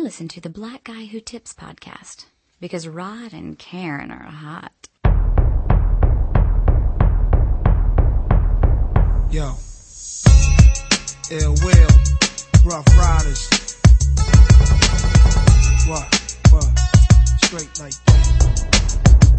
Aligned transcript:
I 0.00 0.02
listen 0.02 0.28
to 0.28 0.40
the 0.40 0.48
Black 0.48 0.84
Guy 0.84 1.04
Who 1.04 1.20
Tips 1.20 1.52
podcast 1.52 2.24
because 2.58 2.88
Rod 2.88 3.34
and 3.34 3.58
Karen 3.58 4.10
are 4.10 4.22
hot. 4.22 4.72
Yo. 9.30 9.56
Ill 11.30 11.54
Will. 11.62 11.90
Rough 12.64 12.86
Riders. 12.96 13.50
What? 15.86 16.38
What? 16.50 16.78
Straight 17.44 17.78
like 17.78 19.29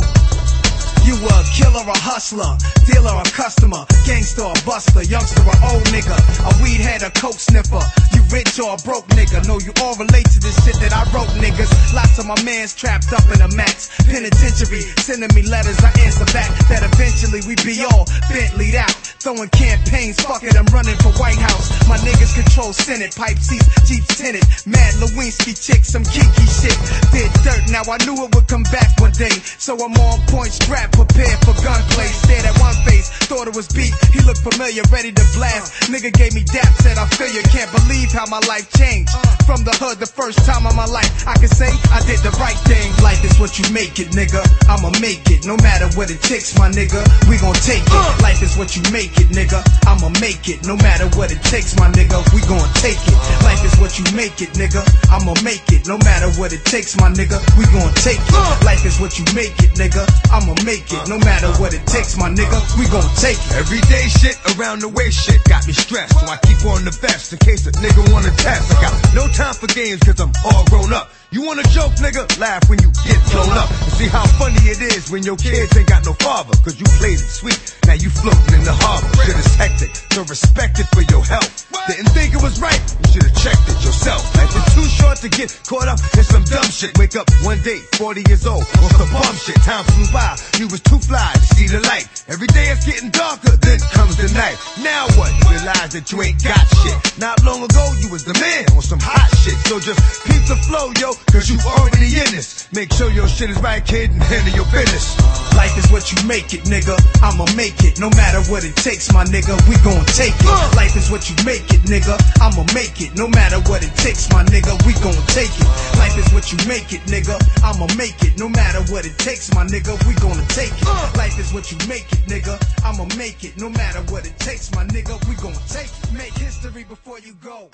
You 1.03 1.17
a 1.17 1.37
killer, 1.49 1.85
a 1.85 1.97
hustler, 1.97 2.57
dealer, 2.85 3.17
a 3.17 3.25
customer, 3.33 3.85
gangster, 4.05 4.45
a 4.45 4.53
buster, 4.65 5.03
youngster, 5.03 5.41
a 5.41 5.55
old 5.73 5.85
nigga, 5.89 6.13
a 6.45 6.51
weed 6.61 6.81
head, 6.81 7.01
a 7.01 7.09
coke 7.11 7.39
sniffer. 7.39 7.81
You 8.13 8.21
rich 8.29 8.59
or 8.59 8.75
a 8.75 8.79
broke 8.85 9.07
nigga. 9.17 9.45
Know 9.47 9.59
you 9.59 9.73
all 9.81 9.95
relate 9.97 10.29
to 10.31 10.39
this 10.39 10.55
shit 10.63 10.77
that 10.81 10.93
I 10.93 11.03
wrote, 11.11 11.29
niggas. 11.41 11.71
Lots 11.93 12.19
of 12.19 12.25
my 12.25 12.37
mans 12.43 12.73
trapped 12.75 13.11
up 13.13 13.25
in 13.33 13.41
a 13.41 13.49
max 13.55 13.89
penitentiary, 14.05 14.81
sending 15.01 15.33
me 15.33 15.43
letters. 15.43 15.79
I 15.83 15.91
answer 16.05 16.25
back 16.31 16.49
that 16.69 16.85
eventually 16.85 17.41
we 17.47 17.55
be 17.65 17.83
all 17.83 18.05
Bentleyed 18.31 18.75
out, 18.75 19.10
throwing 19.21 19.49
campaigns. 19.49 20.17
Fuck 20.17 20.41
it, 20.43 20.57
I'm 20.57 20.65
running 20.73 20.97
for 20.97 21.13
White 21.21 21.37
House. 21.37 21.69
My 21.85 21.97
niggas 22.01 22.33
control 22.33 22.73
Senate, 22.73 23.13
pipe 23.15 23.37
seats, 23.37 23.69
Jeeps 23.85 24.17
tinted, 24.17 24.41
Mad 24.65 24.93
Lewinsky 24.97 25.53
chick, 25.53 25.85
some 25.85 26.03
kinky 26.03 26.47
shit. 26.49 26.73
Did 27.13 27.29
dirt, 27.45 27.69
now 27.69 27.85
I 27.85 28.01
knew 28.01 28.17
it 28.25 28.33
would 28.33 28.47
come 28.49 28.65
back 28.73 28.97
one 28.97 29.13
day, 29.13 29.33
so 29.61 29.77
I'm 29.77 29.93
on 29.93 30.19
point, 30.33 30.51
strapped, 30.51 30.97
prepared 30.97 31.37
for 31.45 31.53
gunplay. 31.61 32.09
Stared 32.09 32.45
at 32.49 32.57
one 32.57 32.73
face, 32.81 33.13
thought 33.29 33.47
it 33.47 33.55
was 33.55 33.69
beat. 33.69 33.93
He 34.09 34.25
looked 34.25 34.41
familiar, 34.41 34.81
ready 34.89 35.13
to 35.13 35.25
blast. 35.37 35.91
Nigga 35.93 36.09
gave 36.11 36.33
me 36.33 36.41
dap, 36.43 36.73
said 36.81 36.97
I 36.97 37.05
feel 37.13 37.29
you. 37.29 37.45
Can't 37.53 37.69
believe 37.71 38.09
how 38.11 38.25
my 38.25 38.41
life 38.49 38.65
changed. 38.73 39.13
From 39.45 39.61
the 39.61 39.75
hood, 39.77 40.01
the 40.01 40.09
first 40.09 40.41
time 40.49 40.65
of 40.65 40.73
my 40.73 40.89
life, 40.89 41.27
I 41.29 41.37
can 41.37 41.49
say 41.49 41.69
I 41.93 42.01
did 42.09 42.25
the 42.25 42.33
right 42.41 42.57
thing. 42.65 42.89
Life 43.05 43.21
is 43.21 43.37
what 43.37 43.59
you 43.61 43.69
make 43.69 44.01
it, 44.01 44.17
nigga. 44.17 44.41
I'ma 44.65 44.89
make 44.97 45.29
it, 45.29 45.45
no 45.45 45.57
matter 45.61 45.85
what 45.93 46.09
it 46.09 46.21
takes, 46.25 46.57
my 46.57 46.73
nigga. 46.73 47.05
We 47.29 47.37
gon' 47.37 47.53
take 47.61 47.85
it. 47.85 48.21
Life 48.25 48.41
is 48.41 48.57
what 48.57 48.73
you 48.73 48.81
make 48.89 49.10
it, 49.17 49.29
nigga. 49.33 49.59
I'ma 49.87 50.09
make 50.19 50.47
it, 50.47 50.65
no 50.67 50.75
matter 50.77 51.07
what 51.17 51.31
it 51.31 51.41
takes, 51.43 51.75
my 51.79 51.89
nigga. 51.89 52.21
We 52.33 52.41
gon' 52.47 52.67
take 52.79 52.99
it. 53.01 53.17
Life 53.43 53.63
is 53.65 53.75
what 53.79 53.97
you 53.97 54.05
make 54.15 54.41
it, 54.41 54.53
nigga. 54.55 54.83
I'ma 55.11 55.33
make 55.43 55.65
it, 55.71 55.87
no 55.87 55.97
matter 55.99 56.29
what 56.39 56.53
it 56.53 56.63
takes, 56.65 56.95
my 56.97 57.09
nigga. 57.09 57.39
We 57.57 57.65
gon' 57.71 57.93
take 58.01 58.21
it. 58.21 58.65
Life 58.65 58.85
is 58.85 58.99
what 58.99 59.17
you 59.19 59.25
make 59.33 59.57
it, 59.63 59.75
nigga. 59.75 60.05
I'ma 60.31 60.55
make 60.63 60.91
it, 60.91 61.03
no 61.09 61.17
matter 61.19 61.49
what 61.59 61.73
it 61.73 61.85
takes, 61.87 62.17
my 62.17 62.29
nigga. 62.29 62.59
We 62.77 62.87
gon' 62.87 63.07
take 63.17 63.39
it. 63.39 63.53
Everyday 63.57 64.07
shit 64.07 64.37
around 64.55 64.81
the 64.81 64.89
way 64.89 65.09
shit 65.09 65.43
got 65.45 65.65
me 65.67 65.73
stressed. 65.73 66.19
So 66.19 66.25
I 66.27 66.37
keep 66.43 66.63
on 66.65 66.85
the 66.85 66.91
vest 66.91 67.33
in 67.33 67.39
case 67.39 67.67
a 67.67 67.71
nigga 67.83 68.11
wanna 68.11 68.31
test. 68.37 68.71
I 68.71 68.81
got 68.81 68.93
no 69.13 69.27
time 69.27 69.53
for 69.53 69.67
games 69.67 70.01
cause 70.03 70.19
I'm 70.19 70.31
all 70.45 70.65
grown 70.65 70.93
up. 70.93 71.09
You 71.31 71.47
wanna 71.47 71.63
joke, 71.71 71.95
nigga? 72.03 72.27
Laugh 72.39 72.67
when 72.69 72.83
you 72.83 72.91
get 73.07 73.15
blown 73.31 73.55
up. 73.55 73.71
And 73.71 73.91
see 73.95 74.07
how 74.11 74.27
funny 74.35 74.59
it 74.67 74.81
is 74.81 75.09
when 75.09 75.23
your 75.23 75.37
kids 75.37 75.71
ain't 75.77 75.87
got 75.87 76.03
no 76.05 76.11
father. 76.19 76.51
Cause 76.59 76.77
you 76.77 76.83
played 76.99 77.23
it 77.23 77.31
sweet. 77.31 77.55
Now 77.87 77.93
you 77.93 78.09
floating 78.09 78.59
in 78.59 78.67
the 78.67 78.75
harbor. 78.75 79.07
Shit 79.23 79.39
is 79.39 79.55
hectic. 79.55 79.95
So 80.11 80.27
respect 80.27 80.79
it 80.83 80.91
for 80.91 81.07
your 81.07 81.23
health. 81.23 81.71
Didn't 81.87 82.11
think 82.11 82.35
it 82.35 82.43
was 82.43 82.59
right. 82.59 82.83
You 82.99 83.15
should've 83.15 83.35
checked 83.39 83.63
it 83.63 83.79
yourself. 83.79 84.27
Life 84.35 84.51
is 84.59 84.67
too 84.75 84.87
short 84.91 85.17
to 85.23 85.29
get 85.31 85.55
caught 85.65 85.87
up 85.87 86.03
in 86.19 86.23
some 86.27 86.43
dumb 86.43 86.67
shit. 86.67 86.99
Wake 86.99 87.15
up 87.15 87.31
one 87.47 87.63
day, 87.63 87.79
40 87.95 88.27
years 88.27 88.45
old, 88.45 88.67
on 88.83 88.91
some 88.99 89.07
bum 89.15 89.35
shit. 89.39 89.55
Time 89.63 89.87
flew 89.95 90.11
by. 90.11 90.35
You 90.59 90.67
was 90.67 90.83
too 90.83 90.99
fly 90.99 91.31
to 91.31 91.47
see 91.55 91.71
the 91.71 91.79
light. 91.87 92.11
Every 92.27 92.47
day 92.51 92.75
it's 92.75 92.85
getting 92.85 93.09
darker, 93.09 93.55
then 93.55 93.79
comes 93.95 94.19
the 94.19 94.27
night. 94.35 94.59
Now 94.83 95.07
what? 95.15 95.31
You 95.31 95.57
realize 95.57 95.95
that 95.95 96.11
you 96.11 96.21
ain't 96.21 96.43
got 96.43 96.59
shit. 96.83 96.95
Not 97.17 97.39
long 97.47 97.63
ago, 97.63 97.83
you 98.03 98.11
was 98.11 98.27
the 98.27 98.35
man 98.35 98.67
on 98.75 98.83
some 98.83 98.99
hot 98.99 99.31
shit. 99.41 99.55
So 99.65 99.79
just 99.79 99.99
peep 100.27 100.43
the 100.45 100.59
flow, 100.67 100.91
yo, 100.99 101.15
cause 101.31 101.49
you 101.49 101.57
already 101.65 102.17
in 102.17 102.29
this. 102.33 102.71
Make 102.73 102.91
sure 102.93 103.11
your 103.11 103.27
shit 103.27 103.49
is 103.49 103.59
right, 103.61 103.83
kid, 103.85 104.11
and 104.11 104.21
handle 104.23 104.53
your 104.55 104.65
business. 104.71 105.15
Uh. 105.19 105.41
Life 105.55 105.77
is 105.77 105.91
what 105.91 106.11
you 106.11 106.17
make 106.27 106.53
it, 106.53 106.63
nigga. 106.65 106.95
I'ma 107.21 107.45
make 107.55 107.83
it, 107.83 107.99
no 107.99 108.09
matter 108.11 108.39
what 108.49 108.63
it 108.63 108.75
takes, 108.75 109.11
my 109.13 109.23
nigga. 109.25 109.53
We 109.67 109.75
gon' 109.83 110.05
take 110.17 110.33
it. 110.33 110.75
Life 110.75 110.95
is 110.95 111.11
what 111.11 111.29
you 111.29 111.35
make 111.45 111.67
it, 111.69 111.81
nigga. 111.85 112.15
I'ma 112.41 112.65
make 112.73 113.01
it, 113.01 113.15
no 113.15 113.27
matter 113.27 113.59
what 113.69 113.83
it 113.83 113.93
takes, 113.95 114.31
my 114.31 114.43
nigga. 114.45 114.73
We 114.87 114.93
gon' 115.03 115.19
take 115.27 115.51
it. 115.51 115.67
Life 115.99 116.17
is 116.17 116.31
what 116.33 116.51
you 116.51 116.57
make 116.67 116.93
it, 116.93 117.01
nigga. 117.11 117.35
I'ma 117.63 117.87
make 117.97 118.23
it, 118.23 118.39
no 118.39 118.49
matter 118.49 118.81
what 118.91 119.05
it 119.05 119.17
takes, 119.19 119.53
my 119.53 119.65
nigga. 119.65 119.93
We 120.07 120.15
gonna 120.15 120.45
take 120.49 120.73
it. 120.73 121.17
Life 121.17 121.37
is 121.37 121.53
what 121.53 121.71
you 121.71 121.77
make 121.87 122.07
it, 122.11 122.23
nigga. 122.31 122.55
I'ma 122.83 123.05
make 123.17 123.43
it, 123.43 123.57
no 123.57 123.69
matter 123.69 124.01
what 124.11 124.25
it 124.25 124.37
takes, 124.39 124.71
my 124.73 124.85
nigga. 124.85 125.19
We 125.27 125.35
gon' 125.35 125.53
take 125.67 125.91
it. 125.91 126.13
Make 126.13 126.33
history 126.37 126.83
before 126.83 127.19
you 127.19 127.33
go. 127.43 127.69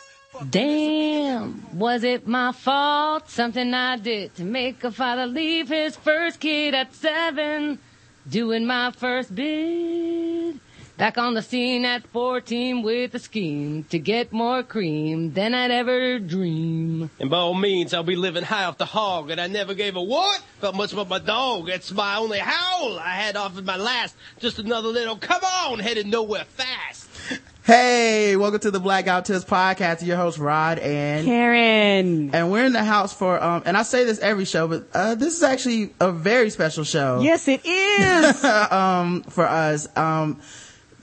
Damn, 0.50 1.78
was 1.78 2.04
it 2.04 2.28
my 2.28 2.52
fault? 2.52 3.30
Something 3.30 3.74
I 3.74 3.98
did 3.98 4.36
to 4.36 4.44
make 4.44 4.84
a 4.84 4.92
father 4.92 5.26
leave 5.26 5.70
his 5.70 5.96
first 5.96 6.40
kid 6.40 6.74
at 6.76 6.94
seven. 6.94 7.80
Doing 8.30 8.66
my 8.66 8.92
first 8.92 9.34
bid. 9.34 10.60
Back 10.98 11.18
on 11.18 11.34
the 11.34 11.42
scene 11.42 11.86
at 11.86 12.08
14 12.08 12.82
with 12.82 13.14
a 13.16 13.20
scheme 13.20 13.84
to 13.86 14.00
get 14.00 14.34
more 14.34 14.64
cream 14.64 15.32
than 15.34 15.54
I'd 15.54 15.72
ever 15.72 16.20
dream. 16.20 17.10
And 17.20 17.30
by 17.30 17.38
all 17.38 17.54
means, 17.54 17.94
I'll 17.94 18.04
be 18.04 18.16
living 18.16 18.44
high 18.44 18.64
off 18.66 18.78
the 18.78 18.86
hog, 18.86 19.30
and 19.30 19.40
I 19.40 19.48
never 19.48 19.76
gave 19.76 19.96
a 19.96 20.02
what? 20.02 20.42
Felt 20.60 20.76
much 20.76 20.94
about 20.94 21.08
my 21.08 21.20
dog. 21.20 21.68
That's 21.68 21.92
my 21.92 22.18
only 22.18 22.40
howl 22.40 23.00
I 23.00 23.12
had 23.12 23.36
off 23.36 23.58
of 23.58 23.66
my 23.66 23.78
last. 23.78 24.16
Just 24.40 24.60
another 24.60 24.90
little 24.90 25.16
come 25.18 25.44
on, 25.44 25.80
headed 25.80 26.08
nowhere 26.08 26.46
fast. 26.46 27.07
Hey, 27.68 28.38
welcome 28.38 28.62
to 28.62 28.72
the 28.72 28.80
Blackout 28.80 29.26
Tips 29.26 29.44
podcast. 29.44 30.02
Your 30.02 30.16
host 30.16 30.38
Rod 30.38 30.80
and 30.80 31.26
Karen. 31.26 32.34
and 32.34 32.50
we're 32.50 32.64
in 32.64 32.72
the 32.72 32.82
house 32.82 33.14
for 33.14 33.44
um. 33.44 33.64
And 33.66 33.76
I 33.76 33.84
say 33.84 34.06
this 34.06 34.20
every 34.20 34.46
show, 34.46 34.70
but 34.70 34.88
uh, 34.94 35.16
this 35.16 35.36
is 35.36 35.44
actually 35.44 35.94
a 36.00 36.14
very 36.14 36.50
special 36.50 36.86
show. 36.86 37.20
Yes, 37.20 37.46
it 37.50 37.66
is. 37.66 38.42
um, 38.72 39.22
for 39.24 39.46
us. 39.46 39.86
Um, 39.98 40.40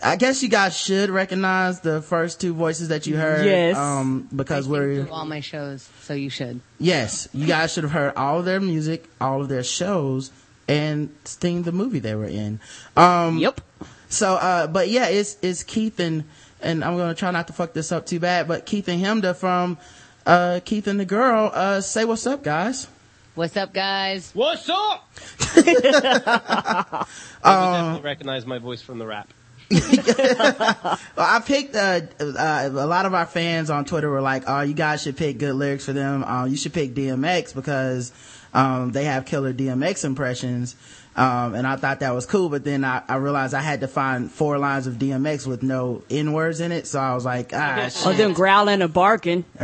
I 0.03 0.17
guess 0.17 0.43
you 0.43 0.49
guys 0.49 0.75
should 0.75 1.11
recognize 1.11 1.81
the 1.81 2.01
first 2.01 2.41
two 2.41 2.55
voices 2.55 2.89
that 2.89 3.07
you 3.07 3.19
heard. 3.19 3.45
Yes. 3.45 3.77
Um, 3.77 4.27
because 4.35 4.67
I 4.67 4.71
we're 4.71 5.05
do 5.05 5.11
all 5.11 5.27
my 5.27 5.41
shows, 5.41 5.87
so 6.01 6.15
you 6.15 6.31
should. 6.31 6.63
yes, 6.79 7.29
you 7.35 7.47
guys 7.47 7.75
should 7.75 7.85
have 7.85 7.93
heard 7.93 8.15
all 8.17 8.39
of 8.39 8.47
their 8.47 8.61
music, 8.61 9.07
all 9.21 9.43
of 9.43 9.51
their 9.51 9.65
shows, 9.65 10.33
and 10.67 11.15
seen 11.25 11.65
the 11.65 11.73
movie 11.73 11.99
they 11.99 12.15
were 12.15 12.25
in. 12.25 12.59
Um, 12.97 13.37
yep. 13.37 13.61
So, 14.09 14.37
uh, 14.37 14.67
but 14.69 14.89
yeah, 14.89 15.09
it's, 15.09 15.37
it's 15.43 15.63
Keith 15.63 15.99
and, 16.01 16.25
and 16.65 16.83
I'm 16.83 16.97
gonna 16.97 17.15
try 17.15 17.31
not 17.31 17.47
to 17.49 17.53
fuck 17.53 17.73
this 17.73 17.93
up 17.93 18.07
too 18.07 18.19
bad, 18.19 18.49
but 18.49 18.67
Keith 18.67 18.89
and 18.89 19.03
Chemda 19.03 19.37
from, 19.37 19.79
uh, 20.27 20.61
Keith 20.65 20.87
and 20.87 20.99
the 20.99 21.05
Girl, 21.05 21.51
uh, 21.53 21.81
say 21.81 22.05
what's 22.05 22.27
up, 22.27 22.43
guys. 22.43 22.89
What's 23.35 23.57
up, 23.57 23.73
guys? 23.73 24.31
What's 24.35 24.69
up? 24.69 25.09
Um, 27.47 27.53
I 27.53 27.77
definitely 27.77 28.03
recognize 28.03 28.47
my 28.47 28.59
voice 28.59 28.81
from 28.81 28.99
the 28.99 29.07
rap. 29.07 29.29
Well, 29.71 30.99
I 31.19 31.41
picked, 31.45 31.77
uh, 31.77 32.01
uh, 32.21 32.71
a 32.73 32.87
lot 32.87 33.05
of 33.05 33.13
our 33.13 33.27
fans 33.27 33.69
on 33.69 33.85
Twitter 33.85 34.09
were 34.09 34.23
like, 34.23 34.45
oh, 34.47 34.63
you 34.63 34.73
guys 34.73 35.03
should 35.03 35.17
pick 35.19 35.39
good 35.39 35.55
lyrics 35.55 35.85
for 35.85 35.93
them. 35.93 36.25
Um, 36.25 36.49
you 36.49 36.57
should 36.57 36.73
pick 36.73 36.95
DMX 36.95 37.55
because, 37.55 38.13
um, 38.55 38.93
they 38.93 39.05
have 39.05 39.27
killer 39.27 39.53
DMX 39.53 40.05
impressions. 40.05 40.75
Um, 41.17 41.55
and 41.55 41.67
I 41.67 41.77
thought 41.77 42.01
that 42.01 42.13
was 42.13 42.27
cool, 42.27 42.49
but 42.49 42.65
then 42.65 42.85
I, 42.85 43.03
I 43.09 43.17
realized 43.17 43.55
I 43.55 43.61
had 43.61 43.81
to 43.81 43.89
find 43.89 44.31
four 44.31 44.59
lines 44.59 44.87
of 44.89 44.95
DMX 44.95 45.47
with 45.47 45.63
no 45.63 46.03
N 46.11 46.33
words 46.33 46.61
in 46.61 46.73
it. 46.73 46.87
So 46.89 46.99
I 46.99 47.15
was 47.15 47.25
like, 47.25 47.53
ah, 47.55 47.89
Or 48.05 48.13
them 48.15 48.33
growling 48.33 48.83
and 48.83 48.93
barking. 48.93 49.45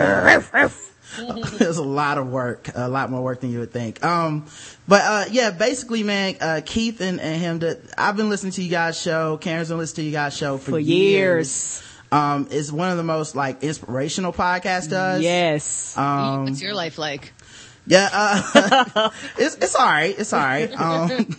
There's 1.17 1.79
a 1.79 1.83
lot 1.83 2.19
of 2.19 2.29
work, 2.29 2.69
a 2.73 2.89
lot 2.89 3.11
more 3.11 3.23
work 3.23 3.41
than 3.41 3.51
you 3.51 3.59
would 3.59 3.73
think. 3.73 4.05
Um, 4.05 4.47
but, 4.87 5.03
uh, 5.03 5.25
yeah, 5.33 5.51
basically, 5.51 6.05
man, 6.05 6.37
uh, 6.41 6.61
Keith 6.65 7.01
and, 7.01 7.21
and 7.21 7.41
him, 7.41 7.59
that 7.61 7.81
I've 7.99 8.17
been 8.17 8.29
listening 8.29 8.53
to 8.53 8.63
you 8.63 8.71
guys 8.71 9.01
show, 9.01 9.37
Karen's 9.37 9.71
been 9.71 9.79
listening 9.79 10.05
to 10.05 10.09
you 10.11 10.13
guys 10.13 10.37
show 10.37 10.57
for, 10.57 10.73
For 10.73 10.79
years. 10.79 11.83
Um, 12.13 12.49
it's 12.51 12.73
one 12.73 12.91
of 12.91 12.97
the 12.97 13.05
most 13.05 13.37
like 13.37 13.63
inspirational 13.63 14.33
podcasts 14.33 14.91
does. 14.91 15.23
Yes. 15.23 15.97
Um, 15.97 16.45
What's 16.45 16.63
your 16.63 16.75
life 16.75 16.99
like? 16.99 17.33
Yeah, 17.91 18.09
uh, 18.13 19.11
it's, 19.39 19.57
it's 19.57 19.75
alright. 19.75 20.17
It's 20.19 20.33
alright. 20.33 20.71
Um, 20.81 21.37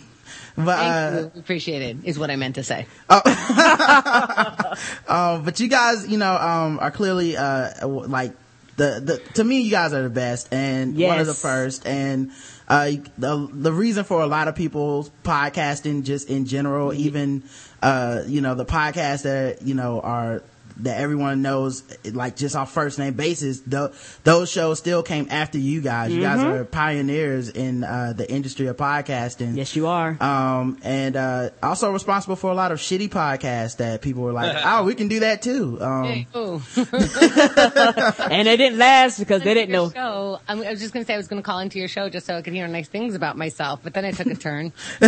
but, 0.66 0.78
uh. 0.78 1.30
Appreciate 1.34 1.80
it, 1.80 1.96
is 2.04 2.18
what 2.18 2.30
I 2.30 2.36
meant 2.36 2.56
to 2.56 2.62
say. 2.62 2.86
um, 3.08 3.22
but 5.44 5.58
you 5.58 5.68
guys, 5.68 6.06
you 6.06 6.18
know, 6.18 6.36
um, 6.36 6.78
are 6.78 6.90
clearly, 6.90 7.38
uh, 7.38 7.86
like, 7.86 8.34
the, 8.76 9.00
the, 9.02 9.16
to 9.32 9.44
me, 9.44 9.62
you 9.62 9.70
guys 9.70 9.94
are 9.94 10.02
the 10.02 10.10
best 10.10 10.52
and 10.52 10.98
one 10.98 11.18
of 11.18 11.26
the 11.26 11.32
first. 11.32 11.86
And, 11.86 12.32
uh, 12.68 12.90
the, 13.16 13.48
the 13.50 13.72
reason 13.72 14.04
for 14.04 14.20
a 14.20 14.26
lot 14.26 14.46
of 14.46 14.54
people's 14.54 15.10
podcasting 15.24 16.04
just 16.04 16.28
in 16.28 16.44
general, 16.44 16.92
even, 16.92 17.44
uh, 17.80 18.24
you 18.26 18.42
know, 18.42 18.54
the 18.54 18.66
podcasts 18.66 19.22
that, 19.22 19.62
you 19.62 19.74
know, 19.74 20.02
are 20.02 20.42
that 20.82 20.98
everyone 21.00 21.42
knows, 21.42 21.82
like 22.12 22.36
just 22.36 22.54
off 22.56 22.72
first 22.72 22.98
name 22.98 23.14
basis, 23.14 23.60
tho- 23.60 23.92
those 24.24 24.50
shows 24.50 24.78
still 24.78 25.02
came 25.02 25.26
after 25.30 25.58
you 25.58 25.80
guys. 25.80 26.12
You 26.12 26.20
guys 26.20 26.40
Mm-hmm. 26.40 26.50
are 26.50 26.64
pioneers 26.64 27.48
in 27.48 27.84
uh, 27.84 28.12
the 28.16 28.30
industry 28.30 28.66
of 28.66 28.76
podcasting. 28.76 29.56
Yes, 29.56 29.74
you 29.76 29.86
are. 29.86 30.16
Um, 30.20 30.78
and 30.82 31.14
uh, 31.16 31.50
also 31.62 31.90
responsible 31.92 32.36
for 32.36 32.50
a 32.50 32.54
lot 32.54 32.72
of 32.72 32.78
shitty 32.78 33.08
podcasts 33.10 33.76
that 33.76 34.02
people 34.02 34.22
were 34.22 34.32
like, 34.32 34.56
"Oh, 34.64 34.84
we 34.84 34.94
can 34.94 35.08
do 35.08 35.20
that 35.20 35.42
too." 35.42 35.78
Um, 35.80 36.04
Hey, 36.04 36.26
oh. 36.34 36.62
and 38.30 38.48
it 38.48 38.56
didn't 38.56 38.78
last 38.78 39.18
because 39.18 39.42
they 39.42 39.54
didn't 39.54 39.70
know. 39.72 39.90
Show, 39.90 40.40
I, 40.48 40.52
I 40.54 40.70
was 40.70 40.80
just 40.80 40.92
going 40.92 41.04
to 41.04 41.06
say 41.06 41.14
I 41.14 41.16
was 41.16 41.28
going 41.28 41.40
to 41.42 41.46
call 41.46 41.58
into 41.60 41.78
your 41.78 41.88
show 41.88 42.08
just 42.08 42.26
so 42.26 42.36
I 42.36 42.42
could 42.42 42.52
hear 42.54 42.66
nice 42.68 42.88
things 42.88 43.14
about 43.14 43.36
myself, 43.36 43.80
but 43.82 43.94
then 43.94 44.04
I 44.04 44.10
took 44.10 44.26
a 44.26 44.34
turn. 44.34 44.72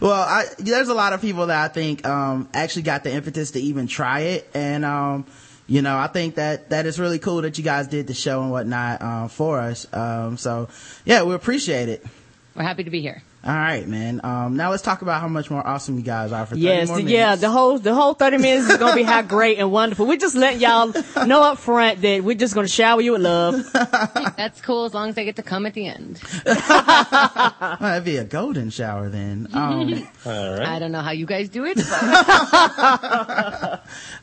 Well, 0.00 0.12
I, 0.12 0.44
there's 0.58 0.88
a 0.88 0.94
lot 0.94 1.12
of 1.12 1.20
people 1.20 1.46
that 1.46 1.64
I 1.70 1.72
think 1.72 2.06
um, 2.06 2.48
actually 2.54 2.82
got 2.82 3.04
the 3.04 3.12
impetus 3.12 3.52
to 3.52 3.60
even 3.60 3.86
try 3.86 3.97
it, 4.04 4.50
and 4.54 4.84
um, 4.84 5.26
you 5.68 5.82
know, 5.82 5.96
I 5.96 6.06
think 6.06 6.36
that 6.36 6.70
that 6.70 6.86
is 6.86 6.98
really 6.98 7.18
cool 7.18 7.42
that 7.42 7.58
you 7.58 7.64
guys 7.64 7.88
did 7.88 8.06
the 8.06 8.14
show 8.14 8.42
and 8.42 8.50
whatnot 8.50 9.02
uh, 9.02 9.28
for 9.28 9.60
us. 9.60 9.86
Um, 9.92 10.38
so, 10.38 10.68
yeah, 11.04 11.22
we 11.24 11.34
appreciate 11.34 11.90
it. 11.90 12.04
We're 12.54 12.62
happy 12.62 12.84
to 12.84 12.90
be 12.90 13.02
here. 13.02 13.22
All 13.44 13.54
right, 13.54 13.86
man. 13.86 14.20
Um, 14.24 14.56
now 14.56 14.70
let's 14.70 14.82
talk 14.82 15.02
about 15.02 15.20
how 15.20 15.28
much 15.28 15.48
more 15.48 15.64
awesome 15.64 15.96
you 15.96 16.02
guys 16.02 16.32
are 16.32 16.44
for 16.44 16.56
30 16.56 16.60
Yes, 16.60 16.88
more 16.88 16.98
yeah, 17.00 17.36
the 17.36 17.48
whole 17.48 17.78
the 17.78 17.94
whole 17.94 18.14
thirty 18.14 18.36
minutes 18.36 18.68
is 18.68 18.78
gonna 18.78 18.96
be 18.96 19.04
how 19.04 19.22
great 19.36 19.58
and 19.58 19.70
wonderful. 19.70 20.06
We're 20.06 20.18
just 20.18 20.34
letting 20.34 20.60
y'all 20.60 20.92
know 21.24 21.42
up 21.44 21.58
front 21.58 22.02
that 22.02 22.24
we're 22.24 22.36
just 22.36 22.54
gonna 22.54 22.66
shower 22.66 23.00
you 23.00 23.12
with 23.12 23.22
love. 23.22 23.64
That's 24.36 24.60
cool 24.60 24.86
as 24.86 24.94
long 24.94 25.10
as 25.10 25.18
I 25.18 25.24
get 25.24 25.36
to 25.36 25.44
come 25.44 25.66
at 25.66 25.74
the 25.74 25.86
end. 25.86 26.20
Well, 27.78 27.80
that'd 27.80 28.04
be 28.04 28.16
a 28.16 28.24
golden 28.24 28.70
shower 28.70 29.08
then. 29.08 29.48
Um, 29.52 30.08
All 30.24 30.50
right. 30.52 30.66
I 30.66 30.78
don't 30.78 30.92
know 30.92 31.00
how 31.00 31.10
you 31.12 31.26
guys 31.26 31.48
do 31.48 31.64
it, 31.64 31.76
but 31.76 31.88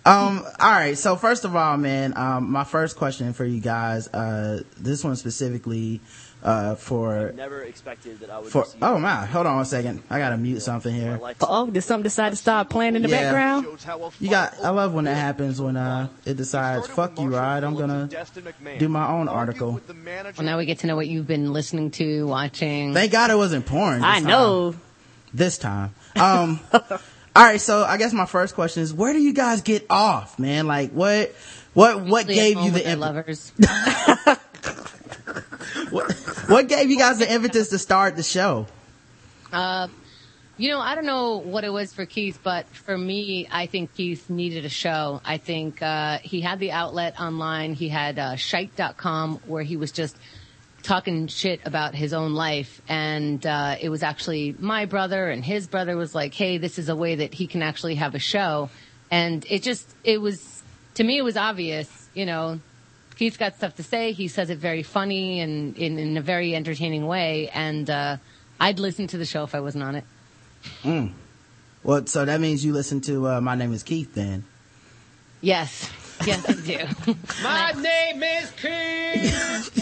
Um, 0.06 0.46
all 0.60 0.72
right. 0.72 0.98
So 0.98 1.16
first 1.16 1.46
of 1.46 1.56
all, 1.56 1.78
man, 1.78 2.14
um, 2.18 2.52
my 2.52 2.64
first 2.64 2.98
question 2.98 3.34
for 3.34 3.46
you 3.46 3.60
guys, 3.60 4.08
uh, 4.10 4.62
this 4.78 5.04
one 5.04 5.16
specifically, 5.16 6.02
uh, 6.46 6.76
for, 6.76 7.34
Never 7.36 7.64
expected 7.64 8.20
that 8.20 8.30
I 8.30 8.38
would 8.40 8.52
for, 8.52 8.66
oh 8.82 9.00
my, 9.00 9.26
hold 9.26 9.48
on 9.48 9.60
a 9.60 9.66
second. 9.66 10.04
I 10.10 10.20
gotta 10.20 10.38
mute 10.38 10.62
something 10.62 10.94
here. 10.94 11.20
Oh, 11.42 11.70
did 11.70 11.82
something 11.82 12.04
decide 12.04 12.30
to 12.30 12.36
start 12.36 12.70
playing 12.70 12.96
in 12.96 13.02
the 13.02 13.10
Yeah. 13.10 13.24
background? 13.34 13.66
You 14.20 14.30
got, 14.30 14.54
I 14.64 14.70
love 14.70 14.94
when 14.94 15.06
that 15.06 15.16
happens 15.16 15.60
when, 15.60 15.76
uh, 15.76 16.08
it 16.24 16.38
decides, 16.38 16.88
fuck 16.88 17.20
you, 17.20 17.30
Rod, 17.30 17.64
I'm 17.64 17.76
gonna 17.76 18.08
do 18.78 18.88
my 18.88 19.08
own 19.08 19.28
article. 19.28 19.82
well, 19.88 20.46
now 20.46 20.58
we 20.60 20.66
get 20.66 20.80
to 20.80 20.88
know 20.88 20.96
what 20.96 21.08
you've 21.08 21.28
been 21.28 21.52
listening 21.52 21.90
to, 21.92 22.28
watching. 22.28 22.94
Thank 22.94 23.12
God 23.12 23.32
it 23.32 23.36
wasn't 23.38 23.66
porn. 23.66 23.96
this 24.02 24.06
I 24.06 24.20
time. 24.20 24.24
know. 24.28 24.76
This 25.34 25.58
time. 25.58 25.94
Um, 26.16 26.60
all 26.74 26.82
right. 27.36 27.60
So 27.60 27.84
I 27.84 27.98
guess 27.98 28.14
my 28.14 28.26
first 28.26 28.54
question 28.56 28.84
is, 28.84 28.94
where 28.94 29.12
do 29.12 29.20
you 29.20 29.34
guys 29.34 29.62
get 29.62 29.86
off, 29.90 30.38
man? 30.40 30.68
Like 30.68 30.92
what, 30.92 31.34
what, 31.74 32.00
what 32.06 32.30
Usually 32.30 32.40
at 32.52 32.54
gave 32.56 32.64
you 32.66 32.72
the 32.72 32.80
their 32.84 32.94
impetus? 32.94 33.52
lovers. 33.58 34.38
What, 35.92 36.12
what 36.48 36.68
gave 36.68 36.90
you 36.90 36.98
guys 36.98 37.20
the 37.20 37.32
impetus 37.32 37.70
to 37.70 37.80
start 37.80 38.16
the 38.16 38.24
show? 38.24 38.68
Uh, 39.52 39.88
you 40.58 40.70
know, 40.70 40.80
I 40.80 40.96
don't 40.96 41.06
know 41.06 41.38
what 41.38 41.64
it 41.64 41.70
was 41.72 41.94
for 41.94 42.06
Keith, 42.06 42.40
but 42.42 42.68
for 42.68 42.98
me, 42.98 43.48
I 43.52 43.66
think 43.66 43.94
Keith 43.94 44.30
needed 44.30 44.64
a 44.66 44.70
show. 44.70 45.22
I 45.26 45.38
think 45.38 45.82
uh, 45.82 46.20
he 46.20 46.42
had 46.42 46.60
the 46.60 46.72
outlet 46.72 47.20
online. 47.20 47.74
He 47.74 47.90
had 47.90 48.18
uh, 48.18 48.36
shite.com 48.36 49.42
where 49.48 49.64
he 49.64 49.76
was 49.76 49.92
just 49.92 50.18
talking 50.82 51.28
shit 51.28 51.60
about 51.66 51.96
his 51.96 52.14
own 52.14 52.34
life. 52.34 52.82
And 52.88 53.46
uh, 53.46 53.76
it 53.82 53.90
was 53.90 54.04
actually 54.04 54.56
my 54.58 54.86
brother 54.86 55.30
and 55.30 55.44
his 55.44 55.68
brother 55.68 55.98
was 55.98 56.16
like, 56.16 56.34
hey, 56.34 56.58
this 56.58 56.80
is 56.80 56.88
a 56.90 56.96
way 56.96 57.16
that 57.16 57.34
he 57.34 57.48
can 57.48 57.62
actually 57.62 57.96
have 57.96 58.16
a 58.16 58.20
show. 58.20 58.70
And 59.12 59.46
it 59.50 59.62
just, 59.62 59.94
it 60.04 60.22
was, 60.22 60.64
to 60.94 61.04
me, 61.04 61.18
it 61.18 61.24
was 61.24 61.38
obvious, 61.38 62.10
you 62.14 62.26
know, 62.26 62.60
Keith's 63.16 63.38
got 63.38 63.56
stuff 63.56 63.76
to 63.76 63.84
say. 63.84 64.12
He 64.12 64.28
says 64.28 64.50
it 64.50 64.58
very 64.58 64.84
funny 64.84 65.40
and 65.40 65.78
in, 65.78 65.98
in 65.98 66.18
a 66.18 66.22
very 66.22 66.56
entertaining 66.56 67.08
way. 67.08 67.50
And 67.54 67.90
uh, 67.90 68.18
I'd 68.60 68.80
listen 68.80 69.08
to 69.08 69.18
the 69.18 69.26
show 69.26 69.44
if 69.44 69.56
I 69.56 69.60
wasn't 69.62 69.84
on 69.84 69.96
it. 69.96 70.04
Well, 71.84 72.06
so 72.08 72.26
that 72.26 72.42
means 72.42 72.66
you 72.66 72.74
listen 72.74 73.02
to, 73.02 73.28
uh, 73.28 73.42
My 73.42 73.56
Name 73.56 73.74
is 73.74 73.84
Keith 73.84 74.14
then. 74.16 74.44
Yes. 75.42 75.90
Yes, 76.26 76.48
I 76.50 76.54
do. 76.54 77.14
My 77.44 77.72
name 77.80 78.24
is 78.24 78.52
Keith. 78.52 79.82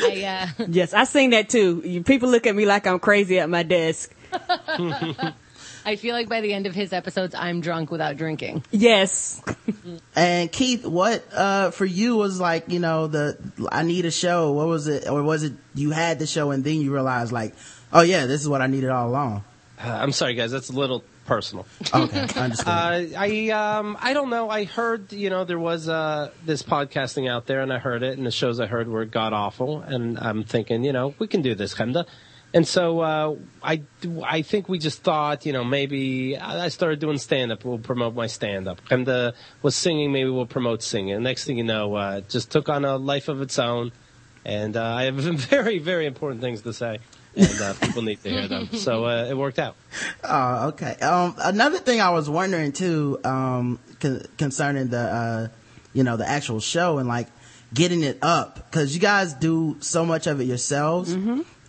I, 0.02 0.24
uh, 0.58 0.64
Yes, 0.68 0.92
I 0.92 1.04
sing 1.04 1.30
that 1.30 1.48
too. 1.48 2.02
People 2.04 2.28
look 2.30 2.46
at 2.46 2.54
me 2.54 2.66
like 2.66 2.86
I'm 2.86 2.98
crazy 2.98 3.38
at 3.38 3.48
my 3.48 3.62
desk. 3.62 4.14
I 5.84 5.96
feel 5.96 6.14
like 6.14 6.28
by 6.28 6.40
the 6.40 6.52
end 6.52 6.66
of 6.66 6.74
his 6.74 6.92
episodes, 6.92 7.34
I'm 7.34 7.60
drunk 7.60 7.90
without 7.90 8.16
drinking. 8.16 8.64
Yes. 8.70 9.42
And 10.16 10.50
Keith, 10.50 10.86
what, 10.86 11.24
uh, 11.34 11.70
for 11.70 11.84
you 11.84 12.16
was 12.16 12.40
like, 12.40 12.68
you 12.70 12.78
know, 12.78 13.08
the, 13.08 13.36
I 13.70 13.82
need 13.82 14.04
a 14.06 14.10
show. 14.10 14.52
What 14.52 14.68
was 14.68 14.86
it? 14.86 15.08
Or 15.08 15.22
was 15.22 15.42
it 15.42 15.54
you 15.74 15.90
had 15.90 16.18
the 16.20 16.26
show 16.26 16.52
and 16.52 16.62
then 16.62 16.80
you 16.80 16.92
realized 16.92 17.32
like, 17.32 17.54
oh 17.92 18.02
yeah, 18.02 18.26
this 18.26 18.40
is 18.40 18.48
what 18.48 18.62
I 18.62 18.68
needed 18.68 18.90
all 18.90 19.08
along? 19.08 19.44
Uh, 19.78 19.88
I'm 19.88 20.12
sorry, 20.12 20.34
guys. 20.34 20.52
That's 20.52 20.70
a 20.70 20.72
little 20.72 21.02
personal. 21.26 21.66
Okay. 21.94 22.26
Understood. 22.36 22.68
Uh, 22.68 23.06
I 23.16 23.48
um 23.50 23.96
I 24.00 24.14
don't 24.14 24.30
know. 24.30 24.48
I 24.50 24.64
heard 24.64 25.12
you 25.12 25.30
know 25.30 25.44
there 25.44 25.58
was 25.58 25.88
uh 25.88 26.30
this 26.44 26.62
podcasting 26.62 27.30
out 27.30 27.46
there, 27.46 27.60
and 27.60 27.72
I 27.72 27.78
heard 27.78 28.02
it, 28.02 28.16
and 28.18 28.26
the 28.26 28.30
shows 28.30 28.60
I 28.60 28.66
heard 28.66 28.88
were 28.88 29.04
god 29.04 29.32
awful, 29.32 29.80
and 29.80 30.18
I'm 30.18 30.44
thinking 30.44 30.84
you 30.84 30.92
know 30.92 31.14
we 31.18 31.26
can 31.26 31.42
do 31.42 31.54
this 31.54 31.74
kinda. 31.74 32.06
And 32.54 32.66
so 32.68 33.00
uh, 33.00 33.36
I 33.64 33.82
I 34.22 34.42
think 34.42 34.68
we 34.68 34.78
just 34.78 35.02
thought 35.02 35.44
you 35.44 35.52
know 35.52 35.64
maybe 35.64 36.36
I 36.38 36.66
I 36.66 36.68
started 36.68 37.00
doing 37.00 37.18
stand 37.18 37.50
up. 37.50 37.64
We'll 37.64 37.78
promote 37.78 38.14
my 38.14 38.28
stand 38.28 38.68
up. 38.68 38.80
And 38.90 39.08
uh, 39.08 39.32
was 39.62 39.74
singing. 39.74 40.12
Maybe 40.12 40.30
we'll 40.30 40.46
promote 40.46 40.80
singing. 40.80 41.20
Next 41.22 41.44
thing 41.46 41.58
you 41.58 41.64
know, 41.64 41.96
uh, 41.96 42.18
it 42.18 42.28
just 42.28 42.52
took 42.52 42.68
on 42.68 42.84
a 42.84 42.96
life 42.96 43.28
of 43.28 43.42
its 43.42 43.58
own. 43.58 43.90
And 44.44 44.76
uh, 44.76 44.84
I 44.84 45.02
have 45.04 45.16
very 45.50 45.78
very 45.80 46.06
important 46.06 46.40
things 46.42 46.62
to 46.62 46.72
say, 46.72 47.00
and 47.34 47.60
uh, 47.60 47.74
people 47.80 48.02
need 48.02 48.22
to 48.22 48.30
hear 48.30 48.46
them. 48.46 48.68
So 48.74 49.04
uh, 49.06 49.26
it 49.28 49.36
worked 49.36 49.58
out. 49.58 49.74
Oh, 50.22 50.68
okay. 50.68 50.94
Um, 51.02 51.34
another 51.38 51.78
thing 51.78 52.00
I 52.00 52.10
was 52.10 52.30
wondering 52.30 52.70
too, 52.70 53.18
um, 53.24 53.80
con- 53.98 54.26
concerning 54.38 54.88
the, 54.88 54.98
uh, 55.00 55.48
you 55.92 56.04
know, 56.04 56.16
the 56.16 56.28
actual 56.28 56.60
show 56.60 56.98
and 56.98 57.08
like 57.08 57.26
getting 57.72 58.02
it 58.04 58.18
up, 58.22 58.70
cause 58.70 58.94
you 58.94 59.00
guys 59.00 59.34
do 59.34 59.76
so 59.80 60.04
much 60.06 60.28
of 60.28 60.40
it 60.40 60.44
yourselves. 60.44 61.12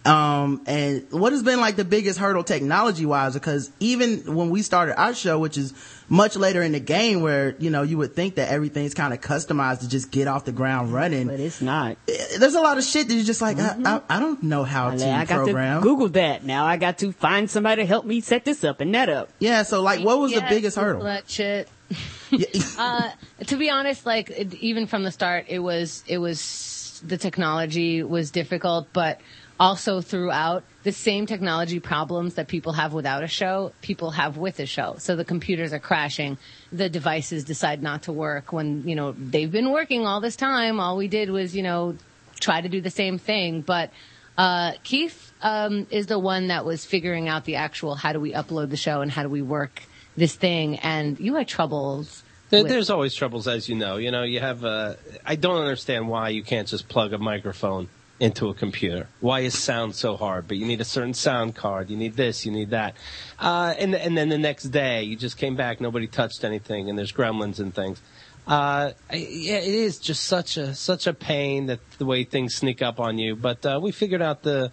Um, 0.06 0.62
and 0.68 1.06
what 1.12 1.32
has 1.34 1.42
been 1.42 1.60
like 1.60 1.76
the 1.78 1.86
biggest 1.86 2.20
hurdle 2.20 2.44
technology 2.44 3.06
wise? 3.06 3.34
Because 3.34 3.72
even 3.80 4.36
when 4.36 4.50
we 4.52 4.62
started 4.62 5.00
our 5.00 5.14
show, 5.16 5.40
which 5.40 5.58
is 5.58 5.74
much 6.08 6.36
later 6.36 6.62
in 6.62 6.72
the 6.74 6.80
game 6.80 7.22
where, 7.22 7.56
you 7.58 7.72
know, 7.72 7.82
you 7.82 7.98
would 7.98 8.14
think 8.16 8.36
that 8.36 8.50
everything's 8.50 8.94
kind 8.94 9.14
of 9.14 9.22
customized 9.22 9.80
to 9.80 9.90
just 9.90 10.12
get 10.12 10.28
off 10.28 10.46
the 10.46 10.52
ground 10.52 10.94
running. 10.94 11.28
But 11.28 11.40
it's 11.40 11.62
not. 11.62 11.98
Eh, 12.08 12.38
There's 12.38 12.54
a 12.54 12.62
lot 12.62 12.78
of 12.78 12.84
shit 12.84 13.08
that 13.08 13.14
you're 13.16 13.24
just 13.24 13.42
like, 13.42 13.58
I, 13.58 13.76
I, 13.84 14.02
I 14.08 14.20
don't 14.20 14.44
know 14.44 14.64
how 14.64 14.90
I 14.90 14.98
to 14.98 15.06
got 15.06 15.28
program. 15.28 15.82
to 15.82 15.84
Google 15.84 16.10
that. 16.10 16.44
Now 16.44 16.66
I 16.66 16.78
got 16.78 17.00
to 17.00 17.12
find 17.12 17.50
somebody 17.50 17.82
to 17.82 17.88
help 17.88 18.06
me 18.06 18.22
set 18.22 18.46
this 18.46 18.64
up 18.64 18.82
and 18.82 18.94
that 18.94 19.10
up. 19.10 19.30
yeah. 19.40 19.64
So 19.64 19.82
like, 19.82 20.06
what 20.06 20.20
was 20.20 20.34
the 20.34 20.46
biggest 20.48 20.78
hurdle? 20.78 21.04
That 21.04 21.30
shit. 21.30 21.68
Uh, 22.78 23.12
to 23.48 23.56
be 23.56 23.70
honest, 23.70 24.06
like 24.06 24.30
it, 24.30 24.54
even 24.56 24.88
from 24.88 25.04
the 25.04 25.12
start, 25.12 25.46
it 25.48 25.60
was 25.60 26.04
it 26.08 26.18
was 26.18 27.02
the 27.06 27.18
technology 27.18 28.04
was 28.04 28.32
difficult, 28.32 28.88
but 28.92 29.22
also 29.60 30.02
throughout 30.02 30.64
the 30.84 30.92
same 30.92 31.26
technology 31.26 31.80
problems 31.80 32.36
that 32.36 32.48
people 32.48 32.74
have 32.74 32.94
without 32.94 33.24
a 33.24 33.28
show, 33.28 33.72
people 33.82 34.12
have 34.12 34.38
with 34.38 34.60
a 34.60 34.66
show. 34.66 34.96
So 35.00 35.16
the 35.16 35.26
computers 35.26 35.74
are 35.74 35.80
crashing, 35.80 36.38
the 36.72 36.90
devices 36.90 37.44
decide 37.44 37.82
not 37.82 38.04
to 38.04 38.12
work 38.12 38.52
when 38.52 38.88
you 38.88 38.96
know 38.96 39.14
they've 39.14 39.52
been 39.52 39.72
working 39.72 40.06
all 40.06 40.22
this 40.22 40.36
time. 40.36 40.80
All 40.80 40.98
we 40.98 41.08
did 41.08 41.30
was 41.30 41.56
you 41.56 41.64
know 41.64 41.96
try 42.40 42.62
to 42.62 42.70
do 42.70 42.82
the 42.82 42.92
same 42.92 43.18
thing, 43.18 43.62
but. 43.62 43.92
Uh, 44.38 44.74
Keith 44.84 45.32
um, 45.42 45.88
is 45.90 46.08
the 46.08 46.20
one 46.20 46.48
that 46.48 46.66
was 46.66 46.84
figuring 46.84 47.30
out 47.30 47.46
the 47.46 47.56
actual 47.56 47.96
how 47.96 48.12
do 48.12 48.20
we 48.20 48.34
upload 48.34 48.70
the 48.70 48.76
show 48.76 49.00
and 49.00 49.10
how 49.10 49.24
do 49.24 49.30
we 49.30 49.42
work 49.42 49.82
this 50.18 50.36
thing. 50.36 50.78
And 50.80 51.18
you 51.22 51.36
had 51.36 51.48
troubles. 51.48 52.22
With- 52.52 52.68
there's 52.68 52.90
always 52.90 53.16
troubles, 53.16 53.48
as 53.48 53.70
you 53.70 53.76
know. 53.76 53.96
You 53.96 54.12
know, 54.12 54.24
you 54.24 54.42
have. 54.42 54.66
Uh, 54.66 54.96
I 55.26 55.38
don't 55.38 55.62
understand 55.62 56.10
why 56.10 56.30
you 56.30 56.44
can't 56.44 56.68
just 56.68 56.90
plug 56.90 57.14
a 57.14 57.18
microphone 57.18 57.88
into 58.20 58.50
a 58.50 58.54
computer. 58.54 59.08
Why 59.20 59.42
is 59.42 59.58
sound 59.58 59.96
so 59.96 60.16
hard? 60.16 60.48
But 60.48 60.58
you 60.58 60.66
need 60.66 60.82
a 60.82 60.86
certain 60.86 61.14
sound 61.14 61.56
card. 61.56 61.90
You 61.90 61.98
need 61.98 62.16
this. 62.16 62.46
You 62.46 62.52
need 62.52 62.70
that. 62.70 62.96
Uh, 63.40 63.74
and 63.78 63.96
and 63.96 64.18
then 64.18 64.30
the 64.30 64.38
next 64.38 64.66
day, 64.66 65.04
you 65.04 65.16
just 65.16 65.38
came 65.38 65.56
back. 65.56 65.82
Nobody 65.82 66.08
touched 66.08 66.44
anything, 66.44 66.90
and 66.90 66.98
there's 66.98 67.12
gremlins 67.12 67.60
and 67.60 67.74
things. 67.74 68.02
Uh, 68.48 68.92
yeah, 69.12 69.58
it 69.58 69.74
is 69.74 69.98
just 69.98 70.24
such 70.24 70.58
a 70.58 70.76
such 70.76 71.08
a 71.08 71.14
pain 71.14 71.66
that 71.66 71.80
the 71.98 72.06
way 72.06 72.24
things 72.24 72.56
sneak 72.56 72.82
up 72.82 73.00
on 73.00 73.18
you. 73.18 73.36
But 73.36 73.66
uh, 73.66 73.80
we 73.82 73.92
figured 73.92 74.22
out 74.22 74.44
the 74.44 74.72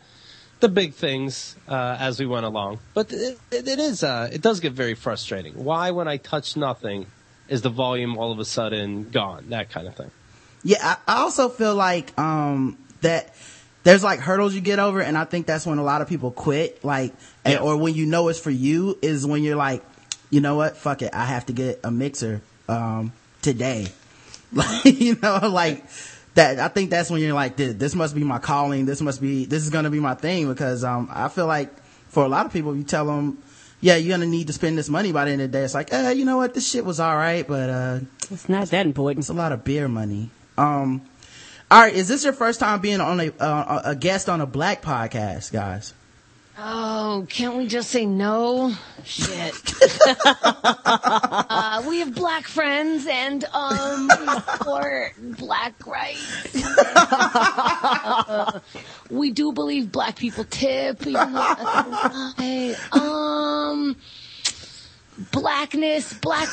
the 0.60 0.68
big 0.68 0.94
things 0.94 1.56
uh, 1.66 1.96
as 1.98 2.20
we 2.20 2.26
went 2.26 2.46
along. 2.46 2.78
But 2.94 3.12
it, 3.12 3.38
it, 3.50 3.66
is 3.66 4.04
uh, 4.04 4.30
it 4.32 4.42
does 4.42 4.60
get 4.60 4.72
very 4.72 4.94
frustrating. 4.94 5.54
Why, 5.64 5.90
when 5.90 6.06
I 6.06 6.18
touch 6.18 6.56
nothing, 6.56 7.06
is 7.48 7.62
the 7.62 7.70
volume 7.70 8.16
all 8.16 8.30
of 8.30 8.38
a 8.38 8.44
sudden 8.44 9.10
gone? 9.10 9.46
That 9.48 9.70
kind 9.70 9.88
of 9.88 9.96
thing. 9.96 10.10
Yeah, 10.62 10.96
I 11.08 11.16
also 11.22 11.48
feel 11.48 11.74
like 11.74 12.16
um 12.18 12.78
that 13.02 13.34
there's 13.84 14.02
like 14.02 14.20
hurdles 14.20 14.54
you 14.54 14.60
get 14.60 14.78
over, 14.78 15.00
and 15.00 15.16
I 15.18 15.24
think 15.24 15.46
that's 15.46 15.66
when 15.66 15.78
a 15.78 15.82
lot 15.84 16.00
of 16.02 16.08
people 16.08 16.30
quit. 16.30 16.84
Like, 16.84 17.12
and- 17.44 17.60
or 17.60 17.76
when 17.76 17.94
you 17.94 18.06
know 18.06 18.28
it's 18.28 18.38
for 18.40 18.50
you 18.50 18.98
is 19.02 19.26
when 19.26 19.42
you're 19.42 19.56
like, 19.56 19.82
you 20.30 20.40
know 20.40 20.54
what? 20.56 20.76
Fuck 20.76 21.02
it. 21.02 21.12
I 21.12 21.26
have 21.26 21.46
to 21.46 21.52
get 21.52 21.80
a 21.84 21.90
mixer, 21.90 22.40
um, 22.68 23.12
today. 23.42 23.88
Like, 24.54 24.84
you 25.00 25.16
know, 25.22 25.38
like 25.50 25.82
that. 26.34 26.58
I 26.60 26.68
think 26.68 26.90
that's 26.90 27.08
when 27.10 27.22
you're 27.22 27.32
like, 27.32 27.56
this, 27.56 27.72
this 27.74 27.94
must 27.94 28.14
be 28.14 28.22
my 28.22 28.38
calling. 28.38 28.84
This 28.84 29.00
must 29.00 29.18
be, 29.18 29.46
this 29.46 29.62
is 29.62 29.70
going 29.70 29.84
to 29.84 29.90
be 29.90 29.98
my 29.98 30.12
thing 30.14 30.46
because, 30.46 30.84
um, 30.84 31.08
I 31.10 31.28
feel 31.28 31.46
like 31.46 31.70
for 32.08 32.22
a 32.22 32.28
lot 32.28 32.44
of 32.44 32.52
people, 32.52 32.76
you 32.76 32.82
tell 32.82 33.06
them, 33.06 33.38
yeah, 33.80 33.96
you're 33.96 34.10
going 34.14 34.20
to 34.20 34.26
need 34.30 34.48
to 34.48 34.52
spend 34.52 34.76
this 34.76 34.90
money 34.90 35.10
by 35.10 35.24
the 35.24 35.30
end 35.30 35.40
of 35.40 35.50
the 35.50 35.56
day. 35.58 35.64
It's 35.64 35.72
like, 35.72 35.90
eh, 35.90 36.10
you 36.10 36.26
know 36.26 36.36
what? 36.36 36.52
This 36.52 36.68
shit 36.70 36.84
was 36.84 37.00
all 37.00 37.16
right, 37.16 37.48
but, 37.48 37.70
uh, 37.70 38.00
It's 38.30 38.46
not 38.46 38.68
that 38.68 38.84
important. 38.84 39.20
it's 39.20 39.30
a 39.30 39.32
lot 39.32 39.52
of 39.52 39.64
beer 39.64 39.88
money. 39.88 40.28
Um, 40.58 41.00
all 41.72 41.80
right. 41.80 41.94
Is 41.94 42.06
this 42.06 42.22
your 42.22 42.34
first 42.34 42.60
time 42.60 42.82
being 42.82 43.00
on 43.00 43.18
a, 43.18 43.32
uh, 43.40 43.80
a 43.86 43.96
guest 43.96 44.28
on 44.28 44.42
a 44.42 44.46
black 44.46 44.82
podcast, 44.82 45.52
guys? 45.54 45.94
Oh, 46.58 47.26
can't 47.30 47.56
we 47.56 47.66
just 47.66 47.88
say 47.88 48.04
no? 48.04 48.74
Shit. 49.04 49.54
uh, 50.84 51.82
we 51.88 52.00
have 52.00 52.14
black 52.14 52.46
friends 52.46 53.06
and 53.06 53.44
um 53.54 54.10
support 54.10 55.14
black 55.38 55.86
rights. 55.86 56.62
Uh, 56.94 58.60
we 59.10 59.30
do 59.30 59.50
believe 59.52 59.90
black 59.90 60.16
people 60.16 60.44
tip. 60.44 61.06
Even 61.06 61.32
though, 61.32 62.32
hey, 62.36 62.76
um, 62.92 63.96
blackness, 65.30 66.12
black, 66.12 66.50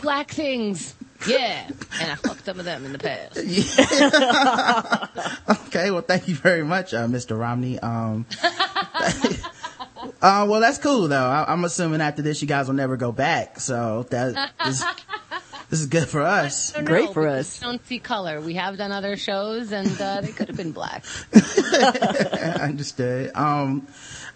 black 0.00 0.30
things. 0.30 0.94
Yeah, 1.26 1.68
and 2.00 2.10
I 2.12 2.14
fucked 2.14 2.44
some 2.44 2.58
of 2.58 2.64
them 2.64 2.84
in 2.84 2.92
the 2.92 2.98
past. 2.98 3.38
Yeah. 3.46 5.06
Okay, 5.70 5.92
well, 5.92 6.02
thank 6.02 6.26
you 6.26 6.34
very 6.34 6.64
much, 6.64 6.92
uh, 6.94 7.06
Mr. 7.06 7.38
Romney. 7.38 7.78
Um, 7.78 8.26
uh, 10.20 10.44
well, 10.48 10.58
that's 10.60 10.78
cool 10.78 11.06
though. 11.06 11.24
I, 11.24 11.44
I'm 11.46 11.64
assuming 11.64 12.00
after 12.00 12.22
this, 12.22 12.42
you 12.42 12.48
guys 12.48 12.66
will 12.66 12.74
never 12.74 12.96
go 12.96 13.12
back. 13.12 13.60
So 13.60 14.04
that 14.10 14.50
this, 14.64 14.84
this 15.70 15.80
is 15.80 15.86
good 15.86 16.08
for 16.08 16.22
us. 16.22 16.72
don't 16.72 16.84
Great 16.84 17.12
for 17.12 17.28
us. 17.28 17.60
we 17.60 17.66
Don't 17.66 17.86
see 17.86 18.00
color. 18.00 18.40
We 18.40 18.54
have 18.54 18.76
done 18.78 18.90
other 18.90 19.16
shows, 19.16 19.70
and 19.70 20.00
uh, 20.00 20.22
they 20.22 20.32
could 20.32 20.48
have 20.48 20.56
been 20.56 20.72
black. 20.72 21.04
I 21.32 22.58
understood. 22.62 23.30
Um, 23.36 23.86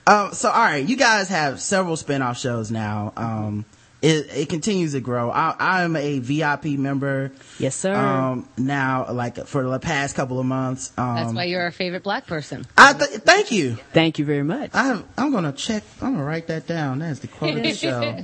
uh, 0.06 0.30
so 0.30 0.50
all 0.50 0.60
right, 0.60 0.86
you 0.86 0.96
guys 0.96 1.30
have 1.30 1.60
several 1.60 1.96
spin-off 1.96 2.38
shows 2.38 2.70
now. 2.70 3.12
Um, 3.16 3.64
it, 4.04 4.36
it 4.36 4.48
continues 4.50 4.92
to 4.92 5.00
grow. 5.00 5.30
I, 5.30 5.56
I'm 5.58 5.96
a 5.96 6.18
VIP 6.18 6.66
member. 6.78 7.32
Yes, 7.58 7.74
sir. 7.74 7.94
Um, 7.94 8.46
now, 8.58 9.10
like 9.10 9.46
for 9.46 9.64
the 9.64 9.78
past 9.78 10.14
couple 10.14 10.38
of 10.38 10.44
months. 10.44 10.92
Um, 10.98 11.16
That's 11.16 11.32
why 11.32 11.44
you're 11.44 11.62
our 11.62 11.70
favorite 11.70 12.02
black 12.02 12.26
person. 12.26 12.66
I 12.76 12.92
th- 12.92 13.22
thank 13.22 13.50
you. 13.50 13.76
Thank 13.94 14.18
you 14.18 14.26
very 14.26 14.42
much. 14.42 14.72
I, 14.74 15.02
I'm 15.16 15.32
gonna 15.32 15.52
check. 15.52 15.84
I'm 16.02 16.12
gonna 16.12 16.24
write 16.24 16.48
that 16.48 16.66
down. 16.66 16.98
That's 16.98 17.20
the 17.20 17.28
quote 17.28 17.56
of 17.56 17.62
the 17.62 17.72
show. 17.72 18.18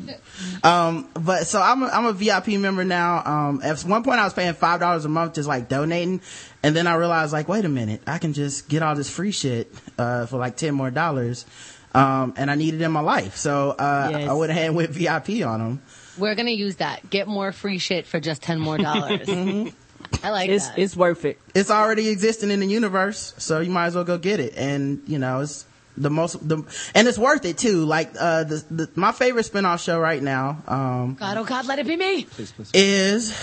um, 0.68 1.08
but 1.14 1.46
so 1.46 1.62
I'm 1.62 1.82
a, 1.82 1.86
I'm 1.86 2.04
a 2.04 2.12
VIP 2.12 2.48
member 2.48 2.84
now. 2.84 3.22
Um, 3.24 3.62
at 3.64 3.80
one 3.80 4.02
point 4.02 4.20
I 4.20 4.24
was 4.24 4.34
paying 4.34 4.52
five 4.52 4.80
dollars 4.80 5.06
a 5.06 5.08
month, 5.08 5.34
just 5.34 5.48
like 5.48 5.70
donating, 5.70 6.20
and 6.62 6.76
then 6.76 6.86
I 6.88 6.96
realized 6.96 7.32
like, 7.32 7.48
wait 7.48 7.64
a 7.64 7.70
minute, 7.70 8.02
I 8.06 8.18
can 8.18 8.34
just 8.34 8.68
get 8.68 8.82
all 8.82 8.94
this 8.94 9.08
free 9.08 9.32
shit 9.32 9.72
uh, 9.96 10.26
for 10.26 10.36
like 10.36 10.58
ten 10.58 10.74
more 10.74 10.90
dollars. 10.90 11.46
Um, 11.94 12.34
and 12.36 12.50
I 12.50 12.54
need 12.54 12.74
it 12.74 12.80
in 12.82 12.92
my 12.92 13.00
life, 13.00 13.36
so 13.36 13.70
uh, 13.70 14.08
Yes. 14.12 14.28
I 14.28 14.32
went 14.34 14.50
ahead 14.52 14.66
and 14.66 14.76
went 14.76 14.90
VIP 14.90 15.44
on 15.44 15.58
them. 15.58 15.82
We're 16.18 16.34
gonna 16.36 16.50
use 16.52 16.76
that. 16.76 17.08
Get 17.10 17.26
more 17.26 17.50
free 17.52 17.78
shit 17.78 18.06
for 18.06 18.20
just 18.20 18.42
ten 18.42 18.60
more 18.60 18.78
dollars. 18.78 19.28
I 20.22 20.30
like 20.30 20.50
It's 20.50 20.68
that. 20.68 20.78
it's 20.78 20.96
worth 20.96 21.24
it. 21.24 21.38
It's 21.54 21.70
already 21.70 22.08
existing 22.08 22.50
in 22.50 22.60
the 22.60 22.66
universe, 22.66 23.34
so 23.38 23.60
you 23.60 23.70
might 23.70 23.86
as 23.86 23.94
well 23.94 24.04
go 24.04 24.18
get 24.18 24.38
it. 24.40 24.54
And 24.56 25.02
you 25.06 25.18
know, 25.18 25.40
it's 25.40 25.66
the 25.96 26.10
most 26.10 26.46
the 26.48 26.58
and 26.94 27.08
it's 27.08 27.18
worth 27.18 27.44
it 27.44 27.58
too. 27.58 27.84
Like 27.84 28.12
uh, 28.18 28.44
the, 28.44 28.64
the 28.70 28.90
my 28.94 29.12
favorite 29.12 29.46
spinoff 29.46 29.82
show 29.82 29.98
right 29.98 30.22
now. 30.22 30.62
Um, 30.68 31.14
God, 31.18 31.36
oh 31.38 31.44
God, 31.44 31.66
let 31.66 31.78
it 31.80 31.86
be 31.86 31.96
me. 31.96 32.26
is 32.74 33.34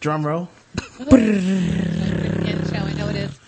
drum 0.00 0.26
roll 0.26 0.48
Yeah, 1.00 1.06
the 2.56 2.70
show. 2.74 2.84
I 2.84 2.92
know 2.94 3.08
it 3.08 3.16
is. 3.16 3.40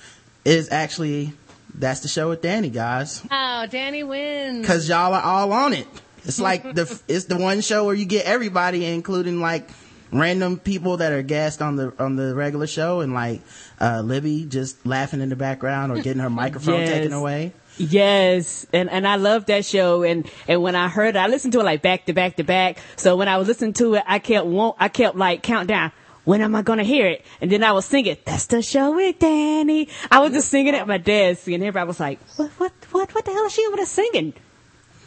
is 0.44 0.72
actually 0.72 1.32
that's 1.74 2.00
the 2.00 2.08
show 2.08 2.28
with 2.28 2.40
Danny 2.42 2.70
guys 2.70 3.22
Oh, 3.30 3.66
Danny 3.70 4.02
wins. 4.02 4.60
because 4.60 4.88
y'all 4.88 5.12
are 5.14 5.22
all 5.22 5.52
on 5.52 5.72
it. 5.72 5.86
It's 6.24 6.40
like 6.40 6.62
the 6.74 7.00
it's 7.08 7.24
the 7.24 7.36
one 7.36 7.60
show 7.60 7.84
where 7.84 7.94
you 7.94 8.04
get 8.04 8.24
everybody, 8.26 8.84
including 8.86 9.40
like 9.40 9.68
random 10.12 10.58
people 10.58 10.98
that 10.98 11.12
are 11.12 11.22
guests 11.22 11.60
on 11.60 11.76
the 11.76 11.92
on 11.98 12.16
the 12.16 12.34
regular 12.34 12.66
show, 12.66 13.00
and 13.00 13.12
like 13.12 13.40
uh, 13.80 14.00
Libby 14.04 14.44
just 14.44 14.86
laughing 14.86 15.20
in 15.20 15.28
the 15.28 15.36
background 15.36 15.90
or 15.92 15.96
getting 16.00 16.22
her 16.22 16.30
microphone 16.44 16.80
Yes. 16.80 16.88
taken 16.88 17.12
away. 17.12 17.52
Yes, 17.76 18.66
and 18.72 18.88
and 18.90 19.06
I 19.06 19.16
love 19.16 19.46
that 19.46 19.64
show. 19.64 20.02
And 20.04 20.30
and 20.48 20.62
when 20.62 20.74
I 20.76 20.88
heard 20.88 21.16
it, 21.16 21.18
I 21.18 21.26
listened 21.26 21.52
to 21.54 21.60
it 21.60 21.64
like 21.64 21.82
back 21.82 22.06
to 22.06 22.12
back 22.12 22.36
to 22.36 22.44
back. 22.44 22.78
So 22.96 23.16
when 23.16 23.28
I 23.28 23.36
was 23.36 23.48
listening 23.48 23.72
to 23.74 23.94
it, 23.94 24.04
I 24.06 24.18
kept 24.20 24.46
want 24.46 24.76
I 24.78 24.88
kept 24.88 25.16
like 25.16 25.42
count 25.42 25.68
down. 25.68 25.90
When 26.24 26.40
am 26.40 26.54
I 26.54 26.62
gonna 26.62 26.84
hear 26.84 27.06
it? 27.06 27.24
And 27.40 27.50
then 27.50 27.62
I 27.62 27.72
was 27.72 27.84
singing, 27.84 28.16
"That's 28.24 28.46
the 28.46 28.62
show 28.62 28.94
with 28.96 29.18
Danny." 29.18 29.88
I 30.10 30.20
was 30.20 30.32
just 30.32 30.48
singing 30.48 30.74
at 30.74 30.86
my 30.88 30.98
desk, 30.98 31.46
and 31.48 31.62
everybody 31.62 31.86
was 31.86 32.00
like, 32.00 32.18
"What? 32.36 32.50
What? 32.58 32.72
What? 32.92 33.14
What 33.14 33.24
the 33.24 33.32
hell 33.32 33.44
is 33.46 33.52
she 33.52 33.66
over 33.66 33.76
there 33.76 33.86
singing?" 33.86 34.32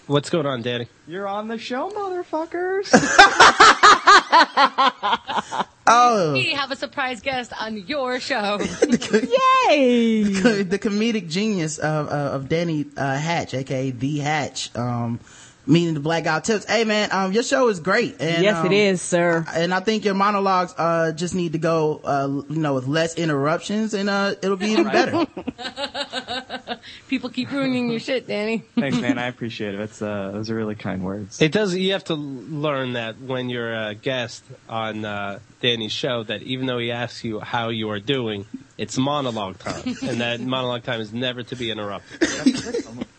What's 0.05 0.29
going 0.29 0.45
on, 0.45 0.61
Danny? 0.61 0.87
You're 1.05 1.27
on 1.27 1.49
the 1.49 1.57
show, 1.57 1.89
motherfuckers. 1.89 2.93
Oh, 5.89 6.33
We 6.33 6.51
have 6.51 6.69
a 6.69 6.75
surprise 6.75 7.21
guest 7.21 7.53
on 7.57 7.77
your 7.77 8.19
show. 8.19 8.57
Yay! 9.69 10.23
the 10.63 10.77
comedic 10.77 11.29
genius 11.29 11.77
of 11.77 12.09
uh, 12.09 12.35
of 12.35 12.49
Danny 12.49 12.85
uh, 12.97 13.15
Hatch, 13.17 13.53
aka 13.53 13.91
the 13.91 14.17
Hatch, 14.19 14.69
um, 14.75 15.21
meaning 15.67 15.93
the 15.93 15.99
Black 15.99 16.23
Guy 16.23 16.39
Tips. 16.39 16.65
Hey 16.65 16.83
man, 16.83 17.09
um, 17.11 17.31
your 17.31 17.43
show 17.43 17.67
is 17.67 17.79
great. 17.79 18.15
And, 18.19 18.43
yes, 18.43 18.57
um, 18.57 18.67
it 18.67 18.71
is, 18.73 19.01
sir. 19.01 19.45
And 19.53 19.73
I 19.73 19.81
think 19.81 20.05
your 20.05 20.13
monologues 20.13 20.73
uh, 20.77 21.11
just 21.11 21.35
need 21.35 21.53
to 21.53 21.59
go, 21.59 22.01
uh, 22.03 22.27
you 22.49 22.59
know, 22.59 22.73
with 22.73 22.87
less 22.87 23.15
interruptions, 23.15 23.93
and 23.93 24.09
uh, 24.09 24.35
it'll 24.41 24.57
be 24.57 24.69
even 24.69 24.85
better. 24.85 25.27
People 27.07 27.29
keep 27.29 27.51
ruining 27.51 27.89
your 27.89 27.99
shit, 27.99 28.27
Danny. 28.27 28.63
Thanks, 28.75 28.99
man. 28.99 29.17
I 29.17 29.27
appreciate 29.27 29.75
it. 29.75 29.81
It's 29.81 30.01
uh, 30.01 30.31
those 30.31 30.49
are 30.49 30.55
really 30.55 30.75
kind 30.75 31.03
words. 31.03 31.41
It 31.41 31.51
does. 31.51 31.75
You 31.75 31.93
have 31.93 32.05
to 32.05 32.15
learn 32.15 32.93
that 32.93 33.19
when 33.19 33.49
you're 33.49 33.73
a 33.73 33.95
guest 33.95 34.43
on 34.69 35.05
uh, 35.05 35.39
Danny's 35.61 35.91
show, 35.91 36.23
that 36.23 36.41
even 36.43 36.65
though 36.65 36.77
he 36.77 36.91
asks 36.91 37.23
you 37.23 37.39
how 37.39 37.69
you 37.69 37.89
are 37.89 37.99
doing, 37.99 38.45
it's 38.77 38.97
monologue 38.97 39.59
time, 39.59 39.83
and 40.03 40.21
that 40.21 40.39
monologue 40.39 40.83
time 40.83 41.01
is 41.01 41.13
never 41.13 41.43
to 41.43 41.55
be 41.55 41.71
interrupted. 41.71 42.21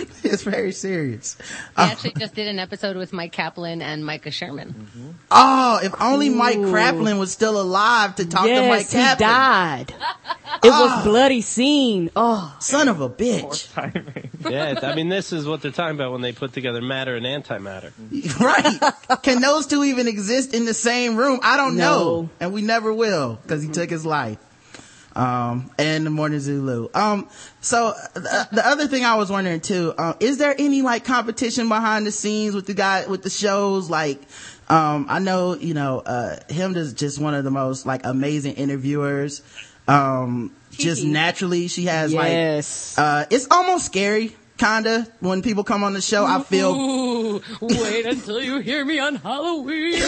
it's 0.24 0.42
very 0.42 0.72
serious. 0.72 1.36
We 1.76 1.82
uh, 1.82 1.86
actually 1.90 2.12
just 2.18 2.34
did 2.34 2.48
an 2.48 2.58
episode 2.58 2.96
with 2.96 3.12
Mike 3.12 3.32
Kaplan 3.32 3.82
and 3.82 4.04
Micah 4.04 4.30
Sherman. 4.30 4.74
Mm-hmm. 4.74 5.10
Oh, 5.30 5.80
if 5.82 5.94
only 6.00 6.30
Mike 6.30 6.58
Kraplin 6.58 7.18
was 7.18 7.32
still 7.32 7.60
alive 7.60 8.16
to 8.16 8.26
talk 8.26 8.46
to 8.46 8.68
Mike 8.68 8.86
yes, 8.92 8.92
he 8.92 9.24
died. 9.24 9.94
It 10.62 10.70
was 10.70 11.00
a 11.00 11.08
bloody 11.08 11.40
scene. 11.40 12.10
Oh, 12.16 12.54
Son 12.60 12.88
of 12.88 13.00
a 13.00 13.08
bitch. 13.08 13.72
Timing. 13.72 14.30
Yeah, 14.44 14.78
I 14.82 14.94
mean, 14.94 15.08
this 15.08 15.32
is 15.32 15.46
what 15.46 15.62
they're 15.62 15.70
talking 15.70 15.94
about 15.96 16.12
when 16.12 16.20
they 16.20 16.32
put 16.32 16.52
together 16.52 16.82
matter 16.82 17.16
and 17.16 17.24
antimatter. 17.24 17.92
right. 18.40 19.22
Can 19.22 19.40
those 19.40 19.66
two 19.66 19.82
even 19.84 20.06
exist 20.06 20.52
in 20.52 20.66
the 20.66 20.74
same 20.74 21.16
room? 21.16 21.40
I 21.42 21.56
don't 21.56 21.76
No. 21.76 21.84
know. 22.24 22.30
And 22.40 22.52
we 22.52 22.60
never 22.60 22.92
will 22.92 23.38
because 23.42 23.62
he 23.62 23.70
took 23.70 23.88
his 23.88 24.04
life. 24.04 24.36
Um, 25.16 25.70
and 25.78 26.04
the 26.04 26.10
morning 26.10 26.40
Zulu. 26.40 26.88
Um, 26.92 27.28
so 27.60 27.94
the, 28.14 28.48
the 28.50 28.66
other 28.66 28.88
thing 28.88 29.04
I 29.04 29.14
was 29.14 29.30
wondering 29.30 29.60
too, 29.60 29.94
uh, 29.96 30.14
is 30.18 30.38
there 30.38 30.54
any 30.58 30.82
like 30.82 31.04
competition 31.04 31.68
behind 31.68 32.06
the 32.06 32.10
scenes 32.10 32.54
with 32.54 32.66
the 32.66 32.74
guy, 32.74 33.06
with 33.06 33.22
the 33.22 33.30
shows? 33.30 33.88
Like, 33.88 34.20
um, 34.68 35.06
I 35.08 35.20
know, 35.20 35.54
you 35.54 35.74
know, 35.74 36.00
uh, 36.00 36.40
Chemda 36.48 36.78
is 36.78 36.94
just 36.94 37.20
one 37.20 37.34
of 37.34 37.44
the 37.44 37.50
most 37.52 37.86
like 37.86 38.04
amazing 38.04 38.54
interviewers. 38.54 39.42
Um, 39.86 40.52
just 40.72 41.04
naturally, 41.04 41.68
she 41.68 41.84
has 41.84 42.12
yes. 42.12 42.98
like, 42.98 43.04
uh, 43.04 43.26
it's 43.30 43.46
almost 43.50 43.86
scary. 43.86 44.34
Kinda 44.56 45.06
when 45.18 45.42
people 45.42 45.64
come 45.64 45.82
on 45.82 45.94
the 45.94 46.00
show, 46.00 46.24
I 46.24 46.40
feel 46.42 46.72
Ooh, 46.74 47.42
wait 47.60 48.06
until 48.06 48.40
you 48.40 48.58
hear 48.60 48.84
me 48.84 49.00
on 49.00 49.16
Halloween. 49.16 49.94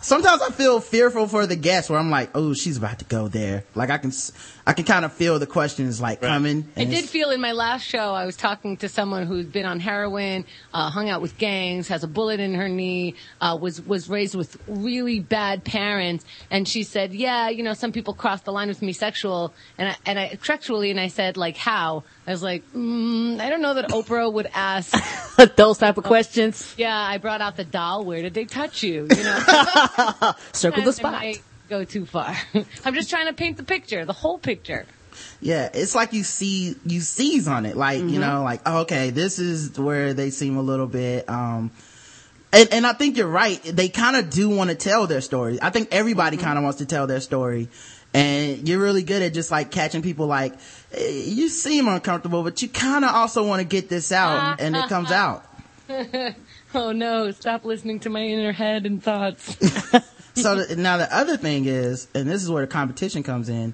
sometimes 0.00 0.40
I 0.42 0.50
feel 0.52 0.80
fearful 0.80 1.26
for 1.26 1.46
the 1.46 1.56
guests 1.56 1.90
where 1.90 1.98
I'm 1.98 2.10
like, 2.10 2.30
oh, 2.34 2.54
she's 2.54 2.76
about 2.76 3.00
to 3.00 3.04
go 3.04 3.26
there. 3.28 3.64
Like 3.74 3.90
I 3.90 3.98
can, 3.98 4.10
s- 4.10 4.32
I 4.66 4.72
can 4.72 4.84
kind 4.84 5.04
of 5.04 5.12
feel 5.12 5.38
the 5.38 5.46
questions 5.46 6.00
like 6.00 6.20
coming. 6.20 6.68
I 6.76 6.84
did 6.84 7.06
feel 7.06 7.30
in 7.30 7.40
my 7.40 7.52
last 7.52 7.82
show, 7.84 8.12
I 8.14 8.24
was 8.26 8.36
talking 8.36 8.76
to 8.78 8.88
someone 8.88 9.26
who's 9.26 9.46
been 9.46 9.66
on 9.66 9.80
heroin, 9.80 10.44
uh, 10.72 10.90
hung 10.90 11.08
out 11.08 11.20
with 11.22 11.38
gangs, 11.38 11.88
has 11.88 12.04
a 12.04 12.08
bullet 12.08 12.38
in 12.38 12.54
her 12.54 12.68
knee, 12.68 13.14
uh, 13.40 13.58
was, 13.60 13.80
was 13.84 14.08
raised 14.08 14.34
with 14.34 14.56
really 14.68 15.20
bad 15.20 15.64
parents. 15.64 16.24
And 16.50 16.68
she 16.68 16.82
said, 16.84 17.12
yeah, 17.14 17.48
you 17.48 17.62
know, 17.64 17.74
some 17.74 17.90
people 17.92 18.14
cross 18.14 18.42
the 18.42 18.52
line 18.52 18.68
with 18.68 18.80
me 18.82 18.92
sexual 18.92 19.52
and 19.76 19.88
I, 19.88 19.96
and 20.06 20.18
I, 20.18 20.38
sexually. 20.42 20.90
And 20.90 21.00
I 21.00 21.08
said, 21.08 21.36
like, 21.36 21.47
how? 21.56 22.04
I 22.26 22.30
was 22.32 22.42
like, 22.42 22.62
mm, 22.72 23.40
I 23.40 23.48
don't 23.50 23.62
know 23.62 23.74
that 23.74 23.88
Oprah 23.90 24.32
would 24.32 24.48
ask. 24.52 24.94
Those 25.56 25.78
type 25.78 25.98
of 25.98 26.04
questions. 26.04 26.74
yeah, 26.76 26.96
I 26.96 27.18
brought 27.18 27.40
out 27.40 27.56
the 27.56 27.64
doll. 27.64 28.04
Where 28.04 28.22
did 28.22 28.34
they 28.34 28.44
touch 28.44 28.82
you? 28.82 29.06
You 29.10 29.22
know, 29.22 29.38
Circle 30.52 30.82
the 30.84 30.92
spot. 30.92 31.12
might 31.12 31.42
go 31.68 31.84
too 31.84 32.06
far. 32.06 32.36
I'm 32.84 32.94
just 32.94 33.10
trying 33.10 33.26
to 33.26 33.32
paint 33.32 33.56
the 33.56 33.62
picture, 33.62 34.04
the 34.04 34.12
whole 34.12 34.38
picture. 34.38 34.86
Yeah, 35.40 35.68
it's 35.72 35.94
like 35.94 36.12
you 36.12 36.22
see 36.24 36.76
you 36.84 37.00
seize 37.00 37.48
on 37.48 37.66
it, 37.66 37.76
like 37.76 37.98
you 37.98 38.20
know, 38.20 38.42
like 38.44 38.60
oh, 38.66 38.80
okay, 38.82 39.10
this 39.10 39.38
is 39.38 39.78
where 39.78 40.14
they 40.14 40.30
seem 40.30 40.56
a 40.56 40.62
little 40.62 40.86
bit. 40.86 41.28
um 41.28 41.70
and, 42.52 42.68
and 42.72 42.86
I 42.86 42.94
think 42.94 43.16
you're 43.16 43.26
right. 43.26 43.62
They 43.62 43.88
kind 43.88 44.16
of 44.16 44.30
do 44.30 44.48
want 44.48 44.70
to 44.70 44.76
tell 44.76 45.06
their 45.06 45.20
story. 45.20 45.58
I 45.60 45.70
think 45.70 45.88
everybody 45.92 46.36
kind 46.38 46.56
of 46.56 46.64
wants 46.64 46.78
to 46.78 46.86
tell 46.86 47.06
their 47.06 47.20
story. 47.20 47.68
And 48.14 48.66
you're 48.66 48.80
really 48.80 49.02
good 49.02 49.22
at 49.22 49.34
just 49.34 49.50
like 49.50 49.70
catching 49.70 50.02
people 50.02 50.26
like, 50.26 50.54
eh, 50.92 51.08
you 51.26 51.48
seem 51.48 51.88
uncomfortable, 51.88 52.42
but 52.42 52.62
you 52.62 52.68
kind 52.68 53.04
of 53.04 53.14
also 53.14 53.46
want 53.46 53.60
to 53.60 53.66
get 53.66 53.88
this 53.88 54.12
out 54.12 54.60
and 54.60 54.74
it 54.76 54.88
comes 54.88 55.10
out. 55.10 55.44
Oh 56.74 56.92
no, 56.92 57.30
stop 57.30 57.64
listening 57.64 58.00
to 58.00 58.10
my 58.10 58.22
inner 58.22 58.52
head 58.52 58.84
and 58.84 59.02
thoughts. 59.02 59.56
so 60.34 60.56
the, 60.56 60.76
now 60.76 60.98
the 60.98 61.14
other 61.14 61.36
thing 61.38 61.64
is, 61.64 62.08
and 62.14 62.28
this 62.28 62.42
is 62.42 62.50
where 62.50 62.60
the 62.60 62.70
competition 62.70 63.22
comes 63.22 63.48
in. 63.48 63.72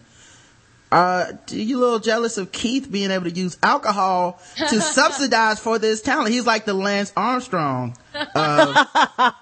Uh, 0.95 1.33
are 1.51 1.55
you 1.57 1.77
a 1.77 1.81
little 1.81 1.99
jealous 1.99 2.39
of 2.39 2.53
Keith 2.53 2.89
being 2.89 3.11
able 3.11 3.25
to 3.25 3.31
use 3.31 3.59
alcohol 3.65 4.41
to 4.57 4.81
subsidize 4.81 5.59
for 5.59 5.77
this 5.77 6.01
talent? 6.01 6.31
He's 6.31 6.47
like 6.47 6.67
the 6.67 6.75
Lance 6.75 7.13
Armstrong 7.17 7.97
of 8.37 8.77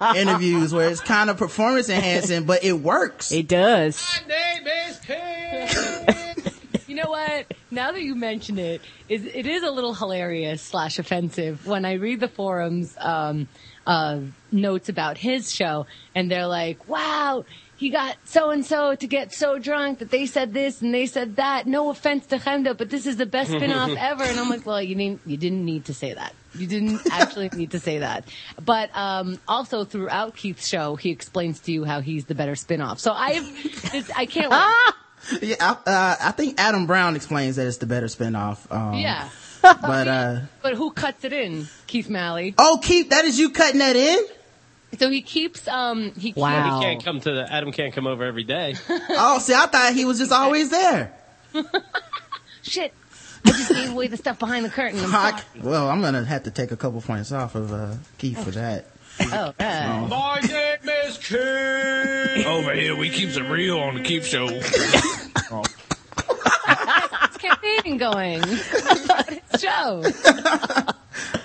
interviews 0.15 0.73
where 0.73 0.89
it's 0.89 0.99
kind 0.99 1.29
of 1.29 1.37
performance 1.37 1.89
enhancing, 1.89 2.45
but 2.45 2.63
it 2.63 2.73
works. 2.73 3.31
It 3.31 3.47
does. 3.47 4.03
My 4.27 4.33
name 4.33 4.67
is 4.67 4.99
You 6.87 6.95
know 6.95 7.09
what? 7.09 7.53
Now 7.69 7.91
that 7.91 8.01
you 8.01 8.15
mention 8.15 8.57
it, 8.57 8.81
it, 9.07 9.23
it 9.23 9.45
is 9.45 9.61
a 9.61 9.69
little 9.69 9.93
hilarious 9.93 10.59
slash 10.59 10.97
offensive 10.97 11.67
when 11.67 11.85
I 11.85 11.93
read 11.93 12.19
the 12.19 12.27
forums 12.27 12.95
um, 12.99 13.47
uh, 13.85 14.21
notes 14.51 14.89
about 14.89 15.19
his 15.19 15.51
show, 15.51 15.85
and 16.13 16.29
they're 16.29 16.47
like, 16.47 16.87
"Wow, 16.87 17.45
he 17.83 17.89
got 17.89 18.15
so 18.23 18.49
and 18.51 18.65
so 18.65 18.95
to 18.95 19.07
get 19.07 19.33
so 19.33 19.59
drunk 19.59 19.99
that 19.99 20.09
they 20.09 20.25
said 20.25 20.53
this 20.53 20.81
and 20.81 20.93
they 20.93 21.05
said 21.05 21.35
that. 21.35 21.67
No 21.67 21.89
offense 21.89 22.25
to 22.27 22.37
Chemda, 22.37 22.77
but 22.77 22.89
this 22.89 23.05
is 23.05 23.17
the 23.17 23.25
best 23.25 23.51
spinoff 23.57 23.97
ever." 23.97 24.23
And 24.23 24.39
I'm 24.39 24.49
like, 24.49 24.65
"Well, 24.65 24.81
you 24.81 24.95
didn't 24.95 25.19
you 25.25 25.35
didn't 25.35 25.65
need 25.65 25.85
to 25.85 25.93
say 25.93 26.13
that. 26.13 26.33
You 26.55 26.65
didn't 26.65 27.01
actually 27.11 27.49
need 27.49 27.71
to 27.71 27.79
say 27.79 27.99
that." 27.99 28.25
But 28.63 28.89
um, 28.95 29.37
also 29.49 29.83
throughout 29.83 30.37
Keith's 30.37 30.65
show, 30.65 30.95
he 30.95 31.09
explains 31.09 31.59
to 31.61 31.73
you 31.73 31.83
how 31.83 31.99
he's 31.99 32.23
the 32.25 32.35
better 32.35 32.53
spinoff. 32.53 32.99
So 32.99 33.11
I've 33.11 33.43
I 34.15 34.25
can't 34.25 34.49
wait. 34.49 34.61
Yeah, 35.41 35.55
I, 35.61 35.89
uh, 35.89 36.15
I 36.19 36.31
think 36.31 36.59
Adam 36.59 36.85
Brown 36.85 37.15
explains 37.15 37.55
that 37.55 37.65
it's 37.65 37.77
the 37.77 37.85
better 37.85 38.07
spinoff. 38.07 38.69
Um, 38.69 38.95
Yeah. 38.95 39.29
But, 39.61 40.07
uh, 40.09 40.39
But 40.61 40.73
who 40.75 40.91
cuts 40.91 41.23
it 41.23 41.31
in? 41.31 41.69
Keith 41.87 42.09
Malley. 42.09 42.53
oh, 42.57 42.79
Keith, 42.83 43.09
that 43.11 43.23
is 43.23 43.39
you 43.39 43.49
cutting 43.51 43.79
that 43.79 43.95
in? 43.95 44.19
So 44.99 45.09
he 45.09 45.21
keeps 45.21 45.67
um 45.67 46.13
he 46.15 46.33
Wow. 46.35 46.79
He 46.79 46.85
can't 46.85 47.03
come 47.03 47.19
to 47.21 47.31
the, 47.31 47.51
Adam 47.51 47.71
can't 47.71 47.93
come 47.93 48.07
over 48.07 48.23
every 48.23 48.43
day. 48.43 48.75
Oh, 48.89 49.39
see, 49.39 49.53
I 49.53 49.65
thought 49.67 49.93
he 49.93 50.05
was 50.05 50.19
just 50.19 50.31
always 50.31 50.69
there. 50.69 51.13
shit. 52.61 52.93
I 53.45 53.51
just 53.51 53.73
gave 53.73 53.91
away 53.91 54.07
the 54.07 54.17
stuff 54.17 54.39
behind 54.39 54.65
the 54.65 54.69
curtain. 54.69 54.99
I'm 55.03 55.09
sorry. 55.09 55.41
well, 55.61 55.89
I'm 55.89 56.01
gonna 56.01 56.23
have 56.23 56.43
to 56.43 56.51
take 56.51 56.71
a 56.71 56.77
couple 56.77 57.01
points 57.01 57.31
off 57.31 57.55
of, 57.55 57.73
uh, 57.73 57.95
Keith 58.17 58.41
for 58.43 58.51
that. 58.51 58.85
Oh, 59.19 59.53
yeah. 59.59 60.07
My 60.09 60.39
name 60.39 60.89
is 61.05 61.17
Keith. 61.17 62.47
Over 62.47 62.73
here, 62.73 62.95
we 62.95 63.09
keeps 63.09 63.35
it 63.37 63.43
real 63.43 63.79
on 63.79 63.95
the 63.95 64.01
Keep 64.01 64.23
Show. 64.23 64.47
It's 64.49 64.71
campaigning 67.43 67.97
going. 67.97 68.41
it's 68.45 69.61
show. 69.61 70.03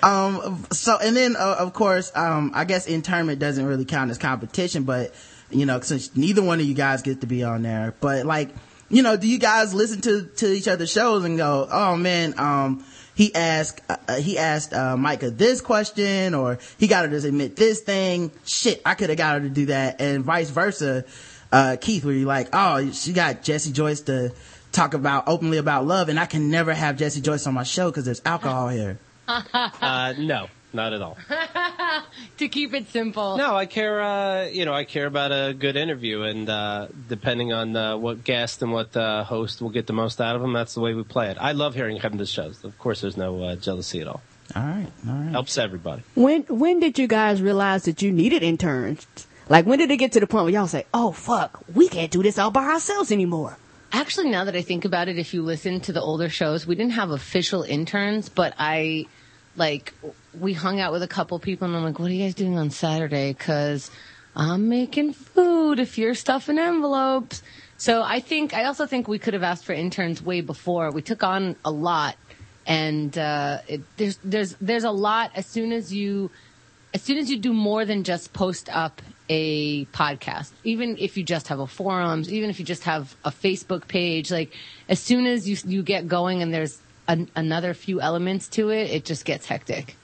Um, 0.01 0.65
so, 0.71 0.97
and 0.97 1.15
then, 1.15 1.35
uh, 1.35 1.57
of 1.59 1.73
course, 1.73 2.11
um, 2.15 2.51
I 2.53 2.65
guess 2.65 2.87
internment 2.87 3.39
doesn't 3.39 3.65
really 3.65 3.85
count 3.85 4.11
as 4.11 4.17
competition, 4.17 4.83
but, 4.83 5.13
you 5.51 5.65
know, 5.65 5.79
since 5.81 6.15
neither 6.15 6.41
one 6.41 6.59
of 6.59 6.65
you 6.65 6.73
guys 6.73 7.01
get 7.01 7.21
to 7.21 7.27
be 7.27 7.43
on 7.43 7.63
there, 7.63 7.93
but 7.99 8.25
like, 8.25 8.49
you 8.89 9.03
know, 9.03 9.17
do 9.17 9.27
you 9.27 9.37
guys 9.37 9.73
listen 9.73 10.01
to, 10.01 10.25
to 10.37 10.51
each 10.51 10.67
other's 10.67 10.91
shows 10.91 11.25
and 11.25 11.37
go, 11.37 11.67
oh 11.71 11.95
man, 11.95 12.33
um, 12.39 12.85
he 13.13 13.35
asked, 13.35 13.81
uh, 13.89 13.97
uh, 14.07 14.15
he 14.15 14.37
asked, 14.37 14.73
uh, 14.73 14.95
Micah 14.97 15.29
this 15.29 15.61
question 15.61 16.33
or 16.33 16.57
he 16.77 16.87
got 16.87 17.07
her 17.07 17.19
to 17.19 17.27
admit 17.27 17.55
this 17.55 17.81
thing. 17.81 18.31
Shit, 18.45 18.81
I 18.85 18.95
could 18.95 19.09
have 19.09 19.17
got 19.17 19.35
her 19.35 19.41
to 19.41 19.49
do 19.49 19.67
that. 19.67 20.01
And 20.01 20.23
vice 20.23 20.49
versa. 20.49 21.05
Uh, 21.51 21.77
Keith, 21.81 22.05
where 22.05 22.13
you're 22.13 22.27
like, 22.27 22.49
oh, 22.53 22.91
she 22.91 23.11
got 23.11 23.41
Jesse 23.41 23.71
Joyce 23.71 24.01
to 24.01 24.31
talk 24.71 24.93
about 24.93 25.25
openly 25.27 25.57
about 25.57 25.85
love 25.85 26.09
and 26.09 26.19
I 26.19 26.25
can 26.25 26.49
never 26.49 26.73
have 26.73 26.97
Jesse 26.97 27.21
Joyce 27.21 27.47
on 27.47 27.53
my 27.53 27.63
show 27.63 27.89
because 27.89 28.05
there's 28.05 28.21
alcohol 28.25 28.69
here. 28.69 28.99
Uh, 29.29 30.13
no, 30.17 30.47
not 30.73 30.91
at 30.93 31.03
all. 31.03 31.15
to 32.37 32.47
keep 32.47 32.73
it 32.73 32.89
simple. 32.89 33.37
No, 33.37 33.55
I 33.55 33.67
care. 33.67 34.01
Uh, 34.01 34.45
you 34.45 34.65
know, 34.65 34.73
I 34.73 34.85
care 34.85 35.05
about 35.05 35.31
a 35.31 35.53
good 35.53 35.75
interview, 35.75 36.23
and 36.23 36.49
uh, 36.49 36.87
depending 37.07 37.53
on 37.53 37.75
uh, 37.75 37.97
what 37.97 38.23
guest 38.23 38.63
and 38.63 38.71
what 38.71 38.97
uh, 38.97 39.23
host 39.23 39.61
will 39.61 39.69
get 39.69 39.85
the 39.85 39.93
most 39.93 40.19
out 40.19 40.35
of 40.35 40.41
them, 40.41 40.53
that's 40.53 40.73
the 40.73 40.79
way 40.79 40.95
we 40.95 41.03
play 41.03 41.29
it. 41.29 41.37
I 41.39 41.51
love 41.51 41.75
hearing 41.75 41.99
Chemda's 41.99 42.29
shows. 42.29 42.63
Of 42.63 42.77
course, 42.79 43.01
there's 43.01 43.17
no 43.17 43.43
uh, 43.43 43.55
jealousy 43.55 44.01
at 44.01 44.07
all. 44.07 44.21
All 44.55 44.63
right. 44.63 44.87
All 45.07 45.13
right. 45.13 45.31
Helps 45.31 45.57
everybody. 45.57 46.01
When 46.15 46.41
when 46.43 46.79
did 46.79 46.97
you 46.97 47.07
guys 47.07 47.41
realize 47.41 47.83
that 47.83 48.01
you 48.01 48.11
needed 48.11 48.41
interns? 48.41 49.05
Like 49.47 49.65
when 49.65 49.77
did 49.79 49.91
it 49.91 49.97
get 49.97 50.11
to 50.13 50.19
the 50.19 50.27
point 50.27 50.45
where 50.45 50.53
y'all 50.53 50.67
say, 50.67 50.85
"Oh 50.91 51.11
fuck, 51.11 51.63
we 51.73 51.87
can't 51.87 52.11
do 52.11 52.23
this 52.23 52.39
all 52.39 52.51
by 52.51 52.65
ourselves 52.65 53.11
anymore"? 53.11 53.57
Actually, 53.91 54.29
now 54.29 54.43
that 54.43 54.55
I 54.55 54.61
think 54.61 54.85
about 54.85 55.07
it, 55.07 55.17
if 55.17 55.33
you 55.33 55.41
listen 55.41 55.79
to 55.81 55.93
the 55.93 56.01
older 56.01 56.29
shows, 56.29 56.67
we 56.67 56.75
didn't 56.75 56.93
have 56.93 57.09
official 57.09 57.63
interns, 57.63 58.29
but 58.29 58.53
I, 58.59 59.07
like, 59.55 59.93
we 60.39 60.53
hung 60.53 60.79
out 60.79 60.91
with 60.91 61.01
a 61.01 61.07
couple 61.07 61.39
people 61.39 61.67
and 61.67 61.75
I'm 61.75 61.83
like, 61.83 61.97
what 61.97 62.11
are 62.11 62.13
you 62.13 62.23
guys 62.23 62.35
doing 62.35 62.57
on 62.57 62.69
Saturday? 62.69 63.33
Cause 63.33 63.89
I'm 64.35 64.69
making 64.69 65.13
food 65.13 65.79
if 65.79 65.97
you're 65.97 66.13
stuffing 66.13 66.59
envelopes. 66.59 67.41
So 67.77 68.03
I 68.03 68.19
think, 68.19 68.53
I 68.53 68.65
also 68.65 68.85
think 68.85 69.07
we 69.07 69.17
could 69.17 69.33
have 69.33 69.43
asked 69.43 69.65
for 69.65 69.73
interns 69.73 70.21
way 70.21 70.41
before. 70.41 70.91
We 70.91 71.01
took 71.01 71.23
on 71.23 71.55
a 71.65 71.71
lot 71.71 72.15
and, 72.67 73.17
uh, 73.17 73.59
it, 73.67 73.81
there's, 73.97 74.17
there's, 74.17 74.55
there's 74.61 74.83
a 74.83 74.91
lot 74.91 75.31
as 75.33 75.47
soon 75.47 75.71
as 75.71 75.91
you, 75.91 76.29
as 76.93 77.01
soon 77.01 77.17
as 77.17 77.31
you 77.31 77.39
do 77.39 77.53
more 77.53 77.85
than 77.85 78.03
just 78.03 78.33
post 78.33 78.69
up 78.69 79.01
a 79.29 79.85
podcast, 79.85 80.49
even 80.63 80.97
if 80.97 81.15
you 81.17 81.23
just 81.23 81.47
have 81.49 81.59
a 81.59 81.67
forums, 81.67 82.31
even 82.33 82.49
if 82.49 82.59
you 82.59 82.65
just 82.65 82.83
have 82.83 83.15
a 83.23 83.29
Facebook 83.31 83.87
page, 83.87 84.31
like 84.31 84.51
as 84.87 84.99
soon 84.99 85.25
as 85.27 85.47
you 85.47 85.55
you 85.65 85.83
get 85.83 86.07
going 86.07 86.41
and 86.41 86.53
there's 86.53 86.79
an, 87.07 87.29
another 87.35 87.73
few 87.73 88.01
elements 88.01 88.47
to 88.49 88.69
it, 88.69 88.89
it 88.89 89.05
just 89.05 89.25
gets 89.25 89.45
hectic. 89.45 89.95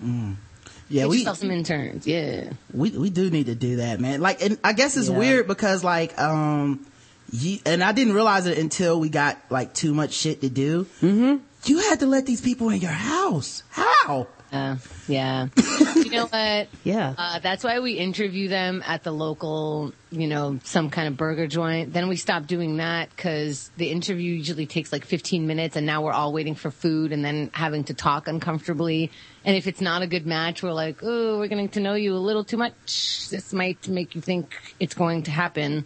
Yeah, 0.00 1.02
Get 1.02 1.08
we, 1.08 1.18
yourself 1.18 1.38
some 1.38 1.50
interns, 1.50 2.06
yeah. 2.06 2.50
we 2.72 2.90
we 2.90 3.10
do 3.10 3.28
need 3.30 3.46
to 3.46 3.54
do 3.54 3.76
that, 3.76 4.00
man. 4.00 4.20
Like, 4.22 4.40
and 4.42 4.58
I 4.64 4.72
guess 4.72 4.96
it's 4.96 5.08
Yeah. 5.10 5.18
weird 5.18 5.46
because 5.46 5.84
like, 5.84 6.18
um, 6.18 6.86
you, 7.30 7.58
and 7.66 7.84
I 7.84 7.92
didn't 7.92 8.14
realize 8.14 8.46
it 8.46 8.56
until 8.56 8.98
we 8.98 9.10
got 9.10 9.36
like 9.50 9.74
too 9.74 9.92
much 9.92 10.12
shit 10.14 10.40
to 10.40 10.48
do. 10.48 10.84
Mm-hmm. 11.02 11.36
You 11.64 11.78
had 11.90 12.00
to 12.00 12.06
let 12.06 12.24
these 12.24 12.40
people 12.40 12.70
in 12.70 12.80
your 12.80 12.90
house. 12.92 13.64
How? 13.70 14.28
Uh, 14.50 14.76
yeah. 15.06 15.48
you 15.94 16.10
know 16.10 16.26
what? 16.26 16.68
Yeah. 16.84 17.14
Uh, 17.16 17.38
that's 17.40 17.62
why 17.62 17.80
we 17.80 17.92
interview 17.92 18.48
them 18.48 18.82
at 18.86 19.02
the 19.02 19.10
local, 19.10 19.92
you 20.10 20.26
know, 20.26 20.58
some 20.64 20.88
kind 20.90 21.08
of 21.08 21.16
burger 21.16 21.46
joint. 21.46 21.92
Then 21.92 22.08
we 22.08 22.16
stop 22.16 22.46
doing 22.46 22.78
that 22.78 23.10
because 23.10 23.70
the 23.76 23.90
interview 23.90 24.32
usually 24.32 24.66
takes 24.66 24.90
like 24.90 25.04
15 25.04 25.46
minutes 25.46 25.76
and 25.76 25.86
now 25.86 26.02
we're 26.02 26.12
all 26.12 26.32
waiting 26.32 26.54
for 26.54 26.70
food 26.70 27.12
and 27.12 27.24
then 27.24 27.50
having 27.52 27.84
to 27.84 27.94
talk 27.94 28.26
uncomfortably. 28.26 29.10
And 29.44 29.56
if 29.56 29.66
it's 29.66 29.80
not 29.80 30.02
a 30.02 30.06
good 30.06 30.26
match, 30.26 30.62
we're 30.62 30.72
like, 30.72 30.98
oh, 31.02 31.38
we're 31.38 31.48
getting 31.48 31.68
to 31.70 31.80
know 31.80 31.94
you 31.94 32.14
a 32.14 32.16
little 32.16 32.44
too 32.44 32.56
much. 32.56 33.28
This 33.30 33.52
might 33.52 33.86
make 33.88 34.14
you 34.14 34.20
think 34.20 34.54
it's 34.80 34.94
going 34.94 35.24
to 35.24 35.30
happen. 35.30 35.84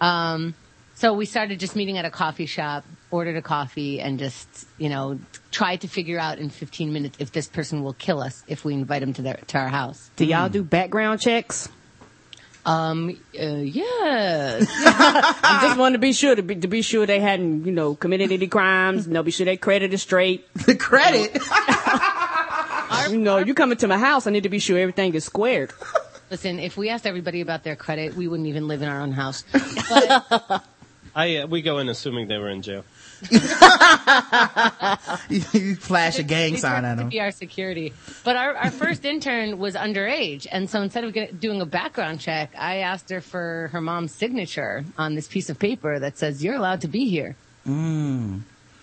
Um, 0.00 0.54
so 0.94 1.12
we 1.12 1.26
started 1.26 1.58
just 1.58 1.74
meeting 1.74 1.98
at 1.98 2.04
a 2.04 2.10
coffee 2.10 2.46
shop, 2.46 2.84
ordered 3.14 3.36
a 3.36 3.42
coffee, 3.42 4.00
and 4.00 4.18
just, 4.18 4.66
you 4.76 4.88
know, 4.88 5.18
tried 5.52 5.82
to 5.82 5.88
figure 5.88 6.18
out 6.18 6.38
in 6.38 6.50
15 6.50 6.92
minutes 6.92 7.16
if 7.20 7.30
this 7.30 7.46
person 7.46 7.84
will 7.84 7.92
kill 7.92 8.20
us 8.20 8.42
if 8.48 8.64
we 8.64 8.74
invite 8.74 9.02
him 9.02 9.12
to 9.14 9.22
their 9.22 9.38
to 9.46 9.58
our 9.58 9.68
house. 9.68 10.10
Do 10.16 10.24
y'all 10.24 10.48
do 10.48 10.64
background 10.64 11.20
checks? 11.20 11.68
Um, 12.66 13.10
uh, 13.38 13.44
yes. 13.44 14.66
I 14.70 15.60
just 15.62 15.78
wanted 15.78 15.94
to 15.94 16.00
be 16.00 16.12
sure 16.12 16.34
to 16.34 16.42
be 16.42 16.56
to 16.56 16.66
be 16.66 16.82
sure 16.82 17.06
they 17.06 17.20
hadn't, 17.20 17.66
you 17.66 17.72
know, 17.72 17.94
committed 17.94 18.32
any 18.32 18.48
crimes. 18.48 19.06
You 19.06 19.12
know, 19.12 19.22
be 19.22 19.30
sure 19.30 19.46
their 19.46 19.56
credit 19.56 19.94
is 19.94 20.02
straight. 20.02 20.52
The 20.66 20.74
credit. 20.74 21.38
You 23.10 23.18
know, 23.18 23.38
you 23.38 23.54
coming 23.54 23.76
to 23.78 23.88
my 23.88 23.98
house, 23.98 24.26
I 24.26 24.30
need 24.30 24.44
to 24.44 24.48
be 24.48 24.58
sure 24.58 24.78
everything 24.78 25.14
is 25.14 25.24
squared. 25.24 25.72
Listen, 26.30 26.58
if 26.58 26.76
we 26.76 26.88
asked 26.88 27.06
everybody 27.06 27.42
about 27.42 27.62
their 27.62 27.76
credit, 27.76 28.14
we 28.14 28.26
wouldn't 28.28 28.48
even 28.48 28.66
live 28.66 28.82
in 28.82 28.88
our 28.88 29.00
own 29.00 29.12
house. 29.12 29.44
But 29.88 30.64
I 31.14 31.36
uh, 31.36 31.46
we 31.46 31.62
go 31.62 31.78
in 31.78 31.88
assuming 31.88 32.26
they 32.26 32.38
were 32.38 32.48
in 32.48 32.62
jail. 32.62 32.84
you 35.28 35.76
flash 35.76 36.18
a 36.18 36.22
gang 36.22 36.56
sign 36.56 36.84
at 36.84 36.96
them. 36.96 37.08
be 37.08 37.20
our 37.20 37.30
security. 37.30 37.92
But 38.22 38.36
our, 38.36 38.54
our 38.54 38.70
first 38.70 39.04
intern 39.04 39.58
was 39.58 39.74
underage, 39.74 40.46
and 40.50 40.68
so 40.68 40.82
instead 40.82 41.04
of 41.04 41.12
get, 41.12 41.40
doing 41.40 41.60
a 41.60 41.66
background 41.66 42.20
check, 42.20 42.52
I 42.58 42.78
asked 42.78 43.10
her 43.10 43.20
for 43.20 43.68
her 43.72 43.80
mom's 43.80 44.14
signature 44.14 44.84
on 44.98 45.14
this 45.14 45.28
piece 45.28 45.50
of 45.50 45.58
paper 45.58 45.98
that 45.98 46.18
says 46.18 46.42
you're 46.44 46.56
allowed 46.56 46.82
to 46.82 46.88
be 46.88 47.08
here. 47.08 47.36
Mm. 47.66 48.42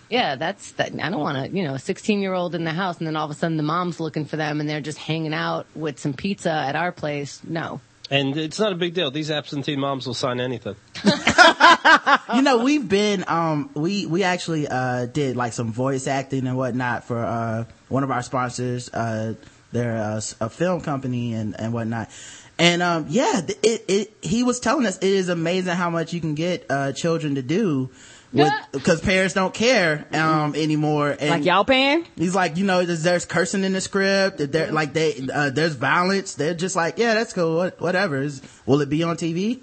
Yeah, 0.10 0.36
that's 0.36 0.73
that. 0.73 0.91
I 1.01 1.10
don't 1.10 1.21
want 1.21 1.38
to, 1.38 1.58
you 1.58 1.63
know, 1.63 1.75
a 1.75 1.80
16 1.80 2.19
year 2.21 2.34
old 2.34 2.54
in 2.54 2.65
the 2.65 2.71
house, 2.71 2.97
and 2.97 3.08
then 3.08 3.15
all 3.15 3.25
of 3.25 3.32
a 3.32 3.34
sudden 3.34 3.58
the 3.58 3.63
mom's 3.63 3.99
looking 3.99 4.25
for 4.25 4.36
them, 4.36 4.60
and 4.60 4.69
they're 4.69 4.82
just 4.82 4.97
hanging 4.97 5.34
out 5.34 5.65
with 5.73 5.99
some 5.99 6.13
pizza 6.13 6.51
at 6.51 6.75
our 6.75 6.91
place. 6.91 7.41
No. 7.47 7.80
And 8.12 8.36
it's 8.36 8.60
not 8.60 8.74
a 8.74 8.76
big 8.76 8.93
deal. 8.93 9.10
These 9.10 9.32
absentee 9.32 9.78
moms 9.78 10.06
will 10.06 10.13
sign 10.13 10.41
anything. 10.41 10.76
you 12.36 12.41
know, 12.41 12.62
we've 12.62 12.88
been, 12.88 13.24
um, 13.26 13.69
we, 13.74 14.06
we 14.06 14.24
actually, 14.24 14.67
uh, 14.67 15.06
did 15.06 15.38
like 15.38 15.54
some 15.54 15.71
voice 15.71 16.08
acting 16.08 16.45
and 16.45 16.58
whatnot 16.58 17.06
for, 17.06 17.17
uh, 17.17 17.63
one 17.88 18.04
of 18.04 18.12
our 18.12 18.21
sponsors. 18.21 18.89
Uh, 18.89 19.36
they're 19.71 19.95
a, 19.95 20.21
a 20.41 20.50
film 20.50 20.82
company 20.82 21.34
and, 21.34 21.58
and 21.58 21.71
whatnot. 21.71 22.10
And, 22.60 22.82
um, 22.82 23.06
yeah, 23.08 23.43
it, 23.63 23.86
it, 23.88 24.13
he 24.21 24.43
was 24.43 24.60
telling 24.60 24.86
us 24.86 24.97
it 24.97 25.04
is 25.06 25.30
amazing 25.30 25.76
how 25.76 25.89
much 25.89 26.12
you 26.12 26.19
can 26.19 26.36
get, 26.36 26.65
uh, 26.69 26.91
children 26.91 27.36
to 27.36 27.41
do 27.41 27.89
because 28.34 29.02
parents 29.02 29.34
don't 29.34 29.54
care, 29.54 30.06
um, 30.13 30.56
anymore. 30.56 31.15
And 31.20 31.30
Like 31.30 31.46
y'all 31.46 31.65
paying? 31.65 32.08
He's 32.15 32.36
like, 32.36 32.58
you 32.58 32.65
know, 32.65 32.86
there's, 32.86 33.04
there's 33.04 33.26
cursing 33.26 33.63
in 33.63 33.74
the 33.74 33.82
script. 33.82 34.38
that 34.38 34.52
There, 34.52 34.72
like 34.72 34.94
they, 34.94 35.28
uh, 35.34 35.50
there's 35.50 35.76
violence. 35.76 36.36
They're 36.36 36.54
just 36.54 36.76
like, 36.76 36.98
yeah, 36.98 37.13
that's 37.13 37.34
cool. 37.34 37.70
Whatever. 37.80 38.28
Will 38.65 38.82
it 38.82 38.89
be 38.89 39.04
on 39.04 39.17
TV? 39.17 39.60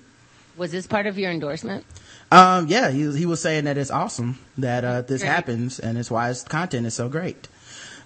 Was 0.56 0.72
this 0.72 0.86
part 0.86 1.06
of 1.06 1.18
your 1.18 1.30
endorsement? 1.30 1.86
Um, 2.30 2.66
yeah, 2.66 2.90
he 2.90 3.06
was, 3.06 3.16
he 3.16 3.24
was 3.24 3.40
saying 3.40 3.64
that 3.64 3.78
it's 3.78 3.90
awesome 3.90 4.38
that, 4.58 4.84
uh, 4.84 5.02
this 5.02 5.22
Great. 5.22 5.30
happens 5.30 5.78
and 5.78 5.96
it's 5.96 6.10
why 6.10 6.28
his 6.28 6.42
content 6.42 6.86
is 6.86 6.94
so 6.94 7.08
great. 7.08 7.48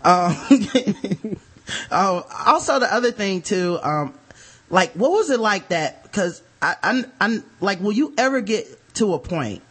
Um, 0.04 0.36
oh, 1.90 2.24
also 2.46 2.78
the 2.78 2.92
other 2.92 3.10
thing 3.10 3.42
too, 3.42 3.80
um, 3.82 4.14
like 4.70 4.92
what 4.92 5.10
was 5.10 5.30
it 5.30 5.40
like 5.40 5.68
that? 5.68 6.12
Cause 6.12 6.40
I, 6.60 6.76
I'm, 6.84 7.10
I'm 7.20 7.44
like, 7.60 7.80
will 7.80 7.92
you 7.92 8.14
ever 8.16 8.40
get 8.40 8.94
to 8.94 9.14
a 9.14 9.18
point 9.18 9.62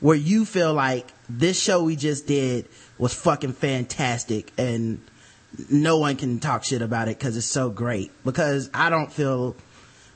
where 0.00 0.16
you 0.16 0.44
feel 0.44 0.74
like 0.74 1.06
this 1.28 1.60
show 1.60 1.82
we 1.84 1.96
just 1.96 2.26
did 2.26 2.66
was 2.98 3.14
fucking 3.14 3.52
fantastic 3.52 4.52
and 4.58 5.00
no 5.68 5.98
one 5.98 6.16
can 6.16 6.38
talk 6.38 6.64
shit 6.64 6.82
about 6.82 7.08
it 7.08 7.18
because 7.18 7.36
it's 7.36 7.46
so 7.46 7.70
great? 7.70 8.10
Because 8.24 8.70
I 8.72 8.90
don't 8.90 9.12
feel 9.12 9.56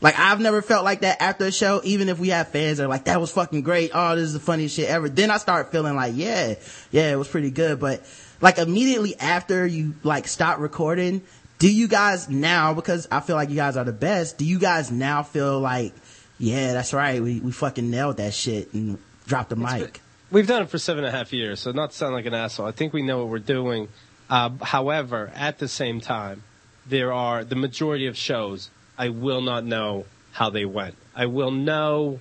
like 0.01 0.18
I've 0.18 0.40
never 0.40 0.62
felt 0.62 0.85
like 0.85 1.01
that 1.01 1.20
after 1.23 1.47
a 1.47 1.53
show, 1.53 1.81
even 1.85 2.09
if 2.09 2.18
we 2.18 2.29
have 2.29 2.49
fans 2.49 2.79
that 2.79 2.85
are 2.85 2.88
like, 2.88 3.05
that 3.05 3.20
was 3.20 3.31
fucking 3.31 3.62
great. 3.62 3.90
Oh, 3.94 4.14
this 4.16 4.25
is 4.25 4.33
the 4.33 4.40
funniest 4.40 4.77
shit 4.77 4.88
ever. 4.88 5.09
Then 5.09 5.31
I 5.31 5.38
start 5.38 5.73
feeling 5.73 5.97
like, 5.97 6.14
yeah, 6.16 6.55
yeah, 6.90 7.12
it 7.12 7.16
was 7.16 7.29
pretty 7.29 7.51
good. 7.51 7.81
But 7.81 8.05
like 8.40 8.59
immediately 8.59 9.18
after 9.18 9.66
you 9.66 9.94
like 10.03 10.29
stop 10.29 10.59
recording, 10.59 11.23
do 11.59 11.73
you 11.73 11.88
guys 11.88 12.29
now, 12.29 12.75
because 12.75 13.09
I 13.11 13.20
feel 13.20 13.37
like 13.37 13.49
you 13.49 13.57
guys 13.57 13.77
are 13.77 13.85
the 13.85 13.92
best, 13.92 14.38
do 14.38 14.44
you 14.44 14.59
guys 14.59 14.90
now 14.90 15.23
feel 15.23 15.61
like, 15.61 15.94
yeah, 16.38 16.73
that's 16.73 16.92
right. 16.92 17.23
We, 17.23 17.40
we 17.40 17.53
fucking 17.53 17.90
nailed 17.90 18.18
that 18.18 18.35
shit 18.35 18.75
and 18.75 18.99
dropped 19.26 19.50
the 19.50 19.56
mic. 19.56 20.00
We've 20.30 20.46
done 20.46 20.62
it 20.62 20.70
for 20.70 20.78
seven 20.78 21.04
and 21.04 21.14
a 21.14 21.16
half 21.16 21.32
years, 21.32 21.60
so 21.60 21.70
not 21.72 21.90
to 21.90 21.96
sound 21.96 22.14
like 22.14 22.26
an 22.26 22.34
asshole. 22.34 22.66
I 22.66 22.72
think 22.72 22.92
we 22.92 23.02
know 23.02 23.18
what 23.18 23.28
we're 23.28 23.38
doing. 23.38 23.88
Uh, 24.28 24.50
however, 24.62 25.30
at 25.34 25.58
the 25.58 25.68
same 25.68 26.00
time, 26.00 26.42
there 26.87 27.12
are 27.12 27.44
the 27.44 27.54
majority 27.54 28.06
of 28.06 28.16
shows 28.16 28.70
I 28.98 29.10
will 29.10 29.40
not 29.40 29.64
know 29.64 30.06
how 30.32 30.50
they 30.50 30.64
went. 30.64 30.96
I 31.14 31.26
will 31.26 31.50
know 31.50 32.20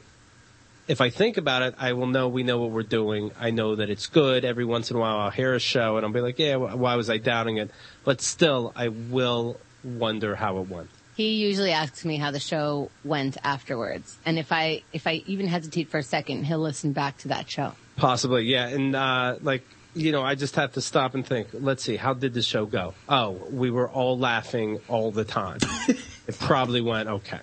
if 0.87 1.01
I 1.01 1.09
think 1.09 1.37
about 1.37 1.61
it. 1.61 1.75
I 1.79 1.93
will 1.93 2.07
know 2.07 2.27
we 2.27 2.43
know 2.43 2.59
what 2.59 2.71
we're 2.71 2.83
doing. 2.83 3.31
I 3.39 3.51
know 3.51 3.75
that 3.75 3.89
it's 3.89 4.07
good. 4.07 4.45
Every 4.45 4.65
once 4.65 4.91
in 4.91 4.97
a 4.97 4.99
while, 4.99 5.17
I'll 5.17 5.31
hear 5.31 5.55
a 5.55 5.59
show 5.59 5.97
and 5.97 6.05
I'll 6.05 6.11
be 6.11 6.21
like, 6.21 6.37
"Yeah, 6.37 6.57
why 6.57 6.95
was 6.95 7.09
I 7.09 7.17
doubting 7.17 7.57
it?" 7.57 7.71
But 8.03 8.21
still, 8.21 8.73
I 8.75 8.89
will 8.89 9.59
wonder 9.83 10.35
how 10.35 10.59
it 10.59 10.69
went. 10.69 10.89
He 11.15 11.35
usually 11.35 11.71
asks 11.71 12.03
me 12.05 12.17
how 12.17 12.31
the 12.31 12.39
show 12.39 12.89
went 13.03 13.37
afterwards, 13.43 14.17
and 14.25 14.39
if 14.39 14.51
I 14.51 14.83
if 14.93 15.05
I 15.05 15.23
even 15.27 15.47
hesitate 15.47 15.89
for 15.89 15.99
a 15.99 16.03
second, 16.03 16.45
he'll 16.45 16.59
listen 16.59 16.91
back 16.91 17.17
to 17.19 17.27
that 17.29 17.49
show. 17.49 17.73
Possibly, 17.95 18.45
yeah. 18.45 18.67
And 18.67 18.95
uh, 18.95 19.37
like 19.41 19.63
you 19.95 20.11
know, 20.11 20.23
I 20.23 20.35
just 20.35 20.55
have 20.55 20.73
to 20.73 20.81
stop 20.81 21.13
and 21.13 21.25
think. 21.25 21.49
Let's 21.53 21.83
see, 21.83 21.95
how 21.97 22.13
did 22.13 22.33
the 22.33 22.41
show 22.41 22.65
go? 22.65 22.93
Oh, 23.07 23.31
we 23.51 23.69
were 23.69 23.89
all 23.89 24.17
laughing 24.17 24.79
all 24.87 25.11
the 25.11 25.23
time. 25.23 25.59
it 25.87 26.39
probably 26.39 26.81
went 26.81 27.09
okay. 27.09 27.41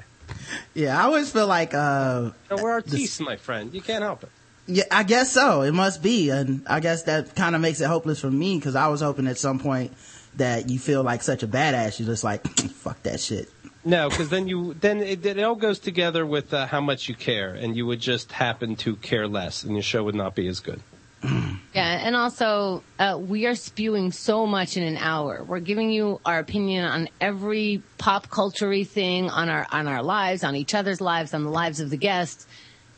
Yeah, 0.74 0.98
I 0.98 1.04
always 1.04 1.30
feel 1.30 1.46
like, 1.46 1.74
uh, 1.74 2.30
No, 2.50 2.56
we're 2.62 2.70
artists, 2.70 3.20
my 3.20 3.36
friend. 3.36 3.72
You 3.74 3.80
can't 3.80 4.02
help 4.02 4.22
it. 4.22 4.30
Yeah, 4.66 4.84
I 4.90 5.02
guess 5.02 5.32
so. 5.32 5.62
It 5.62 5.72
must 5.72 6.02
be. 6.02 6.30
And 6.30 6.62
I 6.66 6.80
guess 6.80 7.04
that 7.04 7.34
kind 7.34 7.54
of 7.54 7.60
makes 7.60 7.80
it 7.80 7.86
hopeless 7.86 8.20
for 8.20 8.30
me 8.30 8.56
because 8.56 8.76
I 8.76 8.88
was 8.88 9.00
hoping 9.00 9.26
at 9.26 9.38
some 9.38 9.58
point 9.58 9.92
that 10.36 10.68
you 10.68 10.78
feel 10.78 11.02
like 11.02 11.22
such 11.22 11.42
a 11.42 11.48
badass. 11.48 11.98
You're 11.98 12.06
just 12.06 12.24
like, 12.24 12.46
fuck 12.48 13.02
that 13.02 13.20
shit. 13.20 13.48
No, 13.84 14.10
because 14.10 14.28
then 14.28 14.46
you 14.46 14.74
then 14.74 15.00
it, 15.00 15.24
it 15.24 15.42
all 15.42 15.54
goes 15.54 15.78
together 15.78 16.26
with 16.26 16.52
uh, 16.52 16.66
how 16.66 16.80
much 16.80 17.08
you 17.08 17.14
care, 17.14 17.54
and 17.54 17.74
you 17.76 17.86
would 17.86 18.00
just 18.00 18.32
happen 18.32 18.76
to 18.76 18.96
care 18.96 19.26
less, 19.26 19.62
and 19.62 19.74
your 19.74 19.82
show 19.82 20.04
would 20.04 20.14
not 20.14 20.34
be 20.34 20.46
as 20.48 20.60
good. 20.60 20.80
Yeah, 21.72 22.00
and 22.04 22.16
also 22.16 22.82
uh, 22.98 23.16
we 23.20 23.46
are 23.46 23.54
spewing 23.54 24.10
so 24.10 24.44
much 24.44 24.76
in 24.76 24.82
an 24.82 24.96
hour. 24.96 25.44
We're 25.44 25.60
giving 25.60 25.90
you 25.90 26.20
our 26.26 26.40
opinion 26.40 26.84
on 26.84 27.08
every 27.20 27.80
pop 27.96 28.28
culture 28.28 28.82
thing 28.82 29.30
on 29.30 29.48
our 29.48 29.68
on 29.70 29.86
our 29.86 30.02
lives, 30.02 30.42
on 30.42 30.56
each 30.56 30.74
other's 30.74 31.00
lives, 31.00 31.32
on 31.32 31.44
the 31.44 31.50
lives 31.50 31.78
of 31.78 31.90
the 31.90 31.96
guests. 31.96 32.44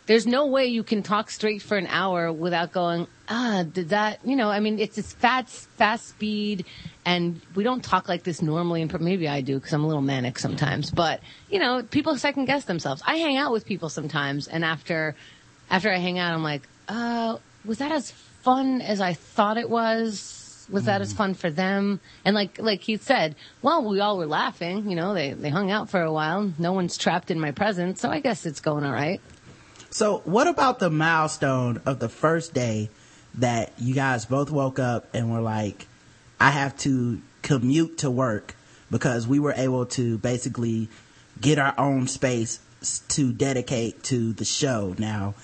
There's 0.07 0.27
no 0.27 0.47
way 0.47 0.67
you 0.67 0.83
can 0.83 1.03
talk 1.03 1.31
straight 1.31 1.63
for 1.63 1.77
an 1.77 1.87
hour 1.87 2.33
without 2.33 2.73
going, 2.73 3.07
ah, 3.29 3.65
did 3.71 3.91
that, 3.91 4.19
you 4.25 4.35
know, 4.35 4.51
I 4.51 4.59
mean, 4.59 4.81
it's 4.81 4.97
this 4.97 5.13
fast, 5.13 5.69
fast 5.71 6.09
speed, 6.09 6.65
and 7.05 7.41
we 7.55 7.63
don't 7.63 7.85
talk 7.85 8.09
like 8.09 8.25
this 8.25 8.43
normally, 8.43 8.83
and 8.83 9.01
maybe 9.01 9.29
I 9.29 9.43
do 9.43 9.57
because 9.59 9.73
I'm 9.73 9.85
a 9.85 9.87
little 9.87 10.03
manic 10.03 10.41
sometimes, 10.41 10.91
but, 10.91 11.21
you 11.51 11.61
know, 11.61 11.85
people 11.85 12.17
second 12.17 12.47
guess 12.47 12.65
themselves. 12.65 13.01
I 13.07 13.17
hang 13.17 13.37
out 13.37 13.53
with 13.53 13.65
people 13.65 13.89
sometimes, 13.89 14.49
and 14.49 14.65
after, 14.65 15.15
after 15.71 15.91
I 15.91 15.99
hang 15.99 16.19
out, 16.19 16.35
I'm 16.35 16.43
like, 16.43 16.63
uh, 16.89 17.39
was 17.65 17.79
that 17.79 17.93
as 17.93 18.11
fun 18.11 18.81
as 18.81 19.01
I 19.01 19.13
thought 19.15 19.57
it 19.57 19.71
was? 19.71 20.67
Was 20.71 20.85
that 20.85 21.01
as 21.01 21.13
fun 21.13 21.35
for 21.35 21.51
them? 21.51 22.01
And 22.25 22.35
like, 22.35 22.59
like 22.59 22.81
Keith 22.81 23.03
said, 23.03 23.37
well, 23.63 23.89
we 23.89 24.01
all 24.01 24.19
were 24.19 24.27
laughing, 24.27 24.91
you 24.91 24.97
know, 24.97 25.15
they, 25.15 25.33
they 25.33 25.49
hung 25.49 25.71
out 25.71 25.91
for 25.91 26.03
a 26.03 26.13
while. 26.13 26.53
No 26.59 26.73
one's 26.73 26.97
trapped 26.97 27.31
in 27.31 27.39
my 27.39 27.53
presence, 27.53 28.01
so 28.01 28.11
I 28.11 28.19
guess 28.19 28.47
it's 28.47 28.61
going 28.61 28.85
all 28.85 28.93
right. 28.93 29.21
So 29.93 30.23
what 30.25 30.47
about 30.47 30.79
the 30.79 30.89
milestone 30.89 31.83
of 31.85 31.99
the 31.99 32.09
first 32.09 32.55
day 32.55 32.89
that 33.35 33.73
you 33.79 33.95
guys 33.95 34.25
both 34.25 34.51
woke 34.51 34.79
up 34.79 35.07
and 35.15 35.31
were 35.31 35.43
like, 35.43 35.87
I 36.41 36.51
have 36.51 36.77
to 36.79 37.21
commute 37.43 37.99
to 37.99 38.11
work 38.11 38.57
because 38.91 39.29
we 39.29 39.39
were 39.39 39.53
able 39.53 39.85
to 39.87 40.17
basically 40.17 40.89
get 41.41 41.59
our 41.59 41.75
own 41.79 42.09
space 42.09 42.61
to 43.09 43.35
dedicate 43.35 44.03
to 44.05 44.33
the 44.33 44.47
show 44.47 44.95
now. 44.99 45.35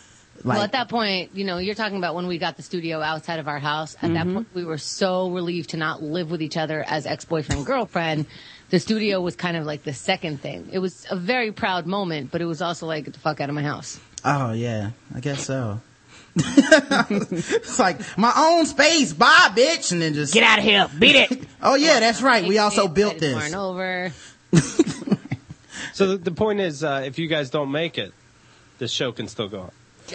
Like, 0.45 0.57
well, 0.57 0.65
at 0.65 0.73
that 0.73 0.89
point, 0.89 1.35
you 1.35 1.45
know, 1.45 1.59
you're 1.59 1.75
talking 1.75 1.99
about 1.99 2.15
when 2.15 2.27
we 2.27 2.39
got 2.39 2.57
the 2.57 2.63
studio 2.63 3.03
outside 3.03 3.41
of 3.41 3.49
our 3.49 3.59
house. 3.59 3.97
At 3.97 4.15
that 4.15 4.25
mm-hmm. 4.25 4.35
point, 4.35 4.49
we 4.55 4.65
were 4.65 4.79
so 4.79 5.31
relieved 5.31 5.71
to 5.71 5.77
not 5.77 6.03
live 6.03 6.31
with 6.31 6.41
each 6.41 6.57
other 6.57 6.83
as 6.87 7.07
ex-boyfriend 7.07 7.67
girlfriend. 7.67 8.25
The 8.71 8.81
studio 8.81 9.21
was 9.21 9.37
kind 9.37 9.59
of 9.59 9.67
like 9.67 9.83
the 9.83 9.93
second 9.93 10.41
thing. 10.41 10.71
It 10.73 10.79
was 10.79 11.07
a 11.11 11.17
very 11.17 11.53
proud 11.53 11.87
moment, 11.87 12.31
but 12.31 12.41
it 12.41 12.47
was 12.47 12.63
also 12.63 12.87
like, 12.87 13.05
get 13.05 13.15
the 13.15 13.21
fuck 13.21 13.41
out 13.41 13.51
of 13.51 13.55
my 13.55 13.63
house. 13.63 14.01
Oh 14.25 14.53
yeah, 14.53 14.91
I 15.15 15.21
guess 15.21 15.45
so. 15.45 15.81
it's 16.37 17.79
like 17.79 17.99
my 18.17 18.33
own 18.37 18.67
space, 18.67 19.13
bye 19.13 19.51
bitch, 19.55 19.93
and 19.93 20.01
then 20.01 20.15
just 20.15 20.33
Get 20.33 20.45
out 20.45 20.59
of 20.59 20.65
here. 20.65 20.89
Beat 20.99 21.17
it. 21.17 21.45
Oh 21.61 21.75
yeah, 21.75 21.99
that's 21.99 22.23
right. 22.23 22.47
We 22.47 22.59
also 22.59 22.87
built 22.87 23.19
this. 23.19 23.37
torn 23.37 23.55
over. 23.55 24.13
So 25.99 26.07
the, 26.07 26.17
the 26.17 26.31
point 26.31 26.61
is, 26.61 26.85
uh, 26.85 27.03
if 27.05 27.19
you 27.19 27.27
guys 27.27 27.51
don't 27.51 27.73
make 27.73 27.99
it, 27.99 28.13
the 28.79 28.87
show 28.87 29.11
can 29.11 29.27
still 29.27 29.49
go 29.49 29.63
on. 29.63 29.73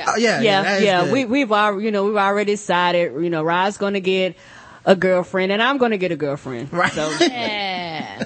Oh 0.08 0.16
yeah, 0.16 0.40
yeah, 0.40 0.62
that 0.62 0.78
is 0.78 0.86
yeah. 0.86 1.12
We 1.12 1.26
we've 1.26 1.52
already, 1.52 1.84
you 1.84 1.92
know, 1.92 2.06
we've 2.06 2.16
already 2.16 2.54
decided. 2.54 3.22
You 3.22 3.30
know, 3.30 3.44
Rod's 3.44 3.76
going 3.76 3.96
to 3.96 4.00
get 4.00 4.38
a 4.86 4.96
girlfriend, 4.96 5.52
and 5.52 5.62
I'm 5.62 5.78
going 5.78 5.92
to 5.92 5.98
get 5.98 6.14
a 6.14 6.16
girlfriend. 6.16 6.72
Right. 6.72 6.94
So 6.94 7.14
Yeah. 7.20 8.24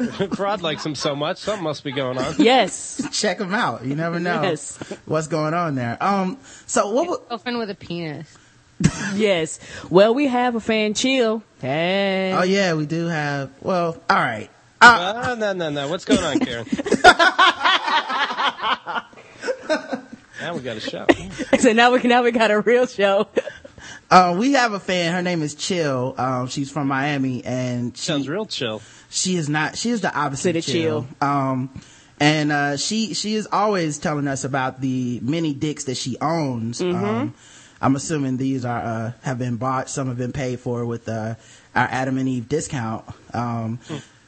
if 0.20 0.38
Rod 0.38 0.62
likes 0.62 0.84
him 0.84 0.94
so 0.94 1.14
much, 1.16 1.38
something 1.38 1.64
must 1.64 1.84
be 1.84 1.92
going 1.92 2.18
on. 2.18 2.34
yes, 2.38 3.06
check 3.12 3.38
them 3.38 3.54
out. 3.54 3.84
You 3.84 3.94
never 3.94 4.18
know 4.20 4.42
Yes. 4.42 4.76
what's 5.06 5.26
going 5.28 5.54
on 5.54 5.74
there. 5.74 5.96
Um, 6.02 6.38
so 6.66 6.90
what? 6.92 7.08
wa- 7.08 7.16
Girlfriend 7.28 7.58
with 7.58 7.70
a 7.70 7.74
penis. 7.74 8.36
yes. 9.14 9.60
Well, 9.90 10.14
we 10.14 10.26
have 10.26 10.54
a 10.56 10.60
fan 10.60 10.94
chill. 10.94 11.42
Hey. 11.60 12.32
Oh 12.36 12.42
yeah, 12.42 12.74
we 12.74 12.86
do 12.86 13.06
have. 13.06 13.50
Well, 13.60 13.96
all 14.10 14.16
right. 14.16 14.48
Uh, 14.80 15.36
no, 15.38 15.52
no, 15.52 15.70
no. 15.70 15.88
What's 15.88 16.04
going 16.04 16.22
on, 16.24 16.40
Karen? 16.40 16.66
now 20.40 20.54
we 20.54 20.60
got 20.60 20.76
a 20.76 20.80
show. 20.80 21.06
So 21.58 21.72
now 21.72 21.92
we 21.92 22.00
now 22.02 22.22
we 22.22 22.32
got 22.32 22.50
a 22.50 22.60
real 22.60 22.86
show. 22.86 23.28
Uh, 24.10 24.34
we 24.38 24.52
have 24.52 24.72
a 24.72 24.80
fan. 24.80 25.12
Her 25.12 25.22
name 25.22 25.42
is 25.42 25.54
Chill. 25.54 26.14
Um, 26.18 26.48
she's 26.48 26.70
from 26.70 26.88
Miami, 26.88 27.44
and 27.44 27.96
she, 27.96 28.04
Sounds 28.04 28.28
real 28.28 28.46
chill. 28.46 28.82
she 29.10 29.36
is 29.36 29.48
not. 29.48 29.76
She 29.76 29.90
is 29.90 30.00
the 30.00 30.08
opposite 30.14 30.56
of 30.56 30.62
Opposite 30.62 30.72
chill. 30.72 31.06
Um, 31.20 31.70
and 32.20 32.52
uh, 32.52 32.76
she 32.76 33.14
she 33.14 33.34
is 33.34 33.48
always 33.50 33.98
telling 33.98 34.28
us 34.28 34.44
about 34.44 34.80
the 34.80 35.20
many 35.22 35.54
dicks 35.54 35.84
that 35.84 35.96
she 35.96 36.16
owns. 36.20 36.80
Um, 36.80 37.34
I'm 37.80 37.96
assuming 37.96 38.36
these 38.36 38.64
are 38.64 38.80
uh, 38.80 39.12
have 39.22 39.38
been 39.38 39.56
bought. 39.56 39.88
Some 39.90 40.08
have 40.08 40.18
been 40.18 40.32
paid 40.32 40.60
for 40.60 40.86
with 40.86 41.08
uh, 41.08 41.34
our 41.74 41.88
Adam 41.90 42.18
and 42.18 42.28
Eve 42.28 42.48
discount. 42.48 43.04
Um, 43.34 43.80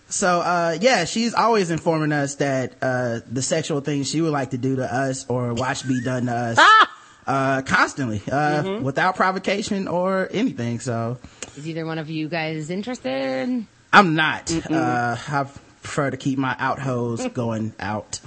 So 0.09 0.41
uh, 0.41 0.77
yeah, 0.81 1.05
she's 1.07 1.35
always 1.35 1.71
informing 1.71 2.13
us 2.13 2.37
that 2.37 2.75
uh, 2.83 3.21
the 3.31 3.43
sexual 3.43 3.81
things 3.81 4.09
she 4.11 4.21
would 4.21 4.33
like 4.33 4.51
to 4.51 4.59
do 4.59 4.77
to 4.77 4.93
us 4.93 5.25
or 5.29 5.55
watch 5.55 5.87
be 5.89 6.01
done 6.05 6.27
to 6.27 6.33
us 6.33 6.59
uh, 7.27 7.63
constantly, 7.63 8.23
uh, 8.31 8.81
without 8.81 9.17
provocation 9.17 9.89
or 9.89 10.29
anything. 10.31 10.81
So 10.81 11.19
Is 11.57 11.67
either 11.67 11.87
one 11.87 11.99
of 11.99 12.11
you 12.11 12.29
guys 12.29 12.71
interested? 12.71 13.67
I'm 13.93 14.15
not. 14.15 14.53
Uh, 14.71 15.17
I 15.29 15.45
prefer 15.83 16.11
to 16.11 16.17
keep 16.17 16.39
my 16.39 16.57
out 16.59 16.79
hose 16.81 17.27
going 17.35 17.73
out. 17.79 18.21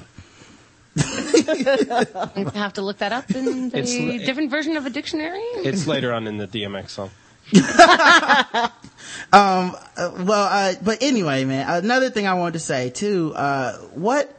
You 0.96 1.04
have 2.56 2.74
to 2.74 2.82
look 2.82 3.00
that 3.00 3.12
up 3.12 3.30
in 3.32 3.70
the 3.70 3.80
It's 3.80 3.94
li- 3.94 4.18
different 4.26 4.50
version 4.50 4.78
of 4.78 4.86
a 4.86 4.90
dictionary. 4.90 5.40
It's 5.58 5.86
later 5.88 6.12
on 6.14 6.26
in 6.28 6.38
the 6.38 6.48
DMX 6.48 6.90
song. 6.90 7.12
um 9.32 9.74
uh, 9.96 10.12
well 10.26 10.48
uh 10.52 10.74
but 10.84 11.02
anyway 11.02 11.46
man 11.46 11.66
another 11.82 12.10
thing 12.10 12.28
i 12.28 12.34
wanted 12.34 12.52
to 12.54 12.60
say 12.60 12.90
too 12.90 13.32
uh 13.38 13.72
what 13.94 14.37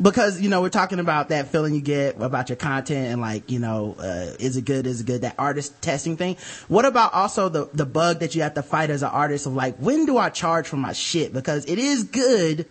because 0.00 0.40
you 0.40 0.48
know 0.48 0.60
we're 0.60 0.70
talking 0.70 0.98
about 0.98 1.28
that 1.28 1.48
feeling 1.48 1.74
you 1.74 1.80
get 1.80 2.20
about 2.20 2.48
your 2.48 2.56
content 2.56 3.12
and 3.12 3.20
like 3.20 3.50
you 3.50 3.58
know 3.58 3.94
uh, 3.98 4.34
is 4.40 4.56
it 4.56 4.64
good 4.64 4.86
is 4.86 5.02
it 5.02 5.06
good 5.06 5.20
that 5.22 5.34
artist 5.38 5.80
testing 5.80 6.16
thing 6.16 6.36
what 6.68 6.84
about 6.84 7.14
also 7.14 7.48
the 7.48 7.68
the 7.74 7.86
bug 7.86 8.20
that 8.20 8.34
you 8.34 8.42
have 8.42 8.54
to 8.54 8.62
fight 8.62 8.90
as 8.90 9.02
an 9.02 9.10
artist 9.10 9.46
of 9.46 9.54
like 9.54 9.76
when 9.76 10.04
do 10.04 10.18
i 10.18 10.28
charge 10.28 10.66
for 10.66 10.76
my 10.76 10.92
shit 10.92 11.32
because 11.32 11.64
it 11.66 11.78
is 11.78 12.04
good 12.04 12.66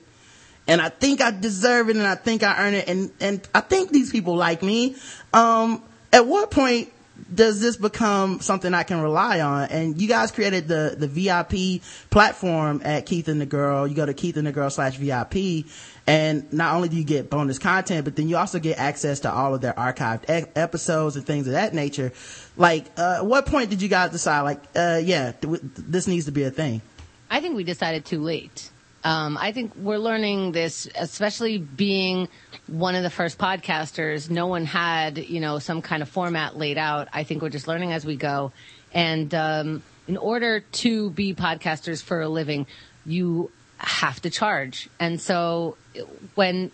and 0.68 0.82
i 0.82 0.90
think 0.90 1.22
i 1.22 1.32
deserve 1.32 1.90
it 1.90 1.96
and 1.96 2.06
i 2.06 2.16
think 2.16 2.44
i 2.44 2.68
earn 2.68 2.74
it 2.74 2.88
and 2.90 3.10
and 3.22 3.48
i 3.56 3.62
think 3.62 3.92
these 3.92 4.12
people 4.12 4.36
like 4.36 4.62
me 4.62 4.96
um 5.34 5.82
at 6.12 6.28
what 6.28 6.52
point 6.52 6.90
does 7.34 7.62
this 7.62 7.78
become 7.78 8.40
something 8.42 8.74
I 8.74 8.84
can 8.84 9.02
rely 9.02 9.40
on? 9.40 9.70
And 9.70 10.02
you 10.02 10.08
guys 10.08 10.32
created 10.32 10.68
the, 10.68 10.96
the 10.98 11.08
VIP 11.08 11.82
platform 12.10 12.82
at 12.84 13.06
Keith 13.06 13.28
and 13.28 13.40
the 13.40 13.46
Girl. 13.46 13.88
You 13.88 13.96
go 13.96 14.06
to 14.06 14.14
Keith 14.14 14.38
and 14.38 14.46
the 14.46 14.52
Girl 14.52 14.70
slash 14.70 14.98
VIP. 14.98 15.66
And 16.06 16.52
not 16.52 16.76
only 16.76 16.90
do 16.90 16.98
you 16.98 17.06
get 17.06 17.30
bonus 17.30 17.60
content, 17.60 18.04
but 18.04 18.18
then 18.18 18.28
you 18.28 18.36
also 18.36 18.60
get 18.60 18.78
access 18.78 19.22
to 19.22 19.32
all 19.32 19.56
of 19.56 19.62
their 19.62 19.74
archived 19.74 20.24
e- 20.30 20.52
episodes 20.56 21.16
and 21.16 21.26
things 21.26 21.48
of 21.48 21.54
that 21.54 21.74
nature. 21.74 22.12
Like, 22.58 22.88
uh, 22.98 23.22
what 23.22 23.46
point 23.46 23.70
did 23.70 23.82
you 23.82 23.88
guys 23.88 24.12
decide, 24.12 24.42
like, 24.42 24.62
uh, 24.76 25.00
yeah, 25.02 25.32
th- 25.32 25.62
this 25.64 26.06
needs 26.08 26.26
to 26.26 26.32
be 26.32 26.44
a 26.44 26.52
thing? 26.52 26.82
I 27.32 27.40
think 27.40 27.56
we 27.56 27.64
decided 27.64 28.04
too 28.04 28.22
late. 28.22 28.70
Um, 29.06 29.38
I 29.40 29.52
think 29.54 29.76
we're 29.76 29.98
learning 29.98 30.52
this, 30.52 30.88
especially 30.96 31.58
being 31.58 32.28
one 32.68 32.96
of 32.96 33.04
the 33.04 33.10
first 33.10 33.38
podcasters. 33.38 34.30
No 34.30 34.48
one 34.48 34.66
had, 34.66 35.18
you 35.18 35.40
know, 35.40 35.60
some 35.60 35.82
kind 35.82 36.02
of 36.02 36.10
format 36.10 36.58
laid 36.58 36.78
out. 36.78 37.08
I 37.14 37.24
think 37.24 37.42
we're 37.42 37.50
just 37.50 37.68
learning 37.68 37.92
as 37.92 38.06
we 38.06 38.16
go. 38.16 38.52
And 38.94 39.34
um, 39.34 39.84
in 40.08 40.18
order 40.18 40.62
to 40.62 41.10
be 41.12 41.34
podcasters 41.34 42.04
for 42.04 42.22
a 42.22 42.30
living, 42.30 42.66
you 43.06 43.52
have 43.84 44.22
to 44.22 44.30
charge. 44.30 44.90
And 45.00 45.20
so 45.20 45.78
when 46.36 46.72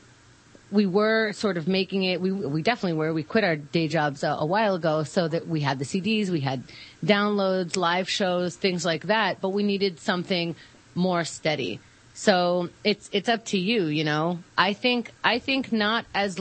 we 0.71 0.85
were 0.85 1.31
sort 1.33 1.57
of 1.57 1.67
making 1.67 2.03
it. 2.03 2.21
We 2.21 2.31
we 2.31 2.61
definitely 2.61 2.97
were. 2.97 3.13
We 3.13 3.23
quit 3.23 3.43
our 3.43 3.55
day 3.55 3.87
jobs 3.87 4.23
a, 4.23 4.29
a, 4.29 4.45
while 4.45 4.75
ago, 4.75 5.03
so 5.03 5.27
that 5.27 5.47
we 5.47 5.61
had 5.61 5.79
the 5.79 5.85
CDs, 5.85 6.29
we 6.29 6.41
had 6.41 6.63
downloads, 7.03 7.75
live 7.75 8.09
shows, 8.09 8.55
things 8.55 8.85
like 8.85 9.03
that. 9.03 9.41
But 9.41 9.49
we 9.49 9.63
needed 9.63 9.99
something 9.99 10.55
more 10.95 11.23
steady. 11.23 11.79
So 12.13 12.69
it's 12.83 13.09
it's 13.11 13.29
up 13.29 13.45
to 13.45 13.57
you, 13.57 13.85
you 13.85 14.03
know. 14.03 14.39
I 14.57 14.73
think 14.73 15.11
I 15.23 15.39
think 15.39 15.71
not 15.71 16.05
as 16.13 16.39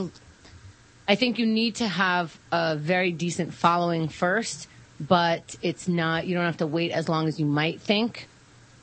I 1.07 1.15
think 1.15 1.39
you 1.39 1.45
need 1.45 1.75
to 1.75 1.87
have 1.87 2.37
a 2.51 2.75
very 2.75 3.11
decent 3.11 3.53
following 3.53 4.09
first, 4.09 4.67
but 4.99 5.55
it's 5.61 5.87
not 5.87 6.27
you 6.27 6.35
don't 6.35 6.45
have 6.45 6.57
to 6.57 6.67
wait 6.67 6.91
as 6.91 7.09
long 7.09 7.27
as 7.27 7.39
you 7.39 7.45
might 7.45 7.81
think, 7.81 8.27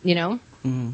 you 0.02 0.14
know. 0.14 0.40
Mm-hmm. 0.64 0.90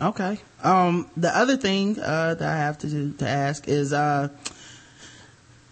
Okay. 0.00 0.38
Um, 0.62 1.10
the 1.16 1.36
other 1.36 1.56
thing 1.56 1.98
uh, 1.98 2.34
that 2.34 2.48
I 2.48 2.56
have 2.56 2.78
to 2.78 3.12
to 3.12 3.28
ask 3.28 3.66
is 3.68 3.92
uh, 3.92 4.28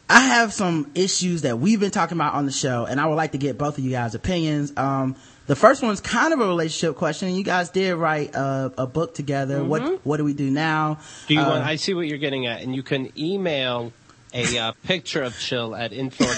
I 0.09 0.21
have 0.21 0.53
some 0.53 0.91
issues 0.95 1.43
that 1.43 1.59
we've 1.59 1.81
been 1.81 1.91
talking 1.91 2.17
about 2.17 2.35
on 2.35 2.47
the 2.47 2.53
show, 2.53 2.85
and 2.87 3.01
I 3.01 3.07
would 3.07 3.17
like 3.17 3.33
to 3.33 3.39
get 3.39 3.59
both 3.59 3.79
of 3.79 3.85
you 3.85 3.91
guys' 3.91 4.15
opinions. 4.15 4.73
Um, 4.77 5.17
the 5.47 5.57
first 5.57 5.83
one's 5.83 6.01
kind 6.01 6.33
of 6.33 6.41
a 6.41 6.47
relationship 6.47 6.97
question. 6.97 7.35
You 7.35 7.45
guys 7.45 7.71
did 7.71 7.95
write 7.95 8.35
a, 8.35 8.73
a 8.79 8.87
book 8.87 9.15
together. 9.15 9.59
Mm-hmm. 9.61 9.69
What 9.69 10.07
What 10.07 10.17
do 10.19 10.25
we 10.25 10.35
do 10.35 10.51
now? 10.51 10.99
Do 11.29 11.35
you 11.35 11.41
Uh, 11.41 11.49
want, 11.51 11.65
I 11.65 11.77
see 11.77 11.95
what 11.95 12.07
you're 12.09 12.19
getting 12.19 12.47
at, 12.47 12.63
and 12.63 12.75
you 12.75 12.83
can 12.83 13.13
email 13.19 13.93
a 14.37 14.59
uh, 14.59 14.73
picture 14.85 15.23
of 15.23 15.39
Chill 15.39 15.75
at 15.75 15.93
info. 15.95 16.25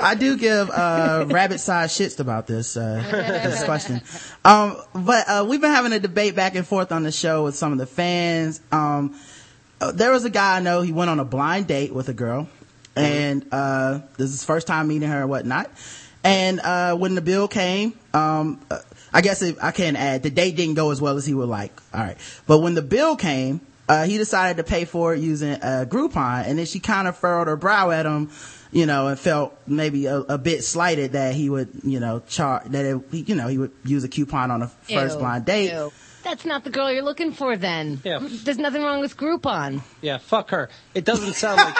I 0.00 0.16
do 0.18 0.36
give 0.36 0.68
uh, 0.70 1.26
rabbit 1.28 1.60
sized 1.60 1.98
shits 1.98 2.18
about 2.18 2.46
this 2.48 2.76
uh, 2.76 3.02
this 3.10 3.62
question. 3.64 4.00
Um, 4.44 4.76
but 4.94 5.28
uh, 5.28 5.46
we've 5.48 5.60
been 5.60 5.70
having 5.70 5.92
a 5.92 6.00
debate 6.00 6.34
back 6.34 6.56
and 6.56 6.66
forth 6.66 6.90
on 6.92 7.04
the 7.04 7.12
show 7.12 7.44
with 7.44 7.54
some 7.54 7.72
of 7.72 7.78
the 7.78 7.86
fans. 7.86 8.60
Um, 8.72 9.16
uh, 9.80 9.92
there 9.92 10.10
was 10.10 10.24
a 10.24 10.30
guy 10.30 10.56
I 10.56 10.60
know. 10.60 10.82
He 10.82 10.92
went 10.92 11.10
on 11.10 11.20
a 11.20 11.24
blind 11.24 11.68
date 11.68 11.94
with 11.94 12.08
a 12.08 12.14
girl, 12.14 12.48
and 12.96 13.46
uh, 13.52 14.00
this 14.16 14.26
is 14.26 14.32
his 14.32 14.44
first 14.44 14.66
time 14.66 14.88
meeting 14.88 15.08
her 15.08 15.20
and 15.20 15.30
whatnot. 15.30 15.70
And 16.24 16.60
uh, 16.60 16.96
when 16.96 17.14
the 17.14 17.20
bill 17.20 17.48
came, 17.48 17.94
um, 18.14 18.60
uh, 18.70 18.78
I 19.12 19.22
guess 19.22 19.42
it, 19.42 19.56
I 19.60 19.72
can 19.72 19.96
add 19.96 20.22
the 20.22 20.30
date 20.30 20.56
didn't 20.56 20.74
go 20.74 20.90
as 20.90 21.00
well 21.00 21.16
as 21.16 21.26
he 21.26 21.34
would 21.34 21.48
like. 21.48 21.72
All 21.94 22.00
right, 22.00 22.16
but 22.46 22.58
when 22.58 22.74
the 22.74 22.82
bill 22.82 23.16
came, 23.16 23.60
uh, 23.88 24.04
he 24.06 24.16
decided 24.16 24.56
to 24.58 24.64
pay 24.64 24.84
for 24.84 25.14
it 25.14 25.20
using 25.20 25.52
uh, 25.54 25.84
Groupon, 25.88 26.46
and 26.46 26.58
then 26.58 26.66
she 26.66 26.80
kind 26.80 27.08
of 27.08 27.16
furrowed 27.16 27.48
her 27.48 27.56
brow 27.56 27.90
at 27.90 28.06
him, 28.06 28.30
you 28.70 28.86
know, 28.86 29.08
and 29.08 29.18
felt 29.18 29.54
maybe 29.66 30.06
a, 30.06 30.18
a 30.18 30.38
bit 30.38 30.64
slighted 30.64 31.12
that 31.12 31.34
he 31.34 31.50
would, 31.50 31.68
you 31.84 32.00
know, 32.00 32.20
charge 32.28 32.64
that 32.66 32.84
it, 32.84 33.02
you 33.28 33.34
know 33.34 33.48
he 33.48 33.58
would 33.58 33.72
use 33.84 34.04
a 34.04 34.08
coupon 34.08 34.50
on 34.50 34.62
a 34.62 34.68
first 34.68 35.14
Ew, 35.14 35.18
blind 35.20 35.44
date. 35.44 35.72
ew. 35.72 35.92
That's 36.22 36.44
not 36.44 36.62
the 36.62 36.70
girl 36.70 36.92
you're 36.92 37.02
looking 37.02 37.32
for. 37.32 37.56
Then 37.56 38.00
Yeah. 38.04 38.20
there's 38.22 38.56
nothing 38.56 38.80
wrong 38.84 39.00
with 39.00 39.16
Groupon. 39.16 39.82
Yeah, 40.00 40.18
fuck 40.18 40.50
her. 40.50 40.68
It 40.94 41.04
doesn't 41.04 41.32
sound 41.34 41.56
like 41.56 41.76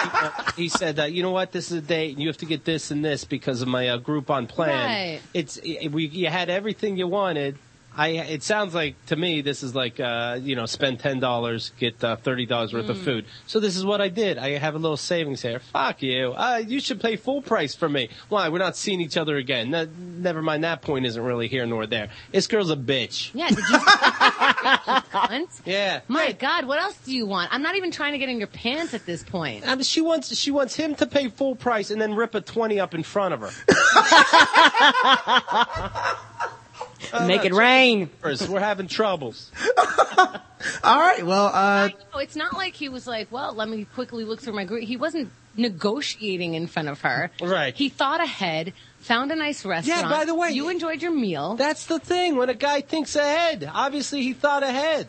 he, 0.55 0.63
he 0.63 0.67
said 0.69 0.97
that. 0.97 1.13
You 1.13 1.23
know 1.23 1.31
what? 1.31 1.53
This 1.53 1.71
is 1.71 1.77
a 1.77 1.81
date, 1.81 2.11
and 2.11 2.21
you 2.21 2.27
have 2.27 2.35
to 2.39 2.45
get 2.45 2.65
this 2.65 2.91
and 2.91 3.05
this 3.05 3.23
because 3.23 3.61
of 3.61 3.69
my 3.69 3.87
uh, 3.87 3.99
Groupon 3.99 4.49
plan. 4.49 4.85
Right. 4.85 5.21
It's 5.33 5.55
it, 5.63 5.93
we. 5.93 6.07
You 6.07 6.27
had 6.27 6.49
everything 6.49 6.97
you 6.97 7.07
wanted. 7.07 7.57
I. 7.95 8.07
It 8.09 8.43
sounds 8.43 8.73
like 8.73 8.95
to 9.07 9.15
me 9.15 9.41
this 9.41 9.61
is 9.63 9.75
like 9.75 9.99
uh, 9.99 10.39
you 10.41 10.55
know 10.55 10.65
spend 10.65 10.99
ten 10.99 11.19
dollars 11.19 11.71
get 11.79 12.03
uh, 12.03 12.15
thirty 12.15 12.45
dollars 12.45 12.73
worth 12.73 12.89
of 12.89 12.97
Mm. 12.97 13.03
food. 13.03 13.25
So 13.47 13.59
this 13.59 13.75
is 13.75 13.85
what 13.85 14.01
I 14.01 14.09
did. 14.09 14.37
I 14.37 14.57
have 14.57 14.75
a 14.75 14.77
little 14.79 14.97
savings 14.97 15.41
here. 15.41 15.59
Fuck 15.59 16.01
you. 16.01 16.33
Uh, 16.35 16.61
you 16.65 16.79
should 16.79 16.99
pay 17.01 17.15
full 17.15 17.41
price 17.41 17.75
for 17.75 17.87
me. 17.89 18.09
Why? 18.29 18.49
We're 18.49 18.57
not 18.59 18.75
seeing 18.75 19.01
each 19.01 19.17
other 19.17 19.37
again. 19.37 19.69
Ne- 19.71 19.87
never 19.97 20.41
mind. 20.41 20.63
That 20.63 20.81
point 20.81 21.05
isn't 21.05 21.21
really 21.23 21.47
here 21.47 21.65
nor 21.65 21.85
there. 21.87 22.09
This 22.31 22.47
girl's 22.47 22.71
a 22.71 22.75
bitch. 22.75 23.31
Yeah, 23.33 23.49
did 23.49 23.57
you? 23.59 23.63
Cunt. 23.63 25.61
Yeah. 25.65 26.01
My 26.07 26.31
God, 26.33 26.65
what 26.65 26.79
else 26.79 26.97
do 27.05 27.13
you 27.13 27.25
want? 27.25 27.53
I'm 27.53 27.61
not 27.61 27.75
even 27.75 27.91
trying 27.91 28.13
to 28.13 28.17
get 28.17 28.29
in 28.29 28.37
your 28.37 28.47
pants 28.47 28.93
at 28.93 29.05
this 29.05 29.23
point. 29.23 29.67
I 29.67 29.75
mean, 29.75 29.83
she 29.83 30.01
wants 30.01 30.35
she 30.35 30.51
wants 30.51 30.75
him 30.75 30.95
to 30.95 31.05
pay 31.05 31.27
full 31.29 31.55
price 31.55 31.91
and 31.91 32.01
then 32.01 32.15
rip 32.15 32.33
a 32.35 32.41
twenty 32.41 32.79
up 32.79 32.93
in 32.95 33.03
front 33.03 33.33
of 33.33 33.41
her. 33.41 33.51
Make 37.25 37.45
it 37.45 37.53
rain. 37.53 38.09
We're 38.23 38.59
having 38.59 38.87
troubles. 38.87 39.51
All 40.83 40.99
right, 40.99 41.25
well, 41.25 41.47
uh, 41.47 41.89
No, 42.13 42.19
it's 42.19 42.35
not 42.35 42.53
like 42.53 42.73
he 42.73 42.87
was 42.89 43.05
like, 43.05 43.31
well, 43.31 43.53
let 43.53 43.67
me 43.67 43.85
quickly 43.95 44.23
look 44.23 44.41
through 44.41 44.53
my 44.53 44.63
group. 44.63 44.83
He 44.83 44.95
wasn't 44.97 45.29
negotiating 45.57 46.53
in 46.53 46.67
front 46.67 46.87
of 46.87 47.01
her. 47.01 47.31
Right. 47.41 47.75
He 47.75 47.89
thought 47.89 48.21
ahead, 48.23 48.73
found 48.99 49.31
a 49.31 49.35
nice 49.35 49.65
restaurant. 49.65 50.03
Yeah, 50.03 50.09
by 50.09 50.25
the 50.25 50.33
way- 50.35 50.51
you 50.51 50.69
enjoyed 50.69 51.01
your 51.01 51.11
meal. 51.11 51.55
That's 51.55 51.85
the 51.85 51.99
thing. 51.99 52.37
When 52.37 52.49
a 52.49 52.53
guy 52.53 52.81
thinks 52.81 53.15
ahead, 53.15 53.69
obviously 53.73 54.21
he 54.23 54.33
thought 54.33 54.63
ahead. 54.63 55.07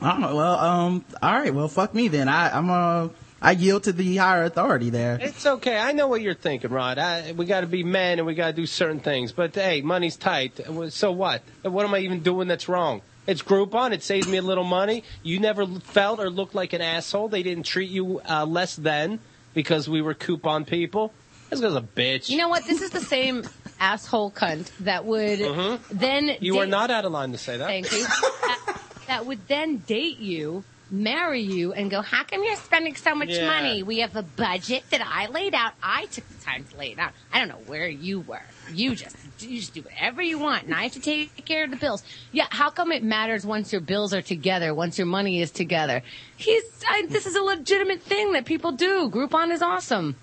I 0.00 0.12
don't 0.12 0.20
know. 0.22 0.34
Well, 0.36 0.58
um, 0.58 1.04
all 1.22 1.34
right, 1.34 1.52
well, 1.52 1.68
fuck 1.68 1.94
me 1.94 2.08
then. 2.08 2.28
I, 2.28 2.56
I'm 2.56 2.70
uh, 2.70 3.08
I 3.42 3.52
yield 3.52 3.84
to 3.84 3.92
the 3.92 4.16
higher 4.16 4.44
authority 4.44 4.90
there. 4.90 5.18
It's 5.20 5.46
okay. 5.46 5.78
I 5.78 5.92
know 5.92 6.08
what 6.08 6.20
you're 6.20 6.34
thinking, 6.34 6.70
Rod. 6.70 6.98
I, 6.98 7.32
we 7.32 7.46
got 7.46 7.62
to 7.62 7.66
be 7.66 7.82
men 7.82 8.18
and 8.18 8.26
we 8.26 8.34
got 8.34 8.48
to 8.48 8.52
do 8.52 8.66
certain 8.66 9.00
things. 9.00 9.32
But 9.32 9.54
hey, 9.54 9.80
money's 9.80 10.16
tight. 10.16 10.60
So 10.90 11.12
what? 11.12 11.42
What 11.62 11.86
am 11.86 11.94
I 11.94 11.98
even 12.00 12.22
doing 12.22 12.48
that's 12.48 12.68
wrong? 12.68 13.02
It's 13.26 13.42
Groupon. 13.42 13.92
It 13.92 14.02
saves 14.02 14.26
me 14.26 14.38
a 14.38 14.42
little 14.42 14.64
money. 14.64 15.04
You 15.22 15.38
never 15.40 15.66
felt 15.66 16.20
or 16.20 16.28
looked 16.30 16.54
like 16.54 16.72
an 16.72 16.80
asshole. 16.82 17.28
They 17.28 17.42
didn't 17.42 17.64
treat 17.64 17.90
you 17.90 18.20
uh, 18.28 18.44
less 18.44 18.76
than 18.76 19.20
because 19.54 19.88
we 19.88 20.02
were 20.02 20.14
coupon 20.14 20.64
people. 20.64 21.14
This 21.50 21.60
guy's 21.60 21.74
a 21.74 21.80
bitch. 21.80 22.28
you 22.28 22.36
know 22.38 22.48
what? 22.48 22.66
This 22.66 22.80
is 22.82 22.90
the 22.90 23.00
same 23.00 23.48
asshole 23.78 24.32
cunt 24.32 24.70
that 24.80 25.04
would 25.04 25.38
Mhm. 25.40 25.80
then. 25.90 26.30
You 26.40 26.58
are 26.58 26.66
not 26.66 26.90
out 26.90 27.04
of 27.04 27.12
line 27.12 27.32
to 27.32 27.38
say 27.38 27.56
that. 27.56 27.66
Thank 27.66 27.90
you. 27.92 28.04
that, 28.46 28.58
that 29.08 29.26
would 29.26 29.46
then 29.48 29.78
date 29.78 30.18
you, 30.18 30.64
marry 30.90 31.40
you, 31.40 31.72
and 31.72 31.90
go, 31.90 32.02
How 32.02 32.24
come 32.24 32.42
you're 32.44 32.56
spending 32.56 32.96
so 32.96 33.14
much 33.14 33.30
Yeah. 33.30 33.46
money? 33.46 33.82
We 33.82 33.98
have 34.00 34.16
a 34.16 34.22
budget 34.22 34.84
that 34.90 35.00
I 35.06 35.26
laid 35.28 35.54
out. 35.54 35.72
I 35.82 36.06
took 36.06 36.28
the 36.28 36.44
time 36.44 36.64
to 36.70 36.76
lay 36.76 36.92
it 36.92 36.98
out. 36.98 37.12
I 37.32 37.38
don't 37.38 37.48
know 37.48 37.62
where 37.66 37.88
you 37.88 38.20
were. 38.20 38.42
You 38.72 38.94
just 38.94 39.16
you 39.40 39.58
just 39.58 39.74
do 39.74 39.82
whatever 39.82 40.20
you 40.22 40.38
want, 40.38 40.64
and 40.64 40.74
I 40.74 40.84
have 40.84 40.92
to 40.92 41.00
take 41.00 41.44
care 41.44 41.64
of 41.64 41.70
the 41.70 41.76
bills. 41.76 42.02
Yeah, 42.32 42.46
how 42.50 42.70
come 42.70 42.92
it 42.92 43.02
matters 43.02 43.46
once 43.46 43.72
your 43.72 43.80
bills 43.80 44.12
are 44.12 44.22
together, 44.22 44.74
once 44.74 44.98
your 44.98 45.06
money 45.06 45.40
is 45.40 45.50
together? 45.50 46.02
He's 46.36 46.62
I, 46.88 47.06
this 47.08 47.26
is 47.26 47.36
a 47.36 47.42
legitimate 47.42 48.02
thing 48.02 48.32
that 48.32 48.44
people 48.44 48.72
do. 48.72 49.10
Groupon 49.10 49.50
is 49.50 49.62
awesome. 49.62 50.16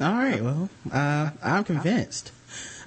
All 0.00 0.12
right, 0.12 0.42
well, 0.42 0.70
uh, 0.90 1.30
I'm 1.42 1.64
convinced. 1.64 2.32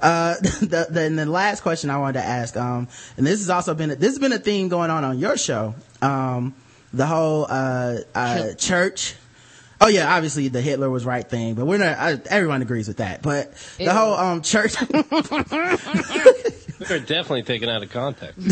Uh, 0.01 0.35
the, 0.41 0.87
the, 0.89 1.01
and 1.01 1.17
the 1.17 1.25
last 1.27 1.61
question 1.61 1.89
I 1.89 1.97
wanted 1.97 2.19
to 2.19 2.25
ask, 2.25 2.57
um, 2.57 2.87
and 3.17 3.25
this 3.25 3.39
has 3.39 3.49
also 3.51 3.75
been, 3.75 3.91
a, 3.91 3.95
this 3.95 4.09
has 4.09 4.19
been 4.19 4.33
a 4.33 4.39
theme 4.39 4.67
going 4.67 4.89
on 4.89 5.03
on 5.03 5.19
your 5.19 5.37
show. 5.37 5.75
Um, 6.01 6.55
the 6.93 7.05
whole, 7.05 7.45
uh, 7.49 7.97
uh, 8.15 8.53
church. 8.53 9.15
Oh 9.81 9.87
yeah, 9.87 10.15
obviously 10.15 10.47
the 10.47 10.61
Hitler 10.61 10.89
was 10.89 11.05
right 11.05 11.27
thing, 11.27 11.55
but 11.55 11.65
we're 11.65 11.77
not, 11.77 11.97
I, 11.97 12.17
everyone 12.29 12.61
agrees 12.61 12.87
with 12.87 12.97
that. 12.97 13.21
But 13.21 13.53
the 13.77 13.85
Ew. 13.85 13.89
whole, 13.89 14.13
um, 14.13 14.41
church, 14.41 14.75
They're 16.87 16.99
definitely 16.99 17.43
taken 17.43 17.69
out 17.69 17.83
of 17.83 17.89
context. 17.91 18.39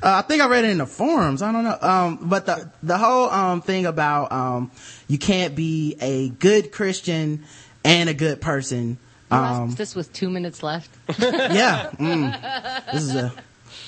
Uh, 0.00 0.18
I 0.18 0.22
think 0.22 0.42
I 0.42 0.48
read 0.48 0.64
it 0.64 0.70
in 0.70 0.78
the 0.78 0.86
forums. 0.86 1.40
I 1.42 1.52
don't 1.52 1.64
know. 1.64 1.78
Um, 1.80 2.18
but 2.28 2.46
the, 2.46 2.70
the 2.82 2.98
whole, 2.98 3.30
um, 3.30 3.62
thing 3.62 3.86
about, 3.86 4.32
um, 4.32 4.70
you 5.06 5.18
can't 5.18 5.54
be 5.54 5.96
a 6.00 6.28
good 6.28 6.72
Christian 6.72 7.44
and 7.84 8.08
a 8.08 8.14
good 8.14 8.40
person. 8.40 8.98
Um, 9.30 9.70
this 9.72 9.94
with 9.94 10.12
two 10.12 10.30
minutes 10.30 10.62
left. 10.62 10.90
yeah. 11.18 11.90
Mm. 11.98 12.92
This 12.92 13.02
is 13.04 13.14
a, 13.14 13.32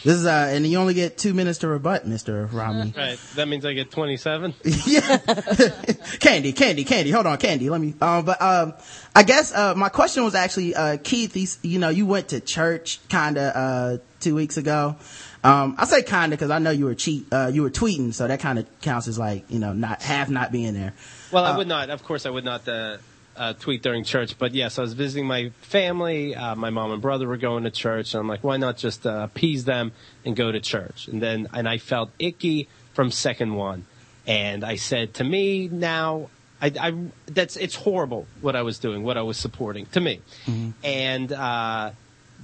this 0.04 0.16
is 0.16 0.26
uh 0.26 0.50
and 0.50 0.66
you 0.66 0.78
only 0.78 0.94
get 0.94 1.18
two 1.18 1.34
minutes 1.34 1.58
to 1.60 1.68
rebut, 1.68 2.06
Mr. 2.06 2.50
Romney. 2.52 2.92
Right. 3.00 3.18
That 3.36 3.48
means 3.48 3.64
I 3.64 3.72
get 3.74 3.90
27. 3.90 4.54
yeah. 4.86 5.16
candy, 6.20 6.52
candy, 6.52 6.84
candy. 6.84 7.10
Hold 7.10 7.26
on, 7.26 7.38
candy. 7.38 7.70
Let 7.70 7.80
me, 7.80 7.94
um, 8.00 8.24
but, 8.24 8.40
um, 8.42 8.74
I 9.14 9.22
guess, 9.22 9.54
uh, 9.54 9.74
my 9.74 9.88
question 9.88 10.24
was 10.24 10.34
actually, 10.34 10.74
uh, 10.74 10.96
Keith, 11.02 11.34
he's, 11.34 11.58
you 11.62 11.78
know, 11.78 11.88
you 11.88 12.06
went 12.06 12.28
to 12.28 12.40
church 12.40 13.00
kinda, 13.08 13.56
uh, 13.56 13.96
two 14.20 14.34
weeks 14.34 14.56
ago. 14.56 14.96
Um, 15.42 15.74
I 15.78 15.86
say 15.86 16.02
kinda 16.02 16.36
cause 16.36 16.50
I 16.50 16.58
know 16.58 16.70
you 16.70 16.84
were 16.84 16.94
cheat, 16.94 17.26
uh, 17.32 17.50
you 17.52 17.62
were 17.62 17.70
tweeting, 17.70 18.12
so 18.12 18.28
that 18.28 18.40
kinda 18.40 18.66
counts 18.82 19.08
as 19.08 19.18
like, 19.18 19.44
you 19.48 19.58
know, 19.58 19.72
not, 19.72 20.02
half 20.02 20.28
not 20.28 20.52
being 20.52 20.74
there. 20.74 20.92
Well, 21.30 21.44
I 21.44 21.50
Uh, 21.52 21.56
would 21.58 21.68
not. 21.68 21.88
Of 21.90 22.02
course, 22.04 22.26
I 22.26 22.30
would 22.30 22.44
not 22.44 22.68
uh, 22.68 22.98
uh, 23.40 23.55
tweet 23.55 23.83
during 23.83 24.05
church. 24.05 24.38
But 24.38 24.55
yes, 24.55 24.79
I 24.79 24.83
was 24.83 24.92
visiting 24.92 25.26
my 25.26 25.48
family. 25.62 26.37
Uh, 26.37 26.55
my 26.55 26.68
mom 26.68 26.92
and 26.92 27.00
brother 27.00 27.26
were 27.26 27.38
going 27.38 27.64
to 27.64 27.70
church, 27.70 28.12
and 28.12 28.20
I'm 28.20 28.29
like, 28.29 28.44
why 28.44 28.59
not 28.59 28.76
just 28.76 29.07
uh, 29.07 29.22
appease 29.24 29.64
them 29.64 29.92
and 30.26 30.37
go 30.37 30.53
to 30.53 30.61
church? 30.61 31.09
And 31.09 31.22
then, 31.22 31.48
and 31.55 31.66
I 31.66 31.79
felt 31.79 32.11
icky 32.18 32.68
from 32.92 33.11
second 33.11 33.55
one, 33.55 33.87
and 34.26 34.62
I 34.62 34.76
said 34.76 35.14
to 35.14 35.24
me 35.24 35.68
now. 35.68 36.29
I, 36.62 36.72
I 36.79 36.94
that's 37.24 37.57
it's 37.57 37.74
horrible 37.74 38.26
what 38.42 38.55
I 38.55 38.61
was 38.61 38.79
doing, 38.79 39.03
what 39.03 39.16
I 39.16 39.22
was 39.22 39.38
supporting 39.38 39.87
to 39.92 40.00
me, 40.00 40.20
and 40.85 41.33
uh, 41.33 41.92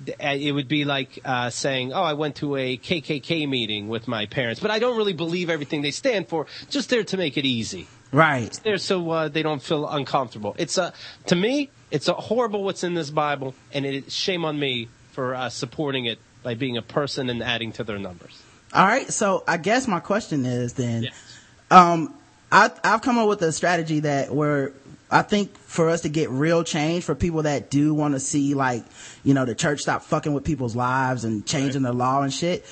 uh, 0.09 0.29
it 0.29 0.53
would 0.53 0.69
be 0.69 0.87
like 0.87 1.19
uh, 1.23 1.51
saying, 1.51 1.93
"Oh, 1.93 2.03
I 2.03 2.15
went 2.15 2.37
to 2.37 2.57
a 2.57 2.79
KKK 2.79 3.47
meeting 3.47 3.89
with 3.89 4.09
my 4.09 4.25
parents, 4.25 4.59
but 4.59 4.71
I 4.71 4.79
don't 4.79 4.97
really 4.97 5.13
believe 5.13 5.51
everything 5.51 5.83
they 5.83 5.91
stand 5.91 6.31
for. 6.31 6.47
Just 6.71 6.89
there 6.89 7.05
to 7.05 7.17
make 7.19 7.37
it 7.37 7.45
easy." 7.45 7.89
Right. 8.17 8.51
there 8.65 8.79
so 8.79 9.11
uh, 9.11 9.29
they 9.29 9.43
don't 9.43 9.63
feel 9.63 9.87
uncomfortable. 9.87 10.57
It's 10.59 10.79
a 10.79 10.95
to 11.27 11.37
me, 11.37 11.69
it's 11.91 12.09
a 12.09 12.15
horrible 12.15 12.65
what's 12.65 12.83
in 12.83 12.95
this 12.95 13.11
Bible, 13.11 13.55
and 13.73 13.85
it, 13.85 14.11
shame 14.11 14.45
on 14.45 14.59
me 14.59 14.89
for 15.13 15.35
uh, 15.35 15.51
supporting 15.51 16.07
it 16.07 16.19
by 16.43 16.55
being 16.55 16.77
a 16.79 16.83
person 16.83 17.29
and 17.29 17.43
adding 17.43 17.73
to 17.73 17.85
their 17.85 17.99
numbers. 17.99 18.43
All 18.73 18.87
right. 18.87 19.11
So 19.13 19.45
I 19.47 19.59
guess 19.59 19.87
my 19.87 20.01
question 20.01 20.47
is 20.47 20.73
then, 20.75 21.05
yes. 21.05 21.39
um, 21.71 22.15
I, 22.51 22.71
I've 22.83 23.03
come 23.03 23.19
up 23.19 23.29
with 23.29 23.43
a 23.43 23.53
strategy 23.53 24.01
that 24.01 24.35
where 24.35 24.73
I 25.11 25.23
think 25.23 25.57
for 25.59 25.91
us 25.91 26.01
to 26.03 26.09
get 26.09 26.31
real 26.31 26.65
change 26.65 27.05
for 27.05 27.15
people 27.15 27.43
that 27.43 27.71
do 27.71 27.93
want 27.95 28.15
to 28.15 28.21
see 28.21 28.55
like, 28.55 28.85
you 29.25 29.35
know, 29.35 29.45
the 29.45 29.55
church 29.55 29.83
stop 29.83 30.03
fucking 30.03 30.33
with 30.33 30.45
people's 30.45 30.75
lives 30.75 31.25
and 31.25 31.47
changing 31.47 31.83
the 31.83 31.93
law 31.93 32.23
and 32.23 32.33
shit. 32.33 32.65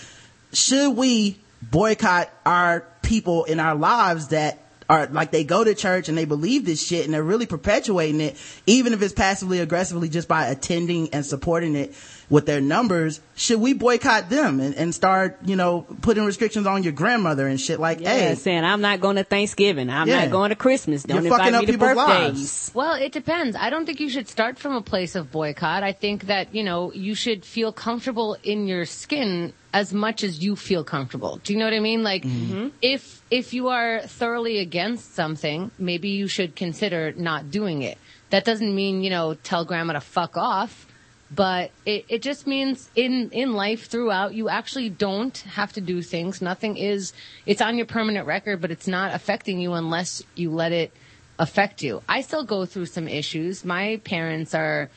Should 0.53 0.97
we 0.97 1.39
boycott 1.63 2.31
our 2.47 2.87
people 3.03 3.45
in 3.45 3.61
our 3.61 3.75
lives 3.75 4.29
that 4.29 4.59
are 4.89 5.07
like 5.07 5.31
they 5.31 5.45
go 5.45 5.65
to 5.65 5.75
church 5.75 6.09
and 6.09 6.17
they 6.19 6.25
believe 6.27 6.65
this 6.65 6.85
shit 6.87 7.05
and 7.05 7.15
they're 7.15 7.23
really 7.23 7.47
perpetuating 7.47 8.21
it, 8.21 8.37
even 8.67 8.93
if 8.93 9.03
it's 9.03 9.15
passively 9.15 9.61
aggressively 9.61 10.09
just 10.09 10.29
by 10.29 10.47
attending 10.49 11.09
and 11.15 11.25
supporting 11.25 11.75
it 11.75 11.95
with 12.31 12.47
their 12.47 12.61
numbers. 12.61 13.21
Should 13.37 13.61
we 13.61 13.75
boycott 13.75 14.31
them 14.31 14.61
and, 14.61 14.75
and 14.75 14.95
start, 14.95 15.39
you 15.45 15.57
know, 15.57 15.83
putting 16.03 16.25
restrictions 16.25 16.67
on 16.67 16.83
your 16.83 16.93
grandmother 16.93 17.47
and 17.47 17.61
shit 17.61 17.79
like, 17.81 18.01
Yeah, 18.01 18.15
hey, 18.15 18.35
saying 18.35 18.65
I'm 18.65 18.81
not 18.81 19.01
going 19.01 19.17
to 19.17 19.25
Thanksgiving. 19.25 19.91
I'm 19.91 20.09
Yeah. 20.09 20.23
not 20.25 20.31
going 20.31 20.51
to 20.51 20.57
Christmas. 20.57 21.03
Don't 21.03 21.23
You're 21.25 21.31
fucking 21.37 21.47
invite 21.49 21.53
me 21.53 21.59
up 21.59 21.67
to 21.67 21.73
people's 21.73 21.95
birthdays. 22.07 22.39
lives. 22.39 22.71
Well, 22.75 22.95
it 22.95 23.13
depends. 23.13 23.57
I 23.57 23.71
don't 23.71 23.87
think 23.87 24.01
you 24.01 24.09
should 24.09 24.29
start 24.29 24.59
from 24.59 24.75
a 24.75 24.83
place 24.83 25.15
of 25.15 25.31
boycott. 25.31 25.83
I 25.83 25.93
think 25.93 26.25
that, 26.27 26.55
you 26.55 26.63
know, 26.63 26.93
you 26.93 27.15
should 27.15 27.45
feel 27.45 27.73
comfortable 27.73 28.37
in 28.43 28.67
your 28.67 28.85
skin 28.87 29.53
as 29.75 29.93
much 29.93 30.23
as 30.23 30.43
you 30.43 30.55
feel 30.55 30.85
comfortable. 30.85 31.41
Do 31.43 31.53
you 31.53 31.59
know 31.59 31.65
what 31.65 31.75
I 31.75 31.81
mean? 31.81 32.05
Like 32.05 32.23
mm-hmm. 32.23 32.69
if 32.81 33.21
if 33.29 33.53
you 33.53 33.69
are 33.69 34.03
thoroughly 34.07 34.61
against 34.61 35.15
something, 35.15 35.73
maybe 35.79 36.11
you 36.11 36.29
should 36.29 36.55
consider 36.55 37.13
not 37.13 37.51
doing 37.51 37.83
it. 37.83 37.99
That 38.31 38.45
doesn't 38.45 38.73
mean, 38.73 39.03
you 39.03 39.11
know, 39.11 39.35
tell 39.35 39.65
grandma 39.65 39.95
to 39.95 40.01
fuck 40.01 40.37
off, 40.37 40.87
but 41.29 41.73
it, 41.85 42.05
it 42.09 42.23
just 42.23 42.47
means 42.47 42.89
in 42.95 43.31
in 43.33 43.55
life 43.55 43.89
throughout 43.89 44.33
you 44.33 44.49
actually 44.49 44.91
don't 44.91 45.37
have 45.39 45.73
to 45.73 45.81
do 45.81 46.03
things. 46.03 46.41
Nothing 46.41 46.77
is 46.77 47.13
it's 47.45 47.61
on 47.61 47.77
your 47.77 47.87
permanent 47.87 48.29
record, 48.29 48.61
but 48.61 48.71
it's 48.71 48.87
not 48.87 49.13
affecting 49.13 49.59
you 49.59 49.73
unless 49.73 50.23
you 50.37 50.53
let 50.53 50.71
it 50.71 50.93
affect 51.37 51.83
you. 51.83 52.01
I 52.09 52.21
still 52.21 52.45
go 52.45 52.65
through 52.65 52.87
some 52.87 53.09
issues. 53.09 53.65
My 53.65 54.01
parents 54.05 54.55
are, 54.55 54.89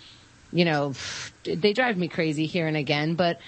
you 0.53 0.65
know, 0.65 0.93
they 1.43 1.73
drive 1.73 1.97
me 1.97 2.07
crazy 2.07 2.45
here 2.45 2.67
and 2.67 2.77
again, 2.77 3.15
but 3.15 3.39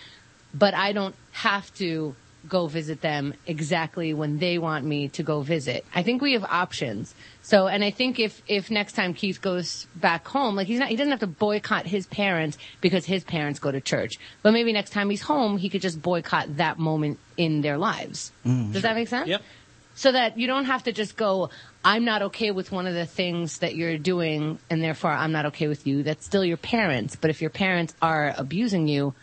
but 0.53 0.73
I 0.73 0.93
don't 0.93 1.15
have 1.31 1.73
to 1.75 2.15
go 2.47 2.67
visit 2.67 3.01
them 3.01 3.33
exactly 3.45 4.13
when 4.13 4.39
they 4.39 4.57
want 4.57 4.85
me 4.85 5.09
to 5.09 5.23
go 5.23 5.41
visit. 5.41 5.85
I 5.93 6.03
think 6.03 6.21
we 6.21 6.33
have 6.33 6.45
options. 6.45 7.13
So, 7.41 7.67
and 7.67 7.83
I 7.83 7.91
think 7.91 8.19
if, 8.19 8.41
if 8.47 8.71
next 8.71 8.93
time 8.93 9.13
Keith 9.13 9.41
goes 9.41 9.87
back 9.95 10.25
home, 10.27 10.55
like 10.55 10.67
he's 10.67 10.79
not, 10.79 10.87
he 10.87 10.95
doesn't 10.95 11.11
have 11.11 11.19
to 11.19 11.27
boycott 11.27 11.85
his 11.85 12.07
parents 12.07 12.57
because 12.79 13.05
his 13.05 13.23
parents 13.23 13.59
go 13.59 13.71
to 13.71 13.81
church. 13.81 14.19
But 14.41 14.53
maybe 14.53 14.71
next 14.71 14.91
time 14.91 15.09
he's 15.09 15.21
home, 15.21 15.57
he 15.57 15.69
could 15.69 15.81
just 15.81 16.01
boycott 16.01 16.57
that 16.57 16.79
moment 16.79 17.19
in 17.35 17.61
their 17.61 17.77
lives. 17.77 18.31
Mm, 18.45 18.71
Does 18.71 18.83
that 18.83 18.95
make 18.95 19.09
sense? 19.09 19.27
Yep. 19.27 19.41
So 19.95 20.13
that 20.13 20.37
you 20.37 20.47
don't 20.47 20.65
have 20.65 20.83
to 20.83 20.93
just 20.93 21.17
go, 21.17 21.49
I'm 21.83 22.05
not 22.05 22.21
okay 22.21 22.51
with 22.51 22.71
one 22.71 22.87
of 22.87 22.93
the 22.93 23.05
things 23.05 23.57
that 23.57 23.75
you're 23.75 23.97
doing 23.97 24.59
and 24.69 24.81
therefore 24.81 25.11
I'm 25.11 25.33
not 25.33 25.47
okay 25.47 25.67
with 25.67 25.85
you. 25.85 26.03
That's 26.03 26.25
still 26.25 26.45
your 26.45 26.57
parents. 26.57 27.17
But 27.17 27.31
if 27.31 27.41
your 27.41 27.49
parents 27.49 27.93
are 28.01 28.33
abusing 28.37 28.87
you, 28.87 29.13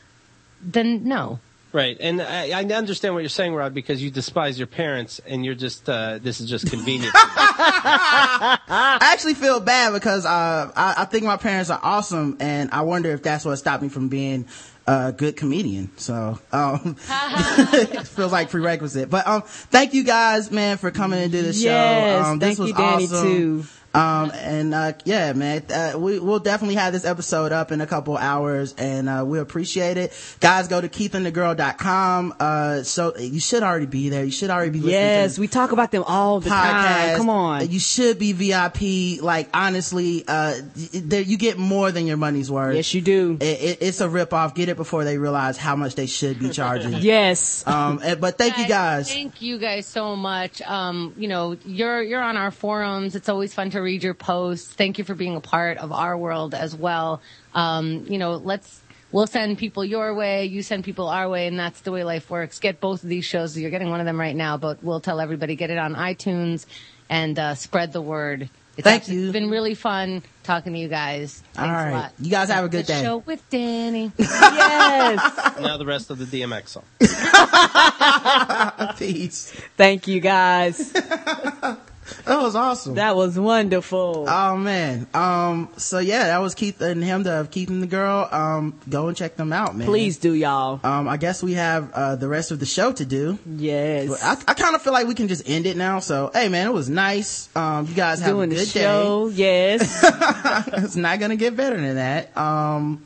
then 0.61 1.09
no. 1.09 1.41
Right, 1.73 1.97
and 2.01 2.23
I, 2.23 2.59
I 2.59 2.63
understand 2.63 3.13
what 3.13 3.21
you're 3.21 3.29
saying, 3.29 3.55
Rod, 3.55 3.75
because 3.75 4.03
you 4.03 4.11
despise 4.11 4.59
your 4.59 4.67
parents, 4.67 5.21
and 5.27 5.45
you're 5.45 5.55
just 5.55 5.89
uh, 5.91 6.19
this 6.23 6.41
is 6.41 6.49
just 6.49 6.71
convenient. 6.71 7.13
I 7.15 8.99
actually 9.03 9.35
feel 9.35 9.61
bad 9.61 9.93
because 9.93 10.25
uh, 10.25 10.73
I, 10.75 10.95
I 10.99 11.05
think 11.05 11.25
my 11.25 11.37
parents 11.37 11.69
are 11.69 11.81
awesome, 11.83 12.39
and 12.41 12.71
I 12.71 12.83
wonder 12.83 13.11
if 13.11 13.23
that's 13.23 13.45
what 13.45 13.57
stopped 13.57 13.83
me 13.83 13.91
from 13.91 14.09
being 14.09 14.47
a 14.87 15.13
good 15.13 15.37
comedian. 15.37 15.91
So 15.99 16.39
um, 16.53 16.97
it 16.99 18.07
feels 18.07 18.33
like 18.33 18.51
prerequisite. 18.51 19.11
But 19.11 19.27
um, 19.27 19.43
thank 19.43 19.95
you 19.95 20.05
guys, 20.05 20.51
man, 20.51 20.79
for 20.79 20.91
coming 20.91 21.21
and 21.23 21.33
do 21.33 21.43
the 21.43 21.53
show. 21.53 22.23
Um, 22.25 22.39
this 22.39 22.57
thank 22.57 22.59
was 22.59 22.69
you, 22.69 22.75
Danny, 22.75 23.05
awesome. 23.05 23.27
too. 23.27 23.65
Um, 23.97 24.31
and, 24.35 24.75
uh, 24.75 24.93
yeah, 25.05 25.33
man, 25.33 25.63
uh, 25.73 25.99
we, 25.99 26.19
we'll 26.19 26.39
definitely 26.39 26.75
have 26.75 26.93
this 26.93 27.05
episode 27.05 27.51
up 27.53 27.73
in 27.73 27.81
a 27.81 27.87
couple 27.87 28.17
hours 28.17 28.75
and, 28.77 29.09
uh, 29.09 29.25
we 29.27 29.39
appreciate 29.39 29.97
it. 29.97 30.13
Guys, 30.41 30.69
go 30.69 30.81
to 30.81 30.89
keithandthegirl.com. 30.89 32.35
Uh, 32.39 32.83
so 32.83 33.17
you 33.17 33.41
should 33.41 33.63
already 33.63 33.87
be 33.87 34.09
there. 34.09 34.25
You 34.25 34.31
should 34.31 34.51
already 34.51 34.71
be 34.71 34.81
listening 34.81 34.93
to 35.01 35.07
Yes, 35.07 35.39
we 35.39 35.49
talk 35.49 35.73
about 35.73 35.91
them 35.93 36.05
all 36.07 36.41
the 36.41 36.51
time. 36.51 37.17
Come 37.17 37.31
on. 37.31 37.69
you 37.71 37.79
should 37.81 38.19
be 38.19 38.33
VIP. 38.33 39.23
Like 39.23 39.49
honestly, 39.55 40.25
uh, 40.27 40.55
y- 40.77 40.89
there 40.93 41.23
you 41.23 41.37
get 41.39 41.59
more 41.59 41.91
than 41.93 42.07
your 42.07 42.17
money's 42.17 42.51
worth. 42.51 42.77
Yes, 42.77 42.93
you 42.95 43.01
do. 43.01 43.39
It, 43.41 43.45
it, 43.45 43.79
it's 43.81 44.01
a 44.01 44.09
rip 44.09 44.33
off. 44.33 44.55
Get 44.55 44.69
it 44.69 44.77
before 44.77 45.05
they 45.05 45.19
realize 45.19 45.57
how 45.57 45.77
much 45.77 45.95
they 45.95 46.07
should 46.07 46.39
be 46.39 46.51
charging. 46.51 46.93
Yes. 47.07 47.67
Um, 47.67 48.01
and- 48.03 48.21
but 48.21 48.37
thank 48.39 48.59
you 48.59 48.67
guys. 48.67 49.11
Thank 49.13 49.41
you 49.43 49.59
guys 49.59 49.87
so 49.87 50.17
much. 50.17 50.61
Um, 50.63 51.15
you 51.17 51.29
know, 51.29 51.57
you're 51.65 52.03
you're 52.03 52.23
on 52.23 52.37
our 52.37 52.51
forums. 52.51 53.15
It's 53.15 53.29
always 53.29 53.55
fun 53.55 53.71
to 53.71 53.81
read 53.87 54.03
your 54.03 54.15
posts. 54.15 54.73
Thank 54.75 54.99
you 54.99 55.05
for 55.05 55.15
being 55.15 55.37
a 55.37 55.41
part 55.41 55.79
of 55.79 55.93
our 55.93 56.19
world 56.19 56.55
as 56.55 56.75
well. 56.75 57.23
Um, 57.55 58.05
you 58.09 58.19
know, 58.19 58.33
let's 58.33 58.81
we'll 59.13 59.29
send 59.29 59.59
people 59.59 59.85
your 59.85 60.13
way, 60.13 60.45
you 60.47 60.61
send 60.63 60.83
people 60.83 61.07
our 61.09 61.29
way, 61.29 61.47
and 61.47 61.57
that's 61.57 61.81
the 61.83 61.93
way 61.93 62.03
life 62.03 62.29
works. 62.29 62.59
Get 62.59 62.81
both 62.81 63.05
of 63.05 63.09
these 63.09 63.25
shows. 63.25 63.57
You're 63.57 63.71
getting 63.71 63.89
one 63.91 64.01
of 64.01 64.07
them 64.07 64.19
right 64.19 64.35
now, 64.35 64.57
but 64.57 64.83
we'll 64.83 64.99
tell 65.01 65.21
everybody 65.21 65.55
get 65.55 65.71
it 65.71 65.79
on 65.79 65.95
iTunes 65.95 66.67
and 67.09 67.39
uh, 67.39 67.55
spread 67.55 67.93
the 67.93 68.03
word. 68.03 68.51
It's 68.77 68.85
Thank 68.85 69.03
actually- 69.03 69.15
you. 69.19 69.25
It's 69.27 69.33
been 69.33 69.51
really 69.51 69.75
fun 69.75 70.25
talking 70.43 70.73
to 70.73 70.79
you 70.79 70.89
guys. 70.89 71.43
Thanks 71.55 71.71
All 71.71 71.89
a 71.89 71.93
lot. 71.93 72.13
You 72.21 72.31
guys 72.31 72.51
have 72.51 72.65
a 72.65 72.69
good 72.69 72.87
day. 72.87 73.01
Show 73.01 73.19
with 73.19 73.49
Danny. 73.49 74.11
yes. 74.19 75.59
now 75.61 75.77
the 75.77 75.87
rest 75.87 76.11
of 76.11 76.19
the 76.19 76.25
DMX 76.27 76.69
song. 76.75 76.85
Peace. 78.99 79.53
Thank 79.77 80.09
you 80.09 80.19
guys. 80.21 80.93
That 82.27 82.41
was 82.41 82.57
awesome. 82.57 82.95
That 82.95 83.15
was 83.17 83.39
wonderful. 83.39 84.27
Oh 84.29 84.57
man. 84.57 85.07
Um, 85.15 85.69
so 85.77 85.99
yeah, 85.99 86.25
that 86.25 86.39
was 86.39 86.55
Keith 86.55 86.81
and 86.81 87.03
Chemda 87.03 87.41
of 87.41 87.51
Keith 87.51 87.69
and 87.69 87.83
the 87.83 87.87
girl. 87.87 88.29
Um, 88.31 88.79
go 88.89 89.09
and 89.09 89.17
check 89.17 89.37
them 89.37 89.53
out, 89.53 89.77
man. 89.77 89.87
Please 89.87 90.17
do, 90.19 90.33
y'all. 90.33 90.81
Um, 90.83 91.09
I 91.09 91.17
guess 91.17 91.43
we 91.43 91.55
have, 91.55 91.93
uh, 91.93 92.17
the 92.17 92.29
rest 92.29 92.51
of 92.51 92.59
the 92.59 92.67
show 92.67 92.93
to 92.93 93.05
do. 93.05 93.39
Yes. 93.47 94.23
I, 94.23 94.33
I 94.51 94.55
kind 94.55 94.75
of 94.75 94.83
feel 94.83 94.93
like 94.93 95.07
we 95.07 95.15
can 95.15 95.29
just 95.29 95.49
end 95.49 95.67
it 95.67 95.77
now. 95.77 96.01
So, 96.01 96.31
hey 96.33 96.49
man, 96.49 96.67
it 96.67 96.73
was 96.73 96.89
nice. 96.89 97.49
Um, 97.57 97.87
you 97.87 97.95
guys 97.95 98.21
have 98.21 98.31
Doing 98.31 98.51
a 98.51 98.55
the 98.55 98.61
good 98.61 98.69
show. 98.69 99.31
Yes. 99.33 100.03
it's 100.85 100.97
not 100.97 101.21
gonna 101.21 101.37
get 101.37 101.57
better 101.57 101.77
than 101.81 101.97
that. 101.97 102.37
Um, 102.37 103.05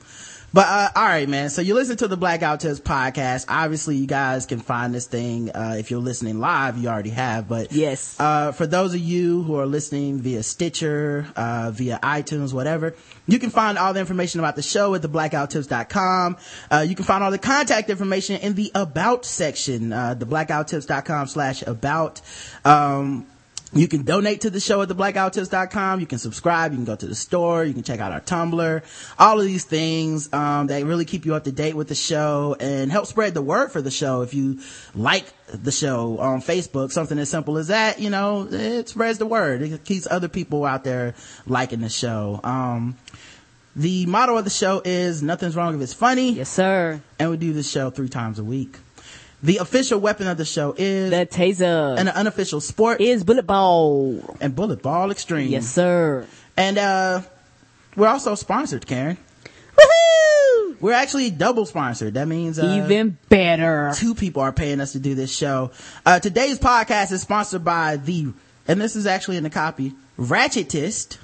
But 0.52 0.66
uh, 0.66 0.88
all 0.96 1.04
right, 1.04 1.28
man. 1.28 1.48
So 1.50 1.62
you 1.62 1.74
listen 1.74 1.96
to 1.98 2.08
the 2.08 2.16
Black 2.16 2.40
Guy 2.40 2.50
Who 2.50 2.58
Tips 2.58 2.80
podcast. 2.80 3.46
Obviously, 3.48 3.96
you 3.96 4.06
guys 4.06 4.46
can 4.46 4.58
find 4.58 4.92
this 4.92 5.06
thing 5.06 5.50
uh, 5.50 5.76
if 5.78 5.90
you're 5.90 6.00
listening 6.00 6.40
live. 6.40 6.76
You 6.76 6.88
already 6.88 7.10
have, 7.10 7.48
but 7.48 7.72
yes. 7.72 8.18
Uh, 8.18 8.50
for 8.50 8.66
those 8.66 8.92
of 8.92 9.00
you 9.00 9.44
who 9.44 9.56
are 9.58 9.66
listening 9.66 10.18
via 10.18 10.42
Stitcher, 10.42 11.26
uh, 11.36 11.70
via 11.70 12.00
iTunes, 12.02 12.52
whatever, 12.52 12.96
you 13.26 13.38
can 13.38 13.50
find 13.50 13.78
all 13.78 13.92
the 13.92 14.00
information 14.00 14.40
about 14.40 14.56
the 14.56 14.62
show 14.62 14.94
at 14.94 15.02
theblackguywhotips.com. 15.02 16.36
Uh, 16.70 16.84
you 16.88 16.96
can 16.96 17.04
find 17.04 17.22
all 17.22 17.30
the 17.30 17.38
contact 17.38 17.88
information 17.88 18.40
in 18.40 18.54
the 18.54 18.72
About 18.74 19.24
section, 19.24 19.92
uh, 19.92 20.16
theblackguywhotips.com 20.18 21.28
slash 21.28 21.62
about. 21.62 22.20
Um, 22.64 23.26
you 23.72 23.86
can 23.86 24.02
donate 24.02 24.40
to 24.42 24.50
the 24.50 24.58
show 24.58 24.82
at 24.82 24.88
theblackguywhotips.com. 24.88 26.00
You 26.00 26.06
can 26.06 26.18
subscribe. 26.18 26.72
You 26.72 26.78
can 26.78 26.84
go 26.84 26.96
to 26.96 27.06
the 27.06 27.14
store. 27.14 27.64
You 27.64 27.72
can 27.72 27.84
check 27.84 28.00
out 28.00 28.10
our 28.10 28.20
Tumblr. 28.20 28.82
All 29.18 29.38
of 29.38 29.46
these 29.46 29.64
things, 29.64 30.32
um, 30.32 30.66
they 30.66 30.82
really 30.82 31.04
keep 31.04 31.24
you 31.24 31.34
up 31.34 31.44
to 31.44 31.52
date 31.52 31.76
with 31.76 31.88
the 31.88 31.94
show 31.94 32.56
and 32.58 32.90
help 32.90 33.06
spread 33.06 33.34
the 33.34 33.42
word 33.42 33.70
for 33.70 33.80
the 33.80 33.90
show. 33.90 34.22
If 34.22 34.34
you 34.34 34.58
like 34.94 35.24
the 35.46 35.70
show 35.70 36.18
on 36.18 36.42
Facebook, 36.42 36.90
something 36.90 37.18
as 37.18 37.30
simple 37.30 37.58
as 37.58 37.68
that, 37.68 38.00
you 38.00 38.10
know, 38.10 38.48
it 38.50 38.88
spreads 38.88 39.18
the 39.18 39.26
word. 39.26 39.62
It 39.62 39.84
keeps 39.84 40.08
other 40.10 40.28
people 40.28 40.64
out 40.64 40.82
there 40.82 41.14
liking 41.46 41.80
the 41.80 41.88
show. 41.88 42.40
Um, 42.42 42.96
the 43.76 44.04
motto 44.06 44.36
of 44.36 44.44
the 44.44 44.50
show 44.50 44.82
is 44.84 45.22
nothing's 45.22 45.54
wrong 45.54 45.76
if 45.76 45.80
it's 45.80 45.94
funny. 45.94 46.32
Yes, 46.32 46.48
sir. 46.48 47.00
And 47.20 47.30
we 47.30 47.36
do 47.36 47.52
this 47.52 47.70
show 47.70 47.90
three 47.90 48.08
times 48.08 48.40
a 48.40 48.44
week. 48.44 48.76
The 49.42 49.56
official 49.56 49.98
weapon 50.00 50.26
of 50.26 50.36
the 50.36 50.44
show 50.44 50.74
is 50.76 51.10
the 51.10 51.26
taser. 51.26 51.98
And 51.98 52.08
the 52.08 52.16
unofficial 52.16 52.60
sport 52.60 53.00
is 53.00 53.24
bullet 53.24 53.46
ball. 53.46 54.36
And 54.40 54.54
bullet 54.54 54.82
ball 54.82 55.10
extreme. 55.10 55.48
Yes, 55.48 55.66
sir. 55.66 56.26
And 56.56 56.76
uh 56.78 57.22
we're 57.96 58.08
also 58.08 58.34
sponsored, 58.34 58.86
Karen. 58.86 59.16
Woohoo! 59.76 60.80
We're 60.80 60.92
actually 60.92 61.30
double 61.30 61.66
sponsored. 61.66 62.14
That 62.14 62.28
means 62.28 62.58
uh, 62.58 62.82
even 62.84 63.16
better. 63.28 63.92
Two 63.96 64.14
people 64.14 64.42
are 64.42 64.52
paying 64.52 64.80
us 64.80 64.92
to 64.92 64.98
do 64.98 65.14
this 65.14 65.34
show. 65.34 65.70
Uh 66.04 66.20
today's 66.20 66.58
podcast 66.58 67.10
is 67.12 67.22
sponsored 67.22 67.64
by 67.64 67.96
the 67.96 68.32
and 68.68 68.80
this 68.80 68.94
is 68.94 69.06
actually 69.06 69.38
in 69.38 69.42
the 69.42 69.50
copy, 69.50 69.94
Ratchetist. 70.18 71.16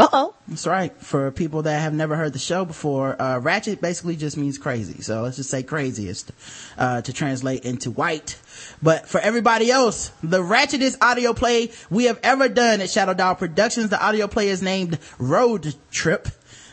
Uh-oh. 0.00 0.34
That's 0.48 0.66
right. 0.66 0.96
For 0.96 1.30
people 1.30 1.62
that 1.62 1.78
have 1.78 1.92
never 1.92 2.16
heard 2.16 2.32
the 2.32 2.38
show 2.38 2.64
before, 2.64 3.20
uh, 3.20 3.38
ratchet 3.38 3.82
basically 3.82 4.16
just 4.16 4.36
means 4.38 4.56
crazy. 4.56 5.02
So 5.02 5.20
let's 5.20 5.36
just 5.36 5.50
say 5.50 5.62
craziest, 5.62 6.32
uh, 6.78 7.02
to 7.02 7.12
translate 7.12 7.66
into 7.66 7.90
white. 7.90 8.38
But 8.82 9.06
for 9.06 9.20
everybody 9.20 9.70
else, 9.70 10.10
the 10.22 10.40
ratchetest 10.40 10.96
audio 11.02 11.34
play 11.34 11.72
we 11.90 12.04
have 12.04 12.18
ever 12.22 12.48
done 12.48 12.80
at 12.80 12.88
Shadow 12.88 13.12
Dog 13.12 13.38
Productions, 13.38 13.90
the 13.90 14.02
audio 14.02 14.26
play 14.26 14.48
is 14.48 14.62
named 14.62 14.98
Road 15.18 15.74
Trip. 15.90 16.28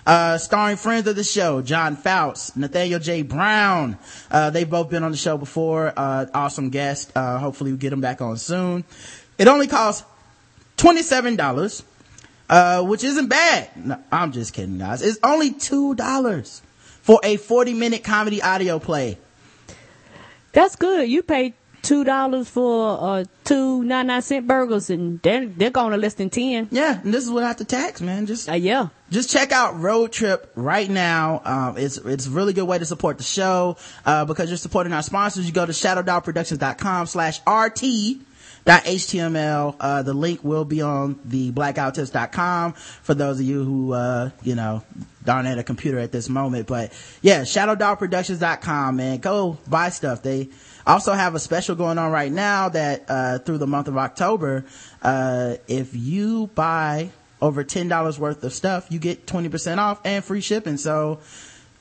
Uh, 0.05 0.38
starring 0.38 0.78
friends 0.78 1.05
of 1.05 1.17
the 1.17 1.23
show, 1.23 1.61
John 1.61 1.97
Fouts, 1.97 2.55
Nathaniel 2.55 3.01
J. 3.01 3.23
Brown. 3.23 3.97
Uh, 4.32 4.51
they've 4.51 4.69
both 4.69 4.89
been 4.89 5.03
on 5.03 5.11
the 5.11 5.17
show 5.17 5.38
before. 5.38 5.91
Uh, 5.97 6.28
awesome 6.34 6.69
guest. 6.69 7.11
Uh, 7.13 7.38
hopefully 7.39 7.73
we 7.73 7.78
get 7.78 7.89
them 7.89 7.99
back 7.99 8.21
on 8.21 8.38
soon. 8.38 8.86
It 9.38 9.49
only 9.49 9.67
costs 9.67 10.05
$27 10.78 11.84
uh, 12.50 12.84
which 12.84 13.04
isn't 13.04 13.28
bad. 13.28 13.70
No, 13.76 14.04
I'm 14.12 14.32
just 14.32 14.54
kidding, 14.54 14.78
guys. 14.78 15.02
It's 15.02 15.20
only 15.24 15.54
two 15.54 15.95
dollars 15.95 16.62
for 17.02 17.20
a 17.24 17.38
40 17.38 17.74
minute 17.74 18.04
comedy 18.04 18.41
audio 18.41 18.80
play. 18.80 19.18
That's 20.54 20.76
good. 20.76 21.10
You 21.10 21.24
pay 21.24 21.54
two 21.84 22.04
dollars 22.04 22.50
for 22.50 22.98
uh 23.00 23.24
two 23.45 23.84
nine 23.84 24.08
nine 24.08 24.22
cent 24.22 24.48
burgers, 24.48 24.89
and 24.89 25.22
they're 25.22 25.45
they're 25.48 25.70
going 25.70 25.91
to 25.91 25.98
less 25.98 26.16
than 26.16 26.30
ten. 26.30 26.68
Yeah, 26.72 27.00
and 27.02 27.14
this 27.14 27.24
is 27.24 27.32
without 27.32 27.58
the 27.60 27.66
tax, 27.66 28.02
man. 28.02 28.26
Just 28.26 28.50
uh, 28.50 28.54
yeah. 28.54 28.89
Just 29.10 29.30
check 29.30 29.52
out 29.52 29.80
Road 29.80 30.12
Trip 30.12 30.52
right 30.56 30.89
now. 30.89 31.41
Um, 31.45 31.78
it's 31.78 31.98
it's 31.98 32.28
a 32.28 32.30
really 32.32 32.54
good 32.54 32.66
way 32.66 32.78
to 32.78 32.86
support 32.86 33.18
the 33.18 33.24
show 33.24 33.78
uh, 34.06 34.26
because 34.26 34.50
you're 34.50 34.58
supporting 34.58 34.91
our 34.91 35.04
sponsors. 35.04 35.45
You 35.45 35.54
go 35.54 35.66
to 35.66 35.72
shadowdogproductions.com 35.72 37.06
slash 37.06 37.39
rt 37.48 37.84
HTML. 38.68 39.76
Uh, 39.80 40.03
the 40.03 40.13
link 40.13 40.43
will 40.43 40.65
be 40.65 40.82
on 40.82 41.20
the 41.26 41.51
blackouttips.com 41.51 42.74
for 42.74 43.13
those 43.13 43.39
of 43.39 43.45
you 43.45 43.63
who, 43.63 43.93
uh, 43.93 44.30
you 44.43 44.55
know, 44.55 44.84
aren't 45.28 45.47
at 45.47 45.57
a 45.57 45.63
computer 45.63 45.99
at 45.99 46.11
this 46.11 46.30
moment. 46.30 46.68
But 46.68 46.91
yeah, 47.22 47.41
shadowdogproductions.com, 47.41 48.95
man. 48.95 49.18
Go 49.20 49.57
buy 49.68 49.89
stuff. 49.89 50.22
They 50.22 50.49
also 50.86 51.13
have 51.13 51.36
a 51.36 51.39
special 51.39 51.76
going 51.76 51.97
on 51.97 52.11
right 52.11 52.32
now 52.32 52.70
that, 52.70 53.05
uh, 53.07 53.39
through 53.39 53.57
the 53.57 53.68
month 53.68 53.88
of 53.88 53.97
October, 53.97 54.65
uh, 55.01 55.55
if 55.68 55.95
you 55.95 56.47
buy 56.47 57.09
over 57.41 57.63
$10 57.63 58.20
worth 58.20 58.43
of 58.43 58.53
stuff, 58.53 58.88
you 58.89 58.99
get 58.99 59.26
20% 59.26 59.78
off 59.78 59.99
and 60.03 60.24
free 60.24 60.41
shipping. 60.41 60.78
So, 60.78 61.20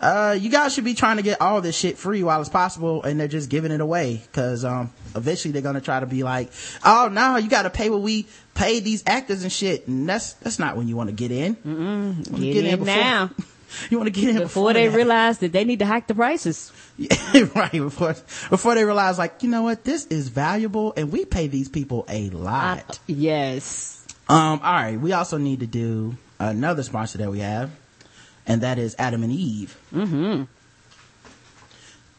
uh, 0.01 0.37
you 0.39 0.51
guys 0.51 0.75
should 0.75 0.85
be 0.85 0.95
trying 0.95 1.17
to 1.17 1.23
get 1.23 1.41
all 1.41 1.61
this 1.61 1.77
shit 1.77 1.97
free 1.97 2.23
while 2.23 2.41
it's 2.41 2.51
possible 2.51 3.03
and 3.03 3.19
they're 3.19 3.29
just 3.29 3.49
giving 3.49 3.73
it 3.73 3.81
away 3.81 4.21
because 4.27 4.65
um 4.65 4.91
eventually 5.17 5.53
they're 5.53 5.63
gonna 5.63 5.81
try 5.81 6.01
to 6.01 6.07
be 6.07 6.23
like 6.23 6.51
oh 6.85 7.09
no 7.11 7.37
you 7.37 7.49
gotta 7.49 7.71
pay 7.71 7.91
what 7.91 8.03
we 8.03 8.27
pay 8.55 8.81
these 8.81 9.03
actors 9.07 9.43
and 9.43 9.53
shit 9.53 9.87
and 9.89 10.09
that's 10.09 10.35
that's 10.35 10.59
not 10.59 10.77
when 10.77 10.89
you 10.89 10.97
want 10.97 11.09
to 11.09 11.15
get 11.15 11.31
in. 11.31 11.55
Get, 12.25 12.41
get, 12.41 12.57
in, 12.57 12.67
in 12.67 12.79
before, 12.79 12.87
now 12.87 13.31
you 13.91 13.99
want 13.99 14.13
to 14.13 14.21
get 14.21 14.29
in 14.29 14.37
before, 14.37 14.47
before 14.47 14.73
they 14.75 14.89
that. 14.89 14.97
realize 14.97 15.39
that 15.39 15.53
they 15.53 15.65
need 15.65 15.81
to 15.81 15.87
hike 15.87 16.07
the 16.07 16.15
prices 16.15 16.73
right 17.55 17.73
before 17.73 18.15
before 18.51 18.75
they 18.75 18.85
realize 18.85 19.19
like 19.19 19.43
you 19.43 19.51
know 19.51 19.63
what 19.63 19.85
this 19.85 20.07
is 20.07 20.29
valuable 20.29 20.93
and 20.97 21.13
we 21.13 21.25
pay 21.25 21.47
these 21.47 21.69
people 21.69 22.05
a 22.09 22.31
lot 22.31 22.91
uh, 22.91 22.95
yes 23.07 24.07
um 24.29 24.61
all 24.63 24.73
right 24.73 25.01
we 25.01 25.13
also 25.13 25.39
need 25.39 25.61
to 25.61 25.67
do 25.67 26.17
another 26.39 26.83
sponsor 26.83 27.19
that 27.19 27.31
we 27.31 27.41
have 27.41 27.71
and 28.47 28.61
that 28.63 28.79
is 28.79 28.95
Adam 28.99 29.23
and 29.23 29.33
Eve. 29.33 29.77
Mm-hmm. 29.93 30.45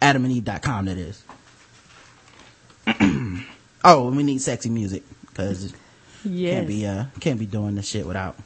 AdamandEve.com, 0.02 0.86
that 0.86 0.98
is. 0.98 1.24
Oh, 3.84 4.12
we 4.16 4.24
need 4.24 4.42
sexy 4.42 4.70
music 4.70 5.04
because 5.26 5.74
yes. 6.24 6.56
can't 6.56 6.68
be 6.68 6.86
uh 6.86 7.06
can't 7.20 7.40
be 7.40 7.46
doing 7.46 7.76
this 7.76 7.88
shit 7.88 8.06
without 8.06 8.38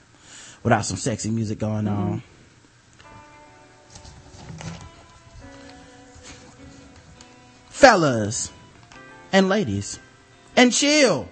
without 0.63 0.85
some 0.85 0.97
sexy 0.97 1.29
music 1.29 1.59
going 1.59 1.85
mm-hmm. 1.85 2.13
on. 2.13 2.23
Fellas 7.69 8.51
and 9.31 9.49
ladies, 9.49 9.99
and 10.55 10.71
chill. 10.71 11.27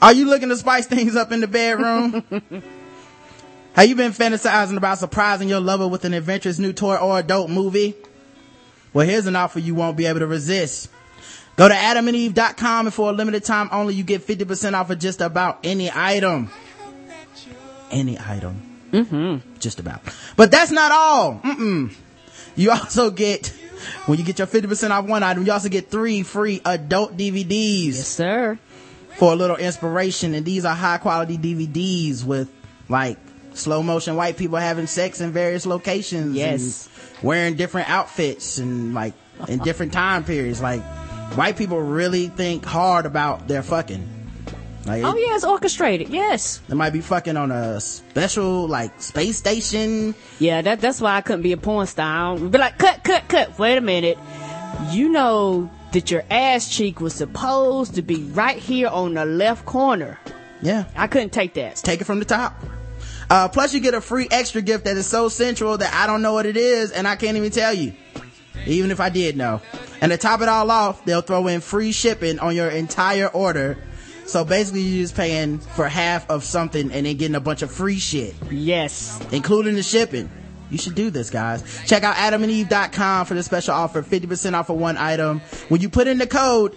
Are 0.00 0.12
you 0.12 0.26
looking 0.26 0.48
to 0.48 0.56
spice 0.56 0.86
things 0.86 1.16
up 1.16 1.32
in 1.32 1.40
the 1.40 1.48
bedroom? 1.48 2.22
Have 3.72 3.88
you 3.88 3.96
been 3.96 4.12
fantasizing 4.12 4.76
about 4.76 4.98
surprising 4.98 5.48
your 5.48 5.60
lover 5.60 5.88
with 5.88 6.04
an 6.04 6.14
adventurous 6.14 6.58
new 6.58 6.72
toy 6.72 6.96
or 6.96 7.18
adult 7.18 7.50
movie? 7.50 7.96
Well, 8.92 9.06
here's 9.06 9.26
an 9.26 9.36
offer 9.36 9.58
you 9.58 9.74
won't 9.74 9.96
be 9.96 10.06
able 10.06 10.20
to 10.20 10.26
resist. 10.26 10.88
Go 11.58 11.66
to 11.66 11.74
adamandeve.com 11.74 12.86
and 12.86 12.94
for 12.94 13.10
a 13.10 13.12
limited 13.12 13.42
time 13.42 13.68
only, 13.72 13.92
you 13.92 14.04
get 14.04 14.24
50% 14.24 14.74
off 14.74 14.90
of 14.90 15.00
just 15.00 15.20
about 15.20 15.58
any 15.64 15.90
item. 15.92 16.50
Any 17.90 18.16
item. 18.16 18.62
Mm-hmm. 18.92 19.58
Just 19.58 19.80
about. 19.80 20.00
But 20.36 20.52
that's 20.52 20.70
not 20.70 20.92
all. 20.92 21.40
Mm-mm. 21.40 21.92
You 22.54 22.70
also 22.70 23.10
get, 23.10 23.48
when 24.06 24.20
you 24.20 24.24
get 24.24 24.38
your 24.38 24.46
50% 24.46 24.90
off 24.90 25.06
one 25.06 25.24
item, 25.24 25.44
you 25.44 25.50
also 25.50 25.68
get 25.68 25.90
three 25.90 26.22
free 26.22 26.60
adult 26.64 27.16
DVDs. 27.16 27.86
Yes, 27.86 28.06
sir. 28.06 28.56
For 29.16 29.32
a 29.32 29.36
little 29.36 29.56
inspiration. 29.56 30.34
And 30.34 30.46
these 30.46 30.64
are 30.64 30.76
high 30.76 30.98
quality 30.98 31.38
DVDs 31.38 32.22
with 32.22 32.48
like 32.88 33.18
slow 33.54 33.82
motion 33.82 34.14
white 34.14 34.36
people 34.36 34.58
having 34.58 34.86
sex 34.86 35.20
in 35.20 35.32
various 35.32 35.66
locations. 35.66 36.36
Yes. 36.36 36.88
wearing 37.20 37.56
different 37.56 37.90
outfits 37.90 38.58
and 38.58 38.94
like 38.94 39.14
in 39.48 39.58
different 39.58 39.92
time 39.92 40.22
periods. 40.22 40.62
Like 40.62 40.82
white 41.34 41.56
people 41.56 41.80
really 41.80 42.28
think 42.28 42.64
hard 42.64 43.06
about 43.06 43.48
their 43.48 43.62
fucking. 43.62 44.16
Like 44.86 45.04
oh 45.04 45.16
yeah, 45.16 45.34
it's 45.34 45.44
orchestrated. 45.44 46.08
Yes. 46.08 46.58
They 46.68 46.74
might 46.74 46.90
be 46.90 47.02
fucking 47.02 47.36
on 47.36 47.50
a 47.50 47.80
special 47.80 48.66
like 48.66 49.00
space 49.02 49.36
station. 49.36 50.14
Yeah, 50.38 50.62
that 50.62 50.80
that's 50.80 51.00
why 51.00 51.16
I 51.16 51.20
couldn't 51.20 51.42
be 51.42 51.52
a 51.52 51.56
porn 51.58 51.86
star. 51.86 52.38
Be 52.38 52.58
like, 52.58 52.78
cut, 52.78 53.04
cut, 53.04 53.28
cut. 53.28 53.58
Wait 53.58 53.76
a 53.76 53.82
minute. 53.82 54.18
You 54.90 55.10
know 55.10 55.70
that 55.92 56.10
your 56.10 56.24
ass 56.30 56.68
cheek 56.74 57.00
was 57.00 57.14
supposed 57.14 57.94
to 57.96 58.02
be 58.02 58.22
right 58.24 58.56
here 58.56 58.88
on 58.88 59.14
the 59.14 59.24
left 59.24 59.66
corner. 59.66 60.18
Yeah. 60.62 60.84
I 60.96 61.06
couldn't 61.06 61.30
take 61.30 61.54
that. 61.54 61.76
Take 61.76 62.00
it 62.00 62.04
from 62.04 62.18
the 62.18 62.24
top. 62.24 62.54
Uh, 63.30 63.48
plus 63.48 63.74
you 63.74 63.80
get 63.80 63.94
a 63.94 64.00
free 64.00 64.26
extra 64.30 64.62
gift 64.62 64.84
that 64.84 64.96
is 64.96 65.06
so 65.06 65.28
central 65.28 65.76
that 65.76 65.92
I 65.92 66.06
don't 66.06 66.22
know 66.22 66.32
what 66.32 66.46
it 66.46 66.56
is 66.56 66.92
and 66.92 67.06
I 67.06 67.16
can't 67.16 67.36
even 67.36 67.50
tell 67.50 67.74
you. 67.74 67.92
Even 68.66 68.90
if 68.90 69.00
I 69.00 69.10
did 69.10 69.36
know. 69.36 69.60
And 70.00 70.12
to 70.12 70.18
top 70.18 70.40
it 70.40 70.48
all 70.48 70.70
off, 70.70 71.04
they'll 71.04 71.22
throw 71.22 71.46
in 71.48 71.60
free 71.60 71.92
shipping 71.92 72.38
on 72.38 72.54
your 72.54 72.68
entire 72.68 73.28
order. 73.28 73.78
So 74.26 74.44
basically 74.44 74.82
you're 74.82 75.04
just 75.04 75.16
paying 75.16 75.58
for 75.58 75.88
half 75.88 76.28
of 76.28 76.44
something 76.44 76.92
and 76.92 77.06
then 77.06 77.16
getting 77.16 77.34
a 77.34 77.40
bunch 77.40 77.62
of 77.62 77.72
free 77.72 77.98
shit. 77.98 78.34
Yes. 78.50 79.18
Including 79.32 79.74
the 79.74 79.82
shipping. 79.82 80.30
You 80.70 80.76
should 80.76 80.94
do 80.94 81.08
this, 81.10 81.30
guys. 81.30 81.64
Check 81.86 82.02
out 82.02 82.14
adamandeve.com 82.16 83.24
for 83.24 83.34
the 83.34 83.42
special 83.42 83.72
offer, 83.74 84.02
50% 84.02 84.52
off 84.52 84.68
of 84.68 84.76
one 84.76 84.98
item. 84.98 85.40
When 85.70 85.80
you 85.80 85.88
put 85.88 86.06
in 86.08 86.18
the 86.18 86.26
code 86.26 86.76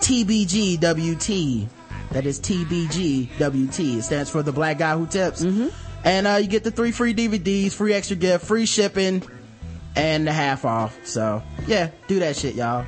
TBGWT, 0.00 1.68
that 2.10 2.26
is 2.26 2.38
TBGWT. 2.40 3.98
It 3.98 4.02
stands 4.02 4.28
for 4.28 4.42
the 4.42 4.52
black 4.52 4.78
guy 4.78 4.94
who 4.94 5.06
tips. 5.06 5.42
Mm-hmm. 5.42 5.68
And, 6.04 6.26
uh, 6.26 6.34
you 6.42 6.48
get 6.48 6.62
the 6.62 6.70
three 6.70 6.92
free 6.92 7.14
DVDs, 7.14 7.72
free 7.72 7.94
extra 7.94 8.16
gift, 8.16 8.44
free 8.44 8.66
shipping. 8.66 9.22
And 9.94 10.26
the 10.26 10.32
half 10.32 10.64
off. 10.64 10.98
So 11.06 11.42
yeah, 11.66 11.90
do 12.08 12.20
that 12.20 12.36
shit, 12.36 12.54
y'all. 12.54 12.86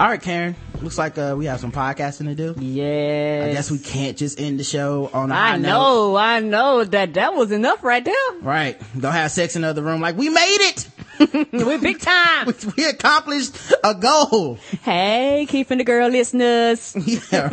All 0.00 0.08
right, 0.08 0.20
Karen. 0.22 0.56
Looks 0.80 0.96
like 0.98 1.18
uh, 1.18 1.34
we 1.36 1.44
have 1.44 1.60
some 1.60 1.70
podcasting 1.70 2.24
to 2.24 2.34
do. 2.34 2.54
Yeah. 2.58 3.46
I 3.48 3.52
guess 3.52 3.70
we 3.70 3.78
can't 3.78 4.16
just 4.16 4.40
end 4.40 4.58
the 4.58 4.64
show 4.64 5.10
on 5.12 5.30
a 5.30 5.34
I 5.34 5.50
high 5.50 5.56
note. 5.58 5.68
know, 5.68 6.16
I 6.16 6.40
know 6.40 6.82
that 6.84 7.14
that 7.14 7.34
was 7.34 7.52
enough 7.52 7.84
right 7.84 8.04
there. 8.04 8.14
Right. 8.40 8.80
Don't 8.98 9.12
have 9.12 9.30
sex 9.30 9.54
in 9.54 9.62
the 9.62 9.68
other 9.68 9.82
room. 9.82 10.00
Like 10.00 10.16
we 10.16 10.28
made 10.30 10.58
it. 10.60 10.88
we 11.52 11.76
big 11.76 12.00
time. 12.00 12.46
we, 12.46 12.54
we 12.76 12.88
accomplished 12.88 13.54
a 13.84 13.94
goal. 13.94 14.54
Hey, 14.82 15.46
Keith 15.48 15.70
and 15.70 15.78
the 15.78 15.84
girl 15.84 16.08
listeners. 16.08 16.96
yeah. 17.30 17.48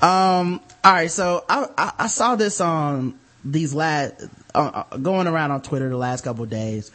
um. 0.00 0.60
All 0.84 0.92
right. 0.92 1.10
So 1.10 1.44
I, 1.48 1.66
I 1.76 1.92
I 2.00 2.06
saw 2.06 2.36
this 2.36 2.60
on 2.60 3.18
these 3.44 3.74
last 3.74 4.28
uh, 4.54 4.84
uh, 4.90 4.96
going 4.96 5.26
around 5.26 5.50
on 5.50 5.62
Twitter 5.62 5.88
the 5.88 5.96
last 5.96 6.24
couple 6.24 6.44
of 6.44 6.50
days. 6.50 6.90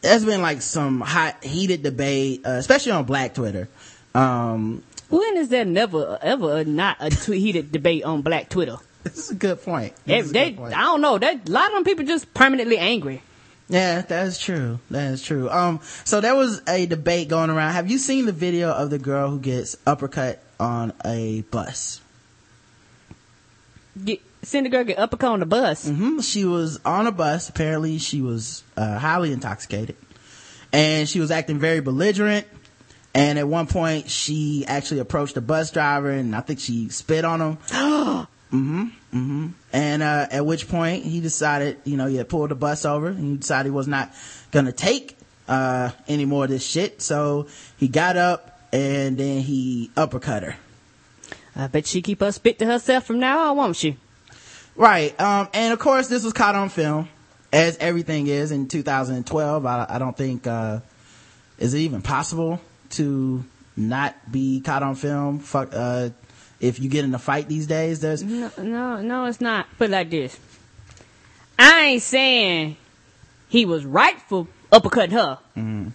There's 0.00 0.24
been 0.24 0.42
like 0.42 0.62
some 0.62 1.00
hot 1.00 1.42
heated 1.44 1.82
debate, 1.82 2.42
uh, 2.46 2.50
especially 2.50 2.92
on 2.92 3.04
Black 3.04 3.34
Twitter. 3.34 3.68
Um, 4.14 4.82
when 5.10 5.36
is 5.36 5.48
there 5.48 5.64
never 5.64 6.18
ever 6.22 6.64
not 6.64 6.96
a 7.00 7.14
heated 7.14 7.72
debate 7.72 8.04
on 8.04 8.22
Black 8.22 8.48
Twitter? 8.48 8.76
This 9.04 9.18
is 9.18 9.30
a 9.30 9.34
good 9.34 9.62
point. 9.62 9.94
If 10.06 10.30
they, 10.30 10.56
I 10.58 10.70
don't 10.82 11.00
know. 11.00 11.18
That 11.18 11.48
a 11.48 11.50
lot 11.50 11.68
of 11.68 11.74
them 11.74 11.84
people 11.84 12.04
just 12.04 12.32
permanently 12.34 12.78
angry. 12.78 13.22
Yeah, 13.68 14.00
that 14.00 14.26
is 14.26 14.38
true. 14.38 14.80
That 14.90 15.12
is 15.12 15.22
true. 15.22 15.50
Um, 15.50 15.80
so 16.04 16.20
there 16.20 16.34
was 16.34 16.62
a 16.66 16.86
debate 16.86 17.28
going 17.28 17.50
around. 17.50 17.72
Have 17.72 17.90
you 17.90 17.98
seen 17.98 18.24
the 18.26 18.32
video 18.32 18.70
of 18.70 18.90
the 18.90 18.98
girl 18.98 19.30
who 19.30 19.40
gets 19.40 19.76
uppercut 19.86 20.42
on 20.58 20.92
a 21.04 21.42
bus? 21.42 22.00
Get, 24.02 24.20
send 24.42 24.66
the 24.66 24.70
girl 24.70 24.84
get 24.84 24.98
uppercut 24.98 25.30
on 25.30 25.40
the 25.40 25.46
bus. 25.46 25.88
hmm 25.88 26.20
She 26.20 26.44
was 26.44 26.80
on 26.84 27.06
a 27.06 27.12
bus. 27.12 27.48
Apparently, 27.48 27.98
she 27.98 28.20
was 28.22 28.62
uh, 28.76 28.98
highly 28.98 29.32
intoxicated, 29.32 29.96
and 30.72 31.08
she 31.08 31.20
was 31.20 31.30
acting 31.30 31.58
very 31.58 31.80
belligerent. 31.80 32.46
And 33.14 33.38
at 33.38 33.48
one 33.48 33.66
point, 33.66 34.10
she 34.10 34.64
actually 34.66 35.00
approached 35.00 35.34
the 35.34 35.40
bus 35.40 35.70
driver, 35.70 36.10
and 36.10 36.36
I 36.36 36.40
think 36.40 36.60
she 36.60 36.88
spit 36.90 37.24
on 37.24 37.40
him. 37.40 37.56
mm-hmm. 37.68 38.82
Mm-hmm. 39.12 39.46
And 39.72 40.02
uh, 40.02 40.26
at 40.30 40.44
which 40.44 40.68
point, 40.68 41.04
he 41.04 41.20
decided, 41.20 41.78
you 41.84 41.96
know, 41.96 42.06
he 42.06 42.16
had 42.16 42.28
pulled 42.28 42.50
the 42.50 42.54
bus 42.54 42.84
over, 42.84 43.08
and 43.08 43.32
he 43.32 43.36
decided 43.38 43.70
he 43.70 43.74
was 43.74 43.88
not 43.88 44.14
gonna 44.50 44.72
take 44.72 45.16
uh, 45.48 45.90
any 46.06 46.26
more 46.26 46.44
of 46.44 46.50
this 46.50 46.64
shit. 46.64 47.00
So 47.00 47.48
he 47.78 47.88
got 47.88 48.16
up, 48.16 48.60
and 48.72 49.16
then 49.16 49.40
he 49.40 49.90
uppercut 49.96 50.42
her. 50.42 50.56
I 51.56 51.66
bet 51.66 51.86
she 51.86 52.02
keep 52.02 52.22
us 52.22 52.36
spit 52.36 52.58
to 52.60 52.66
herself 52.66 53.04
from 53.04 53.18
now 53.18 53.50
on, 53.50 53.56
won't 53.56 53.76
she? 53.76 53.96
Right. 54.78 55.18
Um, 55.20 55.48
and 55.52 55.72
of 55.72 55.80
course, 55.80 56.06
this 56.06 56.22
was 56.22 56.32
caught 56.32 56.54
on 56.54 56.68
film, 56.68 57.08
as 57.52 57.76
everything 57.78 58.28
is 58.28 58.52
in 58.52 58.68
2012. 58.68 59.66
I, 59.66 59.86
I 59.88 59.98
don't 59.98 60.16
think, 60.16 60.46
uh, 60.46 60.78
is 61.58 61.74
it 61.74 61.80
even 61.80 62.00
possible 62.00 62.60
to 62.90 63.44
not 63.76 64.14
be 64.30 64.60
caught 64.60 64.84
on 64.84 64.94
film? 64.94 65.40
Fuck, 65.40 65.70
uh, 65.72 66.10
if 66.60 66.78
you 66.78 66.88
get 66.88 67.04
in 67.04 67.12
a 67.12 67.18
fight 67.18 67.48
these 67.48 67.66
days, 67.66 68.00
there's, 68.00 68.22
No, 68.22 68.50
no, 68.58 69.00
no, 69.02 69.24
it's 69.26 69.40
not. 69.40 69.66
Put 69.78 69.88
it 69.90 69.92
like 69.92 70.10
this. 70.10 70.38
I 71.58 71.82
ain't 71.86 72.02
saying 72.02 72.76
he 73.48 73.64
was 73.66 73.84
right 73.84 74.20
for 74.28 74.46
uppercutting 74.70 75.10
her. 75.12 75.38
Mhm. 75.56 75.92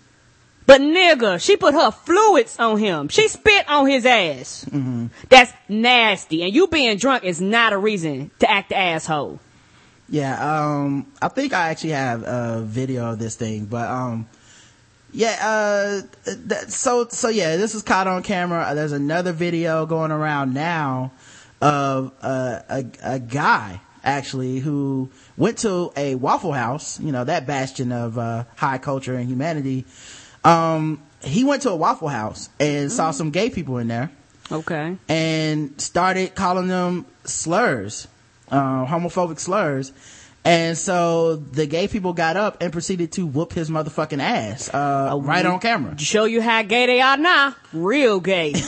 But 0.66 0.80
nigga, 0.82 1.42
she 1.44 1.58
put 1.58 1.74
her 1.74 1.92
fluids 1.92 2.58
on 2.58 2.78
him. 2.78 3.10
She 3.10 3.28
spit 3.28 3.68
on 3.70 3.88
his 3.88 4.06
ass. 4.06 4.66
Mhm. 4.72 5.10
That's 5.30 5.52
nasty. 5.68 6.44
And 6.44 6.54
you 6.54 6.68
being 6.68 6.98
drunk 6.98 7.24
is 7.26 7.42
not 7.42 7.74
a 7.74 7.78
reason 7.78 8.32
to 8.40 8.50
act 8.50 8.70
the 8.70 8.78
asshole. 8.78 9.40
yeah, 10.10 10.36
um, 10.40 11.08
I 11.22 11.28
think 11.30 11.54
I 11.54 11.70
actually 11.70 11.92
have 11.92 12.24
a 12.24 12.62
video 12.64 13.12
of 13.12 13.20
this 13.20 13.36
thing, 13.36 13.66
but, 13.66 13.90
um, 13.90 14.28
yeah, 15.12 15.38
uh, 15.42 16.02
that, 16.26 16.72
so, 16.72 17.08
so 17.10 17.30
yeah, 17.30 17.58
this 17.58 17.74
is 17.74 17.82
caught 17.84 18.08
on 18.08 18.22
camera. 18.22 18.72
There's 18.76 18.92
another 18.92 19.32
video 19.32 19.86
going 19.86 20.12
around 20.12 20.54
now 20.54 21.12
of, 21.62 22.12
uh, 22.22 22.60
a, 22.70 22.86
a 23.04 23.20
guy 23.20 23.80
actually 24.04 24.60
who 24.60 25.10
went 25.38 25.60
to 25.60 25.92
a 25.96 26.16
Waffle 26.16 26.52
House, 26.54 27.00
you 27.00 27.12
know, 27.12 27.24
that 27.24 27.48
bastion 27.48 27.92
of, 27.92 28.18
uh, 28.18 28.44
high 28.56 28.78
culture 28.78 29.16
and 29.16 29.28
humanity. 29.28 29.86
Um, 30.44 31.02
he 31.24 31.44
went 31.44 31.62
to 31.64 31.70
a 31.70 31.76
Waffle 31.76 32.10
House 32.10 32.50
and 32.60 32.92
saw 32.92 33.12
some 33.12 33.30
gay 33.32 33.50
people 33.50 33.78
in 33.78 33.88
there 33.88 34.12
Okay. 34.52 34.98
and 35.08 35.80
started 35.80 36.36
calling 36.36 36.68
them 36.68 37.06
slurs, 37.24 38.08
uh, 38.52 38.86
homophobic 38.86 39.40
slurs. 39.40 39.94
And 40.46 40.78
so 40.78 41.38
the 41.38 41.66
gay 41.66 41.88
people 41.88 42.12
got 42.12 42.36
up 42.36 42.62
and 42.62 42.74
proceeded 42.74 43.14
to 43.14 43.26
whoop 43.26 43.54
his 43.54 43.70
motherfucking 43.70 44.20
ass, 44.22 44.68
uh, 44.74 45.18
right 45.22 45.46
on 45.46 45.60
camera. 45.62 45.96
To 45.96 46.04
show 46.04 46.26
you 46.26 46.42
how 46.42 46.62
gay 46.64 46.86
they 46.88 47.00
are 47.00 47.16
now. 47.16 47.56
Real 47.72 48.20
gay. 48.20 48.54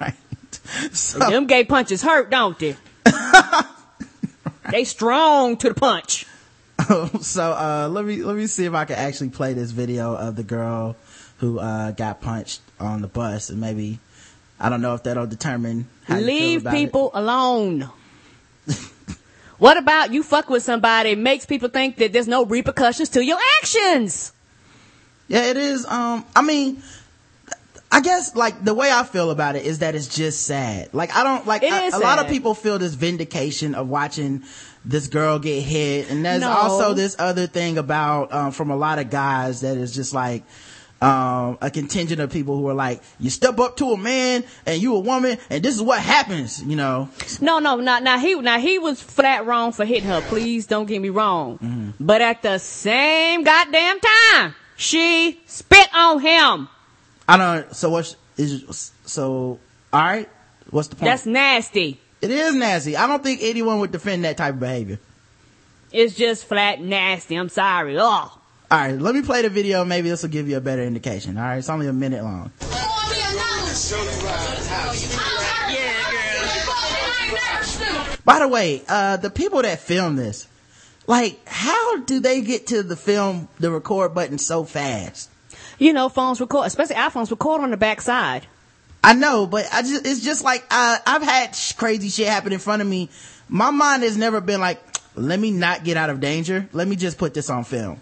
Right. 0.00 0.14
So, 0.92 1.20
Them 1.20 1.46
gay 1.46 1.64
punches 1.64 2.02
hurt, 2.02 2.28
don't 2.30 2.58
they? 2.58 2.76
they 4.70 4.84
strong 4.84 5.56
to 5.58 5.68
the 5.68 5.74
punch. 5.74 6.26
so, 7.20 7.52
uh, 7.52 7.88
let 7.90 8.04
me, 8.04 8.22
let 8.22 8.36
me 8.36 8.46
see 8.46 8.64
if 8.64 8.74
I 8.74 8.84
can 8.84 8.96
actually 8.96 9.30
play 9.30 9.52
this 9.54 9.70
video 9.70 10.14
of 10.14 10.36
the 10.36 10.42
girl 10.42 10.96
who, 11.38 11.58
uh, 11.58 11.90
got 11.92 12.20
punched 12.20 12.60
on 12.80 13.02
the 13.02 13.08
bus 13.08 13.50
and 13.50 13.60
maybe, 13.60 13.98
I 14.58 14.68
don't 14.68 14.80
know 14.80 14.94
if 14.94 15.02
that'll 15.02 15.26
determine 15.26 15.88
how 16.04 16.16
you 16.18 16.26
feel 16.26 16.34
Leave 16.34 16.60
about 16.62 16.74
it. 16.74 16.76
people 16.78 17.10
alone. 17.14 17.90
what 19.58 19.76
about 19.76 20.12
you 20.12 20.22
fuck 20.22 20.48
with 20.48 20.62
somebody 20.62 21.14
makes 21.14 21.46
people 21.46 21.68
think 21.68 21.96
that 21.98 22.12
there's 22.12 22.28
no 22.28 22.44
repercussions 22.44 23.08
to 23.10 23.24
your 23.24 23.38
actions? 23.62 24.32
Yeah, 25.28 25.44
it 25.50 25.56
is. 25.56 25.84
Um, 25.86 26.24
I 26.34 26.42
mean, 26.42 26.82
I 27.90 28.00
guess 28.00 28.34
like 28.36 28.64
the 28.64 28.74
way 28.74 28.90
I 28.92 29.02
feel 29.04 29.30
about 29.30 29.56
it 29.56 29.64
is 29.64 29.80
that 29.80 29.94
it's 29.94 30.14
just 30.14 30.44
sad. 30.46 30.92
Like 30.94 31.14
I 31.16 31.24
don't 31.24 31.46
like 31.46 31.62
It 31.62 31.72
I- 31.72 31.84
is 31.86 31.94
a 31.94 31.98
lot 31.98 32.18
of 32.18 32.28
people 32.28 32.54
feel 32.54 32.78
this 32.78 32.94
vindication 32.94 33.74
of 33.74 33.88
watching 33.88 34.42
this 34.86 35.08
girl 35.08 35.38
get 35.38 35.60
hit, 35.62 36.10
and 36.10 36.24
there's 36.24 36.40
No. 36.40 36.48
also 36.50 36.94
this 36.94 37.16
other 37.18 37.46
thing 37.46 37.76
about 37.76 38.32
um, 38.32 38.52
from 38.52 38.70
a 38.70 38.76
lot 38.76 38.98
of 38.98 39.10
guys 39.10 39.60
that 39.60 39.76
is 39.76 39.94
just 39.94 40.14
like. 40.14 40.44
Um, 40.98 41.58
a 41.60 41.70
contingent 41.70 42.22
of 42.22 42.30
people 42.32 42.56
who 42.56 42.66
are 42.70 42.74
like, 42.74 43.02
you 43.20 43.28
step 43.28 43.58
up 43.58 43.76
to 43.76 43.92
a 43.92 43.98
man 43.98 44.44
and 44.64 44.80
you 44.80 44.96
a 44.96 44.98
woman 44.98 45.36
and 45.50 45.62
this 45.62 45.74
is 45.74 45.82
what 45.82 46.00
happens, 46.00 46.62
you 46.64 46.74
know. 46.74 47.10
No, 47.38 47.58
no, 47.58 47.76
not 47.76 48.02
now 48.02 48.18
he 48.18 48.34
now 48.36 48.58
he 48.58 48.78
was 48.78 49.02
flat 49.02 49.44
wrong 49.44 49.72
for 49.72 49.84
hitting 49.84 50.08
her. 50.08 50.22
Please 50.22 50.66
don't 50.66 50.86
get 50.86 51.02
me 51.02 51.10
wrong. 51.10 51.58
Mm-hmm. 51.58 51.90
But 52.00 52.22
at 52.22 52.40
the 52.40 52.56
same 52.56 53.44
goddamn 53.44 54.00
time, 54.00 54.54
she 54.76 55.38
spit 55.44 55.86
on 55.94 56.20
him. 56.20 56.68
I 57.28 57.36
don't, 57.36 57.76
so 57.76 57.90
what's, 57.90 58.16
so, 59.04 59.58
alright, 59.92 60.30
what's 60.70 60.88
the 60.88 60.96
point? 60.96 61.10
That's 61.10 61.26
nasty. 61.26 62.00
It 62.30 62.38
is 62.38 62.54
nasty. 62.54 62.96
I 62.96 63.06
don't 63.06 63.22
think 63.22 63.40
anyone 63.42 63.80
would 63.80 63.92
defend 63.92 64.24
that 64.24 64.36
type 64.36 64.54
of 64.54 64.60
behavior. 64.60 64.98
It's 65.92 66.14
just 66.14 66.44
flat 66.44 66.80
nasty. 66.80 67.36
I'm 67.36 67.48
sorry. 67.48 67.96
Ugh. 67.96 68.30
All 68.68 68.78
right, 68.78 68.98
let 68.98 69.14
me 69.14 69.22
play 69.22 69.42
the 69.42 69.48
video. 69.48 69.84
Maybe 69.84 70.08
this 70.08 70.22
will 70.22 70.30
give 70.30 70.48
you 70.48 70.56
a 70.56 70.60
better 70.60 70.82
indication. 70.82 71.38
All 71.38 71.44
right, 71.44 71.58
it's 71.58 71.70
only 71.70 71.86
a 71.86 71.92
minute 71.92 72.24
long. 72.24 72.50
By 78.24 78.40
the 78.40 78.48
way, 78.48 78.82
uh, 78.88 79.18
the 79.18 79.30
people 79.30 79.62
that 79.62 79.78
filmed 79.78 80.18
this, 80.18 80.48
like, 81.06 81.38
how 81.46 81.98
do 81.98 82.18
they 82.18 82.40
get 82.40 82.66
to 82.68 82.82
the 82.82 82.96
film, 82.96 83.48
the 83.60 83.70
record 83.70 84.14
button 84.14 84.38
so 84.38 84.64
fast? 84.64 85.30
You 85.78 85.92
know, 85.92 86.08
phones 86.08 86.40
record, 86.40 86.66
especially 86.66 86.96
iPhones 86.96 87.30
record 87.30 87.60
on 87.60 87.70
the 87.70 87.76
backside. 87.76 88.46
I 89.06 89.12
know, 89.12 89.46
but 89.46 89.68
I 89.72 89.82
just, 89.82 90.04
it's 90.04 90.20
just 90.20 90.42
like, 90.42 90.66
uh, 90.68 90.98
I've 91.06 91.22
had 91.22 91.54
sh- 91.54 91.74
crazy 91.74 92.08
shit 92.08 92.26
happen 92.26 92.52
in 92.52 92.58
front 92.58 92.82
of 92.82 92.88
me. 92.88 93.08
My 93.48 93.70
mind 93.70 94.02
has 94.02 94.16
never 94.16 94.40
been 94.40 94.60
like, 94.60 94.82
let 95.14 95.38
me 95.38 95.52
not 95.52 95.84
get 95.84 95.96
out 95.96 96.10
of 96.10 96.18
danger. 96.18 96.68
Let 96.72 96.88
me 96.88 96.96
just 96.96 97.16
put 97.16 97.32
this 97.32 97.48
on 97.48 97.62
film. 97.62 98.00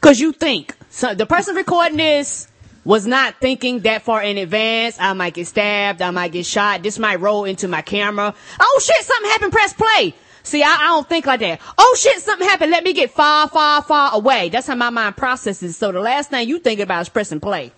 Cause 0.00 0.18
you 0.18 0.32
think 0.32 0.76
so 0.90 1.14
the 1.14 1.26
person 1.26 1.54
recording 1.54 1.96
this 1.96 2.48
was 2.84 3.06
not 3.06 3.36
thinking 3.40 3.80
that 3.80 4.02
far 4.02 4.20
in 4.20 4.36
advance. 4.36 4.96
I 4.98 5.12
might 5.12 5.34
get 5.34 5.46
stabbed. 5.46 6.02
I 6.02 6.10
might 6.10 6.32
get 6.32 6.44
shot. 6.44 6.82
This 6.82 6.98
might 6.98 7.20
roll 7.20 7.44
into 7.44 7.68
my 7.68 7.82
camera. 7.82 8.34
Oh 8.58 8.80
shit, 8.84 9.04
something 9.04 9.30
happened. 9.30 9.52
Press 9.52 9.74
play. 9.74 10.12
See, 10.42 10.64
I, 10.64 10.74
I 10.74 10.86
don't 10.88 11.08
think 11.08 11.26
like 11.26 11.38
that. 11.38 11.60
Oh 11.78 11.96
shit, 11.96 12.20
something 12.20 12.48
happened. 12.48 12.72
Let 12.72 12.82
me 12.82 12.94
get 12.94 13.12
far, 13.12 13.48
far, 13.48 13.80
far 13.82 14.12
away. 14.12 14.48
That's 14.48 14.66
how 14.66 14.74
my 14.74 14.90
mind 14.90 15.16
processes. 15.16 15.76
So 15.76 15.92
the 15.92 16.00
last 16.00 16.30
thing 16.30 16.48
you 16.48 16.58
think 16.58 16.80
about 16.80 17.02
is 17.02 17.08
pressing 17.08 17.38
play. 17.38 17.70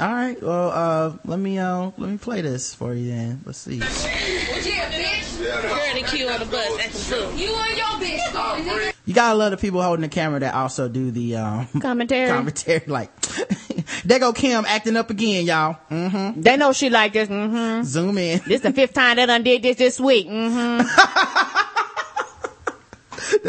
All 0.00 0.12
right, 0.12 0.40
well, 0.40 0.70
uh, 0.70 1.16
let 1.24 1.38
me, 1.40 1.58
uh, 1.58 1.90
let 1.96 2.10
me 2.10 2.18
play 2.18 2.40
this 2.40 2.72
for 2.74 2.94
you 2.94 3.10
then. 3.10 3.40
Let's 3.44 3.58
see. 3.58 3.78
Yeah, 3.78 3.84
bitch. 3.84 5.38
Girl, 5.38 5.94
the 5.94 6.08
queue 6.08 6.28
on 6.28 6.40
the 6.40 6.46
bus 6.46 6.78
acting 6.78 6.90
fool. 7.00 7.32
You 7.34 7.54
and 7.54 7.76
your 7.76 7.86
bitch, 7.86 8.20
nigga. 8.32 8.92
You 9.06 9.14
gotta 9.14 9.36
love 9.36 9.50
the 9.52 9.56
people 9.56 9.82
holding 9.82 10.02
the 10.02 10.08
camera 10.08 10.38
that 10.40 10.54
also 10.54 10.88
do 10.88 11.10
the 11.10 11.36
um 11.36 11.66
Commentary. 11.80 12.28
commentary. 12.28 12.82
Like, 12.86 13.10
there 14.04 14.18
go 14.18 14.32
Kim 14.32 14.64
acting 14.66 14.96
up 14.96 15.10
again, 15.10 15.46
y'all. 15.46 15.78
Mm-hmm. 15.90 16.42
They 16.42 16.56
know 16.56 16.72
she 16.72 16.90
like 16.90 17.12
this. 17.12 17.28
Mm-hmm. 17.28 17.82
Zoom 17.84 18.18
in. 18.18 18.40
This 18.46 18.60
the 18.60 18.72
fifth 18.72 18.94
time 18.94 19.16
they 19.16 19.26
done 19.26 19.42
did 19.42 19.62
this 19.62 19.76
this 19.76 19.98
week. 19.98 20.28
Mm-hmm. 20.28 20.86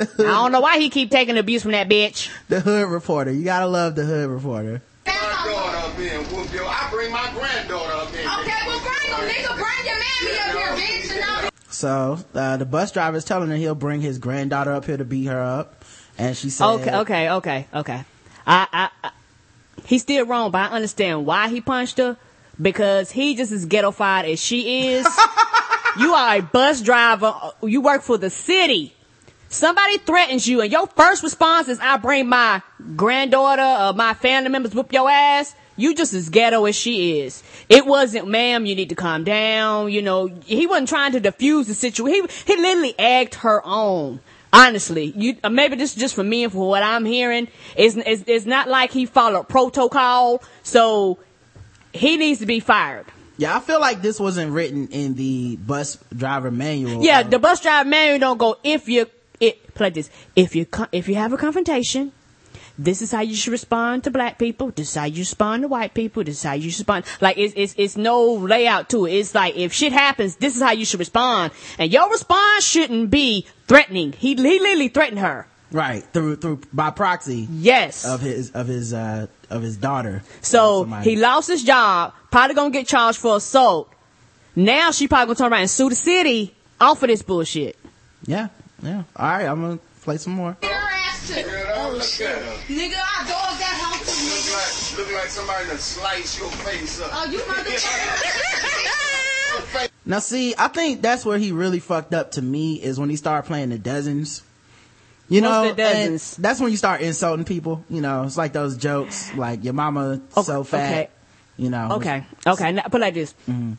I 0.02 0.06
don't 0.18 0.52
know 0.52 0.62
why 0.62 0.80
he 0.80 0.90
keep 0.90 1.10
taking 1.12 1.38
abuse 1.38 1.62
from 1.64 1.72
that 1.72 1.90
bitch. 1.90 2.30
The 2.48 2.60
hood 2.60 2.88
reporter. 2.90 3.32
You 3.32 3.44
gotta 3.44 3.68
love 3.68 3.96
the 3.96 4.06
hood 4.06 4.30
reporter. 4.30 4.82
My 5.10 5.52
daughter 5.52 5.78
up 5.78 5.98
here 5.98 6.20
and 6.20 6.28
whoop 6.28 6.54
your. 6.54 6.66
I 6.66 6.88
bring 6.92 7.12
my 7.12 7.30
granddaughter 7.34 7.94
up 7.94 8.14
here. 8.14 8.30
Okay, 8.40 8.52
well 8.68 8.80
bring 8.80 9.14
him, 9.14 9.36
nigga. 9.36 9.56
Bring 9.56 9.86
your 9.86 10.00
mammy 10.00 10.40
up 10.40 10.78
here, 10.80 10.88
bitch. 10.88 11.12
And 11.12 11.44
all 11.46 11.52
So 11.70 12.20
uh, 12.34 12.58
the 12.58 12.66
bus 12.66 12.92
driver 12.92 13.18
is 13.18 13.26
telling 13.26 13.50
her 13.50 13.56
he'll 13.56 13.76
bring 13.76 14.02
his 14.02 14.18
granddaughter 14.20 14.72
up 14.74 14.86
here 14.86 14.98
to 14.98 15.06
beat 15.06 15.26
her 15.26 15.42
up, 15.42 15.84
and 16.18 16.36
she 16.36 16.50
said, 16.50 16.66
Okay, 16.66 16.96
okay, 16.98 17.30
okay, 17.32 17.68
okay. 17.74 18.04
I, 18.46 18.68
I, 18.72 18.90
I, 19.04 19.12
he's 19.86 20.02
still 20.02 20.26
wrong, 20.26 20.52
but 20.52 20.72
I 20.72 20.76
understand 20.76 21.26
why 21.26 21.50
he 21.50 21.62
punched 21.62 21.98
her 21.98 22.18
because 22.62 23.12
he 23.12 23.36
just 23.36 23.52
as 23.52 23.66
ghettofied 23.66 24.32
as 24.32 24.40
she 24.40 24.90
is. 24.90 25.06
you 26.00 26.14
are 26.14 26.38
a 26.38 26.42
bus 26.42 26.82
driver. 26.82 27.34
You 27.62 27.82
work 27.82 28.02
for 28.02 28.18
the 28.18 28.30
city. 28.30 28.96
Somebody 29.50 29.98
threatens 29.98 30.48
you, 30.48 30.62
and 30.62 30.72
your 30.72 30.88
first 30.88 31.24
response 31.24 31.68
is, 31.68 31.80
"I 31.82 31.98
bring 31.98 32.30
my 32.30 32.62
granddaughter 32.96 33.62
or 33.62 33.94
my 33.94 34.14
family 34.14 34.50
members 34.50 34.76
whoop 34.76 34.94
your 34.94 35.10
ass." 35.10 35.56
You 35.76 35.96
just 35.96 36.14
as 36.14 36.30
ghetto 36.30 36.66
as 36.66 36.76
she 36.76 37.22
is. 37.22 37.42
It 37.70 37.86
wasn't, 37.86 38.28
ma'am. 38.28 38.66
You 38.66 38.76
need 38.76 38.90
to 38.90 38.96
calm 38.96 39.24
down. 39.24 39.92
You 39.92 40.02
know, 40.02 40.30
he 40.46 40.68
wasn't 40.68 40.90
trying 40.90 41.14
to 41.14 41.22
diffuse 41.22 41.68
the 41.68 41.74
situation. 41.74 42.28
He 42.46 42.54
he 42.54 42.62
literally 42.62 42.94
egged 43.00 43.36
her 43.36 43.66
on. 43.66 44.20
Honestly, 44.52 45.14
you 45.16 45.38
uh, 45.44 45.50
maybe 45.50 45.76
this 45.78 45.96
is 45.96 45.96
just 45.96 46.16
for 46.16 46.24
me 46.24 46.44
and 46.44 46.52
for 46.52 46.68
what 46.68 46.84
I'm 46.84 47.06
hearing. 47.06 47.48
It's, 47.76 47.96
it's 47.96 48.24
it's 48.28 48.46
not 48.46 48.68
like 48.68 48.92
he 48.92 49.06
followed 49.06 49.48
protocol, 49.48 50.44
so 50.64 51.18
he 51.94 52.18
needs 52.18 52.40
to 52.42 52.46
be 52.46 52.60
fired. 52.60 53.06
"Yeah, 53.38 53.56
I 53.56 53.60
feel 53.62 53.80
like 53.80 54.02
this 54.02 54.20
wasn't 54.20 54.52
written 54.52 54.90
in 54.90 55.16
the 55.16 55.56
bus 55.56 55.98
driver 56.16 56.52
manual." 56.52 57.04
Yeah, 57.04 57.24
the 57.24 57.40
bus 57.40 57.62
driver 57.62 57.88
manual 57.88 58.20
don't 58.20 58.38
go 58.38 58.58
if 58.64 58.90
you 58.90 59.06
play 59.80 59.90
this 59.90 60.10
if 60.36 60.56
you 60.56 60.66
if 60.92 61.08
you 61.10 61.16
have 61.16 61.34
a 61.34 61.38
confrontation. 61.38 62.12
This 62.82 63.02
is 63.02 63.12
how 63.12 63.20
you 63.22 63.36
should 63.36 63.52
respond 63.52 64.06
to 64.06 64.12
black 64.12 64.40
people. 64.40 64.72
This 64.72 64.90
is 64.92 64.96
how 64.96 65.04
you 65.04 65.20
respond 65.20 65.64
to 65.64 65.68
white 65.68 65.94
people. 65.94 66.24
This 66.24 66.38
is 66.38 66.44
how 66.44 66.54
you 66.54 66.68
respond. 66.68 67.04
Like 67.20 67.38
it's 67.38 67.54
it's 67.58 67.74
it's 67.78 67.98
no 67.98 68.34
layout 68.36 68.90
to 68.92 69.06
it. 69.06 69.14
It's 69.16 69.36
like 69.36 69.58
if 69.58 69.74
shit 69.74 69.92
happens, 69.92 70.38
this 70.38 70.56
is 70.56 70.62
how 70.62 70.72
you 70.72 70.86
should 70.86 71.00
respond, 71.02 71.52
and 71.78 71.92
your 71.92 72.10
response 72.10 72.64
shouldn't 72.64 73.10
be 73.12 73.46
threatening. 73.68 74.14
He 74.14 74.30
he 74.36 74.36
literally 74.36 74.88
threatened 74.88 75.20
her. 75.20 75.48
right 75.74 76.04
through 76.14 76.38
through 76.38 76.62
by 76.72 76.90
proxy 76.92 77.48
Yes. 77.52 78.06
of 78.06 78.22
his 78.22 78.52
of 78.52 78.68
his 78.68 78.94
uh 78.94 79.28
of 79.50 79.62
his 79.62 79.76
daughter. 79.78 80.24
So 80.42 80.86
he 81.04 81.16
lost 81.18 81.48
his 81.50 81.64
job, 81.64 82.14
probably 82.32 82.56
gonna 82.56 82.72
get 82.72 82.88
charged 82.88 83.20
for 83.20 83.36
assault. 83.36 83.92
Now 84.56 84.92
she 84.92 85.08
probably 85.10 85.28
gonna 85.36 85.36
turn 85.44 85.52
around 85.54 85.62
and 85.68 85.70
sue 85.70 85.90
the 85.90 85.96
city 85.96 86.56
off 86.80 87.04
of 87.04 87.10
this 87.10 87.22
bullshit. 87.24 87.76
Yeah, 88.26 88.48
yeah. 88.82 89.04
All 89.16 89.28
right, 89.30 89.46
I'm 89.46 89.62
gonna 89.62 89.80
play 90.02 90.18
some 90.18 90.34
more. 90.34 90.58
your 90.62 90.72
ass 90.72 91.28
too. 91.28 91.44
Oh, 91.46 92.00
shit. 92.00 92.28
Nigga, 92.68 92.96
I 92.96 93.24
dog 93.28 93.58
that 93.60 93.80
hoe 93.82 93.98
too, 94.00 94.12
Look 94.26 94.44
nigga. 94.44 94.54
like, 94.56 94.98
look 94.98 95.22
like 95.22 95.30
somebody 95.30 95.68
done 95.68 95.78
slice 95.78 96.40
your 96.40 96.50
face 96.50 97.02
up. 97.02 97.10
Oh, 97.14 97.26
you 97.32 97.40
motherfucker. 97.40 98.30
Now, 100.06 100.20
see, 100.20 100.56
I 100.58 100.70
think 100.70 101.02
that's 101.04 101.24
where 101.26 101.38
he 101.38 101.52
really 101.52 101.80
fucked 101.80 102.14
up 102.16 102.32
to 102.32 102.42
me 102.42 102.82
is 102.82 103.00
when 103.00 103.10
he 103.12 103.16
started 103.16 103.46
playing 103.48 103.70
the 103.70 103.78
dozens. 103.78 104.42
You 105.28 105.42
What's 105.42 105.78
know, 105.78 105.84
and 105.84 106.20
that's 106.40 106.60
when 106.60 106.72
you 106.72 106.78
start 106.78 107.02
insulting 107.02 107.46
people. 107.46 107.84
You 107.90 108.02
know, 108.02 108.24
it's 108.24 108.36
like 108.38 108.52
those 108.54 108.76
jokes, 108.78 109.32
like 109.36 109.64
your 109.64 109.74
mama 109.74 110.22
so 110.44 110.64
fat. 110.64 110.90
okay. 110.90 111.10
You 111.58 111.70
know. 111.70 111.90
Okay, 111.98 112.26
okay. 112.48 112.72
Now, 112.72 112.84
put 112.84 112.96
it 112.96 113.02
like 113.02 113.14
this: 113.14 113.36
Mm-hmm. 113.48 113.74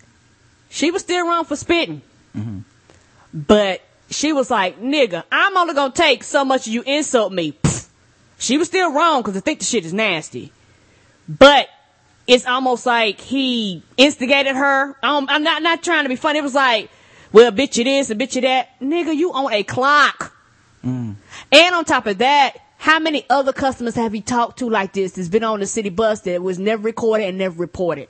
she 0.68 0.92
was 0.92 1.02
still 1.02 1.26
wrong 1.26 1.44
for 1.44 1.56
spitting, 1.56 2.02
but 3.34 3.80
she 4.10 4.32
was 4.32 4.50
like, 4.50 4.80
"Nigga, 4.80 5.24
I'm 5.30 5.56
only 5.56 5.74
gonna 5.74 5.92
take 5.92 6.24
so 6.24 6.44
much 6.44 6.66
you 6.66 6.82
insult 6.82 7.32
me." 7.32 7.52
Pfft. 7.52 7.86
She 8.38 8.58
was 8.58 8.68
still 8.68 8.92
wrong 8.92 9.22
because 9.22 9.36
I 9.36 9.40
think 9.40 9.58
the 9.58 9.64
shit 9.64 9.84
is 9.84 9.92
nasty, 9.92 10.52
but 11.28 11.68
it's 12.26 12.46
almost 12.46 12.86
like 12.86 13.20
he 13.20 13.82
instigated 13.96 14.56
her. 14.56 14.96
Um, 15.02 15.26
I'm 15.28 15.42
not 15.42 15.62
not 15.62 15.82
trying 15.82 16.04
to 16.04 16.08
be 16.08 16.16
funny. 16.16 16.38
It 16.38 16.42
was 16.42 16.54
like, 16.54 16.90
"Well, 17.32 17.52
bitch, 17.52 17.76
you 17.76 17.84
this 17.84 18.10
and 18.10 18.20
bitch, 18.20 18.34
you 18.34 18.42
that." 18.42 18.80
Nigga, 18.80 19.14
you 19.14 19.32
on 19.32 19.52
a 19.52 19.62
clock. 19.62 20.34
Mm. 20.84 21.16
And 21.52 21.74
on 21.74 21.84
top 21.84 22.06
of 22.06 22.18
that, 22.18 22.56
how 22.78 22.98
many 22.98 23.26
other 23.28 23.52
customers 23.52 23.94
have 23.94 24.14
you 24.14 24.22
talked 24.22 24.58
to 24.60 24.70
like 24.70 24.94
this 24.94 25.12
that's 25.12 25.28
been 25.28 25.44
on 25.44 25.60
the 25.60 25.66
city 25.66 25.90
bus 25.90 26.20
that 26.22 26.42
was 26.42 26.58
never 26.58 26.82
recorded 26.82 27.28
and 27.28 27.36
never 27.36 27.56
reported? 27.56 28.08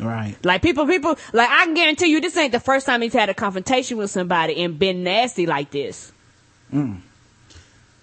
Right. 0.00 0.36
Like 0.44 0.62
people, 0.62 0.86
people, 0.86 1.16
like 1.32 1.48
I 1.48 1.64
can 1.64 1.74
guarantee 1.74 2.06
you 2.06 2.20
this 2.20 2.36
ain't 2.36 2.52
the 2.52 2.60
first 2.60 2.86
time 2.86 3.02
he's 3.02 3.12
had 3.12 3.28
a 3.28 3.34
confrontation 3.34 3.96
with 3.98 4.10
somebody 4.10 4.62
and 4.62 4.78
been 4.78 5.02
nasty 5.02 5.46
like 5.46 5.70
this. 5.70 6.12
Mm. 6.72 7.00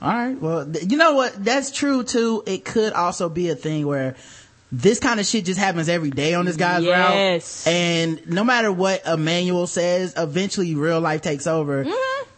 All 0.02 0.14
right. 0.14 0.40
Well, 0.40 0.72
th- 0.72 0.92
you 0.92 0.98
know 0.98 1.14
what? 1.14 1.44
That's 1.44 1.72
true 1.72 2.04
too. 2.04 2.44
It 2.46 2.66
could 2.66 2.94
also 2.94 3.30
be 3.30 3.50
a 3.50 3.56
thing 3.56 3.88
where 3.88 4.16
this 4.72 5.00
kind 5.00 5.20
of 5.20 5.26
shit 5.26 5.46
just 5.46 5.60
happens 5.60 5.88
every 5.88 6.10
day 6.12 6.34
on 6.34 6.46
this 6.46 6.58
guy's 6.58 6.84
Yes. 6.84 7.66
route. 7.66 7.74
And 7.74 8.28
no 8.30 8.44
matter 8.44 8.72
what 8.72 9.02
a 9.06 9.16
manual 9.16 9.68
says, 9.68 10.14
eventually 10.18 10.76
real 10.76 11.00
life 11.00 11.22
takes 11.22 11.48
over. 11.48 11.86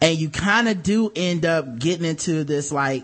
And 0.02 0.18
you 0.18 0.30
kind 0.30 0.70
of 0.70 0.84
do 0.84 1.12
end 1.16 1.46
up 1.46 1.80
getting 1.80 2.06
into 2.06 2.44
this 2.44 2.72
like, 2.72 3.04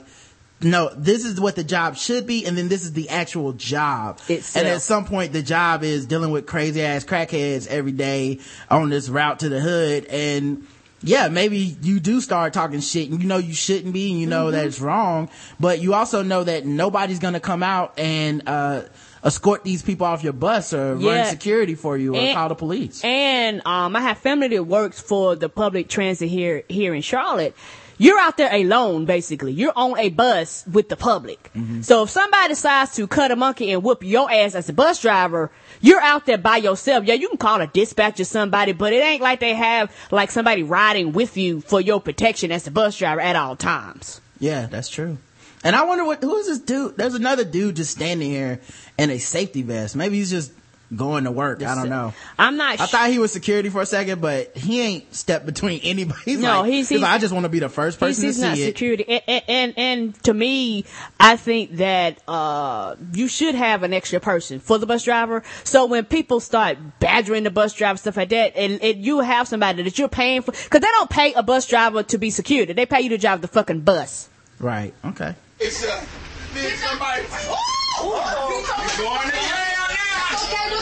no, 0.64 0.90
this 0.96 1.26
is 1.26 1.40
what 1.40 1.56
the 1.56 1.64
job 1.64 1.98
should 1.98 2.26
be, 2.26 2.46
and 2.46 2.58
then 2.58 2.70
this 2.70 2.84
is 2.84 2.94
the 2.94 3.10
actual 3.10 3.54
job. 3.54 4.20
Itself. 4.30 4.56
And 4.66 4.68
at 4.74 4.82
some 4.82 5.06
point, 5.06 5.34
the 5.34 5.42
job 5.44 5.84
is 5.84 6.06
dealing 6.06 6.32
with 6.32 6.46
crazy 6.46 6.82
ass 6.82 7.04
crackheads 7.06 7.68
every 7.68 7.92
day 7.92 8.40
on 8.70 8.90
this 8.90 9.10
route 9.10 9.40
to 9.40 9.50
the 9.50 9.60
hood. 9.60 10.06
And 10.06 10.66
yeah, 11.04 11.28
maybe 11.28 11.58
you 11.82 12.00
do 12.00 12.22
start 12.22 12.54
talking 12.54 12.80
shit 12.80 13.10
and 13.10 13.22
you 13.22 13.28
know 13.28 13.38
you 13.38 13.54
shouldn't 13.54 13.94
be 13.94 14.12
and 14.12 14.20
you 14.22 14.28
know 14.28 14.52
that 14.52 14.66
it's 14.66 14.80
wrong, 14.80 15.30
but 15.60 15.80
you 15.82 15.94
also 15.94 16.24
know 16.24 16.44
that 16.44 16.66
nobody's 16.66 17.20
gonna 17.20 17.42
come 17.42 17.62
out 17.62 18.00
and, 18.00 18.42
uh, 18.48 18.84
escort 19.26 19.64
these 19.64 19.82
people 19.82 20.06
off 20.06 20.22
your 20.24 20.34
bus 20.34 20.74
or 20.74 20.98
Yeah. 20.98 21.16
run 21.22 21.26
security 21.30 21.76
for 21.76 21.98
you 21.98 22.14
or 22.14 22.20
And- 22.20 22.36
call 22.36 22.50
the 22.50 22.56
police. 22.56 23.02
And 23.06 23.62
um, 23.66 23.96
I 23.96 24.02
have 24.02 24.18
family 24.18 24.50
that 24.50 24.64
works 24.64 25.00
for 25.00 25.36
the 25.38 25.48
public 25.50 25.88
transit 25.88 26.30
here 26.30 26.64
here 26.68 26.94
in 26.94 27.02
Charlotte. 27.02 27.56
You're 27.98 28.20
out 28.20 28.38
there 28.38 28.54
alone, 28.54 29.06
basically. 29.06 29.54
You're 29.54 29.74
on 29.76 29.98
a 29.98 30.10
bus 30.10 30.66
with 30.72 30.90
the 30.90 30.96
public. 30.96 31.52
Mm-hmm. 31.54 31.82
So 31.82 32.04
if 32.04 32.10
somebody 32.10 32.50
decides 32.50 32.96
to 32.96 33.08
cut 33.08 33.32
a 33.32 33.36
monkey 33.36 33.72
and 33.72 33.84
whoop 33.84 34.04
your 34.04 34.32
ass 34.32 34.56
as 34.56 34.70
a 34.70 34.74
bus 34.74 35.02
driver, 35.02 35.52
you're 35.82 36.02
out 36.02 36.26
there 36.26 36.38
by 36.38 36.58
yourself. 36.58 37.06
Yeah, 37.06 37.16
you 37.16 37.30
can 37.30 37.38
call 37.38 37.62
a 37.62 37.68
dispatch 37.68 38.20
or 38.20 38.26
somebody, 38.26 38.74
but 38.74 38.94
it 38.94 39.04
ain't 39.04 39.22
like 39.22 39.40
they 39.40 39.54
have 39.54 39.92
like 40.12 40.32
somebody 40.32 40.64
riding 40.64 41.14
with 41.14 41.38
you 41.38 41.62
for 41.62 41.80
your 41.80 42.02
protection 42.02 42.52
as 42.52 42.68
a 42.68 42.72
bus 42.72 42.98
driver 42.98 43.22
at 43.22 43.36
all 43.36 43.56
times. 43.56 44.22
Yeah, 44.40 44.66
that's 44.66 44.90
true. 44.90 45.18
And 45.64 45.76
I 45.76 45.86
wonder 45.86 46.04
what, 46.04 46.22
who 46.22 46.36
is 46.38 46.48
this 46.48 46.60
dude? 46.60 46.98
There's 46.98 47.16
another 47.16 47.46
dude 47.46 47.78
just 47.78 47.92
standing 47.92 48.30
here 48.30 48.60
in 48.98 49.10
a 49.10 49.18
safety 49.18 49.62
vest. 49.62 49.96
Maybe 49.96 50.18
he's 50.18 50.30
just 50.30 50.52
going 50.96 51.24
to 51.26 51.32
work. 51.32 51.62
I 51.64 51.76
don't 51.76 51.90
know. 51.90 52.14
I'm 52.38 52.58
not. 52.58 52.80
I 52.80 52.86
thought 52.86 53.10
he 53.10 53.20
was 53.20 53.32
security 53.32 53.70
for 53.70 53.82
a 53.82 53.86
second, 53.86 54.22
but 54.22 54.56
he 54.58 54.82
ain't 54.82 55.14
stepped 55.14 55.46
between 55.46 55.80
anybody. 55.84 56.20
He's 56.26 56.40
No, 56.40 56.62
like, 56.62 56.72
he's- 56.72 56.90
he's 56.90 57.02
like, 57.02 57.12
I 57.12 57.18
just 57.18 57.34
want 57.34 57.44
to 57.46 57.50
be 57.50 57.60
the 57.60 57.70
first 57.70 58.00
He's, 58.00 58.18
person 58.18 58.22
to 58.22 58.28
he's 58.28 58.36
see 58.38 58.42
not 58.44 58.58
it. 58.58 58.66
security, 58.66 59.06
and, 59.10 59.22
and, 59.28 59.44
and 59.48 59.74
and 59.78 60.24
to 60.24 60.34
me, 60.34 60.86
I 61.20 61.36
think 61.36 61.78
that 61.78 62.20
uh, 62.28 62.96
you 63.14 63.28
should 63.28 63.56
have 63.56 63.84
an 63.84 63.94
extra 63.94 64.20
person 64.20 64.60
for 64.60 64.78
the 64.78 64.86
bus 64.86 65.04
driver. 65.04 65.44
So 65.64 65.86
when 65.86 66.06
people 66.06 66.40
start 66.40 66.78
badgering 67.00 67.44
the 67.44 67.52
bus 67.52 67.74
driver 67.74 67.98
stuff 67.98 68.18
like 68.18 68.30
that, 68.30 68.56
and, 68.56 68.82
and 68.82 69.04
you 69.06 69.20
have 69.20 69.48
somebody 69.48 69.84
that 69.84 69.98
you're 70.00 70.08
paying 70.10 70.42
for, 70.42 70.52
because 70.52 70.82
they 70.82 70.88
don't 70.92 71.10
pay 71.10 71.34
a 71.34 71.44
bus 71.44 71.68
driver 71.68 72.04
to 72.04 72.18
be 72.18 72.30
security, 72.30 72.74
they 72.74 72.86
pay 72.86 73.02
you 73.02 73.10
to 73.10 73.18
drive 73.18 73.42
the 73.42 73.48
fucking 73.48 73.82
bus. 73.82 74.30
Right. 74.60 74.94
Okay. 75.06 75.36
It's 75.60 75.84
a, 75.84 76.06
did 76.54 76.74
somebody, 76.80 77.24
oh, 77.30 78.50
you 78.50 78.68
going 78.68 78.90
to 78.90 79.32
jail 79.32 79.42
now? 79.42 79.63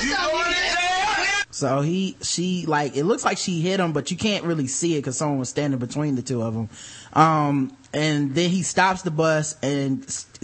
You 0.03 0.15
going 0.15 0.45
to 0.45 0.51
jail 0.51 1.23
now? 1.23 1.41
So 1.51 1.81
he, 1.81 2.17
she, 2.21 2.65
like, 2.65 2.95
it 2.95 3.03
looks 3.03 3.23
like 3.25 3.37
she 3.37 3.61
hit 3.61 3.79
him, 3.79 3.91
but 3.93 4.09
you 4.11 4.17
can't 4.17 4.43
really 4.45 4.67
see 4.67 4.95
it 4.95 4.99
because 4.99 5.17
someone 5.17 5.37
was 5.39 5.49
standing 5.49 5.79
between 5.79 6.15
the 6.15 6.21
two 6.21 6.41
of 6.41 6.53
them. 6.53 6.69
Um, 7.13 7.75
and 7.93 8.33
then 8.33 8.49
he 8.49 8.63
stops 8.63 9.01
the 9.03 9.11
bus 9.11 9.55
and 9.61 9.99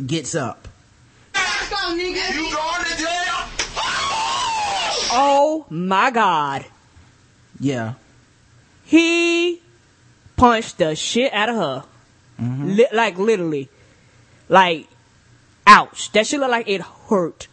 gets 0.05 0.36
up. 0.36 0.68
Go. 1.34 1.93
You 1.95 2.14
going 2.14 2.86
to 2.86 2.97
jail? 2.97 3.43
Oh 5.10 5.66
my 5.70 6.12
god, 6.12 6.66
Yeah. 7.60 7.93
he 8.86 9.62
punched 10.36 10.78
the 10.80 10.95
shit 10.95 11.32
out 11.34 11.49
of 11.49 11.55
her, 11.55 11.84
Mm-hmm. 12.39 12.68
Li- 12.76 12.88
like 12.93 13.18
literally, 13.18 13.70
like, 14.49 14.88
ouch, 15.66 16.12
that 16.12 16.28
shit 16.28 16.39
looked 16.39 16.51
like 16.51 16.68
it 16.70 16.82
hurt. 17.10 17.47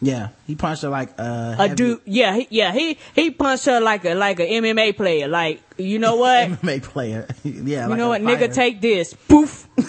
Yeah. 0.00 0.28
He 0.46 0.54
punched 0.54 0.82
her 0.82 0.88
like, 0.88 1.10
uh, 1.18 1.56
A 1.58 1.74
dude, 1.74 2.00
yeah, 2.04 2.34
he, 2.36 2.46
yeah, 2.50 2.72
he 2.72 2.98
he 3.14 3.30
punched 3.30 3.64
her 3.66 3.80
like 3.80 4.04
a 4.04 4.14
like 4.14 4.40
a 4.40 4.46
MMA 4.46 4.96
player. 4.96 5.28
Like, 5.28 5.62
you 5.78 5.98
know 5.98 6.16
what? 6.16 6.48
MMA 6.62 6.82
player. 6.82 7.26
yeah. 7.44 7.84
you 7.84 7.88
like 7.88 7.98
know 7.98 8.08
what, 8.08 8.22
fighter. 8.22 8.48
nigga, 8.48 8.54
take 8.54 8.80
this. 8.80 9.14
Poof. 9.14 9.68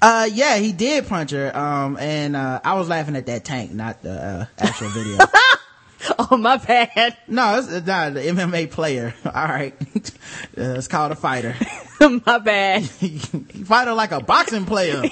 Uh, 0.00 0.28
yeah, 0.32 0.56
he 0.58 0.72
did 0.72 1.06
punch 1.06 1.30
her. 1.30 1.56
Um, 1.56 1.96
and, 1.96 2.34
uh, 2.34 2.60
I 2.64 2.74
was 2.74 2.88
laughing 2.88 3.14
at 3.14 3.26
that 3.26 3.44
tank, 3.44 3.70
not 3.72 4.02
the, 4.02 4.10
uh, 4.10 4.46
actual 4.58 4.88
video. 4.88 5.18
oh, 6.18 6.36
my 6.36 6.56
bad. 6.56 7.16
No, 7.28 7.58
it's, 7.58 7.70
it's 7.70 7.86
not 7.86 8.14
the 8.14 8.20
MMA 8.20 8.70
player. 8.70 9.14
All 9.24 9.32
right. 9.32 9.74
uh, 9.96 10.74
it's 10.76 10.88
called 10.88 11.12
a 11.12 11.16
fighter. 11.16 11.54
My 12.00 12.38
bad. 12.38 12.84
fighter 12.88 13.92
like 13.94 14.10
a 14.10 14.20
boxing 14.20 14.64
player. 14.64 15.02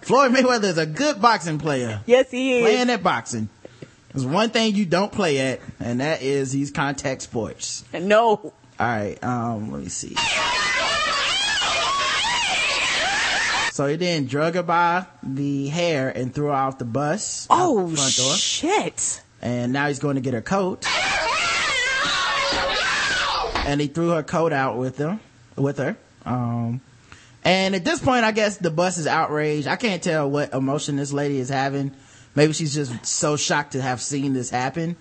Floyd 0.00 0.32
Mayweather 0.32 0.64
is 0.64 0.78
a 0.78 0.86
good 0.86 1.20
boxing 1.20 1.58
player. 1.58 2.00
Yes, 2.06 2.30
he 2.30 2.58
is. 2.58 2.62
Playing 2.62 2.90
at 2.90 3.02
boxing. 3.02 3.50
There's 4.12 4.24
one 4.26 4.50
thing 4.50 4.74
you 4.74 4.86
don't 4.86 5.12
play 5.12 5.38
at, 5.38 5.60
and 5.80 6.00
that 6.00 6.22
is 6.22 6.52
these 6.52 6.70
contact 6.70 7.22
sports. 7.22 7.84
No. 7.92 8.52
Alright, 8.80 9.22
um, 9.22 9.70
let 9.72 9.82
me 9.82 9.88
see. 9.88 10.16
So 13.72 13.86
he 13.86 13.96
then 13.96 14.26
drug 14.26 14.54
her 14.54 14.62
by 14.62 15.06
the 15.22 15.68
hair 15.68 16.10
and 16.10 16.34
threw 16.34 16.46
her 16.46 16.52
off 16.52 16.78
the 16.78 16.84
bus. 16.84 17.46
Oh, 17.48 17.88
the 17.88 17.96
shit. 18.36 19.22
And 19.42 19.72
now 19.72 19.88
he's 19.88 19.98
going 19.98 20.14
to 20.14 20.20
get 20.22 20.34
her 20.34 20.40
coat. 20.40 20.86
And 23.66 23.80
he 23.80 23.88
threw 23.88 24.10
her 24.10 24.22
coat 24.22 24.52
out 24.52 24.78
with 24.78 24.98
him, 24.98 25.20
with 25.56 25.78
her. 25.78 25.96
Um, 26.24 26.80
and 27.44 27.74
at 27.74 27.84
this 27.84 28.00
point, 28.00 28.24
I 28.24 28.32
guess 28.32 28.56
the 28.56 28.70
bus 28.70 28.98
is 28.98 29.06
outraged. 29.06 29.66
I 29.66 29.76
can't 29.76 30.02
tell 30.02 30.30
what 30.30 30.52
emotion 30.54 30.96
this 30.96 31.12
lady 31.12 31.38
is 31.38 31.48
having. 31.48 31.92
Maybe 32.34 32.52
she's 32.52 32.74
just 32.74 33.04
so 33.04 33.36
shocked 33.36 33.72
to 33.72 33.82
have 33.82 34.00
seen 34.00 34.32
this 34.32 34.50
happen. 34.50 34.96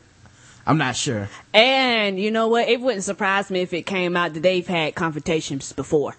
I'm 0.66 0.78
not 0.78 0.96
sure. 0.96 1.30
And 1.54 2.20
you 2.20 2.30
know 2.32 2.48
what? 2.48 2.68
It 2.68 2.82
wouldn't 2.82 3.04
surprise 3.04 3.50
me 3.50 3.62
if 3.62 3.74
it 3.74 3.84
came 3.84 4.16
out 4.16 4.34
that 4.34 4.44
they've 4.44 4.68
had 4.68 4.96
confrontations 4.96 5.72
before. 5.74 6.16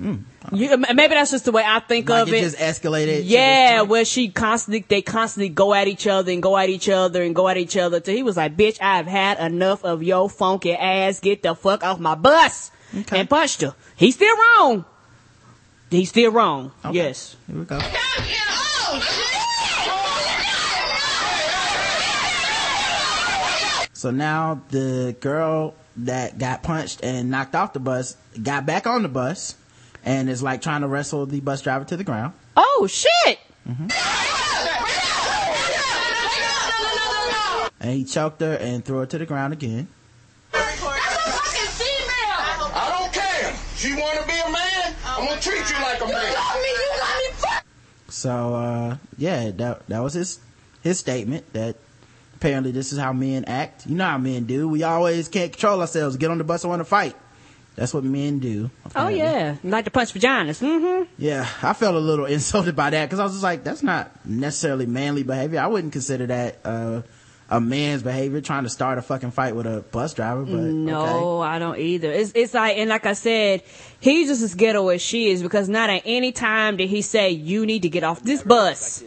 Mm. 0.00 0.24
You, 0.52 0.78
maybe 0.78 1.14
that's 1.14 1.30
just 1.30 1.44
the 1.44 1.52
way 1.52 1.62
I 1.64 1.80
think. 1.80 2.08
Like 2.08 2.22
of 2.22 2.28
it 2.28 2.38
it. 2.38 2.40
just 2.40 2.56
escalated. 2.56 3.22
Yeah, 3.24 3.82
where 3.82 4.06
she 4.06 4.30
constantly, 4.30 4.84
they 4.88 5.02
constantly 5.02 5.50
go 5.50 5.74
at 5.74 5.88
each 5.88 6.06
other 6.06 6.32
and 6.32 6.42
go 6.42 6.56
at 6.56 6.70
each 6.70 6.88
other 6.88 7.22
and 7.22 7.34
go 7.34 7.48
at 7.48 7.58
each 7.58 7.76
other. 7.76 8.00
Till 8.00 8.16
he 8.16 8.22
was 8.22 8.38
like, 8.38 8.56
"Bitch, 8.56 8.78
I've 8.80 9.06
had 9.06 9.38
enough 9.38 9.84
of 9.84 10.02
your 10.02 10.30
funky 10.30 10.72
ass. 10.72 11.20
Get 11.20 11.42
the 11.42 11.54
fuck 11.54 11.84
off 11.84 12.00
my 12.00 12.14
bus!" 12.14 12.70
And 13.12 13.28
punched 13.28 13.60
her. 13.60 13.74
He's 13.94 14.14
still 14.14 14.34
wrong. 14.36 14.86
He's 15.90 16.08
still 16.08 16.32
wrong. 16.32 16.72
Yes. 16.90 17.36
Here 17.46 17.58
we 17.58 17.64
go. 17.64 17.78
So 23.92 24.10
now 24.10 24.62
the 24.70 25.14
girl 25.20 25.74
that 25.98 26.38
got 26.38 26.62
punched 26.62 27.04
and 27.04 27.30
knocked 27.30 27.54
off 27.54 27.74
the 27.74 27.80
bus 27.80 28.16
got 28.42 28.64
back 28.64 28.86
on 28.86 29.02
the 29.02 29.08
bus 29.08 29.56
and 30.04 30.28
is 30.30 30.42
like 30.42 30.62
trying 30.62 30.80
to 30.82 30.88
wrestle 30.88 31.26
the 31.26 31.40
bus 31.40 31.62
driver 31.62 31.84
to 31.86 31.96
the 31.96 32.04
ground. 32.04 32.34
Oh 32.56 32.86
shit! 32.88 33.38
And 37.80 37.92
he 37.92 38.04
choked 38.04 38.40
her 38.42 38.54
and 38.54 38.84
threw 38.84 38.98
her 38.98 39.06
to 39.06 39.18
the 39.18 39.26
ground 39.26 39.52
again. 39.54 39.88
I 42.72 42.96
don't 42.98 43.12
care. 43.12 43.54
She 43.76 43.94
want 43.94 44.20
to 44.20 44.26
be 44.26 44.38
a 44.38 44.50
man? 44.50 44.94
I'm 45.06 45.26
going 45.26 45.38
to 45.38 45.42
treat 45.42 45.70
you 45.70 45.76
like 45.82 46.00
a 46.02 46.06
man. 46.06 46.34
So 48.08 48.54
uh 48.54 48.96
yeah, 49.16 49.50
that 49.52 49.86
that 49.86 50.00
was 50.00 50.14
his 50.14 50.40
his 50.82 50.98
statement 50.98 51.50
that 51.54 51.76
apparently 52.36 52.72
this 52.72 52.92
is 52.92 52.98
how 52.98 53.12
men 53.12 53.44
act. 53.46 53.86
You 53.86 53.94
know 53.94 54.04
how 54.04 54.18
men 54.18 54.44
do. 54.44 54.68
We 54.68 54.82
always 54.82 55.28
can't 55.28 55.52
control 55.52 55.80
ourselves. 55.80 56.16
Get 56.16 56.30
on 56.30 56.38
the 56.38 56.44
bus 56.44 56.64
and 56.64 56.70
want 56.70 56.80
to 56.80 56.84
fight. 56.84 57.16
That's 57.76 57.94
what 57.94 58.04
men 58.04 58.40
do. 58.40 58.70
Oh 58.94 59.08
yeah, 59.08 59.56
like 59.64 59.84
to 59.86 59.90
punch 59.90 60.12
vaginas. 60.12 60.60
Mm-hmm. 60.60 61.10
Yeah, 61.18 61.48
I 61.62 61.72
felt 61.72 61.94
a 61.94 61.98
little 62.00 62.24
insulted 62.36 62.76
by 62.76 62.90
that 62.90 63.06
because 63.06 63.20
I 63.20 63.24
was 63.24 63.32
just 63.32 63.42
like, 63.44 63.64
that's 63.64 63.82
not 63.82 64.10
necessarily 64.26 64.86
manly 64.86 65.22
behavior. 65.22 65.60
I 65.60 65.66
wouldn't 65.66 65.92
consider 65.92 66.26
that 66.26 66.58
uh, 66.64 67.02
a 67.48 67.60
man's 67.60 68.02
behavior 68.02 68.40
trying 68.42 68.64
to 68.64 68.68
start 68.68 68.98
a 68.98 69.02
fucking 69.02 69.30
fight 69.30 69.56
with 69.56 69.66
a 69.66 69.80
bus 69.92 70.12
driver. 70.14 70.42
But 70.44 70.52
No, 70.60 71.40
okay. 71.40 71.48
I 71.48 71.58
don't 71.58 71.78
either. 71.78 72.10
It's 72.12 72.32
it's 72.34 72.52
like 72.54 72.76
and 72.76 72.90
like 72.90 73.06
I 73.06 73.14
said, 73.14 73.62
he's 74.00 74.28
just 74.28 74.42
as 74.42 74.54
ghetto 74.54 74.88
as 74.88 75.00
she 75.00 75.30
is 75.30 75.42
because 75.42 75.68
not 75.68 75.88
at 75.90 76.02
any 76.04 76.32
time 76.32 76.76
did 76.76 76.90
he 76.90 77.00
say 77.02 77.30
you 77.30 77.64
need 77.66 77.82
to 77.82 77.88
get 77.88 78.04
off 78.04 78.22
this 78.22 78.42
bus. 78.42 79.02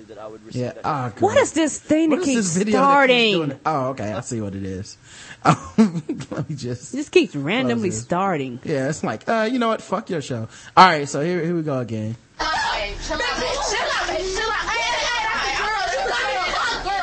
yeah. 0.51 0.73
Oh, 0.83 1.13
What 1.19 1.37
is 1.37 1.51
this 1.53 1.79
thing 1.79 2.09
What 2.09 2.21
that 2.21 2.27
is 2.27 2.35
keeps 2.35 2.53
this 2.53 2.57
video 2.63 2.79
that 2.79 2.79
keeps 2.79 2.87
starting? 2.89 3.33
doing- 3.33 3.59
Oh, 3.65 3.85
okay. 3.89 4.11
I 4.13 4.21
see 4.21 4.41
what 4.41 4.55
it 4.55 4.63
is. 4.63 4.97
Let 5.77 6.49
me 6.49 6.55
just. 6.55 6.93
It 6.93 6.97
just 6.97 7.11
keeps 7.11 7.35
randomly 7.35 7.91
starting. 7.91 8.59
Yeah, 8.63 8.89
it's 8.89 9.03
like, 9.03 9.27
uh, 9.27 9.49
you 9.51 9.59
know 9.59 9.67
what? 9.67 9.81
Fuck 9.81 10.09
your 10.09 10.21
show. 10.21 10.47
All 10.77 10.85
right, 10.85 11.07
so 11.07 11.21
here, 11.21 11.43
here 11.43 11.55
we 11.55 11.63
go 11.63 11.79
again. 11.79 12.15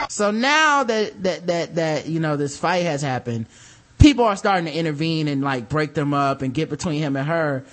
So 0.09 0.30
now 0.30 0.84
that, 0.84 1.22
that, 1.22 1.47
that, 1.47 1.74
that, 1.76 2.07
you 2.07 2.20
know, 2.20 2.36
this 2.36 2.59
fight 2.59 2.84
has 2.84 3.01
happened, 3.01 3.47
people 3.99 4.24
are 4.24 4.36
starting 4.36 4.66
to 4.66 4.72
intervene 4.72 5.28
and 5.28 5.43
like 5.43 5.68
break 5.68 5.95
them 5.95 6.12
up 6.12 6.43
and 6.43 6.53
get 6.53 6.68
between 6.68 7.01
him 7.01 7.16
and 7.16 7.26
her. 7.26 7.64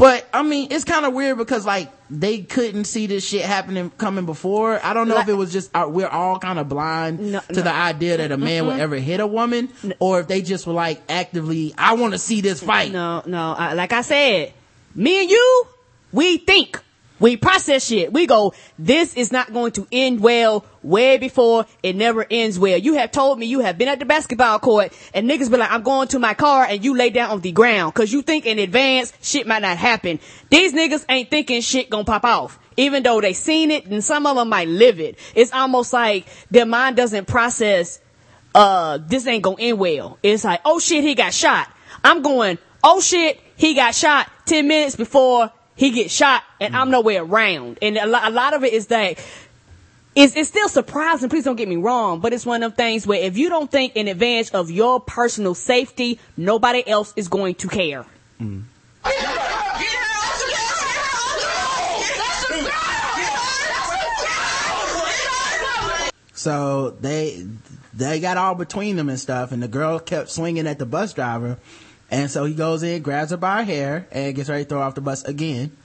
But 0.00 0.26
I 0.32 0.42
mean, 0.42 0.68
it's 0.70 0.84
kind 0.84 1.04
of 1.04 1.12
weird 1.12 1.36
because 1.36 1.66
like 1.66 1.92
they 2.08 2.38
couldn't 2.38 2.84
see 2.84 3.06
this 3.06 3.22
shit 3.22 3.44
happening 3.44 3.90
coming 3.98 4.24
before. 4.24 4.82
I 4.82 4.94
don't 4.94 5.08
know 5.08 5.18
if 5.18 5.28
it 5.28 5.34
was 5.34 5.52
just 5.52 5.70
uh, 5.74 5.86
we're 5.90 6.08
all 6.08 6.38
kind 6.38 6.58
of 6.58 6.70
blind 6.70 7.18
to 7.18 7.24
no. 7.24 7.40
the 7.48 7.70
idea 7.70 8.16
that 8.16 8.32
a 8.32 8.38
man 8.38 8.64
would 8.64 8.76
Mm-mm. 8.76 8.80
ever 8.80 8.96
hit 8.96 9.20
a 9.20 9.26
woman, 9.26 9.68
or 9.98 10.20
if 10.20 10.26
they 10.26 10.40
just 10.40 10.66
were 10.66 10.72
like 10.72 11.02
actively, 11.10 11.74
I 11.76 11.96
want 11.96 12.14
to 12.14 12.18
see 12.18 12.40
this 12.40 12.62
fight. 12.62 12.90
No, 12.92 13.22
no. 13.26 13.52
I, 13.52 13.74
like 13.74 13.92
I 13.92 14.00
said, 14.00 14.54
me 14.94 15.20
and 15.20 15.30
you, 15.30 15.66
we 16.12 16.38
think. 16.38 16.82
We 17.18 17.36
process 17.36 17.84
shit. 17.84 18.10
We 18.14 18.26
go, 18.26 18.54
this 18.78 19.12
is 19.12 19.30
not 19.30 19.52
going 19.52 19.72
to 19.72 19.86
end 19.92 20.20
well 20.20 20.64
way 20.82 21.18
before 21.18 21.66
it 21.82 21.96
never 21.96 22.26
ends 22.30 22.58
well. 22.58 22.78
You 22.78 22.94
have 22.94 23.10
told 23.10 23.38
me 23.38 23.46
you 23.46 23.60
have 23.60 23.78
been 23.78 23.88
at 23.88 23.98
the 23.98 24.04
basketball 24.04 24.58
court 24.58 24.92
and 25.14 25.28
niggas 25.28 25.50
be 25.50 25.56
like, 25.56 25.70
I'm 25.70 25.82
going 25.82 26.08
to 26.08 26.18
my 26.18 26.34
car 26.34 26.64
and 26.64 26.84
you 26.84 26.96
lay 26.96 27.10
down 27.10 27.30
on 27.30 27.40
the 27.40 27.52
ground 27.52 27.94
cause 27.94 28.12
you 28.12 28.22
think 28.22 28.46
in 28.46 28.58
advance 28.58 29.12
shit 29.22 29.46
might 29.46 29.62
not 29.62 29.76
happen. 29.76 30.20
These 30.48 30.72
niggas 30.72 31.04
ain't 31.08 31.30
thinking 31.30 31.60
shit 31.60 31.90
gonna 31.90 32.04
pop 32.04 32.24
off. 32.24 32.58
Even 32.76 33.02
though 33.02 33.20
they 33.20 33.34
seen 33.34 33.70
it 33.70 33.86
and 33.86 34.02
some 34.02 34.26
of 34.26 34.36
them 34.36 34.48
might 34.48 34.68
live 34.68 35.00
it. 35.00 35.18
It's 35.34 35.52
almost 35.52 35.92
like 35.92 36.26
their 36.50 36.66
mind 36.66 36.96
doesn't 36.96 37.26
process 37.26 38.00
uh, 38.54 38.98
this 39.06 39.26
ain't 39.26 39.42
gonna 39.42 39.56
end 39.60 39.78
well. 39.78 40.18
It's 40.22 40.44
like, 40.44 40.60
oh 40.64 40.78
shit, 40.78 41.04
he 41.04 41.14
got 41.14 41.32
shot. 41.32 41.68
I'm 42.02 42.22
going, 42.22 42.58
oh 42.82 43.00
shit, 43.00 43.40
he 43.56 43.74
got 43.74 43.94
shot 43.94 44.30
10 44.46 44.66
minutes 44.66 44.96
before 44.96 45.52
he 45.76 45.90
gets 45.90 46.12
shot 46.12 46.42
and 46.60 46.76
I'm 46.76 46.90
nowhere 46.90 47.22
around. 47.22 47.78
And 47.80 47.96
a 47.96 48.06
lot, 48.06 48.26
a 48.26 48.30
lot 48.30 48.54
of 48.54 48.64
it 48.64 48.72
is 48.72 48.88
that 48.88 49.18
it's, 50.14 50.34
it's 50.34 50.48
still 50.48 50.68
surprising. 50.68 51.28
Please 51.28 51.44
don't 51.44 51.56
get 51.56 51.68
me 51.68 51.76
wrong, 51.76 52.20
but 52.20 52.32
it's 52.32 52.44
one 52.44 52.62
of 52.62 52.72
them 52.72 52.76
things 52.76 53.06
where 53.06 53.22
if 53.22 53.38
you 53.38 53.48
don't 53.48 53.70
think 53.70 53.94
in 53.96 54.08
advance 54.08 54.50
of 54.50 54.70
your 54.70 55.00
personal 55.00 55.54
safety, 55.54 56.18
nobody 56.36 56.86
else 56.86 57.12
is 57.16 57.28
going 57.28 57.54
to 57.56 57.68
care. 57.68 58.04
So 66.34 66.96
they 67.00 67.46
they 67.92 68.18
got 68.18 68.38
all 68.38 68.54
between 68.54 68.96
them 68.96 69.10
and 69.10 69.20
stuff, 69.20 69.52
and 69.52 69.62
the 69.62 69.68
girl 69.68 69.98
kept 69.98 70.30
swinging 70.30 70.66
at 70.66 70.78
the 70.78 70.86
bus 70.86 71.12
driver, 71.12 71.58
and 72.10 72.30
so 72.30 72.46
he 72.46 72.54
goes 72.54 72.82
in, 72.82 73.02
grabs 73.02 73.30
her 73.30 73.36
by 73.36 73.58
her 73.58 73.64
hair, 73.64 74.08
and 74.10 74.34
gets 74.34 74.48
ready 74.48 74.64
to 74.64 74.68
throw 74.70 74.80
off 74.80 74.94
the 74.94 75.02
bus 75.02 75.22
again. 75.24 75.76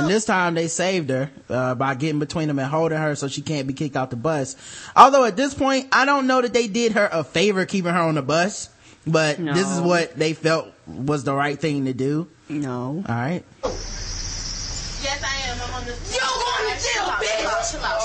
And 0.00 0.08
this 0.10 0.24
time 0.24 0.54
they 0.54 0.68
saved 0.68 1.10
her 1.10 1.30
uh, 1.48 1.74
by 1.74 1.94
getting 1.94 2.18
between 2.18 2.48
them 2.48 2.58
and 2.58 2.68
holding 2.68 2.98
her 2.98 3.14
so 3.14 3.28
she 3.28 3.40
can't 3.42 3.66
be 3.66 3.72
kicked 3.74 3.96
out 3.96 4.10
the 4.10 4.16
bus. 4.16 4.56
Although 4.94 5.24
at 5.24 5.36
this 5.36 5.54
point, 5.54 5.88
I 5.92 6.04
don't 6.04 6.26
know 6.26 6.40
that 6.42 6.52
they 6.52 6.68
did 6.68 6.92
her 6.92 7.08
a 7.12 7.24
favor 7.24 7.64
keeping 7.66 7.92
her 7.92 8.00
on 8.00 8.14
the 8.16 8.22
bus, 8.22 8.68
but 9.06 9.38
this 9.38 9.68
is 9.70 9.80
what 9.80 10.16
they 10.16 10.32
felt 10.34 10.68
was 10.86 11.24
the 11.24 11.34
right 11.34 11.58
thing 11.58 11.84
to 11.86 11.92
do. 11.92 12.28
No. 12.48 13.02
All 13.08 13.14
right. 13.14 13.42
Yes, 13.64 15.22
I 15.22 15.50
am. 15.50 15.58
I'm 15.60 15.74
on 15.74 15.84
the. 15.84 15.92
You 15.92 16.20
going 16.20 16.74
to 16.74 16.82
jail, 16.82 17.04
bitch? 17.04 17.40
Chill 17.40 17.48
out, 17.48 17.64
chill 17.70 17.80
out, 17.82 18.00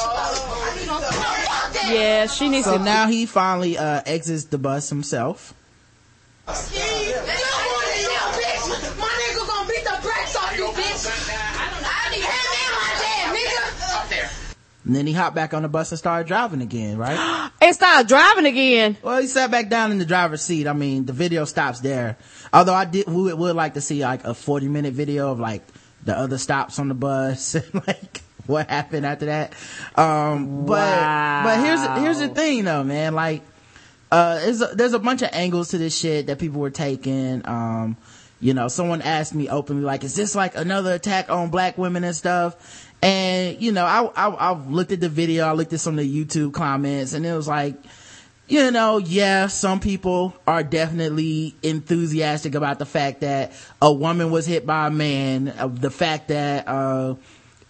chill 0.77 0.91
out. 0.91 1.03
Fuck 1.13 1.73
that. 1.73 1.89
Yeah, 1.93 2.25
she 2.27 2.49
needs 2.49 2.65
So 2.65 2.77
to. 2.77 2.83
now 2.83 3.07
he 3.07 3.25
finally 3.25 3.77
uh, 3.77 4.01
exits 4.05 4.45
the 4.45 4.57
bus 4.57 4.89
himself. 4.89 5.53
You 6.47 6.53
And 14.91 14.95
then 14.97 15.07
he 15.07 15.13
hopped 15.13 15.37
back 15.37 15.53
on 15.53 15.61
the 15.61 15.69
bus 15.69 15.89
and 15.93 15.99
started 15.99 16.27
driving 16.27 16.61
again, 16.61 16.97
right? 16.97 17.49
and 17.61 17.73
started 17.73 18.09
driving 18.09 18.45
again. 18.45 18.97
Well, 19.01 19.21
he 19.21 19.27
sat 19.27 19.49
back 19.49 19.69
down 19.69 19.93
in 19.93 19.99
the 19.99 20.05
driver's 20.05 20.41
seat. 20.41 20.67
I 20.67 20.73
mean, 20.73 21.05
the 21.05 21.13
video 21.13 21.45
stops 21.45 21.79
there. 21.79 22.17
Although 22.51 22.73
I 22.73 22.83
did, 22.83 23.07
would, 23.07 23.39
would 23.39 23.55
like 23.55 23.75
to 23.75 23.81
see 23.81 24.01
like 24.01 24.25
a 24.25 24.33
40 24.33 24.67
minute 24.67 24.93
video 24.93 25.31
of 25.31 25.39
like 25.39 25.63
the 26.03 26.13
other 26.13 26.37
stops 26.37 26.77
on 26.77 26.89
the 26.89 26.93
bus 26.93 27.55
and 27.55 27.87
like 27.87 28.21
what 28.47 28.69
happened 28.69 29.05
after 29.05 29.27
that. 29.27 29.53
Um, 29.95 30.65
but, 30.65 31.43
but 31.45 31.63
here's, 31.63 31.87
here's 31.99 32.19
the 32.19 32.27
thing 32.27 32.65
though, 32.65 32.83
man. 32.83 33.15
Like, 33.15 33.43
uh, 34.11 34.39
there's 34.39 34.61
a, 34.61 34.75
there's 34.75 34.93
a 34.93 34.99
bunch 34.99 35.21
of 35.21 35.29
angles 35.31 35.69
to 35.69 35.77
this 35.77 35.97
shit 35.97 36.27
that 36.27 36.37
people 36.37 36.59
were 36.59 36.69
taking. 36.69 37.47
Um, 37.47 37.95
you 38.41 38.55
know, 38.55 38.67
someone 38.67 39.03
asked 39.03 39.35
me 39.35 39.47
openly, 39.47 39.83
like, 39.83 40.03
is 40.03 40.15
this 40.15 40.35
like 40.35 40.57
another 40.57 40.93
attack 40.93 41.29
on 41.29 41.49
black 41.49 41.77
women 41.77 42.03
and 42.03 42.15
stuff? 42.15 42.90
And, 43.01 43.61
you 43.61 43.71
know, 43.71 43.85
I, 43.85 44.03
I, 44.15 44.29
I 44.29 44.53
looked 44.53 44.91
at 44.91 44.99
the 44.99 45.09
video, 45.09 45.45
I 45.45 45.53
looked 45.53 45.73
at 45.73 45.79
some 45.79 45.97
of 45.97 46.05
the 46.05 46.25
YouTube 46.25 46.53
comments 46.53 47.13
and 47.13 47.25
it 47.25 47.35
was 47.35 47.47
like, 47.47 47.75
you 48.47 48.69
know, 48.69 48.97
yeah, 48.97 49.47
some 49.47 49.79
people 49.79 50.35
are 50.45 50.61
definitely 50.61 51.55
enthusiastic 51.63 52.53
about 52.53 52.79
the 52.79 52.85
fact 52.85 53.21
that 53.21 53.53
a 53.81 53.91
woman 53.91 54.29
was 54.29 54.45
hit 54.45 54.65
by 54.65 54.87
a 54.87 54.91
man, 54.91 55.47
uh, 55.47 55.67
the 55.67 55.89
fact 55.89 56.27
that, 56.27 56.67
uh, 56.67 57.15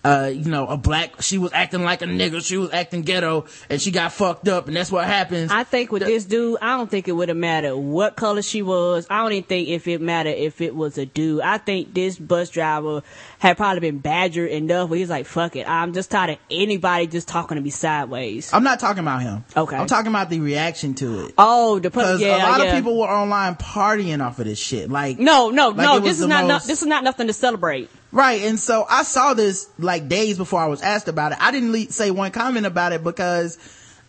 uh, 0.03 0.31
you 0.33 0.49
know, 0.49 0.65
a 0.67 0.77
black, 0.77 1.21
she 1.21 1.37
was 1.37 1.53
acting 1.53 1.83
like 1.83 2.01
a 2.01 2.05
nigga, 2.05 2.43
she 2.43 2.57
was 2.57 2.71
acting 2.73 3.03
ghetto, 3.03 3.45
and 3.69 3.79
she 3.79 3.91
got 3.91 4.11
fucked 4.11 4.47
up, 4.47 4.67
and 4.67 4.75
that's 4.75 4.91
what 4.91 5.05
happens. 5.05 5.51
I 5.51 5.63
think 5.63 5.91
with 5.91 6.03
this 6.03 6.25
dude, 6.25 6.57
I 6.61 6.75
don't 6.77 6.89
think 6.89 7.07
it 7.07 7.11
would 7.11 7.29
have 7.29 7.37
mattered 7.37 7.75
what 7.77 8.15
color 8.15 8.41
she 8.41 8.61
was. 8.63 9.05
I 9.09 9.21
don't 9.21 9.33
even 9.33 9.43
think 9.43 9.69
if 9.69 9.87
it 9.87 10.01
mattered 10.01 10.37
if 10.37 10.59
it 10.61 10.75
was 10.75 10.97
a 10.97 11.05
dude. 11.05 11.41
I 11.41 11.59
think 11.59 11.93
this 11.93 12.17
bus 12.17 12.49
driver 12.49 13.03
had 13.37 13.57
probably 13.57 13.79
been 13.79 13.99
badgered 13.99 14.49
enough 14.49 14.89
where 14.89 14.97
he's 14.97 15.09
like, 15.09 15.25
fuck 15.27 15.55
it. 15.55 15.69
I'm 15.69 15.93
just 15.93 16.09
tired 16.09 16.31
of 16.31 16.37
anybody 16.49 17.05
just 17.07 17.27
talking 17.27 17.55
to 17.55 17.61
me 17.61 17.69
sideways. 17.69 18.51
I'm 18.53 18.63
not 18.63 18.79
talking 18.79 18.99
about 19.01 19.21
him. 19.21 19.45
Okay. 19.55 19.75
I'm 19.75 19.87
talking 19.87 20.11
about 20.11 20.29
the 20.29 20.39
reaction 20.39 20.95
to 20.95 21.25
it. 21.25 21.33
Oh, 21.37 21.77
the 21.79 21.91
pu- 21.91 21.99
Because 21.99 22.21
yeah, 22.21 22.37
a 22.37 22.49
lot 22.49 22.59
yeah. 22.61 22.67
of 22.67 22.75
people 22.75 22.99
were 22.99 23.07
online 23.07 23.55
partying 23.55 24.25
off 24.25 24.39
of 24.39 24.45
this 24.45 24.59
shit. 24.59 24.89
Like, 24.89 25.19
No, 25.19 25.49
no, 25.51 25.69
like 25.69 25.77
no. 25.77 25.99
This 25.99 26.19
is 26.19 26.25
not, 26.25 26.45
no. 26.45 26.57
This 26.57 26.81
is 26.81 26.87
not 26.87 27.03
nothing 27.03 27.27
to 27.27 27.33
celebrate. 27.33 27.89
Right. 28.11 28.41
And 28.41 28.59
so 28.59 28.85
I 28.89 29.03
saw 29.03 29.33
this 29.33 29.69
like 29.79 30.07
days 30.09 30.37
before 30.37 30.59
I 30.59 30.65
was 30.67 30.81
asked 30.81 31.07
about 31.07 31.31
it. 31.31 31.37
I 31.41 31.51
didn't 31.51 31.71
le- 31.71 31.91
say 31.91 32.11
one 32.11 32.31
comment 32.31 32.65
about 32.65 32.91
it 32.91 33.03
because 33.03 33.57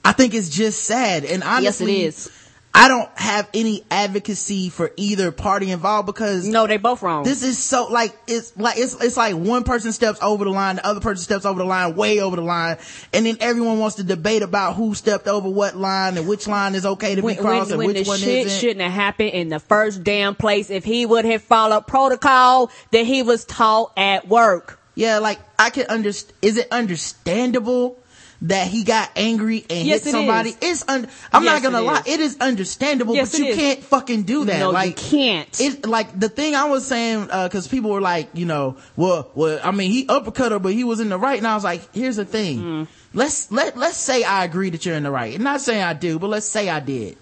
I 0.05 0.12
think 0.12 0.34
it's 0.34 0.48
just 0.48 0.84
sad. 0.84 1.24
And 1.24 1.42
honestly, 1.42 2.03
Yes, 2.03 2.26
it 2.26 2.30
is. 2.30 2.41
I 2.74 2.88
don't 2.88 3.10
have 3.18 3.50
any 3.52 3.84
advocacy 3.90 4.70
for 4.70 4.92
either 4.96 5.30
party 5.30 5.70
involved 5.70 6.06
because 6.06 6.46
No, 6.46 6.66
they 6.66 6.78
both 6.78 7.02
wrong. 7.02 7.22
this 7.22 7.42
is 7.42 7.58
so 7.58 7.88
like 7.88 8.16
it's 8.26 8.56
like 8.56 8.78
it's 8.78 8.94
it's 8.94 9.16
like 9.16 9.36
one 9.36 9.64
person 9.64 9.92
steps 9.92 10.18
over 10.22 10.44
the 10.44 10.50
line, 10.50 10.76
the 10.76 10.86
other 10.86 11.00
person 11.00 11.22
steps 11.22 11.44
over 11.44 11.58
the 11.58 11.66
line, 11.66 11.94
way 11.96 12.20
over 12.20 12.36
the 12.36 12.42
line, 12.42 12.78
and 13.12 13.26
then 13.26 13.36
everyone 13.40 13.78
wants 13.78 13.96
to 13.96 14.04
debate 14.04 14.40
about 14.42 14.74
who 14.74 14.94
stepped 14.94 15.28
over 15.28 15.50
what 15.50 15.76
line 15.76 16.16
and 16.16 16.26
which 16.26 16.48
line 16.48 16.74
is 16.74 16.86
okay 16.86 17.14
to 17.14 17.20
when, 17.20 17.36
be 17.36 17.40
crossed 17.42 17.70
when, 17.70 17.72
and 17.72 17.78
when 17.78 17.86
which 17.88 18.04
the 18.04 18.08
one 18.08 18.18
shit 18.18 18.46
isn't. 18.46 18.58
shouldn't 18.60 18.80
have 18.80 18.92
happened 18.92 19.30
in 19.30 19.50
the 19.50 19.60
first 19.60 20.02
damn 20.02 20.34
place 20.34 20.70
if 20.70 20.82
he 20.84 21.04
would 21.04 21.26
have 21.26 21.42
followed 21.42 21.86
protocol 21.86 22.70
that 22.90 23.04
he 23.04 23.22
was 23.22 23.44
taught 23.44 23.92
at 23.98 24.28
work. 24.28 24.78
Yeah, 24.94 25.18
like 25.18 25.40
I 25.58 25.70
can 25.70 25.86
understand. 25.88 26.34
Is 26.42 26.56
it 26.56 26.68
understandable 26.70 27.98
that 28.43 28.66
he 28.66 28.82
got 28.82 29.09
angry 29.14 29.64
and 29.70 29.86
Yes, 29.86 30.03
hit 30.03 30.11
somebody? 30.12 30.51
is. 30.51 30.57
It's 30.61 30.84
un- 30.88 31.07
I'm 31.32 31.45
Yes, 31.45 31.62
not 31.62 31.62
gonna 31.62 31.82
it 31.82 31.86
lie. 31.86 32.01
is. 32.01 32.07
It 32.07 32.20
is 32.20 32.36
understandable, 32.40 33.14
Yes, 33.14 33.30
but 33.32 33.40
you 33.40 33.47
is. 33.47 33.57
can't 33.57 33.84
fucking 33.84 34.22
do 34.24 34.45
that. 34.47 34.59
No, 34.59 34.68
you 34.68 34.72
like 34.72 34.97
can't. 34.97 35.61
It 35.61 35.86
like 35.86 36.18
the 36.18 36.28
thing 36.28 36.55
I 36.57 36.64
was 36.64 36.84
saying 36.86 37.26
because 37.26 37.68
people 37.68 37.90
were 37.90 38.01
like, 38.01 38.30
you 38.34 38.45
know, 38.45 38.76
well, 38.97 39.30
well, 39.34 39.61
I 39.62 39.70
mean, 39.70 39.90
he 39.93 40.07
uppercut 40.09 40.51
her, 40.53 40.59
but 40.59 40.72
he 40.72 40.82
was 40.82 40.99
in 40.99 41.09
the 41.09 41.18
right, 41.18 41.38
and 41.38 41.47
I 41.47 41.55
was 41.55 41.62
like, 41.64 41.95
here's 41.95 42.16
the 42.16 42.24
thing. 42.24 42.59
Mm. 42.59 42.86
Let's 43.14 43.53
let 43.53 43.76
let's 43.76 43.97
say 43.97 44.24
I 44.24 44.45
agree 44.45 44.70
that 44.70 44.84
you're 44.84 44.97
in 44.97 45.05
the 45.05 45.11
right. 45.11 45.34
I'm 45.34 45.43
not 45.45 45.61
saying 45.61 45.82
I 45.82 45.93
do, 45.93 46.18
but 46.18 46.28
let's 46.28 46.47
say 46.47 46.68
I 46.68 46.80
did. 46.80 47.16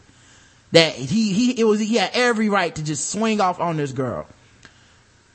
That 0.73 0.93
he 0.95 1.33
he 1.33 1.61
it 1.61 1.64
was 1.64 1.81
he 1.81 1.97
had 1.97 2.12
every 2.14 2.49
right 2.49 2.75
to 2.75 2.83
just 2.83 3.11
swing 3.11 3.41
off 3.41 3.61
on 3.61 3.77
this 3.77 3.93
girl. 3.93 4.27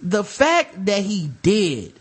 The 0.01 0.23
fact 0.23 0.85
that 0.85 1.03
he 1.03 1.29
did 1.43 1.93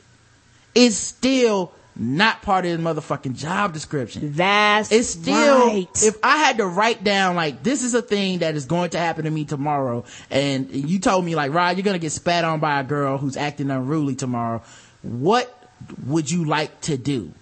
is 0.74 0.96
still 0.96 1.72
not 1.96 2.42
part 2.42 2.64
of 2.64 2.72
his 2.72 2.80
motherfucking 2.80 3.34
job 3.36 3.72
description. 3.72 4.32
That's 4.32 4.90
It's 4.90 5.10
still, 5.10 5.68
right. 5.68 5.88
if 6.02 6.16
I 6.22 6.38
had 6.38 6.58
to 6.58 6.66
write 6.66 7.04
down 7.04 7.36
like, 7.36 7.62
this 7.62 7.84
is 7.84 7.94
a 7.94 8.02
thing 8.02 8.40
that 8.40 8.56
is 8.56 8.66
going 8.66 8.90
to 8.90 8.98
happen 8.98 9.24
to 9.24 9.30
me 9.30 9.44
tomorrow, 9.44 10.04
and 10.30 10.70
you 10.70 10.98
told 10.98 11.24
me 11.24 11.34
like, 11.36 11.52
Rod, 11.52 11.76
you're 11.76 11.84
gonna 11.84 11.98
get 11.98 12.12
spat 12.12 12.44
on 12.44 12.58
by 12.60 12.80
a 12.80 12.84
girl 12.84 13.18
who's 13.18 13.36
acting 13.36 13.70
unruly 13.70 14.16
tomorrow, 14.16 14.62
what 15.02 15.56
would 16.06 16.30
you 16.30 16.44
like 16.44 16.80
to 16.82 16.96
do? 16.96 17.32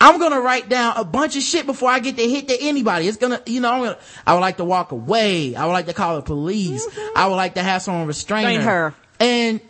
I'm 0.00 0.18
gonna 0.20 0.40
write 0.40 0.68
down 0.68 0.94
a 0.96 1.04
bunch 1.04 1.36
of 1.36 1.42
shit 1.42 1.66
before 1.66 1.90
I 1.90 1.98
get 1.98 2.16
to 2.16 2.22
hit 2.22 2.48
to 2.48 2.56
anybody. 2.60 3.08
It's 3.08 3.16
gonna, 3.16 3.42
you 3.46 3.60
know, 3.60 3.72
I'm 3.72 3.80
gonna, 3.82 3.98
I 4.26 4.34
would 4.34 4.40
like 4.40 4.58
to 4.58 4.64
walk 4.64 4.92
away. 4.92 5.56
I 5.56 5.66
would 5.66 5.72
like 5.72 5.86
to 5.86 5.92
call 5.92 6.16
the 6.16 6.22
police. 6.22 6.86
Mm-hmm. 6.86 7.18
I 7.18 7.26
would 7.26 7.34
like 7.36 7.54
to 7.54 7.62
have 7.62 7.82
someone 7.82 8.06
restrain 8.06 8.46
Restrain 8.46 8.60
her. 8.60 8.90
her. 8.90 8.94
And 9.18 9.60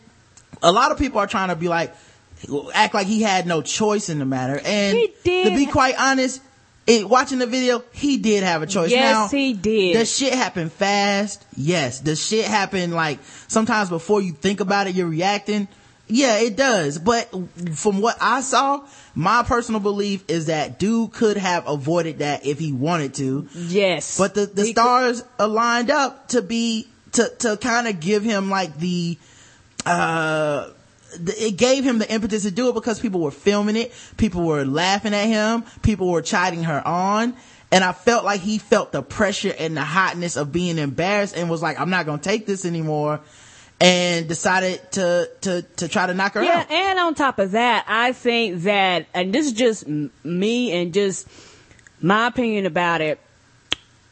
a 0.62 0.70
lot 0.70 0.92
of 0.92 0.98
people 0.98 1.18
are 1.18 1.26
trying 1.26 1.48
to 1.48 1.56
be 1.56 1.68
like, 1.68 1.94
act 2.74 2.94
like 2.94 3.06
he 3.06 3.22
had 3.22 3.46
no 3.46 3.62
choice 3.62 4.08
in 4.08 4.18
the 4.18 4.24
matter. 4.24 4.60
And 4.64 4.96
to 5.24 5.50
be 5.50 5.66
quite 5.66 5.94
honest, 5.98 6.42
it, 6.86 7.08
watching 7.08 7.38
the 7.38 7.46
video, 7.46 7.82
he 7.92 8.16
did 8.16 8.42
have 8.42 8.62
a 8.62 8.66
choice. 8.66 8.90
Yes, 8.90 9.12
now, 9.14 9.28
he 9.38 9.52
did. 9.52 9.92
Does 9.92 10.16
shit 10.16 10.32
happen 10.32 10.70
fast? 10.70 11.44
Yes. 11.56 12.00
Does 12.00 12.24
shit 12.24 12.46
happen 12.46 12.92
like 12.92 13.18
sometimes 13.48 13.90
before 13.90 14.22
you 14.22 14.32
think 14.32 14.60
about 14.60 14.86
it, 14.86 14.94
you're 14.94 15.08
reacting? 15.08 15.68
Yeah, 16.06 16.38
it 16.38 16.56
does. 16.56 16.98
But 16.98 17.28
from 17.74 18.00
what 18.00 18.16
I 18.22 18.40
saw, 18.40 18.86
my 19.14 19.42
personal 19.42 19.80
belief 19.80 20.24
is 20.28 20.46
that 20.46 20.78
dude 20.78 21.12
could 21.12 21.36
have 21.36 21.68
avoided 21.68 22.20
that 22.20 22.46
if 22.46 22.58
he 22.58 22.72
wanted 22.72 23.12
to. 23.14 23.46
Yes. 23.54 24.16
But 24.16 24.34
the, 24.34 24.46
the 24.46 24.64
He 24.64 24.72
stars 24.72 25.22
aligned 25.38 25.90
up 25.90 26.28
to 26.28 26.40
be, 26.40 26.88
to, 27.12 27.28
to 27.40 27.58
kind 27.58 27.86
of 27.86 28.00
give 28.00 28.22
him 28.22 28.48
like 28.48 28.78
the, 28.78 29.18
uh, 29.84 30.70
it 31.26 31.56
gave 31.56 31.84
him 31.84 31.98
the 31.98 32.10
impetus 32.10 32.42
to 32.44 32.50
do 32.50 32.68
it 32.68 32.74
because 32.74 33.00
people 33.00 33.20
were 33.20 33.30
filming 33.30 33.76
it. 33.76 33.92
People 34.16 34.42
were 34.44 34.64
laughing 34.64 35.14
at 35.14 35.26
him. 35.26 35.64
People 35.82 36.08
were 36.10 36.22
chiding 36.22 36.64
her 36.64 36.82
on. 36.86 37.34
And 37.70 37.84
I 37.84 37.92
felt 37.92 38.24
like 38.24 38.40
he 38.40 38.58
felt 38.58 38.92
the 38.92 39.02
pressure 39.02 39.54
and 39.58 39.76
the 39.76 39.84
hotness 39.84 40.36
of 40.36 40.52
being 40.52 40.78
embarrassed 40.78 41.36
and 41.36 41.50
was 41.50 41.60
like, 41.62 41.78
I'm 41.78 41.90
not 41.90 42.06
going 42.06 42.18
to 42.18 42.24
take 42.24 42.46
this 42.46 42.64
anymore. 42.64 43.20
And 43.80 44.26
decided 44.26 44.80
to, 44.92 45.30
to, 45.42 45.62
to 45.76 45.86
try 45.86 46.06
to 46.06 46.14
knock 46.14 46.32
her 46.34 46.42
Yeah, 46.42 46.60
out. 46.60 46.70
and 46.70 46.98
on 46.98 47.14
top 47.14 47.38
of 47.38 47.52
that, 47.52 47.84
I 47.86 48.12
think 48.12 48.62
that, 48.62 49.06
and 49.14 49.32
this 49.32 49.46
is 49.46 49.52
just 49.52 49.86
me 49.86 50.72
and 50.72 50.92
just 50.92 51.28
my 52.00 52.26
opinion 52.26 52.66
about 52.66 53.00
it. 53.02 53.20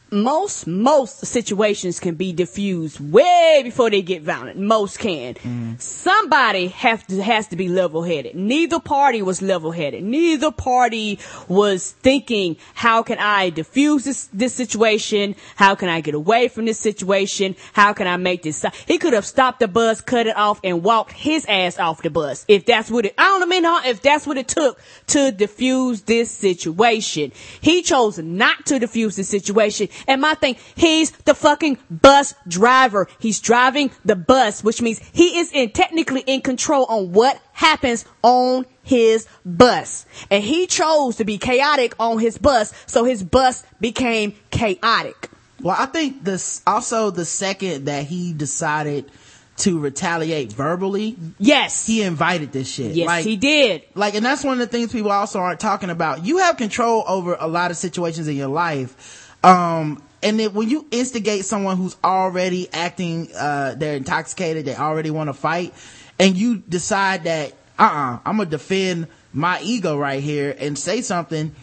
Most 0.09 0.67
most 0.67 1.25
situations 1.25 1.99
can 1.99 2.15
be 2.15 2.31
diffused 2.31 2.99
way 2.99 3.61
before 3.63 3.89
they 3.89 4.01
get 4.01 4.21
violent. 4.21 4.57
Most 4.57 4.99
can. 4.99 5.33
Mm-hmm. 5.33 5.73
Somebody 5.79 6.67
have 6.67 7.05
to 7.07 7.21
has 7.21 7.47
to 7.47 7.55
be 7.55 7.67
level 7.67 8.03
headed. 8.03 8.35
Neither 8.35 8.79
party 8.79 9.21
was 9.21 9.41
level 9.41 9.71
headed. 9.71 10.03
Neither 10.03 10.51
party 10.51 11.19
was 11.47 11.91
thinking, 11.91 12.55
how 12.73 13.03
can 13.03 13.17
I 13.19 13.49
diffuse 13.49 14.05
this 14.05 14.29
this 14.33 14.53
situation? 14.53 15.35
How 15.55 15.75
can 15.75 15.89
I 15.89 16.01
get 16.01 16.15
away 16.15 16.47
from 16.47 16.65
this 16.65 16.79
situation? 16.79 17.55
How 17.73 17.93
can 17.93 18.07
I 18.07 18.17
make 18.17 18.43
this? 18.43 18.65
He 18.87 18.97
could 18.97 19.13
have 19.13 19.25
stopped 19.25 19.59
the 19.59 19.67
bus, 19.67 19.99
cut 19.99 20.27
it 20.27 20.37
off, 20.37 20.59
and 20.63 20.83
walked 20.83 21.11
his 21.11 21.45
ass 21.47 21.79
off 21.79 22.01
the 22.01 22.09
bus. 22.09 22.45
If 22.47 22.65
that's 22.65 22.89
what 22.89 23.05
it, 23.05 23.13
I 23.17 23.23
don't 23.39 23.49
mean 23.49 23.65
if 23.65 24.01
that's 24.01 24.25
what 24.25 24.37
it 24.37 24.47
took 24.47 24.79
to 25.07 25.31
diffuse 25.31 26.03
this 26.03 26.31
situation. 26.31 27.31
He 27.59 27.81
chose 27.81 28.17
not 28.17 28.65
to 28.67 28.79
diffuse 28.79 29.15
the 29.15 29.23
situation. 29.23 29.89
And 30.07 30.21
my 30.21 30.33
thing, 30.35 30.57
he's 30.75 31.11
the 31.11 31.33
fucking 31.33 31.77
bus 31.89 32.33
driver. 32.47 33.07
He's 33.19 33.39
driving 33.39 33.91
the 34.05 34.15
bus, 34.15 34.63
which 34.63 34.81
means 34.81 34.99
he 35.13 35.39
is 35.39 35.51
in 35.51 35.71
technically 35.71 36.21
in 36.21 36.41
control 36.41 36.85
on 36.85 37.11
what 37.13 37.39
happens 37.53 38.05
on 38.21 38.65
his 38.83 39.27
bus. 39.45 40.05
And 40.29 40.43
he 40.43 40.67
chose 40.67 41.17
to 41.17 41.25
be 41.25 41.37
chaotic 41.37 41.95
on 41.99 42.19
his 42.19 42.37
bus, 42.37 42.73
so 42.85 43.03
his 43.03 43.23
bus 43.23 43.63
became 43.79 44.35
chaotic. 44.51 45.29
Well, 45.61 45.75
I 45.77 45.87
think 45.87 46.23
this 46.23 46.61
also 46.67 47.09
the 47.09 47.25
second 47.25 47.85
that 47.85 48.05
he 48.05 48.33
decided 48.33 49.09
to 49.57 49.79
retaliate 49.79 50.53
verbally. 50.53 51.15
Yes. 51.39 51.85
He 51.85 52.03
invited 52.03 52.51
this 52.51 52.71
shit. 52.71 52.93
Yes, 52.95 53.07
like, 53.07 53.25
he 53.25 53.37
did. 53.37 53.83
Like, 53.95 54.13
and 54.13 54.23
that's 54.23 54.43
one 54.43 54.53
of 54.53 54.59
the 54.59 54.67
things 54.67 54.91
people 54.91 55.11
also 55.11 55.39
aren't 55.39 55.59
talking 55.59 55.89
about. 55.89 56.23
You 56.23 56.37
have 56.37 56.57
control 56.57 57.03
over 57.07 57.35
a 57.39 57.47
lot 57.47 57.71
of 57.71 57.77
situations 57.77 58.27
in 58.27 58.35
your 58.35 58.49
life. 58.49 59.26
Um, 59.47 60.01
and 60.23 60.39
then 60.39 60.53
when 60.53 60.69
you 60.69 60.85
instigate 60.91 61.45
someone 61.45 61.77
who's 61.77 61.95
already 62.03 62.67
acting, 62.73 63.29
uh, 63.35 63.75
they're 63.77 63.95
intoxicated, 63.95 64.65
they 64.65 64.75
already 64.75 65.11
want 65.11 65.29
to 65.29 65.33
fight, 65.33 65.73
and 66.19 66.35
you 66.35 66.57
decide 66.57 67.25
that, 67.25 67.53
uh-uh, 67.79 68.19
I'm 68.25 68.37
gonna 68.37 68.49
defend 68.49 69.07
my 69.33 69.59
ego 69.61 69.97
right 69.97 70.21
here 70.23 70.55
and 70.57 70.77
say 70.77 71.01
something, 71.01 71.53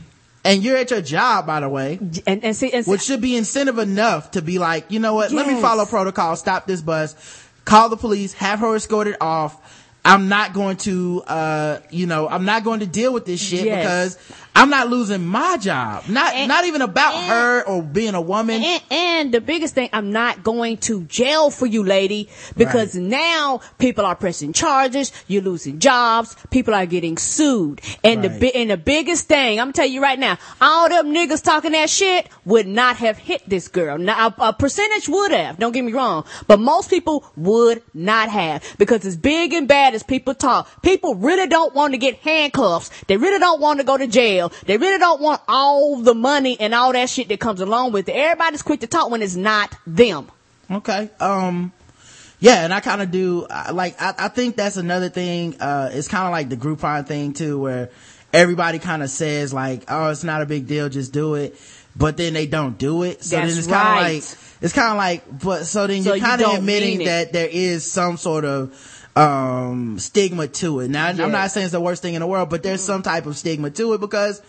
and 0.45 0.63
you're 0.63 0.77
at 0.77 0.91
your 0.91 1.01
job, 1.01 1.47
by 1.47 1.61
the 1.61 1.69
way. 1.69 1.99
And, 2.27 2.45
and 2.45 2.55
see, 2.55 2.71
and 2.73 2.87
which 2.87 3.03
should 3.03 3.21
be 3.21 3.37
incentive 3.37 3.79
enough 3.79 4.31
to 4.33 4.43
be 4.43 4.59
like, 4.59 4.87
you 4.91 5.01
know 5.01 5.15
what, 5.15 5.33
let 5.33 5.47
me 5.47 5.61
follow 5.61 5.85
protocol, 5.85 6.37
stop 6.37 6.67
this 6.67 6.81
bus, 6.81 7.17
call 7.65 7.89
the 7.89 7.97
police, 7.97 8.33
have 8.35 8.61
her 8.61 8.77
escorted 8.77 9.17
off. 9.21 9.61
I'm 10.07 10.29
not 10.29 10.53
going 10.53 10.77
to, 10.79 11.23
uh, 11.27 11.81
you 11.91 12.07
know, 12.07 12.29
I'm 12.29 12.45
not 12.45 12.63
going 12.63 12.81
to 12.81 12.87
deal 12.87 13.11
with 13.13 13.25
this 13.25 13.41
shit 13.41 13.65
Yes. 13.65 14.17
because 14.17 14.35
I'm 14.57 14.71
not 14.71 14.89
losing 14.89 15.27
my 15.27 15.57
job. 15.57 16.05
Not, 16.09 16.47
not 16.47 16.65
even 16.65 16.81
about 16.81 17.15
her 17.15 17.63
or 17.65 17.83
being 17.83 18.15
a 18.15 18.21
woman. 18.21 18.63
And, 18.63 18.83
and 18.91 19.35
the 19.35 19.41
biggest 19.41 19.75
thing, 19.75 19.89
I'm 19.93 20.13
not 20.13 20.45
going 20.45 20.77
to 20.79 21.03
jail 21.05 21.51
for 21.51 21.67
you, 21.67 21.83
lady, 21.83 22.29
because 22.57 22.95
now 22.95 23.61
people 23.79 24.07
are 24.07 24.15
pressing 24.15 24.53
charges, 24.53 25.11
you're 25.27 25.43
losing 25.43 25.81
jobs, 25.81 26.37
people 26.51 26.73
are 26.73 26.87
getting 26.87 27.17
sued. 27.19 27.81
And 28.05 28.23
the 28.23 28.29
Right. 28.29 28.41
bi- 28.41 28.53
and 28.55 28.71
the 28.71 28.77
biggest 28.77 29.27
thing, 29.27 29.59
I'm 29.61 29.73
telling 29.73 29.93
you 29.93 30.01
right 30.01 30.19
now, 30.19 30.39
all 30.61 30.89
them 30.89 31.13
niggas 31.13 31.43
talking 31.43 31.73
that 31.73 31.91
shit 31.91 32.29
would 32.45 32.67
not 32.67 32.97
have 32.97 33.19
hit 33.19 33.43
this 33.49 33.67
girl. 33.69 33.99
Now, 33.99 34.29
a, 34.39 34.49
a 34.49 34.53
percentage 34.53 35.09
would 35.09 35.33
have, 35.33 35.59
don't 35.59 35.73
get 35.73 35.85
me 35.85 35.93
wrong, 35.93 36.25
but 36.47 36.61
most 36.61 36.91
people 36.91 37.25
would 37.37 37.83
not 37.93 38.29
have 38.29 38.63
because 38.79 39.05
as 39.05 39.17
big 39.17 39.53
and 39.53 39.67
bad 39.67 39.95
as 39.95 40.03
people 40.05 40.35
talk, 40.35 40.81
people 40.83 41.17
really 41.17 41.49
don't 41.49 41.75
want 41.75 41.93
to 41.93 41.99
get 41.99 42.17
handcuffs. 42.19 42.91
They 43.09 43.17
really 43.17 43.39
don't 43.41 43.61
want 43.61 43.81
to 43.81 43.85
go 43.85 43.97
to 43.99 44.07
jail. 44.07 44.44
Jail. 44.49 44.59
They 44.67 44.77
really 44.77 44.99
don't 44.99 45.21
want 45.21 45.41
all 45.49 45.97
the 45.97 46.15
money 46.15 46.59
and 46.61 46.75
all 46.75 46.93
that 46.93 47.09
shit 47.09 47.29
that 47.29 47.41
comes 47.41 47.61
along 47.61 47.93
with 47.93 48.09
it. 48.09 48.13
Everybody's 48.13 48.63
quick 48.63 48.81
to 48.81 48.87
talk 48.87 49.11
when 49.11 49.23
it's 49.23 49.37
not 49.37 49.75
them. 49.87 50.31
Okay. 50.71 51.11
Um, 51.21 51.73
yeah, 52.41 52.65
and 52.65 52.73
I 52.75 52.81
kind 52.81 53.01
of 53.03 53.11
do, 53.11 53.47
I- 53.49 53.71
like, 53.71 54.01
I, 54.01 54.15
I 54.19 54.29
think 54.29 54.57
that's 54.57 54.77
another 54.77 55.09
thing, 55.09 55.61
uh, 55.61 55.91
it's 55.93 56.09
kind 56.09 56.25
of 56.27 56.33
like 56.33 56.49
the 56.49 56.57
Groupon 56.57 57.07
thing 57.07 57.33
too, 57.33 57.59
where 57.59 57.91
everybody 58.33 58.79
kind 58.79 59.03
of 59.03 59.11
says 59.11 59.53
like, 59.55 59.85
oh, 59.89 60.11
it's 60.11 60.25
not 60.25 60.43
a 60.43 60.47
big 60.47 60.67
deal, 60.67 60.89
just 60.89 61.13
do 61.13 61.35
it. 61.35 61.57
But 61.97 62.17
then 62.17 62.35
they 62.35 62.47
don't 62.47 62.77
do 62.77 63.05
it. 63.05 63.23
So 63.23 63.37
That's 63.37 63.51
then 63.53 63.59
it's 63.59 63.69
kind 63.69 63.89
of 63.89 63.95
right. 64.05 64.15
like, 64.15 64.25
it's 64.61 64.73
kind 64.73 64.91
of 64.91 64.97
like, 64.97 65.41
but 65.45 65.65
so 65.65 65.87
then 65.87 66.03
So 66.03 66.15
you're 66.15 66.27
kind 66.27 66.43
of 66.43 66.55
admitting 66.55 67.05
that 67.05 67.33
there 67.33 67.49
is 67.49 67.89
some 67.91 68.17
sort 68.17 68.45
of, 68.45 68.73
um, 69.17 69.99
stigma 69.99 70.49
to 70.49 70.81
it. 70.81 70.91
Now, 70.91 71.07
I'm 71.07 71.33
not 71.33 71.51
saying 71.51 71.67
it's 71.67 71.73
the 71.73 71.81
worst 71.81 72.03
thing 72.03 72.15
in 72.15 72.21
the 72.21 72.27
world, 72.27 72.51
but 72.51 72.63
there's 72.63 72.83
some 72.83 73.03
type 73.03 73.27
of 73.27 73.37
stigma 73.37 73.71
to 73.71 73.95
it 73.95 74.01
because 74.01 74.43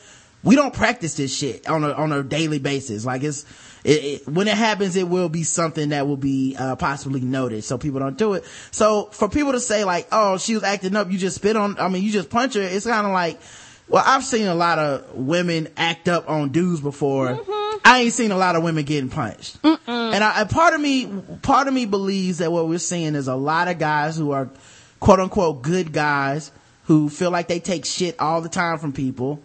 we 0.43 0.55
don't 0.55 0.73
practice 0.73 1.15
this 1.15 1.35
shit 1.35 1.67
on 1.67 1.83
a, 1.83 1.91
on 1.91 2.11
a 2.11 2.23
daily 2.23 2.59
basis. 2.59 3.05
Like 3.05 3.23
it's, 3.23 3.45
it, 3.83 4.03
it, 4.03 4.27
when 4.27 4.47
it 4.47 4.57
happens, 4.57 4.95
it 4.95 5.07
will 5.07 5.29
be 5.29 5.43
something 5.43 5.89
that 5.89 6.07
will 6.07 6.17
be, 6.17 6.55
uh, 6.57 6.75
possibly 6.75 7.21
noticed. 7.21 7.67
So 7.67 7.77
people 7.77 7.99
don't 7.99 8.17
do 8.17 8.33
it. 8.33 8.45
So 8.71 9.09
for 9.11 9.29
people 9.29 9.53
to 9.53 9.59
say 9.59 9.83
like, 9.83 10.07
oh, 10.11 10.37
she 10.37 10.53
was 10.53 10.63
acting 10.63 10.95
up, 10.95 11.11
you 11.11 11.17
just 11.17 11.35
spit 11.35 11.55
on, 11.55 11.79
I 11.79 11.87
mean, 11.87 12.03
you 12.03 12.11
just 12.11 12.29
punch 12.29 12.55
her. 12.55 12.61
It's 12.61 12.85
kind 12.85 13.05
of 13.05 13.13
like, 13.13 13.39
well, 13.87 14.03
I've 14.05 14.23
seen 14.23 14.47
a 14.47 14.55
lot 14.55 14.79
of 14.79 15.13
women 15.13 15.67
act 15.77 16.07
up 16.07 16.29
on 16.29 16.49
dudes 16.49 16.81
before. 16.81 17.29
Mm-hmm. 17.29 17.77
I 17.85 17.99
ain't 17.99 18.13
seen 18.13 18.31
a 18.31 18.37
lot 18.37 18.55
of 18.55 18.63
women 18.63 18.83
getting 18.83 19.09
punched. 19.09 19.57
And 19.63 20.23
I, 20.23 20.43
part 20.45 20.73
of 20.73 20.81
me, 20.81 21.07
part 21.41 21.67
of 21.67 21.73
me 21.73 21.85
believes 21.85 22.39
that 22.39 22.51
what 22.51 22.67
we're 22.67 22.79
seeing 22.79 23.15
is 23.15 23.27
a 23.27 23.35
lot 23.35 23.67
of 23.67 23.77
guys 23.77 24.17
who 24.17 24.31
are 24.31 24.49
quote 24.99 25.19
unquote 25.19 25.61
good 25.61 25.93
guys 25.93 26.51
who 26.85 27.09
feel 27.09 27.31
like 27.31 27.47
they 27.47 27.59
take 27.59 27.85
shit 27.85 28.19
all 28.19 28.41
the 28.41 28.49
time 28.49 28.79
from 28.79 28.91
people. 28.91 29.39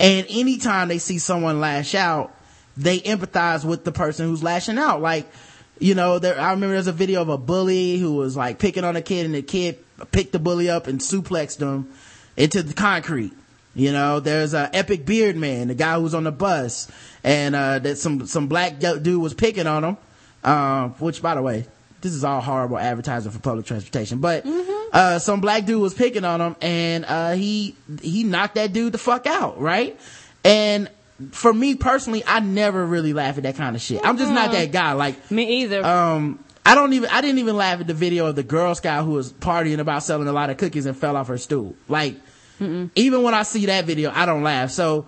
And 0.00 0.26
anytime 0.28 0.88
they 0.88 0.98
see 0.98 1.18
someone 1.18 1.60
lash 1.60 1.94
out, 1.94 2.34
they 2.76 3.00
empathize 3.00 3.64
with 3.64 3.84
the 3.84 3.92
person 3.92 4.26
who's 4.26 4.42
lashing 4.42 4.78
out. 4.78 5.00
Like, 5.00 5.30
you 5.78 5.94
know, 5.94 6.18
there, 6.18 6.38
I 6.38 6.50
remember 6.50 6.74
there's 6.74 6.86
a 6.86 6.92
video 6.92 7.22
of 7.22 7.28
a 7.28 7.38
bully 7.38 7.98
who 7.98 8.14
was 8.14 8.36
like 8.36 8.58
picking 8.58 8.84
on 8.84 8.96
a 8.96 9.02
kid 9.02 9.26
and 9.26 9.34
the 9.34 9.42
kid 9.42 9.78
picked 10.12 10.32
the 10.32 10.38
bully 10.38 10.68
up 10.68 10.86
and 10.86 11.00
suplexed 11.00 11.60
him 11.60 11.92
into 12.36 12.62
the 12.62 12.74
concrete. 12.74 13.32
You 13.76 13.92
know, 13.92 14.20
there's 14.20 14.54
a 14.54 14.70
epic 14.74 15.04
beard 15.04 15.36
man, 15.36 15.68
the 15.68 15.74
guy 15.74 16.00
who's 16.00 16.14
on 16.14 16.24
the 16.24 16.32
bus 16.32 16.90
and, 17.22 17.54
uh, 17.54 17.78
that 17.78 17.98
some, 17.98 18.26
some 18.26 18.48
black 18.48 18.78
dude 18.78 19.20
was 19.20 19.34
picking 19.34 19.66
on 19.66 19.84
him. 19.84 19.96
Um, 20.42 20.90
which 20.94 21.20
by 21.20 21.34
the 21.34 21.42
way, 21.42 21.66
this 22.00 22.12
is 22.12 22.24
all 22.24 22.40
horrible 22.40 22.78
advertising 22.78 23.32
for 23.32 23.38
public 23.38 23.66
transportation, 23.66 24.18
but, 24.20 24.46
uh, 24.92 25.18
some 25.18 25.40
black 25.42 25.66
dude 25.66 25.82
was 25.82 25.92
picking 25.92 26.24
on 26.24 26.40
him 26.40 26.56
and, 26.62 27.04
uh, 27.04 27.32
he, 27.32 27.76
he 28.00 28.24
knocked 28.24 28.54
that 28.54 28.72
dude 28.72 28.92
the 28.92 28.98
fuck 28.98 29.26
out, 29.26 29.60
right? 29.60 29.98
And 30.44 30.88
for 31.32 31.52
me 31.52 31.74
personally, 31.74 32.22
I 32.26 32.40
never 32.40 32.84
really 32.86 33.12
laugh 33.12 33.36
at 33.36 33.42
that 33.42 33.56
kind 33.56 33.76
of 33.76 33.82
shit. 33.82 34.00
I'm 34.04 34.16
just 34.16 34.32
not 34.32 34.52
that 34.52 34.72
guy. 34.72 34.92
Like, 34.92 35.30
Me 35.30 35.62
either. 35.62 35.84
um, 35.84 36.38
I 36.64 36.74
don't 36.74 36.92
even, 36.94 37.10
I 37.10 37.20
didn't 37.20 37.38
even 37.40 37.56
laugh 37.56 37.80
at 37.80 37.86
the 37.86 37.94
video 37.94 38.26
of 38.26 38.36
the 38.36 38.42
Girl 38.42 38.74
Scout 38.74 39.04
who 39.04 39.12
was 39.12 39.32
partying 39.32 39.78
about 39.80 40.02
selling 40.02 40.28
a 40.28 40.32
lot 40.32 40.48
of 40.50 40.56
cookies 40.56 40.86
and 40.86 40.96
fell 40.96 41.16
off 41.16 41.28
her 41.28 41.38
stool. 41.38 41.74
Like, 41.88 42.16
even 42.60 43.22
when 43.22 43.34
I 43.34 43.42
see 43.42 43.66
that 43.66 43.84
video, 43.84 44.10
I 44.14 44.26
don't 44.26 44.42
laugh. 44.42 44.70
So, 44.70 45.06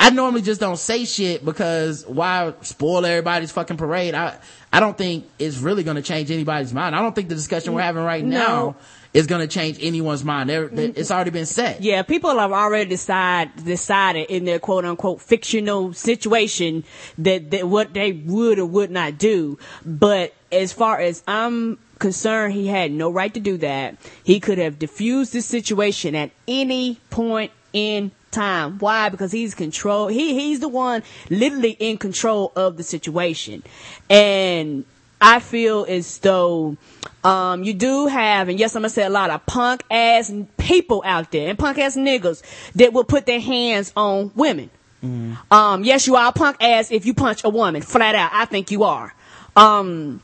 I 0.00 0.10
normally 0.10 0.42
just 0.42 0.60
don't 0.60 0.76
say 0.78 1.04
shit 1.04 1.44
because 1.44 2.06
why 2.06 2.54
spoil 2.62 3.04
everybody's 3.04 3.50
fucking 3.52 3.76
parade? 3.76 4.14
I, 4.14 4.38
I 4.72 4.80
don't 4.80 4.96
think 4.96 5.26
it's 5.38 5.58
really 5.58 5.82
going 5.82 5.96
to 5.96 6.02
change 6.02 6.30
anybody's 6.30 6.72
mind. 6.72 6.94
I 6.94 7.02
don't 7.02 7.14
think 7.14 7.28
the 7.28 7.34
discussion 7.34 7.74
we're 7.74 7.82
having 7.82 8.02
right 8.04 8.24
No. 8.24 8.38
now 8.38 8.76
is 9.12 9.26
going 9.26 9.40
to 9.40 9.48
change 9.52 9.78
anyone's 9.80 10.24
mind. 10.24 10.50
There, 10.50 10.68
it's 10.72 11.10
already 11.10 11.30
been 11.30 11.46
set. 11.46 11.80
Yeah, 11.82 12.02
people 12.02 12.38
have 12.38 12.52
already 12.52 12.88
decide, 12.90 13.64
decided 13.64 14.30
in 14.30 14.44
their 14.44 14.58
quote 14.58 14.84
unquote 14.84 15.20
fictional 15.20 15.92
situation 15.94 16.84
that, 17.18 17.50
that 17.50 17.66
what 17.66 17.92
they 17.94 18.12
would 18.12 18.58
or 18.58 18.66
would 18.66 18.90
not 18.90 19.18
do. 19.18 19.58
But 19.84 20.32
as 20.52 20.72
far 20.72 21.00
as 21.00 21.22
I'm 21.26 21.78
concerned, 21.98 22.54
he 22.54 22.68
had 22.68 22.92
no 22.92 23.10
right 23.10 23.32
to 23.34 23.40
do 23.40 23.56
that. 23.58 23.96
He 24.22 24.40
could 24.40 24.58
have 24.58 24.78
diffused 24.78 25.32
this 25.32 25.46
situation 25.46 26.14
at 26.14 26.30
any 26.46 26.98
point 27.10 27.52
in 27.72 28.10
time. 28.30 28.78
Why? 28.78 29.08
Because 29.08 29.32
he's 29.32 29.54
control. 29.54 30.08
He 30.08 30.34
he's 30.34 30.60
the 30.60 30.68
one 30.68 31.02
literally 31.30 31.76
in 31.78 31.98
control 31.98 32.52
of 32.56 32.76
the 32.76 32.82
situation, 32.82 33.62
and 34.08 34.84
I 35.20 35.40
feel 35.40 35.86
as 35.88 36.18
though 36.18 36.76
um, 37.24 37.64
you 37.64 37.74
do 37.74 38.06
have, 38.06 38.48
and 38.48 38.58
yes, 38.58 38.76
I'm 38.76 38.82
gonna 38.82 38.90
say 38.90 39.04
a 39.04 39.10
lot 39.10 39.30
of 39.30 39.44
punk 39.46 39.82
ass 39.90 40.32
people 40.56 41.02
out 41.04 41.30
there 41.32 41.48
and 41.48 41.58
punk 41.58 41.78
ass 41.78 41.96
niggas 41.96 42.42
that 42.74 42.92
will 42.92 43.04
put 43.04 43.26
their 43.26 43.40
hands 43.40 43.92
on 43.96 44.32
women. 44.34 44.70
Um, 45.50 45.84
yes, 45.84 46.06
you 46.06 46.16
are 46.16 46.30
a 46.30 46.32
punk 46.32 46.56
ass 46.60 46.90
if 46.90 47.06
you 47.06 47.14
punch 47.14 47.44
a 47.44 47.48
woman, 47.48 47.82
flat 47.82 48.14
out. 48.14 48.30
I 48.32 48.46
think 48.46 48.70
you 48.70 48.82
are. 48.82 49.14
Um, 49.54 50.20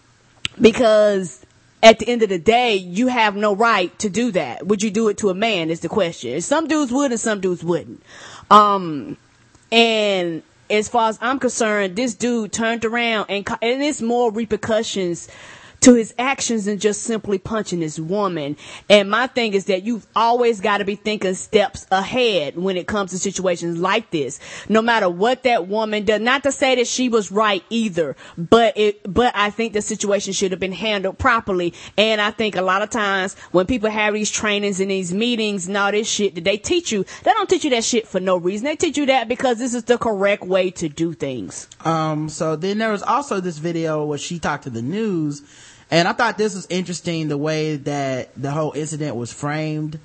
because 0.61 1.44
at 1.85 1.99
the 1.99 2.09
end 2.09 2.23
of 2.23 2.31
the 2.31 2.39
day, 2.39 2.77
you 2.77 3.09
have 3.09 3.37
no 3.37 3.55
right 3.55 3.97
to 3.99 4.09
do 4.09 4.33
that. 4.33 4.67
Would 4.67 4.83
you 4.83 4.91
do 4.91 5.09
it 5.09 5.19
to 5.19 5.29
a 5.29 5.35
man 5.35 5.71
is 5.71 5.81
the 5.81 5.89
question. 5.91 6.41
Some 6.41 6.67
dudes 6.67 6.91
would 6.91 7.11
and 7.11 7.21
some 7.21 7.43
dudes 7.43 7.63
wouldn't. 7.63 8.03
Um, 8.51 9.19
and 9.71 10.43
as 10.71 10.89
far 10.89 11.11
as 11.11 11.19
I'm 11.21 11.39
concerned, 11.39 11.95
this 11.95 12.15
dude 12.15 12.53
turned 12.53 12.87
around 12.87 13.27
and, 13.29 13.47
and 13.61 13.83
it's 13.83 14.01
more 14.01 14.33
repercussions 14.33 15.29
to 15.85 15.93
his 15.93 16.15
actions 16.19 16.65
than 16.65 16.79
just 16.79 17.03
simply 17.03 17.37
punching 17.37 17.81
this 17.81 17.99
woman. 17.99 18.57
And 18.89 19.11
my 19.11 19.27
thing 19.27 19.53
is 19.53 19.67
that 19.67 19.83
you've 19.83 20.07
always 20.17 20.63
got 20.63 20.79
to 20.79 20.85
be 20.87 20.95
thinking 20.95 21.35
steps 21.35 21.87
ahead 21.91 22.57
when 22.57 22.79
it 22.79 22.87
comes 22.87 23.11
to 23.11 23.19
situations 23.19 23.79
like 23.79 24.11
this. 24.11 24.41
No 24.71 24.81
matter 24.81 25.11
what 25.11 25.43
that 25.43 25.69
woman 25.69 26.07
does, 26.07 26.23
not 26.23 26.43
to 26.45 26.53
say 26.53 26.75
that 26.77 26.87
she 26.87 27.11
was 27.11 27.31
right 27.31 27.63
either, 27.69 28.17
but 28.39 28.73
it, 28.79 29.01
but 29.13 29.37
I 29.37 29.51
think 29.51 29.75
the 29.75 29.83
situation 29.83 30.33
should 30.33 30.53
have 30.53 30.61
been 30.61 30.73
handled 30.73 31.19
properly. 31.19 31.75
And 31.99 32.19
I 32.19 32.31
think 32.31 32.57
a 32.57 32.63
lot 32.63 32.81
of 32.81 32.89
times 32.89 33.35
when 33.53 33.67
people 33.67 33.91
have 33.91 34.15
these 34.15 34.31
trainings 34.31 34.81
and 34.81 34.91
these 34.91 35.13
meetings 35.13 35.67
and 35.67 35.77
all 35.77 35.93
this 35.93 36.09
shit 36.09 36.35
that 36.37 36.45
they 36.45 36.57
teach 36.57 36.93
you, 36.93 37.05
they 37.25 37.33
don't 37.33 37.49
teach 37.49 37.65
you 37.65 37.71
that 37.71 37.85
shit 37.85 38.09
for 38.09 38.21
no 38.21 38.39
reason. 38.39 38.65
They 38.65 38.77
teach 38.77 38.97
you 38.97 39.05
that 39.07 39.29
because 39.29 39.59
this 39.59 39.75
is 39.75 39.85
the 39.85 39.99
correct 39.99 40.45
way 40.45 40.71
to 40.71 40.89
do 40.89 41.13
things. 41.13 41.69
Um, 41.85 42.31
so 42.31 42.57
then 42.57 42.79
there 42.79 42.91
was 42.91 43.03
also 43.03 43.41
this 43.41 43.59
video 43.59 44.07
where 44.07 44.17
she 44.17 44.39
talked 44.39 44.65
to 44.65 44.71
the 44.71 44.81
news, 44.81 45.43
and 45.91 46.09
I 46.09 46.13
thought 46.13 46.39
this 46.39 46.55
was 46.55 46.67
interesting 46.71 47.29
the 47.29 47.39
way 47.39 47.77
that 47.77 48.31
the 48.37 48.51
whole 48.51 48.73
incident 48.73 49.17
was 49.17 49.33
framed, 49.33 49.99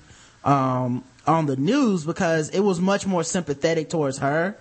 um, 0.43 1.03
on 1.27 1.45
the 1.45 1.55
news 1.55 2.05
because 2.05 2.49
it 2.49 2.59
was 2.59 2.79
much 2.79 3.05
more 3.05 3.23
sympathetic 3.23 3.89
towards 3.89 4.17
her. 4.17 4.57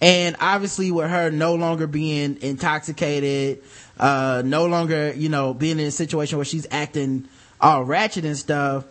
And 0.00 0.36
obviously 0.40 0.90
with 0.90 1.08
her 1.10 1.30
no 1.30 1.54
longer 1.54 1.86
being 1.86 2.38
intoxicated, 2.40 3.62
uh, 3.98 4.42
no 4.44 4.66
longer, 4.66 5.12
you 5.14 5.28
know, 5.28 5.54
being 5.54 5.78
in 5.78 5.86
a 5.86 5.90
situation 5.90 6.38
where 6.38 6.44
she's 6.44 6.66
acting 6.70 7.28
all 7.60 7.84
ratchet 7.84 8.24
and 8.24 8.36
stuff, 8.36 8.84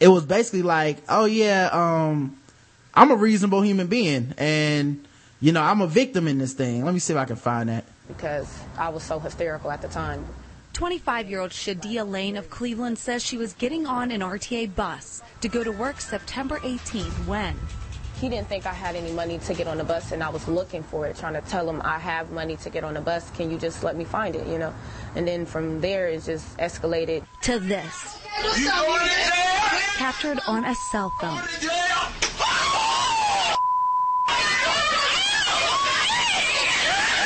it 0.00 0.08
was 0.08 0.24
basically 0.24 0.62
like, 0.62 0.98
oh 1.08 1.24
yeah, 1.24 1.70
um, 1.72 2.36
I'm 2.94 3.10
a 3.10 3.16
reasonable 3.16 3.62
human 3.62 3.86
being 3.86 4.34
and, 4.36 5.06
you 5.40 5.52
know, 5.52 5.62
I'm 5.62 5.80
a 5.80 5.86
victim 5.86 6.28
in 6.28 6.38
this 6.38 6.52
thing. 6.52 6.84
Let 6.84 6.92
me 6.92 7.00
see 7.00 7.12
if 7.14 7.18
I 7.18 7.24
can 7.24 7.36
find 7.36 7.68
that. 7.68 7.84
because 8.08 8.48
I 8.76 8.90
was 8.90 9.02
so 9.02 9.18
hysterical 9.18 9.70
at 9.70 9.80
the 9.80 9.88
time. 9.88 10.24
25 10.72 11.28
year 11.28 11.40
old 11.40 11.50
Shidea 11.50 12.08
Lane 12.08 12.36
of 12.36 12.48
Cleveland 12.48 12.98
says 12.98 13.22
she 13.22 13.36
was 13.36 13.52
getting 13.54 13.86
on 13.86 14.10
an 14.10 14.20
RTA 14.20 14.74
bus 14.74 15.22
to 15.40 15.48
go 15.48 15.62
to 15.62 15.70
work 15.70 16.00
September 16.00 16.58
18th 16.60 17.26
when 17.26 17.54
He 18.20 18.28
didn't 18.28 18.48
think 18.48 18.66
I 18.66 18.72
had 18.72 18.96
any 18.96 19.12
money 19.12 19.38
to 19.40 19.54
get 19.54 19.66
on 19.66 19.78
the 19.78 19.84
bus, 19.84 20.12
and 20.12 20.22
I 20.22 20.28
was 20.28 20.46
looking 20.46 20.82
for 20.82 21.06
it, 21.06 21.16
trying 21.16 21.34
to 21.34 21.40
tell 21.42 21.68
him 21.68 21.82
I 21.84 21.98
have 21.98 22.30
money 22.30 22.56
to 22.56 22.70
get 22.70 22.84
on 22.84 22.94
the 22.94 23.00
bus. 23.00 23.30
Can 23.30 23.50
you 23.50 23.58
just 23.58 23.82
let 23.82 23.96
me 23.96 24.04
find 24.04 24.36
it, 24.36 24.46
you 24.46 24.58
know? 24.58 24.72
And 25.16 25.26
then 25.26 25.44
from 25.44 25.80
there, 25.80 26.08
it 26.08 26.22
just 26.22 26.56
escalated. 26.56 27.24
to 27.42 27.58
this. 27.58 28.20
Captured 29.96 30.38
on 30.46 30.64
a 30.64 30.74
cell 30.90 31.10
phone. 31.20 31.42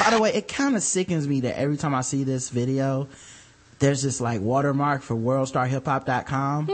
By 0.03 0.11
the 0.11 0.21
way, 0.21 0.33
it 0.35 0.47
kind 0.49 0.77
of 0.77 0.83
sickens 0.83 1.27
me 1.27 1.41
that 1.41 1.59
every 1.59 1.77
time 1.77 1.95
I 1.95 2.01
see 2.03 2.23
this 2.23 2.49
video, 2.49 3.09
there's 3.79 4.03
this 4.03 4.21
like 4.21 4.41
watermark 4.41 5.03
for 5.03 5.15
worldstarhiphop.com. 5.15 6.69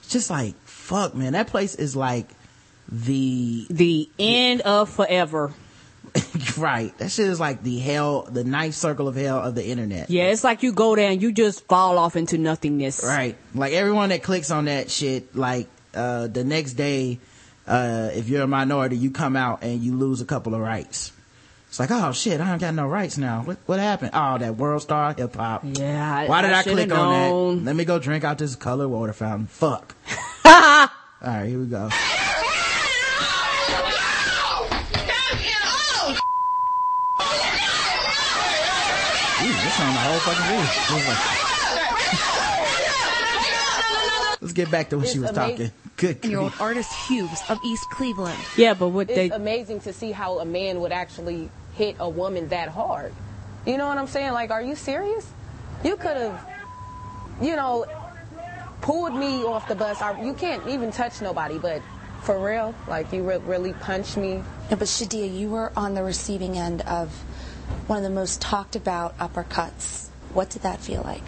It's 0.00 0.08
just 0.10 0.30
like, 0.30 0.54
fuck, 0.64 1.14
man, 1.14 1.32
that 1.32 1.48
place 1.48 1.74
is 1.74 1.96
like 1.96 2.28
the 2.90 3.66
the 3.70 4.08
end 4.18 4.62
of 4.62 4.88
forever. 4.90 5.52
right. 6.58 6.96
That 6.98 7.10
shit 7.10 7.28
is 7.28 7.38
like 7.40 7.62
the 7.62 7.78
hell, 7.78 8.22
the 8.22 8.44
ninth 8.44 8.74
circle 8.74 9.08
of 9.08 9.16
hell 9.16 9.38
of 9.40 9.54
the 9.54 9.66
internet. 9.66 10.10
Yeah, 10.10 10.24
it's 10.24 10.44
like 10.44 10.62
you 10.62 10.72
go 10.72 10.96
there 10.96 11.10
and 11.10 11.20
you 11.20 11.32
just 11.32 11.66
fall 11.66 11.98
off 11.98 12.16
into 12.16 12.38
nothingness. 12.38 13.04
Right. 13.04 13.36
Like 13.54 13.72
everyone 13.72 14.08
that 14.10 14.22
clicks 14.22 14.50
on 14.50 14.66
that 14.66 14.90
shit, 14.90 15.36
like, 15.36 15.68
uh, 15.94 16.26
the 16.28 16.44
next 16.44 16.74
day, 16.74 17.18
uh, 17.66 18.10
if 18.14 18.28
you're 18.28 18.42
a 18.42 18.46
minority, 18.46 18.96
you 18.96 19.10
come 19.10 19.36
out 19.36 19.62
and 19.62 19.80
you 19.80 19.94
lose 19.94 20.20
a 20.20 20.24
couple 20.24 20.54
of 20.54 20.60
rights. 20.60 21.12
It's 21.68 21.78
like, 21.78 21.90
oh 21.90 22.12
shit, 22.12 22.40
I 22.40 22.48
don't 22.48 22.60
got 22.60 22.74
no 22.74 22.86
rights 22.88 23.18
now. 23.18 23.42
What 23.42 23.58
what 23.66 23.78
happened? 23.78 24.12
Oh, 24.14 24.38
that 24.38 24.56
world 24.56 24.82
star 24.82 25.12
hip 25.12 25.36
hop. 25.36 25.62
Yeah. 25.64 26.26
Why 26.26 26.42
did 26.42 26.52
I, 26.52 26.60
I 26.60 26.62
click 26.62 26.90
on 26.90 27.58
that? 27.58 27.64
Let 27.64 27.76
me 27.76 27.84
go 27.84 27.98
drink 27.98 28.24
out 28.24 28.38
this 28.38 28.56
color 28.56 28.88
water 28.88 29.12
fountain. 29.12 29.46
Fuck. 29.46 29.94
All 30.44 30.88
right, 31.22 31.46
here 31.46 31.58
we 31.58 31.66
go. 31.66 31.90
On 39.80 39.86
the 39.94 40.00
whole 40.00 40.18
fucking. 40.18 41.38
Let's 44.40 44.52
get 44.52 44.70
back 44.72 44.88
to 44.90 44.96
what 44.96 45.04
it's 45.04 45.12
she 45.12 45.20
was 45.20 45.30
amazing. 45.30 45.68
talking. 45.68 45.72
Good. 45.96 46.24
Your 46.24 46.42
old 46.42 46.54
Artis 46.58 46.92
Hughes 47.06 47.40
of 47.48 47.58
East 47.64 47.88
Cleveland. 47.90 48.38
Yeah, 48.56 48.74
but 48.74 48.88
what 48.88 49.08
it's 49.08 49.16
they. 49.16 49.26
It's 49.26 49.36
amazing 49.36 49.80
to 49.80 49.92
see 49.92 50.10
how 50.10 50.40
a 50.40 50.44
man 50.44 50.80
would 50.80 50.90
actually 50.90 51.48
hit 51.78 51.96
a 52.00 52.08
woman 52.08 52.48
that 52.48 52.68
hard. 52.68 53.14
You 53.64 53.78
know 53.78 53.86
what 53.86 53.98
I'm 53.98 54.08
saying? 54.08 54.32
Like, 54.32 54.50
are 54.50 54.60
you 54.60 54.74
serious? 54.74 55.26
You 55.84 55.96
could 55.96 56.16
have, 56.16 56.44
you 57.40 57.54
know, 57.54 57.86
pulled 58.80 59.14
me 59.14 59.44
off 59.44 59.68
the 59.68 59.76
bus. 59.76 60.02
I, 60.02 60.20
you 60.20 60.34
can't 60.34 60.66
even 60.66 60.90
touch 60.90 61.22
nobody, 61.22 61.58
but 61.58 61.80
for 62.22 62.44
real, 62.44 62.74
like 62.88 63.12
you 63.12 63.22
re- 63.22 63.38
really 63.38 63.72
punched 63.74 64.16
me. 64.16 64.42
No, 64.70 64.76
but 64.76 64.88
Shidea, 64.88 65.38
you 65.38 65.50
were 65.50 65.72
on 65.76 65.94
the 65.94 66.02
receiving 66.02 66.58
end 66.58 66.82
of 66.82 67.10
one 67.86 67.98
of 67.98 68.02
the 68.02 68.10
most 68.10 68.40
talked 68.40 68.74
about 68.74 69.16
uppercuts. 69.18 70.08
What 70.34 70.50
did 70.50 70.62
that 70.62 70.80
feel 70.80 71.02
like? 71.02 71.22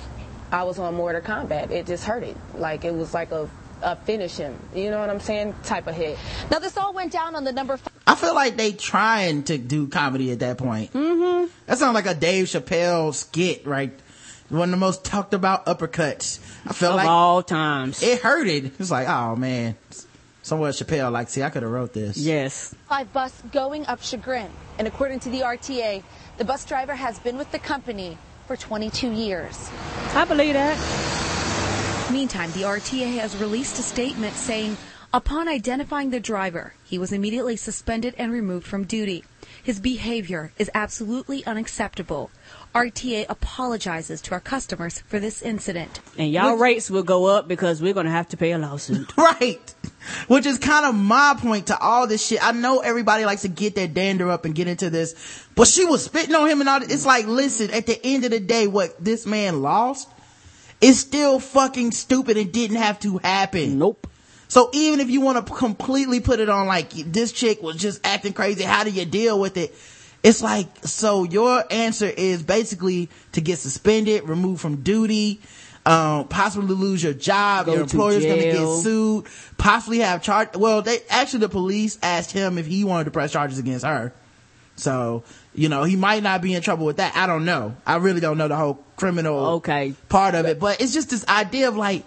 I 0.51 0.65
was 0.65 0.81
on 0.81 0.95
Mortal 0.95 1.21
Kombat. 1.21 1.71
It 1.71 1.87
just 1.87 2.05
hurted. 2.05 2.37
Like 2.57 2.85
it 2.85 2.93
was 2.93 3.15
like 3.15 3.31
a, 3.31 3.49
a 3.83 3.97
finish 3.97 4.37
him. 4.37 4.59
You 4.75 4.91
know 4.91 4.99
what 5.01 5.11
I'm 5.11 5.21
saying? 5.21 5.55
Type 5.65 5.87
of 5.87 5.95
hit. 5.95 6.19
Now, 6.51 6.59
this 6.59 6.77
all 6.77 6.93
went 6.93 7.13
down 7.13 7.35
on 7.37 7.45
the 7.45 7.53
number 7.53 7.77
five. 7.77 7.93
I 8.07 8.15
feel 8.15 8.35
like 8.35 8.57
they 8.57 8.73
trying 8.73 9.45
to 9.45 9.59
do 9.59 9.89
comedy 9.89 10.33
at 10.33 10.41
that 10.41 10.59
point. 10.59 10.93
Mm-hmm. 10.93 11.51
That 11.67 11.79
sounds 11.79 11.95
like 11.95 12.07
a 12.07 12.15
Dave 12.15 12.47
Chappelle 12.47 13.15
skit, 13.15 13.67
right? 13.67 13.93
One 14.49 14.65
of 14.69 14.71
the 14.73 14.77
most 14.79 15.05
talked 15.05 15.33
about 15.33 15.67
uppercuts. 15.67 16.41
I 16.67 16.73
feel 16.73 16.91
Of 16.91 16.97
like 16.97 17.09
all 17.09 17.43
times. 17.43 18.03
it 18.03 18.21
hurted. 18.21 18.65
It 18.67 18.79
was 18.79 18.91
like, 18.91 19.09
oh 19.09 19.37
man. 19.37 19.77
Somewhere 20.43 20.73
Chappelle 20.73 21.13
like, 21.13 21.29
see, 21.29 21.43
I 21.43 21.51
could 21.51 21.63
have 21.63 21.71
wrote 21.71 21.93
this. 21.93 22.17
Yes. 22.17 22.75
Five 22.89 23.13
bus 23.13 23.43
going 23.53 23.87
up 23.87 24.03
Chagrin. 24.03 24.49
And 24.79 24.89
according 24.89 25.21
to 25.21 25.29
the 25.29 25.41
RTA, 25.43 26.03
the 26.39 26.45
bus 26.45 26.65
driver 26.65 26.95
has 26.97 27.19
been 27.21 27.37
with 27.37 27.53
the 27.53 27.59
company 27.61 28.19
for 28.49 28.57
22 28.57 29.13
years. 29.13 29.71
I 30.15 30.25
believe 30.25 30.55
that. 30.55 31.40
Meantime, 32.11 32.51
the 32.53 32.63
RTA 32.63 33.19
has 33.19 33.37
released 33.37 33.79
a 33.79 33.83
statement 33.83 34.35
saying, 34.35 34.77
upon 35.13 35.47
identifying 35.47 36.11
the 36.11 36.19
driver, 36.19 36.75
he 36.85 36.99
was 36.99 37.13
immediately 37.13 37.57
suspended 37.57 38.17
and 38.19 38.33
removed 38.33 38.67
from 38.67 38.83
duty. 38.83 39.25
His 39.63 39.79
behavior 39.79 40.53
is 40.59 40.69
absolutely 40.75 41.47
unacceptable. 41.47 42.31
RTA 42.75 43.27
apologizes 43.29 44.21
to 44.23 44.33
our 44.33 44.41
customers 44.41 45.05
for 45.07 45.21
this 45.21 45.41
incident. 45.41 46.01
And 46.19 46.33
y'all 46.33 46.57
rates 46.57 46.91
will 46.91 47.05
go 47.05 47.27
up 47.27 47.47
because 47.47 47.81
we're 47.81 47.95
gonna 47.95 48.11
have 48.11 48.29
to 48.31 48.37
pay 48.37 48.53
a 48.53 48.59
lawsuit. 48.59 49.15
right. 49.17 49.75
Which 50.27 50.47
is 50.47 50.59
kind 50.59 50.87
of 50.87 50.97
my 50.97 51.37
point 51.39 51.69
to 51.69 51.79
all 51.79 52.09
this 52.09 52.27
shit. 52.27 52.45
I 52.45 52.51
know 52.51 52.81
everybody 52.81 53.25
likes 53.25 53.43
to 53.43 53.49
get 53.49 53.77
their 53.77 53.89
dander 53.89 54.31
up 54.31 54.45
and 54.45 54.55
get 54.55 54.67
into 54.67 54.91
this, 54.91 55.47
but 55.55 55.69
she 55.69 55.85
was 55.85 56.05
spitting 56.05 56.35
on 56.35 56.49
him 56.49 56.61
and 56.61 56.69
all 56.69 56.81
this. 56.81 56.93
It's 56.93 57.07
like, 57.07 57.27
listen, 57.27 57.71
at 57.71 57.87
the 57.87 58.01
end 58.05 58.25
of 58.25 58.33
the 58.33 58.41
day, 58.41 58.67
what 58.67 58.97
this 59.03 59.27
man 59.27 59.63
lost 59.63 60.09
is 60.81 61.01
still 61.01 61.39
fucking 61.39 61.93
stupid 61.93 62.37
and 62.37 62.53
didn't 62.53 62.77
have 62.77 62.99
to 63.01 63.19
happen. 63.19 63.79
Nope. 63.79 64.07
So 64.49 64.69
even 64.73 64.99
if 64.99 65.11
you 65.11 65.21
want 65.21 65.47
to 65.47 65.55
completely 65.55 66.21
put 66.21 66.41
it 66.41 66.49
on 66.49 66.67
like 66.67 66.91
this 66.91 67.31
chick 67.31 67.63
was 67.63 67.77
just 67.77 68.05
acting 68.05 68.33
crazy, 68.33 68.65
how 68.65 68.83
do 68.83 68.91
you 68.91 69.05
deal 69.05 69.39
with 69.39 69.57
it? 69.57 69.75
It's 70.23 70.43
like, 70.43 70.67
so 70.83 71.23
your 71.23 71.65
answer 71.71 72.07
is 72.07 72.43
basically 72.43 73.09
to 73.33 73.41
get 73.41 73.59
suspended, 73.59 74.29
removed 74.29 74.61
from 74.61 74.83
duty, 74.83 75.41
um, 75.87 76.29
possibly 76.29 76.75
lose 76.75 77.03
your 77.03 77.15
job, 77.15 77.67
Go 77.67 77.75
your 77.75 77.87
to 77.87 77.91
employer's 77.91 78.25
gonna 78.25 78.43
get 78.43 78.83
sued, 78.83 79.27
possibly 79.57 80.01
have 80.01 80.23
charge. 80.23 80.57
Well, 80.57 80.83
they 80.83 80.99
actually 81.09 81.41
the 81.41 81.49
police 81.49 81.99
asked 82.03 82.33
him 82.33 82.59
if 82.59 82.67
he 82.67 82.85
wanted 82.85 83.05
to 83.05 83.11
press 83.13 83.33
charges 83.33 83.59
against 83.59 83.87
her. 83.87 84.13
So, 84.77 85.25
you 85.55 85.69
know, 85.69 85.83
he 85.85 85.97
might 85.97 86.23
not 86.23 86.43
be 86.43 86.55
in 86.55 86.63
trouble 86.63 86.87
with 86.87 86.99
that. 86.99 87.17
I 87.17 87.27
don't 87.27 87.45
know. 87.45 87.77
I 87.87 87.97
really 87.97 88.21
don't 88.21 88.39
know 88.39 88.49
the 88.49 88.57
whole 88.57 88.83
criminal 88.97 89.37
Okay. 89.57 89.95
part 90.09 90.35
of 90.35 90.47
it, 90.47 90.61
but 90.61 90.81
it's 90.81 90.93
just 90.93 91.11
this 91.11 91.27
idea 91.29 91.69
of 91.69 91.77
like, 91.77 92.05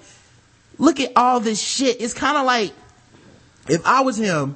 look 0.78 1.00
at 1.00 1.12
all 1.16 1.40
this 1.40 1.60
shit. 1.62 2.00
It's 2.02 2.14
kind 2.14 2.38
of 2.38 2.46
like, 2.46 2.72
if 3.68 3.86
I 3.86 4.02
was 4.02 4.18
him, 4.18 4.56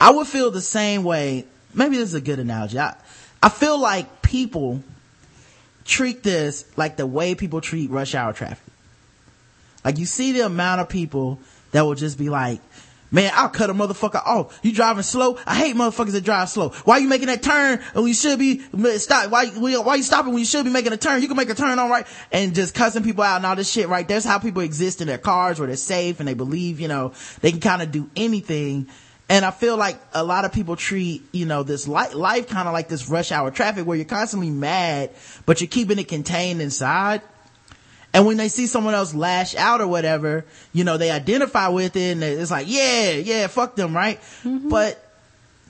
I 0.00 0.10
would 0.10 0.26
feel 0.26 0.50
the 0.50 0.60
same 0.60 1.02
way. 1.04 1.46
Maybe 1.74 1.96
this 1.96 2.10
is 2.10 2.14
a 2.14 2.20
good 2.20 2.38
analogy. 2.38 2.78
I, 2.78 2.94
I 3.42 3.48
feel 3.48 3.80
like 3.80 4.22
people 4.22 4.82
treat 5.84 6.22
this 6.22 6.64
like 6.76 6.96
the 6.96 7.06
way 7.06 7.34
people 7.34 7.60
treat 7.60 7.90
rush 7.90 8.14
hour 8.14 8.32
traffic. 8.32 8.58
Like 9.84 9.98
you 9.98 10.06
see 10.06 10.32
the 10.32 10.40
amount 10.46 10.80
of 10.80 10.88
people 10.88 11.40
that 11.72 11.82
will 11.82 11.94
just 11.94 12.18
be 12.18 12.28
like, 12.28 12.60
man, 13.10 13.32
I'll 13.34 13.48
cut 13.48 13.70
a 13.70 13.74
motherfucker 13.74 14.24
off. 14.24 14.58
You 14.62 14.72
driving 14.72 15.02
slow? 15.02 15.38
I 15.46 15.54
hate 15.54 15.76
motherfuckers 15.76 16.12
that 16.12 16.24
drive 16.24 16.48
slow. 16.48 16.70
Why 16.84 16.98
you 16.98 17.08
making 17.08 17.28
that 17.28 17.42
turn 17.42 17.80
when 17.92 18.06
you 18.06 18.14
should 18.14 18.38
be, 18.38 18.62
stop, 18.98 19.30
why, 19.30 19.46
why 19.46 19.94
you 19.96 20.02
stopping 20.02 20.32
when 20.32 20.40
you 20.40 20.46
should 20.46 20.64
be 20.64 20.70
making 20.70 20.92
a 20.92 20.96
turn? 20.96 21.22
You 21.22 21.28
can 21.28 21.36
make 21.36 21.50
a 21.50 21.54
turn 21.54 21.78
all 21.78 21.88
right. 21.88 22.06
And 22.32 22.54
just 22.54 22.74
cussing 22.74 23.02
people 23.02 23.24
out 23.24 23.36
and 23.36 23.46
all 23.46 23.56
this 23.56 23.70
shit, 23.70 23.88
right? 23.88 24.06
That's 24.06 24.24
how 24.24 24.38
people 24.38 24.62
exist 24.62 25.00
in 25.00 25.06
their 25.06 25.18
cars 25.18 25.58
where 25.58 25.66
they're 25.66 25.76
safe 25.76 26.20
and 26.20 26.28
they 26.28 26.34
believe, 26.34 26.80
you 26.80 26.88
know, 26.88 27.12
they 27.40 27.50
can 27.50 27.60
kind 27.60 27.82
of 27.82 27.90
do 27.90 28.10
anything. 28.16 28.88
And 29.30 29.44
I 29.44 29.50
feel 29.50 29.76
like 29.76 30.00
a 30.14 30.24
lot 30.24 30.46
of 30.46 30.52
people 30.52 30.74
treat, 30.74 31.22
you 31.32 31.44
know, 31.44 31.62
this 31.62 31.86
life 31.86 32.48
kind 32.48 32.66
of 32.66 32.72
like 32.72 32.88
this 32.88 33.10
rush 33.10 33.30
hour 33.30 33.50
traffic 33.50 33.86
where 33.86 33.96
you're 33.96 34.06
constantly 34.06 34.48
mad, 34.48 35.10
but 35.44 35.60
you're 35.60 35.68
keeping 35.68 35.98
it 35.98 36.08
contained 36.08 36.62
inside. 36.62 37.20
And 38.18 38.26
when 38.26 38.36
they 38.36 38.48
see 38.48 38.66
someone 38.66 38.94
else 38.94 39.14
lash 39.14 39.54
out 39.54 39.80
or 39.80 39.86
whatever, 39.86 40.44
you 40.72 40.82
know, 40.82 40.98
they 40.98 41.12
identify 41.12 41.68
with 41.68 41.94
it 41.94 42.10
and 42.10 42.24
it's 42.24 42.50
like, 42.50 42.66
yeah, 42.68 43.12
yeah, 43.12 43.46
fuck 43.46 43.76
them, 43.76 43.94
right? 43.94 44.20
Mm-hmm. 44.42 44.68
But 44.68 45.00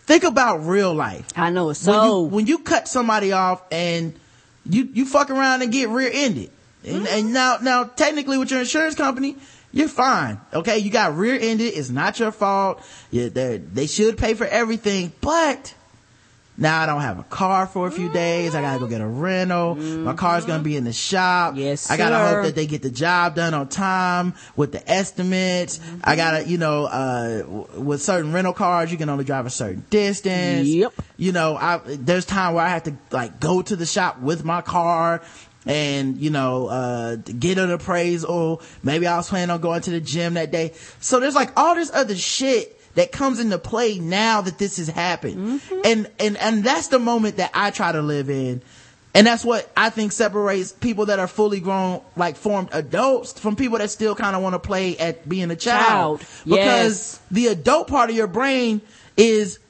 think 0.06 0.24
about 0.24 0.64
real 0.64 0.94
life. 0.94 1.26
I 1.36 1.50
know 1.50 1.68
it's 1.68 1.86
When 1.86 1.94
you, 1.94 2.00
so. 2.00 2.22
when 2.22 2.46
you 2.46 2.60
cut 2.60 2.88
somebody 2.88 3.32
off 3.32 3.62
and 3.70 4.18
you, 4.64 4.88
you 4.94 5.04
fuck 5.04 5.28
around 5.28 5.60
and 5.60 5.70
get 5.70 5.90
rear 5.90 6.10
ended. 6.10 6.50
And, 6.86 7.04
mm-hmm. 7.04 7.18
and 7.18 7.32
now, 7.34 7.58
now 7.60 7.84
technically 7.84 8.38
with 8.38 8.50
your 8.50 8.60
insurance 8.60 8.94
company, 8.94 9.36
you're 9.70 9.88
fine. 9.88 10.40
Okay. 10.54 10.78
You 10.78 10.90
got 10.90 11.16
rear 11.18 11.34
ended. 11.38 11.74
It's 11.76 11.90
not 11.90 12.18
your 12.18 12.32
fault. 12.32 12.82
You, 13.10 13.28
they 13.28 13.86
should 13.86 14.16
pay 14.16 14.32
for 14.32 14.46
everything, 14.46 15.12
but 15.20 15.74
now 16.60 16.82
I 16.82 16.86
don't 16.86 17.00
have 17.02 17.20
a 17.20 17.22
car 17.22 17.66
for 17.68 17.86
a 17.86 17.90
few 17.90 18.12
days. 18.12 18.54
I 18.56 18.60
gotta 18.60 18.80
go 18.80 18.88
get 18.88 19.00
a 19.00 19.06
rental. 19.06 19.76
My 19.76 20.12
car's 20.14 20.44
gonna 20.44 20.62
be 20.62 20.76
in 20.76 20.82
the 20.84 20.92
shop. 20.92 21.54
Yes, 21.56 21.88
I 21.88 21.96
gotta 21.96 22.16
sir. 22.16 22.34
hope 22.34 22.44
that 22.46 22.54
they 22.56 22.66
get 22.66 22.82
the 22.82 22.90
job 22.90 23.36
done 23.36 23.54
on 23.54 23.68
time 23.68 24.34
with 24.56 24.72
the 24.72 24.90
estimates. 24.90 25.78
I 26.02 26.16
gotta, 26.16 26.44
you 26.48 26.58
know, 26.58 26.86
uh, 26.86 27.38
w- 27.42 27.66
with 27.80 28.02
certain 28.02 28.32
rental 28.32 28.52
cars, 28.52 28.90
you 28.90 28.98
can 28.98 29.08
only 29.08 29.24
drive 29.24 29.46
a 29.46 29.50
certain 29.50 29.84
distance. 29.88 30.66
Yep. 30.68 30.92
You 31.16 31.30
know, 31.32 31.56
I, 31.56 31.80
there's 31.84 32.24
time 32.26 32.54
where 32.54 32.64
I 32.64 32.70
have 32.70 32.82
to 32.84 32.94
like 33.12 33.38
go 33.40 33.62
to 33.62 33.76
the 33.76 33.86
shop 33.86 34.20
with 34.20 34.44
my 34.44 34.60
car 34.60 35.22
and, 35.66 36.16
you 36.18 36.30
know, 36.30 36.66
uh, 36.66 37.16
get 37.16 37.58
an 37.58 37.70
appraisal. 37.70 38.62
Maybe 38.82 39.06
I 39.06 39.16
was 39.16 39.28
planning 39.28 39.50
on 39.50 39.60
going 39.60 39.82
to 39.82 39.90
the 39.90 40.00
gym 40.00 40.34
that 40.34 40.50
day. 40.50 40.72
So 41.00 41.20
there's 41.20 41.34
like 41.34 41.52
all 41.56 41.74
this 41.74 41.90
other 41.92 42.16
shit 42.16 42.77
that 42.98 43.12
comes 43.12 43.38
into 43.38 43.58
play 43.58 44.00
now 44.00 44.40
that 44.40 44.58
this 44.58 44.76
has 44.76 44.88
happened. 44.88 45.60
Mm-hmm. 45.60 45.80
And, 45.84 46.10
and, 46.18 46.36
and 46.36 46.64
that's 46.64 46.88
the 46.88 46.98
moment 46.98 47.36
that 47.36 47.52
I 47.54 47.70
try 47.70 47.92
to 47.92 48.02
live 48.02 48.28
in. 48.28 48.60
And 49.14 49.26
that's 49.26 49.44
what 49.44 49.70
I 49.76 49.90
think 49.90 50.10
separates 50.10 50.72
people 50.72 51.06
that 51.06 51.20
are 51.20 51.28
fully 51.28 51.60
grown, 51.60 52.02
like 52.16 52.36
formed 52.36 52.70
adults 52.72 53.38
from 53.38 53.54
people 53.54 53.78
that 53.78 53.90
still 53.90 54.16
kind 54.16 54.34
of 54.34 54.42
want 54.42 54.54
to 54.54 54.58
play 54.58 54.98
at 54.98 55.28
being 55.28 55.50
a 55.52 55.56
child. 55.56 56.20
Child. 56.20 56.44
Because 56.44 56.50
Yes. 56.98 57.20
the 57.30 57.46
adult 57.46 57.86
part 57.86 58.10
of 58.10 58.16
your 58.16 58.26
brain 58.26 58.80
is, 59.16 59.60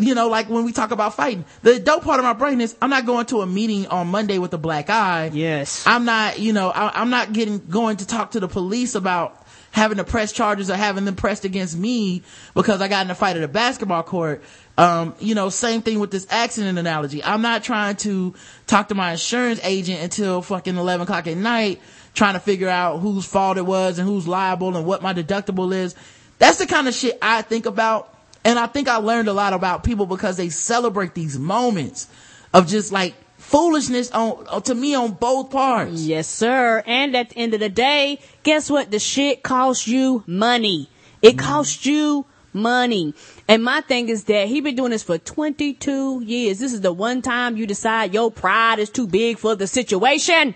you 0.00 0.14
know, 0.14 0.28
like 0.28 0.48
when 0.48 0.64
we 0.64 0.72
talk 0.72 0.90
about 0.90 1.14
fighting, 1.14 1.44
the 1.62 1.76
adult 1.76 2.04
part 2.04 2.18
of 2.20 2.24
my 2.24 2.32
brain 2.32 2.60
is, 2.60 2.74
I'm 2.80 2.90
not 2.90 3.04
going 3.04 3.26
to 3.26 3.42
a 3.42 3.46
meeting 3.46 3.86
on 3.86 4.08
Monday 4.08 4.38
with 4.38 4.52
a 4.54 4.58
black 4.58 4.88
eye. 4.88 5.30
Yes. 5.32 5.86
I'm 5.86 6.06
not, 6.06 6.38
you 6.38 6.54
know, 6.54 6.70
I, 6.70 7.00
I'm 7.00 7.10
not 7.10 7.34
getting, 7.34 7.58
going 7.58 7.98
to 7.98 8.06
talk 8.06 8.30
to 8.32 8.40
the 8.40 8.48
police 8.48 8.94
about 8.94 9.37
having 9.70 9.98
to 9.98 10.04
press 10.04 10.32
charges 10.32 10.70
or 10.70 10.76
having 10.76 11.04
them 11.04 11.14
pressed 11.14 11.44
against 11.44 11.76
me 11.76 12.22
because 12.54 12.80
I 12.80 12.88
got 12.88 13.04
in 13.04 13.10
a 13.10 13.14
fight 13.14 13.36
at 13.36 13.42
a 13.42 13.48
basketball 13.48 14.02
court. 14.02 14.42
Um, 14.76 15.14
you 15.18 15.34
know, 15.34 15.48
same 15.48 15.82
thing 15.82 15.98
with 15.98 16.10
this 16.10 16.26
accident 16.30 16.78
analogy. 16.78 17.22
I'm 17.22 17.42
not 17.42 17.62
trying 17.64 17.96
to 17.96 18.34
talk 18.66 18.88
to 18.88 18.94
my 18.94 19.12
insurance 19.12 19.60
agent 19.62 20.02
until 20.02 20.40
fucking 20.42 20.76
11 20.76 21.04
o'clock 21.04 21.26
at 21.26 21.36
night, 21.36 21.80
trying 22.14 22.34
to 22.34 22.40
figure 22.40 22.68
out 22.68 22.98
whose 22.98 23.26
fault 23.26 23.58
it 23.58 23.66
was 23.66 23.98
and 23.98 24.08
who's 24.08 24.26
liable 24.26 24.76
and 24.76 24.86
what 24.86 25.02
my 25.02 25.12
deductible 25.12 25.74
is. 25.74 25.94
That's 26.38 26.58
the 26.58 26.66
kind 26.66 26.86
of 26.88 26.94
shit 26.94 27.18
I 27.20 27.42
think 27.42 27.66
about. 27.66 28.14
And 28.44 28.58
I 28.58 28.66
think 28.66 28.88
I 28.88 28.96
learned 28.96 29.28
a 29.28 29.32
lot 29.32 29.52
about 29.52 29.82
people 29.84 30.06
because 30.06 30.36
they 30.36 30.48
celebrate 30.48 31.14
these 31.14 31.38
moments 31.38 32.06
of 32.54 32.66
just 32.68 32.92
like 32.92 33.14
foolishness 33.48 34.10
on, 34.10 34.62
to 34.62 34.74
me 34.74 34.94
on 34.94 35.12
both 35.12 35.50
parts. 35.50 36.02
Yes, 36.02 36.28
sir. 36.28 36.82
And 36.86 37.16
at 37.16 37.30
the 37.30 37.38
end 37.38 37.54
of 37.54 37.60
the 37.60 37.70
day, 37.70 38.20
guess 38.42 38.70
what? 38.70 38.90
The 38.90 38.98
shit 38.98 39.42
costs 39.42 39.88
you 39.88 40.22
money. 40.26 40.90
It 41.22 41.38
costs 41.38 41.86
you 41.86 42.26
money. 42.52 43.14
And 43.48 43.64
my 43.64 43.80
thing 43.80 44.10
is 44.10 44.24
that 44.24 44.48
he 44.48 44.60
been 44.60 44.76
doing 44.76 44.90
this 44.90 45.02
for 45.02 45.16
22 45.16 46.22
years. 46.24 46.58
This 46.58 46.74
is 46.74 46.82
the 46.82 46.92
one 46.92 47.22
time 47.22 47.56
you 47.56 47.66
decide 47.66 48.12
your 48.12 48.30
pride 48.30 48.80
is 48.80 48.90
too 48.90 49.06
big 49.06 49.38
for 49.38 49.54
the 49.54 49.66
situation. 49.66 50.54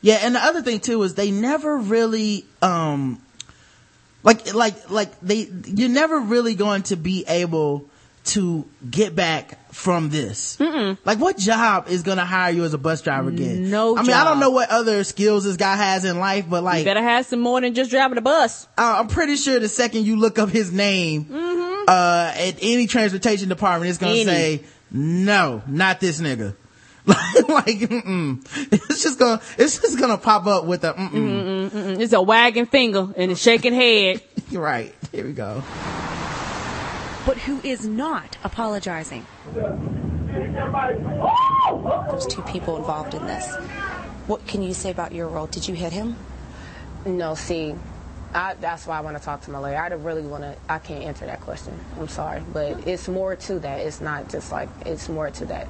Yeah, 0.00 0.18
and 0.22 0.34
the 0.34 0.40
other 0.40 0.62
thing 0.62 0.80
too 0.80 1.02
is 1.02 1.14
they 1.14 1.30
never 1.30 1.76
really 1.76 2.46
um 2.62 3.20
like 4.22 4.54
like 4.54 4.88
like 4.90 5.20
they 5.20 5.46
you're 5.66 5.90
never 5.90 6.18
really 6.20 6.54
going 6.54 6.84
to 6.84 6.96
be 6.96 7.26
able 7.28 7.89
to 8.22 8.66
get 8.88 9.16
back 9.16 9.72
from 9.72 10.10
this? 10.10 10.58
Like, 10.60 11.18
what 11.18 11.38
job 11.38 11.88
is 11.88 12.02
gonna 12.02 12.24
hire 12.24 12.52
you 12.52 12.64
as 12.64 12.74
a 12.74 12.78
bus 12.78 13.00
driver 13.02 13.28
again? 13.30 13.70
No 13.70 13.96
I 13.96 14.02
mean, 14.02 14.12
I 14.12 14.24
don't 14.24 14.40
know 14.40 14.50
what 14.50 14.70
other 14.70 15.02
skills 15.04 15.44
this 15.44 15.56
guy 15.56 15.76
has 15.76 16.04
in 16.04 16.18
life, 16.18 16.46
but 16.48 16.62
like, 16.62 16.80
you 16.80 16.84
better 16.84 17.02
have 17.02 17.26
some 17.26 17.40
more 17.40 17.60
than 17.60 17.74
just 17.74 17.90
driving 17.90 18.18
a 18.18 18.20
bus. 18.20 18.66
uh, 18.78 18.96
I'm 18.98 19.08
pretty 19.08 19.36
sure 19.36 19.58
the 19.58 19.68
second 19.68 20.04
you 20.04 20.16
look 20.16 20.38
up 20.38 20.48
his 20.50 20.70
name, 20.72 21.26
uh, 21.88 22.32
at 22.36 22.56
any 22.60 22.86
transportation 22.86 23.48
department, 23.48 23.88
it's 23.88 23.98
gonna 23.98 24.12
Any. 24.12 24.24
say, 24.24 24.64
no, 24.90 25.62
not 25.66 26.00
this 26.00 26.20
nigga. 26.20 26.54
like, 27.06 27.78
mm-mm. 27.78 28.44
It's 28.72 29.02
just 29.02 29.18
gonna, 29.18 29.40
it's 29.56 29.80
just 29.80 29.98
gonna 29.98 30.18
pop 30.18 30.46
up 30.46 30.66
with 30.66 30.84
a, 30.84 30.92
mm-mm. 30.92 31.70
Mm-mm. 31.70 31.98
It's 32.00 32.12
a 32.12 32.20
wagging 32.20 32.66
finger 32.66 33.08
and 33.16 33.32
a 33.32 33.36
shaking 33.36 33.72
head. 33.72 34.20
right. 34.52 34.94
Here 35.10 35.24
we 35.24 35.32
go. 35.32 35.62
But 37.30 37.38
who 37.38 37.60
is 37.62 37.86
not 37.86 38.38
apologizing? 38.42 39.24
There's 39.54 39.76
two 42.26 42.42
people 42.42 42.76
involved 42.76 43.14
in 43.14 43.24
this. 43.24 43.54
What 44.26 44.44
can 44.48 44.62
you 44.62 44.74
say 44.74 44.90
about 44.90 45.12
your 45.12 45.28
role? 45.28 45.46
Did 45.46 45.68
you 45.68 45.76
hit 45.76 45.92
him? 45.92 46.16
No, 47.06 47.36
see, 47.36 47.76
I, 48.34 48.54
that's 48.54 48.84
why 48.84 48.98
I 48.98 49.00
want 49.02 49.16
to 49.16 49.22
talk 49.22 49.42
to 49.42 49.52
my 49.52 49.60
lawyer. 49.60 49.76
I 49.76 49.88
don't 49.88 50.02
really 50.02 50.22
want 50.22 50.42
to. 50.42 50.56
I 50.68 50.80
can't 50.80 51.04
answer 51.04 51.24
that 51.26 51.40
question. 51.42 51.78
I'm 52.00 52.08
sorry, 52.08 52.42
but 52.52 52.88
it's 52.88 53.06
more 53.06 53.36
to 53.36 53.60
that. 53.60 53.78
It's 53.78 54.00
not 54.00 54.28
just 54.28 54.50
like 54.50 54.68
it's 54.84 55.08
more 55.08 55.30
to 55.30 55.44
that. 55.44 55.68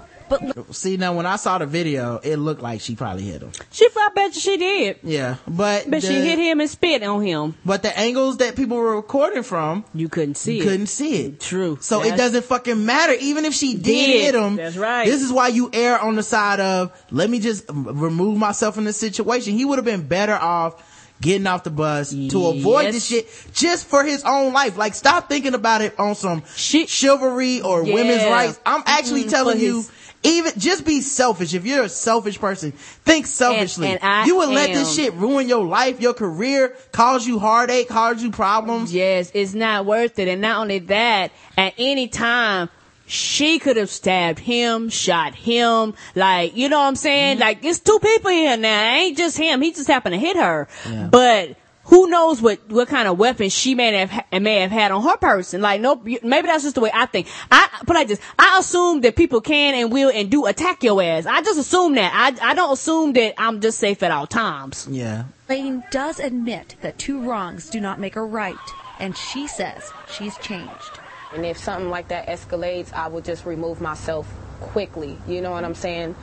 See, 0.70 0.96
now 0.96 1.14
when 1.14 1.26
I 1.26 1.36
saw 1.36 1.58
the 1.58 1.66
video, 1.66 2.18
it 2.18 2.36
looked 2.36 2.62
like 2.62 2.80
she 2.80 2.94
probably 2.94 3.24
hit 3.24 3.42
him. 3.42 3.52
She, 3.70 3.86
I 3.96 4.08
bet 4.14 4.34
you 4.34 4.40
she 4.40 4.56
did. 4.56 4.98
Yeah, 5.02 5.36
but 5.48 5.90
But 5.90 6.02
she 6.02 6.14
hit 6.14 6.38
him 6.38 6.60
and 6.60 6.70
spit 6.70 7.02
on 7.02 7.22
him. 7.22 7.54
But 7.64 7.82
the 7.82 7.96
angles 7.98 8.38
that 8.38 8.56
people 8.56 8.76
were 8.76 8.96
recording 8.96 9.42
from, 9.42 9.84
you 9.94 10.08
couldn't 10.08 10.36
see 10.36 10.56
you 10.56 10.62
it. 10.62 10.64
couldn't 10.66 10.86
see 10.86 11.22
it. 11.26 11.40
True. 11.40 11.78
So 11.80 12.02
it 12.02 12.16
doesn't 12.16 12.44
fucking 12.44 12.84
matter. 12.84 13.14
Even 13.20 13.44
if 13.44 13.54
she 13.54 13.74
did, 13.74 13.84
Did. 13.84 14.20
hit 14.22 14.34
him, 14.34 14.56
That's 14.56 14.76
right. 14.76 15.06
This 15.06 15.22
is 15.22 15.32
why 15.32 15.48
you 15.48 15.70
err 15.72 15.98
on 15.98 16.14
the 16.16 16.22
side 16.22 16.60
of 16.60 16.92
let 17.10 17.28
me 17.28 17.40
just 17.40 17.64
remove 17.68 18.38
myself 18.38 18.74
from 18.74 18.84
this 18.84 18.96
situation. 18.96 19.54
He 19.54 19.64
would 19.64 19.78
have 19.78 19.84
been 19.84 20.06
better 20.06 20.34
off 20.34 20.86
getting 21.20 21.46
off 21.46 21.64
the 21.64 21.70
bus 21.70 22.12
to 22.12 22.46
avoid 22.46 22.94
this 22.94 23.04
shit 23.04 23.28
just 23.52 23.86
for 23.86 24.02
his 24.04 24.24
own 24.24 24.54
life. 24.54 24.78
Like 24.78 24.94
stop 24.94 25.28
thinking 25.28 25.52
about 25.54 25.82
it 25.82 25.98
on 25.98 26.14
some 26.14 26.42
chivalry 26.56 27.60
or 27.60 27.82
women's 27.84 28.24
rights. 28.24 28.58
I'm 28.64 28.82
actually 28.86 29.24
Mm, 29.24 29.30
telling 29.30 29.58
you. 29.60 29.76
his- 29.78 29.90
even 30.22 30.52
just 30.58 30.84
be 30.84 31.00
selfish. 31.00 31.54
If 31.54 31.64
you're 31.64 31.84
a 31.84 31.88
selfish 31.88 32.38
person, 32.38 32.72
think 32.72 33.26
selfishly. 33.26 33.88
and 33.88 34.00
I 34.02 34.26
you 34.26 34.36
would 34.36 34.50
let 34.50 34.72
this 34.72 34.94
shit 34.94 35.14
ruin 35.14 35.48
your 35.48 35.64
life, 35.64 36.00
your 36.00 36.14
career, 36.14 36.76
cause 36.92 37.26
you 37.26 37.38
heartache, 37.38 37.88
cause 37.88 38.22
you 38.22 38.30
problems. 38.30 38.92
Yes, 38.92 39.30
it's 39.34 39.54
not 39.54 39.86
worth 39.86 40.18
it. 40.18 40.28
And 40.28 40.40
not 40.40 40.60
only 40.60 40.80
that, 40.80 41.32
at 41.56 41.74
any 41.78 42.08
time, 42.08 42.68
she 43.06 43.58
could 43.58 43.76
have 43.76 43.90
stabbed 43.90 44.38
him, 44.38 44.88
shot 44.88 45.34
him. 45.34 45.94
Like, 46.14 46.56
you 46.56 46.68
know 46.68 46.78
what 46.78 46.86
I'm 46.86 46.96
saying? 46.96 47.36
Mm-hmm. 47.36 47.42
Like, 47.42 47.64
it's 47.64 47.80
two 47.80 47.98
people 47.98 48.30
here 48.30 48.56
now. 48.56 48.94
It 48.94 48.98
ain't 48.98 49.18
just 49.18 49.36
him. 49.36 49.62
He 49.62 49.72
just 49.72 49.88
happened 49.88 50.12
to 50.14 50.18
hit 50.18 50.36
her. 50.36 50.68
But 51.10 51.56
who 51.90 52.08
knows 52.08 52.40
what, 52.40 52.60
what 52.68 52.86
kind 52.88 53.08
of 53.08 53.18
weapon 53.18 53.50
she 53.50 53.74
may 53.74 53.92
have, 53.92 54.24
may 54.40 54.60
have 54.60 54.70
had 54.70 54.92
on 54.92 55.02
her 55.02 55.16
person. 55.16 55.60
Like, 55.60 55.80
nope, 55.80 56.04
maybe 56.04 56.46
that's 56.46 56.62
just 56.62 56.76
the 56.76 56.80
way 56.80 56.90
I 56.94 57.06
think. 57.06 57.26
I, 57.50 57.68
put 57.80 57.96
it 57.96 57.98
like 57.98 58.08
this. 58.08 58.20
I 58.38 58.58
assume 58.60 59.00
that 59.00 59.16
people 59.16 59.40
can 59.40 59.74
and 59.74 59.92
will 59.92 60.10
and 60.14 60.30
do 60.30 60.46
attack 60.46 60.84
your 60.84 61.02
ass. 61.02 61.26
I 61.26 61.42
just 61.42 61.58
assume 61.58 61.96
that. 61.96 62.12
I, 62.14 62.50
I 62.50 62.54
don't 62.54 62.72
assume 62.72 63.12
that 63.14 63.34
I'm 63.38 63.60
just 63.60 63.78
safe 63.78 64.04
at 64.04 64.12
all 64.12 64.28
times. 64.28 64.86
Yeah. 64.88 65.24
Lane 65.48 65.82
does 65.90 66.20
admit 66.20 66.76
that 66.80 66.96
two 66.96 67.20
wrongs 67.20 67.68
do 67.68 67.80
not 67.80 67.98
make 67.98 68.14
a 68.14 68.22
right, 68.22 68.54
and 69.00 69.16
she 69.16 69.48
says 69.48 69.90
she's 70.08 70.38
changed. 70.38 71.00
And 71.34 71.44
if 71.44 71.58
something 71.58 71.90
like 71.90 72.06
that 72.08 72.28
escalates, 72.28 72.92
I 72.92 73.08
would 73.08 73.24
just 73.24 73.44
remove 73.44 73.80
myself 73.80 74.32
quickly. 74.60 75.18
You 75.26 75.40
know 75.40 75.50
what 75.50 75.64
I'm 75.64 75.74
saying? 75.74 76.14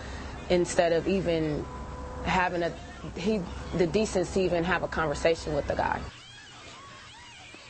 Instead 0.49 0.93
of 0.93 1.09
even 1.09 1.65
having 2.23 2.63
a 2.63 2.71
he 3.15 3.41
the 3.77 3.87
decency 3.87 4.41
even 4.41 4.63
have 4.63 4.83
a 4.83 4.87
conversation 4.87 5.53
with 5.53 5.67
the 5.67 5.75
guy. 5.75 5.99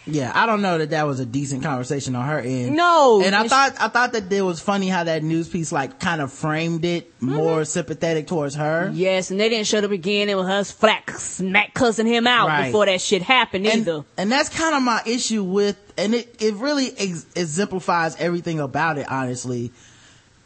Yeah, 0.10 0.32
I 0.34 0.46
don't 0.46 0.62
know 0.62 0.78
that 0.78 0.92
that 0.92 1.06
was 1.06 1.20
a 1.20 1.26
decent 1.26 1.64
conversation 1.64 2.16
on 2.16 2.26
her 2.26 2.40
end. 2.40 2.78
No. 2.78 3.22
and 3.22 3.36
I 3.36 3.42
And 3.42 3.50
thought 3.50 3.74
I 3.78 3.90
thought 3.90 4.14
that 4.14 4.32
it 4.32 4.42
was 4.42 4.62
funny 4.62 4.88
how 4.88 5.04
that 5.04 5.22
news 5.22 5.50
piece 5.50 5.74
like 5.74 6.00
kind 6.00 6.22
of 6.22 6.32
framed 6.32 6.86
it 6.86 7.12
more 7.22 7.58
mm-hmm. 7.58 7.64
sympathetic 7.66 8.26
towards 8.26 8.56
her. 8.56 8.90
Yes, 8.94 9.32
and 9.32 9.40
they 9.40 9.50
didn't 9.50 9.68
show 9.68 9.82
the 9.82 9.90
beginning 9.90 10.38
with 10.38 10.48
her 10.48 10.64
flat 10.64 11.10
smack 11.20 11.74
cussing 11.74 12.08
him 12.08 12.26
out 12.26 12.48
Right. 12.48 12.68
before 12.68 12.86
that 12.86 13.02
shit 13.02 13.22
happened 13.22 13.68
and, 13.68 13.82
either. 13.82 14.06
and 14.18 14.32
that's 14.32 14.48
kind 14.48 14.76
of 14.76 14.82
my 14.82 15.02
issue 15.06 15.44
with, 15.44 15.76
and 15.98 16.16
it 16.16 16.42
it 16.42 16.54
really 16.54 16.90
ex- 16.98 17.26
exemplifies 17.36 18.16
everything 18.16 18.62
about 18.62 18.98
it. 18.98 19.12
Honestly, 19.12 19.74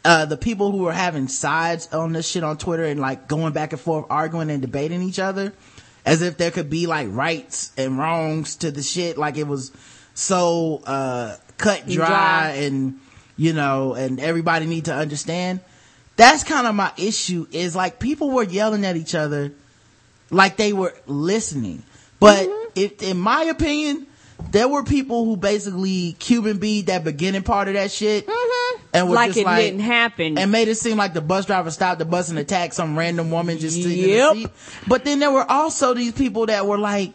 uh, 0.04 0.24
the 0.26 0.36
people 0.36 0.72
who 0.72 0.78
were 0.78 0.92
having 0.92 1.28
sides 1.28 1.92
on 1.92 2.12
this 2.12 2.28
shit 2.28 2.42
on 2.42 2.58
Twitter 2.58 2.84
and 2.84 3.00
like 3.00 3.28
going 3.28 3.52
back 3.52 3.72
and 3.72 3.80
forth, 3.80 4.06
arguing 4.10 4.50
and 4.50 4.60
debating 4.60 5.02
each 5.02 5.18
other, 5.18 5.52
as 6.04 6.22
if 6.22 6.36
there 6.36 6.50
could 6.50 6.68
be 6.68 6.86
like 6.86 7.08
rights 7.10 7.72
and 7.76 7.98
wrongs 7.98 8.56
to 8.56 8.70
the 8.70 8.82
shit. 8.82 9.16
Like 9.16 9.36
it 9.36 9.46
was 9.46 9.72
so 10.14 10.82
uh, 10.84 11.36
cut 11.58 11.86
dry, 11.86 12.06
Dry. 12.06 12.48
and 12.62 12.98
you 13.36 13.52
know, 13.52 13.94
and 13.94 14.18
everybody 14.20 14.66
need 14.66 14.86
to 14.86 14.94
understand. 14.94 15.60
That's 16.16 16.44
kind 16.44 16.66
of 16.66 16.74
my 16.74 16.92
issue. 16.96 17.46
Is 17.52 17.74
like 17.76 17.98
people 17.98 18.30
were 18.30 18.44
yelling 18.44 18.84
at 18.84 18.96
each 18.96 19.14
other 19.14 19.52
like 20.30 20.56
they 20.56 20.72
were 20.72 20.94
listening. 21.06 21.82
But 22.18 22.48
if, 22.74 23.02
in 23.02 23.18
my 23.18 23.44
opinion, 23.44 24.06
there 24.50 24.68
were 24.68 24.82
people 24.82 25.24
who 25.24 25.36
basically 25.36 26.12
Cuban 26.18 26.58
beat 26.58 26.86
that 26.86 27.04
beginning 27.04 27.42
part 27.42 27.68
of 27.68 27.74
that 27.74 27.90
shit. 27.90 28.26
And 28.92 29.08
were 29.08 29.14
Like 29.14 29.36
it 29.36 29.44
like, 29.44 29.64
didn't 29.64 29.80
happen. 29.80 30.38
And 30.38 30.52
made 30.52 30.68
it 30.68 30.74
seem 30.74 30.98
like 30.98 31.14
the 31.14 31.22
bus 31.22 31.46
driver 31.46 31.70
stopped 31.70 31.98
the 31.98 32.04
bus 32.04 32.28
and 32.28 32.38
attacked 32.38 32.74
some 32.74 32.98
random 32.98 33.30
woman 33.30 33.58
just 33.58 33.76
sitting 33.76 33.98
Yep. 33.98 34.08
in 34.08 34.42
the 34.42 34.48
seat. 34.48 34.50
But 34.86 35.04
then 35.04 35.18
there 35.18 35.30
were 35.30 35.50
also 35.50 35.94
these 35.94 36.12
people 36.12 36.46
that 36.46 36.66
were 36.66 36.78
like, 36.78 37.14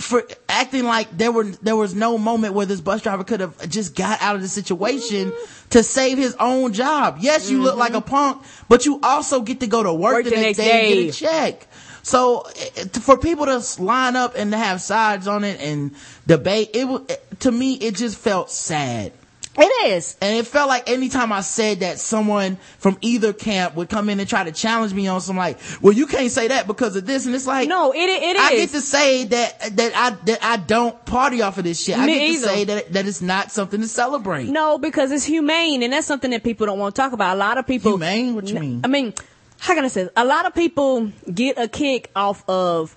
for 0.00 0.26
acting 0.48 0.84
like 0.84 1.14
there 1.16 1.30
were 1.30 1.44
there 1.44 1.76
was 1.76 1.94
no 1.94 2.16
moment 2.16 2.54
where 2.54 2.64
this 2.64 2.80
bus 2.80 3.02
driver 3.02 3.22
could 3.22 3.40
have 3.40 3.68
just 3.68 3.94
got 3.94 4.20
out 4.22 4.34
of 4.34 4.40
the 4.40 4.48
situation 4.48 5.30
mm-hmm. 5.30 5.68
to 5.68 5.82
save 5.82 6.16
his 6.16 6.34
own 6.40 6.72
job. 6.72 7.18
Yes, 7.20 7.50
you 7.50 7.62
look 7.62 7.76
like 7.76 7.92
a 7.92 7.96
mm-hmm. 8.00 8.08
punk, 8.08 8.42
but 8.68 8.86
you 8.86 8.98
also 9.02 9.42
get 9.42 9.60
to 9.60 9.66
go 9.66 9.82
to 9.82 9.92
work, 9.92 10.24
the, 10.24 10.30
next, 10.30 10.56
day, 10.56 10.86
and 10.86 11.06
get 11.06 11.14
a 11.14 11.18
check. 11.18 11.66
So 12.02 12.46
eh, 12.76 12.84
for 13.00 13.18
people 13.18 13.44
to 13.44 13.82
line 13.82 14.16
up 14.16 14.34
and 14.36 14.52
to 14.52 14.56
have 14.56 14.80
sides 14.80 15.26
on 15.26 15.44
it 15.44 15.60
and 15.60 15.94
debate, 16.26 16.70
it 16.72 16.88
was 16.88 17.02
eh, 17.10 17.16
to 17.40 17.52
me 17.52 17.74
it 17.74 17.94
just 17.94 18.16
felt 18.16 18.50
sad. 18.50 19.12
It 19.60 19.90
is. 19.90 20.16
And 20.20 20.36
it 20.36 20.46
felt 20.46 20.68
like 20.68 20.88
anytime 20.88 21.32
I 21.32 21.42
said 21.42 21.80
that 21.80 21.98
someone 21.98 22.56
from 22.78 22.96
either 23.00 23.32
camp 23.32 23.74
would 23.74 23.88
come 23.88 24.08
in 24.08 24.18
and 24.18 24.28
try 24.28 24.44
to 24.44 24.52
challenge 24.52 24.94
me 24.94 25.06
on 25.06 25.20
some 25.20 25.36
like, 25.36 25.58
well, 25.80 25.92
you 25.92 26.06
can't 26.06 26.30
say 26.30 26.48
that 26.48 26.66
because 26.66 26.96
of 26.96 27.06
this. 27.06 27.26
And 27.26 27.34
it's 27.34 27.46
like, 27.46 27.68
No, 27.68 27.92
it 27.92 27.98
it 27.98 28.36
I 28.36 28.56
get 28.56 28.70
to 28.70 28.80
say 28.80 29.24
that, 29.24 29.76
that 29.76 29.92
I, 29.94 30.10
that 30.24 30.38
I 30.42 30.56
don't 30.56 31.04
party 31.04 31.42
off 31.42 31.58
of 31.58 31.64
this 31.64 31.82
shit. 31.82 31.98
I 31.98 32.06
get 32.06 32.22
either. 32.22 32.46
to 32.48 32.54
say 32.54 32.64
that, 32.64 32.92
that 32.92 33.06
it's 33.06 33.20
not 33.20 33.52
something 33.52 33.80
to 33.80 33.88
celebrate. 33.88 34.48
No, 34.48 34.78
because 34.78 35.10
it's 35.10 35.24
humane, 35.24 35.82
and 35.82 35.92
that's 35.92 36.06
something 36.06 36.30
that 36.30 36.42
people 36.42 36.66
don't 36.66 36.78
want 36.78 36.94
to 36.94 37.00
talk 37.02 37.12
about. 37.12 37.36
A 37.36 37.38
lot 37.38 37.58
of 37.58 37.66
people. 37.66 37.92
Humane? 37.92 38.34
What 38.34 38.48
you 38.48 38.58
mean? 38.58 38.80
I 38.84 38.88
mean, 38.88 39.14
how 39.58 39.74
can 39.74 39.84
I 39.84 39.88
say? 39.88 40.04
this? 40.04 40.12
A 40.16 40.24
lot 40.24 40.46
of 40.46 40.54
people 40.54 41.12
get 41.32 41.58
a 41.58 41.68
kick 41.68 42.10
off 42.16 42.48
of 42.48 42.96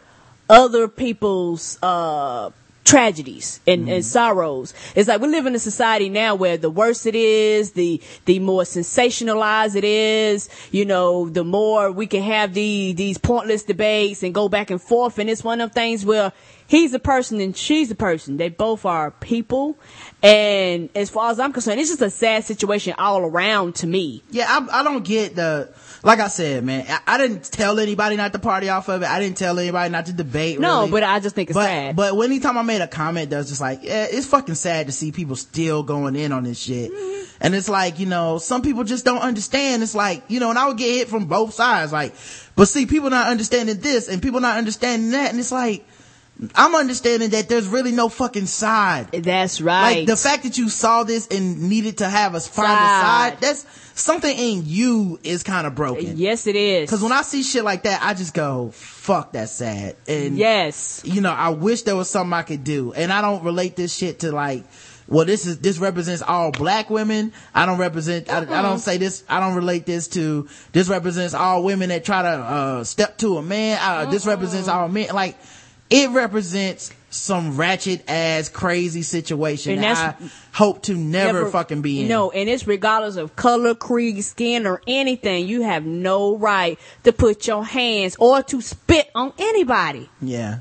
other 0.49 0.88
people's 0.88 1.77
uh 1.81 2.52
tragedies 2.84 3.62
and, 3.68 3.82
and 3.82 3.90
mm-hmm. 3.90 4.02
sorrows. 4.02 4.74
It's 4.96 5.08
like 5.08 5.22
we 5.22 5.28
live 5.28 5.46
in 5.46 5.56
a 5.56 5.60
society 5.60 6.10
now 6.10 6.36
where 6.36 6.58
the 6.58 6.70
worse 6.70 7.06
it 7.06 7.16
is, 7.16 7.74
the 7.74 8.02
the 8.26 8.40
more 8.40 8.64
sensationalized 8.64 9.76
it 9.76 9.84
is. 9.84 10.50
You 10.72 10.86
know, 10.86 11.30
the 11.30 11.44
more 11.44 11.92
we 11.92 12.08
can 12.08 12.24
have 12.24 12.54
the 12.54 12.94
these 12.94 13.18
pointless 13.18 13.64
debates 13.64 14.24
and 14.24 14.34
go 14.34 14.50
back 14.50 14.72
and 14.72 14.82
forth. 14.82 15.20
And 15.20 15.30
it's 15.30 15.44
one 15.44 15.62
of 15.62 15.74
them 15.74 15.84
things 15.84 16.06
where 16.06 16.32
he's 16.68 16.94
a 16.94 17.00
person 17.00 17.42
and 17.42 17.56
she's 17.56 17.92
a 17.92 17.96
person. 17.96 18.38
They 18.38 18.50
both 18.50 18.86
are 18.86 19.12
people. 19.12 19.78
And 20.22 20.90
as 20.96 21.10
far 21.10 21.32
as 21.32 21.40
I'm 21.40 21.52
concerned, 21.52 21.80
it's 21.80 21.90
just 21.90 22.02
a 22.02 22.10
sad 22.10 22.46
situation 22.46 22.96
all 22.98 23.22
around 23.22 23.76
to 23.76 23.88
me. 23.88 24.24
Yeah, 24.32 24.46
I, 24.48 24.80
I 24.80 24.84
don't 24.84 25.04
get 25.04 25.36
the, 25.36 25.74
like 26.04 26.20
I 26.20 26.28
said, 26.28 26.66
man, 26.66 26.86
I, 26.88 27.16
I 27.16 27.18
didn't 27.18 27.50
tell 27.50 27.80
anybody 27.80 28.18
not 28.18 28.34
to 28.34 28.40
party 28.40 28.68
off 28.68 28.90
of 28.90 29.02
it. 29.02 29.10
I 29.10 29.20
didn't 29.20 29.38
tell 29.38 29.58
anybody 29.58 29.90
not 29.90 30.08
to 30.08 30.14
debate. 30.14 30.60
No, 30.60 30.82
really. 30.82 30.92
but 30.92 31.04
I 31.04 31.22
just 31.22 31.34
think 31.34 31.50
it's 31.50 31.56
but, 31.56 31.66
sad. 31.66 31.96
But 31.96 32.14
anytime 32.20 32.58
I 32.58 32.62
made 32.62 32.82
a 32.82 32.88
comment 32.88 33.30
that 33.30 33.38
was 33.38 33.48
just 33.48 33.62
like, 33.62 33.84
yeah, 33.84 34.08
it's 34.10 34.28
fucking 34.28 34.56
sad 34.56 34.88
to 34.88 34.92
see 34.92 35.14
people 35.14 35.38
still 35.38 35.82
going 35.82 36.18
in 36.18 36.34
on 36.34 36.44
this 36.44 36.60
shit. 36.60 36.92
Mm-hmm. 36.92 37.38
And 37.40 37.56
it's 37.56 37.70
like, 37.70 38.00
you 38.00 38.06
know, 38.06 38.38
some 38.38 38.62
people 38.62 38.84
just 38.84 39.06
don't 39.06 39.22
understand. 39.22 39.82
It's 39.82 39.96
like, 39.96 40.24
you 40.28 40.40
know, 40.40 40.50
and 40.50 40.60
I 40.60 40.68
would 40.68 40.78
get 40.78 40.94
hit 40.94 41.08
from 41.08 41.26
both 41.26 41.54
sides. 41.54 41.94
Like, 41.94 42.14
but 42.56 42.68
see, 42.68 42.86
people 42.86 43.10
not 43.10 43.28
understanding 43.28 43.80
this 43.80 44.10
and 44.10 44.22
people 44.22 44.42
not 44.42 44.58
understanding 44.58 45.12
that. 45.12 45.32
And 45.32 45.40
it's 45.40 45.52
like, 45.52 45.86
I'm 46.56 46.76
understanding 46.76 47.30
that 47.30 47.48
there's 47.48 47.68
really 47.68 47.92
no 47.92 48.10
fucking 48.10 48.48
side. 48.48 49.12
That's 49.12 49.62
right. 49.62 50.00
Like 50.00 50.08
the 50.08 50.16
fact 50.18 50.44
that 50.44 50.58
you 50.58 50.68
saw 50.68 51.04
this 51.04 51.28
and 51.28 51.70
needed 51.70 52.00
to 52.00 52.10
have 52.10 52.36
us 52.36 52.48
find 52.48 52.72
a 52.72 52.76
Side. 52.76 53.34
side, 53.34 53.38
that's 53.40 53.66
something 53.94 54.36
in 54.36 54.64
you 54.66 55.20
is 55.24 55.44
kind 55.44 55.68
of 55.68 55.76
broken. 55.76 56.18
Yes, 56.18 56.48
it 56.48 56.56
is. 56.56 56.90
Cause 56.90 57.04
when 57.04 57.12
I 57.12 57.22
see 57.22 57.44
shit 57.44 57.64
like 57.64 57.84
that, 57.84 58.02
I 58.02 58.14
just 58.16 58.34
go, 58.34 58.72
fuck, 58.72 59.34
that's 59.34 59.52
sad. 59.52 59.96
And 60.08 60.38
yes, 60.38 61.02
you 61.06 61.22
know, 61.22 61.32
I 61.32 61.50
wish 61.50 61.84
there 61.84 61.96
was 61.96 62.10
something 62.10 62.34
I 62.34 62.42
could 62.42 62.64
do. 62.64 62.94
And 62.94 63.14
I 63.14 63.22
don't 63.22 63.44
relate 63.44 63.76
this 63.76 63.96
shit 63.96 64.20
to 64.22 64.32
like 64.32 64.64
well, 65.08 65.26
this 65.26 65.46
is, 65.46 65.60
this 65.60 65.80
represents 65.80 66.22
all 66.22 66.52
black 66.52 66.90
women. 66.90 67.34
I 67.54 67.66
don't 67.66 67.78
represent, 67.78 68.32
I, 68.32 68.40
I 68.40 68.62
don't 68.62 68.80
say 68.80 68.98
this, 68.98 69.24
I 69.28 69.40
don't 69.40 69.56
relate 69.56 69.86
this 69.86 70.08
to, 70.10 70.48
this 70.72 70.88
represents 70.88 71.34
all 71.34 71.64
women 71.64 71.90
that 71.90 72.06
try 72.06 72.22
to, 72.22 72.30
uh, 72.30 72.84
step 72.84 73.18
to 73.20 73.38
a 73.38 73.44
man. 73.44 73.80
Uh, 73.82 74.10
this 74.10 74.26
represents 74.26 74.68
all 74.68 74.88
men. 74.88 75.10
Like, 75.14 75.38
it 75.90 76.10
represents 76.12 76.92
some 77.10 77.56
ratchet 77.56 78.04
ass 78.10 78.50
crazy 78.50 79.04
situation 79.04 79.74
And 79.74 79.84
that 79.84 80.20
I 80.20 80.30
hope 80.54 80.82
to 80.84 80.96
never, 80.96 81.50
fucking 81.50 81.82
be 81.82 82.02
in. 82.02 82.08
No, 82.08 82.32
and 82.32 82.50
it's 82.50 82.66
regardless 82.66 83.18
of 83.18 83.36
color, 83.36 83.76
creed, 83.76 84.24
skin, 84.24 84.66
or 84.66 84.82
anything. 84.88 85.48
You 85.48 85.62
have 85.62 85.86
no 85.86 86.36
right 86.36 86.80
to 87.04 87.14
put 87.14 87.46
your 87.46 87.64
hands 87.64 88.16
or 88.20 88.42
to 88.44 88.62
spit 88.62 89.12
on 89.14 89.34
anybody. 89.38 90.10
Yeah. 90.22 90.60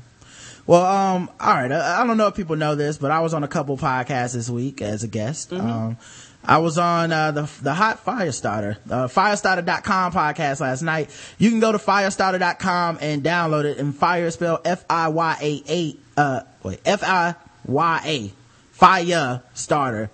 Well, 0.65 0.85
um, 0.85 1.29
all 1.39 1.53
right. 1.55 1.71
I, 1.71 2.01
I 2.01 2.07
don't 2.07 2.17
know 2.17 2.27
if 2.27 2.35
people 2.35 2.55
know 2.55 2.75
this, 2.75 2.97
but 2.97 3.11
I 3.11 3.19
was 3.19 3.33
on 3.33 3.43
a 3.43 3.47
couple 3.47 3.77
podcasts 3.77 4.33
this 4.33 4.49
week 4.49 4.81
as 4.81 5.03
a 5.03 5.07
guest. 5.07 5.49
Mm-hmm. 5.49 5.69
Um, 5.69 5.97
I 6.45 6.57
was 6.57 6.77
on, 6.77 7.11
uh, 7.11 7.31
the, 7.31 7.49
the 7.61 7.73
hot 7.73 8.03
Fiyastarter, 8.03 8.77
uh, 8.89 9.07
fiyastarter.com 9.07 10.11
podcast 10.11 10.59
last 10.59 10.81
night. 10.81 11.09
You 11.37 11.49
can 11.49 11.59
go 11.59 11.71
to 11.71 11.77
fiyastarter.com 11.77 12.97
and 13.01 13.23
download 13.23 13.65
it 13.65 13.77
and 13.77 13.95
fire 13.95 14.25
is 14.25 14.33
spelled 14.33 14.61
F-I-Y-A-A, 14.65 15.95
uh, 16.17 16.41
wait, 16.63 16.81
F-I-Y-A, 16.85 18.31
fiyastarter, 18.77 20.09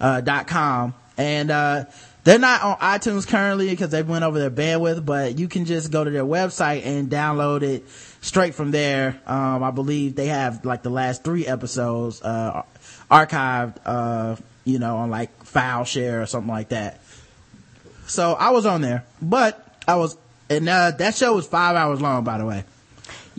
uh, 0.00 0.20
dot 0.20 0.46
com. 0.46 0.94
And, 1.16 1.50
uh, 1.50 1.84
they're 2.22 2.38
not 2.38 2.62
on 2.62 2.76
iTunes 2.76 3.26
currently 3.26 3.70
because 3.70 3.90
they 3.90 4.02
went 4.02 4.24
over 4.24 4.38
their 4.38 4.50
bandwidth, 4.50 5.04
but 5.04 5.38
you 5.38 5.48
can 5.48 5.64
just 5.64 5.90
go 5.90 6.04
to 6.04 6.10
their 6.10 6.24
website 6.24 6.84
and 6.84 7.08
download 7.08 7.62
it 7.62 7.88
straight 8.20 8.54
from 8.54 8.70
there. 8.70 9.18
Um, 9.26 9.62
I 9.62 9.70
believe 9.70 10.16
they 10.16 10.26
have 10.26 10.64
like 10.64 10.82
the 10.82 10.90
last 10.90 11.24
three 11.24 11.46
episodes, 11.46 12.20
uh, 12.20 12.62
archived, 13.10 13.76
uh, 13.86 14.36
you 14.64 14.78
know, 14.78 14.98
on 14.98 15.10
like 15.10 15.30
file 15.50 15.84
share 15.84 16.22
or 16.22 16.26
something 16.26 16.50
like 16.50 16.68
that. 16.70 17.00
So 18.06 18.32
I 18.32 18.50
was 18.50 18.66
on 18.66 18.80
there, 18.80 19.04
but 19.20 19.64
I 19.86 19.96
was, 19.96 20.16
and, 20.48 20.68
uh, 20.68 20.92
that 20.92 21.14
show 21.14 21.34
was 21.34 21.46
five 21.46 21.76
hours 21.76 22.00
long, 22.00 22.24
by 22.24 22.38
the 22.38 22.46
way. 22.46 22.64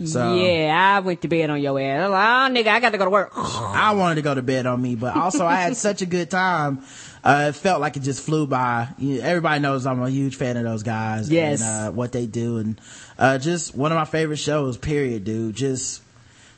So 0.04 0.34
yeah, 0.34 0.96
I 0.96 1.00
went 1.00 1.20
to 1.22 1.28
bed 1.28 1.50
on 1.50 1.60
your 1.60 1.78
ass. 1.78 2.04
I'm 2.06 2.10
like, 2.10 2.66
oh, 2.66 2.70
nigga, 2.70 2.72
I 2.74 2.80
got 2.80 2.90
to 2.90 2.98
go 2.98 3.04
to 3.04 3.10
work. 3.10 3.32
I 3.36 3.92
wanted 3.94 4.16
to 4.16 4.22
go 4.22 4.34
to 4.34 4.42
bed 4.42 4.66
on 4.66 4.80
me, 4.80 4.94
but 4.94 5.14
also 5.16 5.46
I 5.46 5.56
had 5.56 5.76
such 5.76 6.02
a 6.02 6.06
good 6.06 6.30
time. 6.30 6.80
Uh, 7.22 7.46
it 7.50 7.52
felt 7.54 7.80
like 7.80 7.96
it 7.96 8.00
just 8.00 8.24
flew 8.24 8.46
by. 8.46 8.88
You 8.98 9.20
everybody 9.20 9.60
knows 9.60 9.86
I'm 9.86 10.02
a 10.02 10.10
huge 10.10 10.36
fan 10.36 10.56
of 10.56 10.64
those 10.64 10.82
guys. 10.82 11.30
Yes. 11.30 11.62
And, 11.62 11.88
uh, 11.88 11.92
what 11.92 12.12
they 12.12 12.26
do 12.26 12.58
and, 12.58 12.80
uh, 13.18 13.38
just 13.38 13.74
one 13.76 13.92
of 13.92 13.96
my 13.96 14.04
favorite 14.06 14.38
shows, 14.38 14.76
period, 14.76 15.24
dude. 15.24 15.54
Just, 15.54 16.02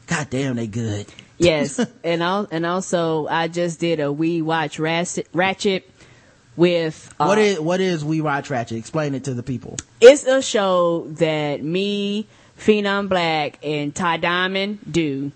goddamn, 0.07 0.57
they 0.57 0.67
good. 0.67 1.07
Yes, 1.39 1.79
and 2.05 2.23
al- 2.23 2.49
and 2.51 2.65
also 2.67 3.27
I 3.27 3.49
just 3.49 3.81
did 3.81 4.01
a 4.01 4.13
we 4.13 4.43
watch 4.43 4.79
Ratchet, 4.79 5.29
Ratchet 5.33 5.91
with 6.57 7.13
uh, 7.19 7.27
what 7.27 7.39
is, 7.39 7.61
what 7.61 7.81
is 7.81 8.05
We 8.05 8.21
Watch 8.21 8.51
Ratchet? 8.51 8.79
Explain 8.79 9.15
it 9.15 9.25
to 9.25 9.35
the 9.35 9.43
people. 9.43 9.77
It's 10.01 10.25
a 10.25 10.41
show 10.43 11.07
that 11.13 11.63
me, 11.63 12.27
Phenom 12.59 13.09
Black, 13.09 13.59
and 13.63 13.95
Ty 13.95 14.19
Diamond 14.19 14.79
do. 14.91 15.33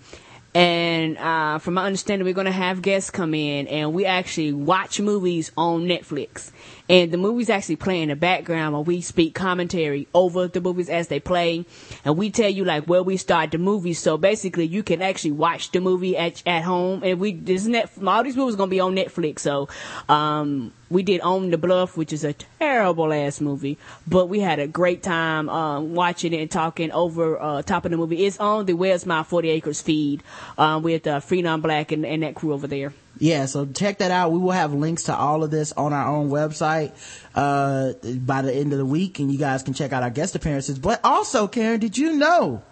And 0.55 1.19
uh, 1.19 1.59
from 1.59 1.75
my 1.75 1.85
understanding, 1.85 2.25
we're 2.25 2.35
going 2.35 2.47
to 2.47 2.51
have 2.51 2.83
guests 2.83 3.11
come 3.11 3.35
in 3.35 3.69
and 3.69 3.93
we 3.93 4.07
actually 4.07 4.53
watch 4.53 4.99
movies 5.01 5.53
on 5.57 5.83
Netflix. 5.83 6.51
And 6.89 7.12
the 7.12 7.19
movies 7.19 7.51
actually 7.51 7.77
play 7.77 8.02
in 8.02 8.09
the 8.09 8.16
background 8.16 8.73
while 8.73 8.85
we 8.85 9.01
speak 9.01 9.35
commentary 9.35 10.09
over 10.15 10.48
the 10.48 10.60
movies 10.60 10.89
as 10.89 11.09
they 11.09 11.20
play. 11.20 11.66
And 12.05 12.16
we 12.16 12.31
tell 12.31 12.48
you 12.48 12.65
like 12.65 12.85
where 12.85 13.02
we 13.02 13.16
start 13.16 13.51
the 13.51 13.59
movie. 13.59 13.94
So 13.94 14.16
basically, 14.16 14.66
you 14.66 14.82
can 14.82 15.02
actually 15.02 15.32
watch 15.32 15.70
the 15.70 15.81
movie 15.81 16.16
at 16.16 16.43
at 16.47 16.62
home. 16.62 17.02
And 17.05 17.20
we 17.20 17.35
this 17.35 17.66
net 17.66 17.90
all 18.05 18.23
these 18.24 18.36
movies 18.36 18.56
to 18.56 18.66
be 18.66 18.81
on 18.81 18.94
Netflix. 18.94 19.40
So 19.40 19.69
um, 20.09 20.73
we 20.90 21.02
did 21.02 21.20
Own 21.20 21.51
the 21.51 21.59
Bluff, 21.59 21.97
which 21.97 22.12
is 22.12 22.24
a 22.24 22.32
terrible 22.32 23.12
ass 23.12 23.40
movie, 23.40 23.77
but 24.06 24.27
we 24.27 24.40
had 24.40 24.59
a 24.59 24.66
great 24.66 25.02
time 25.02 25.48
um, 25.48 25.94
watching 25.94 26.32
it 26.32 26.40
and 26.40 26.51
talking 26.51 26.90
over 26.93 27.40
uh, 27.40 27.62
top 27.62 27.85
of 27.85 27.90
the 27.90 27.97
movie. 27.97 28.24
It's 28.24 28.39
on 28.39 28.66
the 28.66 28.74
Where's 28.74 29.05
My 29.05 29.23
40 29.23 29.51
Acres 29.51 29.82
feed 29.82 30.23
um, 30.56 30.82
with 30.82 31.06
uh, 31.06 31.20
Phenom 31.20 31.62
Black 31.62 31.93
and, 31.93 32.06
and 32.06 32.23
that 32.23 32.35
crew 32.35 32.52
over 32.52 32.66
there. 32.66 32.93
Yeah, 33.19 33.47
so 33.47 33.66
check 33.66 33.99
that 33.99 34.11
out. 34.11 34.32
We 34.32 34.39
will 34.39 34.53
have 34.53 34.73
links 34.73 35.05
to 35.05 35.15
all 35.15 35.43
of 35.43 35.51
this 35.51 35.73
on 35.73 35.93
our 35.93 36.07
own 36.09 36.31
website, 36.31 36.93
uh, 37.35 37.93
by 38.19 38.43
the 38.43 38.55
end 38.55 38.73
of 38.73 38.78
the 38.78 38.86
week 38.86 39.19
and 39.19 39.32
you 39.32 39.39
guys 39.39 39.62
can 39.62 39.74
check 39.74 39.93
out 39.93 40.03
our 40.03 40.11
guest 40.11 40.35
appearances. 40.35 40.78
But 40.78 41.01
also, 41.05 41.49
Karen, 41.49 41.81
did 41.81 41.99
you 41.99 42.12
know 42.16 42.62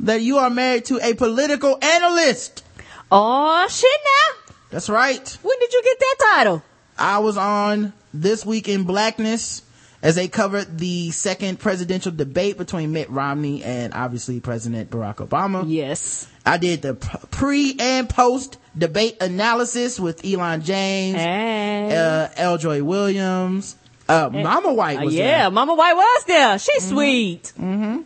that 0.00 0.20
you 0.22 0.38
are 0.38 0.50
married 0.50 0.86
to 0.86 0.98
a 1.02 1.14
political 1.14 1.78
analyst? 1.82 2.64
Oh, 3.12 3.66
shit 3.68 3.90
now. 4.04 4.54
That's 4.70 4.88
right. 4.88 5.38
When 5.42 5.58
did 5.58 5.72
you 5.72 5.82
get 5.82 5.98
that 5.98 6.16
title? 6.36 6.62
I 6.98 7.18
was 7.18 7.36
on 7.36 7.92
This 8.14 8.46
Week 8.46 8.68
in 8.68 8.84
Blackness 8.84 9.62
as 10.02 10.14
they 10.14 10.28
covered 10.28 10.78
the 10.78 11.10
second 11.10 11.58
presidential 11.60 12.12
debate 12.12 12.56
between 12.56 12.92
Mitt 12.92 13.10
Romney 13.10 13.62
and 13.62 13.92
obviously 13.92 14.40
President 14.40 14.90
Barack 14.90 15.16
Obama. 15.16 15.64
Yes. 15.66 16.26
I 16.50 16.56
did 16.58 16.82
the 16.82 16.94
pre 16.94 17.76
and 17.78 18.08
post 18.08 18.58
debate 18.76 19.18
analysis 19.20 20.00
with 20.00 20.24
Elon 20.24 20.62
James, 20.62 21.16
uh, 21.16 22.28
L. 22.36 22.58
Joy 22.58 22.82
Williams, 22.82 23.76
uh, 24.08 24.28
Mama 24.32 24.72
White 24.72 24.98
Uh, 24.98 25.02
yeah, 25.04 25.42
there. 25.42 25.50
Mama 25.50 25.74
White 25.74 25.94
was 25.94 26.24
there. 26.26 26.58
She's 26.58 26.88
sweet. 26.88 27.52
Mm-hmm. 27.58 28.00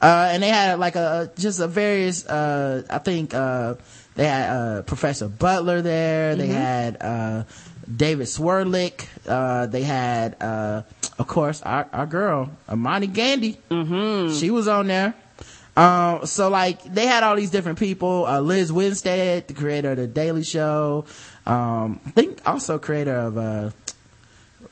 Uh, 0.00 0.28
and 0.32 0.42
they 0.42 0.48
had 0.48 0.78
like 0.78 0.96
a, 0.96 1.30
just 1.38 1.60
a 1.60 1.68
various, 1.68 2.26
uh, 2.26 2.82
I 2.90 2.98
think, 2.98 3.34
uh, 3.34 3.74
they 4.14 4.26
had, 4.26 4.50
uh, 4.50 4.82
Professor 4.82 5.28
Butler 5.28 5.80
there. 5.82 6.34
They 6.34 6.48
Mhm. 6.48 6.54
had, 6.54 6.96
uh, 7.00 7.42
David 7.94 8.26
Swerdlick. 8.26 9.06
Uh, 9.28 9.66
they 9.66 9.82
had, 9.82 10.36
uh, 10.40 10.82
of 11.18 11.26
course, 11.26 11.62
our, 11.62 11.86
our 11.92 12.06
girl, 12.06 12.50
Imani 12.70 13.06
Gandy. 13.06 13.58
Mm-hmm. 13.70 14.34
She 14.38 14.50
was 14.50 14.66
on 14.66 14.86
there. 14.88 15.14
Um, 15.76 16.26
so 16.26 16.48
like 16.48 16.82
they 16.84 17.06
had 17.06 17.22
all 17.22 17.36
these 17.36 17.50
different 17.50 17.78
people, 17.78 18.26
uh, 18.26 18.40
Lizz 18.40 18.72
Winstead, 18.72 19.48
the 19.48 19.54
creator 19.54 19.92
of 19.92 19.96
the 19.96 20.06
Daily 20.06 20.44
Show, 20.44 21.06
um, 21.46 22.00
I 22.06 22.10
think 22.10 22.46
also 22.46 22.78
creator 22.78 23.16
of, 23.16 23.38
uh, 23.38 23.70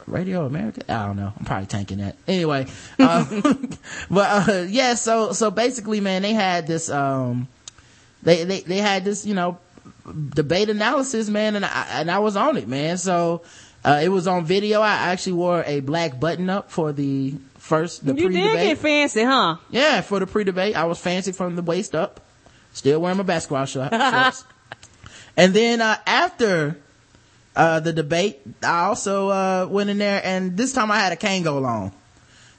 Radio 0.06 0.44
America. 0.44 0.82
I 0.88 1.06
don't 1.06 1.16
know. 1.16 1.32
I'm 1.38 1.44
probably 1.44 1.66
tanking 1.66 1.98
that. 1.98 2.16
Anyway, 2.26 2.66
um, 2.98 3.42
but 4.10 4.48
uh, 4.48 4.66
yeah. 4.68 4.94
So 4.94 5.32
so 5.32 5.50
basically, 5.50 6.00
man, 6.00 6.22
they 6.22 6.32
had 6.32 6.66
this. 6.66 6.90
Um, 6.90 7.48
they 8.22 8.44
they 8.44 8.60
they 8.60 8.78
had 8.78 9.04
this, 9.04 9.24
you 9.24 9.34
know, 9.34 9.58
debate 10.34 10.68
analysis, 10.68 11.28
man, 11.28 11.56
and 11.56 11.64
I 11.64 11.86
and 11.92 12.10
I 12.10 12.18
was 12.18 12.36
on 12.36 12.56
it, 12.56 12.68
man. 12.68 12.98
So 12.98 13.42
uh, 13.84 14.00
it 14.02 14.08
was 14.08 14.26
on 14.26 14.44
video. 14.44 14.80
I 14.80 14.92
actually 15.12 15.34
wore 15.34 15.62
a 15.64 15.80
black 15.80 16.18
button 16.18 16.50
up 16.50 16.70
for 16.70 16.92
the 16.92 17.34
first 17.70 18.04
the 18.04 18.12
You 18.14 18.28
did 18.28 18.32
pre-debate. 18.32 18.68
get 18.68 18.78
fancy, 18.78 19.22
huh? 19.22 19.56
Yeah, 19.70 20.00
for 20.02 20.18
the 20.18 20.26
pre-debate, 20.26 20.74
I 20.76 20.84
was 20.84 20.98
fancy 20.98 21.30
from 21.32 21.54
the 21.56 21.62
waist 21.62 21.94
up. 21.94 22.20
Still 22.72 23.00
wearing 23.00 23.16
my 23.16 23.22
basketball 23.22 23.64
short- 23.64 23.92
shorts. 23.92 24.44
and 25.36 25.54
then 25.54 25.80
uh, 25.80 25.96
after 26.06 26.76
uh, 27.56 27.80
the 27.80 27.92
debate, 27.92 28.40
I 28.62 28.84
also 28.86 29.28
uh, 29.28 29.66
went 29.70 29.88
in 29.90 29.98
there, 29.98 30.20
and 30.24 30.56
this 30.56 30.72
time 30.72 30.90
I 30.90 30.98
had 30.98 31.12
a 31.12 31.16
Kangol 31.16 31.64
on, 31.64 31.92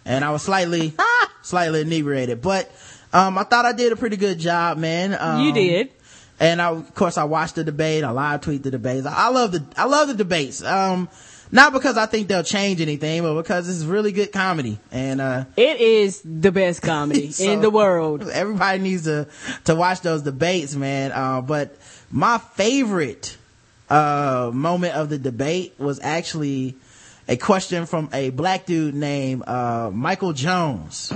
and 0.05 0.23
I 0.25 0.31
was 0.31 0.41
slightly, 0.43 0.93
slightly 1.43 1.81
inebriated. 1.81 2.41
But 2.41 2.71
um, 3.13 3.37
I 3.37 3.43
thought 3.43 3.65
I 3.65 3.73
did 3.73 3.91
a 3.91 3.95
pretty 3.95 4.17
good 4.17 4.39
job, 4.39 4.77
man. 4.77 5.15
Um, 5.19 5.41
You 5.45 5.53
did. 5.53 5.91
And 6.39 6.59
I, 6.61 6.69
of 6.71 6.95
course, 6.95 7.17
I 7.19 7.25
watched 7.25 7.55
the 7.55 7.63
debate. 7.63 8.03
I 8.03 8.09
live 8.11 8.41
tweet 8.41 8.63
the 8.63 8.71
debates. 8.71 9.05
I 9.05 9.29
love 9.29 9.51
the, 9.51 9.63
I 9.77 9.85
love 9.85 10.07
the 10.07 10.15
debates. 10.15 10.63
Um, 10.63 11.07
not 11.51 11.73
because 11.73 11.97
I 11.97 12.05
think 12.05 12.27
they'll 12.27 12.43
change 12.43 12.81
anything, 12.81 13.21
but 13.21 13.35
because 13.35 13.67
it's 13.67 13.83
really 13.83 14.11
good 14.11 14.31
comedy. 14.31 14.79
And, 14.91 15.19
uh, 15.19 15.45
It 15.57 15.81
is 15.81 16.21
the 16.23 16.51
best 16.51 16.81
comedy 16.81 17.31
so, 17.31 17.43
in 17.43 17.61
the 17.61 17.69
world. 17.69 18.27
Everybody 18.29 18.79
needs 18.79 19.03
to, 19.03 19.27
to 19.65 19.75
watch 19.75 20.01
those 20.01 20.21
debates, 20.21 20.75
man. 20.75 21.11
Uh, 21.11 21.41
but 21.41 21.75
my 22.09 22.37
favorite, 22.37 23.37
uh, 23.89 24.51
moment 24.53 24.95
of 24.95 25.09
the 25.09 25.17
debate 25.17 25.73
was 25.77 25.99
actually 26.01 26.75
a 27.27 27.35
question 27.35 27.85
from 27.85 28.09
a 28.13 28.29
black 28.29 28.65
dude 28.65 28.95
named, 28.95 29.43
uh, 29.45 29.89
Michael 29.93 30.33
Jones. 30.33 31.11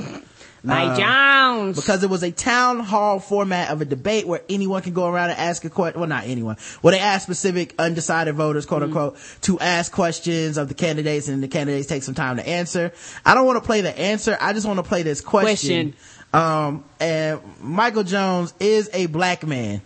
Mike 0.65 0.99
Uh, 0.99 0.99
Jones. 0.99 1.75
Because 1.75 2.03
it 2.03 2.09
was 2.09 2.23
a 2.23 2.31
town 2.31 2.79
hall 2.79 3.19
format 3.19 3.69
of 3.69 3.81
a 3.81 3.85
debate 3.85 4.27
where 4.27 4.41
anyone 4.49 4.81
can 4.81 4.93
go 4.93 5.07
around 5.07 5.29
and 5.29 5.39
ask 5.39 5.63
a 5.65 5.69
question. 5.69 5.99
Well, 5.99 6.09
not 6.09 6.25
anyone. 6.25 6.57
Where 6.81 6.91
they 6.93 6.99
ask 6.99 7.23
specific 7.23 7.73
undecided 7.79 8.35
voters, 8.35 8.65
quote 8.65 8.83
unquote, 8.83 9.17
to 9.41 9.59
ask 9.59 9.91
questions 9.91 10.57
of 10.57 10.67
the 10.67 10.73
candidates 10.73 11.27
and 11.27 11.41
the 11.41 11.47
candidates 11.47 11.87
take 11.87 12.03
some 12.03 12.15
time 12.15 12.37
to 12.37 12.47
answer. 12.47 12.91
I 13.25 13.33
don't 13.33 13.45
want 13.45 13.57
to 13.61 13.65
play 13.65 13.81
the 13.81 13.97
answer. 13.97 14.37
I 14.41 14.53
just 14.53 14.65
want 14.67 14.77
to 14.77 14.83
play 14.83 15.03
this 15.03 15.21
question. 15.21 15.93
Um, 16.33 16.83
and 16.99 17.39
Michael 17.61 18.03
Jones 18.03 18.53
is 18.59 18.89
a 18.93 19.05
black 19.05 19.45
man. 19.45 19.81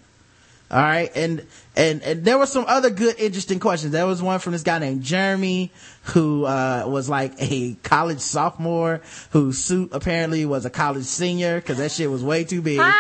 All 0.72 0.82
right. 0.82 1.12
And, 1.16 1.46
and, 1.80 2.04
and 2.04 2.26
there 2.26 2.38
were 2.38 2.46
some 2.46 2.66
other 2.68 2.90
good, 2.90 3.18
interesting 3.18 3.60
questions. 3.60 3.94
There 3.94 4.06
was 4.06 4.22
one 4.22 4.40
from 4.40 4.52
this 4.52 4.64
guy 4.64 4.80
named 4.80 5.02
Jeremy 5.02 5.72
who, 6.04 6.46
uh, 6.46 6.84
was 6.86 7.10
like 7.10 7.34
a 7.40 7.76
college 7.84 8.20
sophomore 8.20 9.02
whose 9.32 9.58
suit 9.58 9.90
apparently 9.94 10.46
was 10.46 10.66
a 10.66 10.70
college 10.70 11.06
senior 11.06 11.56
because 11.62 11.78
that 11.78 11.92
shit 11.92 12.12
was 12.12 12.24
way 12.24 12.44
too 12.44 12.62
big. 12.62 12.82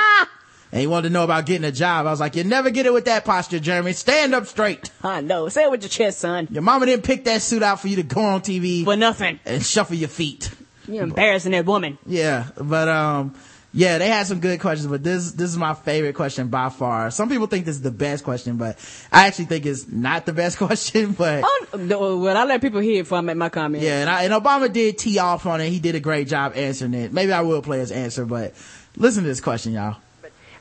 And 0.71 0.81
he 0.81 0.85
wanted 0.85 1.07
to 1.09 1.13
know 1.13 1.23
about 1.23 1.47
getting 1.47 1.65
a 1.65 1.71
job. 1.71 2.05
I 2.05 2.11
was 2.11 2.19
like, 2.19 2.35
you 2.35 2.43
never 2.43 2.69
get 2.69 2.85
it 2.85 2.93
with 2.93 3.05
that 3.05 3.25
posture, 3.25 3.59
Jeremy. 3.59 3.93
Stand 3.93 4.35
up 4.35 4.45
straight. 4.45 4.91
I 5.03 5.21
know. 5.21 5.49
Say 5.49 5.63
it 5.63 5.71
with 5.71 5.81
your 5.81 5.89
chest, 5.89 6.19
son. 6.19 6.47
Your 6.51 6.61
mama 6.61 6.85
didn't 6.85 7.05
pick 7.05 7.23
that 7.25 7.41
suit 7.41 7.63
out 7.63 7.79
for 7.79 7.87
you 7.87 7.95
to 7.95 8.03
go 8.03 8.21
on 8.21 8.41
TV. 8.41 8.83
For 8.83 8.95
nothing. 8.95 9.39
And 9.45 9.65
shuffle 9.65 9.95
your 9.95 10.09
feet. 10.09 10.51
You're 10.87 11.03
embarrassing 11.03 11.53
that 11.53 11.65
woman. 11.65 11.97
Yeah, 12.05 12.49
but 12.55 12.87
um, 12.87 13.35
yeah, 13.71 13.99
they 13.99 14.07
had 14.09 14.25
some 14.25 14.39
good 14.39 14.59
questions, 14.59 14.89
but 14.89 15.03
this 15.03 15.31
this 15.33 15.49
is 15.51 15.57
my 15.57 15.75
favorite 15.75 16.15
question 16.15 16.47
by 16.47 16.69
far. 16.69 17.11
Some 17.11 17.29
people 17.29 17.45
think 17.45 17.65
this 17.65 17.75
is 17.75 17.81
the 17.83 17.91
best 17.91 18.23
question, 18.23 18.57
but 18.57 18.79
I 19.11 19.27
actually 19.27 19.45
think 19.45 19.67
it's 19.67 19.87
not 19.87 20.25
the 20.25 20.33
best 20.33 20.57
question. 20.65 21.11
But 21.11 21.43
Oh, 21.45 21.67
no, 21.77 22.17
well, 22.17 22.35
I 22.35 22.45
let 22.45 22.61
people 22.61 22.79
hear 22.79 23.01
it 23.01 23.03
before 23.03 23.19
I 23.19 23.21
make 23.21 23.37
my 23.37 23.49
comment. 23.49 23.83
yeah, 23.83 24.01
and, 24.01 24.09
I, 24.09 24.23
and 24.23 24.33
Obama 24.33 24.71
did 24.73 24.97
tee 24.97 25.19
off 25.19 25.45
on 25.45 25.61
it. 25.61 25.69
He 25.69 25.79
did 25.79 25.93
a 25.93 25.99
great 25.99 26.27
job 26.27 26.53
answering 26.55 26.95
it. 26.95 27.13
Maybe 27.13 27.31
I 27.31 27.41
will 27.41 27.61
play 27.61 27.77
his 27.79 27.91
answer, 27.91 28.25
but 28.25 28.53
listen 28.97 29.21
to 29.23 29.29
this 29.29 29.41
question, 29.41 29.73
y'all. 29.73 29.97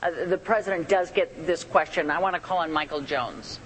Uh, 0.01 0.25
the 0.27 0.37
president 0.37 0.87
does 0.87 1.09
get 1.11 1.45
this 1.47 1.63
question. 1.63 2.11
I 2.11 2.19
want 2.19 2.35
to 2.35 2.39
call 2.39 2.59
on 2.59 2.71
Michael 2.71 3.01
Jones. 3.01 3.59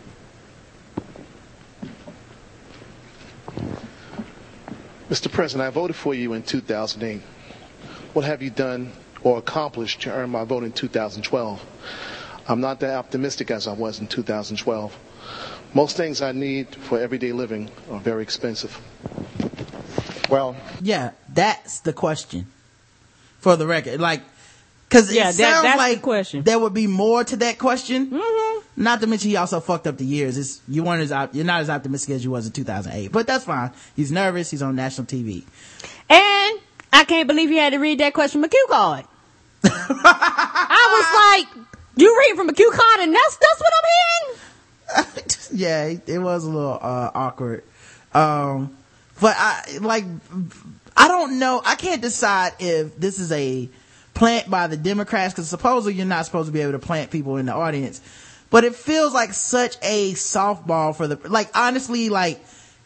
Mr. 5.10 5.32
President, 5.32 5.68
I 5.68 5.70
voted 5.70 5.95
for 5.95 6.14
you 6.14 6.34
in 6.34 6.44
2008. 6.44 7.22
What 8.14 8.26
have 8.26 8.41
you 8.41 8.49
done 8.49 8.91
or 9.24 9.38
accomplished 9.38 10.02
to 10.04 10.12
earn 10.12 10.30
my 10.30 10.44
vote 10.44 10.64
in 10.64 10.72
2012? 10.72 11.66
I'm 12.48 12.60
not 12.62 12.80
that 12.82 12.95
optimistic 12.95 13.52
as 13.52 13.68
I 13.68 13.74
was 13.74 14.00
in 14.00 14.08
2012. 14.08 14.98
Most 15.74 15.98
things 15.98 16.22
I 16.22 16.32
need 16.34 16.76
for 16.76 17.00
everyday 17.00 17.32
living 17.32 17.70
are 17.90 18.00
very 18.00 18.22
expensive. 18.22 18.78
Well, 20.30 20.56
Yeah, 20.82 21.12
that's 21.34 21.80
the 21.82 21.94
question. 21.94 22.48
For 23.40 23.56
the 23.56 23.68
record, 23.68 24.00
like, 24.00 24.22
cause 24.90 25.12
Yeah, 25.14 25.24
it 25.30 25.34
that- 25.38 25.54
sounds 25.54 25.64
that's 25.64 25.94
the 25.95 26.00
question. 26.00 26.44
there 26.44 26.60
would 26.60 26.74
be 26.74 26.88
more 26.88 27.24
to 27.24 27.36
that 27.38 27.58
question. 27.60 28.10
Mm-hmm. 28.12 28.60
Not 28.84 29.02
to 29.02 29.08
mention 29.08 29.30
he 29.30 29.36
also 29.36 29.60
fucked 29.60 29.86
up 29.86 29.98
the 29.98 30.06
years. 30.06 30.38
It's, 30.38 30.62
you 30.68 30.84
weren't 30.84 31.02
as, 31.02 31.12
op- 31.12 31.36
you're 31.36 31.45
not 31.45 31.62
as 31.62 31.70
optimistic 31.70 32.16
as 32.16 32.24
you 32.24 32.32
was 32.32 32.45
in 32.48 32.52
2008, 32.54 33.12
but 33.12 33.28
that's 33.28 33.45
fine. 33.45 33.72
He's 33.95 34.12
nervous. 34.12 34.50
He's 34.50 34.62
on 34.64 34.76
national 34.76 35.06
TV. 35.08 35.44
And 36.10 36.60
I 36.91 37.04
can't 37.08 37.28
believe 37.28 37.50
he 37.50 37.58
had 37.58 37.74
to 37.74 37.80
read 37.80 38.00
that 38.00 38.14
question 38.14 38.41
from 38.41 38.45
a 38.45 38.50
cue 38.50 38.66
card. 38.70 39.06
I 39.65 41.41
was 41.45 41.48
like, 41.56 41.68
you 41.95 42.18
read 42.18 42.35
from 42.35 42.49
a 42.49 42.53
cue 42.53 42.69
card 42.72 42.99
and 42.99 43.14
that's, 43.14 43.38
that's 43.38 43.60
what 43.60 43.73
I'm 43.80 45.06
hearing? 45.06 45.27
yeah, 45.53 45.84
it, 45.85 46.10
it 46.10 46.19
was 46.19 46.44
a 46.44 46.49
little, 46.49 46.80
uh, 46.81 47.11
awkward. 47.14 47.64
Um, 48.14 48.76
but 49.22 49.35
I, 49.38 49.77
like, 49.80 50.06
I 50.98 51.07
don't 51.07 51.40
know. 51.40 51.61
I 51.64 51.76
can't 51.76 52.02
decide 52.02 52.53
if 52.60 52.98
this 52.98 53.19
is 53.19 53.31
a 53.31 53.69
plant 54.14 54.49
by 54.49 54.68
the 54.68 54.77
Democrats, 54.77 55.34
cause 55.34 55.49
supposedly 55.49 55.94
you're 55.94 56.06
not 56.06 56.26
supposed 56.26 56.48
to 56.48 56.53
be 56.53 56.61
able 56.61 56.73
to 56.73 56.80
plant 56.80 57.10
people 57.10 57.38
in 57.38 57.45
the 57.45 57.53
audience. 57.53 58.02
But 58.49 58.64
it 58.64 58.76
feels 58.76 59.14
like 59.14 59.34
such 59.34 59.77
a 59.81 60.14
softball 60.14 60.95
for 60.95 61.07
the, 61.07 61.19
like, 61.27 61.49
honestly, 61.56 62.10
like, 62.10 62.40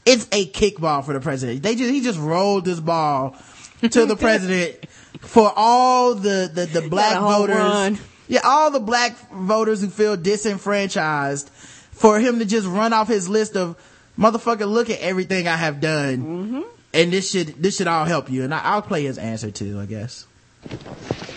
it's 0.05 0.25
a 0.31 0.47
kickball 0.49 1.03
for 1.03 1.13
the 1.13 1.19
president. 1.19 1.63
They 1.63 1.75
just, 1.75 1.91
he 1.91 2.01
just 2.01 2.19
rolled 2.19 2.63
this 2.63 2.79
ball 2.79 3.35
to 3.81 4.05
the 4.05 4.15
president 4.19 4.85
for 5.27 5.51
all 5.55 6.15
the, 6.15 6.49
the, 6.53 6.65
the 6.65 6.89
black 6.89 7.13
Got 7.13 7.17
a 7.17 7.25
home 7.25 7.41
voters. 7.41 7.55
run. 7.57 7.97
Yeah, 8.29 8.41
all 8.43 8.71
the 8.71 8.79
black 8.79 9.17
voters 9.31 9.81
who 9.81 9.87
feel 9.89 10.17
disenfranchised 10.17 11.49
for 11.49 12.19
him 12.19 12.39
to 12.39 12.45
just 12.45 12.67
run 12.67 12.93
off 12.93 13.07
his 13.07 13.29
list 13.29 13.55
of 13.55 13.77
motherfucker, 14.17 14.67
look 14.67 14.89
at 14.89 14.99
everything 14.99 15.47
I 15.47 15.55
have 15.55 15.79
done. 15.79 16.17
Mm-hmm. 16.17 16.61
And 16.93 17.13
this 17.13 17.29
should, 17.31 17.61
this 17.61 17.77
should 17.77 17.87
all 17.87 18.05
help 18.05 18.29
you. 18.31 18.43
And 18.43 18.53
I, 18.53 18.61
I'll 18.63 18.81
play 18.81 19.03
his 19.03 19.17
answer 19.17 19.51
too, 19.51 19.79
I 19.79 19.85
guess. 19.85 20.25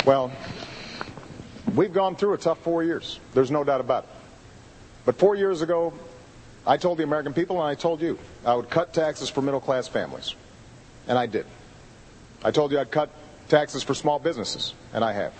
Well, 0.06 0.32
we've 1.74 1.92
gone 1.92 2.16
through 2.16 2.34
a 2.34 2.38
tough 2.38 2.58
four 2.60 2.82
years. 2.82 3.18
There's 3.34 3.50
no 3.50 3.64
doubt 3.64 3.80
about 3.80 4.04
it. 4.04 4.10
But 5.04 5.18
four 5.18 5.34
years 5.34 5.62
ago, 5.62 5.92
I 6.66 6.76
told 6.76 6.98
the 6.98 7.04
American 7.04 7.32
people 7.32 7.60
and 7.60 7.68
I 7.68 7.74
told 7.74 8.00
you 8.00 8.18
I 8.44 8.54
would 8.54 8.70
cut 8.70 8.92
taxes 8.92 9.28
for 9.28 9.42
middle 9.42 9.60
class 9.60 9.88
families. 9.88 10.34
And 11.08 11.18
I 11.18 11.26
did. 11.26 11.46
I 12.44 12.50
told 12.50 12.72
you 12.72 12.78
I'd 12.78 12.90
cut 12.90 13.10
taxes 13.50 13.82
for 13.82 13.94
small 13.94 14.18
businesses. 14.18 14.74
And 14.94 15.04
I 15.04 15.12
have. 15.12 15.34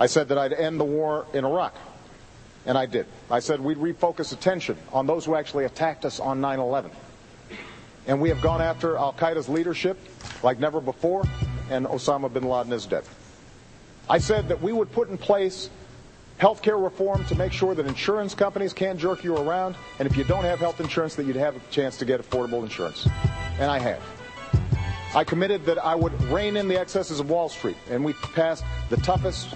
I 0.00 0.06
said 0.06 0.28
that 0.28 0.38
I'd 0.38 0.52
end 0.52 0.80
the 0.80 0.84
war 0.84 1.26
in 1.32 1.44
Iraq. 1.44 1.74
And 2.66 2.76
I 2.76 2.86
did. 2.86 3.06
I 3.30 3.38
said 3.38 3.60
we'd 3.60 3.78
refocus 3.78 4.32
attention 4.32 4.76
on 4.92 5.06
those 5.06 5.24
who 5.24 5.36
actually 5.36 5.64
attacked 5.64 6.04
us 6.04 6.18
on 6.18 6.40
9 6.40 6.58
11. 6.58 6.90
And 8.08 8.20
we 8.20 8.28
have 8.28 8.40
gone 8.40 8.60
after 8.60 8.96
Al 8.96 9.12
Qaeda's 9.12 9.48
leadership 9.48 9.98
like 10.42 10.58
never 10.58 10.80
before, 10.80 11.24
and 11.70 11.86
Osama 11.86 12.32
bin 12.32 12.44
Laden 12.44 12.72
is 12.72 12.86
dead. 12.86 13.04
I 14.08 14.18
said 14.18 14.48
that 14.48 14.60
we 14.60 14.72
would 14.72 14.92
put 14.92 15.08
in 15.08 15.18
place 15.18 15.70
healthcare 16.40 16.82
reform 16.82 17.24
to 17.26 17.34
make 17.34 17.52
sure 17.52 17.74
that 17.74 17.86
insurance 17.86 18.34
companies 18.34 18.72
can't 18.72 18.98
jerk 18.98 19.24
you 19.24 19.36
around, 19.36 19.74
and 19.98 20.06
if 20.06 20.16
you 20.16 20.24
don't 20.24 20.44
have 20.44 20.58
health 20.58 20.80
insurance, 20.80 21.14
that 21.16 21.24
you'd 21.24 21.36
have 21.36 21.56
a 21.56 21.60
chance 21.70 21.96
to 21.98 22.04
get 22.04 22.20
affordable 22.20 22.62
insurance. 22.62 23.08
And 23.58 23.70
I 23.70 23.78
have. 23.78 24.02
I 25.14 25.24
committed 25.24 25.64
that 25.66 25.78
I 25.78 25.94
would 25.94 26.20
rein 26.24 26.56
in 26.56 26.68
the 26.68 26.78
excesses 26.78 27.20
of 27.20 27.30
Wall 27.30 27.48
Street, 27.48 27.76
and 27.90 28.04
we 28.04 28.12
passed 28.12 28.64
the 28.90 28.96
toughest 28.98 29.54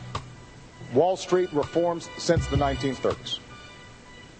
Wall 0.94 1.16
Street 1.16 1.52
reforms 1.52 2.08
since 2.18 2.46
the 2.46 2.56
1930s. 2.56 3.38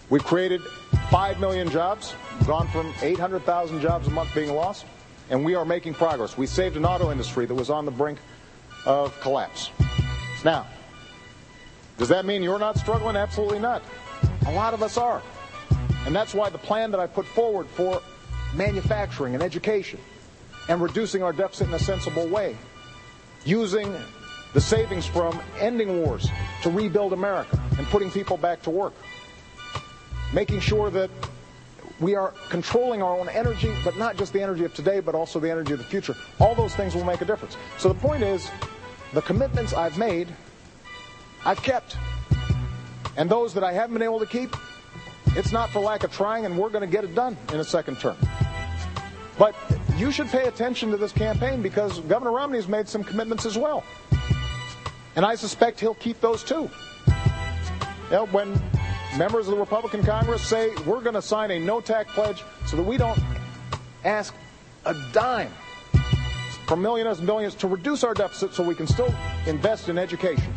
We've 0.09 0.23
created 0.23 0.61
5 1.09 1.39
million 1.39 1.69
jobs, 1.69 2.15
gone 2.45 2.67
from 2.69 2.93
800,000 3.01 3.79
jobs 3.81 4.07
a 4.07 4.11
month 4.11 4.33
being 4.33 4.53
lost, 4.53 4.85
and 5.29 5.45
we 5.45 5.55
are 5.55 5.63
making 5.63 5.93
progress. 5.93 6.37
We 6.37 6.47
saved 6.47 6.75
an 6.75 6.85
auto 6.85 7.11
industry 7.11 7.45
that 7.45 7.55
was 7.55 7.69
on 7.69 7.85
the 7.85 7.91
brink 7.91 8.19
of 8.85 9.17
collapse. 9.21 9.69
Now, 10.43 10.67
does 11.97 12.09
that 12.09 12.25
mean 12.25 12.41
you're 12.41 12.59
not 12.59 12.77
struggling? 12.77 13.15
Absolutely 13.15 13.59
not. 13.59 13.83
A 14.47 14.51
lot 14.51 14.73
of 14.73 14.81
us 14.81 14.97
are. 14.97 15.21
And 16.05 16.15
that's 16.15 16.33
why 16.33 16.49
the 16.49 16.57
plan 16.57 16.91
that 16.91 16.99
I 16.99 17.05
put 17.05 17.27
forward 17.27 17.67
for 17.67 18.01
manufacturing 18.55 19.35
and 19.35 19.43
education 19.43 19.99
and 20.67 20.81
reducing 20.81 21.23
our 21.23 21.33
deficit 21.33 21.67
in 21.67 21.73
a 21.73 21.79
sensible 21.79 22.27
way, 22.27 22.57
using 23.45 23.95
the 24.53 24.61
savings 24.61 25.05
from 25.05 25.41
ending 25.59 26.01
wars 26.01 26.29
to 26.61 26.69
rebuild 26.69 27.13
America 27.13 27.61
and 27.77 27.87
putting 27.87 28.11
people 28.11 28.37
back 28.37 28.61
to 28.61 28.69
work, 28.69 28.93
making 30.33 30.59
sure 30.59 30.89
that 30.89 31.09
we 31.99 32.15
are 32.15 32.33
controlling 32.49 33.01
our 33.01 33.17
own 33.17 33.29
energy, 33.29 33.71
but 33.83 33.95
not 33.95 34.17
just 34.17 34.33
the 34.33 34.41
energy 34.41 34.65
of 34.65 34.73
today, 34.73 34.99
but 34.99 35.13
also 35.13 35.39
the 35.39 35.49
energy 35.49 35.73
of 35.73 35.79
the 35.79 35.85
future. 35.85 36.15
All 36.39 36.55
those 36.55 36.75
things 36.75 36.95
will 36.95 37.05
make 37.05 37.21
a 37.21 37.25
difference. 37.25 37.57
So 37.77 37.89
the 37.89 37.99
point 37.99 38.23
is, 38.23 38.49
the 39.13 39.21
commitments 39.21 39.73
I've 39.73 39.97
made, 39.97 40.27
I've 41.45 41.61
kept. 41.61 41.97
And 43.17 43.29
those 43.29 43.53
that 43.53 43.63
I 43.63 43.71
haven't 43.71 43.93
been 43.93 44.03
able 44.03 44.19
to 44.19 44.25
keep, 44.25 44.55
it's 45.35 45.51
not 45.51 45.69
for 45.69 45.79
lack 45.79 46.03
of 46.03 46.11
trying, 46.11 46.45
and 46.45 46.57
we're 46.57 46.69
going 46.69 46.81
to 46.81 46.91
get 46.91 47.03
it 47.03 47.13
done 47.13 47.37
in 47.53 47.59
a 47.59 47.63
second 47.63 47.99
term. 47.99 48.17
But 49.37 49.55
you 50.01 50.11
should 50.11 50.27
pay 50.29 50.47
attention 50.47 50.89
to 50.89 50.97
this 50.97 51.11
campaign 51.11 51.61
because 51.61 51.99
Governor 52.01 52.31
Romney's 52.31 52.67
made 52.67 52.89
some 52.89 53.03
commitments 53.03 53.45
as 53.45 53.55
well. 53.55 53.83
And 55.15 55.23
I 55.23 55.35
suspect 55.35 55.79
he'll 55.79 55.93
keep 55.93 56.19
those 56.19 56.43
too. 56.43 56.71
You 57.07 58.11
know, 58.11 58.25
when 58.31 58.59
members 59.15 59.47
of 59.47 59.53
the 59.53 59.59
Republican 59.59 60.03
Congress 60.03 60.41
say 60.41 60.73
we're 60.87 61.01
going 61.01 61.13
to 61.13 61.21
sign 61.21 61.51
a 61.51 61.59
no 61.59 61.81
tax 61.81 62.11
pledge 62.13 62.43
so 62.65 62.77
that 62.77 62.83
we 62.83 62.97
don't 62.97 63.19
ask 64.03 64.33
a 64.85 64.95
dime 65.13 65.51
from 66.65 66.81
millionaires 66.81 67.19
and 67.19 67.27
billionaires 67.27 67.53
to 67.55 67.67
reduce 67.67 68.03
our 68.03 68.15
deficit 68.15 68.55
so 68.55 68.63
we 68.63 68.73
can 68.73 68.87
still 68.87 69.13
invest 69.45 69.87
in 69.87 69.99
education 69.99 70.51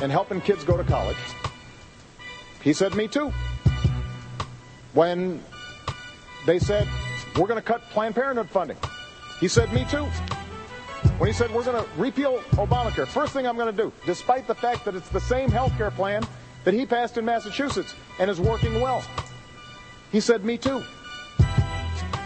and 0.00 0.12
helping 0.12 0.40
kids 0.40 0.62
go 0.62 0.76
to 0.76 0.84
college. 0.84 1.16
He 2.62 2.72
said, 2.72 2.94
Me 2.94 3.08
too. 3.08 3.32
When 4.92 5.42
they 6.46 6.60
said, 6.60 6.86
We're 7.38 7.46
going 7.46 7.60
to 7.60 7.62
cut 7.62 7.82
Planned 7.90 8.14
Parenthood 8.14 8.48
funding, 8.48 8.78
he 9.40 9.48
said, 9.48 9.72
Me 9.72 9.84
too. 9.90 10.04
When 11.18 11.28
he 11.28 11.32
said, 11.32 11.52
We're 11.52 11.64
going 11.64 11.82
to 11.82 11.88
repeal 11.96 12.38
Obamacare, 12.52 13.06
first 13.06 13.32
thing 13.32 13.46
I'm 13.46 13.56
going 13.56 13.74
to 13.74 13.82
do, 13.82 13.92
despite 14.06 14.46
the 14.46 14.54
fact 14.54 14.84
that 14.84 14.94
it's 14.94 15.08
the 15.10 15.20
same 15.20 15.50
health 15.50 15.76
care 15.76 15.90
plan 15.90 16.22
that 16.64 16.74
he 16.74 16.86
passed 16.86 17.18
in 17.18 17.24
Massachusetts 17.24 17.94
and 18.18 18.30
is 18.30 18.40
working 18.40 18.80
well, 18.80 19.04
he 20.12 20.20
said, 20.20 20.44
Me 20.44 20.56
too. 20.56 20.82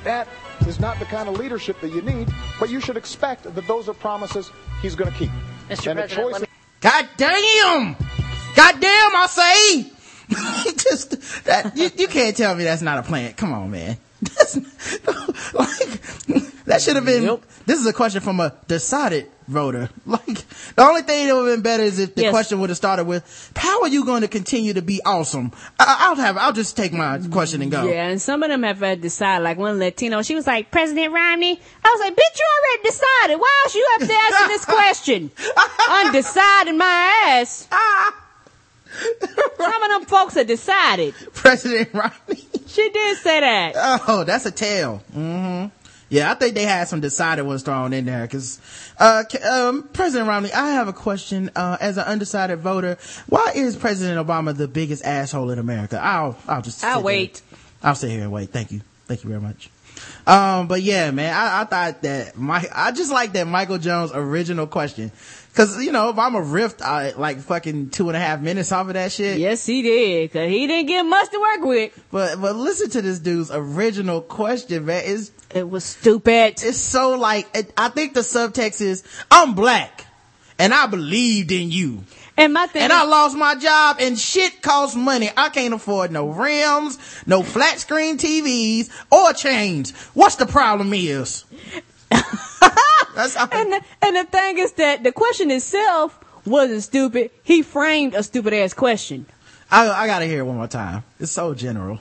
That 0.05 0.28
is 0.66 0.81
not 0.81 0.99
the 0.99 1.05
kind 1.07 1.28
of 1.28 1.39
leadership 1.39 1.81
that 1.81 1.91
you 1.91 2.03
need, 2.03 2.28
but 2.59 2.70
you 2.70 2.81
should 2.81 2.97
expect 2.97 3.43
that 3.55 3.66
those 3.66 3.89
are 3.89 3.95
promises 3.95 4.51
he's 4.81 4.95
going 4.95 5.11
to 5.11 5.16
keep. 5.19 5.31
Mr. 5.69 5.91
And 5.91 5.99
a 5.99 6.03
President, 6.03 6.11
choice 6.11 6.41
me- 6.41 6.47
God 6.81 7.09
damn! 7.16 7.97
God 8.57 8.81
damn, 8.81 9.16
I 9.16 9.27
say! 9.28 9.93
Just, 10.73 11.45
that, 11.45 11.77
you, 11.77 11.91
you 11.97 12.09
can't 12.09 12.37
tell 12.37 12.55
me 12.55 12.65
that's 12.65 12.82
not 12.82 12.99
a 12.99 13.03
plant. 13.03 13.37
Come 13.37 13.53
on, 13.53 13.70
man. 13.70 13.97
That's, 14.23 14.57
like, 15.55 16.65
that 16.65 16.81
should 16.83 16.97
have 16.97 17.05
been, 17.05 17.41
this 17.67 17.81
is 17.81 17.87
a 17.87 17.93
question 17.93 18.21
from 18.21 18.41
a 18.41 18.55
decided 18.69 19.31
voter. 19.49 19.89
Like, 20.07 20.25
the 20.77 20.83
only 20.83 21.03
thing 21.03 21.27
that 21.29 21.35
would 21.35 21.49
have 21.49 21.57
been 21.57 21.63
better 21.63 21.83
is 21.83 21.99
if 21.99 22.15
the 22.15 22.23
Yes. 22.23 22.31
question 22.31 22.61
would 22.61 22.71
have 22.71 22.77
started 22.77 23.05
with, 23.05 23.53
how 23.57 23.83
are 23.83 23.89
you 23.89 24.05
going 24.05 24.23
to 24.23 24.29
continue 24.29 24.73
to 24.75 24.83
be 24.83 25.01
awesome? 25.05 25.53
I, 25.79 25.97
I'll 26.01 26.17
have, 26.17 26.37
I'll 26.37 26.53
just 26.53 26.77
take 26.77 26.93
my 26.93 27.19
question 27.31 27.63
and 27.63 27.71
go. 27.71 27.85
Yeah, 27.85 28.09
and 28.09 28.21
some 28.21 28.43
of 28.43 28.51
them 28.51 28.63
have 28.63 28.79
had 28.81 28.99
to 28.99 29.03
decide. 29.03 29.39
Like 29.39 29.59
one 29.59 29.79
Latino, 29.79 30.23
she 30.23 30.35
was 30.35 30.47
like, 30.47 30.71
President 30.71 31.13
Romney. 31.13 31.61
I 31.85 31.89
was 31.97 32.01
like, 32.01 32.15
bitch, 32.15 32.39
you 32.39 32.47
already 32.59 32.83
decided. 32.89 33.41
Why 33.41 33.61
else 33.65 33.75
you 33.75 33.89
up 33.95 34.01
there 34.09 34.19
asking 34.19 34.49
this 34.49 34.65
question? 34.77 35.31
Undecided 36.07 36.75
my 36.77 37.25
ass. 37.41 37.69
Some 39.57 39.83
of 39.83 39.91
them 39.91 40.05
folks 40.07 40.35
have 40.35 40.47
decided. 40.47 41.15
President 41.35 41.93
Romney. 41.93 42.45
She 42.67 42.89
did 42.91 43.17
say 43.19 43.41
that. 43.41 43.73
Oh, 44.09 44.25
that's 44.25 44.47
a 44.47 44.51
tale. 44.51 45.03
Mm-hmm. 45.12 45.69
Yeah, 46.09 46.33
I 46.33 46.35
think 46.35 46.57
they 46.57 46.65
had 46.65 46.89
some 46.89 47.01
decided 47.01 47.43
ones 47.43 47.62
thrown 47.62 47.93
in 47.93 48.05
there 48.05 48.23
because, 48.23 48.61
uh, 48.99 49.23
um, 49.49 49.85
President 49.93 50.29
Romney, 50.29 50.53
I 50.53 50.73
have 50.73 50.89
a 50.89 50.93
question. 50.93 51.51
Uh, 51.55 51.77
as 51.81 51.99
an 51.99 52.05
undecided 52.05 52.59
voter, 52.59 52.99
why 53.29 53.53
is 53.55 53.77
President 53.77 54.25
Obama 54.25 54.57
the 54.57 54.67
biggest 54.67 55.05
asshole 55.05 55.51
in 55.51 55.61
America? 55.61 56.01
I'll, 56.03 56.37
I'll 56.49 56.62
just. 56.62 56.83
I'll 56.83 56.95
sit 56.95 56.97
there. 56.97 57.05
wait. 57.05 57.43
I'll 57.83 57.95
sit 57.95 58.11
here 58.11 58.23
and 58.23 58.33
wait. 58.33 58.51
Thank 58.51 58.73
you. 58.73 58.81
Thank 59.07 59.23
you 59.23 59.31
very 59.31 59.41
much. 59.41 59.71
Um, 60.27 60.67
but 60.67 60.83
yeah, 60.83 61.11
man, 61.11 61.33
I, 61.35 61.62
I 61.62 61.65
thought 61.65 62.03
that 62.03 62.37
my, 62.37 62.65
I 62.75 62.93
just 62.93 63.12
like 63.12 63.33
that 63.33 63.47
Michael 63.47 63.79
Jones 63.79 64.11
original 64.12 64.67
question. 64.67 65.12
Cause, 65.55 65.83
you 65.83 65.91
know, 65.91 66.13
Obama 66.13 66.45
riffed, 66.45 66.81
uh, 66.81 67.19
like 67.19 67.41
fucking 67.41 67.91
two 67.91 68.09
and 68.09 68.17
a 68.17 68.21
half 68.21 68.41
minutes 68.41 68.71
off 68.71 68.87
of 68.87 68.95
that 68.95 69.11
shit. 69.11 69.39
Yes, 69.39 69.67
he 69.67 69.83
did. 69.83 70.33
Cause 70.33 70.49
he 70.49 70.67
didn't 70.67 70.87
get 70.87 71.03
much 71.03 71.31
to 71.31 71.41
work 71.41 71.69
with. 71.69 72.05
But, 72.13 72.41
but 72.41 72.55
listen 72.55 72.89
to 72.91 73.03
this 73.03 73.19
dude's 73.19 73.51
original 73.51 74.21
question, 74.21 74.87
man. 74.87 75.03
It's, 75.05 75.33
it 75.53 75.69
was 75.69 75.85
stupid. 75.85 76.63
It's 76.63 76.79
so 76.79 77.19
like, 77.19 77.49
it, 77.55 77.73
I 77.77 77.89
think 77.89 78.15
the 78.15 78.21
subtext 78.21 78.81
is, 78.81 79.03
I'm 79.31 79.55
black 79.55 80.07
and 80.59 80.73
I 80.73 80.87
believed 80.87 81.51
in 81.51 81.71
you. 81.71 82.05
And 82.37 82.55
my 82.55 82.67
thing 82.67 82.83
And 82.83 82.93
I 82.93 83.05
lost 83.05 83.37
my 83.37 83.55
job 83.55 83.97
and 84.01 84.19
shit 84.19 84.63
costs 84.63 84.97
money. 84.97 85.31
I 85.37 85.49
can't 85.49 85.75
afford 85.75 86.13
no 86.13 86.29
rims, 86.29 86.99
no 87.27 87.43
flat 87.43 87.81
screen 87.81 88.19
TVs 88.19 88.89
or 89.11 89.33
chains. 89.33 89.91
What's 90.15 90.37
the 90.37 90.47
problem 90.47 90.93
is? 90.95 91.45
That's 93.15 93.35
how- 93.35 93.49
and 93.53 93.73
the, 93.73 93.81
and 94.03 94.16
the 94.16 94.24
thing 94.24 94.59
is 94.59 94.73
that 94.73 95.03
the 95.03 95.12
question 95.12 95.51
itself 95.51 96.19
wasn't 96.47 96.82
stupid. 96.82 97.31
He 97.43 97.62
framed 97.62 98.15
a 98.15 98.23
stupid 98.23 98.53
ass 98.55 98.73
question. 98.74 99.27
I, 99.70 99.89
I 99.89 100.07
gotta 100.07 100.27
hear 100.27 100.41
it 100.41 100.45
one 100.45 100.57
more 100.57 100.66
time. 100.69 101.05
It's 101.19 101.32
so 101.32 101.55
general. 101.55 102.01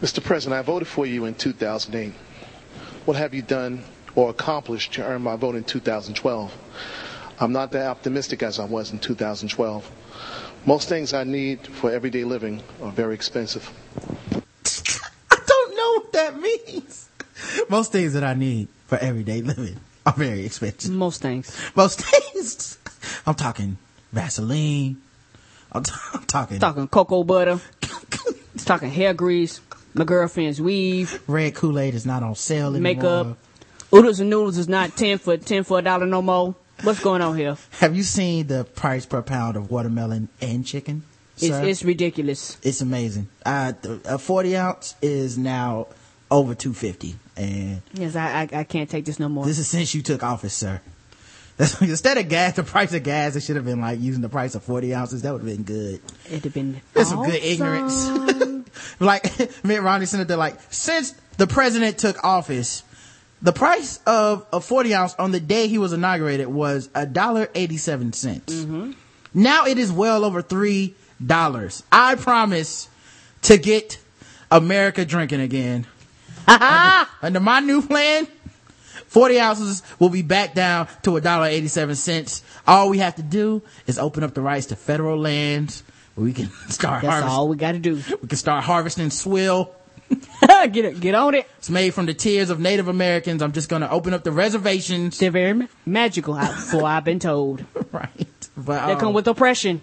Mr. 0.00 0.22
President, 0.22 0.58
I 0.58 0.62
voted 0.62 0.86
for 0.86 1.06
you 1.06 1.24
in 1.24 1.34
2008. 1.34 2.12
What 3.04 3.16
have 3.16 3.34
you 3.34 3.42
done 3.42 3.82
or 4.14 4.30
accomplished 4.30 4.92
to 4.94 5.04
earn 5.04 5.22
my 5.22 5.34
vote 5.36 5.56
in 5.56 5.64
2012? 5.64 6.56
I'm 7.40 7.52
not 7.52 7.72
that 7.72 7.86
optimistic 7.86 8.42
as 8.42 8.60
I 8.60 8.64
was 8.64 8.92
in 8.92 8.98
2012. 8.98 9.90
Most 10.66 10.88
things 10.88 11.14
I 11.14 11.24
need 11.24 11.66
for 11.66 11.90
everyday 11.90 12.24
living 12.24 12.62
are 12.82 12.92
very 12.92 13.14
expensive. 13.14 13.68
I 15.30 15.38
don't 15.46 15.76
know 15.76 15.92
what 15.94 16.12
that 16.12 16.38
means. 16.38 17.07
Most 17.68 17.92
things 17.92 18.12
that 18.14 18.24
I 18.24 18.34
need 18.34 18.68
for 18.86 18.98
everyday 18.98 19.42
living 19.42 19.76
are 20.06 20.12
very 20.12 20.44
expensive. 20.44 20.90
Most 20.90 21.22
things. 21.22 21.56
Most 21.76 22.00
things. 22.00 22.78
I'm 23.26 23.34
talking 23.34 23.78
Vaseline. 24.12 25.00
I'm, 25.72 25.82
t- 25.82 25.92
I'm 26.14 26.24
talking 26.24 26.58
Talking 26.58 26.88
cocoa 26.88 27.24
butter. 27.24 27.60
talking 28.64 28.90
hair 28.90 29.14
grease. 29.14 29.60
My 29.94 30.04
girlfriend's 30.04 30.60
weave. 30.60 31.22
red 31.26 31.54
Kool-Aid 31.54 31.94
is 31.94 32.06
not 32.06 32.22
on 32.22 32.34
sale 32.34 32.74
anymore. 32.74 32.80
Makeup. 32.80 33.38
Oodles 33.94 34.20
and 34.20 34.30
noodles 34.30 34.58
is 34.58 34.68
not 34.68 34.96
10 34.96 35.18
for 35.18 35.36
10 35.36 35.64
for 35.64 35.78
a 35.78 35.82
dollar 35.82 36.06
no 36.06 36.22
more. 36.22 36.54
What's 36.82 37.00
going 37.00 37.22
on 37.22 37.36
here? 37.36 37.56
Have 37.80 37.96
you 37.96 38.02
seen 38.02 38.46
the 38.46 38.64
price 38.64 39.06
per 39.06 39.22
pound 39.22 39.56
of 39.56 39.70
watermelon 39.70 40.28
and 40.40 40.64
chicken? 40.64 41.02
It's, 41.36 41.56
it's 41.56 41.82
ridiculous. 41.82 42.58
It's 42.62 42.80
amazing. 42.80 43.28
Uh, 43.44 43.72
a 44.04 44.18
40 44.18 44.56
ounce 44.56 44.94
is 45.02 45.38
now 45.38 45.88
over 46.30 46.54
250 46.54 47.16
and 47.38 47.80
Yes, 47.94 48.16
I, 48.16 48.42
I, 48.52 48.58
I 48.60 48.64
can't 48.64 48.90
take 48.90 49.04
this 49.04 49.18
no 49.18 49.28
more. 49.28 49.44
this 49.46 49.58
is 49.58 49.68
since 49.68 49.94
you 49.94 50.02
took 50.02 50.22
office, 50.22 50.54
sir. 50.54 50.80
That's, 51.56 51.80
instead 51.82 52.18
of 52.18 52.28
gas, 52.28 52.54
the 52.56 52.62
price 52.62 52.92
of 52.94 53.02
gas, 53.02 53.34
it 53.36 53.42
should 53.42 53.56
have 53.56 53.64
been 53.64 53.80
like 53.80 54.00
using 54.00 54.22
the 54.22 54.28
price 54.28 54.54
of 54.54 54.62
40 54.62 54.94
ounces. 54.94 55.22
That 55.22 55.32
would 55.32 55.42
have 55.42 55.48
been 55.48 55.64
good. 55.64 56.00
It'd 56.26 56.44
have 56.44 56.54
been 56.54 56.80
That's 56.94 57.08
some 57.10 57.24
good 57.24 57.40
awesome. 57.40 58.28
ignorance. 58.28 58.68
like 59.00 59.64
Mitt 59.64 59.82
Romney 59.82 60.06
sitting 60.06 60.26
there 60.26 60.36
like, 60.36 60.58
since 60.70 61.12
the 61.36 61.46
president 61.46 61.98
took 61.98 62.22
office, 62.24 62.82
the 63.42 63.52
price 63.52 64.00
of 64.06 64.46
a 64.52 64.60
40 64.60 64.94
ounce 64.94 65.14
on 65.16 65.30
the 65.32 65.40
day 65.40 65.68
he 65.68 65.78
was 65.78 65.92
inaugurated 65.92 66.48
was 66.48 66.90
a 66.94 67.06
dollar 67.06 67.48
87 67.54 68.12
cents. 68.12 68.52
Mm-hmm. 68.52 68.92
Now 69.34 69.66
it 69.66 69.78
is 69.78 69.92
well 69.92 70.24
over 70.24 70.42
three 70.42 70.94
dollars. 71.24 71.82
I 71.92 72.14
promise 72.14 72.88
to 73.42 73.58
get 73.58 73.98
America 74.50 75.04
drinking 75.04 75.40
again. 75.40 75.86
Under, 76.48 77.10
under 77.22 77.40
my 77.40 77.60
new 77.60 77.82
plan, 77.82 78.26
40 79.06 79.40
ounces 79.40 79.82
will 79.98 80.08
be 80.10 80.22
back 80.22 80.54
down 80.54 80.88
to 81.02 81.16
a 81.16 81.20
dollar 81.20 81.46
87 81.46 81.94
cents. 81.96 82.42
All 82.66 82.90
we 82.90 82.98
have 82.98 83.16
to 83.16 83.22
do 83.22 83.62
is 83.86 83.98
open 83.98 84.22
up 84.22 84.34
the 84.34 84.40
rights 84.42 84.66
to 84.66 84.76
federal 84.76 85.18
lands 85.18 85.82
where 86.14 86.24
we 86.24 86.32
can 86.32 86.50
start 86.68 87.02
That's 87.02 87.12
harvesting. 87.12 87.30
all 87.30 87.48
we 87.48 87.56
got 87.56 87.72
to 87.72 87.78
do. 87.78 87.96
We 88.20 88.28
can 88.28 88.38
start 88.38 88.64
harvesting 88.64 89.10
swill. 89.10 89.74
get 90.40 90.76
it, 90.76 91.00
get 91.00 91.14
on 91.14 91.34
it. 91.34 91.46
It's 91.58 91.68
made 91.70 91.92
from 91.92 92.06
the 92.06 92.14
tears 92.14 92.48
of 92.50 92.58
Native 92.60 92.88
Americans. 92.88 93.42
I'm 93.42 93.52
just 93.52 93.68
going 93.68 93.82
to 93.82 93.90
open 93.90 94.14
up 94.14 94.24
the 94.24 94.32
reservations. 94.32 95.18
They're 95.18 95.30
very 95.30 95.52
ma- 95.52 95.66
magical, 95.84 96.34
I- 96.34 96.54
so 96.54 96.84
I've 96.84 97.04
been 97.04 97.18
told. 97.18 97.62
right. 97.92 98.26
But, 98.56 98.86
They 98.86 98.92
um, 98.94 99.00
come 99.00 99.12
with 99.12 99.28
oppression. 99.28 99.82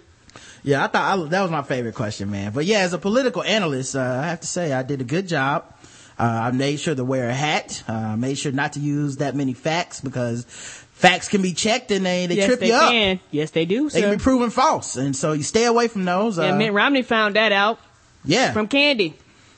Yeah, 0.64 0.82
I 0.84 0.88
thought 0.88 1.18
I, 1.18 1.28
that 1.28 1.42
was 1.42 1.50
my 1.52 1.62
favorite 1.62 1.94
question, 1.94 2.28
man. 2.30 2.50
But 2.52 2.64
yeah, 2.64 2.78
as 2.80 2.92
a 2.92 2.98
political 2.98 3.42
analyst, 3.44 3.94
uh, 3.94 4.00
I 4.00 4.26
have 4.26 4.40
to 4.40 4.46
say 4.48 4.72
I 4.72 4.82
did 4.82 5.00
a 5.00 5.04
good 5.04 5.28
job. 5.28 5.72
Uh, 6.18 6.22
I 6.22 6.50
made 6.50 6.80
sure 6.80 6.94
to 6.94 7.04
wear 7.04 7.28
a 7.28 7.34
hat. 7.34 7.82
Uh, 7.88 7.92
I 7.92 8.16
made 8.16 8.38
sure 8.38 8.52
not 8.52 8.72
to 8.74 8.80
use 8.80 9.18
that 9.18 9.34
many 9.34 9.52
facts 9.52 10.00
because 10.00 10.44
facts 10.44 11.28
can 11.28 11.42
be 11.42 11.52
checked 11.52 11.90
and 11.90 12.06
they, 12.06 12.26
they 12.26 12.36
yes, 12.36 12.46
trip 12.46 12.60
they 12.60 12.68
you 12.68 12.74
up. 12.74 12.90
can. 12.90 13.20
Yes, 13.30 13.50
they 13.50 13.66
do, 13.66 13.90
They 13.90 14.00
sir. 14.00 14.08
can 14.08 14.18
be 14.18 14.22
proven 14.22 14.50
false. 14.50 14.96
And 14.96 15.14
so 15.14 15.32
you 15.32 15.42
stay 15.42 15.64
away 15.66 15.88
from 15.88 16.04
those. 16.04 16.38
Uh, 16.38 16.44
yeah, 16.44 16.56
Mitt 16.56 16.72
Romney 16.72 17.02
found 17.02 17.36
that 17.36 17.52
out 17.52 17.78
yeah. 18.24 18.52
from 18.52 18.66
Candy. 18.66 19.14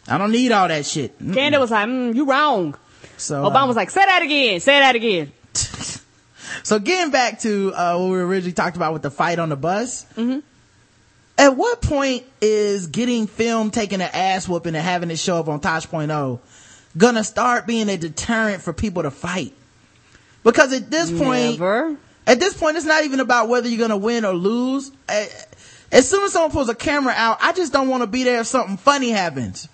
I 0.08 0.18
don't 0.18 0.32
need 0.32 0.50
all 0.52 0.66
that 0.66 0.84
shit. 0.84 1.16
Mm-mm. 1.20 1.34
Candy 1.34 1.58
was 1.58 1.70
like, 1.70 1.86
mm, 1.88 2.14
you 2.14 2.24
wrong. 2.24 2.76
So, 3.18 3.42
Obama 3.44 3.64
uh, 3.64 3.66
was 3.68 3.76
like, 3.76 3.90
say 3.90 4.04
that 4.04 4.22
again, 4.22 4.60
say 4.60 4.78
that 4.80 4.96
again. 4.96 5.32
So 6.62 6.78
getting 6.78 7.10
back 7.10 7.40
to 7.40 7.72
uh, 7.72 7.96
what 7.98 8.10
we 8.10 8.18
originally 8.18 8.52
talked 8.52 8.76
about 8.76 8.92
with 8.92 9.02
the 9.02 9.10
fight 9.10 9.38
on 9.38 9.48
the 9.48 9.56
bus. 9.56 10.04
At 11.38 11.56
what 11.56 11.80
point 11.80 12.24
is 12.40 12.88
getting 12.88 13.28
film 13.28 13.70
taking 13.70 14.00
an 14.00 14.10
ass 14.12 14.48
whooping 14.48 14.74
and 14.74 14.84
having 14.84 15.10
it 15.10 15.20
show 15.20 15.38
up 15.38 15.48
on 15.48 15.60
Tosh.0 15.60 16.40
gonna 16.96 17.22
start 17.22 17.64
being 17.64 17.88
a 17.88 17.96
deterrent 17.96 18.60
for 18.60 18.72
people 18.72 19.04
to 19.04 19.10
fight? 19.12 19.54
Because 20.42 20.72
at 20.72 20.90
this 20.90 21.10
point, 21.12 21.60
Never. 21.60 21.96
at 22.26 22.40
this 22.40 22.54
point, 22.54 22.76
it's 22.76 22.86
not 22.86 23.04
even 23.04 23.20
about 23.20 23.48
whether 23.48 23.68
you're 23.68 23.78
gonna 23.78 23.96
win 23.96 24.24
or 24.24 24.32
lose. 24.32 24.90
As 25.08 26.08
soon 26.08 26.24
as 26.24 26.32
someone 26.32 26.50
pulls 26.50 26.68
a 26.68 26.74
camera 26.74 27.14
out, 27.16 27.38
I 27.40 27.52
just 27.52 27.72
don't 27.72 27.88
want 27.88 28.02
to 28.02 28.08
be 28.08 28.24
there 28.24 28.40
if 28.40 28.46
something 28.48 28.76
funny 28.76 29.10
happens. 29.10 29.68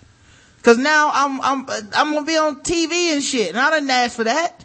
Cause 0.63 0.79
now 0.79 1.11
I'm, 1.13 1.41
I'm, 1.43 1.67
I'm 1.95 2.15
gonna 2.15 2.27
be 2.27 2.37
on 2.37 2.61
TV 2.63 3.13
and 3.13 3.23
shit, 3.23 3.51
and 3.51 3.59
I 3.59 3.71
didn't 3.71 3.91
ask 3.91 4.17
for 4.17 4.25
that. 4.25 4.64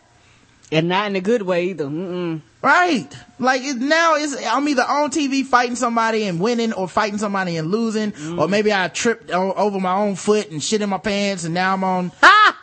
And 0.72 0.88
not 0.88 1.08
in 1.08 1.16
a 1.16 1.22
good 1.22 1.42
way 1.42 1.66
either. 1.66 1.86
Mm-mm. 1.86 2.42
Right. 2.62 3.08
Like 3.40 3.62
it, 3.64 3.78
now 3.78 4.16
it's, 4.16 4.36
I'm 4.46 4.68
either 4.68 4.84
on 4.84 5.12
TV 5.12 5.46
fighting 5.46 5.76
somebody 5.76 6.26
and 6.26 6.40
winning 6.40 6.74
or 6.74 6.88
fighting 6.88 7.18
somebody 7.18 7.58
and 7.58 7.72
losing. 7.72 8.10
Or 8.10 8.46
mm. 8.46 8.50
maybe 8.50 8.74
I 8.74 8.88
tripped 8.90 9.32
o- 9.32 9.54
over 9.54 9.80
my 9.80 9.96
own 9.96 10.16
foot 10.16 10.52
and 10.52 10.62
shit 10.62 10.82
in 10.82 10.90
my 10.90 10.98
pants 10.98 11.46
and 11.46 11.54
now 11.54 11.74
I'm 11.74 11.84
on 11.84 12.12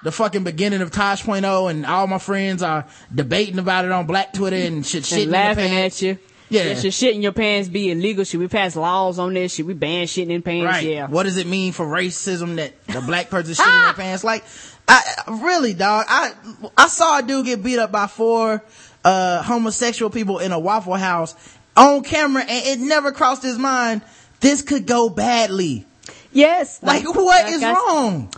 the 0.03 0.13
fucking 0.13 0.45
beginning 0.45 0.83
of 0.83 0.91
Tosh.0 0.91 1.71
and 1.71 1.87
all 1.87 2.07
my 2.07 2.19
friends 2.19 2.63
are 2.63 2.87
debating 3.13 3.59
about 3.59 3.85
it 3.85 3.91
on 3.91 4.07
black 4.07 4.33
Twitter 4.33 4.57
and 4.57 4.87
shit 4.87 5.05
shit 5.05 5.29
laughing 5.29 5.75
at 5.75 6.01
you. 6.03 6.19
Yeah. 6.49 6.75
Should 6.75 6.95
shit 6.95 7.15
in 7.15 7.23
your 7.23 7.33
pants 7.33 7.69
be 7.69 7.91
illegal? 7.91 8.25
Should 8.25 8.41
we 8.41 8.49
pass 8.49 8.77
laws 8.77 9.19
on 9.19 9.35
this? 9.35 9.55
Should 9.55 9.67
we 9.67 9.75
ban 9.75 10.07
shitting 10.07 10.31
in 10.31 10.43
pants? 10.43 10.65
Right. 10.65 10.87
Yeah. 10.87 11.09
What 11.09 11.25
does 11.25 11.37
it 11.37 11.47
mean 11.47 11.73
for 11.73 11.85
racism 11.85 12.57
that 12.57 12.87
the 12.87 13.01
black 13.01 13.31
person 13.31 13.55
shit 13.55 13.67
in 13.67 13.81
their 13.81 13.93
pants? 13.95 14.23
Like, 14.23 14.45
I, 14.89 15.39
really, 15.43 15.75
dog, 15.75 16.07
I, 16.09 16.33
I 16.77 16.89
saw 16.89 17.19
a 17.19 17.23
dude 17.23 17.47
get 17.47 17.63
beat 17.63 17.79
up 17.79 17.91
by 17.91 18.07
four, 18.07 18.63
uh, 19.05 19.43
homosexual 19.43 20.11
people 20.11 20.39
in 20.39 20.53
a 20.53 20.59
Waffle 20.59 20.95
House 20.95 21.35
on 21.77 22.03
camera 22.03 22.43
and 22.43 22.81
it 22.81 22.85
never 22.85 23.13
crossed 23.13 23.43
his 23.43 23.59
mind 23.59 24.03
this 24.41 24.63
could 24.63 24.87
go 24.87 25.09
badly. 25.09 25.87
Yes. 26.33 26.83
Like, 26.83 27.05
like- 27.05 27.15
what 27.17 27.45
like 27.45 27.53
is 27.53 27.63
I 27.63 27.73
wrong? 27.73 28.33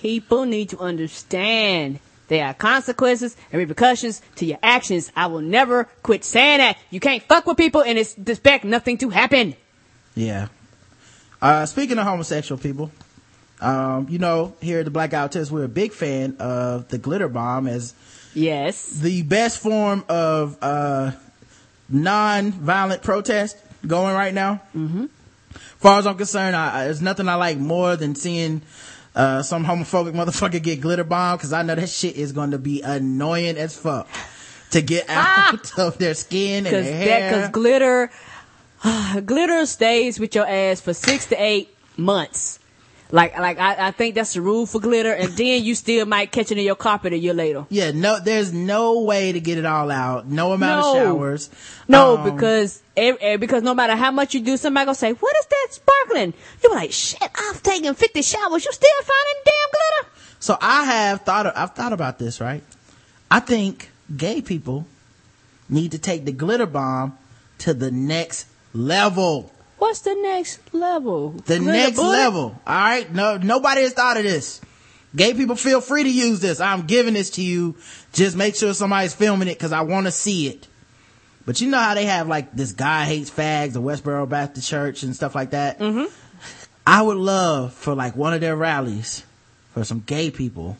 People 0.00 0.44
need 0.44 0.70
to 0.70 0.78
understand 0.78 1.98
there 2.28 2.44
are 2.46 2.54
consequences 2.54 3.36
and 3.50 3.58
repercussions 3.58 4.22
to 4.36 4.46
your 4.46 4.58
actions. 4.62 5.10
I 5.16 5.26
will 5.26 5.40
never 5.40 5.84
quit 6.02 6.24
saying 6.24 6.58
that. 6.58 6.76
You 6.90 7.00
can't 7.00 7.22
fuck 7.22 7.46
with 7.46 7.56
people 7.56 7.82
and 7.82 7.98
it's 7.98 8.16
expect 8.16 8.64
nothing 8.64 8.98
to 8.98 9.08
happen. 9.10 9.54
Yeah. 10.14 10.48
Uh, 11.40 11.66
speaking 11.66 11.98
of 11.98 12.04
homosexual 12.04 12.60
people, 12.60 12.90
um, 13.60 14.06
you 14.08 14.18
know, 14.18 14.54
here 14.60 14.78
at 14.80 14.84
the 14.84 14.90
Blackout 14.90 15.32
Test, 15.32 15.50
we're 15.50 15.64
a 15.64 15.68
big 15.68 15.92
fan 15.92 16.36
of 16.38 16.88
the 16.88 16.98
glitter 16.98 17.28
bomb 17.28 17.66
as 17.66 17.94
yes 18.34 18.86
the 18.86 19.22
best 19.22 19.58
form 19.60 20.04
of 20.08 20.56
uh, 20.62 21.10
non-violent 21.88 23.02
protest 23.02 23.56
going 23.86 24.14
right 24.14 24.34
now. 24.34 24.60
Mm-hmm. 24.76 25.06
Far 25.78 25.98
as 25.98 26.06
I'm 26.06 26.16
concerned, 26.16 26.54
I, 26.56 26.84
there's 26.84 27.02
nothing 27.02 27.28
I 27.28 27.34
like 27.36 27.58
more 27.58 27.96
than 27.96 28.14
seeing 28.14 28.62
uh, 29.14 29.42
some 29.42 29.64
homophobic 29.64 30.12
motherfucker 30.12 30.62
get 30.62 30.80
glitter 30.80 31.04
bomb 31.04 31.36
because 31.36 31.52
I 31.52 31.62
know 31.62 31.74
that 31.74 31.88
shit 31.88 32.16
is 32.16 32.32
going 32.32 32.50
to 32.52 32.58
be 32.58 32.82
annoying 32.82 33.56
as 33.56 33.76
fuck. 33.76 34.08
to 34.70 34.82
get 34.82 35.06
out 35.08 35.78
of 35.78 35.98
their 35.98 36.14
skin 36.14 36.66
and 36.66 36.74
Cause 36.74 36.84
their 36.84 36.96
hair. 36.96 37.32
cause 37.32 37.50
glitter, 37.50 38.10
glitter 39.24 39.66
stays 39.66 40.20
with 40.20 40.34
your 40.34 40.46
ass 40.46 40.80
for 40.80 40.92
six 40.92 41.26
to 41.26 41.42
eight 41.42 41.74
months. 41.96 42.58
Like, 43.10 43.38
like 43.38 43.58
I, 43.58 43.88
I 43.88 43.90
think 43.92 44.14
that's 44.16 44.34
the 44.34 44.42
rule 44.42 44.66
for 44.66 44.80
glitter, 44.80 45.12
and 45.12 45.32
then 45.32 45.64
you 45.64 45.74
still 45.74 46.04
might 46.04 46.30
catch 46.30 46.52
it 46.52 46.58
in 46.58 46.64
your 46.64 46.74
carpet 46.76 47.14
a 47.14 47.16
year 47.16 47.32
later. 47.32 47.64
yeah, 47.70 47.90
no, 47.90 48.20
there's 48.20 48.52
no 48.52 49.00
way 49.00 49.32
to 49.32 49.40
get 49.40 49.56
it 49.56 49.64
all 49.64 49.90
out. 49.90 50.26
No 50.26 50.52
amount 50.52 50.82
No. 50.82 50.90
of 50.90 50.96
showers. 51.06 51.50
No, 51.88 52.18
Um, 52.18 52.34
because 52.34 52.82
ev- 52.98 53.40
because 53.40 53.62
no 53.62 53.74
matter 53.74 53.96
how 53.96 54.10
much 54.10 54.34
you 54.34 54.40
do, 54.40 54.58
somebody 54.58 54.84
gonna 54.84 54.94
say, 54.94 55.12
"What 55.12 55.34
is 55.40 55.46
that 55.46 55.68
sparkling?" 55.70 56.34
You 56.62 56.68
be 56.68 56.74
like, 56.74 56.92
"Shit, 56.92 57.30
I've 57.34 57.62
taken 57.62 57.94
fifty 57.94 58.20
showers. 58.20 58.64
You 58.66 58.72
still 58.72 59.00
finding 59.02 59.42
damn 59.44 59.70
glitter?" 59.70 60.10
So 60.40 60.58
I 60.60 60.84
have 60.84 61.22
thought, 61.22 61.46
Of, 61.46 61.52
I've 61.56 61.74
thought 61.74 61.94
about 61.94 62.18
this, 62.18 62.40
right? 62.42 62.62
I 63.30 63.40
think 63.40 63.90
gay 64.14 64.42
people 64.42 64.86
need 65.70 65.92
to 65.92 65.98
take 65.98 66.26
the 66.26 66.32
glitter 66.32 66.66
bomb 66.66 67.16
to 67.60 67.72
the 67.72 67.90
next 67.90 68.46
level. 68.74 69.50
What's 69.78 70.00
the 70.00 70.14
next 70.14 70.74
level? 70.74 71.30
The 71.30 71.60
next 71.60 71.98
level. 71.98 72.60
All 72.66 72.74
right. 72.74 73.12
No, 73.12 73.36
nobody 73.36 73.82
has 73.82 73.92
thought 73.92 74.16
of 74.16 74.24
this. 74.24 74.60
Gay 75.16 75.34
people 75.34 75.56
feel 75.56 75.80
free 75.80 76.02
to 76.02 76.10
use 76.10 76.40
this. 76.40 76.60
I'm 76.60 76.86
giving 76.86 77.14
this 77.14 77.30
to 77.30 77.42
you. 77.42 77.76
Just 78.12 78.36
make 78.36 78.54
sure 78.56 78.74
somebody's 78.74 79.14
filming 79.14 79.48
it 79.48 79.54
because 79.54 79.72
I 79.72 79.82
want 79.82 80.06
to 80.06 80.12
see 80.12 80.48
it. 80.48 80.66
But 81.46 81.60
you 81.60 81.70
know 81.70 81.78
how 81.78 81.94
they 81.94 82.04
have 82.04 82.28
like 82.28 82.52
this 82.52 82.72
guy 82.72 83.04
hates 83.04 83.30
fags, 83.30 83.72
the 83.72 83.80
Westboro 83.80 84.28
Baptist 84.28 84.68
Church 84.68 85.02
and 85.02 85.16
stuff 85.16 85.34
like 85.34 85.50
that. 85.50 85.78
Mm-hmm. 85.78 86.12
I 86.86 87.00
would 87.00 87.16
love 87.16 87.72
for 87.72 87.94
like 87.94 88.16
one 88.16 88.34
of 88.34 88.40
their 88.40 88.56
rallies 88.56 89.24
for 89.72 89.84
some 89.84 90.00
gay 90.00 90.30
people 90.30 90.76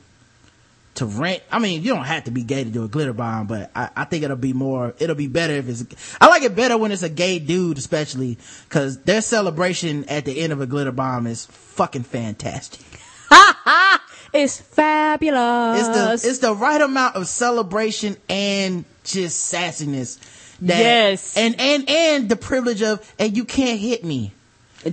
to 0.99 1.07
rent. 1.07 1.43
I 1.51 1.59
mean, 1.59 1.83
you 1.83 1.95
don't 1.95 2.05
have 2.05 2.25
to 2.25 2.31
be 2.31 2.43
gay 2.43 2.65
to 2.65 2.71
do 2.71 2.85
a 2.85 2.89
glitter 2.89 3.13
bomb, 3.13 3.47
but 3.47 3.71
I, 3.75 3.91
I 3.97 4.05
think 4.05 4.25
it'll 4.25 4.37
be 4.37 4.53
more, 4.53 4.95
it'll 4.99 5.17
be 5.17 5.29
better 5.29 5.55
if 5.55 5.69
it's, 5.69 6.17
I 6.21 6.27
like 6.27 6.43
it 6.43 6.57
better 6.57 6.77
when 6.77 6.91
it's 6.91 7.03
a 7.03 7.09
gay 7.09 7.39
dude, 7.39 7.79
especially 7.79 8.39
cause 8.69 8.99
their 9.03 9.21
celebration 9.21 10.05
at 10.07 10.25
the 10.25 10.41
end 10.41 10.53
of 10.53 10.61
a 10.61 10.67
glitter 10.67 10.93
bomb 10.93 11.27
is 11.27 11.47
fucking 11.47 12.03
fantastic. 12.05 12.85
It's 14.31 14.61
fabulous. 14.61 15.81
It's 15.81 15.89
the, 15.89 16.29
it's 16.29 16.39
the 16.41 16.55
right 16.55 16.81
amount 16.81 17.17
of 17.17 17.27
celebration 17.27 18.19
and 18.29 18.85
just 19.03 19.53
sassiness. 19.53 20.19
That, 20.61 20.79
Yes. 20.79 21.37
And, 21.37 21.59
and, 21.59 21.89
and 21.89 22.29
the 22.29 22.37
privilege 22.37 22.83
of, 22.83 23.11
and 23.19 23.35
you 23.35 23.47
can't 23.47 23.81
hit 23.81 24.05
me. 24.05 24.33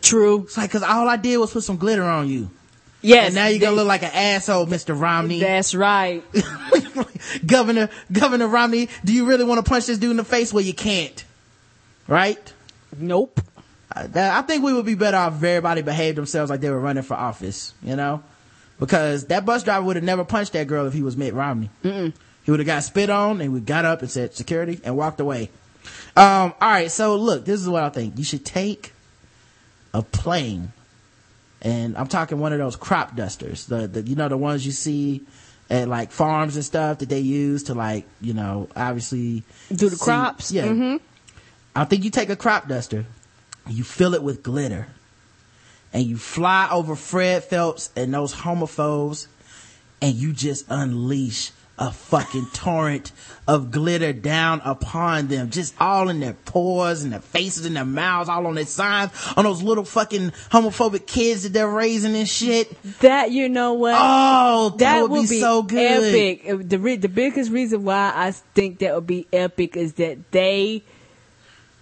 True. 0.01 0.43
It's 0.43 0.57
like, 0.57 0.71
cause 0.71 0.83
all 0.83 1.09
I 1.09 1.17
did 1.17 1.37
was 1.37 1.51
put 1.51 1.63
some 1.63 1.75
glitter 1.75 2.03
on 2.03 2.29
you. 2.29 2.49
Yes. 3.05 3.27
And 3.27 3.35
now 3.35 3.47
you're 3.47 3.59
gonna 3.59 3.75
look 3.75 3.87
like 3.87 4.01
an 4.01 4.11
asshole, 4.13 4.65
Mr. 4.65 4.99
Romney. 4.99 5.39
That's 5.39 5.75
right. 5.75 6.23
Governor, 7.45 7.89
Governor 8.11 8.47
Romney, 8.47 8.89
do 9.03 9.13
you 9.13 9.25
really 9.25 9.43
want 9.43 9.63
to 9.63 9.69
punch 9.69 9.85
this 9.85 9.99
dude 9.99 10.11
in 10.11 10.17
the 10.17 10.23
face? 10.23 10.51
Well, 10.51 10.63
you 10.63 10.73
can't. 10.73 11.23
Right? 12.07 12.53
Nope. 12.97 13.41
I, 13.93 14.07
I 14.15 14.41
think 14.41 14.63
we 14.63 14.73
would 14.73 14.85
be 14.85 14.95
better 14.95 15.17
off 15.17 15.35
if 15.35 15.43
everybody 15.43 15.83
behaved 15.83 16.17
themselves 16.17 16.49
like 16.49 16.61
they 16.61 16.69
were 16.69 16.79
running 16.79 17.03
for 17.03 17.13
office, 17.13 17.73
you 17.83 17.95
know? 17.95 18.23
Because 18.79 19.25
that 19.27 19.45
bus 19.45 19.63
driver 19.63 19.85
would 19.85 19.95
have 19.95 20.05
never 20.05 20.25
punched 20.25 20.53
that 20.53 20.67
girl 20.67 20.87
if 20.87 20.93
he 20.93 21.03
was 21.03 21.15
Mitt 21.15 21.33
Romney. 21.33 21.69
Mm-mm. 21.83 22.11
He 22.43 22.51
would 22.51 22.59
have 22.59 22.67
got 22.67 22.83
spit 22.83 23.09
on 23.09 23.39
and 23.39 23.53
we 23.53 23.59
got 23.59 23.85
up 23.85 24.01
and 24.01 24.09
said 24.09 24.33
security 24.33 24.79
and 24.83 24.97
walked 24.97 25.19
away. 25.19 25.49
Um, 26.17 26.53
all 26.59 26.69
right. 26.69 26.91
So 26.91 27.15
look, 27.15 27.45
this 27.45 27.61
is 27.61 27.69
what 27.69 27.83
I 27.83 27.89
think. 27.89 28.17
You 28.17 28.23
should 28.23 28.45
take 28.45 28.93
a 29.93 30.01
plane 30.01 30.73
and 31.65 31.97
I'm 31.97 32.07
talking 32.07 32.39
one 32.39 32.53
of 32.53 32.59
those 32.59 32.75
crop 32.77 33.15
dusters, 33.17 33.65
the, 33.65 33.87
the, 33.87 34.01
you 34.03 34.15
know, 34.15 34.29
the 34.29 34.37
ones 34.37 34.65
you 34.65 34.71
see 34.71 35.23
at 35.69 35.87
like 35.89 36.11
farms 36.11 36.55
and 36.55 36.63
stuff 36.63 36.99
that 36.99 37.09
they 37.09 37.19
use 37.19 37.63
to 37.63 37.73
like, 37.73 38.05
you 38.21 38.33
know, 38.35 38.69
obviously 38.75 39.41
Do 39.73 39.89
the 39.89 39.95
see- 39.97 40.03
crops. 40.05 40.51
Yeah. 40.51 40.67
hmm 40.67 40.97
I 41.75 41.83
think 41.83 42.03
you 42.05 42.09
take 42.11 42.29
a 42.29 42.35
crop 42.37 42.67
duster, 42.69 43.03
you 43.67 43.83
fill 43.83 44.13
it 44.13 44.23
with 44.23 44.43
glitter, 44.43 44.87
and 45.91 46.03
you 46.03 46.17
fly 46.17 46.69
over 46.71 46.95
Fred 46.95 47.43
Phelps 47.43 47.89
and 47.97 48.13
those 48.13 48.33
homophobes, 48.33 49.27
and 50.01 50.13
you 50.15 50.31
just 50.33 50.65
unleash 50.69 51.51
a 51.77 51.91
fucking 51.91 52.47
torrent 52.53 53.11
of 53.47 53.69
glitter 53.69 54.13
down 54.13 54.61
upon 54.63 55.27
them, 55.27 55.49
just 55.49 55.73
all 55.79 56.07
in 56.09 56.21
their 56.21 56.33
pores 56.33 57.03
and 57.03 57.11
their 57.11 57.19
faces 57.19 57.65
and 57.65 57.75
their 57.75 57.83
mouths, 57.85 58.29
all 58.29 58.47
on 58.47 58.55
their 58.55 58.65
signs, 58.65 59.11
on 59.35 59.43
those 59.43 59.61
little 59.61 59.83
fucking 59.83 60.31
homophobic 60.51 61.05
kids 61.05 61.43
that 61.43 61.53
they're 61.53 61.69
raising 61.69 62.15
and 62.15 62.29
shit. 62.29 62.81
That 63.01 63.31
you 63.31 63.49
know 63.49 63.73
what? 63.73 63.93
Oh, 63.97 64.75
that 64.77 65.09
would 65.09 65.29
be 65.29 65.39
so 65.39 65.63
good. 65.63 66.13
Epic. 66.15 66.49
Uh, 66.49 66.57
The 66.61 66.79
re- 66.79 66.95
the 66.95 67.09
biggest 67.09 67.51
reason 67.51 67.83
why 67.83 68.11
I 68.15 68.31
think 68.31 68.79
that 68.79 68.95
would 68.95 69.07
be 69.07 69.27
epic 69.33 69.75
is 69.75 69.93
that 69.95 70.31
they 70.31 70.81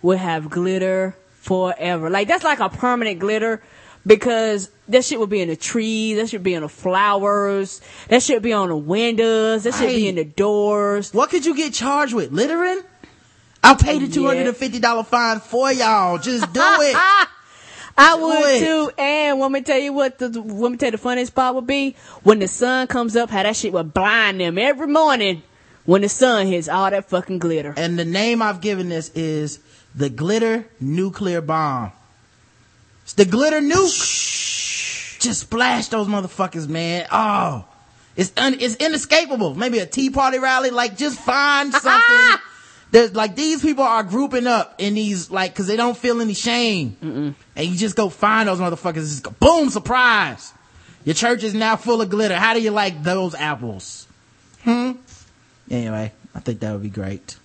would 0.01 0.17
have 0.17 0.49
glitter 0.49 1.15
forever. 1.35 2.09
Like 2.09 2.27
that's 2.27 2.43
like 2.43 2.59
a 2.59 2.69
permanent 2.69 3.19
glitter 3.19 3.61
because 4.05 4.69
that 4.89 5.03
shit 5.05 5.19
would 5.19 5.29
be 5.29 5.41
in 5.41 5.47
the 5.47 5.55
trees, 5.55 6.17
that 6.17 6.29
should 6.29 6.43
be 6.43 6.53
in 6.53 6.61
the 6.61 6.69
flowers, 6.69 7.81
that 8.09 8.21
should 8.21 8.41
be 8.41 8.53
on 8.53 8.69
the 8.69 8.75
windows, 8.77 9.63
that 9.63 9.73
should 9.75 9.87
be 9.87 10.07
in 10.07 10.15
the 10.15 10.25
doors. 10.25 11.13
What 11.13 11.29
could 11.29 11.45
you 11.45 11.55
get 11.55 11.73
charged 11.73 12.13
with? 12.13 12.31
Littering? 12.31 12.81
I'll 13.63 13.77
pay 13.77 13.97
the 13.99 14.07
two 14.09 14.25
hundred 14.25 14.47
and 14.47 14.57
fifty 14.57 14.79
dollar 14.79 15.03
fine 15.03 15.39
for 15.39 15.71
y'all. 15.71 16.17
Just 16.17 16.51
do 16.53 16.59
it. 16.63 16.95
I 17.95 18.15
Do 18.17 18.23
would 18.23 18.49
it. 18.55 18.59
too. 18.59 18.91
And 18.97 19.39
let 19.39 19.51
me 19.51 19.61
tell 19.61 19.77
you 19.79 19.93
what 19.93 20.17
the 20.19 20.27
let 20.27 20.71
me 20.71 20.77
tell 20.77 20.87
you 20.87 20.91
the 20.91 20.97
funniest 20.97 21.33
part 21.33 21.55
would 21.55 21.67
be 21.67 21.95
when 22.23 22.39
the 22.39 22.47
sun 22.47 22.87
comes 22.87 23.15
up, 23.15 23.29
how 23.29 23.43
that 23.43 23.55
shit 23.55 23.71
would 23.71 23.93
blind 23.93 24.41
them 24.41 24.57
every 24.57 24.87
morning 24.87 25.43
when 25.85 26.01
the 26.01 26.09
sun 26.09 26.47
hits 26.47 26.67
all 26.67 26.89
that 26.91 27.09
fucking 27.09 27.39
glitter. 27.39 27.73
And 27.77 27.97
the 27.97 28.03
name 28.05 28.41
I've 28.41 28.59
given 28.59 28.89
this 28.89 29.09
is 29.15 29.59
the 29.95 30.09
glitter 30.09 30.67
nuclear 30.81 31.39
bomb. 31.39 31.91
The 33.15 33.25
glitter 33.25 33.59
nuke. 33.61 35.19
Just 35.19 35.41
splash 35.41 35.87
those 35.87 36.07
motherfuckers, 36.07 36.67
man. 36.67 37.07
Oh, 37.11 37.65
it's 38.15 38.33
un- 38.37 38.57
it's 38.59 38.75
inescapable. 38.75 39.55
Maybe 39.55 39.79
a 39.79 39.85
tea 39.85 40.09
party 40.09 40.39
rally. 40.39 40.69
Like 40.69 40.97
just 40.97 41.19
find 41.19 41.71
something. 41.73 42.39
There's 42.91 43.15
like 43.15 43.35
these 43.35 43.61
people 43.61 43.83
are 43.83 44.03
grouping 44.03 44.47
up 44.47 44.75
in 44.79 44.95
these 44.95 45.31
like 45.31 45.53
because 45.53 45.67
they 45.67 45.77
don't 45.77 45.97
feel 45.97 46.21
any 46.21 46.33
shame, 46.33 46.97
and 47.55 47.65
you 47.67 47.75
just 47.77 47.95
go 47.95 48.09
find 48.09 48.49
those 48.49 48.59
motherfuckers. 48.59 48.95
Just 48.95 49.23
go, 49.23 49.31
boom, 49.39 49.69
surprise! 49.69 50.53
Your 51.05 51.15
church 51.15 51.43
is 51.43 51.53
now 51.53 51.75
full 51.75 52.01
of 52.01 52.09
glitter. 52.09 52.35
How 52.35 52.53
do 52.53 52.61
you 52.61 52.71
like 52.71 53.01
those 53.03 53.33
apples? 53.35 54.07
Hmm. 54.63 54.91
Anyway, 55.71 56.11
I 56.35 56.39
think 56.39 56.59
that 56.59 56.71
would 56.73 56.83
be 56.83 56.89
great. 56.89 57.37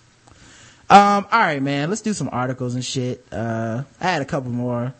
Um, 0.90 1.26
all 1.30 1.40
right, 1.40 1.62
man. 1.62 1.88
Let's 1.90 2.02
do 2.02 2.12
some 2.12 2.28
articles 2.32 2.74
and 2.74 2.84
shit. 2.84 3.24
Uh, 3.30 3.84
I 4.00 4.04
had 4.04 4.22
a 4.22 4.24
couple 4.24 4.50
more 4.50 4.92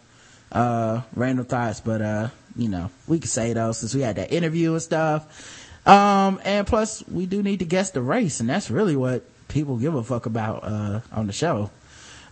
uh 0.52 1.02
random 1.14 1.44
thoughts, 1.44 1.80
but 1.80 2.02
uh, 2.02 2.28
you 2.56 2.68
know, 2.68 2.90
we 3.06 3.20
could 3.20 3.30
say 3.30 3.52
those 3.52 3.78
since 3.78 3.94
we 3.94 4.00
had 4.02 4.16
that 4.16 4.32
interview 4.32 4.72
and 4.72 4.82
stuff. 4.82 5.66
Um, 5.86 6.40
and 6.44 6.66
plus 6.66 7.06
we 7.08 7.26
do 7.26 7.42
need 7.42 7.60
to 7.60 7.64
guess 7.64 7.90
the 7.90 8.02
race, 8.02 8.40
and 8.40 8.48
that's 8.48 8.70
really 8.70 8.96
what 8.96 9.22
people 9.48 9.76
give 9.78 9.94
a 9.94 10.02
fuck 10.02 10.26
about 10.26 10.62
uh 10.62 11.00
on 11.12 11.26
the 11.26 11.32
show. 11.32 11.70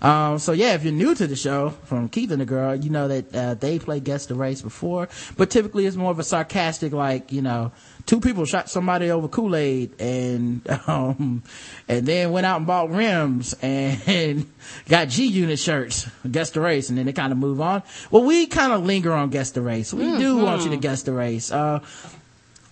Um, 0.02 0.38
so 0.38 0.52
yeah, 0.52 0.74
if 0.74 0.84
you're 0.84 0.92
new 0.92 1.14
to 1.14 1.26
the 1.26 1.36
show 1.36 1.70
from 1.70 2.08
Keith 2.08 2.30
and 2.30 2.40
the 2.40 2.44
Girl, 2.46 2.74
you 2.74 2.90
know 2.90 3.08
that 3.08 3.34
uh, 3.34 3.54
they 3.54 3.78
play 3.78 4.00
Guess 4.00 4.26
the 4.26 4.34
Race 4.34 4.60
before, 4.60 5.08
but 5.36 5.50
typically 5.50 5.86
it's 5.86 5.96
more 5.96 6.10
of 6.10 6.18
a 6.18 6.24
sarcastic, 6.24 6.92
like 6.92 7.32
you 7.32 7.42
know, 7.42 7.72
two 8.06 8.20
people 8.20 8.44
shot 8.44 8.70
somebody 8.70 9.10
over 9.10 9.28
Kool 9.28 9.54
Aid 9.54 10.00
and 10.00 10.62
um, 10.86 11.42
and 11.88 12.06
then 12.06 12.32
went 12.32 12.46
out 12.46 12.58
and 12.58 12.66
bought 12.66 12.90
rims 12.90 13.54
and 13.60 14.46
got 14.88 15.08
G 15.08 15.26
Unit 15.26 15.58
shirts. 15.58 16.08
Guess 16.30 16.50
the 16.50 16.60
race, 16.60 16.88
and 16.88 16.96
then 16.96 17.06
they 17.06 17.12
kind 17.12 17.32
of 17.32 17.38
move 17.38 17.60
on. 17.60 17.82
Well, 18.10 18.22
we 18.22 18.46
kind 18.46 18.72
of 18.72 18.84
linger 18.86 19.12
on 19.12 19.30
Guess 19.30 19.50
the 19.50 19.60
Race. 19.60 19.92
We 19.92 20.18
do 20.18 20.38
want 20.38 20.62
you 20.62 20.70
to 20.70 20.76
guess 20.76 21.02
the 21.02 21.12
race. 21.12 21.52
Uh, 21.52 21.80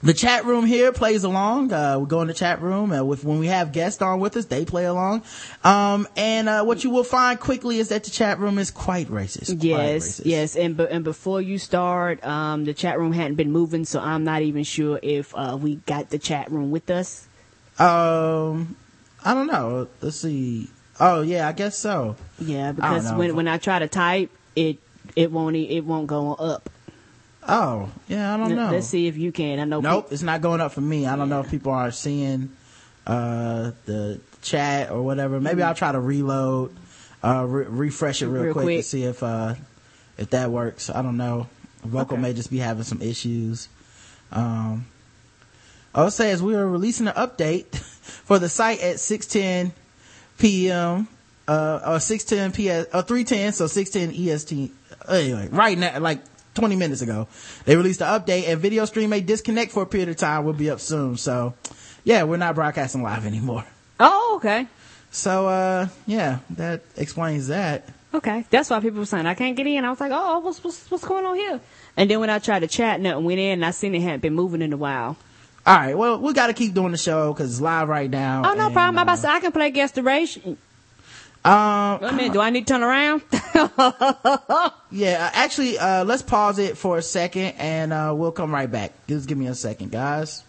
the 0.05 0.13
chat 0.15 0.45
room 0.45 0.67
here 0.67 0.93
plays 0.93 1.25
along. 1.25 1.73
Uh, 1.73 1.99
we 1.99 2.07
go 2.07 2.21
in 2.21 2.29
the 2.29 2.35
chat 2.35 2.61
room 2.61 2.93
uh, 2.93 3.03
with 3.03 3.25
when 3.25 3.39
we 3.39 3.47
have 3.47 3.73
guests 3.73 4.03
on 4.03 4.21
with 4.21 4.37
us, 4.37 4.45
they 4.45 4.65
play 4.65 4.85
along. 4.85 5.23
Um, 5.65 6.07
and 6.17 6.49
uh, 6.49 6.63
what 6.63 6.85
you 6.85 6.91
will 6.91 7.05
find 7.05 7.41
quickly 7.41 7.79
is 7.79 7.89
that 7.89 8.05
the 8.05 8.11
chat 8.11 8.39
room 8.39 8.59
is 8.59 8.71
quite 8.71 9.09
racist. 9.09 9.47
Quite 9.47 9.63
Yes, 9.63 10.21
racist. 10.21 10.27
yes, 10.27 10.57
and 10.57 10.77
be- 10.77 10.89
and 10.89 11.05
before 11.05 11.41
you 11.41 11.59
start, 11.59 12.25
um, 12.25 12.67
the 12.67 12.75
chat 12.75 12.99
room 12.99 13.13
hadn't 13.13 13.37
been 13.37 13.51
moving, 13.51 13.85
so 13.87 13.99
I'm 13.99 14.25
not 14.25 14.43
even 14.43 14.63
sure 14.63 15.01
if 15.03 15.35
uh, 15.35 15.57
we 15.61 15.77
got 15.87 16.11
the 16.11 16.19
chat 16.19 16.51
room 16.51 16.71
with 16.71 16.91
us. 16.91 17.27
Um, 17.79 18.77
I 19.25 19.33
don't 19.33 19.47
know. 19.47 19.89
Let's 20.03 20.17
see. 20.21 20.69
Oh 21.01 21.23
yeah, 21.23 21.49
I 21.49 21.53
guess 21.53 21.79
so. 21.79 22.17
Yeah, 22.39 22.73
because 22.73 23.11
when 23.13 23.35
when 23.35 23.49
I 23.49 23.57
try 23.59 23.79
to 23.79 23.89
type, 23.89 24.31
it 24.55 24.79
it 25.17 25.33
won't 25.33 25.57
it 25.57 25.81
won't 25.85 26.07
go 26.07 26.35
up. 26.35 26.69
Oh 27.47 27.91
yeah, 28.09 28.35
I 28.35 28.37
don't 28.37 28.55
know. 28.55 28.71
Let's 28.71 28.89
see 28.89 29.07
if 29.07 29.17
you 29.17 29.33
can. 29.33 29.59
I 29.61 29.65
know. 29.65 29.81
Nope, 29.81 30.09
it's 30.11 30.23
not 30.23 30.41
going 30.41 30.61
up 30.61 30.73
for 30.73 30.81
me. 30.81 31.07
I 31.07 31.17
don't 31.17 31.29
know 31.29 31.41
if 31.41 31.51
people 31.51 31.73
are 31.73 31.91
seeing 31.91 32.51
uh 33.07 33.73
the 33.85 34.21
chat 34.43 34.91
or 34.91 35.03
whatever. 35.03 35.41
Maybe 35.41 35.63
I'll 35.63 35.75
try 35.75 35.93
to 35.93 36.01
reload, 36.01 36.75
uh 37.23 37.45
re- 37.47 37.67
refresh 37.67 38.23
it 38.23 38.29
real, 38.29 38.45
Real 38.45 38.53
quick, 38.55 38.79
to 38.79 38.83
see 38.83 39.05
if 39.05 39.23
uh 39.23 39.55
if 40.17 40.31
that 40.31 40.51
works. 40.51 40.89
I 40.91 41.03
don't 41.03 41.17
know. 41.17 41.49
Vokle 41.87 42.19
may 42.19 42.33
just 42.33 42.51
be 42.51 42.59
having 42.59 42.85
some 42.85 43.03
issues. 43.03 43.69
Um 44.33 44.87
Oh, 45.97 46.09
say 46.09 46.31
says 46.33 46.43
we 46.43 46.57
are 46.57 46.69
releasing 46.69 47.07
an 47.07 47.15
update 47.15 47.77
for 47.77 48.41
the 48.41 48.49
site 48.49 48.81
at 48.81 48.97
6:10 48.97 49.71
p.m. 50.39 51.07
uh 51.47 51.81
or 51.85 51.97
6:10 51.99 52.55
p.m. 52.55 52.87
or 52.93 53.03
3:10 53.03 53.53
so 53.53 53.67
6:10 53.67 54.19
EST 54.19 54.73
anyway 55.09 55.49
right 55.53 55.79
now 55.79 56.01
like 56.01 56.21
20 56.55 56.77
minutes 56.77 57.03
ago 57.03 57.27
they 57.65 57.77
released 57.77 58.01
an 58.01 58.09
update 58.09 58.49
and 58.49 58.61
video 58.61 58.85
stream 58.85 59.11
may 59.11 59.21
disconnect 59.21 59.73
for 59.73 59.83
a 59.83 59.87
period 59.87 60.09
of 60.09 60.17
time 60.17 60.45
We'll 60.45 60.55
be 60.55 60.71
up 60.71 60.81
soon 60.81 61.17
so 61.17 61.55
yeah 62.05 62.23
we're 62.23 62.37
not 62.37 62.55
broadcasting 62.55 63.03
live 63.03 63.27
anymore 63.27 63.65
Oh, 64.01 64.35
okay. 64.37 64.67
so 65.11 65.49
uh 65.49 65.89
yeah 66.07 66.39
that 66.51 66.83
explains 66.97 67.49
that 67.49 67.89
Okay. 68.15 68.45
That's 68.49 68.71
why 68.71 68.79
people 68.79 69.01
were 69.01 69.07
saying 69.07 69.27
I 69.27 69.35
can't 69.35 69.57
get 69.57 69.67
in. 69.67 69.85
I 69.85 69.91
was 69.91 69.99
like, 69.99 70.13
oh, 70.15 70.39
what's 70.39 70.63
what's 70.63 70.89
what's 70.89 71.05
going 71.05 71.27
on 71.27 71.35
here? 71.35 71.61
And 71.97 72.09
then 72.09 72.21
when 72.21 72.31
I 72.31 72.39
tried 72.39 72.61
to 72.61 72.69
chat, 72.69 73.01
nothing 73.01 73.25
went 73.25 73.41
in, 73.41 73.55
and 73.55 73.65
I 73.67 73.73
seen 73.73 73.93
it 73.93 74.03
hadn't 74.03 74.21
been 74.21 74.35
moving 74.37 74.63
in 74.63 74.73
a 74.73 74.77
while. 74.77 75.17
all 75.67 75.75
right 75.77 75.99
well 75.99 76.21
we 76.21 76.33
got 76.33 76.47
to 76.47 76.53
keep 76.53 76.75
doing 76.75 76.93
the 76.93 76.97
show 76.97 77.33
because 77.33 77.51
it's 77.51 77.61
live 77.61 77.89
right 77.89 78.09
now 78.09 78.43
Oh, 78.49 78.55
no 78.55 78.67
and, 78.67 78.73
problem. 78.73 78.99
I 78.99 79.01
uh, 79.01 79.03
about 79.03 79.15
to 79.17 79.21
say 79.23 79.29
I 79.29 79.41
can 79.41 79.51
play 79.51 79.73
guest 79.73 79.97
duration. 79.97 80.57
Um 81.45 82.01
Wait 82.01 82.09
a 82.09 82.13
minute, 82.13 82.33
do 82.33 82.41
I 82.41 82.51
need 82.51 82.67
to 82.67 82.73
turn 82.73 82.83
around? 82.83 83.23
Yeah, 84.95 85.27
uh, 85.27 85.31
actually, 85.35 85.77
uh, 85.77 86.05
let's 86.05 86.23
pause 86.23 86.61
it 86.61 86.79
for 86.79 86.99
a 86.99 87.03
second 87.03 87.55
and, 87.59 87.93
uh, 87.93 88.15
we'll 88.17 88.31
come 88.31 88.55
right 88.55 88.71
back. 88.71 88.93
Just 89.09 89.27
give 89.27 89.37
me 89.37 89.49
a 89.49 89.55
second, 89.55 89.91
guys. 89.91 90.45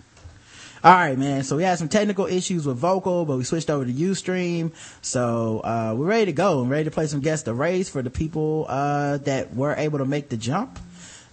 Alright, 0.85 1.17
man. 1.17 1.43
So 1.43 1.57
we 1.57 1.63
had 1.63 1.79
some 1.79 1.89
technical 1.89 2.27
issues 2.27 2.67
with 2.67 2.79
Vokle, 2.79 3.25
but 3.25 3.37
we 3.37 3.43
switched 3.43 3.71
over 3.71 3.83
to 3.85 3.91
Ustream. 3.91 4.71
So, 5.01 5.61
uh, 5.61 5.95
we're 5.97 6.05
ready 6.05 6.25
to 6.25 6.31
go 6.31 6.61
and 6.61 6.69
ready 6.69 6.83
to 6.83 6.91
play 6.91 7.07
some 7.07 7.21
guest 7.21 7.47
arrays 7.47 7.89
for 7.89 8.03
the 8.03 8.11
people, 8.11 8.67
uh, 8.69 9.17
that 9.17 9.55
were 9.55 9.73
able 9.75 9.97
to 9.97 10.05
make 10.05 10.29
the 10.29 10.37
jump. 10.37 10.77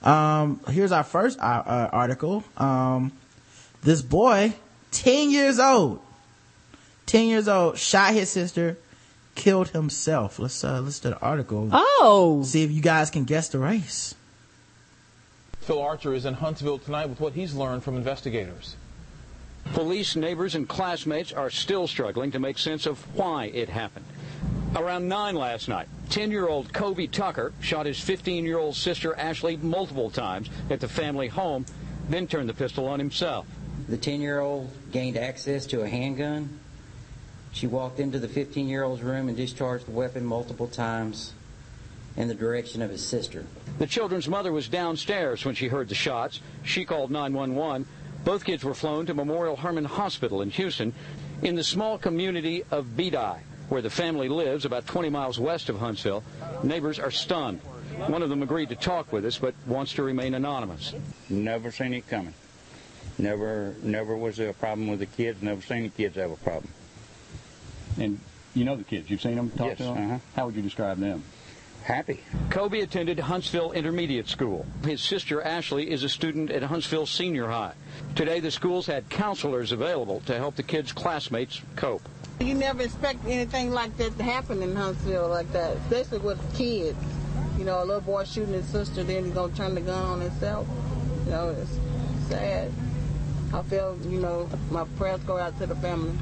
Um, 0.03 0.61
here's 0.71 0.91
our 0.91 1.05
first, 1.05 1.39
uh, 1.39 1.43
uh, 1.43 1.91
article. 1.93 2.45
Um, 2.57 3.13
this 3.83 4.01
boy, 4.01 4.55
10 4.93 5.31
years 5.31 5.59
old, 5.59 6.01
10 7.05 7.27
years 7.27 7.47
old, 7.47 7.77
shot 7.77 8.15
his 8.15 8.31
sister, 8.31 8.79
killed 9.35 9.69
himself. 9.69 10.39
Let's, 10.39 10.63
uh, 10.65 10.81
listen 10.81 11.13
to 11.13 11.19
the 11.19 11.25
article. 11.25 11.69
Oh. 11.73 12.43
See 12.45 12.63
if 12.63 12.71
you 12.71 12.83
guys 12.83 13.11
can 13.11 13.25
guess 13.25 13.49
the 13.49 13.59
race. 13.59 14.15
Phil 15.61 15.81
Archer 15.81 16.13
is 16.13 16.25
in 16.25 16.35
Huntsville 16.35 16.79
tonight 16.79 17.09
with 17.09 17.21
what 17.21 17.35
he's 17.35 17.55
learned 17.55 17.85
from 17.85 17.97
investigators. 17.97 18.77
Police, 19.75 20.17
neighbors, 20.17 20.55
and 20.55 20.69
classmates 20.69 21.33
are 21.33 21.51
still 21.51 21.87
struggling 21.87 22.33
to 22.33 22.41
make 22.41 22.59
sense 22.59 22.85
of 22.85 22.99
why 23.17 23.45
it 23.47 23.69
happened. 23.69 24.05
Around 24.75 25.07
9 25.09 25.35
last 25.37 25.69
night, 25.69 25.87
10 26.11 26.31
year 26.31 26.49
old 26.49 26.73
Kobe 26.73 27.07
Tucker 27.07 27.53
shot 27.61 27.87
his 27.87 28.01
15 28.01 28.45
year 28.45 28.59
old 28.59 28.75
sister 28.75 29.15
Ashley 29.17 29.57
multiple 29.57 30.11
times 30.11 30.51
at 30.69 30.81
the 30.81 30.89
family 30.89 31.29
home, 31.29 31.65
then 32.09 32.27
turned 32.27 32.49
the 32.49 32.55
pistol 32.55 32.89
on 32.89 32.99
himself. 32.99 33.47
The 33.89 33.97
10 33.97 34.21
year 34.21 34.41
old 34.41 34.71
gained 34.91 35.17
access 35.17 35.65
to 35.67 35.83
a 35.83 35.89
handgun. 35.89 36.59
She 37.53 37.67
walked 37.67 38.01
into 38.01 38.19
the 38.19 38.29
15 38.29 38.69
year 38.69 38.83
old's 38.83 39.03
room 39.03 39.29
and 39.29 39.37
discharged 39.37 39.87
the 39.87 39.93
weapon 39.93 40.25
multiple 40.25 40.67
times 40.67 41.33
in 42.17 42.29
the 42.29 42.35
direction 42.35 42.83
of 42.83 42.91
his 42.91 43.05
sister. 43.05 43.47
The 43.79 43.87
children's 43.87 44.29
mother 44.29 44.53
was 44.53 44.69
downstairs 44.69 45.45
when 45.45 45.55
she 45.55 45.69
heard 45.69 45.89
the 45.89 45.95
shots. 45.95 46.41
She 46.63 46.85
called 46.85 47.11
911. 47.11 47.87
Both 48.25 48.45
kids 48.45 48.65
were 48.65 48.75
flown 48.75 49.07
to 49.07 49.15
Memorial 49.15 49.57
Hermann 49.57 49.85
Hospital 49.85 50.43
in 50.43 50.51
Houston 50.51 50.93
in 51.43 51.57
the 51.57 51.65
small 51.65 51.99
community 51.99 52.65
of 52.71 52.97
Bedias, 52.97 53.41
where 53.69 53.83
the 53.83 53.91
family 53.91 54.29
lives 54.29 54.65
about 54.65 54.87
20 54.87 55.11
miles 55.11 55.39
west 55.39 55.69
of 55.69 55.79
Huntsville. 55.79 56.23
Neighbors 56.63 56.99
are 56.99 57.11
stunned. 57.11 57.61
One 58.07 58.23
of 58.23 58.29
them 58.29 58.43
agreed 58.43 58.69
to 58.69 58.77
talk 58.77 59.13
with 59.13 59.25
us, 59.25 59.39
but 59.39 59.55
wants 59.67 59.93
to 59.95 60.03
remain 60.03 60.35
anonymous. 60.35 60.95
Never 61.29 61.71
seen 61.71 61.95
it 61.95 62.09
coming. 62.09 62.35
Never, 63.19 63.75
never 63.83 64.17
was 64.17 64.37
there 64.37 64.51
a 64.51 64.55
problem 64.55 64.89
with 64.89 65.01
the 65.01 65.07
kids. 65.07 65.43
Never 65.43 65.61
seen 65.61 65.85
the 65.85 65.89
kids 65.89 66.17
have 66.17 66.31
a 66.31 66.37
problem. 66.37 66.73
And 67.99 68.21
you 68.55 68.65
know 68.65 68.77
the 68.77 68.85
kids. 68.85 69.11
You've 69.11 69.21
seen 69.23 69.37
them, 69.37 69.51
talked 69.51 69.71
Yes, 69.71 69.79
to 69.79 69.85
them? 69.85 69.97
uh-huh. 70.11 70.19
How 70.37 70.47
would 70.47 70.55
you 70.55 70.63
describe 70.63 70.99
them? 70.99 71.23
Happy. 71.85 72.21
Kobe 72.51 72.81
attended 72.81 73.19
Huntsville 73.19 73.73
Intermediate 73.73 74.29
School. 74.29 74.65
His 74.85 75.01
sister 75.01 75.43
Ashley 75.43 75.91
is 75.91 76.05
a 76.05 76.09
student 76.09 76.51
at 76.51 76.63
Huntsville 76.63 77.07
Senior 77.07 77.49
High. 77.49 77.73
Today, 78.15 78.39
the 78.39 78.53
schools 78.53 78.87
had 78.87 79.09
counselors 79.09 79.73
available 79.73 80.21
to 80.27 80.37
help 80.37 80.55
the 80.55 80.63
kids' 80.63 80.93
classmates 80.93 81.61
cope. 81.75 82.03
You 82.41 82.55
never 82.55 82.83
expect 82.83 83.25
anything 83.27 83.73
like 83.73 83.97
that 83.97 84.17
to 84.17 84.23
happen 84.23 84.63
in 84.63 84.77
Huntsville 84.77 85.29
like 85.29 85.51
that, 85.53 85.77
especially 85.79 86.19
with 86.19 86.39
kids. 86.57 86.99
You 87.59 87.65
know, 87.65 87.83
a 87.83 87.85
little 87.85 88.01
boy 88.01 88.25
shooting 88.25 88.55
his 88.55 88.67
sister, 88.67 89.03
then 89.03 89.25
he's 89.25 89.35
gonna 89.35 89.53
turn 89.53 89.75
the 89.75 89.81
gun 89.81 90.03
on 90.05 90.21
himself. 90.21 90.67
You 91.25 91.31
know, 91.33 91.49
it's 91.51 92.29
sad. 92.29 92.73
I 93.53 93.63
feel, 93.63 93.99
you 94.09 94.21
know, 94.21 94.49
my 94.71 94.85
prayers 94.97 95.21
go 95.25 95.37
out 95.37 95.59
to 95.59 95.67
the 95.67 95.77
family. 95.77 96.13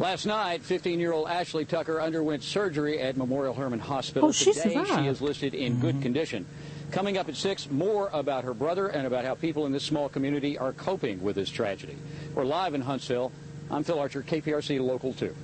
Last 0.00 0.24
night, 0.24 0.62
15-year-old 0.62 1.28
Ashley 1.28 1.66
Tucker 1.66 2.00
underwent 2.00 2.42
surgery 2.42 2.98
at 3.00 3.18
Memorial 3.18 3.52
Hermann 3.52 3.80
Hospital. 3.80 4.30
Oh, 4.30 4.32
she 4.32 4.54
Today, 4.54 4.72
survived. 4.72 4.98
she 4.98 5.06
is 5.06 5.20
listed 5.20 5.54
in 5.54 5.78
good 5.78 6.00
condition. 6.00 6.46
Coming 6.90 7.18
up 7.18 7.28
at 7.28 7.36
6, 7.36 7.70
more 7.70 8.08
about 8.14 8.44
her 8.44 8.54
brother 8.54 8.86
and 8.88 9.06
about 9.06 9.26
how 9.26 9.34
people 9.34 9.66
in 9.66 9.72
this 9.72 9.84
small 9.84 10.08
community 10.08 10.56
are 10.56 10.72
coping 10.72 11.22
with 11.22 11.36
this 11.36 11.50
tragedy. 11.50 11.98
We're 12.34 12.46
live 12.46 12.72
in 12.72 12.80
Huntsville. 12.80 13.30
I'm 13.70 13.84
Phil 13.84 13.98
Archer, 13.98 14.22
KPRC 14.22 14.80
Local 14.80 15.12
2. 15.12 15.36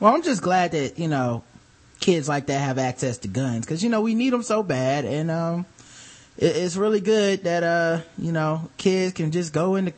Well, 0.00 0.14
I'm 0.14 0.22
just 0.22 0.42
glad 0.42 0.72
that, 0.72 0.98
you 0.98 1.08
know, 1.08 1.42
kids 1.98 2.28
like 2.28 2.44
that 2.48 2.60
have 2.60 2.76
access 2.76 3.16
to 3.16 3.28
guns 3.28 3.64
because, 3.64 3.82
you 3.82 3.88
know, 3.88 4.02
we 4.02 4.14
need 4.14 4.34
them 4.34 4.42
so 4.42 4.62
bad. 4.62 5.06
And, 5.06 5.30
um, 5.30 5.64
it, 6.36 6.56
it's 6.56 6.76
really 6.76 7.00
good 7.00 7.44
that, 7.44 7.62
uh, 7.62 8.00
you 8.18 8.32
know, 8.32 8.68
kids 8.76 9.14
can 9.14 9.30
just 9.30 9.54
go 9.54 9.76
in 9.76 9.86
the 9.86 9.94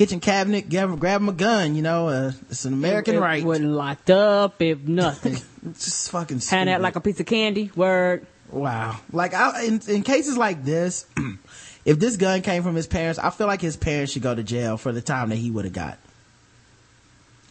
kitchen 0.00 0.18
cabinet, 0.18 0.70
grab, 0.70 0.98
grab 0.98 1.20
them 1.20 1.28
a 1.28 1.32
gun, 1.32 1.74
you 1.74 1.82
know, 1.82 2.08
uh, 2.08 2.32
it's 2.48 2.64
an 2.64 2.72
American 2.72 3.20
right. 3.20 3.44
Wasn't 3.44 3.68
locked 3.68 4.08
up, 4.08 4.62
if 4.62 4.80
nothing. 4.80 5.36
just 5.74 6.10
fucking 6.10 6.40
Hand 6.40 6.70
out 6.70 6.80
like 6.80 6.96
a 6.96 7.02
piece 7.02 7.20
of 7.20 7.26
candy. 7.26 7.70
Word. 7.76 8.26
Wow. 8.48 8.98
Like, 9.12 9.34
I, 9.34 9.64
in, 9.64 9.82
in 9.86 10.02
cases 10.02 10.38
like 10.38 10.64
this, 10.64 11.04
if 11.84 11.98
this 11.98 12.16
gun 12.16 12.40
came 12.40 12.62
from 12.62 12.76
his 12.76 12.86
parents, 12.86 13.18
I 13.18 13.28
feel 13.28 13.46
like 13.46 13.60
his 13.60 13.76
parents 13.76 14.14
should 14.14 14.22
go 14.22 14.34
to 14.34 14.42
jail 14.42 14.78
for 14.78 14.90
the 14.90 15.02
time 15.02 15.28
that 15.28 15.36
he 15.36 15.50
would 15.50 15.66
have 15.66 15.74
got. 15.74 15.98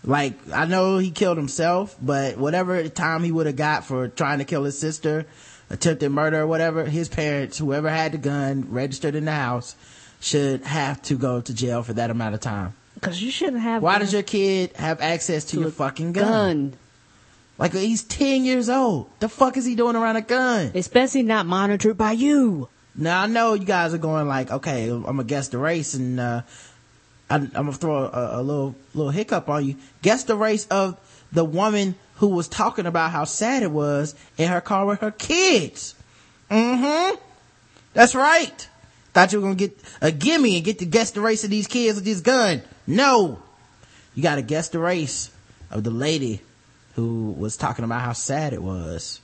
Like, 0.03 0.33
I 0.51 0.65
know 0.65 0.97
he 0.97 1.11
killed 1.11 1.37
himself, 1.37 1.95
but 2.01 2.37
whatever 2.37 2.89
time 2.89 3.23
he 3.23 3.31
would 3.31 3.45
have 3.45 3.57
got 3.57 3.85
for 3.85 4.07
trying 4.07 4.39
to 4.39 4.45
kill 4.45 4.63
his 4.63 4.79
sister, 4.79 5.27
attempted 5.69 6.09
murder 6.09 6.41
or 6.41 6.47
whatever, 6.47 6.85
his 6.85 7.09
parents, 7.09 7.59
whoever 7.59 7.91
had 7.91 8.13
the 8.13 8.17
gun 8.17 8.71
registered 8.71 9.13
in 9.13 9.25
the 9.25 9.33
house, 9.33 9.75
should 10.19 10.63
have 10.63 11.01
to 11.03 11.15
go 11.17 11.41
to 11.41 11.53
jail 11.53 11.83
for 11.83 11.93
that 11.93 12.09
amount 12.09 12.35
of 12.35 12.41
time. 12.41 12.73
Because 12.95 13.21
you 13.21 13.31
shouldn't 13.31 13.61
have. 13.61 13.81
Why 13.81 13.97
does 13.99 14.11
your 14.11 14.23
kid 14.23 14.73
have 14.75 15.01
access 15.01 15.45
to, 15.45 15.55
To 15.57 15.61
your 15.61 15.71
fucking 15.71 16.11
gun? 16.13 16.25
gun? 16.25 16.73
Like, 17.57 17.73
he's 17.73 18.03
10 18.03 18.45
years 18.45 18.69
old. 18.69 19.09
The 19.19 19.27
fuck 19.29 19.57
is 19.57 19.65
he 19.65 19.75
doing 19.75 19.95
around 19.95 20.15
a 20.15 20.21
gun? 20.21 20.71
Especially 20.75 21.23
not 21.23 21.45
monitored 21.45 21.97
by 21.97 22.13
you. 22.13 22.69
Now 22.95 23.21
I 23.23 23.27
know 23.27 23.53
you 23.53 23.65
guys 23.65 23.93
are 23.93 23.97
going 23.99 24.27
like, 24.27 24.51
okay, 24.51 24.89
I'm 24.89 25.03
gonna 25.03 25.23
guess 25.23 25.47
the 25.49 25.57
race, 25.57 25.93
and 25.93 26.19
uh, 26.19 26.41
I, 27.29 27.35
I'm 27.35 27.47
gonna 27.49 27.71
throw 27.73 27.95
a, 28.05 28.41
a 28.41 28.43
little 28.43 28.75
little 28.93 29.11
hiccup 29.11 29.47
on 29.47 29.65
you. 29.65 29.75
Guess 30.01 30.23
the 30.25 30.35
race 30.35 30.65
of 30.67 30.97
the 31.31 31.45
woman 31.45 31.95
who 32.15 32.27
was 32.27 32.47
talking 32.49 32.85
about 32.85 33.11
how 33.11 33.23
sad 33.23 33.63
it 33.63 33.71
was 33.71 34.15
in 34.37 34.49
her 34.49 34.59
car 34.59 34.85
with 34.85 34.99
her 34.99 35.11
kids. 35.11 35.95
Mm-hmm. 36.51 37.15
That's 37.93 38.15
right. 38.15 38.67
Thought 39.19 39.33
you 39.33 39.41
were 39.41 39.47
gonna 39.47 39.55
get 39.55 39.77
a 39.99 40.13
gimme 40.13 40.55
and 40.55 40.63
get 40.63 40.79
to 40.79 40.85
guess 40.85 41.11
the 41.11 41.19
race 41.19 41.43
of 41.43 41.49
these 41.49 41.67
kids 41.67 41.95
with 41.95 42.05
this 42.05 42.21
gun. 42.21 42.61
No, 42.87 43.43
you 44.15 44.23
gotta 44.23 44.41
guess 44.41 44.69
the 44.69 44.79
race 44.79 45.29
of 45.69 45.83
the 45.83 45.89
lady 45.89 46.39
who 46.95 47.31
was 47.37 47.57
talking 47.57 47.83
about 47.83 47.99
how 47.99 48.13
sad 48.13 48.53
it 48.53 48.63
was 48.63 49.19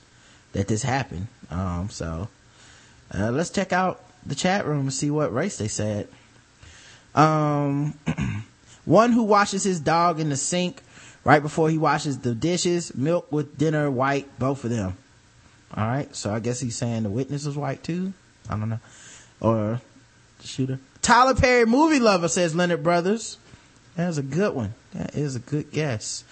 that 0.52 0.68
this 0.68 0.82
happened. 0.82 1.28
Um, 1.50 1.88
so 1.88 2.28
uh, 3.14 3.30
let's 3.30 3.48
check 3.48 3.72
out 3.72 4.02
the 4.26 4.34
chat 4.34 4.66
room 4.66 4.80
and 4.80 4.92
see 4.92 5.10
what 5.10 5.32
race 5.32 5.56
they 5.56 5.68
said. 5.68 6.08
Um, 7.14 7.94
one 8.84 9.12
who 9.12 9.22
washes 9.22 9.64
his 9.64 9.80
dog 9.80 10.20
in 10.20 10.28
the 10.28 10.36
sink 10.36 10.82
right 11.24 11.40
before 11.40 11.70
he 11.70 11.78
washes 11.78 12.18
the 12.18 12.34
dishes, 12.34 12.94
milk 12.94 13.32
with 13.32 13.56
dinner 13.56 13.90
white, 13.90 14.38
both 14.38 14.62
of 14.62 14.68
them. 14.68 14.94
All 15.74 15.86
right, 15.86 16.14
so 16.14 16.34
I 16.34 16.40
guess 16.40 16.60
he's 16.60 16.76
saying 16.76 17.04
the 17.04 17.08
witness 17.08 17.46
was 17.46 17.56
white 17.56 17.82
too. 17.82 18.12
I 18.50 18.58
don't 18.58 18.68
know, 18.68 18.80
or 19.40 19.80
the 20.46 20.52
shooter. 20.52 20.78
Tyler 21.02 21.34
Perry 21.34 21.66
movie 21.66 22.00
lover 22.00 22.28
says 22.28 22.54
Leonard 22.54 22.82
Brothers. 22.82 23.38
That's 23.96 24.18
a 24.18 24.22
good 24.22 24.54
one. 24.54 24.74
That 24.94 25.14
is 25.14 25.36
a 25.36 25.40
good 25.40 25.70
guess. 25.70 26.24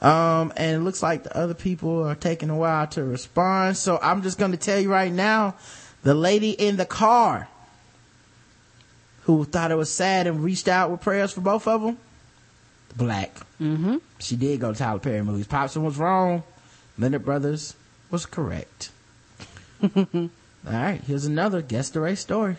Um, 0.00 0.52
and 0.56 0.76
it 0.76 0.80
looks 0.80 1.02
like 1.02 1.24
the 1.24 1.36
other 1.36 1.54
people 1.54 2.04
are 2.04 2.14
taking 2.14 2.50
a 2.50 2.56
while 2.56 2.86
to 2.88 3.02
respond. 3.02 3.76
So 3.76 3.98
I'm 4.00 4.22
just 4.22 4.38
going 4.38 4.52
to 4.52 4.56
tell 4.56 4.78
you 4.78 4.90
right 4.90 5.12
now, 5.12 5.56
the 6.02 6.14
lady 6.14 6.50
in 6.50 6.76
the 6.76 6.86
car 6.86 7.48
who 9.22 9.44
thought 9.44 9.70
it 9.70 9.76
was 9.76 9.90
sad 9.92 10.26
and 10.26 10.42
reached 10.42 10.68
out 10.68 10.90
with 10.90 11.00
prayers 11.00 11.32
for 11.32 11.40
both 11.40 11.66
of 11.66 11.82
them, 11.82 11.98
black. 12.96 13.34
Mm-hmm. 13.60 13.96
She 14.20 14.36
did 14.36 14.60
go 14.60 14.72
to 14.72 14.78
Tyler 14.78 15.00
Perry 15.00 15.22
movies. 15.22 15.48
Popson 15.48 15.82
was 15.82 15.98
wrong. 15.98 16.44
Leonard 16.96 17.24
Brothers 17.24 17.74
was 18.10 18.24
correct. 18.24 18.90
All 19.82 20.30
right, 20.64 21.00
here's 21.06 21.24
another 21.24 21.60
guess 21.60 21.90
the 21.90 22.00
race 22.00 22.20
story. 22.20 22.56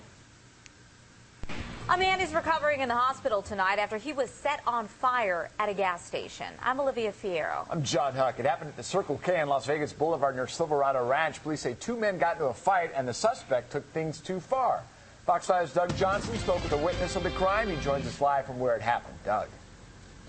A 1.91 1.97
man 1.97 2.21
is 2.21 2.35
recovering 2.35 2.81
in 2.81 2.87
the 2.87 2.93
hospital 2.95 3.41
tonight 3.41 3.79
after 3.79 3.97
he 3.97 4.13
was 4.13 4.29
set 4.29 4.61
on 4.67 4.87
fire 4.87 5.49
at 5.57 5.69
a 5.69 5.73
gas 5.73 6.05
station. 6.05 6.45
I'm 6.61 6.79
Olivia 6.79 7.11
Fierro. 7.11 7.65
I'm 7.67 7.81
John 7.81 8.13
Huck. 8.13 8.37
It 8.37 8.45
happened 8.45 8.69
at 8.69 8.77
the 8.77 8.83
Circle 8.83 9.19
K 9.23 9.41
on 9.41 9.49
Las 9.49 9.65
Vegas 9.65 9.91
Boulevard 9.91 10.35
near 10.35 10.45
Silverado 10.45 11.03
Ranch. 11.07 11.41
Police 11.41 11.61
say 11.61 11.75
two 11.79 11.97
men 11.97 12.19
got 12.19 12.35
into 12.35 12.45
a 12.45 12.53
fight 12.53 12.91
and 12.95 13.07
the 13.07 13.13
suspect 13.13 13.71
took 13.71 13.91
things 13.91 14.19
too 14.19 14.39
far. 14.39 14.83
Fox 15.25 15.47
5's 15.47 15.73
Doug 15.73 15.95
Johnson 15.97 16.37
spoke 16.37 16.61
with 16.61 16.73
a 16.73 16.77
witness 16.77 17.15
of 17.15 17.23
the 17.23 17.31
crime. 17.31 17.67
He 17.69 17.77
joins 17.77 18.05
us 18.05 18.21
live 18.21 18.45
from 18.45 18.59
where 18.59 18.75
it 18.75 18.83
happened. 18.83 19.17
Doug. 19.25 19.47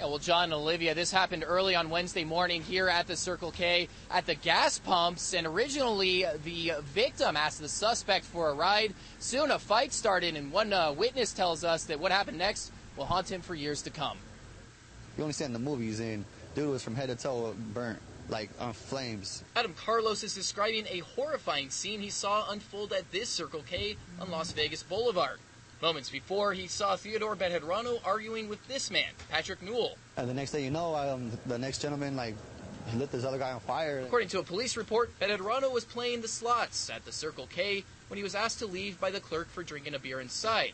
Yeah, 0.00 0.06
well, 0.06 0.18
John 0.18 0.44
and 0.44 0.54
Olivia, 0.54 0.94
this 0.94 1.12
happened 1.12 1.44
early 1.46 1.74
on 1.74 1.90
Wednesday 1.90 2.24
morning 2.24 2.62
here 2.62 2.88
at 2.88 3.06
the 3.06 3.16
Circle 3.16 3.50
K 3.50 3.86
at 4.10 4.24
the 4.24 4.34
gas 4.34 4.78
pumps. 4.78 5.34
And 5.34 5.46
originally, 5.46 6.24
the 6.42 6.72
victim 6.80 7.36
asked 7.36 7.60
the 7.60 7.68
suspect 7.68 8.24
for 8.24 8.48
a 8.48 8.54
ride. 8.54 8.94
Soon, 9.18 9.50
a 9.50 9.58
fight 9.58 9.92
started, 9.92 10.36
and 10.36 10.50
one 10.52 10.72
uh, 10.72 10.92
witness 10.92 11.34
tells 11.34 11.64
us 11.64 11.84
that 11.84 12.00
what 12.00 12.12
happened 12.12 12.38
next 12.38 12.72
will 12.96 13.04
haunt 13.04 13.30
him 13.30 13.42
for 13.42 13.54
years 13.54 13.82
to 13.82 13.90
come. 13.90 14.16
You 15.18 15.24
only 15.24 15.34
see 15.34 15.44
it 15.44 15.48
in 15.48 15.52
the 15.52 15.58
movies, 15.58 16.00
and 16.00 16.24
dude 16.54 16.70
was 16.70 16.82
from 16.82 16.94
head 16.94 17.10
to 17.10 17.14
toe 17.14 17.54
burnt, 17.74 17.98
like 18.30 18.48
on 18.58 18.72
flames. 18.72 19.44
Adam 19.54 19.74
Carlos 19.74 20.24
is 20.24 20.34
describing 20.34 20.86
a 20.88 21.00
horrifying 21.00 21.68
scene 21.68 22.00
he 22.00 22.08
saw 22.08 22.50
unfold 22.50 22.94
at 22.94 23.12
this 23.12 23.28
Circle 23.28 23.64
K 23.68 23.98
on 24.18 24.30
Las 24.30 24.52
Vegas 24.52 24.82
Boulevard. 24.82 25.40
Moments 25.82 26.10
before, 26.10 26.52
he 26.52 26.66
saw 26.66 26.96
Theodore 26.96 27.34
Bejarano 27.34 28.00
arguing 28.04 28.50
with 28.50 28.66
this 28.68 28.90
man, 28.90 29.08
Patrick 29.30 29.62
Newell. 29.62 29.96
And 30.18 30.28
the 30.28 30.34
next 30.34 30.50
thing 30.50 30.64
you 30.64 30.70
know, 30.70 30.94
um, 30.94 31.30
the 31.46 31.58
next 31.58 31.80
gentleman 31.80 32.16
like 32.16 32.34
lit 32.94 33.10
this 33.10 33.24
other 33.24 33.38
guy 33.38 33.52
on 33.52 33.60
fire. 33.60 34.00
According 34.00 34.28
to 34.28 34.40
a 34.40 34.42
police 34.42 34.76
report, 34.76 35.18
Bejarano 35.18 35.72
was 35.72 35.86
playing 35.86 36.20
the 36.20 36.28
slots 36.28 36.90
at 36.90 37.04
the 37.06 37.12
Circle 37.12 37.46
K 37.46 37.84
when 38.08 38.18
he 38.18 38.22
was 38.22 38.34
asked 38.34 38.58
to 38.58 38.66
leave 38.66 39.00
by 39.00 39.10
the 39.10 39.20
clerk 39.20 39.48
for 39.48 39.62
drinking 39.62 39.94
a 39.94 39.98
beer 39.98 40.20
inside. 40.20 40.72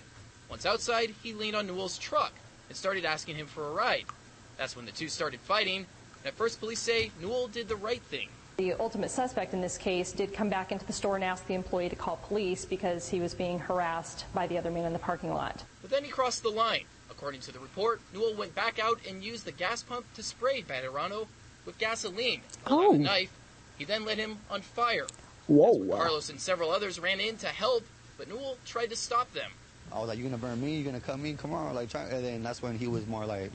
Once 0.51 0.67
outside, 0.67 1.15
he 1.23 1.35
leaned 1.35 1.55
on 1.55 1.69
Newell's 1.69 1.99
truck 1.99 2.33
and 2.69 2.77
started 2.77 3.05
asking 3.05 3.37
him 3.37 3.47
for 3.47 3.69
a 3.69 3.73
ride. 3.73 4.07
That's 4.57 4.75
when 4.75 4.87
the 4.87 4.93
two 4.93 5.09
started 5.09 5.39
fighting. 5.41 5.87
And 6.19 6.27
at 6.27 6.35
first, 6.35 6.59
police 6.59 6.81
say 6.81 7.13
Newell 7.21 7.47
did 7.47 7.69
the 7.69 7.77
right 7.77 8.03
thing. 8.03 8.29
The 8.57 8.73
ultimate 8.81 9.11
suspect 9.11 9.53
in 9.53 9.61
this 9.61 9.77
case 9.77 10.13
did 10.13 10.33
come 10.33 10.49
back 10.49 10.73
into 10.73 10.87
the 10.87 10.93
store 10.93 11.17
and 11.17 11.25
ask 11.25 11.47
the 11.47 11.53
employee 11.53 11.91
to 11.91 11.97
call 11.97 12.17
police 12.17 12.65
because 12.65 13.07
he 13.07 13.21
was 13.21 13.35
being 13.35 13.59
harassed 13.59 14.25
by 14.33 14.47
the 14.47 14.57
other 14.57 14.71
man 14.71 14.87
in 14.87 14.95
the 14.95 14.99
parking 14.99 15.31
lot. 15.31 15.65
But 15.83 15.91
then 15.91 16.05
he 16.05 16.11
crossed 16.11 16.43
the 16.43 16.49
line. 16.49 16.85
According 17.11 17.43
to 17.43 17.53
the 17.53 17.59
report, 17.59 18.01
Newell 18.15 18.35
went 18.35 18.55
back 18.55 18.79
out 18.79 18.99
and 19.07 19.23
used 19.23 19.45
the 19.45 19.53
gas 19.53 19.83
pump 19.83 20.07
to 20.15 20.23
spray 20.23 20.63
Bejarano 20.63 21.27
with 21.67 21.77
gasoline. 21.77 22.41
Oh. 22.67 22.95
A 22.95 22.99
knife. 22.99 23.31
He 23.77 23.85
then 23.85 24.07
lit 24.07 24.17
him 24.17 24.39
on 24.51 24.63
fire. 24.63 25.07
Whoa. 25.49 25.95
Carlos 25.95 26.31
and 26.31 26.41
several 26.41 26.71
others 26.71 26.99
ran 26.99 27.21
in 27.21 27.37
to 27.39 27.49
help, 27.49 27.85
but 28.17 28.27
Newell 28.27 28.57
tried 28.65 28.89
to 28.89 28.97
stop 28.97 29.31
them. 29.35 29.51
I 29.93 29.99
was 29.99 30.09
like, 30.09 30.19
you're 30.19 30.29
gonna 30.29 30.39
burn 30.39 30.61
me? 30.63 30.77
You're 30.77 30.87
gonna 30.87 31.01
cut 31.01 31.19
me? 31.19 31.35
Come 31.35 31.53
on!" 31.53 31.75
Like, 31.75 31.91
try. 31.91 32.05
And 32.05 32.25
then 32.25 32.43
that's 32.43 32.63
when 32.63 32.79
he 32.79 32.87
was 32.87 33.07
more 33.07 33.27
like, 33.27 33.51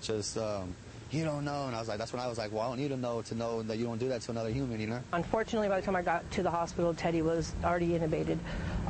just, 0.00 0.38
um, 0.38 0.74
you 1.10 1.24
don't 1.24 1.44
know. 1.44 1.66
And 1.66 1.76
I 1.76 1.78
was 1.78 1.88
like, 1.88 1.98
that's 1.98 2.12
when 2.12 2.20
I 2.22 2.26
was 2.26 2.38
like, 2.38 2.52
well, 2.52 2.62
I 2.62 2.68
don't 2.68 2.78
need 2.78 2.88
to 2.88 2.96
know 2.96 3.22
to 3.22 3.34
know 3.34 3.62
that 3.62 3.76
you 3.78 3.84
don't 3.84 3.98
do 3.98 4.08
that 4.08 4.22
to 4.22 4.30
another 4.30 4.50
human, 4.50 4.80
you 4.80 4.86
know. 4.86 5.00
Unfortunately, 5.12 5.68
by 5.68 5.80
the 5.80 5.86
time 5.86 5.96
I 5.96 6.02
got 6.02 6.28
to 6.32 6.42
the 6.42 6.50
hospital, 6.50 6.94
Teddy 6.94 7.22
was 7.22 7.52
already 7.62 7.90
intubated, 7.90 8.38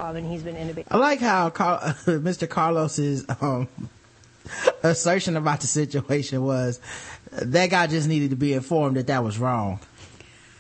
um, 0.01 0.16
and 0.16 0.27
he's 0.27 0.43
been 0.43 0.57
intubated. 0.57 0.86
I 0.91 0.99
like 0.99 1.20
how 1.20 1.51
Car- 1.51 1.81
Mr. 2.07 2.49
Carlos's 2.49 3.24
um, 3.41 3.69
assertion 4.82 5.36
about 5.36 5.61
the 5.61 5.66
situation 5.66 6.43
was 6.43 6.81
that 7.32 7.70
guy 7.70 7.86
just 7.86 8.09
needed 8.09 8.31
to 8.31 8.36
be 8.36 8.53
informed 8.53 8.97
that 8.97 9.07
that 9.09 9.24
was 9.24 9.39
wrong. 9.39 9.81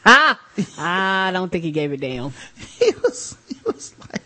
Ah, 0.06 0.38
I 0.78 1.30
don't 1.32 1.50
think 1.50 1.64
he 1.64 1.70
gave 1.70 1.92
a 1.92 1.96
damn. 1.96 2.32
he 2.78 2.92
was, 3.02 3.36
he 3.48 3.56
was 3.64 3.94
like, 4.00 4.22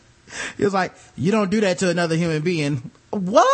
he 0.56 0.64
was 0.64 0.74
like, 0.74 0.92
you 1.16 1.30
don't 1.30 1.50
do 1.50 1.60
that 1.60 1.78
to 1.78 1.90
another 1.90 2.16
human 2.16 2.42
being. 2.42 2.90
What? 3.10 3.46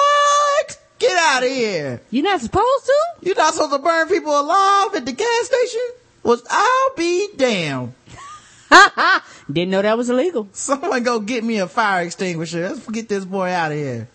Get 0.98 1.16
out 1.16 1.42
of 1.42 1.48
here. 1.48 2.00
You're 2.10 2.24
not 2.24 2.40
supposed 2.40 2.86
to? 2.86 2.94
You're 3.22 3.36
not 3.36 3.54
supposed 3.54 3.72
to 3.72 3.78
burn 3.78 4.08
people 4.08 4.38
alive 4.38 4.94
at 4.94 5.04
the 5.04 5.12
gas 5.12 5.46
station? 5.46 5.80
Was 6.22 6.42
I'll 6.48 6.96
be 6.96 7.28
damned. 7.36 7.94
Didn't 9.52 9.70
know 9.70 9.82
that 9.82 9.98
was 9.98 10.08
illegal. 10.08 10.48
Someone 10.52 11.02
go 11.02 11.20
get 11.20 11.44
me 11.44 11.58
a 11.58 11.66
fire 11.66 12.04
extinguisher. 12.04 12.68
Let's 12.68 12.88
get 12.88 13.08
this 13.08 13.24
boy 13.24 13.50
out 13.50 13.72
of 13.72 13.78
here. 13.78 14.08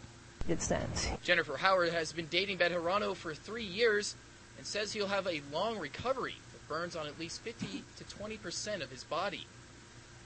Good 0.47 0.61
sense. 0.61 1.07
Jennifer 1.21 1.57
Howard 1.57 1.93
has 1.93 2.11
been 2.11 2.25
dating 2.27 2.57
Bejarano 2.57 3.15
for 3.15 3.35
three 3.35 3.63
years 3.63 4.15
and 4.57 4.65
says 4.65 4.91
he'll 4.91 5.07
have 5.07 5.27
a 5.27 5.41
long 5.53 5.77
recovery 5.77 6.35
with 6.51 6.67
burns 6.67 6.95
on 6.95 7.05
at 7.05 7.19
least 7.19 7.41
50 7.41 7.83
to 7.97 8.03
20 8.03 8.37
percent 8.37 8.81
of 8.81 8.89
his 8.89 9.03
body. 9.03 9.45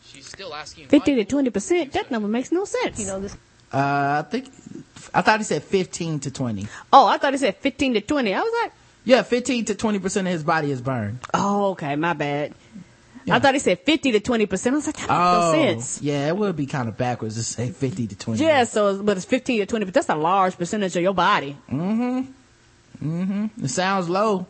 She's 0.05 0.25
still 0.25 0.53
asking 0.53 0.87
50 0.87 1.15
to 1.15 1.25
20 1.25 1.49
percent. 1.49 1.91
That 1.93 2.09
number 2.09 2.29
makes 2.29 2.51
no 2.51 2.63
sense. 2.63 2.99
You 2.99 3.07
know 3.07 3.19
this. 3.19 3.35
Uh, 3.73 4.23
I 4.23 4.29
think, 4.29 4.51
I 5.13 5.21
thought 5.21 5.39
he 5.39 5.43
said 5.43 5.63
15 5.63 6.19
to 6.21 6.31
20. 6.31 6.67
Oh, 6.91 7.07
I 7.07 7.17
thought 7.17 7.33
he 7.33 7.39
said 7.39 7.55
15 7.57 7.95
to 7.95 8.01
20. 8.01 8.33
I 8.33 8.39
was 8.39 8.53
like, 8.63 8.71
Yeah, 9.03 9.23
15 9.23 9.65
to 9.65 9.75
20% 9.75 10.19
of 10.21 10.25
his 10.27 10.43
body 10.43 10.71
is 10.71 10.81
burned. 10.81 11.19
oh, 11.33 11.71
okay, 11.71 11.95
my 11.95 12.13
bad. 12.13 12.53
I 13.31 13.39
thought 13.39 13.53
he 13.53 13.59
said 13.61 13.79
50 13.79 14.11
to 14.11 14.19
20 14.19 14.45
percent. 14.47 14.73
I 14.73 14.77
was 14.77 14.87
like, 14.87 14.97
that 14.97 15.01
makes 15.07 15.09
no 15.09 15.51
sense. 15.53 15.99
Oh, 16.01 16.05
yeah, 16.05 16.27
it 16.27 16.35
would 16.35 16.55
be 16.57 16.65
kind 16.65 16.89
of 16.89 16.97
backwards 16.97 17.35
to 17.35 17.43
say 17.43 17.69
50 17.71 18.07
to 18.07 18.15
20. 18.17 18.43
Yeah, 18.43 18.65
so, 18.65 19.01
but 19.01 19.15
it's 19.15 19.25
15 19.25 19.61
to 19.61 19.65
20, 19.65 19.85
but 19.85 19.93
that's 19.93 20.09
a 20.09 20.15
large 20.15 20.57
percentage 20.57 20.95
of 20.97 21.01
your 21.03 21.13
body. 21.13 21.55
Mm-hmm. 21.71 22.21
Mm-hmm. 23.01 23.63
It 23.65 23.69
sounds 23.69 24.09
low 24.09 24.45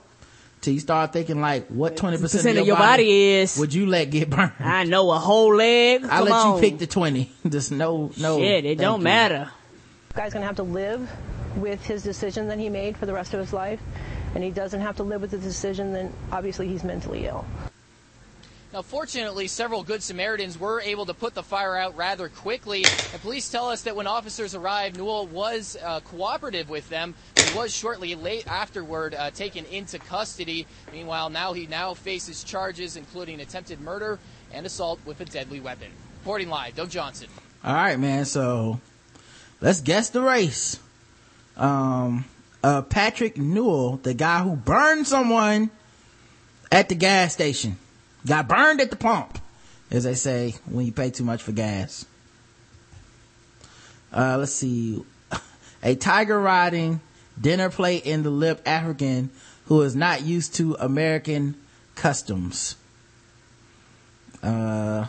till 0.64 0.74
you 0.74 0.80
start 0.80 1.14
thinking 1.14 1.42
like, 1.42 1.68
what 1.68 1.96
20% 1.96 2.24
of 2.24 2.46
your, 2.46 2.62
of 2.62 2.68
your 2.68 2.78
body 2.78 3.12
is. 3.12 3.58
would 3.58 3.74
you 3.74 3.86
let 3.86 4.10
get 4.10 4.30
burned? 4.30 4.54
I 4.60 4.86
know 4.86 5.12
a 5.12 5.20
whole 5.20 5.56
leg. 5.56 6.04
I'll 6.06 6.24
let 6.24 6.34
on. 6.34 6.56
you 6.56 6.62
pick 6.62 6.80
the 6.80 6.88
20. 6.88 7.32
Just 7.50 7.72
no, 7.72 8.12
no. 8.18 8.40
Shit, 8.40 8.66
it 8.66 8.78
don't 8.80 9.02
you. 9.02 9.04
matter. 9.04 9.52
Guy's 10.16 10.34
gonna 10.34 10.46
have 10.46 10.56
to 10.58 10.64
live 10.64 11.10
with 11.58 11.84
his 11.86 12.04
decision 12.04 12.48
that 12.48 12.60
he 12.60 12.70
made 12.70 12.98
for 12.98 13.06
the 13.06 13.14
rest 13.14 13.34
of 13.34 13.40
his 13.40 13.54
life, 13.54 13.80
and 14.34 14.44
he 14.44 14.52
doesn't 14.52 14.82
have 14.82 14.98
to 14.98 15.04
live 15.04 15.22
with 15.22 15.32
the 15.32 15.38
decision. 15.38 15.94
Then 15.94 16.14
obviously 16.32 16.68
he's 16.68 16.84
mentally 16.84 17.26
ill. 17.26 17.46
Now, 18.74 18.82
fortunately, 18.82 19.48
several 19.48 19.84
Good 19.84 20.02
Samaritans 20.02 20.58
were 20.58 20.82
able 20.82 21.06
to 21.06 21.14
put 21.14 21.36
the 21.36 21.44
fire 21.44 21.78
out 21.78 21.96
rather 21.96 22.28
quickly. 22.28 22.90
And 23.12 23.22
police 23.22 23.48
tell 23.48 23.70
us 23.70 23.84
that 23.84 23.96
when 23.96 24.08
officers 24.08 24.56
arrived, 24.56 24.98
Newell 24.98 25.28
was 25.28 25.78
uh, 25.84 26.00
cooperative 26.00 26.72
with 26.72 26.90
them. 26.90 27.14
He 27.36 27.46
was 27.56 27.72
shortly 27.72 28.16
late 28.16 28.48
afterward 28.48 29.14
uh, 29.14 29.30
taken 29.30 29.66
into 29.66 30.00
custody. 30.00 30.66
Meanwhile, 30.92 31.30
now 31.30 31.54
he 31.54 31.68
now 31.68 31.94
faces 31.94 32.44
charges 32.44 32.98
including 32.98 33.42
attempted 33.42 33.80
murder 33.80 34.18
and 34.52 34.66
assault 34.66 35.00
with 35.06 35.22
a 35.22 35.26
deadly 35.26 35.60
weapon. 35.60 35.92
Reporting 36.22 36.50
live, 36.50 36.76
Doug 36.76 36.90
Johnson. 36.90 37.28
All 37.64 37.76
right, 37.76 38.00
man. 38.00 38.26
So 38.26 38.82
let's 39.62 39.82
guess 39.82 40.10
the 40.10 40.22
race. 40.22 40.80
Um, 41.58 42.26
uh, 42.64 42.82
Patrick 42.82 43.38
Newell, 43.38 43.98
the 43.98 44.16
guy 44.16 44.42
who 44.42 44.56
burned 44.56 45.06
someone 45.06 45.70
at 46.72 46.90
the 46.90 46.96
gas 46.96 47.34
station, 47.34 47.78
got 48.26 48.48
burned 48.48 48.82
at 48.82 48.90
the 48.90 48.96
pump, 48.96 49.40
as 49.92 50.04
they 50.04 50.16
say 50.16 50.56
when 50.66 50.86
you 50.86 50.92
pay 50.92 51.10
too 51.10 51.24
much 51.24 51.42
for 51.42 51.52
gas. 51.52 52.06
Uh, 54.12 54.38
let's 54.38 54.54
see. 54.54 55.04
A 55.84 55.96
tiger 55.96 56.40
riding, 56.40 57.02
dinner 57.40 57.70
plate 57.70 58.06
in 58.06 58.24
the 58.24 58.30
lip 58.30 58.62
African 58.66 59.32
who 59.66 59.82
is 59.82 59.96
not 59.96 60.22
used 60.22 60.56
to 60.56 60.76
American 60.80 61.56
customs. 61.96 62.76
Uh, 64.42 65.08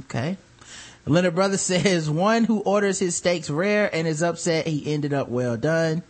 okay. 0.00 0.36
Leonard 1.06 1.34
Brothers 1.34 1.60
says 1.62 2.10
one 2.10 2.44
who 2.44 2.60
orders 2.60 2.98
his 2.98 3.16
steaks 3.16 3.48
rare 3.48 3.92
and 3.94 4.06
is 4.06 4.22
upset 4.22 4.66
he 4.66 4.92
ended 4.92 5.12
up 5.12 5.28
well 5.28 5.56
done. 5.56 6.02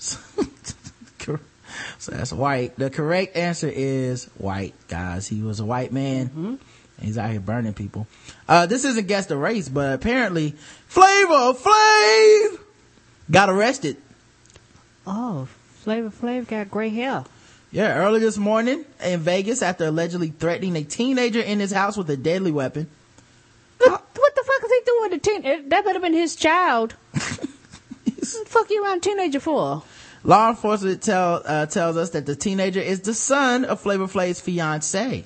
So 1.98 2.12
that's 2.12 2.32
white. 2.32 2.76
The 2.76 2.90
correct 2.90 3.36
answer 3.36 3.68
is 3.72 4.24
white, 4.38 4.74
guys. 4.88 5.26
He 5.26 5.42
was 5.42 5.60
a 5.60 5.64
white 5.64 5.92
man. 5.92 6.58
He's 7.00 7.16
out 7.18 7.30
here 7.30 7.40
burning 7.40 7.74
people. 7.74 8.06
Uh, 8.48 8.66
this 8.66 8.84
isn't 8.84 9.06
guess 9.06 9.26
the 9.26 9.36
race, 9.36 9.68
but 9.68 9.94
apparently 9.94 10.54
Flavor 10.88 11.54
Flav 11.54 12.58
got 13.30 13.48
arrested. 13.50 13.96
Oh, 15.06 15.46
Flavor 15.82 16.10
Flav 16.10 16.48
got 16.48 16.70
gray 16.70 16.88
hair. 16.88 17.24
Yeah, 17.70 17.96
early 17.98 18.20
this 18.20 18.36
morning 18.38 18.84
in 19.04 19.20
Vegas 19.20 19.62
after 19.62 19.86
allegedly 19.86 20.28
threatening 20.28 20.74
a 20.76 20.82
teenager 20.84 21.40
in 21.40 21.60
his 21.60 21.70
house 21.70 21.96
with 21.96 22.08
a 22.10 22.16
deadly 22.16 22.50
weapon. 22.50 22.88
What, 23.78 23.90
what 24.16 24.34
the 24.34 24.42
fuck 24.42 24.64
is 24.64 24.70
he 24.72 24.80
doing 24.86 25.02
with 25.02 25.12
a 25.12 25.18
teen? 25.18 25.44
eh, 25.44 25.62
That 25.68 25.84
better 25.84 25.92
have 25.94 26.02
been 26.02 26.14
his 26.14 26.34
child. 26.34 26.94
what 27.12 27.22
the 28.16 28.42
fuck 28.46 28.70
you 28.70 28.82
around 28.84 28.98
a 28.98 29.00
teenager 29.00 29.38
for? 29.40 29.82
Law 30.24 30.50
enforcement 30.50 31.02
tell, 31.02 31.42
uh, 31.44 31.66
tells 31.66 31.96
us 31.96 32.10
that 32.10 32.26
the 32.26 32.36
teenager 32.36 32.80
is 32.80 33.00
the 33.00 33.14
son 33.14 33.64
of 33.64 33.80
Flavor 33.80 34.06
Flav's 34.06 34.40
fiance. 34.40 35.24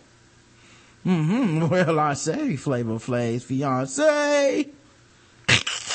Mm-hmm. 1.06 1.68
Well, 1.72 1.98
I 1.98 2.14
say 2.14 2.56
Flavor 2.56 2.98
Flav's 2.98 3.44
fiance. 3.44 4.68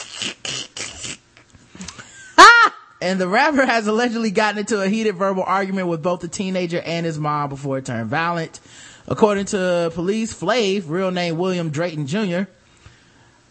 And 2.99 3.21
the 3.21 3.27
rapper 3.27 3.65
has 3.65 3.85
allegedly 3.85 4.31
gotten 4.31 4.59
into 4.59 4.81
a 4.81 4.87
heated 4.87 5.15
verbal 5.15 5.43
argument 5.43 5.87
with 5.87 6.01
both 6.01 6.21
the 6.21 6.27
teenager 6.27 6.81
and 6.81 7.05
his 7.05 7.19
mom 7.19 7.49
before 7.49 7.77
it 7.77 7.85
turned 7.85 8.09
violent. 8.09 8.59
According 9.07 9.45
to 9.45 9.91
police, 9.93 10.33
Flav, 10.33 10.85
real 10.87 11.11
name 11.11 11.37
William 11.37 11.69
Drayton 11.69 12.07
Jr., 12.07 12.49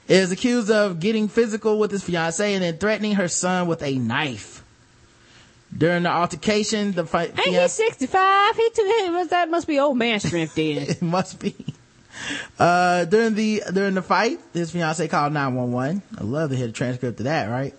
is 0.09 0.31
accused 0.33 0.71
of 0.71 1.01
getting 1.01 1.29
physical 1.29 1.79
with 1.79 1.91
his 1.91 2.03
fiance 2.03 2.55
and 2.55 2.63
then 2.63 2.79
threatening 2.79 3.15
her 3.15 3.29
son 3.29 3.67
with 3.67 3.83
a 3.83 3.97
knife. 3.99 4.65
During 5.77 6.05
the 6.05 6.11
altercation, 6.11 6.93
the 6.93 7.05
fight. 7.05 7.31
Ain't 7.39 7.57
he 7.57 7.69
65? 7.69 8.57
He 8.57 8.71
took 8.71 8.87
him. 8.87 9.29
That 9.29 9.51
must 9.51 9.67
be 9.67 9.79
old 9.79 9.99
man 9.99 10.21
strength 10.21 10.55
then. 10.57 10.79
it 10.79 11.03
must 11.03 11.39
be. 11.41 11.55
Uh, 12.59 13.05
during 13.05 13.35
the 13.35 13.63
during 13.73 13.95
the 13.95 14.03
fight, 14.03 14.41
his 14.55 14.71
fiance 14.71 15.07
called 15.09 15.33
nine 15.35 15.55
one 15.55 15.73
one. 15.73 16.03
I 16.19 16.25
love 16.25 16.51
to 16.51 16.57
hear 16.57 16.67
the 16.67 16.73
transcript 16.73 17.21
of 17.21 17.25
that. 17.25 17.51
Right? 17.51 17.75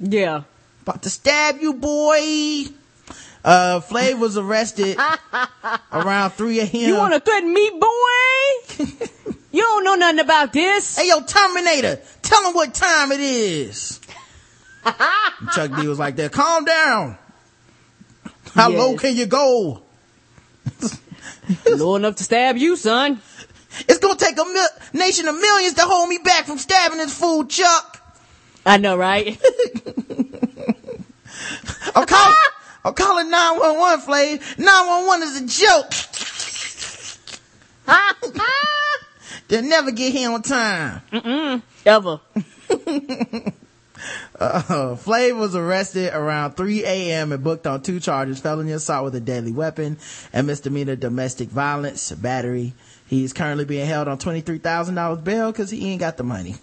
Yeah. 0.00 0.42
About 0.82 1.02
to 1.02 1.10
stab 1.10 1.60
you, 1.60 1.74
boy. 1.74 2.64
Uh, 3.44 3.80
Flav 3.80 4.18
was 4.18 4.36
arrested 4.36 4.98
around 5.92 6.30
three 6.32 6.58
a.m. 6.60 6.70
You 6.72 6.96
want 6.96 7.14
to 7.14 7.20
threaten 7.20 7.54
me, 7.54 7.70
boy? 7.70 9.06
you 9.52 9.62
don't 9.62 9.84
know 9.84 9.94
nothing 9.94 10.18
about 10.18 10.52
this. 10.52 10.98
Hey, 10.98 11.08
yo, 11.08 11.20
Terminator, 11.22 12.00
tell 12.22 12.48
him 12.48 12.54
what 12.54 12.74
time 12.74 13.12
it 13.12 13.20
is. 13.20 14.00
Chuck 15.54 15.70
D 15.76 15.86
was 15.86 15.98
like 16.00 16.16
that. 16.16 16.32
Calm 16.32 16.64
down. 16.64 17.16
How 18.54 18.70
low 18.70 18.96
can 18.96 19.16
you 19.16 19.26
go? 19.26 19.82
Low 21.66 21.96
enough 21.96 22.16
to 22.16 22.24
stab 22.24 22.56
you, 22.58 22.76
son. 22.76 23.20
It's 23.88 23.98
gonna 23.98 24.16
take 24.16 24.38
a 24.38 24.44
mil- 24.44 24.68
nation 24.92 25.28
of 25.28 25.34
millions 25.38 25.74
to 25.74 25.82
hold 25.82 26.08
me 26.08 26.18
back 26.18 26.44
from 26.44 26.58
stabbing 26.58 26.98
this 26.98 27.18
fool, 27.18 27.44
Chuck. 27.46 28.02
I 28.66 28.76
know, 28.76 28.96
right? 28.96 29.40
I'm 31.94 32.06
calling, 32.06 32.36
I'm 32.84 32.94
calling 32.94 33.30
911, 33.30 34.06
Flav. 34.06 34.58
911 34.58 35.28
is 35.28 35.40
a 35.40 35.46
joke. 35.46 35.90
They'll 39.48 39.62
never 39.62 39.90
get 39.90 40.12
here 40.12 40.30
on 40.30 40.42
time. 40.42 41.00
Mm-mm. 41.10 41.62
Ever. 41.86 42.20
Uh, 44.38 44.62
Flav 44.96 45.38
was 45.38 45.56
arrested 45.56 46.12
around 46.12 46.52
3 46.52 46.84
a.m. 46.84 47.32
and 47.32 47.42
booked 47.42 47.66
on 47.66 47.82
two 47.82 48.00
charges, 48.00 48.40
felony 48.40 48.72
assault 48.72 49.04
with 49.04 49.14
a 49.14 49.20
deadly 49.20 49.52
weapon 49.52 49.98
and 50.32 50.46
misdemeanor 50.46 50.96
domestic 50.96 51.48
violence, 51.48 52.12
battery. 52.12 52.74
He's 53.06 53.32
currently 53.32 53.64
being 53.64 53.86
held 53.86 54.08
on 54.08 54.18
$23,000 54.18 55.24
bail 55.24 55.50
because 55.50 55.70
he 55.70 55.90
ain't 55.90 56.00
got 56.00 56.16
the 56.16 56.24
money. 56.24 56.56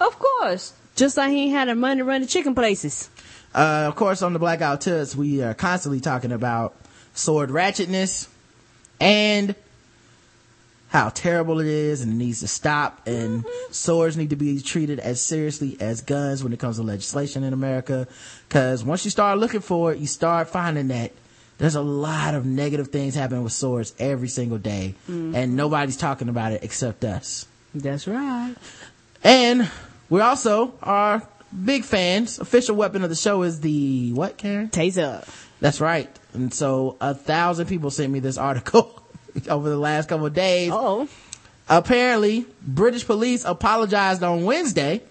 Of 0.00 0.18
course. 0.18 0.72
Just 0.96 1.16
like 1.16 1.30
he 1.30 1.44
ain't 1.44 1.52
had 1.52 1.68
the 1.68 1.74
money 1.74 1.98
to 1.98 2.04
run 2.04 2.22
the 2.22 2.26
chicken 2.26 2.54
places. 2.54 3.10
Uh, 3.54 3.84
of 3.88 3.96
course, 3.96 4.22
on 4.22 4.32
the 4.32 4.38
Black 4.38 4.60
Guy 4.60 4.70
Who 4.70 4.78
Tips, 4.78 5.16
we 5.16 5.42
are 5.42 5.54
constantly 5.54 6.00
talking 6.00 6.32
about 6.32 6.74
sword 7.14 7.50
ratchetness 7.50 8.28
and 9.00 9.54
how 10.90 11.08
terrible 11.08 11.60
it 11.60 11.66
is 11.68 12.02
and 12.02 12.12
it 12.12 12.16
needs 12.16 12.40
to 12.40 12.48
stop 12.48 13.00
and 13.06 13.44
swords 13.70 14.16
need 14.16 14.30
to 14.30 14.36
be 14.36 14.60
treated 14.60 14.98
as 14.98 15.20
seriously 15.20 15.76
as 15.80 16.00
guns 16.02 16.42
when 16.44 16.52
it 16.52 16.58
comes 16.58 16.76
to 16.76 16.82
legislation 16.82 17.44
in 17.44 17.52
America. 17.52 18.06
Cause 18.48 18.82
once 18.84 19.04
you 19.04 19.10
start 19.10 19.38
looking 19.38 19.60
for 19.60 19.92
it, 19.92 19.98
you 19.98 20.06
start 20.08 20.48
finding 20.48 20.88
that 20.88 21.12
there's 21.58 21.76
a 21.76 21.80
lot 21.80 22.34
of 22.34 22.44
negative 22.44 22.88
things 22.88 23.14
happening 23.14 23.44
with 23.44 23.52
swords 23.52 23.94
every 23.98 24.28
single 24.28 24.58
day 24.58 24.94
Mhm. 25.08 25.34
and 25.36 25.54
nobody's 25.56 25.96
talking 25.96 26.28
about 26.28 26.52
it 26.52 26.64
except 26.64 27.04
us. 27.04 27.46
That's 27.74 28.08
right. 28.08 28.54
And 29.22 29.70
we 30.08 30.20
also 30.20 30.74
are 30.82 31.22
big 31.64 31.84
fans. 31.84 32.38
Official 32.40 32.74
weapon 32.74 33.04
of 33.04 33.10
the 33.10 33.16
show 33.16 33.42
is 33.42 33.60
the 33.60 34.12
what, 34.12 34.38
Karen? 34.38 34.68
Taser. 34.70 35.24
That's 35.60 35.80
right. 35.80 36.08
And 36.32 36.52
so 36.52 36.96
a 37.00 37.14
thousand 37.14 37.66
people 37.66 37.90
sent 37.90 38.10
me 38.12 38.18
this 38.18 38.38
article 38.38 38.99
over 39.48 39.68
the 39.68 39.76
last 39.76 40.08
couple 40.08 40.26
of 40.26 40.34
days. 40.34 40.70
Oh. 40.72 41.08
Apparently, 41.68 42.46
British 42.62 43.06
police 43.06 43.44
apologized 43.44 44.22
on 44.22 44.44
Wednesday 44.44 45.02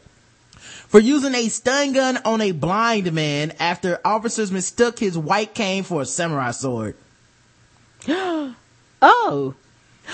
for 0.88 1.00
using 1.00 1.36
a 1.36 1.48
stun 1.48 1.94
gun 1.94 2.18
on 2.26 2.42
a 2.42 2.52
blind 2.52 3.12
man 3.14 3.54
after 3.60 4.00
officers 4.04 4.52
mistook 4.52 5.00
his 5.00 5.18
white 5.18 5.54
cane 5.54 5.84
for 5.84 6.02
a 6.02 6.06
samurai 6.06 6.52
sword. 6.52 6.96
oh. 8.08 9.56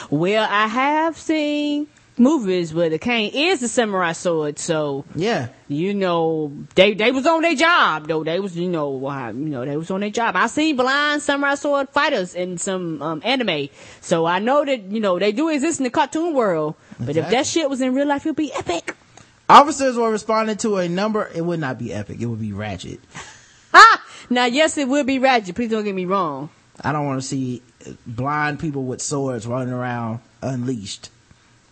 Well, 0.10 0.48
I 0.50 0.68
have 0.68 1.18
seen 1.18 1.88
movies 2.18 2.74
where 2.74 2.90
the 2.90 2.98
cane 3.00 3.32
is 3.34 3.60
the 3.60 3.68
samurai 3.68 4.14
sword, 4.14 4.60
so 4.60 5.06
yeah, 5.16 5.50
you 5.68 5.94
know 5.94 6.52
they 6.76 6.94
they 6.94 7.12
was 7.12 7.26
on 7.28 7.42
their 7.42 7.56
job 7.56 8.08
though. 8.08 8.24
They 8.24 8.40
was 8.40 8.56
you 8.58 8.70
know 8.70 9.06
uh, 9.08 9.28
you 9.28 9.50
know 9.50 9.66
they 9.66 9.78
was 9.78 9.92
on 9.92 10.02
their 10.02 10.10
job. 10.10 10.36
I 10.36 10.48
seen 10.48 10.76
blind 10.76 11.22
samurai 11.22 11.56
sword 11.56 11.90
fighters 11.90 12.36
in 12.36 12.58
some 12.58 13.02
um, 13.02 13.22
anime, 13.26 13.70
so 14.02 14.26
I 14.26 14.40
know 14.40 14.64
that 14.66 14.84
you 14.84 15.00
know 15.00 15.20
they 15.20 15.32
do 15.32 15.50
exist 15.50 15.80
in 15.80 15.84
the 15.84 15.90
cartoon 15.90 16.34
world. 16.34 16.76
But 17.00 17.18
if 17.18 17.30
that 17.30 17.46
shit 17.46 17.70
was 17.70 17.82
in 17.82 17.94
real 17.94 18.08
life, 18.08 18.26
it'd 18.26 18.36
be 18.36 18.54
epic. 18.54 18.96
Officers 19.48 19.96
were 19.96 20.10
responding 20.10 20.58
to 20.58 20.78
a 20.78 20.90
number. 20.90 21.30
It 21.36 21.42
would 21.42 21.60
not 21.60 21.78
be 21.78 21.94
epic. 21.94 22.20
It 22.20 22.26
would 22.26 22.40
be 22.40 22.54
ratchet. 22.54 23.00
Ah, 23.74 24.04
now 24.30 24.46
yes, 24.46 24.78
it 24.78 24.88
would 24.88 25.06
be 25.06 25.20
ratchet. 25.20 25.56
Please 25.56 25.70
don't 25.70 25.84
get 25.84 25.94
me 25.94 26.06
wrong. 26.06 26.50
I 26.82 26.92
don't 26.92 27.06
want 27.06 27.22
to 27.22 27.28
see 27.28 27.62
blind 28.08 28.60
people 28.60 28.84
with 28.86 29.02
swords 29.02 29.46
running 29.48 29.74
around 29.74 30.20
unleashed. 30.42 31.10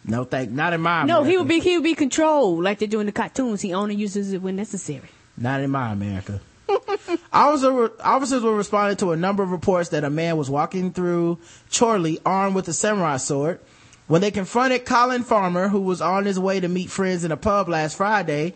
No, 0.05 0.23
thank. 0.25 0.51
Not 0.51 0.73
in 0.73 0.81
my. 0.81 1.03
no, 1.03 1.23
he 1.23 1.37
would 1.37 1.47
be 1.47 1.59
he 1.59 1.75
would 1.77 1.83
be 1.83 1.95
controlled 1.95 2.63
like 2.63 2.79
they 2.79 2.87
do 2.87 2.99
in 2.99 3.05
the 3.05 3.11
cartoons. 3.11 3.61
He 3.61 3.73
only 3.73 3.95
uses 3.95 4.33
it 4.33 4.41
when 4.41 4.55
necessary. 4.55 5.07
Not 5.37 5.61
in 5.61 5.71
my 5.71 5.91
America. 5.91 6.41
Officer, 7.33 7.91
officers 8.03 8.41
were 8.41 8.55
responding 8.55 8.97
to 8.97 9.11
a 9.11 9.17
number 9.17 9.43
of 9.43 9.51
reports 9.51 9.89
that 9.89 10.03
a 10.03 10.09
man 10.09 10.37
was 10.37 10.49
walking 10.49 10.91
through 10.91 11.37
Chorley 11.71 12.19
armed 12.25 12.55
with 12.55 12.67
a 12.67 12.73
samurai 12.73 13.17
sword. 13.17 13.59
When 14.07 14.21
they 14.21 14.31
confronted 14.31 14.85
Colin 14.85 15.23
Farmer, 15.23 15.67
who 15.69 15.79
was 15.81 16.01
on 16.01 16.25
his 16.25 16.39
way 16.39 16.59
to 16.59 16.67
meet 16.67 16.89
friends 16.89 17.23
in 17.23 17.31
a 17.31 17.37
pub 17.37 17.69
last 17.69 17.95
Friday, 17.97 18.53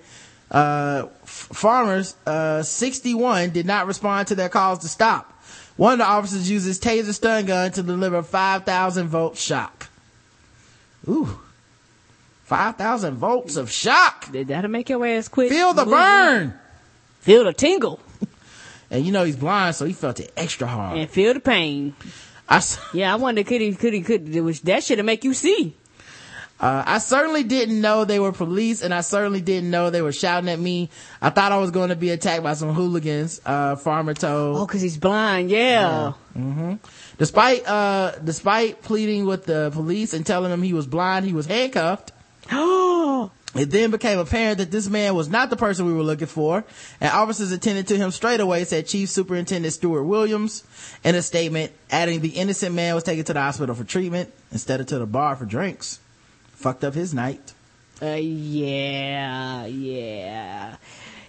uh, 0.51 1.07
F- 1.23 1.49
Farmer's, 1.53 2.15
uh, 2.25 2.63
61 2.63 3.51
did 3.51 3.65
not 3.65 3.87
respond 3.87 4.27
to 4.29 4.35
their 4.35 4.49
calls 4.49 4.79
to 4.79 4.87
stop. 4.89 5.31
One 5.77 5.93
of 5.93 5.99
the 5.99 6.05
officers 6.05 6.49
used 6.49 6.65
his 6.65 6.79
taser 6.79 7.13
stun 7.13 7.45
gun 7.45 7.71
to 7.73 7.83
deliver 7.83 8.23
5,000 8.23 9.07
volt 9.07 9.37
shock. 9.37 9.76
Ooh. 11.07 11.39
5,000 12.45 13.15
volts 13.15 13.55
of 13.57 13.69
shock. 13.71 14.31
Did 14.31 14.47
that'll 14.47 14.71
make 14.71 14.89
your 14.89 15.05
ass 15.05 15.27
quit. 15.27 15.49
Feel 15.49 15.73
the 15.73 15.83
moving. 15.85 15.97
burn. 15.99 16.53
Feel 17.21 17.43
the 17.45 17.53
tingle. 17.53 17.99
And 18.89 19.05
you 19.05 19.11
know 19.11 19.25
he's 19.25 19.35
blind, 19.35 19.75
so 19.75 19.83
he 19.83 19.91
felt 19.91 20.21
it 20.21 20.31
extra 20.37 20.65
hard. 20.65 20.97
and 20.97 21.09
feel 21.09 21.33
the 21.33 21.41
pain. 21.41 21.93
I, 22.47 22.55
s- 22.55 22.79
yeah, 22.93 23.11
I 23.11 23.17
wonder 23.17 23.43
could 23.43 23.59
he 23.59 23.75
could 23.75 23.91
he 23.93 23.99
could 24.01 24.31
that 24.63 24.81
should 24.85 25.03
make 25.03 25.25
you 25.25 25.33
see. 25.33 25.75
Uh, 26.57 26.83
I 26.87 26.99
certainly 26.99 27.43
didn't 27.43 27.81
know 27.81 28.05
they 28.05 28.17
were 28.21 28.31
police 28.31 28.81
and 28.81 28.93
I 28.93 29.01
certainly 29.01 29.41
didn't 29.41 29.69
know 29.71 29.89
they 29.89 30.01
were 30.01 30.13
shouting 30.13 30.47
at 30.49 30.57
me. 30.57 30.89
I 31.21 31.31
thought 31.31 31.51
I 31.51 31.57
was 31.57 31.71
going 31.71 31.89
to 31.89 31.97
be 31.97 32.11
attacked 32.11 32.43
by 32.43 32.53
some 32.53 32.73
hooligans, 32.73 33.41
uh, 33.45 33.75
Farmer 33.75 34.13
told. 34.13 34.55
Oh, 34.57 34.65
cause 34.65 34.79
he's 34.79 34.97
blind. 34.97 35.51
Yeah. 35.51 36.13
hmm 36.33 36.75
Despite, 37.17 37.67
uh, 37.67 38.13
despite 38.23 38.83
pleading 38.83 39.25
with 39.25 39.45
the 39.45 39.71
police 39.73 40.13
and 40.13 40.25
telling 40.25 40.51
them 40.51 40.61
he 40.61 40.73
was 40.73 40.85
blind, 40.85 41.25
he 41.25 41.33
was 41.33 41.45
handcuffed. 41.45 42.11
It 43.55 43.71
then 43.71 43.89
became 43.89 44.19
apparent 44.19 44.59
that 44.59 44.69
this 44.69 44.87
man 44.87 45.15
was 45.15 45.29
not 45.29 45.49
the 45.49 45.55
person 45.55 45.87
we 45.87 45.93
were 45.93 46.03
looking 46.03 46.27
for, 46.27 46.63
and 47.01 47.11
officers 47.11 47.51
attended 47.51 47.87
to 47.87 47.97
him 47.97 48.11
straight 48.11 48.39
away, 48.39 48.63
said 48.65 48.85
Chief 48.85 49.09
Superintendent 49.09 49.73
Stuart 49.73 50.03
Williams 50.03 50.63
in 51.03 51.15
a 51.15 51.23
statement, 51.23 51.71
adding 51.89 52.19
the 52.19 52.29
innocent 52.29 52.75
man 52.75 52.93
was 52.93 53.03
taken 53.03 53.25
to 53.25 53.33
the 53.33 53.41
hospital 53.41 53.73
for 53.73 53.83
treatment 53.83 54.31
instead 54.51 54.79
of 54.79 54.85
to 54.87 54.99
the 54.99 55.07
bar 55.07 55.35
for 55.35 55.45
drinks. 55.45 55.99
Fucked 56.51 56.83
up 56.83 56.93
his 56.93 57.15
night. 57.15 57.53
Uh, 57.99 58.15
yeah, 58.19 59.65
yeah. 59.65 60.75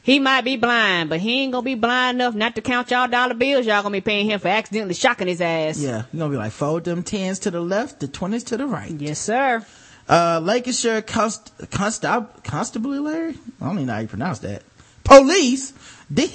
He 0.09 0.19
might 0.21 0.41
be 0.41 0.57
blind, 0.57 1.11
but 1.11 1.21
he 1.21 1.43
ain't 1.43 1.53
gonna 1.53 1.63
be 1.63 1.75
blind 1.75 2.17
enough 2.17 2.35
not 2.35 2.55
to 2.55 2.63
count 2.63 2.91
y'all 2.91 3.09
dollar 3.09 3.35
bills 3.35 3.67
y'all 3.67 3.83
gonna 3.83 3.93
be 3.93 4.01
paying 4.01 4.25
him 4.25 4.41
for 4.41 4.49
accidentally 4.49 4.95
shocking 4.95 5.29
his 5.29 5.43
ass. 5.43 5.79
Yeah, 5.79 6.05
you're 6.15 6.21
gonna 6.21 6.31
be 6.31 6.39
like, 6.39 6.53
fold 6.53 6.85
them 6.85 7.03
tens 7.03 7.41
to 7.41 7.51
the 7.51 7.61
left, 7.61 8.01
the 8.01 8.09
twenties 8.09 8.45
to 8.45 8.57
the 8.57 8.67
right. 8.67 8.91
Yes, 8.91 9.19
sir. 9.19 9.63
Uh, 10.09 10.41
Lancashire 10.43 11.03
Const- 11.03 11.53
Constab- 11.71 12.43
Constabulary? 12.43 13.35
I 13.61 13.67
don't 13.67 13.75
even 13.75 13.87
know 13.89 13.93
how 13.93 13.99
you 13.99 14.09
pronounce 14.09 14.39
that. 14.39 14.63
Police 15.05 15.75
de- 16.11 16.33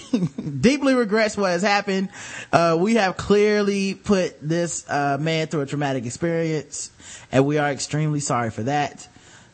deeply 0.61 0.93
regrets 0.93 1.35
what 1.35 1.49
has 1.49 1.63
happened. 1.63 2.09
Uh, 2.51 2.77
we 2.79 2.93
have 2.93 3.17
clearly 3.17 3.95
put 3.95 4.39
this, 4.39 4.87
uh, 4.87 5.17
man 5.19 5.47
through 5.47 5.61
a 5.61 5.65
traumatic 5.65 6.05
experience 6.05 6.91
and 7.31 7.43
we 7.47 7.57
are 7.57 7.71
extremely 7.71 8.19
sorry 8.19 8.51
for 8.51 8.61
that. 8.61 9.07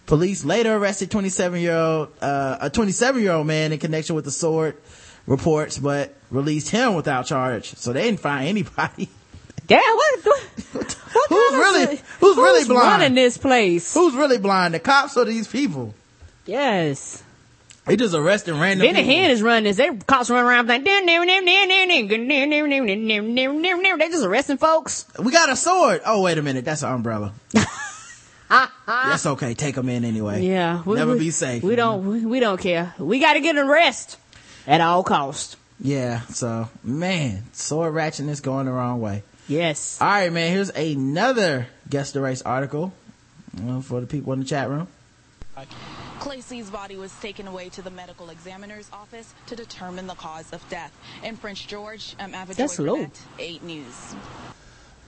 Police 0.09 0.43
later 0.43 0.75
arrested 0.75 1.11
27 1.11 1.61
year 1.61 1.75
old, 1.75 2.09
uh, 2.19 2.57
a 2.61 2.69
27 2.71 3.21
year 3.21 3.33
old 3.33 3.45
man 3.45 3.71
in 3.71 3.77
connection 3.77 4.15
with 4.15 4.25
the 4.25 4.31
sword 4.31 4.75
reports, 5.27 5.77
but 5.77 6.15
released 6.31 6.71
him 6.71 6.95
without 6.95 7.27
charge. 7.27 7.75
So 7.75 7.93
they 7.93 8.05
didn't 8.05 8.19
find 8.19 8.47
anybody. 8.47 9.07
Damn! 9.67 9.79
what? 9.79 10.25
what, 10.25 10.35
what 10.73 10.97
who's 11.29 11.53
really? 11.53 11.85
Who's, 11.85 12.01
who's 12.21 12.37
really 12.37 12.67
blind? 12.67 13.03
in 13.03 13.13
this 13.13 13.37
place? 13.37 13.93
Who's 13.93 14.15
really 14.15 14.39
blind? 14.39 14.73
The 14.73 14.79
cops 14.79 15.15
or 15.15 15.25
these 15.25 15.47
people? 15.47 15.93
Yes. 16.47 17.21
They 17.85 17.95
just 17.95 18.15
arresting 18.15 18.59
random. 18.59 18.87
Benny 18.87 19.07
Hinn 19.07 19.29
is 19.29 19.43
running 19.43 19.65
this. 19.65 19.77
They 19.77 19.95
cops 19.95 20.31
run 20.31 20.43
around 20.43 20.65
like 20.69 20.83
they 23.99 24.09
just 24.09 24.25
arresting 24.25 24.57
folks. 24.57 25.05
We 25.19 25.31
got 25.31 25.51
a 25.51 25.55
sword. 25.55 26.01
Oh 26.03 26.23
wait 26.23 26.39
a 26.39 26.41
minute, 26.41 26.65
that's 26.65 26.81
an 26.81 26.93
umbrella. 26.93 27.31
That's 28.87 29.25
okay. 29.25 29.53
Take 29.53 29.75
them 29.75 29.89
in 29.89 30.03
anyway. 30.05 30.43
Yeah, 30.45 30.81
we- 30.83 30.95
Never 30.95 31.13
we- 31.13 31.19
be 31.19 31.31
safe. 31.31 31.63
We 31.63 31.75
don't. 31.75 32.05
We, 32.05 32.25
we 32.25 32.39
don't 32.39 32.59
care. 32.59 32.93
We 32.97 33.19
got 33.19 33.33
to 33.33 33.41
get 33.41 33.57
a 33.57 33.63
rest 33.65 34.17
at 34.67 34.81
all 34.81 35.03
cost. 35.03 35.57
Yeah. 35.79 36.21
So, 36.27 36.69
man, 36.83 37.43
sword 37.53 37.93
ratchetness 37.93 38.41
going 38.41 38.65
the 38.65 38.71
wrong 38.71 39.01
way. 39.01 39.23
Yes. 39.47 39.99
All 40.01 40.07
right, 40.07 40.31
man. 40.31 40.51
Here's 40.51 40.69
another 40.71 41.67
guest 41.89 42.13
the 42.13 42.21
race 42.21 42.41
article 42.41 42.93
for 43.83 43.99
the 44.01 44.07
people 44.07 44.33
in 44.33 44.39
the 44.39 44.45
chat 44.45 44.69
room. 44.69 44.87
Clayce's 46.19 46.69
body 46.69 46.97
was 46.97 47.13
taken 47.21 47.47
away 47.47 47.69
to 47.69 47.81
the 47.81 47.89
medical 47.89 48.29
examiner's 48.29 48.89
office 48.91 49.33
to 49.47 49.55
determine 49.55 50.05
the 50.05 50.15
cause 50.15 50.51
of 50.51 50.67
death. 50.69 50.91
In 51.23 51.37
Prince 51.37 51.61
George, 51.61 52.15
um, 52.19 52.33
I'm 52.35 52.43
Ava 52.43 52.53
That's 52.55 52.77
Joy 52.77 52.83
low. 52.83 53.07
8 53.39 53.63
News. 53.63 54.15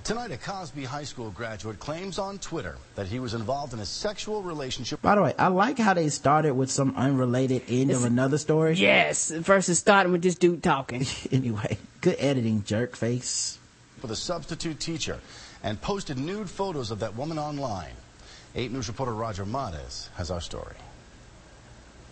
Tonight, 0.04 0.32
a 0.32 0.38
Cosby 0.38 0.84
High 0.86 1.04
School 1.04 1.30
graduate 1.30 1.80
claims 1.80 2.18
on 2.18 2.40
Twitter 2.40 2.76
that 2.96 3.06
he 3.08 3.20
was 3.20 3.36
involved 3.36 3.74
in 3.74 3.80
a 3.80 3.86
sexual 3.86 4.42
relationship. 4.42 5.00
By 5.02 5.14
the 5.16 5.22
way, 5.22 5.36
I 5.38 5.48
like 5.50 5.78
how 5.78 5.94
they 5.94 6.10
started 6.10 6.54
with 6.54 6.72
some 6.72 6.96
unrelated 6.98 7.64
end 7.68 7.92
of 7.92 8.04
another 8.04 8.40
story. 8.40 8.74
Yes. 8.76 9.30
Versus 9.30 9.78
starting 9.78 10.12
with 10.12 10.24
this 10.24 10.36
dude 10.36 10.64
talking. 10.64 11.06
anyway, 11.32 11.78
good 12.02 12.16
editing, 12.18 12.64
jerk 12.64 12.96
face. 12.96 13.60
with 14.02 14.10
a 14.10 14.16
substitute 14.16 14.80
teacher 14.80 15.20
and 15.64 15.80
posted 15.80 16.18
nude 16.18 16.50
photos 16.50 16.90
of 16.90 17.00
that 17.00 17.16
woman 17.16 17.38
online. 17.38 17.94
8 18.56 18.72
News 18.72 18.88
reporter 18.88 19.14
Roger 19.14 19.46
Mades 19.46 20.10
has 20.16 20.32
our 20.32 20.42
story. 20.42 20.76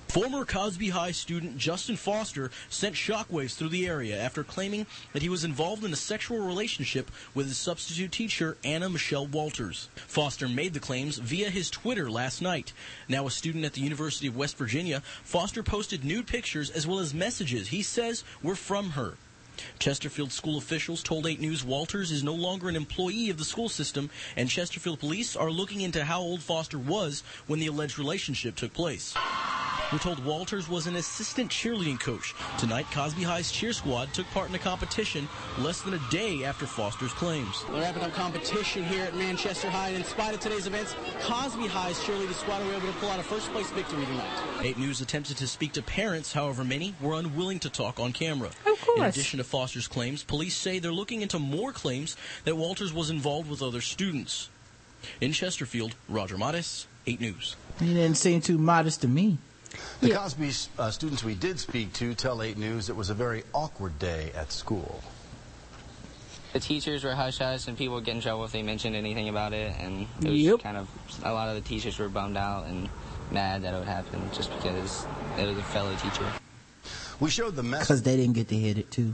Former 0.09 0.43
Cosby 0.43 0.89
High 0.89 1.11
student 1.11 1.59
Justin 1.59 1.95
Foster 1.95 2.49
sent 2.67 2.95
shockwaves 2.95 3.53
through 3.53 3.69
the 3.69 3.85
area 3.85 4.19
after 4.19 4.43
claiming 4.43 4.87
that 5.13 5.21
he 5.21 5.29
was 5.29 5.43
involved 5.43 5.83
in 5.83 5.93
a 5.93 5.95
sexual 5.95 6.39
relationship 6.39 7.11
with 7.35 7.45
his 7.45 7.59
substitute 7.59 8.11
teacher, 8.11 8.57
Anna 8.63 8.89
Michelle 8.89 9.27
Walters. 9.27 9.87
Foster 10.07 10.49
made 10.49 10.73
the 10.73 10.79
claims 10.79 11.19
via 11.19 11.51
his 11.51 11.69
Twitter 11.69 12.09
last 12.09 12.41
night. 12.41 12.73
Now 13.07 13.27
a 13.27 13.31
student 13.31 13.65
at 13.65 13.73
the 13.73 13.81
University 13.81 14.25
of 14.25 14.35
West 14.35 14.57
Virginia, 14.57 15.03
Foster 15.23 15.61
posted 15.61 16.03
nude 16.03 16.25
pictures 16.25 16.71
as 16.71 16.87
well 16.87 16.97
as 16.97 17.13
messages 17.13 17.67
he 17.67 17.83
says 17.83 18.23
were 18.41 18.55
from 18.55 18.91
her. 18.91 19.13
Chesterfield 19.79 20.31
school 20.31 20.57
officials 20.57 21.03
told 21.03 21.27
8 21.27 21.39
News 21.39 21.63
Walters 21.63 22.11
is 22.11 22.23
no 22.23 22.33
longer 22.33 22.69
an 22.69 22.75
employee 22.75 23.29
of 23.29 23.37
the 23.37 23.45
school 23.45 23.69
system, 23.69 24.09
and 24.35 24.49
Chesterfield 24.49 24.99
police 24.99 25.35
are 25.35 25.51
looking 25.51 25.81
into 25.81 26.05
how 26.05 26.19
old 26.19 26.41
Foster 26.41 26.79
was 26.79 27.23
when 27.47 27.59
the 27.59 27.67
alleged 27.67 27.97
relationship 27.97 28.55
took 28.55 28.73
place. 28.73 29.15
We're 29.91 29.97
told 29.97 30.23
Walters 30.23 30.69
was 30.69 30.85
an 30.85 30.97
assistant 30.97 31.49
cheerleading 31.49 31.99
coach. 31.99 32.35
Tonight, 32.59 32.85
Cosby 32.91 33.23
High's 33.23 33.51
cheer 33.51 33.73
squad 33.73 34.13
took 34.13 34.27
part 34.27 34.47
in 34.47 34.53
a 34.53 34.59
competition 34.59 35.27
less 35.57 35.81
than 35.81 35.95
a 35.95 36.09
day 36.11 36.43
after 36.43 36.67
Foster's 36.67 37.11
claims. 37.13 37.65
We're 37.67 37.81
wrapping 37.81 38.03
up 38.03 38.13
competition 38.13 38.83
here 38.83 39.05
at 39.05 39.15
Manchester 39.15 39.67
High, 39.67 39.87
and 39.87 39.97
in 39.97 40.03
spite 40.03 40.35
of 40.35 40.41
today's 40.41 40.67
events, 40.67 40.95
Cosby 41.21 41.65
High's 41.65 41.97
cheerleading 42.01 42.35
squad 42.35 42.63
were 42.67 42.73
able 42.73 42.85
to 42.85 42.93
pull 42.99 43.09
out 43.09 43.19
a 43.19 43.23
first 43.23 43.51
place 43.51 43.71
victory 43.71 44.05
tonight. 44.05 44.29
8 44.61 44.77
News 44.77 45.01
attempted 45.01 45.37
to 45.37 45.47
speak 45.47 45.71
to 45.71 45.81
parents, 45.81 46.33
however, 46.33 46.63
many 46.63 46.93
were 47.01 47.15
unwilling 47.15 47.57
to 47.57 47.69
talk 47.71 47.99
on 47.99 48.13
camera. 48.13 48.51
Of 48.67 48.79
course. 48.81 48.99
In 48.99 49.05
addition 49.05 49.37
to 49.39 49.43
Foster's 49.49 49.87
claims, 49.87 50.23
police 50.23 50.55
say 50.55 50.77
they're 50.79 50.91
looking 50.93 51.21
into 51.21 51.39
more 51.39 51.71
claims 51.73 52.15
that 52.45 52.55
Walters 52.55 52.93
was 52.93 53.09
involved 53.09 53.49
with 53.49 53.61
other 53.61 53.81
students. 53.81 54.49
In 55.19 55.31
Chesterfield, 55.33 55.95
Roger 56.07 56.37
Mattis, 56.37 56.85
8 57.07 57.19
News. 57.19 57.55
He 57.79 57.93
didn't 57.93 58.15
seem 58.17 58.41
too 58.41 58.57
modest 58.57 59.01
to 59.01 59.07
me. 59.07 59.37
The 60.01 60.11
Cosby 60.11 60.51
uh, 60.77 60.91
students 60.91 61.23
we 61.23 61.35
did 61.35 61.59
speak 61.59 61.93
to 61.93 62.13
tell 62.13 62.41
8 62.43 62.57
News 62.57 62.89
it 62.89 62.95
was 62.95 63.09
a 63.09 63.13
very 63.13 63.43
awkward 63.53 63.97
day 63.99 64.31
at 64.35 64.51
school. 64.51 65.01
the 66.53 66.59
teachers 66.59 67.03
were 67.03 67.13
hush 67.15 67.37
hush 67.37 67.67
and 67.67 67.77
people 67.77 67.95
would 67.95 68.03
get 68.05 68.15
in 68.15 68.21
trouble 68.21 68.43
if 68.45 68.51
they 68.51 68.63
mentioned 68.63 68.95
anything 68.95 69.29
about 69.29 69.53
it 69.53 69.73
and 69.79 70.07
it 70.23 70.29
was 70.29 70.39
Yep. 70.39 70.59
kind 70.63 70.77
of 70.77 70.87
a 71.23 71.31
lot 71.31 71.47
of 71.49 71.55
the 71.55 71.61
teachers 71.61 71.97
were 71.99 72.09
bummed 72.09 72.37
out 72.37 72.65
and 72.65 72.89
mad 73.31 73.61
that 73.61 73.73
it 73.73 73.77
would 73.77 73.87
happen 73.87 74.19
just 74.33 74.51
because 74.55 75.05
it 75.37 75.45
was 75.47 75.57
a 75.57 75.63
fellow 75.63 75.95
teacher. 75.97 76.25
We 77.19 77.29
showed 77.29 77.55
the 77.55 77.63
message. 77.63 77.87
Because 77.87 78.01
they 78.01 78.15
didn't 78.17 78.33
get 78.33 78.47
to 78.47 78.55
hit 78.55 78.77
it 78.79 78.89
too. 78.89 79.13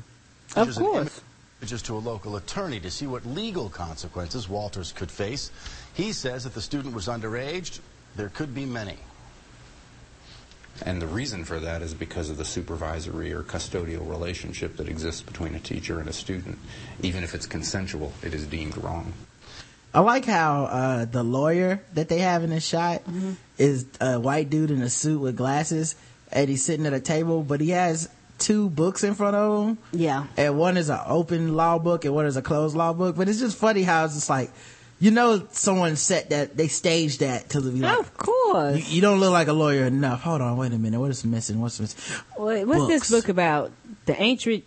Of 0.56 0.76
course. 0.76 1.22
Images 1.62 1.82
to 1.84 1.96
a 1.96 2.00
local 2.00 2.36
attorney 2.36 2.80
to 2.82 2.92
see 2.92 3.08
what 3.08 3.26
legal 3.26 3.70
consequences 3.70 4.50
Walters 4.50 4.92
could 4.92 5.10
face. 5.10 5.52
He 5.94 6.12
says 6.12 6.46
if 6.46 6.54
the 6.54 6.62
student 6.62 6.94
was 6.94 7.08
underage, 7.08 7.80
there 8.16 8.30
could 8.30 8.54
be 8.54 8.66
many. 8.66 8.98
And 10.84 11.02
the 11.02 11.08
reason 11.08 11.46
for 11.46 11.60
that 11.62 11.82
is 11.82 11.94
because 11.94 12.30
of 12.30 12.38
the 12.38 12.44
supervisory 12.44 13.32
or 13.32 13.44
custodial 13.44 14.08
relationship 14.10 14.76
that 14.78 14.90
exists 14.90 15.22
between 15.22 15.56
a 15.56 15.60
teacher 15.60 16.00
and 16.00 16.10
a 16.10 16.14
student. 16.14 16.58
Even 17.02 17.24
if 17.24 17.34
it's 17.34 17.46
consensual, 17.46 18.12
it 18.22 18.34
is 18.34 18.46
deemed 18.46 18.78
wrong. 18.78 19.14
I 19.94 20.02
like 20.02 20.26
how 20.26 20.66
uh, 20.66 21.06
the 21.06 21.24
lawyer 21.24 21.82
that 21.94 22.10
they 22.10 22.20
have 22.20 22.44
in 22.44 22.50
the 22.50 22.60
shot 22.60 23.02
is 23.58 23.86
a 24.02 24.20
white 24.20 24.50
dude 24.50 24.70
in 24.70 24.82
a 24.82 24.90
suit 24.90 25.22
with 25.22 25.38
glasses, 25.38 25.96
and 26.34 26.50
he's 26.50 26.66
sitting 26.66 26.86
at 26.86 26.92
a 26.94 27.00
table, 27.00 27.44
but 27.44 27.62
he 27.62 27.70
has 27.70 28.10
two 28.38 28.70
books 28.70 29.04
in 29.04 29.14
front 29.16 29.36
of 29.36 29.68
him. 29.68 29.78
Yeah. 29.92 30.28
And 30.38 30.58
one 30.58 30.78
is 30.78 30.90
an 30.90 31.00
open 31.06 31.56
law 31.56 31.80
book, 31.80 32.06
and 32.06 32.14
one 32.14 32.26
is 32.26 32.38
a 32.38 32.42
closed 32.42 32.76
law 32.76 32.94
book. 32.94 33.16
But 33.16 33.30
it's 33.30 33.40
just 33.40 33.58
funny 33.58 33.84
how 33.84 34.06
it's 34.06 34.16
just 34.16 34.30
like, 34.30 34.52
you 35.00 35.12
know, 35.12 35.46
someone 35.52 35.96
set 35.96 36.30
that 36.30 36.56
they 36.56 36.68
staged 36.68 37.20
that 37.20 37.50
to 37.50 37.62
be 37.62 37.80
like, 37.80 38.00
of 38.00 38.18
course, 38.18 38.78
you, 38.90 38.96
you 38.96 39.02
don't 39.02 39.20
look 39.20 39.32
like 39.32 39.48
a 39.48 39.54
lawyer 39.54 39.86
enough. 39.86 40.22
Hold 40.22 40.42
on, 40.42 40.58
wait 40.58 40.72
a 40.72 40.78
minute, 40.78 41.00
what 41.00 41.12
is 41.12 41.26
missing? 41.26 41.60
What's 41.60 41.80
missing? 41.80 42.16
Wait, 42.38 42.66
what's 42.66 42.80
Books. 42.80 43.10
this 43.10 43.12
book 43.12 43.30
about? 43.30 43.72
The 44.06 44.22
ancient 44.22 44.64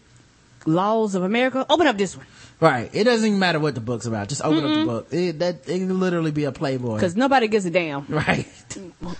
laws 0.67 1.15
of 1.15 1.23
America. 1.23 1.65
Open 1.71 1.87
up 1.87 1.97
this 1.97 2.17
one. 2.17 2.27
Right. 2.61 2.91
It 2.93 3.05
doesn't 3.05 3.27
even 3.27 3.39
matter 3.39 3.61
what 3.61 3.77
the 3.77 3.81
book's 3.81 4.07
about. 4.07 4.29
Just 4.29 4.43
open 4.45 4.59
up 4.59 4.65
Mm-mm. 4.65 4.81
the 4.81 4.87
book. 4.87 5.13
It, 5.13 5.39
that 5.39 5.69
it 5.69 5.79
can 5.79 6.01
literally 6.01 6.33
be 6.33 6.43
a 6.45 6.51
Playboy. 6.53 6.97
Because 6.97 7.15
nobody 7.15 7.47
gives 7.47 7.65
a 7.67 7.71
damn. 7.71 8.05
Right. 8.09 8.49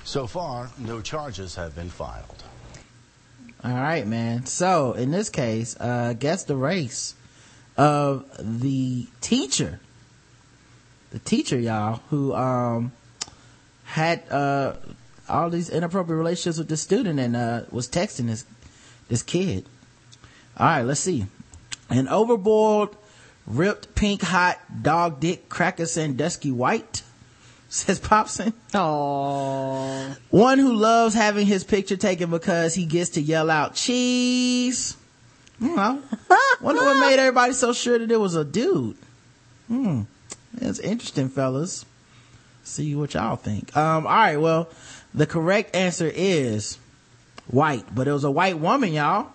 So 0.05 0.27
far, 0.27 0.71
no 0.77 1.01
charges 1.01 1.55
have 1.55 1.77
been 1.77 1.89
filed. 1.89 2.38
All 3.65 3.73
right, 3.73 4.07
man. 4.07 4.47
So 4.47 4.93
in 4.93 5.11
this 5.11 5.29
case, 5.31 5.77
uh, 5.81 6.15
guess 6.19 6.45
the 6.45 6.57
race 6.57 7.15
of 7.77 8.25
the 8.39 9.07
teacher. 9.21 9.81
The 11.11 11.19
teacher, 11.19 11.59
y'all, 11.59 12.01
who 12.11 12.35
um 12.35 12.93
had 13.85 14.23
uh 14.31 14.75
all 15.29 15.51
these 15.51 15.71
inappropriate 15.71 16.19
relationships 16.19 16.59
with 16.59 16.69
the 16.69 16.77
student 16.77 17.19
and 17.19 17.35
uh 17.35 17.63
was 17.71 17.89
texting 17.89 18.27
this 18.27 18.45
this 19.09 19.23
kid. 19.23 19.65
All 20.57 20.67
right, 20.67 20.83
let's 20.83 21.01
see. 21.01 21.27
An 21.91 22.07
overboard, 22.09 22.91
ripped 23.47 23.95
pink 23.95 24.23
hot 24.23 24.61
dog 24.83 25.21
dick 25.21 25.49
cracker 25.49 25.87
Sandusky 25.87 26.53
white 26.53 27.03
says 27.69 28.01
Popson. 28.01 28.53
Aww. 28.73 30.17
One 30.31 30.59
who 30.59 30.73
loves 30.75 31.15
having 31.15 31.47
his 31.47 31.65
picture 31.65 31.97
taken 31.97 32.31
because 32.31 32.75
he 32.75 32.87
gets 32.87 33.11
to 33.11 33.21
yell 33.21 33.51
out 33.51 33.75
cheese. 33.75 34.97
You 35.61 35.69
know, 35.77 36.03
wonder 36.61 36.83
what 36.83 37.01
made 37.01 37.19
everybody 37.19 37.53
so 37.53 37.73
sure 37.73 37.99
that 37.99 38.11
it 38.11 38.21
was 38.21 38.35
a 38.35 38.45
dude. 38.45 38.97
Hmm. 39.67 40.03
That's 40.55 40.79
interesting, 40.79 41.29
fellas. 41.29 41.85
See 42.65 42.95
what 42.95 43.15
y'all 43.15 43.37
think. 43.37 43.77
Um, 43.77 44.07
all 44.07 44.13
right. 44.13 44.37
Well, 44.37 44.69
the 45.15 45.27
correct 45.27 45.75
answer 45.75 46.11
is 46.15 46.79
white, 47.49 47.85
but 47.95 48.07
it 48.09 48.13
was 48.13 48.25
a 48.25 48.31
white 48.31 48.59
woman, 48.59 48.93
y'all. 48.93 49.29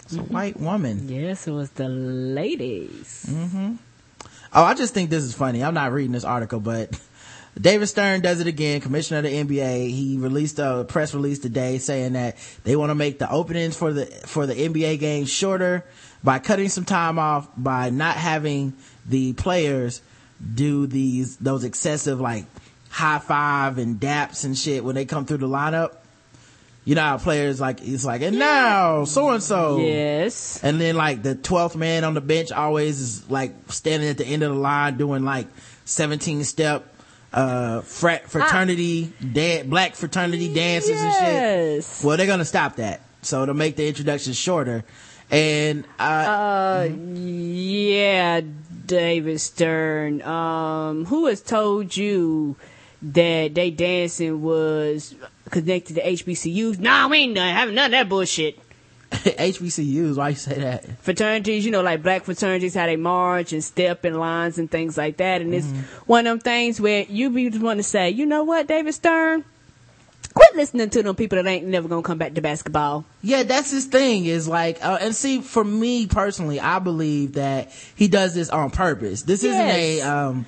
It's 0.00 0.14
a 0.14 0.22
white 0.22 0.58
woman. 0.58 1.08
Yes, 1.08 1.46
it 1.46 1.52
was 1.52 1.70
the 1.70 1.88
ladies. 1.88 3.26
Mm-hmm. 3.28 3.74
Oh, 4.52 4.64
I 4.64 4.74
just 4.74 4.92
think 4.92 5.10
this 5.10 5.22
is 5.22 5.34
funny. 5.34 5.62
I'm 5.62 5.74
not 5.74 5.92
reading 5.92 6.12
this 6.12 6.24
article, 6.24 6.58
but 6.58 6.98
David 7.60 7.86
Stern 7.86 8.20
does 8.20 8.40
it 8.40 8.46
again, 8.46 8.80
commissioner 8.80 9.18
of 9.18 9.24
the 9.24 9.32
NBA. 9.32 9.90
He 9.90 10.16
released 10.18 10.58
a 10.58 10.84
press 10.88 11.14
release 11.14 11.40
today 11.40 11.78
saying 11.78 12.14
that 12.14 12.36
they 12.64 12.76
want 12.76 12.90
to 12.90 12.94
make 12.94 13.18
the 13.18 13.30
openings 13.30 13.76
for 13.76 13.92
the, 13.92 14.06
for 14.06 14.46
the 14.46 14.54
NBA 14.54 14.98
games 14.98 15.30
shorter 15.30 15.84
by 16.24 16.38
cutting 16.38 16.68
some 16.68 16.84
time 16.84 17.18
off, 17.18 17.48
by 17.56 17.90
not 17.90 18.16
having 18.16 18.74
the 19.06 19.32
players 19.34 20.00
do 20.54 20.86
these, 20.86 21.36
those 21.36 21.64
excessive 21.64 22.20
like 22.20 22.46
high 22.88 23.18
five 23.18 23.78
and 23.78 24.00
daps 24.00 24.44
and 24.44 24.56
shit 24.56 24.82
when 24.84 24.94
they 24.94 25.04
come 25.04 25.26
through 25.26 25.38
the 25.38 25.48
lineup. 25.48 25.96
You 26.84 26.94
know 26.94 27.02
how 27.02 27.18
players 27.18 27.60
like, 27.60 27.82
it's 27.82 28.06
like, 28.06 28.22
and 28.22 28.38
now 28.38 29.04
so 29.04 29.28
and 29.30 29.42
so. 29.42 29.78
Yes. 29.78 30.62
And 30.62 30.80
then 30.80 30.96
like 30.96 31.22
the 31.22 31.34
12th 31.34 31.76
man 31.76 32.04
on 32.04 32.14
the 32.14 32.22
bench 32.22 32.52
always 32.52 33.00
is 33.00 33.30
like 33.30 33.52
standing 33.68 34.08
at 34.08 34.16
the 34.16 34.24
end 34.24 34.42
of 34.42 34.54
the 34.54 34.58
line 34.58 34.96
doing 34.96 35.24
like 35.24 35.46
17 35.84 36.42
step, 36.44 36.86
uh, 37.32 37.80
frat, 37.82 38.28
fraternity, 38.28 39.12
dan- 39.32 39.68
black 39.68 39.94
fraternity 39.94 40.52
dances 40.52 41.00
and 41.00 41.12
shit. 41.84 42.04
Well, 42.04 42.16
they're 42.16 42.26
gonna 42.26 42.44
stop 42.44 42.76
that. 42.76 43.00
So 43.22 43.46
to 43.46 43.54
make 43.54 43.76
the 43.76 43.86
introduction 43.86 44.32
shorter. 44.32 44.84
And, 45.30 45.84
uh, 45.98 46.02
Uh, 46.02 46.88
yeah, 47.14 48.40
David 48.86 49.40
Stern. 49.40 50.22
Um, 50.22 51.04
who 51.06 51.26
has 51.26 51.40
told 51.40 51.96
you 51.96 52.56
that 53.02 53.54
they 53.54 53.70
dancing 53.70 54.42
was 54.42 55.14
connected 55.50 55.94
to 55.94 56.02
HBCUs? 56.02 56.78
Nah, 56.80 57.06
we 57.08 57.18
ain't 57.18 57.36
done, 57.36 57.54
having 57.54 57.74
none 57.76 57.86
of 57.86 57.90
that 57.92 58.08
bullshit. 58.08 58.58
HBCUs, 59.10 60.16
why 60.16 60.28
you 60.30 60.34
say 60.36 60.60
that? 60.60 60.84
fraternities, 61.02 61.64
you 61.64 61.70
know, 61.70 61.82
like 61.82 62.02
black 62.02 62.24
fraternities, 62.24 62.74
how 62.74 62.86
they 62.86 62.96
march 62.96 63.52
and 63.52 63.62
step 63.62 64.04
in 64.04 64.14
lines 64.14 64.58
and 64.58 64.70
things 64.70 64.96
like 64.96 65.16
that. 65.18 65.40
And 65.40 65.54
it's 65.54 65.66
Mm-hmm. 65.66 65.80
one 66.06 66.26
of 66.26 66.32
them 66.32 66.40
things 66.40 66.80
where 66.80 67.04
you 67.08 67.30
be 67.30 67.50
just 67.50 67.62
want 67.62 67.78
to 67.78 67.82
say, 67.82 68.10
you 68.10 68.24
know 68.26 68.44
what, 68.44 68.66
David 68.68 68.92
Stern? 68.94 69.44
Quit 70.32 70.54
listening 70.54 70.88
to 70.90 71.02
them 71.02 71.16
people 71.16 71.42
that 71.42 71.46
ain't 71.48 71.66
never 71.66 71.88
gonna 71.88 72.02
come 72.02 72.18
back 72.18 72.34
to 72.34 72.40
basketball. 72.40 73.04
Yeah, 73.20 73.42
that's 73.42 73.72
his 73.72 73.86
thing 73.86 74.26
is 74.26 74.46
like, 74.46 74.82
uh, 74.84 74.98
and 75.00 75.12
see, 75.14 75.40
for 75.40 75.64
me 75.64 76.06
personally, 76.06 76.60
I 76.60 76.78
believe 76.78 77.32
that 77.32 77.72
he 77.96 78.06
does 78.06 78.32
this 78.34 78.48
on 78.48 78.70
purpose. 78.70 79.22
This 79.22 79.42
isn't 79.42 79.60
a, 79.68 80.00
um, 80.02 80.46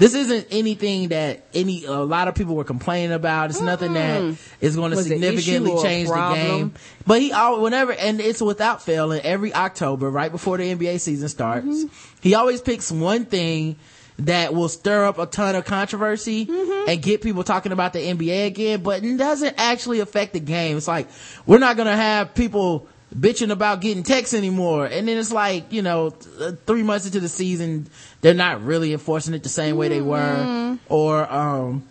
this 0.00 0.14
isn't 0.14 0.46
anything 0.50 1.08
that 1.10 1.44
any, 1.52 1.84
a 1.84 1.92
lot 1.92 2.26
of 2.26 2.34
people 2.34 2.54
were 2.54 2.64
complaining 2.64 3.12
about. 3.12 3.50
It's 3.50 3.60
nothing 3.60 3.92
that 3.92 4.36
is 4.60 4.74
going 4.74 4.92
to 4.92 4.96
Was 4.96 5.06
significantly 5.06 5.80
change 5.82 6.08
the 6.08 6.32
game. 6.34 6.72
But 7.06 7.20
he 7.20 7.32
always, 7.32 7.62
whenever, 7.62 7.92
and 7.92 8.18
it's 8.20 8.40
without 8.40 8.82
fail, 8.82 9.12
and 9.12 9.20
every 9.20 9.54
October, 9.54 10.10
right 10.10 10.32
before 10.32 10.56
the 10.56 10.74
NBA 10.74 11.00
season 11.00 11.28
starts, 11.28 11.66
Mm-hmm. 11.66 11.94
he 12.22 12.34
always 12.34 12.60
picks 12.62 12.90
one 12.90 13.26
thing 13.26 13.76
that 14.20 14.54
will 14.54 14.68
stir 14.70 15.04
up 15.04 15.18
a 15.18 15.26
ton 15.26 15.54
of 15.54 15.64
controversy 15.66 16.46
Mm-hmm. 16.46 16.88
and 16.90 17.02
get 17.02 17.20
people 17.20 17.44
talking 17.44 17.72
about 17.72 17.92
the 17.92 17.98
NBA 18.00 18.46
again, 18.46 18.82
but 18.82 19.04
it 19.04 19.16
doesn't 19.18 19.54
actually 19.58 20.00
affect 20.00 20.32
the 20.32 20.40
game. 20.40 20.78
It's 20.78 20.88
like, 20.88 21.08
we're 21.46 21.58
not 21.58 21.76
gonna 21.76 21.94
have 21.96 22.34
people 22.34 22.88
bitching 23.14 23.50
about 23.50 23.80
getting 23.80 24.04
texts 24.04 24.34
anymore. 24.34 24.86
And 24.86 25.08
then 25.08 25.18
it's 25.18 25.32
like, 25.32 25.72
you 25.72 25.82
know, 25.82 26.10
th- 26.10 26.54
three 26.64 26.84
months 26.84 27.06
into 27.06 27.18
the 27.18 27.28
season, 27.28 27.88
they're 28.20 28.34
not 28.34 28.62
really 28.64 28.92
enforcing 28.92 29.34
it 29.34 29.42
the 29.42 29.48
same 29.48 29.76
way 29.76 29.88
they 29.88 30.02
were. 30.02 30.18
Mm-hmm. 30.18 30.92
Or, 30.92 31.32
um, 31.32 31.84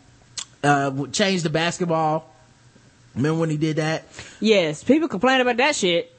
uh, 0.63 1.07
change 1.07 1.43
the 1.43 1.49
basketball. 1.49 2.33
Remember 3.15 3.39
when 3.39 3.49
he 3.49 3.57
did 3.57 3.77
that? 3.77 4.05
Yes, 4.39 4.83
people 4.83 5.07
complain 5.07 5.41
about 5.41 5.57
that 5.57 5.75
shit. 5.75 6.13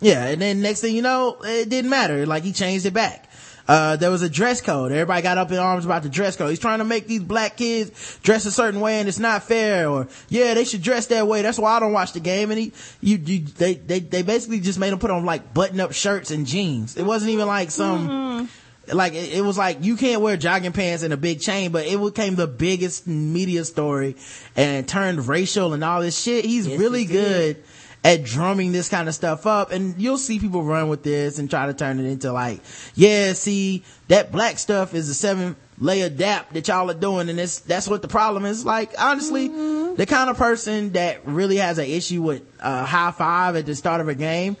Yeah, 0.00 0.26
and 0.26 0.40
then 0.40 0.60
next 0.60 0.80
thing 0.80 0.94
you 0.94 1.02
know, 1.02 1.38
it 1.42 1.68
didn't 1.68 1.90
matter. 1.90 2.26
Like 2.26 2.42
he 2.44 2.52
changed 2.52 2.86
it 2.86 2.94
back. 2.94 3.30
Uh, 3.68 3.96
there 3.96 4.10
was 4.10 4.22
a 4.22 4.28
dress 4.28 4.60
code. 4.60 4.92
Everybody 4.92 5.22
got 5.22 5.38
up 5.38 5.50
in 5.50 5.58
arms 5.58 5.84
about 5.84 6.04
the 6.04 6.08
dress 6.08 6.36
code. 6.36 6.50
He's 6.50 6.60
trying 6.60 6.78
to 6.78 6.84
make 6.84 7.08
these 7.08 7.22
black 7.22 7.56
kids 7.56 8.18
dress 8.22 8.46
a 8.46 8.52
certain 8.52 8.80
way 8.80 9.00
and 9.00 9.08
it's 9.08 9.18
not 9.18 9.42
fair. 9.42 9.88
Or, 9.88 10.06
yeah, 10.28 10.54
they 10.54 10.64
should 10.64 10.82
dress 10.82 11.06
that 11.08 11.26
way. 11.26 11.42
That's 11.42 11.58
why 11.58 11.76
I 11.76 11.80
don't 11.80 11.92
watch 11.92 12.12
the 12.12 12.20
game. 12.20 12.52
And 12.52 12.60
he, 12.60 12.72
you, 13.00 13.16
you, 13.16 13.40
they, 13.40 13.74
they, 13.74 13.98
they 13.98 14.22
basically 14.22 14.60
just 14.60 14.78
made 14.78 14.92
him 14.92 15.00
put 15.00 15.10
on 15.10 15.24
like 15.24 15.52
button 15.52 15.80
up 15.80 15.92
shirts 15.92 16.30
and 16.30 16.46
jeans. 16.46 16.96
It 16.96 17.02
wasn't 17.02 17.32
even 17.32 17.48
like 17.48 17.72
some, 17.72 18.48
like 18.92 19.14
it, 19.14 19.34
it 19.34 19.40
was 19.42 19.58
like 19.58 19.78
you 19.82 19.96
can't 19.96 20.20
wear 20.20 20.36
jogging 20.36 20.72
pants 20.72 21.02
and 21.02 21.12
a 21.12 21.16
big 21.16 21.40
chain, 21.40 21.72
but 21.72 21.86
it 21.86 22.00
became 22.00 22.34
the 22.34 22.46
biggest 22.46 23.06
media 23.06 23.64
story 23.64 24.16
and 24.56 24.86
turned 24.88 25.26
racial 25.26 25.72
and 25.72 25.82
all 25.82 26.00
this 26.00 26.18
shit. 26.20 26.44
He's 26.44 26.68
really 26.68 27.04
good 27.04 27.62
at 28.04 28.22
drumming 28.22 28.70
this 28.70 28.88
kind 28.88 29.08
of 29.08 29.14
stuff 29.14 29.46
up 29.46 29.72
and 29.72 30.00
you'll 30.00 30.18
see 30.18 30.38
people 30.38 30.62
run 30.62 30.88
with 30.88 31.02
this 31.02 31.40
and 31.40 31.50
try 31.50 31.66
to 31.66 31.74
turn 31.74 31.98
it 31.98 32.04
into 32.04 32.32
like, 32.32 32.60
yeah, 32.94 33.32
see, 33.32 33.82
that 34.06 34.30
black 34.30 34.58
stuff 34.58 34.94
is 34.94 35.08
a 35.08 35.14
seven 35.14 35.56
layer 35.78 36.08
dap 36.08 36.52
that 36.52 36.68
y'all 36.68 36.88
are 36.88 36.94
doing 36.94 37.28
and 37.28 37.40
it's, 37.40 37.58
that's 37.60 37.88
what 37.88 38.02
the 38.02 38.08
problem 38.08 38.44
is. 38.44 38.64
Like, 38.64 38.92
honestly, 38.96 39.48
the 39.48 40.06
kind 40.06 40.30
of 40.30 40.36
person 40.36 40.92
that 40.92 41.26
really 41.26 41.56
has 41.56 41.78
an 41.78 41.86
issue 41.86 42.22
with 42.22 42.42
uh 42.60 42.84
high 42.84 43.10
five 43.10 43.56
at 43.56 43.66
the 43.66 43.74
start 43.74 44.00
of 44.00 44.08
a 44.08 44.14
game 44.14 44.56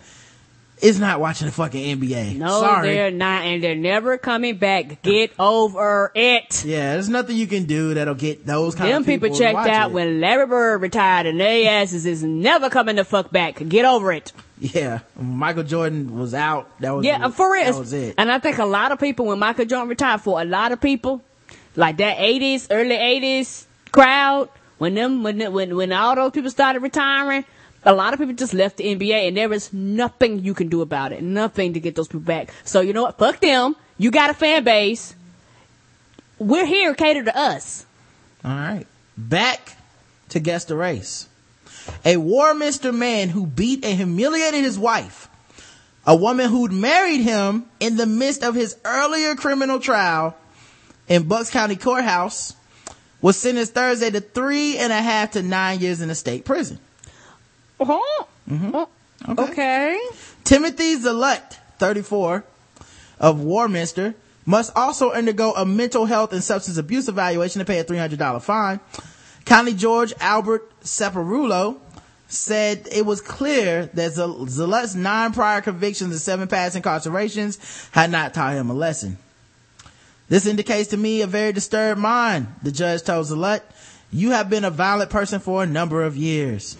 is 0.82 1.00
not 1.00 1.20
watching 1.20 1.46
the 1.46 1.52
fucking 1.52 1.98
NBA. 2.00 2.36
No, 2.36 2.60
Sorry. 2.60 2.88
they're 2.88 3.10
not, 3.10 3.44
and 3.44 3.62
they're 3.62 3.74
never 3.74 4.18
coming 4.18 4.56
back. 4.56 5.00
Get 5.02 5.32
over 5.38 6.12
it. 6.14 6.64
Yeah, 6.64 6.92
there's 6.94 7.08
nothing 7.08 7.36
you 7.36 7.46
can 7.46 7.64
do 7.64 7.94
that'll 7.94 8.14
get 8.14 8.44
those 8.44 8.74
kind 8.74 8.90
Them 8.92 9.02
of 9.02 9.06
people, 9.06 9.28
people 9.28 9.38
checked 9.38 9.56
out 9.56 9.90
it. 9.90 9.94
when 9.94 10.20
Larry 10.20 10.46
Bird 10.46 10.82
retired, 10.82 11.26
and 11.26 11.40
their 11.40 11.82
asses 11.82 12.04
is 12.04 12.22
never 12.22 12.68
coming 12.68 12.96
the 12.96 13.04
fuck 13.04 13.30
back. 13.30 13.56
Get 13.68 13.84
over 13.86 14.12
it. 14.12 14.32
Yeah, 14.58 15.00
Michael 15.20 15.62
Jordan 15.64 16.18
was 16.18 16.32
out. 16.34 16.68
That 16.80 16.90
was 16.94 17.04
Yeah, 17.04 17.28
for 17.28 17.52
real. 17.52 17.64
That 17.72 17.78
was 17.78 17.92
it. 17.92 18.14
And 18.18 18.30
I 18.32 18.38
think 18.38 18.58
a 18.58 18.64
lot 18.64 18.90
of 18.92 18.98
people, 18.98 19.26
when 19.26 19.38
Michael 19.38 19.64
Jordan 19.66 19.88
retired, 19.88 20.20
for 20.22 20.40
a 20.40 20.44
lot 20.44 20.72
of 20.72 20.80
people, 20.80 21.22
like 21.74 21.98
that 21.98 22.16
'80s, 22.18 22.66
early 22.70 22.96
'80s 22.96 23.64
crowd, 23.92 24.48
when 24.78 24.94
them, 24.94 25.22
when 25.22 25.52
when 25.52 25.74
when 25.76 25.92
all 25.92 26.14
those 26.16 26.32
people 26.32 26.50
started 26.50 26.80
retiring, 26.82 27.44
a 27.86 27.94
lot 27.94 28.12
of 28.12 28.18
people 28.18 28.34
just 28.34 28.52
left 28.52 28.78
the 28.78 28.84
NBA, 28.84 29.28
and 29.28 29.36
there 29.36 29.52
is 29.52 29.72
nothing 29.72 30.40
you 30.40 30.54
can 30.54 30.68
do 30.68 30.82
about 30.82 31.12
it. 31.12 31.22
Nothing 31.22 31.72
to 31.74 31.80
get 31.80 31.94
those 31.94 32.08
people 32.08 32.20
back. 32.20 32.52
So 32.64 32.80
you 32.80 32.92
know 32.92 33.04
what? 33.04 33.16
Fuck 33.16 33.40
them. 33.40 33.76
You 33.96 34.10
got 34.10 34.28
a 34.28 34.34
fan 34.34 34.64
base. 34.64 35.14
We're 36.38 36.66
here, 36.66 36.94
cater 36.94 37.24
to 37.24 37.38
us. 37.38 37.86
All 38.44 38.50
right, 38.50 38.86
back 39.16 39.76
to 40.30 40.40
guess 40.40 40.64
the 40.64 40.76
race. 40.76 41.28
A 42.04 42.16
Warminster 42.16 42.92
man 42.92 43.28
who 43.28 43.46
beat 43.46 43.84
and 43.84 43.96
humiliated 43.96 44.64
his 44.64 44.78
wife, 44.78 45.28
a 46.04 46.16
woman 46.16 46.50
who'd 46.50 46.72
married 46.72 47.20
him 47.20 47.66
in 47.78 47.96
the 47.96 48.06
midst 48.06 48.42
of 48.42 48.56
his 48.56 48.76
earlier 48.84 49.36
criminal 49.36 49.78
trial 49.78 50.36
in 51.06 51.28
Bucks 51.28 51.50
County 51.50 51.76
Courthouse, 51.76 52.54
was 53.22 53.36
sentenced 53.36 53.74
Thursday 53.74 54.10
to 54.10 54.20
three 54.20 54.76
and 54.76 54.92
a 54.92 55.00
half 55.00 55.32
to 55.32 55.42
nine 55.42 55.78
years 55.78 56.00
in 56.00 56.10
a 56.10 56.14
state 56.14 56.44
prison. 56.44 56.80
Mm-hmm. 57.80 58.70
Oh, 58.74 58.88
okay. 59.38 59.98
Timothy 60.44 60.96
Zalut, 60.96 61.56
34, 61.78 62.44
of 63.18 63.40
Warminster, 63.40 64.14
must 64.44 64.72
also 64.76 65.10
undergo 65.10 65.52
a 65.54 65.66
mental 65.66 66.06
health 66.06 66.32
and 66.32 66.42
substance 66.42 66.78
abuse 66.78 67.08
evaluation 67.08 67.58
to 67.58 67.64
pay 67.64 67.80
a 67.80 67.84
$300 67.84 68.42
fine. 68.42 68.80
County 69.44 69.74
George 69.74 70.12
Albert 70.20 70.68
Cepparulo 70.82 71.78
said 72.28 72.88
it 72.90 73.06
was 73.06 73.20
clear 73.20 73.86
that 73.86 74.12
Zalut's 74.12 74.94
nine 74.94 75.32
prior 75.32 75.60
convictions 75.60 76.10
and 76.10 76.20
seven 76.20 76.48
past 76.48 76.76
incarcerations 76.76 77.88
had 77.92 78.10
not 78.10 78.34
taught 78.34 78.54
him 78.54 78.70
a 78.70 78.74
lesson. 78.74 79.18
This 80.28 80.46
indicates 80.46 80.90
to 80.90 80.96
me 80.96 81.22
a 81.22 81.26
very 81.26 81.52
disturbed 81.52 82.00
mind, 82.00 82.48
the 82.62 82.72
judge 82.72 83.02
told 83.02 83.26
Zalut. 83.26 83.62
You 84.12 84.30
have 84.30 84.50
been 84.50 84.64
a 84.64 84.70
violent 84.70 85.10
person 85.10 85.40
for 85.40 85.62
a 85.62 85.66
number 85.66 86.02
of 86.02 86.16
years. 86.16 86.76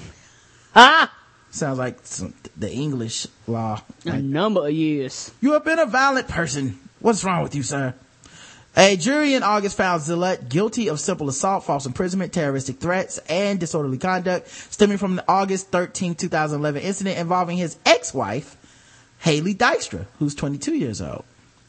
Ah! 0.79 1.11
Sounds 1.51 1.79
like 1.79 1.99
some, 2.03 2.35
the 2.55 2.71
English 2.71 3.27
law. 3.47 3.81
A 4.05 4.21
number 4.21 4.67
of 4.67 4.73
years. 4.73 5.33
You 5.41 5.55
have 5.55 5.65
been 5.65 5.79
a 5.79 5.87
violent 5.87 6.29
person. 6.29 6.79
What's 7.01 7.25
wrong 7.25 7.43
with 7.43 7.55
you, 7.55 7.63
sir? 7.63 7.95
A 8.77 8.95
jury 8.99 9.33
in 9.33 9.43
August 9.43 9.79
found 9.79 10.03
Zillette 10.03 10.51
guilty 10.51 10.89
of 10.89 11.01
simple 11.01 11.31
assault, 11.31 11.65
false 11.65 11.87
imprisonment, 11.87 12.35
terroristic 12.35 12.79
threats, 12.79 13.17
and 13.27 13.59
disorderly 13.59 13.97
conduct 13.97 14.49
stemming 14.49 14.99
from 14.99 15.17
the 15.17 15.25
August 15.27 15.69
13, 15.69 16.15
2011 16.15 16.83
incident 16.83 17.17
involving 17.17 17.57
his 17.57 17.79
ex-wife, 17.87 18.55
Haley 19.21 19.55
Dykstra, 19.55 20.05
who's 20.19 20.35
22 20.35 20.75
years 20.75 21.01
old. 21.01 21.25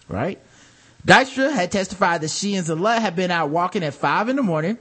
Right? 0.09 0.37
Dykstra 1.05 1.53
had 1.53 1.71
testified 1.71 2.19
that 2.19 2.29
she 2.29 2.55
and 2.55 2.67
Zillette 2.67 2.99
had 2.99 3.15
been 3.15 3.31
out 3.31 3.51
walking 3.51 3.83
at 3.83 3.93
5 3.93 4.27
in 4.27 4.35
the 4.35 4.43
morning 4.43 4.77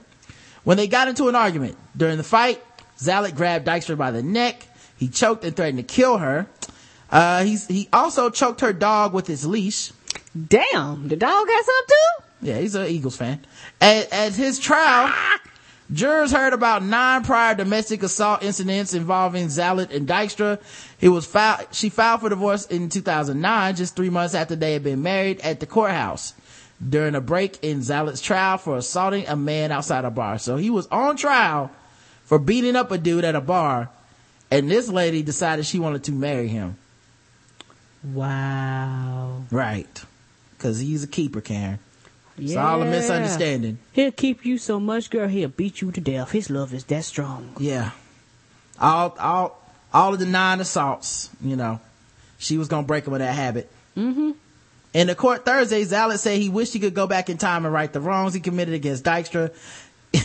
when 0.65 0.75
they 0.75 0.87
got 0.87 1.07
into 1.07 1.29
an 1.29 1.35
argument. 1.35 1.77
During 1.95 2.17
the 2.17 2.23
fight, 2.23 2.61
Zalek 2.99 3.35
grabbed 3.35 3.67
Dykstra 3.67 3.97
by 3.97 4.11
the 4.11 4.23
neck. 4.23 4.67
He 4.97 5.07
choked 5.07 5.43
and 5.43 5.55
threatened 5.55 5.77
to 5.77 5.83
kill 5.83 6.17
her. 6.17 6.47
Uh, 7.09 7.43
he's, 7.43 7.67
he 7.67 7.87
also 7.93 8.29
choked 8.29 8.61
her 8.61 8.73
dog 8.73 9.13
with 9.13 9.27
his 9.27 9.45
leash. 9.45 9.91
Damn, 10.35 11.07
the 11.07 11.15
dog 11.15 11.47
got 11.47 11.65
something 11.65 11.87
too? 11.87 12.23
Yeah, 12.41 12.59
he's 12.59 12.75
an 12.75 12.87
Eagles 12.87 13.17
fan. 13.17 13.45
At, 13.79 14.11
at 14.11 14.33
his 14.33 14.59
trial, 14.59 15.13
jurors 15.91 16.31
heard 16.31 16.53
about 16.53 16.83
nine 16.83 17.23
prior 17.23 17.55
domestic 17.55 18.03
assault 18.03 18.43
incidents 18.43 18.93
involving 18.93 19.47
Zalit 19.47 19.93
and 19.95 20.07
Dykstra. 20.07 20.59
He 20.97 21.07
was 21.07 21.25
filed, 21.25 21.67
she 21.71 21.89
filed 21.89 22.21
for 22.21 22.29
divorce 22.29 22.65
in 22.65 22.89
2009, 22.89 23.75
just 23.75 23.95
three 23.95 24.09
months 24.09 24.35
after 24.35 24.55
they 24.55 24.73
had 24.73 24.83
been 24.83 25.01
married 25.01 25.39
at 25.41 25.59
the 25.59 25.65
courthouse 25.65 26.33
during 26.87 27.15
a 27.15 27.21
break 27.21 27.63
in 27.63 27.79
Zalit's 27.79 28.21
trial 28.21 28.57
for 28.57 28.77
assaulting 28.77 29.27
a 29.27 29.35
man 29.35 29.71
outside 29.71 30.05
a 30.05 30.11
bar. 30.11 30.37
So 30.37 30.57
he 30.57 30.69
was 30.69 30.87
on 30.87 31.15
trial 31.17 31.71
for 32.27 32.37
beating 32.37 32.75
up 32.75 32.91
a 32.91 32.97
dude 32.97 33.23
at 33.23 33.35
a 33.35 33.41
bar, 33.41 33.89
and 34.51 34.69
this 34.69 34.89
lady 34.89 35.23
decided 35.23 35.65
she 35.65 35.79
wanted 35.79 36.03
to 36.03 36.11
marry 36.11 36.49
him. 36.49 36.77
Wow. 38.03 39.43
Right. 39.49 40.03
Cause 40.59 40.79
he's 40.79 41.03
a 41.03 41.07
keeper, 41.07 41.39
Karen. 41.39 41.79
It's 42.37 42.55
all 42.55 42.81
a 42.81 42.85
misunderstanding. 42.85 43.79
He'll 43.93 44.11
keep 44.11 44.45
you 44.45 44.57
so 44.57 44.79
much, 44.79 45.09
girl, 45.09 45.27
he'll 45.27 45.49
beat 45.49 45.81
you 45.81 45.91
to 45.91 46.01
death. 46.01 46.31
His 46.31 46.49
love 46.49 46.73
is 46.73 46.83
that 46.85 47.05
strong. 47.05 47.55
Yeah. 47.59 47.91
All, 48.79 49.15
all, 49.19 49.71
all 49.93 50.13
of 50.13 50.19
the 50.19 50.25
nine 50.25 50.59
assaults, 50.59 51.29
you 51.41 51.55
know, 51.55 51.79
she 52.37 52.57
was 52.57 52.67
gonna 52.67 52.85
break 52.85 53.07
him 53.07 53.13
of 53.13 53.19
that 53.19 53.33
habit. 53.33 53.71
Mm-hmm. 53.95 54.31
In 54.93 55.07
the 55.07 55.15
court 55.15 55.45
Thursday, 55.45 55.83
Zalet 55.83 56.19
said 56.19 56.39
he 56.39 56.49
wished 56.49 56.73
he 56.73 56.79
could 56.79 56.93
go 56.93 57.07
back 57.07 57.29
in 57.29 57.37
time 57.37 57.65
and 57.65 57.73
right 57.73 57.91
the 57.91 58.01
wrongs 58.01 58.33
he 58.33 58.39
committed 58.39 58.73
against 58.73 59.03
Dykstra. 59.03 59.53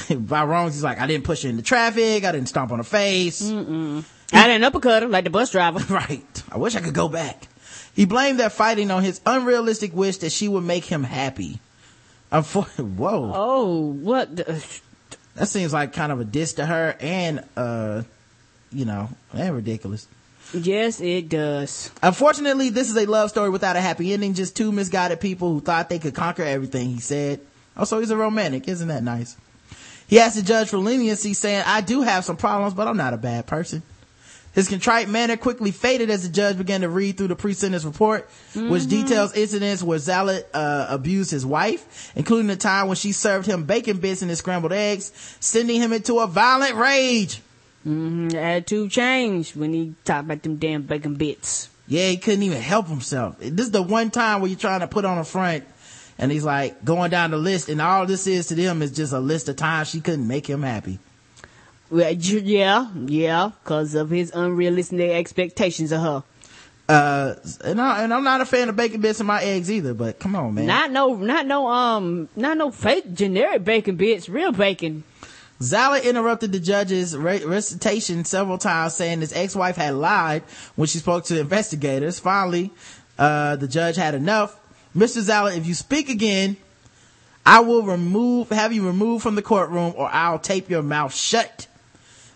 By 0.18 0.44
wrongs, 0.44 0.74
he's 0.74 0.82
like, 0.84 1.00
I 1.00 1.06
didn't 1.06 1.24
push 1.24 1.42
her 1.42 1.48
into 1.48 1.62
traffic, 1.62 2.24
I 2.24 2.32
didn't 2.32 2.48
stomp 2.48 2.72
on 2.72 2.78
her 2.78 2.84
face. 2.84 3.42
Mm-mm. 3.42 4.04
I 4.32 4.46
didn't 4.46 4.64
uppercut 4.64 5.02
her 5.02 5.08
like 5.08 5.24
the 5.24 5.30
bus 5.30 5.50
driver. 5.52 5.78
right. 5.94 6.42
I 6.50 6.56
wish 6.58 6.74
I 6.74 6.80
could 6.80 6.94
go 6.94 7.08
back. 7.08 7.48
He 7.94 8.06
blamed 8.06 8.40
that 8.40 8.52
fighting 8.52 8.90
on 8.90 9.02
his 9.02 9.20
unrealistic 9.26 9.94
wish 9.94 10.18
that 10.18 10.32
she 10.32 10.48
would 10.48 10.64
make 10.64 10.84
him 10.84 11.02
happy. 11.04 11.60
Unfor- 12.30 12.66
Whoa. 12.96 13.32
Oh, 13.34 13.92
what? 13.92 14.34
The- 14.36 14.64
That 15.34 15.48
seems 15.48 15.72
like 15.72 15.92
kind 15.92 16.12
of 16.12 16.20
a 16.20 16.24
diss 16.24 16.54
to 16.54 16.66
her 16.66 16.96
and, 17.00 17.44
uh, 17.56 18.02
you 18.72 18.84
know, 18.86 19.08
and 19.34 19.54
ridiculous. 19.54 20.06
Yes, 20.54 21.00
it 21.00 21.28
does. 21.30 21.90
Unfortunately, 22.02 22.68
this 22.68 22.90
is 22.90 22.96
a 22.96 23.06
love 23.06 23.30
story 23.30 23.48
without 23.48 23.76
a 23.76 23.80
happy 23.80 24.12
ending. 24.12 24.34
Just 24.34 24.54
two 24.56 24.70
misguided 24.72 25.20
people 25.20 25.50
who 25.52 25.60
thought 25.60 25.88
they 25.88 25.98
could 25.98 26.14
conquer 26.14 26.42
everything, 26.42 26.90
he 26.90 27.00
said. 27.00 27.40
Also, 27.76 28.00
he's 28.00 28.10
a 28.10 28.16
romantic. 28.16 28.68
Isn't 28.68 28.88
that 28.88 29.02
nice? 29.02 29.36
He 30.12 30.18
asked 30.20 30.36
the 30.36 30.42
judge 30.42 30.68
for 30.68 30.76
leniency, 30.76 31.32
saying, 31.32 31.62
I 31.66 31.80
do 31.80 32.02
have 32.02 32.26
some 32.26 32.36
problems, 32.36 32.74
but 32.74 32.86
I'm 32.86 32.98
not 32.98 33.14
a 33.14 33.16
bad 33.16 33.46
person. 33.46 33.82
His 34.54 34.68
contrite 34.68 35.08
manner 35.08 35.38
quickly 35.38 35.70
faded 35.70 36.10
as 36.10 36.22
the 36.22 36.28
judge 36.28 36.58
began 36.58 36.82
to 36.82 36.90
read 36.90 37.16
through 37.16 37.28
the 37.28 37.34
pre-sentence 37.34 37.86
report, 37.86 38.28
which 38.54 38.82
Mhm. 38.82 38.88
details 38.90 39.32
incidents 39.32 39.82
where 39.82 39.98
Zalit 39.98 40.44
uh, 40.52 40.84
abused 40.90 41.30
his 41.30 41.46
wife, 41.46 42.12
including 42.14 42.48
the 42.48 42.56
time 42.56 42.88
when 42.88 42.96
she 42.96 43.12
served 43.12 43.46
him 43.46 43.64
bacon 43.64 43.96
bits 43.96 44.20
in 44.20 44.28
his 44.28 44.40
scrambled 44.40 44.74
eggs, 44.74 45.12
sending 45.40 45.80
him 45.80 45.94
into 45.94 46.18
a 46.18 46.26
violent 46.26 46.74
rage. 46.74 47.40
Mm-hmm. 47.88 48.36
Attitude 48.36 48.90
changed 48.90 49.56
when 49.56 49.72
he 49.72 49.94
talked 50.04 50.26
about 50.26 50.42
them 50.42 50.56
damn 50.56 50.82
bacon 50.82 51.14
bits. 51.14 51.70
Yeah, 51.88 52.08
he 52.08 52.18
couldn't 52.18 52.42
even 52.42 52.60
help 52.60 52.86
himself. 52.88 53.36
This 53.40 53.64
is 53.68 53.72
the 53.72 53.80
one 53.80 54.10
time 54.10 54.42
where 54.42 54.50
you're 54.50 54.58
trying 54.58 54.80
to 54.80 54.86
put 54.88 55.06
on 55.06 55.16
a 55.16 55.24
front 55.24 55.64
and 56.18 56.30
he's 56.30 56.44
like 56.44 56.84
going 56.84 57.10
down 57.10 57.30
the 57.30 57.36
list 57.36 57.68
and 57.68 57.80
all 57.80 58.06
this 58.06 58.26
is 58.26 58.46
to 58.48 58.54
them 58.54 58.82
is 58.82 58.92
just 58.92 59.12
a 59.12 59.20
list 59.20 59.48
of 59.48 59.56
times 59.56 59.88
she 59.88 60.00
couldn't 60.00 60.26
make 60.26 60.48
him 60.48 60.62
happy. 60.62 60.98
Well, 61.90 62.10
yeah, 62.12 62.90
yeah, 62.94 63.50
because 63.62 63.94
of 63.94 64.08
his 64.08 64.32
unrealistic 64.34 65.10
expectations 65.10 65.92
of 65.92 66.00
her. 66.00 66.22
Uh, 66.88 67.34
and, 67.64 67.80
I, 67.80 68.02
and 68.02 68.12
I'm 68.12 68.24
not 68.24 68.40
a 68.40 68.46
fan 68.46 68.68
of 68.68 68.76
bacon 68.76 69.00
bits 69.00 69.20
in 69.20 69.26
my 69.26 69.42
eggs 69.42 69.70
either, 69.70 69.94
but 69.94 70.18
come 70.18 70.34
on, 70.34 70.54
man. 70.54 70.66
Not 70.66 70.90
no, 70.90 71.14
not 71.14 71.46
no, 71.46 71.68
um, 71.68 72.28
not 72.34 72.56
no 72.56 72.70
fake 72.70 73.12
generic 73.14 73.64
bacon 73.64 73.96
bits, 73.96 74.28
real 74.28 74.52
bacon. 74.52 75.04
Zala 75.62 76.00
interrupted 76.00 76.50
the 76.50 76.58
judge's 76.58 77.16
recitation 77.16 78.24
several 78.24 78.58
times, 78.58 78.94
saying 78.94 79.20
his 79.20 79.32
ex-wife 79.32 79.76
had 79.76 79.94
lied 79.94 80.42
when 80.74 80.88
she 80.88 80.98
spoke 80.98 81.24
to 81.26 81.38
investigators. 81.38 82.18
Finally, 82.18 82.72
uh, 83.18 83.56
the 83.56 83.68
judge 83.68 83.96
had 83.96 84.14
enough. 84.14 84.58
Mr. 84.96 85.20
Zala, 85.20 85.54
if 85.54 85.66
you 85.66 85.74
speak 85.74 86.08
again, 86.08 86.56
I 87.44 87.60
will 87.60 87.82
remove, 87.82 88.50
have 88.50 88.72
you 88.72 88.86
removed 88.86 89.22
from 89.22 89.34
the 89.34 89.42
courtroom 89.42 89.94
or 89.96 90.08
I'll 90.12 90.38
tape 90.38 90.70
your 90.70 90.82
mouth 90.82 91.14
shut. 91.14 91.66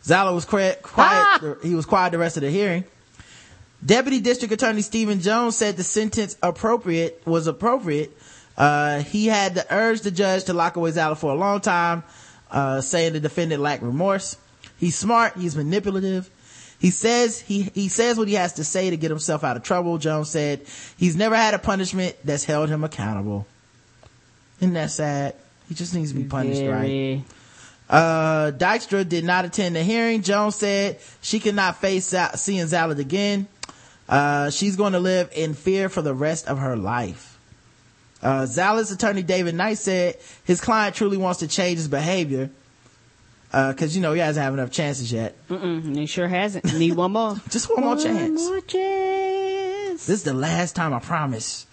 Zala 0.02 0.32
was 0.32 0.44
quiet, 0.44 0.82
quiet 0.82 1.58
he 1.62 1.74
was 1.74 1.86
quiet 1.86 2.12
the 2.12 2.18
rest 2.18 2.36
of 2.36 2.42
the 2.42 2.50
hearing. 2.50 2.84
Deputy 3.84 4.20
District 4.20 4.52
Attorney 4.52 4.82
Stephen 4.82 5.20
Jones 5.20 5.56
said 5.56 5.76
the 5.76 5.84
sentence 5.84 6.36
appropriate 6.42 7.22
was 7.26 7.46
appropriate. 7.46 8.16
Uh, 8.56 9.00
he 9.00 9.26
had 9.26 9.54
to 9.56 9.66
urge 9.70 10.00
the 10.00 10.10
judge 10.10 10.44
to 10.44 10.54
lock 10.54 10.76
away 10.76 10.90
Zala 10.90 11.14
for 11.14 11.30
a 11.30 11.34
long 11.34 11.60
time, 11.60 12.02
uh, 12.50 12.80
saying 12.80 13.12
the 13.12 13.20
defendant 13.20 13.60
lacked 13.60 13.82
remorse. 13.82 14.38
He's 14.78 14.96
smart. 14.96 15.36
He's 15.36 15.56
manipulative. 15.56 16.30
He 16.78 16.90
says 16.90 17.40
he, 17.40 17.62
he 17.74 17.88
says 17.88 18.18
what 18.18 18.28
he 18.28 18.34
has 18.34 18.54
to 18.54 18.64
say 18.64 18.90
to 18.90 18.96
get 18.96 19.10
himself 19.10 19.42
out 19.44 19.56
of 19.56 19.62
trouble. 19.62 19.98
Jones 19.98 20.30
said 20.30 20.62
he's 20.98 21.16
never 21.16 21.34
had 21.34 21.54
a 21.54 21.58
punishment 21.58 22.16
that's 22.24 22.44
held 22.44 22.68
him 22.68 22.84
accountable. 22.84 23.46
Isn't 24.60 24.74
that 24.74 24.90
sad? 24.90 25.34
He 25.68 25.74
just 25.74 25.94
needs 25.94 26.12
to 26.12 26.18
be 26.18 26.24
punished, 26.24 26.60
right? 26.70 26.88
Uh, 27.88 28.50
Dykstra 28.52 29.08
did 29.08 29.24
not 29.24 29.44
attend 29.44 29.76
the 29.76 29.82
hearing. 29.82 30.22
Jones 30.22 30.56
said 30.56 30.98
she 31.22 31.40
cannot 31.40 31.80
face 31.80 32.08
Za- 32.08 32.36
seeing 32.36 32.64
Zalad 32.66 32.98
again. 32.98 33.46
Uh, 34.08 34.50
she's 34.50 34.76
going 34.76 34.92
to 34.92 35.00
live 35.00 35.30
in 35.34 35.54
fear 35.54 35.88
for 35.88 36.02
the 36.02 36.14
rest 36.14 36.46
of 36.46 36.58
her 36.58 36.76
life. 36.76 37.38
Uh, 38.22 38.42
Zalad's 38.42 38.90
attorney 38.90 39.22
David 39.22 39.54
Knight 39.54 39.78
said 39.78 40.16
his 40.44 40.60
client 40.60 40.94
truly 40.96 41.16
wants 41.16 41.40
to 41.40 41.48
change 41.48 41.78
his 41.78 41.88
behavior. 41.88 42.50
Uh, 43.56 43.72
cause 43.72 43.96
you 43.96 44.02
know, 44.02 44.12
he 44.12 44.20
hasn't 44.20 44.44
had 44.44 44.52
enough 44.52 44.70
chances 44.70 45.10
yet. 45.10 45.34
Mm-mm, 45.48 45.96
he 45.96 46.04
sure 46.04 46.28
hasn't. 46.28 46.74
Need 46.74 46.92
one 46.92 47.12
more. 47.12 47.36
Just 47.48 47.74
one 47.74 47.82
more 47.82 47.96
chance. 47.96 48.42
more 48.42 48.60
chance. 48.60 50.04
This 50.04 50.18
is 50.18 50.24
the 50.24 50.34
last 50.34 50.76
time 50.76 50.92
I 50.92 50.98
promise. 50.98 51.64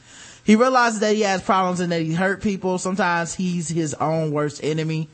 He 0.45 0.55
realizes 0.55 1.01
that 1.01 1.14
he 1.14 1.23
has 1.23 1.41
problems 1.41 1.81
and 1.81 1.91
that 1.91 2.01
he 2.01 2.14
hurt 2.14 2.41
people. 2.41 2.77
Sometimes 2.77 3.34
he's 3.34 3.68
his 3.68 3.93
own 3.95 4.31
worst 4.31 4.64
enemy. 4.64 5.10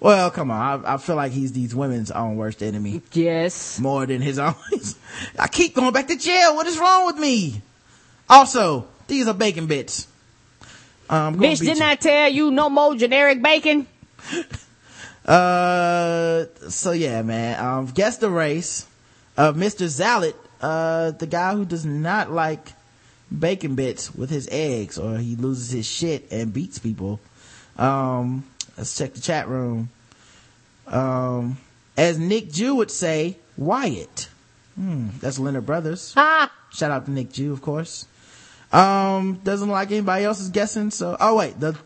Well, 0.00 0.30
come 0.30 0.50
on. 0.50 0.86
I, 0.86 0.94
I 0.94 0.96
feel 0.96 1.16
like 1.16 1.32
he's 1.32 1.52
these 1.52 1.74
women's 1.74 2.10
own 2.10 2.36
worst 2.36 2.62
enemy. 2.62 3.02
Yes. 3.12 3.78
More 3.78 4.06
than 4.06 4.22
his 4.22 4.38
own. 4.38 4.54
I 5.38 5.46
keep 5.46 5.74
going 5.74 5.92
back 5.92 6.08
to 6.08 6.16
jail. 6.16 6.56
What 6.56 6.66
is 6.66 6.78
wrong 6.78 7.04
with 7.04 7.18
me? 7.18 7.60
Also, 8.30 8.88
these 9.08 9.28
are 9.28 9.34
bacon 9.34 9.66
bits. 9.66 10.08
Um, 11.10 11.36
Bitch, 11.38 11.60
didn't 11.60 11.82
I 11.82 11.96
tell 11.96 12.30
you 12.30 12.50
no 12.50 12.70
more 12.70 12.94
generic 12.96 13.42
bacon? 13.42 13.86
Uh, 15.24 16.46
so 16.68 16.92
yeah, 16.92 17.22
man. 17.22 17.64
Um, 17.64 17.86
guess 17.86 18.18
the 18.18 18.30
race 18.30 18.86
of 19.36 19.56
Mr. 19.56 19.86
Zalit, 19.86 20.34
uh, 20.60 21.12
the 21.12 21.26
guy 21.26 21.54
who 21.54 21.64
does 21.64 21.84
not 21.84 22.30
like 22.30 22.72
bacon 23.36 23.74
bits 23.74 24.14
with 24.14 24.30
his 24.30 24.48
eggs 24.50 24.98
or 24.98 25.18
he 25.18 25.36
loses 25.36 25.70
his 25.70 25.86
shit 25.86 26.30
and 26.30 26.52
beats 26.52 26.78
people. 26.78 27.20
Um, 27.76 28.44
let's 28.76 28.96
check 28.96 29.14
the 29.14 29.20
chat 29.20 29.48
room. 29.48 29.90
Um, 30.86 31.58
as 31.96 32.18
Nick 32.18 32.52
Jew 32.52 32.74
would 32.76 32.90
say, 32.90 33.36
Wyatt. 33.56 34.28
Hmm, 34.74 35.08
that's 35.20 35.38
Leonard 35.38 35.66
Brothers. 35.66 36.12
Ah! 36.16 36.52
Shout 36.72 36.90
out 36.90 37.06
to 37.06 37.10
Nick 37.10 37.32
Jew, 37.32 37.52
of 37.52 37.62
course. 37.62 38.06
Um, 38.72 39.40
doesn't 39.44 39.68
like 39.68 39.92
anybody 39.92 40.24
else's 40.24 40.48
guessing, 40.48 40.90
so, 40.90 41.16
oh 41.20 41.36
wait, 41.36 41.60
the 41.60 41.78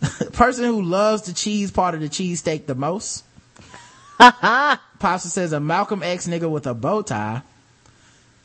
person 0.32 0.64
who 0.64 0.82
loves 0.82 1.22
the 1.22 1.32
cheese 1.32 1.70
part 1.70 1.94
of 1.94 2.00
the 2.00 2.08
cheesesteak 2.08 2.66
the 2.66 2.74
most. 2.74 3.24
Pasta 4.18 5.28
says 5.28 5.52
a 5.52 5.60
Malcolm 5.60 6.02
X 6.02 6.26
nigga 6.26 6.50
with 6.50 6.66
a 6.66 6.74
bow 6.74 7.02
tie. 7.02 7.42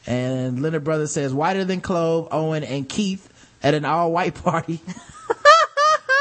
And 0.06 0.62
Leonard 0.62 0.84
Brothers 0.84 1.12
says 1.12 1.34
whiter 1.34 1.64
than 1.64 1.82
Clove, 1.82 2.28
Owen, 2.32 2.64
and 2.64 2.88
Keith 2.88 3.30
at 3.62 3.74
an 3.74 3.86
all 3.86 4.12
white 4.12 4.36
party. 4.36 4.82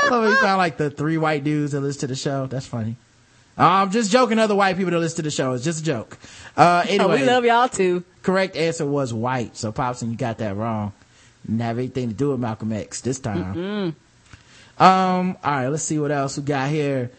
I 0.02 0.08
love 0.08 0.32
he 0.32 0.36
found 0.40 0.58
like 0.58 0.76
the 0.76 0.90
three 0.90 1.18
white 1.18 1.44
dudes 1.44 1.72
that 1.72 1.80
listen 1.80 2.00
to 2.00 2.06
the 2.08 2.14
show. 2.14 2.46
That's 2.46 2.66
funny. 2.66 2.96
I'm 3.56 3.90
just 3.90 4.10
joking. 4.10 4.38
Other 4.38 4.54
white 4.54 4.76
people 4.76 4.92
that 4.92 4.98
listen 4.98 5.16
to 5.16 5.22
the 5.22 5.30
show. 5.30 5.52
It's 5.52 5.64
just 5.64 5.80
a 5.80 5.84
joke. 5.84 6.18
Uh, 6.56 6.84
anyway. 6.88 7.20
we 7.20 7.26
love 7.26 7.44
y'all 7.44 7.68
too. 7.68 8.04
Correct 8.22 8.56
answer 8.56 8.86
was 8.86 9.12
white. 9.12 9.56
So 9.56 9.72
Popson, 9.72 10.10
you 10.10 10.16
got 10.16 10.38
that 10.38 10.56
wrong. 10.56 10.92
Didn't 11.44 11.60
have 11.60 11.78
anything 11.78 12.08
to 12.08 12.14
do 12.14 12.30
with 12.30 12.40
Malcolm 12.40 12.72
X 12.72 13.00
this 13.00 13.18
time. 13.18 13.54
Mm-mm. 13.54 13.94
Um, 14.82 15.38
all 15.44 15.52
right, 15.52 15.68
let's 15.68 15.84
see 15.84 16.00
what 16.00 16.10
else 16.10 16.36
we 16.36 16.42
got 16.42 16.68
here. 16.68 17.12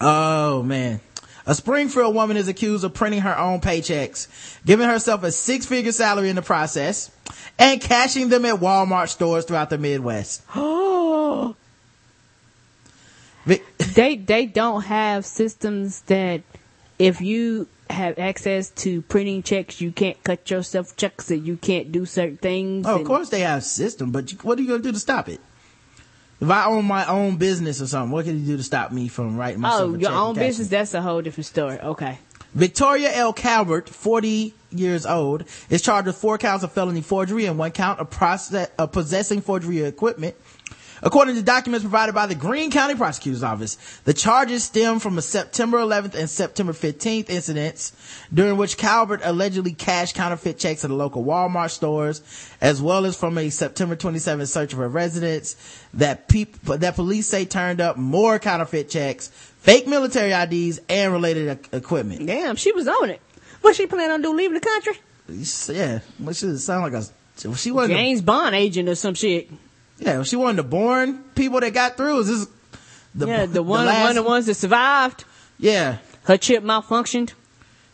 Oh 0.00 0.64
man. 0.64 1.00
A 1.46 1.54
Springfield 1.54 2.16
woman 2.16 2.36
is 2.36 2.48
accused 2.48 2.82
of 2.82 2.94
printing 2.94 3.20
her 3.20 3.38
own 3.38 3.60
paychecks, 3.60 4.26
giving 4.66 4.88
herself 4.88 5.22
a 5.22 5.30
six 5.30 5.66
figure 5.66 5.92
salary 5.92 6.30
in 6.30 6.36
the 6.36 6.42
process, 6.42 7.12
and 7.60 7.80
cashing 7.80 8.28
them 8.28 8.44
at 8.44 8.56
Walmart 8.56 9.08
stores 9.08 9.44
throughout 9.44 9.70
the 9.70 9.78
Midwest. 9.78 10.42
Oh. 10.56 11.54
they 13.94 14.16
they 14.16 14.46
don't 14.46 14.82
have 14.84 15.26
systems 15.26 16.00
that 16.02 16.40
if 16.98 17.20
you 17.20 17.68
have 17.90 18.18
access 18.18 18.70
to 18.70 19.02
printing 19.02 19.42
checks, 19.42 19.82
you 19.82 19.92
can't 19.92 20.22
cut 20.24 20.50
yourself 20.50 20.96
checks 20.96 21.30
and 21.30 21.46
you 21.46 21.58
can't 21.58 21.92
do 21.92 22.06
certain 22.06 22.38
things. 22.38 22.86
Oh, 22.86 22.96
of 22.96 23.04
course 23.04 23.28
they 23.28 23.40
have 23.40 23.62
system, 23.62 24.10
but 24.10 24.30
what 24.42 24.58
are 24.58 24.62
you 24.62 24.68
gonna 24.68 24.82
do 24.82 24.92
to 24.92 24.98
stop 24.98 25.28
it? 25.28 25.40
If 26.40 26.50
I 26.50 26.66
own 26.66 26.84
my 26.84 27.06
own 27.06 27.36
business 27.36 27.80
or 27.80 27.86
something, 27.86 28.10
what 28.10 28.24
can 28.24 28.38
you 28.40 28.44
do 28.46 28.56
to 28.56 28.62
stop 28.62 28.92
me 28.92 29.08
from 29.08 29.36
writing 29.36 29.60
myself 29.60 29.82
Oh, 29.82 29.94
a 29.94 29.98
your 29.98 30.12
own 30.12 30.34
business, 30.34 30.68
that's 30.68 30.94
a 30.94 31.00
whole 31.00 31.22
different 31.22 31.46
story. 31.46 31.78
Okay. 31.80 32.18
Victoria 32.54 33.12
L. 33.14 33.32
Calvert, 33.32 33.88
40 33.88 34.54
years 34.70 35.06
old, 35.06 35.44
is 35.70 35.82
charged 35.82 36.06
with 36.06 36.16
four 36.16 36.38
counts 36.38 36.62
of 36.62 36.70
felony 36.72 37.00
forgery 37.00 37.46
and 37.46 37.58
one 37.58 37.72
count 37.72 37.98
of, 37.98 38.10
process, 38.10 38.70
of 38.78 38.92
possessing 38.92 39.40
forgery 39.40 39.80
equipment. 39.80 40.36
According 41.04 41.34
to 41.34 41.42
documents 41.42 41.84
provided 41.84 42.14
by 42.14 42.24
the 42.24 42.34
Greene 42.34 42.70
County 42.70 42.94
Prosecutor's 42.94 43.42
Office, 43.42 43.76
the 44.04 44.14
charges 44.14 44.64
stem 44.64 45.00
from 45.00 45.18
a 45.18 45.22
September 45.22 45.76
11th 45.76 46.14
and 46.14 46.30
September 46.30 46.72
15th 46.72 47.28
incidents 47.28 47.92
during 48.32 48.56
which 48.56 48.78
Calvert 48.78 49.20
allegedly 49.22 49.72
cashed 49.72 50.16
counterfeit 50.16 50.58
checks 50.58 50.82
at 50.82 50.88
the 50.88 50.96
local 50.96 51.22
Walmart 51.22 51.70
stores, 51.70 52.22
as 52.62 52.80
well 52.80 53.04
as 53.04 53.18
from 53.18 53.36
a 53.36 53.50
September 53.50 53.96
27th 53.96 54.48
search 54.48 54.72
of 54.72 54.78
her 54.78 54.88
residence 54.88 55.56
that 55.92 56.26
peop- 56.26 56.58
that 56.62 56.94
police 56.94 57.26
say 57.26 57.44
turned 57.44 57.82
up 57.82 57.98
more 57.98 58.38
counterfeit 58.38 58.88
checks, 58.88 59.28
fake 59.28 59.86
military 59.86 60.32
IDs, 60.32 60.80
and 60.88 61.12
related 61.12 61.68
equipment. 61.72 62.26
Damn, 62.26 62.56
she 62.56 62.72
was 62.72 62.88
on 62.88 63.10
it. 63.10 63.20
What 63.60 63.76
she 63.76 63.86
planning 63.86 64.10
on 64.10 64.22
doing? 64.22 64.38
Leaving 64.38 64.54
the 64.54 64.60
country? 64.60 64.94
Yeah, 65.28 66.00
which 66.18 66.40
does 66.40 66.64
sound 66.64 66.82
like 66.82 66.94
a 66.94 67.04
she 67.56 67.72
wasn't. 67.72 67.98
James 67.98 68.22
Bond 68.22 68.54
agent 68.54 68.88
or 68.88 68.94
some 68.94 69.12
shit. 69.14 69.50
Yeah, 69.98 70.22
she 70.22 70.36
wasn't 70.36 70.56
the 70.56 70.62
born 70.64 71.22
people 71.34 71.60
that 71.60 71.72
got 71.72 71.96
through. 71.96 72.20
Is 72.20 72.26
this 72.28 72.48
the 73.14 73.26
yeah, 73.26 73.46
the 73.46 73.62
one, 73.76 73.86
last- 73.86 74.00
one 74.00 74.10
of 74.10 74.16
the 74.16 74.22
ones 74.28 74.46
that 74.46 74.54
survived. 74.54 75.24
Yeah, 75.58 75.98
her 76.24 76.36
chip 76.36 76.62
malfunctioned. 76.64 77.32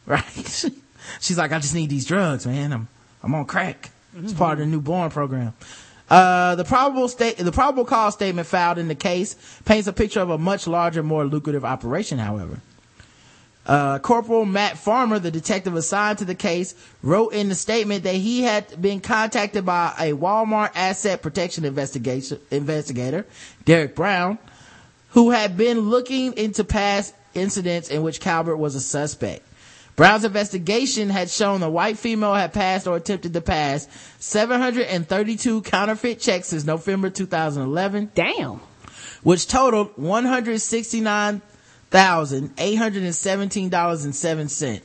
Right. 0.07 0.25
She's 1.21 1.39
like, 1.39 1.53
I 1.53 1.59
just 1.59 1.75
need 1.75 1.91
these 1.91 2.05
drugs, 2.07 2.47
man. 2.47 2.73
I'm 2.73 2.89
I'm 3.23 3.35
on 3.35 3.45
crack. 3.45 3.91
It's 4.17 4.33
part 4.33 4.55
of 4.55 4.59
the 4.61 4.67
newborn 4.67 5.11
program. 5.11 5.55
Uh, 6.09 6.57
the 6.57 6.65
probable 6.65 7.07
state, 7.07 7.37
the 7.37 7.53
probable 7.53 7.85
cause 7.85 8.15
statement 8.15 8.49
filed 8.49 8.79
in 8.79 8.89
the 8.89 8.95
case 8.97 9.37
paints 9.65 9.87
a 9.87 9.93
picture 9.93 10.21
of 10.21 10.31
a 10.31 10.39
much 10.39 10.67
larger, 10.67 11.03
more 11.05 11.25
lucrative 11.25 11.65
operation, 11.65 12.19
however. 12.19 12.61
Uh, 13.71 14.01
Corporal 14.01 14.45
Matt 14.45 14.79
Farmer, 14.79 15.21
the 15.21 15.31
detective 15.31 15.77
assigned 15.77 16.19
to 16.19 16.25
the 16.25 16.35
case, 16.35 16.75
wrote 17.05 17.33
in 17.33 17.49
the 17.49 17.55
statement 17.55 18.03
that 18.03 18.17
he 18.17 18.43
had 18.43 18.83
been 18.83 18.99
contacted 18.99 19.65
by 19.65 19.95
a 19.97 20.13
Walmart 20.13 20.73
asset 20.75 21.23
protection 21.23 21.65
investigation 21.65 22.41
investigator, 22.51 23.25
Derek 23.65 23.95
Brown, 23.95 24.39
who 25.11 25.31
had 25.31 25.57
been 25.57 25.83
looking 25.83 26.33
into 26.33 26.65
past 26.65 27.15
incidents 27.33 27.91
in 27.91 28.03
which 28.03 28.19
Calvert 28.19 28.59
was 28.59 28.75
a 28.75 28.81
suspect. 28.81 29.47
Brown's 29.95 30.25
investigation 30.25 31.09
had 31.09 31.31
shown 31.31 31.61
the 31.61 31.71
white 31.71 31.97
female 31.97 32.35
had 32.35 32.53
passed 32.53 32.89
or 32.89 32.97
attempted 32.97 33.35
to 33.35 33.41
pass 33.41 33.87
732 34.19 35.63
counterfeit 35.63 36.19
checks 36.19 36.49
since 36.49 36.65
November 36.65 37.09
2011. 37.09 38.11
Damn. 38.17 38.61
Which 39.23 39.47
totaled 39.47 39.97
$169,817.07. 41.91 44.81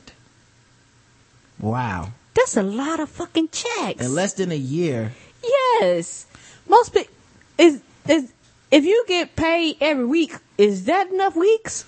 Wow. 1.60 2.10
That's 2.34 2.56
a 2.56 2.62
lot 2.62 3.00
of 3.00 3.08
fucking 3.08 3.48
checks. 3.48 4.04
In 4.04 4.14
less 4.14 4.34
than 4.34 4.52
a 4.52 4.56
year. 4.56 5.12
Yes. 5.42 6.26
Most 6.68 6.92
people, 6.92 7.12
is, 7.58 7.80
is, 8.08 8.32
if 8.70 8.84
you 8.84 9.04
get 9.08 9.34
paid 9.36 9.76
every 9.80 10.04
week, 10.04 10.34
is 10.58 10.84
that 10.84 11.08
enough 11.10 11.34
weeks? 11.36 11.84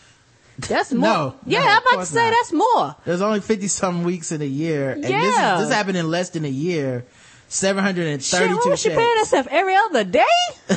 That's 0.59 0.93
more. 0.93 1.09
No, 1.09 1.35
yeah, 1.47 1.61
no, 1.61 1.67
I'm 1.67 1.83
about 1.83 2.01
to 2.01 2.07
say 2.07 2.25
not. 2.25 2.31
that's 2.31 2.53
more. 2.53 2.97
There's 3.05 3.21
only 3.21 3.41
50 3.41 3.69
some 3.69 4.05
weeks 4.05 4.33
in 4.33 4.41
a 4.41 4.45
year. 4.47 4.93
And 4.93 5.05
Yeah. 5.05 5.21
this, 5.21 5.61
is, 5.63 5.69
this 5.69 5.77
happened 5.77 5.99
in 5.99 6.11
less 6.11 6.31
than 6.31 6.45
a 6.45 6.49
year. 6.49 7.05
732 7.51 8.23
Shit, 8.23 8.51
what 8.51 8.69
was 8.69 8.81
she 8.81 8.91
paying 8.91 9.19
herself 9.19 9.47
every 9.51 9.75
other 9.75 10.05
day? 10.05 10.25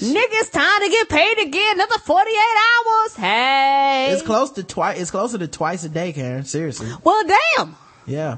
Niggas, 0.00 0.50
time 0.52 0.80
to 0.82 0.88
get 0.88 1.08
paid 1.08 1.38
again. 1.46 1.74
Another 1.74 1.98
48 1.98 2.36
hours. 2.36 3.14
Hey. 3.16 4.08
It's 4.12 4.22
close 4.22 4.50
to 4.52 4.62
twice. 4.62 5.00
It's 5.00 5.10
closer 5.10 5.38
to 5.38 5.48
twice 5.48 5.84
a 5.84 5.88
day, 5.88 6.12
Karen. 6.12 6.44
Seriously. 6.44 6.88
Well, 7.02 7.22
damn. 7.56 7.76
Yeah. 8.06 8.36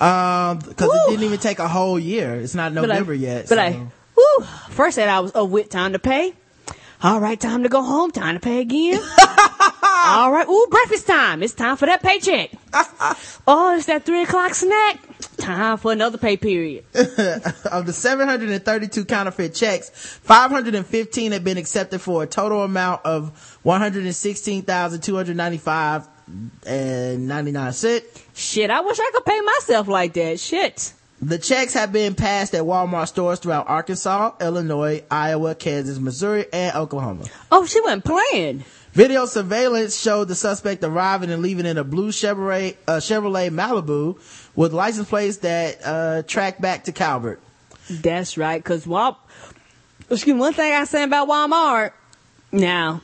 Um, 0.00 0.60
cause 0.60 0.90
it 0.92 1.10
didn't 1.10 1.24
even 1.24 1.38
take 1.38 1.60
a 1.60 1.68
whole 1.68 1.98
year. 1.98 2.34
It's 2.34 2.54
not 2.54 2.74
But 2.74 2.84
I- 2.90 2.94
November 2.94 3.14
yet. 3.14 3.48
But 3.48 3.56
so. 3.56 3.62
I, 3.62 3.86
woo, 4.16 4.44
first 4.70 4.98
eight 4.98 5.06
hours 5.08 5.30
of 5.32 5.50
with 5.50 5.68
time 5.70 5.92
to 5.92 5.98
pay. 6.00 6.34
All 7.04 7.20
right, 7.20 7.38
time 7.38 7.62
to 7.64 7.68
go 7.68 7.82
home. 7.82 8.10
Time 8.10 8.34
to 8.34 8.40
pay 8.40 8.60
again. 8.60 9.00
All 10.04 10.32
right, 10.32 10.46
ooh, 10.48 10.66
breakfast 10.70 11.06
time. 11.06 11.42
It's 11.42 11.54
time 11.54 11.76
for 11.76 11.86
that 11.86 12.02
paycheck. 12.02 12.50
oh, 13.46 13.74
it's 13.76 13.86
that 13.86 14.04
three 14.04 14.22
o'clock 14.22 14.54
snack. 14.54 14.98
Time 15.36 15.76
for 15.78 15.92
another 15.92 16.18
pay 16.18 16.36
period. 16.36 16.84
of 16.94 17.86
the 17.86 17.92
732 17.92 19.04
counterfeit 19.04 19.54
checks, 19.54 19.90
515 19.90 21.32
had 21.32 21.44
been 21.44 21.58
accepted 21.58 22.00
for 22.00 22.22
a 22.22 22.26
total 22.26 22.62
amount 22.62 23.04
of 23.04 23.58
116,295 23.62 26.08
and 26.66 27.28
99 27.28 27.72
cent. 27.72 28.04
Shit, 28.34 28.70
I 28.70 28.80
wish 28.80 28.98
I 29.00 29.10
could 29.12 29.24
pay 29.24 29.40
myself 29.40 29.88
like 29.88 30.12
that. 30.14 30.40
Shit. 30.40 30.92
The 31.20 31.38
checks 31.38 31.74
have 31.74 31.92
been 31.92 32.16
passed 32.16 32.52
at 32.52 32.64
Walmart 32.64 33.06
stores 33.06 33.38
throughout 33.38 33.68
Arkansas, 33.68 34.32
Illinois, 34.40 35.04
Iowa, 35.08 35.54
Kansas, 35.54 36.00
Missouri, 36.00 36.46
and 36.52 36.74
Oklahoma. 36.74 37.26
Oh, 37.52 37.64
she 37.64 37.80
wasn't 37.80 38.04
playing. 38.04 38.64
Video 38.92 39.24
surveillance 39.24 39.98
showed 39.98 40.28
the 40.28 40.34
suspect 40.34 40.84
arriving 40.84 41.30
and 41.30 41.40
leaving 41.40 41.64
in 41.64 41.78
a 41.78 41.84
blue 41.84 42.10
Chevrolet, 42.10 42.76
uh, 42.86 42.96
Chevrolet 42.96 43.48
Malibu 43.48 44.18
with 44.54 44.74
license 44.74 45.08
plates 45.08 45.38
that 45.38 45.78
uh, 45.82 46.22
track 46.24 46.60
back 46.60 46.84
to 46.84 46.92
Calvert. 46.92 47.40
That's 47.88 48.36
right, 48.36 48.62
cause 48.62 48.86
Wal, 48.86 49.18
excuse 50.10 50.34
me, 50.34 50.40
one 50.40 50.52
thing 50.52 50.74
I 50.74 50.84
say 50.84 51.04
about 51.04 51.26
Walmart, 51.26 51.92
now, 52.52 53.00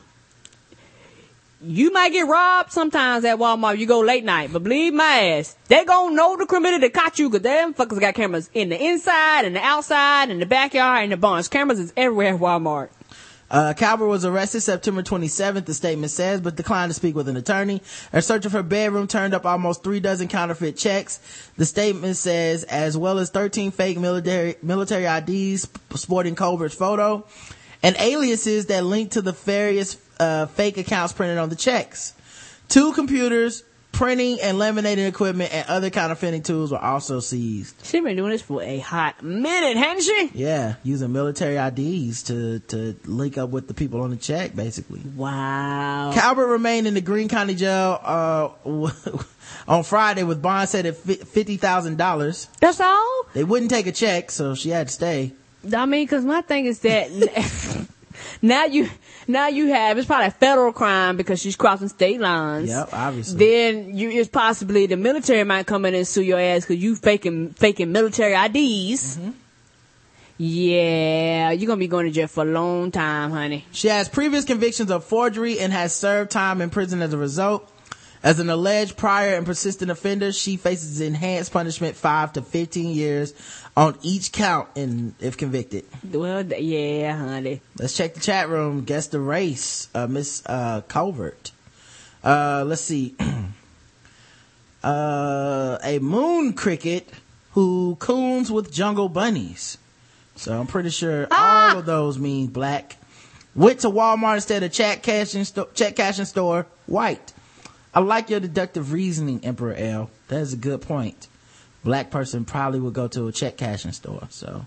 you 1.59 1.91
might 1.91 2.11
get 2.11 2.27
robbed 2.27 2.71
sometimes 2.71 3.25
at 3.25 3.39
Walmart, 3.39 3.79
you 3.79 3.87
go 3.87 4.01
late 4.01 4.23
night, 4.23 4.53
but 4.53 4.63
believe 4.63 4.93
my 4.93 5.03
ass, 5.03 5.55
they 5.69 5.83
gonna 5.85 6.15
know 6.15 6.37
the 6.37 6.45
criminal 6.45 6.79
that 6.79 6.93
caught 6.93 7.17
you, 7.17 7.31
cause 7.31 7.41
them 7.41 7.73
fuckers 7.73 7.99
got 7.99 8.13
cameras 8.13 8.47
in 8.53 8.69
the 8.69 8.79
inside, 8.79 9.45
and 9.45 9.55
the 9.55 9.61
outside, 9.61 10.29
and 10.29 10.39
the 10.39 10.45
backyard, 10.45 11.01
and 11.01 11.11
the 11.11 11.17
barns. 11.17 11.47
Cameras 11.47 11.79
is 11.79 11.91
everywhere 11.97 12.35
at 12.35 12.39
Walmart. 12.39 12.89
Uh, 13.51 13.73
Calvert 13.73 14.07
was 14.07 14.25
arrested 14.25 14.61
September 14.61 15.01
27th, 15.01 15.65
the 15.65 15.73
statement 15.73 16.11
says, 16.11 16.39
but 16.41 16.55
declined 16.55 16.89
to 16.91 16.93
speak 16.93 17.15
with 17.15 17.27
an 17.27 17.37
attorney. 17.37 17.81
A 18.13 18.21
search 18.21 18.45
of 18.45 18.51
her 18.51 18.61
bedroom 18.61 19.07
turned 19.07 19.33
up 19.33 19.45
almost 19.45 19.83
three 19.83 19.99
dozen 19.99 20.27
counterfeit 20.27 20.77
checks. 20.77 21.19
The 21.57 21.65
statement 21.65 22.15
says, 22.17 22.63
as 22.63 22.95
well 22.95 23.17
as 23.17 23.31
13 23.31 23.71
fake 23.71 23.97
military, 23.97 24.55
military 24.61 25.05
IDs 25.05 25.67
sporting 25.95 26.35
Culver's 26.35 26.75
photo 26.75 27.25
and 27.81 27.95
aliases 27.97 28.67
that 28.67 28.83
link 28.83 29.11
to 29.11 29.21
the 29.21 29.31
various, 29.31 29.97
uh, 30.19 30.45
fake 30.47 30.77
accounts 30.77 31.13
printed 31.13 31.37
on 31.37 31.49
the 31.49 31.55
checks. 31.55 32.13
Two 32.67 32.93
computers, 32.93 33.63
printing 33.91 34.39
and 34.41 34.57
laminating 34.57 35.07
equipment 35.07 35.53
and 35.53 35.67
other 35.67 35.89
counterfeiting 35.89 36.43
tools 36.43 36.71
were 36.71 36.79
also 36.79 37.19
seized. 37.19 37.85
She 37.85 37.99
been 37.99 38.15
doing 38.15 38.31
this 38.31 38.41
for 38.41 38.61
a 38.61 38.79
hot 38.79 39.21
minute, 39.21 39.77
hasn't 39.77 40.03
she? 40.03 40.31
Yeah, 40.33 40.75
using 40.83 41.11
military 41.11 41.57
IDs 41.57 42.23
to, 42.23 42.59
to 42.59 42.95
link 43.05 43.37
up 43.37 43.49
with 43.49 43.67
the 43.67 43.73
people 43.73 44.01
on 44.01 44.11
the 44.11 44.15
check, 44.15 44.55
basically. 44.55 45.01
Wow. 45.15 46.11
Calvert 46.13 46.47
remained 46.47 46.87
in 46.87 46.93
the 46.93 47.01
Greene 47.01 47.29
County 47.29 47.55
Jail 47.55 47.99
uh, 48.03 48.49
on 49.67 49.83
Friday 49.83 50.23
with 50.23 50.41
bond 50.41 50.69
set 50.69 50.85
at 50.85 50.95
fifty 50.95 51.57
thousand 51.57 51.97
dollars. 51.97 52.47
That's 52.59 52.79
all. 52.79 53.25
They 53.33 53.43
wouldn't 53.43 53.69
take 53.71 53.87
a 53.87 53.91
check, 53.91 54.31
so 54.31 54.55
she 54.55 54.69
had 54.69 54.87
to 54.87 54.93
stay. 54.93 55.33
I 55.75 55.85
mean, 55.85 56.07
cause 56.07 56.23
my 56.23 56.41
thing 56.41 56.65
is 56.65 56.79
that 56.79 57.11
now 58.41 58.65
you, 58.65 58.89
now 59.29 59.47
you 59.47 59.67
have, 59.67 59.97
it's 59.97 60.07
probably 60.07 60.27
a 60.27 60.31
federal 60.31 60.73
crime 60.73 61.15
because 61.15 61.39
she's 61.39 61.55
crossing 61.55 61.87
state 61.87 62.19
lines. 62.19 62.69
Yep, 62.69 62.89
obviously. 62.91 63.37
Then 63.37 63.95
you, 63.95 64.09
it's 64.09 64.29
possibly 64.29 64.87
the 64.87 64.97
military 64.97 65.43
might 65.43 65.67
come 65.67 65.85
in 65.85 65.93
and 65.93 66.07
sue 66.07 66.23
your 66.23 66.39
ass 66.39 66.65
cause 66.65 66.77
you 66.77 66.95
faking, 66.95 67.51
faking 67.51 67.91
military 67.91 68.33
IDs. 68.33 69.17
Mm-hmm. 69.17 69.31
Yeah, 70.41 71.51
you're 71.51 71.67
gonna 71.67 71.79
be 71.79 71.87
going 71.87 72.05
to 72.05 72.11
jail 72.11 72.27
for 72.27 72.43
a 72.43 72.47
long 72.47 72.91
time, 72.91 73.31
honey. 73.31 73.65
She 73.71 73.89
has 73.89 74.07
previous 74.07 74.45
convictions 74.45 74.89
of 74.89 75.03
forgery 75.03 75.59
and 75.59 75.73
has 75.73 75.93
served 75.93 76.31
time 76.31 76.61
in 76.61 76.69
prison 76.69 77.01
as 77.01 77.11
a 77.11 77.17
result. 77.17 77.69
As 78.21 78.39
an 78.39 78.49
alleged 78.49 78.97
prior 78.97 79.35
and 79.35 79.45
persistent 79.45 79.89
offender, 79.89 80.33
she 80.33 80.57
faces 80.57 80.99
enhanced 80.99 81.53
punishment 81.53 81.95
five 81.95 82.33
to 82.33 82.41
15 82.41 82.89
years 82.93 83.33
on 83.77 83.97
each 84.01 84.33
count 84.33 84.67
and 84.75 85.13
if 85.21 85.37
convicted. 85.37 85.85
Well, 86.11 86.45
yeah, 86.45 87.15
honey. 87.15 87.61
Let's 87.77 87.95
check 87.95 88.15
the 88.15 88.19
chat 88.19 88.49
room. 88.49 88.83
Guess 88.83 89.07
the 89.07 89.21
race, 89.21 89.87
uh, 89.95 90.07
Miss, 90.07 90.43
uh, 90.45 90.81
Culvert. 90.89 91.51
Uh, 92.21 92.65
let's 92.67 92.81
see. 92.81 93.15
uh, 94.83 95.77
a 95.81 95.99
moon 95.99 96.51
cricket 96.53 97.09
who 97.51 97.95
coons 97.99 98.51
with 98.51 98.71
jungle 98.71 99.07
bunnies. 99.07 99.77
So 100.35 100.59
I'm 100.59 100.67
pretty 100.67 100.89
sure 100.89 101.27
all 101.31 101.77
of 101.77 101.85
those 101.85 102.19
mean 102.19 102.47
black. 102.47 102.97
Went 103.55 103.79
to 103.81 103.89
Walmart 103.89 104.35
instead 104.35 104.63
of 104.63 104.71
check 104.71 105.03
cashing, 105.03 105.43
sto- 105.43 105.69
check 105.73 105.95
cashing 105.95 106.25
store, 106.25 106.65
white. 106.85 107.33
I 107.93 108.01
like 108.01 108.29
your 108.29 108.39
deductive 108.39 108.91
reasoning, 108.93 109.43
Emperor 109.43 109.73
L. 109.73 110.09
That 110.27 110.41
is 110.41 110.53
a 110.53 110.57
good 110.57 110.81
point. 110.81 111.27
Black 111.83 112.11
person 112.11 112.45
probably 112.45 112.79
would 112.79 112.93
go 112.93 113.07
to 113.07 113.27
a 113.27 113.31
check 113.31 113.57
cashing 113.57 113.93
store. 113.93 114.27
So, 114.29 114.65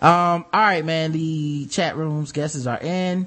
um, 0.00 0.44
all 0.52 0.60
right, 0.60 0.84
man. 0.84 1.12
The 1.12 1.66
chat 1.66 1.96
room's 1.96 2.30
guesses 2.32 2.66
are 2.66 2.78
in, 2.80 3.26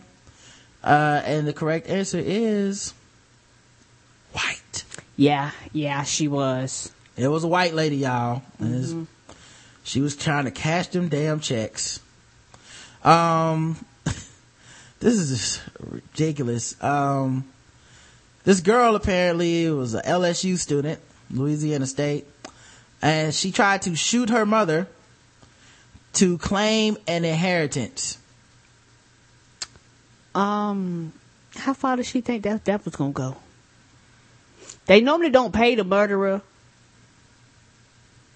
uh, 0.83 1.21
and 1.25 1.47
the 1.47 1.53
correct 1.53 1.87
answer 1.87 2.21
is 2.23 2.93
white. 4.31 4.85
Yeah, 5.17 5.51
yeah, 5.73 6.03
she 6.03 6.27
was. 6.27 6.91
It 7.17 7.27
was 7.27 7.43
a 7.43 7.47
white 7.47 7.73
lady, 7.73 7.97
y'all. 7.97 8.43
Mhm. 8.61 9.07
She 9.83 10.01
was 10.01 10.15
trying 10.15 10.45
to 10.45 10.51
cash 10.51 10.87
them 10.87 11.09
damn 11.09 11.39
checks. 11.39 11.99
Um, 13.03 13.85
this 14.99 15.13
is 15.13 15.29
just 15.29 15.61
ridiculous. 15.79 16.75
Um, 16.83 17.45
this 18.45 18.61
girl 18.61 18.95
apparently 18.95 19.69
was 19.69 19.95
a 19.95 20.01
LSU 20.01 20.57
student, 20.57 20.99
Louisiana 21.31 21.85
State, 21.87 22.25
and 23.01 23.33
she 23.33 23.51
tried 23.51 23.81
to 23.83 23.95
shoot 23.95 24.29
her 24.29 24.45
mother 24.45 24.87
to 26.13 26.37
claim 26.37 26.97
an 27.07 27.25
inheritance. 27.25 28.17
Um, 30.33 31.13
how 31.55 31.73
far 31.73 31.97
does 31.97 32.07
she 32.07 32.21
think 32.21 32.43
that 32.43 32.65
that 32.65 32.85
was 32.85 32.95
gonna 32.95 33.11
go? 33.11 33.35
They 34.85 35.01
normally 35.01 35.31
don't 35.31 35.53
pay 35.53 35.75
the 35.75 35.83
murderer 35.83 36.41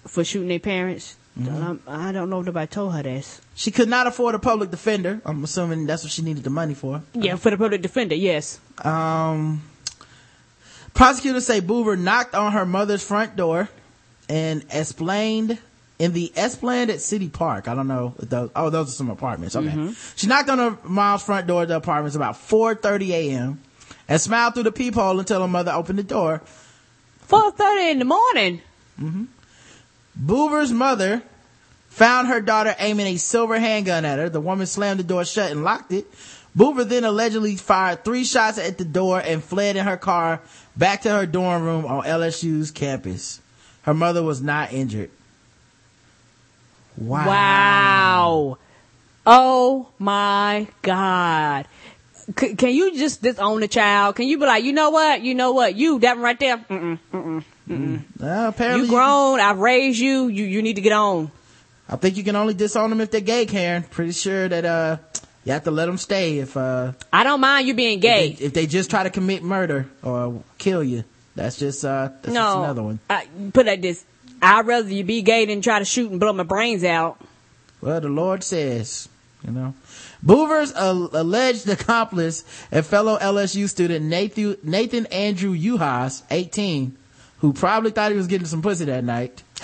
for 0.06 0.24
shooting 0.24 0.48
their 0.48 0.58
parents. 0.58 1.16
Um, 1.38 1.80
I 1.86 2.12
don't 2.12 2.28
know 2.28 2.40
if 2.40 2.46
nobody 2.46 2.66
told 2.66 2.94
her 2.94 3.02
this. 3.02 3.40
She 3.54 3.70
could 3.70 3.88
not 3.88 4.06
afford 4.06 4.34
a 4.34 4.38
public 4.38 4.70
defender. 4.70 5.20
I'm 5.24 5.44
assuming 5.44 5.86
that's 5.86 6.02
what 6.02 6.12
she 6.12 6.22
needed 6.22 6.42
the 6.42 6.50
money 6.50 6.74
for. 6.74 7.02
Yeah, 7.14 7.36
for 7.36 7.50
the 7.50 7.56
public 7.56 7.80
defender, 7.80 8.14
yes. 8.14 8.58
Um, 8.84 9.62
prosecutors 10.94 11.46
say 11.46 11.60
Boover 11.60 11.98
knocked 11.98 12.34
on 12.34 12.52
her 12.52 12.66
mother's 12.66 13.04
front 13.04 13.36
door 13.36 13.68
and 14.28 14.64
explained 14.70 15.58
in 15.98 16.12
the 16.12 16.32
Esplanade 16.34 16.88
at 16.90 17.00
City 17.00 17.28
Park. 17.28 17.68
I 17.68 17.74
don't 17.74 17.88
know. 17.88 18.14
Those, 18.18 18.50
oh, 18.56 18.70
those 18.70 18.88
are 18.88 18.92
some 18.92 19.10
apartments. 19.10 19.54
Okay. 19.54 19.68
Mm-hmm. 19.68 19.92
She 20.16 20.26
knocked 20.26 20.48
on 20.48 20.58
her 20.58 20.78
mom's 20.84 21.22
front 21.22 21.46
door 21.46 21.62
of 21.62 21.68
the 21.68 21.76
apartments 21.76 22.16
about 22.16 22.36
4.30 22.36 23.08
a.m. 23.10 23.60
and 24.08 24.20
smiled 24.20 24.54
through 24.54 24.62
the 24.62 24.72
peephole 24.72 25.18
until 25.18 25.42
her 25.42 25.48
mother 25.48 25.72
opened 25.72 25.98
the 25.98 26.04
door. 26.04 26.42
4.30 27.28 27.92
in 27.92 27.98
the 27.98 28.04
morning. 28.06 28.62
Mm-hmm. 29.00 29.24
Boover's 30.18 30.72
mother 30.72 31.22
found 31.90 32.28
her 32.28 32.40
daughter 32.40 32.74
aiming 32.78 33.06
a 33.08 33.16
silver 33.16 33.58
handgun 33.58 34.04
at 34.04 34.18
her. 34.18 34.28
The 34.30 34.40
woman 34.40 34.66
slammed 34.66 35.00
the 35.00 35.04
door 35.04 35.24
shut 35.24 35.50
and 35.50 35.64
locked 35.64 35.92
it. 35.92 36.06
Boover 36.56 36.88
then 36.88 37.04
allegedly 37.04 37.56
fired 37.56 38.04
three 38.04 38.24
shots 38.24 38.58
at 38.58 38.76
the 38.78 38.84
door 38.84 39.20
and 39.20 39.42
fled 39.42 39.76
in 39.76 39.86
her 39.86 39.96
car 39.96 40.40
back 40.76 41.02
to 41.02 41.10
her 41.10 41.26
dorm 41.26 41.62
room 41.62 41.86
on 41.86 42.04
LSU's 42.04 42.70
campus. 42.70 43.40
Her 43.82 43.94
mother 43.94 44.22
was 44.22 44.42
not 44.42 44.72
injured. 44.72 45.10
Wow. 46.96 47.26
Wow. 47.26 48.58
Oh 49.26 49.88
my 49.98 50.66
God. 50.82 51.66
C- 52.38 52.54
can 52.54 52.70
you 52.70 52.94
just 52.96 53.22
disown 53.22 53.60
the 53.60 53.68
child? 53.68 54.16
Can 54.16 54.26
you 54.26 54.38
be 54.38 54.46
like, 54.46 54.64
you 54.64 54.72
know 54.72 54.90
what? 54.90 55.20
You 55.22 55.34
know 55.34 55.52
what? 55.52 55.76
You, 55.76 55.98
that 56.00 56.16
one 56.16 56.24
right 56.24 56.38
there. 56.38 56.58
Mm-mm, 56.58 56.98
mm-mm, 57.12 57.44
mm-mm. 57.68 58.02
Well, 58.18 58.48
apparently 58.48 58.86
you 58.86 58.92
grown. 58.92 59.40
I've 59.40 59.58
raised 59.58 59.98
you. 59.98 60.28
You, 60.28 60.44
you 60.44 60.62
need 60.62 60.76
to 60.76 60.82
get 60.82 60.92
on. 60.92 61.30
I 61.88 61.96
think 61.96 62.16
you 62.16 62.24
can 62.24 62.36
only 62.36 62.54
disown 62.54 62.90
them 62.90 63.00
if 63.00 63.10
they're 63.10 63.20
gay, 63.20 63.46
Karen. 63.46 63.82
Pretty 63.82 64.12
sure 64.12 64.48
that, 64.48 64.64
uh, 64.64 64.98
you 65.44 65.52
have 65.52 65.64
to 65.64 65.70
let 65.70 65.86
them 65.86 65.96
stay 65.96 66.38
if, 66.38 66.56
uh. 66.56 66.92
I 67.12 67.24
don't 67.24 67.40
mind 67.40 67.66
you 67.66 67.74
being 67.74 68.00
gay. 68.00 68.30
If 68.30 68.38
they, 68.38 68.44
if 68.44 68.54
they 68.54 68.66
just 68.66 68.90
try 68.90 69.02
to 69.02 69.10
commit 69.10 69.42
murder 69.42 69.88
or 70.02 70.42
kill 70.58 70.84
you. 70.84 71.04
That's 71.34 71.58
just, 71.58 71.84
uh, 71.84 72.10
that's 72.22 72.34
no. 72.34 72.42
just 72.42 72.58
another 72.58 72.82
one. 72.82 72.98
I, 73.08 73.26
put 73.52 73.66
it 73.66 73.70
like 73.70 73.82
this. 73.82 74.04
I'd 74.42 74.66
rather 74.66 74.88
you 74.88 75.04
be 75.04 75.22
gay 75.22 75.46
than 75.46 75.60
try 75.60 75.78
to 75.78 75.84
shoot 75.84 76.10
and 76.10 76.20
blow 76.20 76.32
my 76.32 76.42
brains 76.42 76.84
out. 76.84 77.20
Well, 77.80 78.00
the 78.00 78.08
Lord 78.08 78.42
says, 78.42 79.08
you 79.44 79.52
know. 79.52 79.74
Boover's 80.24 80.72
uh, 80.72 81.08
alleged 81.12 81.68
accomplice 81.68 82.44
and 82.70 82.84
fellow 82.84 83.18
LSU 83.18 83.68
student 83.68 84.04
Nathan, 84.04 84.56
Nathan 84.62 85.06
Andrew 85.06 85.54
Uhas, 85.54 86.22
18, 86.30 86.96
who 87.38 87.52
probably 87.52 87.90
thought 87.90 88.10
he 88.10 88.18
was 88.18 88.26
getting 88.26 88.46
some 88.46 88.60
pussy 88.60 88.84
that 88.86 89.04
night. 89.04 89.42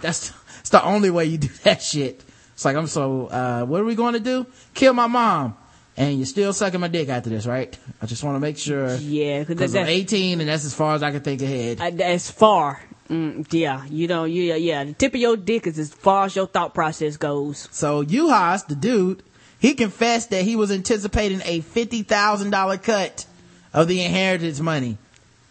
that's, 0.00 0.30
that's 0.30 0.70
the 0.70 0.84
only 0.84 1.10
way 1.10 1.24
you 1.24 1.38
do 1.38 1.48
that 1.64 1.82
shit. 1.82 2.22
It's 2.56 2.64
like, 2.64 2.74
I'm 2.74 2.86
so, 2.86 3.26
uh, 3.26 3.66
what 3.66 3.82
are 3.82 3.84
we 3.84 3.94
going 3.94 4.14
to 4.14 4.20
do? 4.20 4.46
Kill 4.72 4.94
my 4.94 5.06
mom. 5.08 5.58
And 5.94 6.16
you're 6.16 6.24
still 6.24 6.54
sucking 6.54 6.80
my 6.80 6.88
dick 6.88 7.10
after 7.10 7.28
this, 7.28 7.44
right? 7.44 7.78
I 8.00 8.06
just 8.06 8.24
want 8.24 8.36
to 8.36 8.40
make 8.40 8.56
sure. 8.56 8.96
Yeah, 8.96 9.44
because 9.44 9.76
I'm 9.76 9.86
18 9.86 10.40
and 10.40 10.48
that's 10.48 10.64
as 10.64 10.72
far 10.72 10.94
as 10.94 11.02
I 11.02 11.10
can 11.10 11.20
think 11.20 11.42
ahead. 11.42 11.82
Uh, 11.82 11.90
that's 11.90 12.30
far. 12.30 12.80
Mm, 13.10 13.46
yeah, 13.52 13.84
you 13.90 14.08
know, 14.08 14.24
yeah, 14.24 14.54
yeah. 14.54 14.84
The 14.84 14.94
tip 14.94 15.12
of 15.12 15.20
your 15.20 15.36
dick 15.36 15.66
is 15.66 15.78
as 15.78 15.92
far 15.92 16.24
as 16.24 16.34
your 16.34 16.46
thought 16.46 16.72
process 16.72 17.18
goes. 17.18 17.68
So 17.72 18.02
Uhas, 18.02 18.66
the 18.66 18.74
dude, 18.74 19.22
he 19.58 19.74
confessed 19.74 20.30
that 20.30 20.42
he 20.44 20.56
was 20.56 20.70
anticipating 20.70 21.42
a 21.44 21.60
$50,000 21.60 22.82
cut 22.82 23.26
of 23.74 23.86
the 23.86 24.02
inheritance 24.02 24.60
money. 24.60 24.96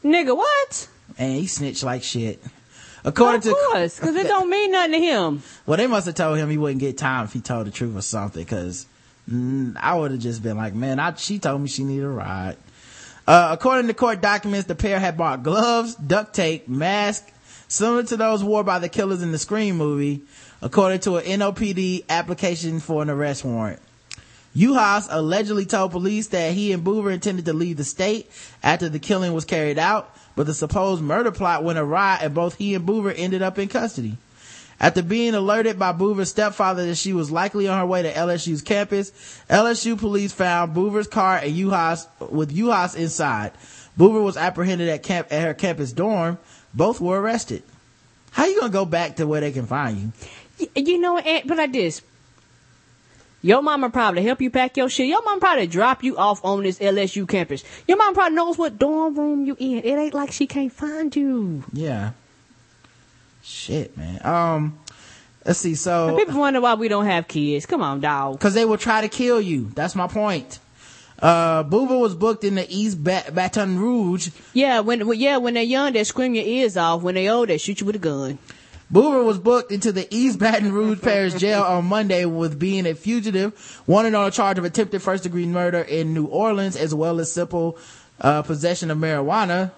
Nigga, 0.04 0.36
what? 0.36 0.90
And 1.20 1.38
he 1.38 1.46
snitched 1.46 1.84
like 1.84 2.02
shit. 2.02 2.42
According 3.06 3.38
of 3.38 3.44
to. 3.44 3.52
Of 3.52 3.58
course, 3.72 4.00
cause 4.00 4.16
it 4.16 4.28
don't 4.28 4.50
mean 4.50 4.72
nothing 4.72 4.92
to 4.94 5.00
him. 5.00 5.44
Well, 5.66 5.78
they 5.78 5.88
must 5.88 6.06
have 6.08 6.16
told 6.16 6.38
him 6.38 6.50
he 6.50 6.58
wouldn't 6.58 6.80
get 6.80 6.98
time 6.98 7.26
if 7.26 7.34
he 7.34 7.42
told 7.42 7.68
the 7.68 7.72
truth 7.72 7.96
or 7.96 8.02
something, 8.02 8.46
cause 8.46 8.86
mm, 9.30 9.76
I 9.80 9.96
would 9.96 10.12
have 10.12 10.20
just 10.20 10.42
been 10.44 10.58
like, 10.58 10.74
man, 10.74 11.00
I, 11.00 11.14
she 11.16 11.40
told 11.40 11.62
me 11.62 11.68
she 11.68 11.84
needed 11.84 12.06
a 12.06 12.10
ride. 12.10 12.58
Uh, 13.28 13.50
according 13.52 13.88
to 13.88 13.94
court 13.94 14.22
documents, 14.22 14.68
the 14.68 14.76
pair 14.76 15.00
had 15.00 15.18
bought 15.18 15.44
gloves, 15.44 15.96
duct 15.96 16.36
tape, 16.36 16.68
mask, 16.68 17.32
similar 17.68 18.04
to 18.04 18.18
those 18.18 18.44
worn 18.44 18.66
by 18.66 18.80
the 18.80 18.90
killers 18.90 19.22
in 19.22 19.32
the 19.32 19.40
Scream 19.40 19.78
movie, 19.78 20.22
according 20.62 21.00
to 21.02 21.18
an 21.18 21.40
NOPD 21.40 22.06
application 22.08 22.80
for 22.80 23.02
an 23.02 23.10
arrest 23.10 23.44
warrant. 23.44 23.82
Uhas 24.56 25.08
allegedly 25.10 25.66
told 25.66 25.92
police 25.92 26.28
that 26.28 26.54
he 26.54 26.72
and 26.72 26.84
Boover 26.84 27.12
intended 27.12 27.46
to 27.46 27.54
leave 27.54 27.78
the 27.78 27.84
state 27.84 28.32
after 28.64 28.88
the 28.88 29.00
killing 29.00 29.34
was 29.34 29.44
carried 29.44 29.78
out, 29.78 30.15
but 30.36 30.46
the 30.46 30.54
supposed 30.54 31.02
murder 31.02 31.32
plot 31.32 31.64
went 31.64 31.80
awry 31.80 32.20
and 32.22 32.34
both 32.34 32.56
he 32.56 32.76
and 32.76 32.88
Boover 32.88 33.14
ended 33.16 33.42
up 33.42 33.58
in 33.58 33.68
custody. 33.68 34.18
After 34.80 35.02
being 35.02 35.34
alerted 35.34 35.80
by 35.80 35.94
Boover's 35.94 36.30
stepfather 36.30 36.86
that 36.86 36.96
she 36.96 37.14
was 37.14 37.32
likely 37.32 37.68
on 37.68 37.80
her 37.80 37.86
way 37.86 38.02
to 38.02 38.12
LSU's 38.12 38.62
campus, 38.62 39.12
LSU 39.50 39.98
police 39.98 40.34
found 40.34 40.76
Boover's 40.76 41.08
car 41.08 41.38
and 41.38 41.56
Uhas 41.56 42.08
with 42.30 42.54
Uhas 42.54 42.96
inside. 42.96 43.54
Boover 43.98 44.22
was 44.22 44.36
apprehended 44.36 44.90
at 44.90 45.04
camp 45.04 45.28
at 45.32 45.44
her 45.44 45.54
campus 45.54 45.94
dorm. 45.94 46.38
Both 46.74 47.00
were 47.00 47.22
arrested. 47.22 47.64
How 48.32 48.46
you 48.46 48.60
gonna 48.60 48.74
go 48.74 48.84
back 48.84 49.16
to 49.16 49.28
where 49.28 49.40
they 49.40 49.54
can 49.54 49.66
find 49.66 50.14
you? 50.58 50.70
You 50.76 51.00
know, 51.00 51.18
eh, 51.18 51.44
but 51.46 51.58
like 51.58 51.72
this. 51.72 52.02
Your 53.46 53.62
mama 53.62 53.92
probably 53.92 54.24
help 54.24 54.42
you 54.42 54.50
pack 54.50 54.76
your 54.76 54.90
shit. 54.90 55.06
Your 55.06 55.24
mama 55.24 55.40
probably 55.40 55.68
drop 55.68 56.04
you 56.04 56.18
off 56.18 56.44
on 56.44 56.64
this 56.64 56.80
LSU 56.80 57.30
campus. 57.30 57.64
Your 57.88 57.96
mama 57.96 58.16
probably 58.16 58.36
knows 58.36 58.58
what 58.58 58.80
dorm 58.80 59.14
room 59.14 59.46
you 59.46 59.56
in. 59.60 59.84
It 59.84 59.86
ain't 59.86 60.16
like 60.16 60.32
she 60.32 60.48
can't 60.48 60.74
find 60.74 61.16
you. 61.16 61.64
Yeah. 61.72 62.14
Shit, 63.44 63.96
man. 63.96 64.26
Um, 64.26 64.80
let's 65.46 65.60
see. 65.60 65.76
So 65.76 66.08
and 66.08 66.18
people 66.18 66.40
wonder 66.40 66.60
why 66.60 66.74
we 66.74 66.88
don't 66.88 67.06
have 67.06 67.28
kids. 67.28 67.68
Come 67.68 67.84
on, 67.84 68.00
dog. 68.00 68.40
Cause 68.40 68.56
they 68.56 68.66
will 68.66 68.80
try 68.80 69.02
to 69.02 69.08
kill 69.08 69.40
you. 69.40 69.70
That's 69.76 69.94
my 69.94 70.08
point. 70.08 70.58
Uh, 71.20 71.64
Boover 71.64 72.00
was 72.00 72.16
booked 72.16 72.44
in 72.44 72.56
the 72.56 72.66
East 72.68 73.04
Baton 73.04 73.78
Rouge. 73.78 74.30
Yeah, 74.54 74.80
when 74.80 75.08
yeah 75.14 75.38
when 75.38 75.54
they're 75.54 75.62
young, 75.62 75.94
they 75.94 76.04
scream 76.04 76.34
your 76.34 76.46
ears 76.46 76.78
off. 76.78 77.04
When 77.04 77.14
they're 77.14 77.32
old, 77.32 77.50
they 77.50 77.60
shoot 77.60 77.80
you 77.80 77.86
with 77.86 77.96
a 77.96 78.00
gun. 78.00 78.40
Boover 78.92 79.26
was 79.26 79.40
booked 79.40 79.72
into 79.72 79.92
the 79.92 80.08
East 80.16 80.38
Baton 80.38 80.72
Rouge 80.72 81.02
Parish 81.04 81.34
Jail 81.34 81.64
on 81.64 81.86
Monday 81.86 82.26
with 82.26 82.60
being 82.60 82.86
a 82.86 82.94
fugitive, 82.94 83.82
wanted 83.88 84.14
on 84.14 84.28
a 84.28 84.32
charge 84.32 84.60
of 84.60 84.66
attempted 84.66 85.02
first 85.02 85.24
degree 85.24 85.48
murder 85.48 85.82
in 85.82 86.14
New 86.14 86.26
Orleans, 86.26 86.76
as 86.76 86.94
well 86.94 87.20
as 87.20 87.32
simple 87.32 87.78
uh, 88.22 88.44
possession 88.44 88.92
of 88.92 88.98
marijuana. 88.98 89.72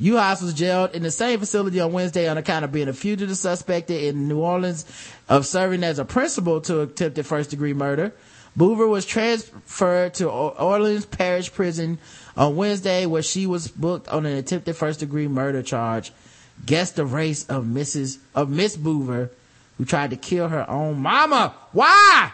Uhas 0.00 0.42
was 0.42 0.54
jailed 0.54 0.94
in 0.94 1.02
the 1.02 1.10
same 1.10 1.38
facility 1.38 1.80
on 1.80 1.92
Wednesday 1.92 2.28
on 2.28 2.38
account 2.38 2.64
of 2.64 2.72
being 2.72 2.88
a 2.88 2.92
fugitive 2.92 3.36
suspected 3.36 4.02
in 4.02 4.28
New 4.28 4.38
Orleans 4.38 4.84
of 5.28 5.44
serving 5.46 5.84
as 5.84 5.98
a 5.98 6.04
principal 6.04 6.60
to 6.62 6.82
attempted 6.82 7.26
first 7.26 7.50
degree 7.50 7.74
murder. 7.74 8.12
Boover 8.58 8.88
was 8.88 9.06
transferred 9.06 10.14
to 10.14 10.28
Orleans 10.28 11.06
Parish 11.06 11.52
Prison 11.52 11.98
on 12.36 12.56
Wednesday 12.56 13.06
where 13.06 13.22
she 13.22 13.46
was 13.46 13.68
booked 13.68 14.08
on 14.08 14.26
an 14.26 14.36
attempted 14.36 14.76
first 14.76 15.00
degree 15.00 15.28
murder 15.28 15.62
charge. 15.62 16.12
Guess 16.64 16.92
the 16.92 17.04
race 17.04 17.44
of 17.46 17.64
Mrs. 17.64 18.18
of 18.34 18.48
Miss 18.48 18.76
Boover 18.76 19.30
who 19.78 19.84
tried 19.84 20.10
to 20.10 20.16
kill 20.16 20.48
her 20.48 20.68
own 20.70 21.00
mama. 21.00 21.54
Why? 21.72 22.32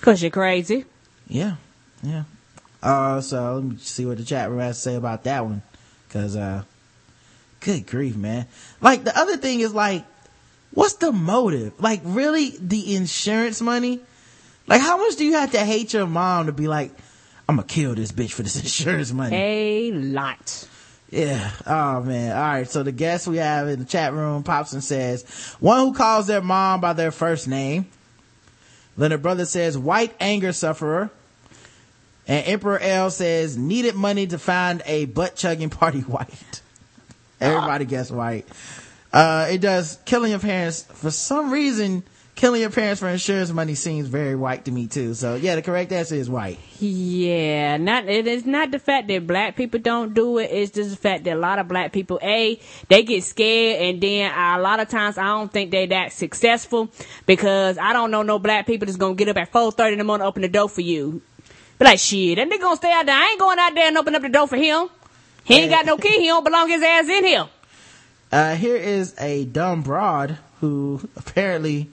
Cause 0.00 0.22
you're 0.22 0.30
crazy. 0.30 0.84
Yeah. 1.28 1.56
Yeah. 2.02 2.24
Uh, 2.82 3.20
so 3.20 3.54
let 3.54 3.64
me 3.64 3.76
see 3.78 4.06
what 4.06 4.16
the 4.16 4.24
chat 4.24 4.48
room 4.50 4.60
has 4.60 4.76
to 4.76 4.82
say 4.82 4.94
about 4.94 5.24
that 5.24 5.44
one. 5.44 5.62
Cause, 6.08 6.34
uh, 6.34 6.64
good 7.60 7.86
grief, 7.86 8.16
man. 8.16 8.46
Like 8.80 9.04
the 9.04 9.16
other 9.16 9.36
thing 9.36 9.60
is 9.60 9.74
like, 9.74 10.04
what's 10.72 10.94
the 10.94 11.12
motive? 11.12 11.80
Like 11.80 12.00
really 12.04 12.50
the 12.58 12.96
insurance 12.96 13.60
money? 13.60 14.00
Like, 14.66 14.80
how 14.80 14.98
much 14.98 15.16
do 15.16 15.24
you 15.24 15.32
have 15.34 15.52
to 15.52 15.58
hate 15.58 15.92
your 15.92 16.06
mom 16.06 16.46
to 16.46 16.52
be 16.52 16.68
like, 16.68 16.92
I'm 17.48 17.56
gonna 17.56 17.66
kill 17.66 17.94
this 17.94 18.12
bitch 18.12 18.32
for 18.32 18.42
this 18.42 18.56
insurance 18.60 19.12
money? 19.12 19.36
A 19.36 19.92
lot. 19.92 20.68
Yeah. 21.10 21.50
Oh 21.66 22.00
man. 22.02 22.36
All 22.36 22.42
right. 22.42 22.68
So 22.70 22.82
the 22.82 22.92
guest 22.92 23.26
we 23.26 23.38
have 23.38 23.68
in 23.68 23.80
the 23.80 23.84
chat 23.84 24.12
room, 24.12 24.44
Popson 24.44 24.80
says, 24.80 25.24
one 25.58 25.80
who 25.80 25.94
calls 25.94 26.26
their 26.28 26.40
mom 26.40 26.80
by 26.80 26.92
their 26.92 27.10
first 27.10 27.48
name. 27.48 27.86
Leonard 28.96 29.22
Brother 29.22 29.44
says, 29.44 29.76
white 29.76 30.14
anger 30.20 30.52
sufferer. 30.52 31.10
And 32.28 32.46
Emperor 32.46 32.78
L 32.78 33.10
says, 33.10 33.56
needed 33.56 33.96
money 33.96 34.26
to 34.28 34.38
find 34.38 34.82
a 34.86 35.06
butt 35.06 35.34
chugging 35.34 35.70
party 35.70 36.00
white. 36.06 36.62
Everybody 37.40 37.86
gets 37.86 38.10
white. 38.10 38.46
Uh, 39.12 39.48
it 39.50 39.58
does 39.58 39.98
killing 40.04 40.30
your 40.30 40.40
parents 40.40 40.82
for 40.82 41.10
some 41.10 41.50
reason 41.50 42.04
killing 42.40 42.62
your 42.62 42.70
parents 42.70 43.00
for 43.00 43.08
insurance 43.08 43.52
money 43.52 43.74
seems 43.74 44.08
very 44.08 44.34
white 44.34 44.64
to 44.64 44.72
me 44.72 44.86
too. 44.86 45.12
So 45.12 45.34
yeah, 45.34 45.56
the 45.56 45.62
correct 45.62 45.92
answer 45.92 46.14
is 46.14 46.30
white. 46.30 46.58
Yeah, 46.78 47.76
not 47.76 48.08
it 48.08 48.26
is 48.26 48.46
not 48.46 48.70
the 48.70 48.78
fact 48.78 49.08
that 49.08 49.26
black 49.26 49.56
people 49.56 49.78
don't 49.78 50.14
do 50.14 50.38
it. 50.38 50.50
It's 50.50 50.72
just 50.72 50.90
the 50.90 50.96
fact 50.96 51.24
that 51.24 51.36
a 51.36 51.38
lot 51.38 51.58
of 51.58 51.68
black 51.68 51.92
people, 51.92 52.18
a 52.22 52.58
they 52.88 53.02
get 53.02 53.24
scared, 53.24 53.82
and 53.82 54.00
then 54.02 54.32
a 54.34 54.58
lot 54.58 54.80
of 54.80 54.88
times 54.88 55.18
I 55.18 55.26
don't 55.26 55.52
think 55.52 55.70
they 55.70 55.84
that 55.88 56.12
successful 56.12 56.90
because 57.26 57.76
I 57.76 57.92
don't 57.92 58.10
know 58.10 58.22
no 58.22 58.38
black 58.38 58.66
people 58.66 58.86
that's 58.86 58.96
gonna 58.96 59.14
get 59.14 59.28
up 59.28 59.36
at 59.36 59.52
four 59.52 59.70
thirty 59.70 59.92
in 59.92 59.98
the 59.98 60.04
morning 60.04 60.26
open 60.26 60.40
the 60.40 60.48
door 60.48 60.70
for 60.70 60.80
you. 60.80 61.20
But 61.76 61.88
like 61.88 61.98
shit, 61.98 62.38
and 62.38 62.50
they 62.50 62.56
gonna 62.56 62.76
stay 62.76 62.90
out 62.90 63.04
there. 63.04 63.16
I 63.16 63.32
ain't 63.32 63.38
going 63.38 63.58
out 63.58 63.74
there 63.74 63.86
and 63.86 63.98
open 63.98 64.14
up 64.14 64.22
the 64.22 64.30
door 64.30 64.48
for 64.48 64.56
him. 64.56 64.88
He 65.44 65.56
ain't 65.56 65.70
got 65.70 65.84
no 65.84 65.98
key. 65.98 66.20
He 66.20 66.26
don't 66.28 66.44
belong 66.44 66.70
his 66.70 66.82
ass 66.82 67.06
in 67.06 67.24
here. 67.24 67.48
Uh, 68.32 68.54
here 68.54 68.76
is 68.76 69.14
a 69.18 69.44
dumb 69.44 69.82
broad 69.82 70.38
who 70.60 71.06
apparently 71.16 71.90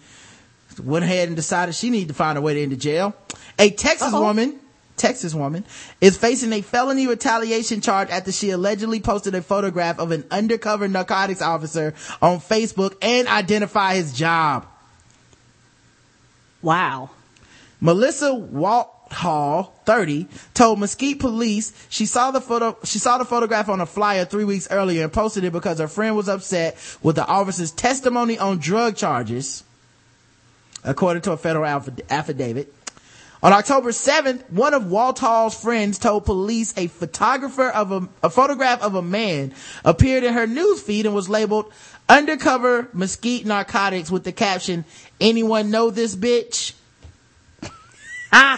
went 0.80 1.06
ahead 1.06 1.28
and 1.28 1.36
decided 1.36 1.76
she 1.76 1.90
needed 1.90 2.10
to 2.10 2.14
find 2.14 2.38
a 2.38 2.42
way 2.42 2.54
to 2.54 2.62
into 2.62 2.76
jail. 2.76 3.14
A 3.60 3.70
Texas 3.72 4.14
Uh-oh. 4.14 4.22
woman, 4.22 4.60
Texas 4.96 5.34
woman, 5.34 5.66
is 6.02 6.18
facing 6.18 6.54
a 6.54 6.62
felony 6.62 7.08
retaliation 7.08 7.82
charge 7.82 8.10
after 8.10 8.32
she 8.32 8.50
allegedly 8.52 9.00
posted 9.00 9.36
a 9.36 9.42
photograph 9.42 10.00
of 10.00 10.12
an 10.12 10.26
undercover 10.32 10.88
narcotics 10.88 11.42
officer 11.42 11.94
on 12.22 12.40
Facebook 12.40 12.96
and 13.02 13.28
identify 13.28 13.96
his 13.96 14.14
job. 14.14 14.66
Wow. 16.62 17.12
Melissa 17.80 18.34
Walt, 18.34 18.90
Hall, 19.12 19.80
30, 19.86 20.28
told 20.54 20.80
Mesquite 20.80 21.20
police 21.20 21.72
she 21.90 22.06
saw 22.06 22.32
the 22.32 22.42
photo, 22.42 22.78
she 22.84 23.00
saw 23.00 23.18
the 23.18 23.26
photograph 23.26 23.70
on 23.70 23.80
a 23.80 23.86
flyer 23.86 24.26
three 24.26 24.44
weeks 24.44 24.68
earlier 24.72 25.04
and 25.04 25.14
posted 25.14 25.44
it 25.44 25.54
because 25.54 25.80
her 25.80 25.88
friend 25.88 26.16
was 26.16 26.28
upset 26.28 26.76
with 27.04 27.16
the 27.16 27.26
officer's 27.26 27.72
testimony 27.72 28.38
on 28.38 28.58
drug 28.58 28.96
charges, 28.96 29.64
according 30.88 31.22
to 31.24 31.32
a 31.32 31.38
federal 31.38 31.66
affidavit. 31.66 32.74
On 33.44 33.54
October 33.54 33.92
7th, 33.92 34.50
one 34.50 34.74
of 34.74 34.84
Walthall's 34.84 35.60
friends 35.60 36.00
told 36.00 36.26
police 36.26 36.74
a 36.76 36.88
photographer 36.88 37.68
of 37.68 37.92
a, 37.92 38.10
a 38.24 38.30
photograph 38.32 38.82
of 38.82 38.96
a 38.96 39.02
man 39.04 39.54
appeared 39.86 40.24
in 40.24 40.34
her 40.34 40.48
news 40.48 40.82
feed 40.82 41.06
and 41.06 41.14
was 41.14 41.30
labeled 41.30 41.72
undercover 42.10 42.90
mesquite 42.94 43.46
narcotics 43.46 44.10
with 44.10 44.24
the 44.24 44.32
caption, 44.32 44.86
anyone 45.22 45.70
know 45.70 45.92
this 45.92 46.16
bitch? 46.16 46.74
what 48.30 48.56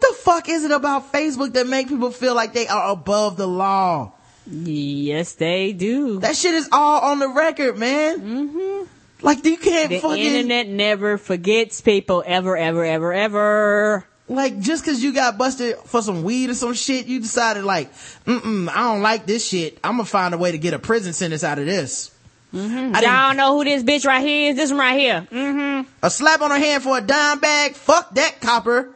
the 0.00 0.14
fuck 0.18 0.48
is 0.48 0.64
it 0.64 0.70
about 0.70 1.12
Facebook 1.12 1.52
that 1.52 1.66
make 1.66 1.88
people 1.88 2.10
feel 2.10 2.34
like 2.34 2.52
they 2.52 2.66
are 2.66 2.90
above 2.90 3.36
the 3.36 3.46
law? 3.46 4.12
Yes, 4.50 5.34
they 5.34 5.72
do. 5.72 6.18
That 6.18 6.36
shit 6.36 6.54
is 6.54 6.68
all 6.72 7.12
on 7.12 7.20
the 7.20 7.28
record, 7.28 7.78
man. 7.78 8.20
Mm-hmm. 8.20 8.84
Like 9.22 9.44
you 9.44 9.56
can't 9.56 9.90
The 9.90 10.00
fucking 10.00 10.18
internet 10.18 10.68
never 10.68 11.16
forgets 11.16 11.80
people 11.80 12.22
ever, 12.26 12.56
ever, 12.56 12.84
ever, 12.84 13.12
ever. 13.12 14.04
like 14.28 14.58
just 14.60 14.84
cause 14.84 15.02
you 15.02 15.12
got 15.12 15.38
busted 15.38 15.76
for 15.76 16.02
some 16.02 16.24
weed 16.24 16.50
or 16.50 16.54
some 16.54 16.74
shit, 16.74 17.06
you 17.06 17.20
decided 17.20 17.64
like, 17.64 17.92
mm 18.26 18.68
I 18.68 18.92
don't 18.92 19.02
like 19.02 19.26
this 19.26 19.46
shit. 19.46 19.78
I'm 19.84 19.92
gonna 19.92 20.04
find 20.04 20.34
a 20.34 20.38
way 20.38 20.52
to 20.52 20.58
get 20.58 20.74
a 20.74 20.78
prison 20.78 21.12
sentence 21.12 21.44
out 21.44 21.58
of 21.58 21.66
this. 21.66 22.10
Mm-hmm. 22.52 22.94
I 22.94 23.00
Y'all 23.00 23.34
know 23.34 23.56
who 23.56 23.64
this 23.64 23.82
bitch 23.82 24.04
right 24.04 24.24
here 24.24 24.50
is? 24.50 24.56
This 24.56 24.70
one 24.70 24.80
right 24.80 24.98
here. 24.98 25.26
Mm-hmm. 25.30 25.88
A 26.02 26.10
slap 26.10 26.42
on 26.42 26.50
her 26.50 26.58
hand 26.58 26.82
for 26.82 26.98
a 26.98 27.00
dime 27.00 27.38
bag? 27.38 27.74
Fuck 27.74 28.14
that 28.14 28.40
copper. 28.40 28.90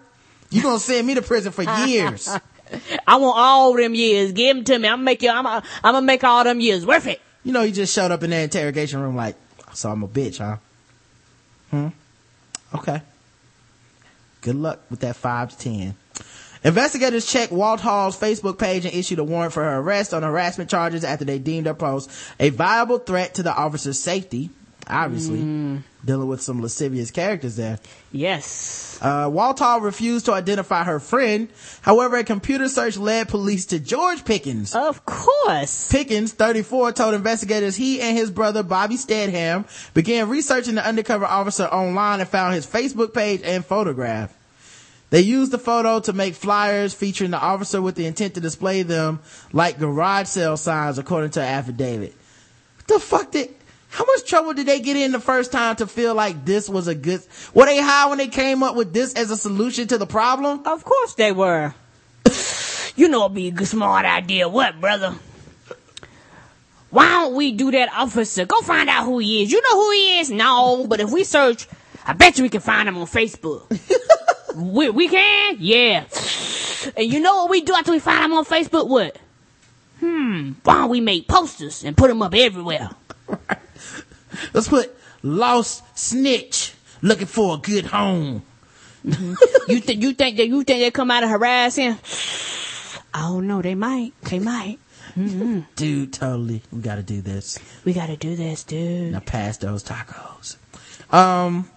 You 0.50 0.62
gonna 0.62 0.78
send 0.78 1.06
me 1.06 1.14
to 1.14 1.22
prison 1.22 1.52
for 1.52 1.62
years. 1.86 2.28
I 3.06 3.16
want 3.16 3.38
all 3.38 3.74
them 3.74 3.94
years. 3.94 4.32
Give 4.32 4.56
them 4.56 4.64
to 4.64 4.78
me. 4.78 4.88
I'm 4.88 4.96
gonna 4.96 5.04
make 5.04 5.22
you. 5.22 5.30
I'm. 5.30 5.46
I'm 5.46 5.62
gonna 5.82 6.02
make 6.02 6.24
all 6.24 6.44
them 6.44 6.60
years 6.60 6.84
worth 6.84 7.06
it. 7.06 7.20
You 7.44 7.52
know, 7.52 7.62
he 7.62 7.72
just 7.72 7.94
showed 7.94 8.10
up 8.10 8.22
in 8.22 8.30
the 8.30 8.40
interrogation 8.40 9.00
room 9.00 9.14
like, 9.16 9.36
so 9.76 9.90
I'm 9.90 10.02
a 10.02 10.08
bitch, 10.08 10.38
huh? 10.38 10.56
Hmm. 11.70 11.88
Okay. 12.74 13.02
Good 14.40 14.56
luck 14.56 14.80
with 14.90 15.00
that 15.00 15.16
five 15.16 15.50
to 15.50 15.58
ten. 15.58 15.94
Investigators 16.64 17.26
checked 17.26 17.52
Walthall's 17.52 18.18
Facebook 18.18 18.58
page 18.58 18.84
and 18.84 18.94
issued 18.94 19.18
a 19.18 19.24
warrant 19.24 19.52
for 19.52 19.62
her 19.62 19.78
arrest 19.78 20.14
on 20.14 20.22
harassment 20.22 20.70
charges 20.70 21.04
after 21.04 21.24
they 21.24 21.38
deemed 21.38 21.66
her 21.66 21.74
post 21.74 22.10
a 22.40 22.50
viable 22.50 22.98
threat 22.98 23.34
to 23.34 23.42
the 23.42 23.54
officer's 23.54 24.00
safety. 24.00 24.50
Obviously, 24.88 25.82
dealing 26.04 26.28
with 26.28 26.40
some 26.40 26.62
lascivious 26.62 27.10
characters 27.10 27.56
there. 27.56 27.80
Yes. 28.12 28.98
Uh, 29.02 29.28
Walthall 29.30 29.80
refused 29.80 30.26
to 30.26 30.32
identify 30.32 30.84
her 30.84 31.00
friend. 31.00 31.48
However, 31.82 32.16
a 32.16 32.24
computer 32.24 32.68
search 32.68 32.96
led 32.96 33.28
police 33.28 33.66
to 33.66 33.80
George 33.80 34.24
Pickens. 34.24 34.74
Of 34.76 35.04
course. 35.04 35.90
Pickens, 35.90 36.32
34, 36.32 36.92
told 36.92 37.14
investigators 37.14 37.74
he 37.74 38.00
and 38.00 38.16
his 38.16 38.30
brother 38.30 38.62
Bobby 38.62 38.96
Stedham 38.96 39.64
began 39.92 40.28
researching 40.28 40.76
the 40.76 40.86
undercover 40.86 41.24
officer 41.24 41.64
online 41.64 42.20
and 42.20 42.28
found 42.28 42.54
his 42.54 42.66
Facebook 42.66 43.12
page 43.12 43.40
and 43.42 43.64
photograph. 43.64 44.32
They 45.10 45.20
used 45.20 45.52
the 45.52 45.58
photo 45.58 46.00
to 46.00 46.12
make 46.12 46.34
flyers 46.34 46.94
featuring 46.94 47.30
the 47.30 47.40
officer 47.40 47.80
with 47.82 47.94
the 47.96 48.06
intent 48.06 48.34
to 48.34 48.40
display 48.40 48.82
them 48.82 49.20
like 49.52 49.78
garage 49.78 50.28
sale 50.28 50.56
signs, 50.56 50.98
according 50.98 51.30
to 51.30 51.40
an 51.40 51.48
affidavit. 51.48 52.14
What 52.76 52.86
the 52.88 52.98
fuck 53.00 53.30
did, 53.32 53.54
how 53.96 54.04
much 54.04 54.26
trouble 54.26 54.52
did 54.52 54.66
they 54.66 54.80
get 54.80 54.94
in 54.94 55.10
the 55.10 55.18
first 55.18 55.50
time 55.50 55.74
to 55.76 55.86
feel 55.86 56.14
like 56.14 56.44
this 56.44 56.68
was 56.68 56.86
a 56.86 56.94
good, 56.94 57.22
were 57.54 57.64
they 57.64 57.80
high 57.80 58.10
when 58.10 58.18
they 58.18 58.28
came 58.28 58.62
up 58.62 58.76
with 58.76 58.92
this 58.92 59.14
as 59.14 59.30
a 59.30 59.38
solution 59.38 59.88
to 59.88 59.96
the 59.96 60.04
problem? 60.04 60.60
Of 60.66 60.84
course 60.84 61.14
they 61.14 61.32
were. 61.32 61.74
you 62.96 63.08
know 63.08 63.24
it'd 63.24 63.34
be 63.34 63.48
a 63.48 63.52
good 63.52 63.66
smart 63.66 64.04
idea. 64.04 64.50
What, 64.50 64.82
brother? 64.82 65.14
Why 66.90 67.06
don't 67.06 67.36
we 67.36 67.52
do 67.52 67.70
that, 67.70 67.88
officer? 67.90 68.44
Go 68.44 68.60
find 68.60 68.90
out 68.90 69.06
who 69.06 69.18
he 69.18 69.42
is. 69.42 69.50
You 69.50 69.62
know 69.62 69.80
who 69.80 69.90
he 69.92 70.18
is? 70.18 70.30
No, 70.30 70.86
but 70.86 71.00
if 71.00 71.10
we 71.10 71.24
search, 71.24 71.66
I 72.04 72.12
bet 72.12 72.36
you 72.36 72.42
we 72.42 72.50
can 72.50 72.60
find 72.60 72.86
him 72.86 72.98
on 72.98 73.06
Facebook. 73.06 73.64
we, 74.56 74.90
we 74.90 75.08
can? 75.08 75.56
Yeah. 75.58 76.04
And 76.94 77.10
you 77.10 77.20
know 77.20 77.36
what 77.36 77.50
we 77.50 77.62
do 77.62 77.72
after 77.72 77.92
we 77.92 77.98
find 77.98 78.26
him 78.26 78.34
on 78.34 78.44
Facebook? 78.44 78.88
What? 78.88 79.16
Hmm. 80.00 80.52
Why 80.64 80.74
don't 80.74 80.90
we 80.90 81.00
make 81.00 81.28
posters 81.28 81.82
and 81.82 81.96
put 81.96 82.08
them 82.08 82.20
up 82.20 82.34
everywhere? 82.34 82.90
Let's 84.52 84.68
put 84.68 84.94
lost 85.22 85.82
snitch 85.98 86.74
looking 87.02 87.26
for 87.26 87.56
a 87.56 87.58
good 87.58 87.86
home. 87.86 88.42
you 89.04 89.80
think 89.80 90.02
you 90.02 90.12
think 90.12 90.36
that 90.36 90.48
you 90.48 90.64
think 90.64 90.80
they 90.80 90.90
come 90.90 91.10
out 91.10 91.20
to 91.20 91.28
harass 91.28 91.76
him? 91.76 91.98
I 93.14 93.20
don't 93.28 93.46
know. 93.46 93.62
They 93.62 93.74
might. 93.74 94.12
They 94.22 94.38
might. 94.38 94.78
Mm-hmm. 95.16 95.60
Dude, 95.76 96.12
totally. 96.12 96.62
We 96.72 96.80
gotta 96.80 97.02
do 97.02 97.20
this. 97.20 97.58
We 97.84 97.92
gotta 97.92 98.16
do 98.16 98.36
this, 98.36 98.64
dude. 98.64 99.12
Now 99.12 99.20
pass 99.20 99.56
those 99.56 99.82
tacos. 99.82 100.56
Um, 101.10 101.70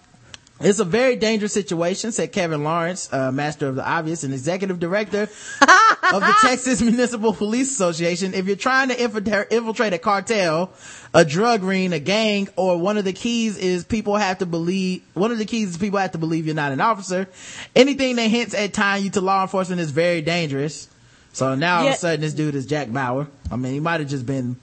it's 0.60 0.78
a 0.78 0.84
very 0.84 1.16
dangerous 1.16 1.52
situation, 1.52 2.12
said 2.12 2.32
Kevin 2.32 2.64
Lawrence, 2.64 3.10
uh, 3.12 3.32
master 3.32 3.68
of 3.68 3.76
the 3.76 3.88
obvious 3.88 4.24
and 4.24 4.34
executive 4.34 4.78
director 4.78 5.22
of 5.62 6.20
the 6.20 6.34
Texas 6.42 6.82
Municipal 6.82 7.32
Police 7.32 7.70
Association. 7.70 8.34
If 8.34 8.46
you're 8.46 8.56
trying 8.56 8.88
to 8.88 9.02
infiltrate, 9.02 9.50
infiltrate 9.50 9.94
a 9.94 9.98
cartel, 9.98 10.72
a 11.14 11.24
drug 11.24 11.62
ring, 11.62 11.92
a 11.92 11.98
gang, 11.98 12.48
or 12.56 12.76
one 12.76 12.98
of 12.98 13.04
the 13.04 13.12
keys 13.12 13.56
is 13.56 13.84
people 13.84 14.16
have 14.16 14.38
to 14.38 14.46
believe, 14.46 15.02
one 15.14 15.32
of 15.32 15.38
the 15.38 15.46
keys 15.46 15.70
is 15.70 15.78
people 15.78 15.98
have 15.98 16.12
to 16.12 16.18
believe 16.18 16.44
you're 16.44 16.54
not 16.54 16.72
an 16.72 16.80
officer. 16.80 17.26
Anything 17.74 18.16
that 18.16 18.28
hints 18.28 18.54
at 18.54 18.74
tying 18.74 19.04
you 19.04 19.10
to 19.10 19.20
law 19.20 19.42
enforcement 19.42 19.80
is 19.80 19.90
very 19.90 20.20
dangerous. 20.20 20.88
So 21.32 21.54
now 21.54 21.80
all 21.80 21.88
of 21.88 21.94
a 21.94 21.96
sudden 21.96 22.20
this 22.20 22.34
dude 22.34 22.54
is 22.54 22.66
Jack 22.66 22.92
Bauer. 22.92 23.28
I 23.50 23.56
mean, 23.56 23.72
he 23.72 23.80
might 23.80 24.00
have 24.00 24.10
just 24.10 24.26
been 24.26 24.56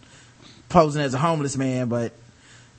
posing 0.70 1.02
as 1.02 1.14
a 1.14 1.18
homeless 1.18 1.58
man, 1.58 1.88
but 1.88 2.14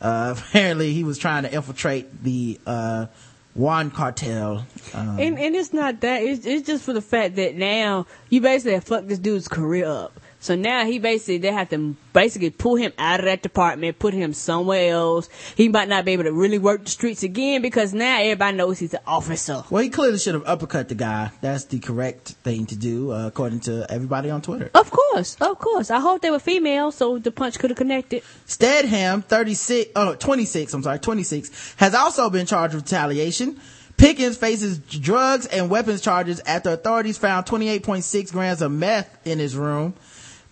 uh, 0.01 0.35
apparently 0.49 0.93
he 0.93 1.05
was 1.05 1.19
trying 1.19 1.43
to 1.45 1.53
infiltrate 1.53 2.23
the 2.23 2.59
uh, 2.67 3.07
Juan 3.55 3.91
cartel. 3.91 4.67
Um, 4.95 5.19
And 5.19 5.39
and 5.39 5.57
it's 5.57 5.73
not 5.73 6.01
that. 6.01 6.23
It's 6.23 6.47
it's 6.47 6.67
just 6.67 6.85
for 6.85 6.93
the 6.93 7.03
fact 7.03 7.37
that 7.37 7.57
now 7.57 8.07
you 8.31 8.41
basically 8.41 8.75
have 8.75 8.85
fucked 8.85 9.09
this 9.09 9.19
dude's 9.19 9.49
career 9.49 9.87
up. 9.87 10.19
So 10.41 10.55
now 10.55 10.85
he 10.85 10.99
basically 10.99 11.39
they 11.39 11.53
have 11.53 11.69
to 11.71 11.97
basically 12.13 12.51
pull 12.51 12.77
him 12.77 12.93
out 12.99 13.21
of 13.21 13.27
that 13.27 13.43
department, 13.43 13.99
put 13.99 14.15
him 14.15 14.33
somewhere 14.33 14.93
else. 14.93 15.29
He 15.57 15.69
might 15.69 15.89
not 15.89 16.05
be 16.05 16.13
able 16.13 16.25
to 16.25 16.33
really 16.33 16.59
work 16.59 16.85
the 16.85 16.91
streets 16.91 17.23
again 17.23 17.61
because 17.63 17.93
now 17.93 18.21
everybody 18.21 18.57
knows 18.57 18.79
he's 18.79 18.95
an 18.95 19.01
officer. 19.07 19.65
well, 19.71 19.83
he 19.83 19.91
clearly 19.91 20.19
should 20.19 20.35
have 20.35 20.47
uppercut 20.47 20.89
the 20.89 20.95
guy. 20.95 21.31
That's 21.41 21.65
the 21.65 21.81
correct 21.81 22.29
thing 22.45 22.67
to 22.67 22.77
do, 22.77 23.13
uh, 23.13 23.27
according 23.27 23.61
to 23.61 23.87
everybody 23.91 24.31
on 24.31 24.43
Twitter. 24.43 24.71
Of 24.75 24.91
course, 24.91 25.37
of 25.41 25.59
course. 25.59 25.91
I 25.91 26.01
hope 26.01 26.23
they 26.23 26.31
were 26.31 26.39
female, 26.39 26.93
so 26.93 27.19
the 27.19 27.31
punch 27.31 27.59
could 27.59 27.71
have 27.71 27.77
connected. 27.77 28.23
Stedham, 28.47 29.23
36, 29.23 29.91
oh, 29.97 30.15
26, 30.15 30.73
I'm 30.73 30.83
sorry, 30.83 30.99
26, 30.99 31.75
has 31.77 31.95
also 31.95 32.31
been 32.31 32.47
charged 32.47 32.75
with 32.75 32.85
retaliation. 32.85 33.61
Pickens 33.97 34.37
faces 34.37 34.79
drugs 34.79 35.47
and 35.47 35.69
weapons 35.69 36.01
charges 36.01 36.41
after 36.47 36.71
authorities 36.71 37.19
found 37.19 37.47
28.6 37.47 38.31
grams 38.31 38.63
of 38.63 38.71
meth 38.71 39.27
in 39.27 39.41
his 39.41 39.57
room. 39.57 39.95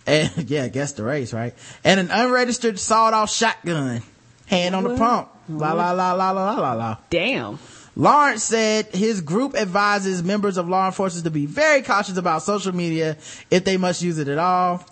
And, 0.07 0.31
yeah, 0.49 0.67
guess 0.69 0.93
the 0.93 1.03
race, 1.03 1.33
right? 1.33 1.53
And 1.83 1.99
an 1.99 2.09
unregistered 2.09 2.79
sawed-off 2.79 3.29
shotgun. 3.31 4.01
Hand 4.47 4.73
on 4.75 4.83
the 4.83 4.89
What? 4.91 4.97
pump. 4.97 5.29
La 5.49 5.73
la 5.73 5.91
la 5.91 6.13
la 6.13 6.31
la 6.31 6.43
la 6.51 6.59
la 6.59 6.73
la. 6.73 6.97
Damn. 7.09 7.59
Lawrence 7.95 8.43
said 8.43 8.87
his 8.87 9.21
group 9.21 9.55
advises 9.55 10.23
members 10.23 10.57
of 10.57 10.67
law 10.69 10.85
enforcement 10.85 11.25
to 11.25 11.31
be 11.31 11.45
very 11.45 11.81
cautious 11.81 12.17
about 12.17 12.43
social 12.43 12.73
media 12.73 13.17
if 13.49 13.63
they 13.65 13.75
must 13.77 14.01
use 14.01 14.17
it 14.19 14.27
at 14.27 14.37
all. 14.37 14.85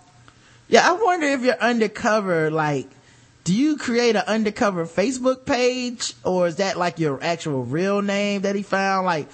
Yeah, 0.68 0.88
I 0.88 0.92
wonder 0.92 1.26
if 1.28 1.42
you're 1.42 1.54
undercover, 1.60 2.50
like, 2.50 2.88
do 3.44 3.54
you 3.54 3.76
create 3.76 4.16
an 4.16 4.24
undercover 4.26 4.84
Facebook 4.86 5.46
page 5.46 6.14
or 6.24 6.48
is 6.48 6.56
that 6.56 6.76
like 6.76 6.98
your 6.98 7.22
actual 7.22 7.64
real 7.64 8.02
name 8.02 8.42
that 8.42 8.56
he 8.56 8.62
found? 8.64 9.06
Like, 9.06 9.28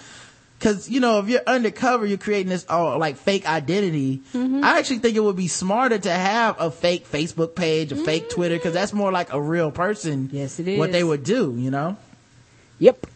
cause 0.62 0.88
you 0.88 1.00
know, 1.00 1.18
if 1.18 1.28
you're 1.28 1.42
undercover, 1.46 2.06
you're 2.06 2.16
creating 2.16 2.48
this, 2.48 2.64
oh, 2.70 2.96
like 2.96 3.16
fake 3.16 3.46
identity. 3.46 4.22
I 4.34 4.78
actually 4.78 5.00
think 5.00 5.16
it 5.16 5.20
would 5.20 5.36
be 5.36 5.48
smarter 5.48 5.98
to 5.98 6.10
have 6.10 6.56
a 6.58 6.70
fake 6.70 7.06
Facebook 7.06 7.54
page, 7.54 7.92
a 7.92 7.96
fake 7.96 8.30
Twitter, 8.30 8.58
cause 8.58 8.72
that's 8.72 8.92
more 8.94 9.12
like 9.12 9.32
a 9.32 9.40
real 9.40 9.70
person. 9.70 10.30
Yes, 10.32 10.58
it 10.58 10.78
What 10.78 10.88
is. 10.88 10.92
they 10.92 11.04
would 11.04 11.24
do, 11.24 11.54
you 11.58 11.70
know? 11.70 11.96
Yep. 12.78 13.06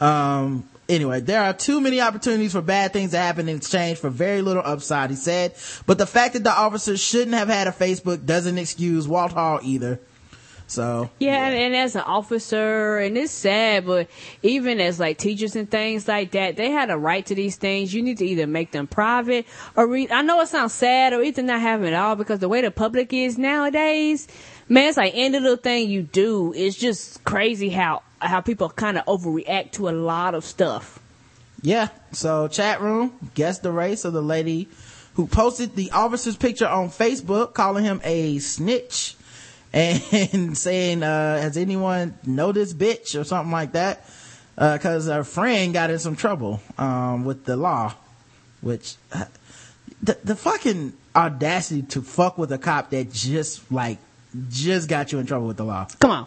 Um, 0.00 0.68
anyway, 0.88 1.20
there 1.20 1.42
are 1.42 1.52
too 1.52 1.80
many 1.80 2.00
opportunities 2.00 2.52
for 2.52 2.62
bad 2.62 2.92
things 2.92 3.10
to 3.12 3.18
happen 3.18 3.48
in 3.48 3.56
exchange 3.56 3.98
for 3.98 4.10
very 4.10 4.42
little 4.42 4.62
upside, 4.64 5.10
he 5.10 5.16
said. 5.16 5.54
But 5.86 5.98
the 5.98 6.06
fact 6.06 6.34
that 6.34 6.44
the 6.44 6.52
officers 6.52 7.00
shouldn't 7.00 7.34
have 7.34 7.48
had 7.48 7.66
a 7.66 7.72
Facebook 7.72 8.24
doesn't 8.24 8.56
excuse 8.58 9.06
Walthall 9.06 9.60
either. 9.62 10.00
So, 10.66 11.10
Yeah, 11.18 11.46
and, 11.46 11.54
and 11.54 11.76
as 11.76 11.94
an 11.94 12.02
officer, 12.02 12.98
and 12.98 13.18
it's 13.18 13.32
sad, 13.32 13.86
but 13.86 14.08
even 14.42 14.80
as 14.80 14.98
like 14.98 15.18
teachers 15.18 15.56
and 15.56 15.70
things 15.70 16.08
like 16.08 16.32
that, 16.32 16.56
they 16.56 16.70
had 16.70 16.90
a 16.90 16.96
right 16.96 17.24
to 17.26 17.34
these 17.34 17.56
things. 17.56 17.92
You 17.92 18.02
need 18.02 18.18
to 18.18 18.26
either 18.26 18.46
make 18.46 18.72
them 18.72 18.86
private 18.86 19.46
or 19.76 19.86
read. 19.86 20.10
I 20.10 20.22
know 20.22 20.40
it 20.40 20.48
sounds 20.48 20.72
sad 20.72 21.12
or 21.12 21.22
either 21.22 21.42
not 21.42 21.60
having 21.60 21.88
it 21.88 21.94
all 21.94 22.16
because 22.16 22.38
the 22.38 22.48
way 22.48 22.62
the 22.62 22.70
public 22.70 23.12
is 23.12 23.36
nowadays, 23.36 24.26
man, 24.68 24.88
it's 24.88 24.96
like 24.96 25.12
any 25.14 25.38
little 25.38 25.56
thing 25.56 25.90
you 25.90 26.02
do 26.02 26.52
it's 26.54 26.76
just 26.76 27.22
crazy 27.24 27.68
how 27.68 28.02
how 28.20 28.40
people 28.40 28.70
kind 28.70 28.96
of 28.96 29.04
overreact 29.04 29.72
to 29.72 29.88
a 29.88 29.92
lot 29.92 30.34
of 30.34 30.44
stuff. 30.44 30.98
Yeah. 31.62 31.88
So 32.12 32.48
chat 32.48 32.80
room, 32.80 33.12
guess 33.34 33.58
the 33.58 33.72
race 33.72 34.04
of 34.04 34.12
the 34.12 34.22
lady 34.22 34.68
who 35.14 35.26
posted 35.26 35.76
the 35.76 35.90
officer's 35.92 36.36
picture 36.36 36.66
on 36.66 36.88
Facebook, 36.88 37.54
calling 37.54 37.84
him 37.84 38.00
a 38.02 38.38
snitch 38.38 39.16
and 39.74 40.56
saying, 40.56 41.02
uh, 41.02 41.38
has 41.38 41.56
anyone 41.56 42.16
know 42.24 42.52
this 42.52 42.72
bitch 42.72 43.20
or 43.20 43.24
something 43.24 43.52
like 43.52 43.72
that? 43.72 44.08
Uh, 44.56 44.78
cause 44.78 45.06
her 45.06 45.24
friend 45.24 45.74
got 45.74 45.90
in 45.90 45.98
some 45.98 46.14
trouble, 46.14 46.60
um, 46.78 47.24
with 47.24 47.44
the 47.44 47.56
law, 47.56 47.92
which, 48.60 48.94
uh, 49.12 49.24
the, 50.00 50.16
the 50.22 50.36
fucking 50.36 50.92
audacity 51.16 51.82
to 51.82 52.02
fuck 52.02 52.38
with 52.38 52.52
a 52.52 52.58
cop 52.58 52.90
that 52.90 53.12
just 53.12 53.70
like, 53.72 53.98
just 54.48 54.88
got 54.88 55.10
you 55.10 55.18
in 55.18 55.26
trouble 55.26 55.48
with 55.48 55.56
the 55.56 55.64
law. 55.64 55.86
Come 55.98 56.10
on. 56.10 56.26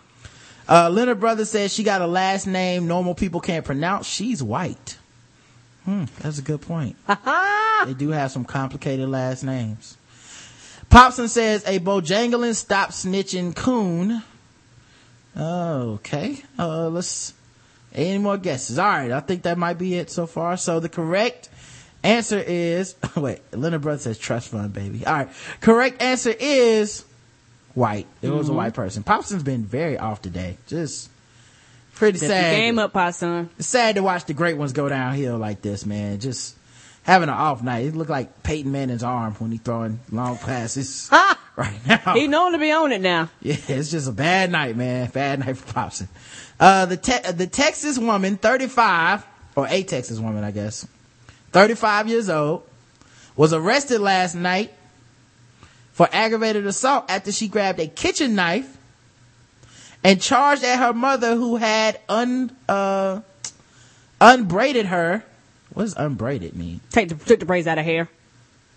Uh, 0.67 0.89
Leonard 0.89 1.21
Brothers 1.21 1.49
says 1.49 1.73
she 1.73 1.83
got 1.83 2.01
a 2.01 2.07
last 2.07 2.47
name 2.47 2.87
normal 2.87 3.15
people 3.15 3.39
can't 3.39 3.63
pronounce. 3.63 4.05
She's 4.05 4.43
white. 4.43 4.97
Hmm, 5.85 6.05
that's 6.19 6.39
a 6.39 6.41
good 6.41 6.59
point. 6.61 6.97
they 7.07 7.93
do 7.93 8.09
have 8.09 8.31
some 8.31 8.43
complicated 8.43 9.07
last 9.07 9.43
names. 9.43 9.95
Popson 10.89 11.27
says 11.29 11.63
a 11.65 11.79
Bojangling 11.79 12.55
stop 12.55 12.89
snitching 12.91 13.55
coon. 13.55 14.23
Okay. 15.35 16.41
Uh, 16.57 16.89
let's, 16.89 17.33
any 17.93 18.17
more 18.17 18.37
guesses? 18.37 18.79
All 18.79 18.87
right. 18.87 19.11
I 19.11 19.19
think 19.19 19.43
that 19.43 19.57
might 19.57 19.77
be 19.77 19.95
it 19.95 20.09
so 20.09 20.25
far. 20.27 20.57
So 20.57 20.79
the 20.79 20.89
correct 20.89 21.49
answer 22.03 22.39
is, 22.39 22.95
wait, 23.15 23.41
Leonard 23.51 23.81
Brothers 23.81 24.03
says 24.03 24.17
trust 24.17 24.49
fund, 24.49 24.73
baby. 24.73 25.05
All 25.05 25.13
right. 25.13 25.29
Correct 25.61 26.01
answer 26.01 26.33
is 26.39 27.03
white. 27.73 28.07
It 28.21 28.29
was 28.29 28.49
a 28.49 28.51
Mhm. 28.51 28.55
white 28.55 28.73
person. 28.73 29.03
Popson's 29.03 29.43
been 29.43 29.65
very 29.65 29.97
off 29.97 30.21
today. 30.21 30.57
Just 30.67 31.09
pretty 31.95 32.17
sad. 32.17 32.55
game 32.55 32.79
up, 32.79 32.93
Popson. 32.93 33.49
It's 33.59 33.67
sad 33.67 33.95
to 33.95 34.03
watch 34.03 34.25
the 34.25 34.33
great 34.33 34.57
ones 34.57 34.73
go 34.73 34.89
downhill 34.89 35.37
like 35.37 35.61
this, 35.61 35.85
man. 35.85 36.19
Just 36.19 36.55
having 37.07 37.29
an 37.29 37.35
off 37.35 37.63
night. 37.63 37.85
It 37.85 37.95
looked 37.95 38.09
like 38.11 38.43
Peyton 38.43 38.71
Manning's 38.71 39.01
arm 39.01 39.33
when 39.35 39.51
he 39.51 39.57
throwing 39.57 39.99
long 40.11 40.37
passes 40.37 41.09
right 41.55 41.79
now. 41.87 42.13
He 42.13 42.27
known 42.27 42.51
to 42.51 42.59
be 42.59 42.71
on 42.71 42.91
it 42.91 43.01
now. 43.01 43.29
Yeah, 43.41 43.55
it's 43.69 43.89
just 43.89 44.07
a 44.07 44.11
bad 44.11 44.51
night, 44.51 44.75
man. 44.75 45.09
Bad 45.09 45.39
night 45.39 45.57
for 45.57 45.73
Popson. 45.73 46.07
Uh, 46.59 46.85
the 46.85 46.97
te- 46.97 47.31
the 47.31 47.47
Texas 47.47 47.97
woman, 47.97 48.35
35, 48.37 49.25
or 49.55 49.67
a 49.67 49.83
Texas 49.83 50.19
woman, 50.19 50.43
I 50.43 50.51
guess, 50.51 50.85
35 51.53 52.09
years 52.09 52.29
old, 52.29 52.63
was 53.35 53.53
arrested 53.53 54.01
last 54.01 54.35
night 54.35 54.73
for 55.93 56.09
aggravated 56.11 56.67
assault 56.67 57.05
after 57.09 57.31
she 57.31 57.47
grabbed 57.47 57.79
a 57.79 57.87
kitchen 57.87 58.35
knife 58.35 58.77
and 60.03 60.21
charged 60.21 60.63
at 60.63 60.77
her 60.79 60.93
mother 60.93 61.35
who 61.35 61.55
had 61.55 61.99
un, 62.09 62.55
uh, 62.67 63.21
unbraided 64.19 64.87
her. 64.87 65.23
What 65.77 65.83
does 65.83 65.93
unbraided 65.95 66.55
mean? 66.55 66.81
Take 66.89 67.09
the, 67.09 67.15
took 67.15 67.39
the 67.39 67.45
braids 67.45 67.67
out 67.67 67.77
of 67.77 67.85
hair. 67.85 68.09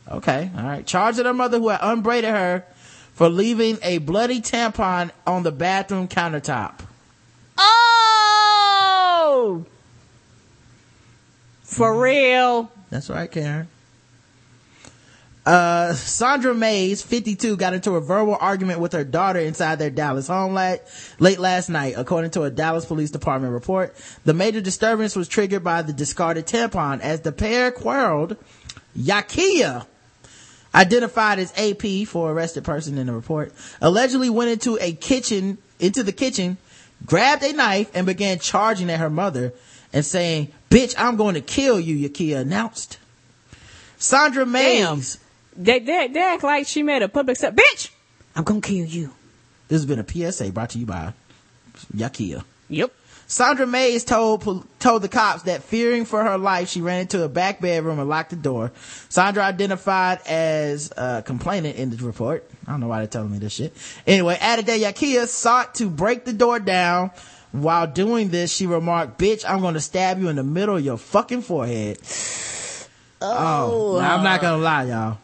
Okay, 0.07 0.51
all 0.55 0.65
right. 0.65 0.85
Charged 0.85 1.19
at 1.19 1.25
her 1.25 1.33
mother 1.33 1.59
who 1.59 1.71
had 1.71 1.81
unbraided 1.81 2.29
her 2.29 2.67
for 3.15 3.31
leaving 3.31 3.79
a 3.83 3.97
bloody 3.97 4.43
tampon 4.43 5.11
on 5.27 5.43
the 5.43 5.51
bathroom 5.51 6.09
countertop. 6.09 6.81
Oh! 7.57 8.45
For 11.63 11.99
real. 11.99 12.71
That's 12.91 13.09
right, 13.09 13.33
Karen. 13.33 13.69
Uh, 15.47 15.95
Sandra 15.95 16.55
Mays, 16.55 17.03
52, 17.03 17.57
got 17.57 17.73
into 17.73 17.93
a 17.93 18.01
verbal 18.01 18.37
argument 18.39 18.79
with 18.79 18.93
her 18.93 19.05
daughter 19.05 19.41
inside 19.41 19.79
their 19.79 19.91
Dallas 19.91 20.27
home 20.27 20.55
late, 20.55 20.81
late 21.19 21.39
last 21.39 21.71
night, 21.71 21.95
according 21.97 22.33
to 22.33 22.43
a 22.43 22.51
Dallas 22.51 22.85
Police 22.85 23.11
Department 23.11 23.55
report. 23.55 23.97
The 24.25 24.35
major 24.35 24.61
disturbance 24.61 25.17
was 25.17 25.29
triggered 25.29 25.65
by 25.65 25.83
the 25.83 25.95
discarded 25.95 26.47
tampon 26.47 27.01
as 27.01 27.23
the 27.23 27.33
pair 27.33 27.71
quarreled. 27.71 28.37
Yakia, 28.97 29.87
identified 30.75 31.39
as 31.39 31.53
AP 31.57 32.07
for 32.07 32.31
arrested 32.31 32.65
person 32.65 32.99
in 32.99 33.07
the 33.07 33.13
report, 33.13 33.53
allegedly 33.81 34.29
went 34.29 34.51
into 34.51 34.79
a 34.81 34.93
kitchen, 34.93 35.57
into 35.79 36.03
the 36.03 36.13
kitchen, 36.13 36.59
grabbed 37.07 37.43
a 37.43 37.53
knife 37.53 37.91
and 37.95 38.07
began 38.07 38.39
charging 38.39 38.91
at 38.91 39.01
her 39.01 39.11
mother 39.11 39.55
and 39.93 40.05
saying, 40.05 40.53
bitch, 40.69 40.95
I'm 40.99 41.17
going 41.17 41.35
to 41.35 41.41
kill 41.41 41.81
you, 41.81 42.09
Yakia 42.09 42.41
announced. 42.41 42.99
Sandra 43.97 44.45
Mays. 44.47 45.19
They, 45.61 45.79
they, 45.79 46.09
they 46.09 46.21
act 46.21 46.43
like 46.43 46.67
she 46.67 46.83
made 46.83 47.03
a 47.03 47.09
public 47.09 47.37
step. 47.37 47.55
Bitch! 47.55 47.91
I'm 48.35 48.45
gonna 48.45 48.63
kill 48.63 48.87
you. 48.87 49.13
This 49.69 49.83
has 49.83 49.87
been 49.87 49.99
a 49.99 50.33
PSA 50.33 50.53
brought 50.53 50.71
to 50.71 50.79
you 50.79 50.87
by 50.87 51.13
Yakia. 51.95 52.45
Yep. 52.71 52.93
Sandra 53.27 53.67
Mays 53.67 54.03
told 54.03 54.67
told 54.81 55.03
the 55.03 55.09
cops 55.09 55.43
that 55.43 55.63
fearing 55.63 56.07
for 56.07 56.25
her 56.25 56.39
life, 56.39 56.71
she 56.71 56.81
ran 56.81 57.03
into 57.03 57.23
a 57.23 57.29
back 57.29 57.61
bedroom 57.61 57.99
and 57.99 58.09
locked 58.09 58.31
the 58.31 58.37
door. 58.37 58.73
Sandra 59.11 59.45
identified 59.45 60.21
as 60.27 60.93
a 60.97 61.23
complainant 61.25 61.77
in 61.77 61.91
the 61.91 62.05
report. 62.05 62.51
I 62.67 62.73
don't 62.73 62.81
know 62.81 62.89
why 62.89 62.99
they're 62.99 63.07
telling 63.07 63.31
me 63.31 63.39
this 63.39 63.53
shit. 63.53 63.77
Anyway, 64.07 64.39
added 64.41 64.67
that 64.67 64.81
Yakia 64.81 65.29
sought 65.29 65.75
to 65.77 65.91
break 65.91 66.25
the 66.25 66.33
door 66.33 66.59
down. 66.59 67.11
While 67.53 67.87
doing 67.87 68.31
this, 68.31 68.51
she 68.51 68.67
remarked, 68.67 69.19
"Bitch, 69.19 69.45
I'm 69.47 69.61
going 69.61 69.75
to 69.75 69.81
stab 69.81 70.19
you 70.19 70.29
in 70.29 70.37
the 70.37 70.43
middle 70.45 70.77
of 70.77 70.85
your 70.85 70.97
fucking 70.97 71.43
forehead." 71.43 71.99
Oh, 73.21 73.99
now, 74.01 74.17
I'm 74.17 74.25
not 74.25 74.41
gonna 74.41 74.63
lie, 74.63 74.85
y'all. 74.85 75.19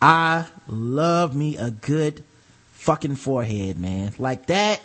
I 0.00 0.46
love 0.66 1.34
me 1.34 1.56
a 1.56 1.70
good 1.70 2.24
fucking 2.72 3.16
forehead, 3.16 3.78
man. 3.78 4.12
Like 4.18 4.46
that. 4.46 4.80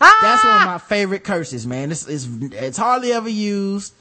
That's 0.00 0.44
one 0.44 0.56
of 0.58 0.66
my 0.66 0.78
favorite 0.78 1.24
curses, 1.24 1.66
man. 1.66 1.90
It's, 1.90 2.06
it's, 2.06 2.28
it's 2.52 2.76
hardly 2.76 3.12
ever 3.12 3.28
used. 3.28 3.94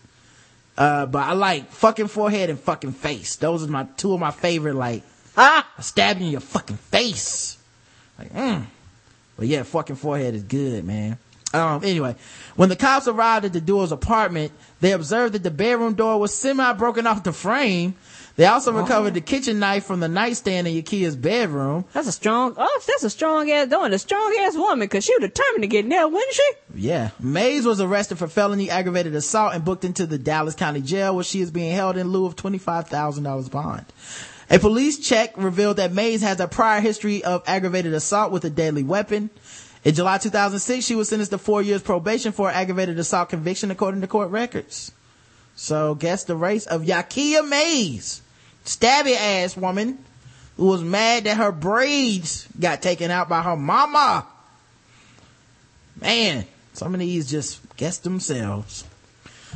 Uh, 0.77 1.05
but 1.05 1.19
I 1.19 1.33
like 1.33 1.69
fucking 1.71 2.07
forehead 2.07 2.49
and 2.49 2.59
fucking 2.59 2.93
face. 2.93 3.35
Those 3.35 3.63
are 3.63 3.67
my 3.67 3.85
two 3.97 4.13
of 4.13 4.19
my 4.19 4.31
favorite, 4.31 4.75
like, 4.75 5.03
ah, 5.37 5.69
stabbing 5.79 6.27
your 6.27 6.41
fucking 6.41 6.77
face. 6.77 7.57
Like, 8.17 8.33
mm. 8.33 8.65
But 9.37 9.47
yeah, 9.47 9.63
fucking 9.63 9.97
forehead 9.97 10.33
is 10.33 10.43
good, 10.43 10.83
man. 10.83 11.17
Um, 11.53 11.83
anyway, 11.83 12.15
when 12.55 12.69
the 12.69 12.75
cops 12.75 13.07
arrived 13.07 13.45
at 13.45 13.53
the 13.53 13.61
duo's 13.61 13.91
apartment, 13.91 14.51
they 14.81 14.91
observed 14.91 15.35
that 15.35 15.43
the 15.43 15.51
bedroom 15.51 15.93
door 15.93 16.19
was 16.19 16.33
semi 16.33 16.73
broken 16.73 17.05
off 17.05 17.23
the 17.23 17.33
frame. 17.33 17.93
They 18.35 18.45
also 18.47 18.73
oh. 18.73 18.81
recovered 18.81 19.13
the 19.13 19.21
kitchen 19.21 19.59
knife 19.59 19.85
from 19.85 19.99
the 19.99 20.07
nightstand 20.07 20.67
in 20.67 20.73
Yakia's 20.73 21.15
bedroom. 21.15 21.85
That's 21.93 22.07
a 22.07 22.11
strong, 22.11 22.55
oh, 22.57 22.81
that's 22.87 23.03
a 23.03 23.09
strong 23.09 23.51
ass 23.51 23.71
and 23.71 23.93
a 23.93 23.99
strong 23.99 24.35
ass 24.41 24.55
woman 24.55 24.79
because 24.79 25.03
she 25.03 25.13
was 25.13 25.29
determined 25.29 25.63
to 25.63 25.67
get 25.67 25.85
in 25.85 25.89
there, 25.89 26.07
wasn't 26.07 26.33
she? 26.33 26.51
Yeah. 26.75 27.11
Mays 27.19 27.65
was 27.65 27.79
arrested 27.79 28.17
for 28.17 28.27
felony 28.27 28.71
aggravated 28.71 29.13
assault 29.13 29.53
and 29.53 29.63
booked 29.63 29.85
into 29.85 30.07
the 30.07 30.17
Dallas 30.17 30.55
County 30.55 30.81
Jail 30.81 31.13
where 31.13 31.23
she 31.23 31.41
is 31.41 31.51
being 31.51 31.75
held 31.75 31.95
in 31.95 32.09
lieu 32.09 32.25
of 32.25 32.35
$25,000 32.35 33.51
bond. 33.51 33.85
A 34.49 34.59
police 34.59 34.99
check 34.99 35.37
revealed 35.37 35.77
that 35.77 35.93
Mays 35.93 36.21
has 36.21 36.39
a 36.39 36.47
prior 36.47 36.81
history 36.81 37.23
of 37.23 37.43
aggravated 37.45 37.93
assault 37.93 38.31
with 38.31 38.45
a 38.45 38.49
deadly 38.49 38.83
weapon. 38.83 39.29
In 39.83 39.93
July 39.93 40.17
2006, 40.17 40.83
she 40.83 40.95
was 40.95 41.09
sentenced 41.09 41.31
to 41.31 41.37
four 41.37 41.61
years 41.61 41.83
probation 41.83 42.31
for 42.31 42.49
aggravated 42.49 42.97
assault 42.97 43.29
conviction 43.29 43.69
according 43.69 44.01
to 44.01 44.07
court 44.07 44.31
records. 44.31 44.91
So 45.55 45.93
guess 45.95 46.23
the 46.23 46.35
race 46.35 46.65
of 46.65 46.83
Yakia 46.83 47.47
Mays, 47.47 48.21
stabby 48.65 49.15
ass 49.15 49.57
woman 49.57 49.97
who 50.57 50.65
was 50.65 50.83
mad 50.83 51.23
that 51.25 51.37
her 51.37 51.51
braids 51.51 52.47
got 52.59 52.81
taken 52.81 53.11
out 53.11 53.29
by 53.29 53.41
her 53.41 53.55
mama. 53.55 54.25
Man, 55.99 56.45
some 56.73 56.93
of 56.93 56.99
these 56.99 57.29
just 57.29 57.61
guess 57.77 57.97
themselves. 57.99 58.83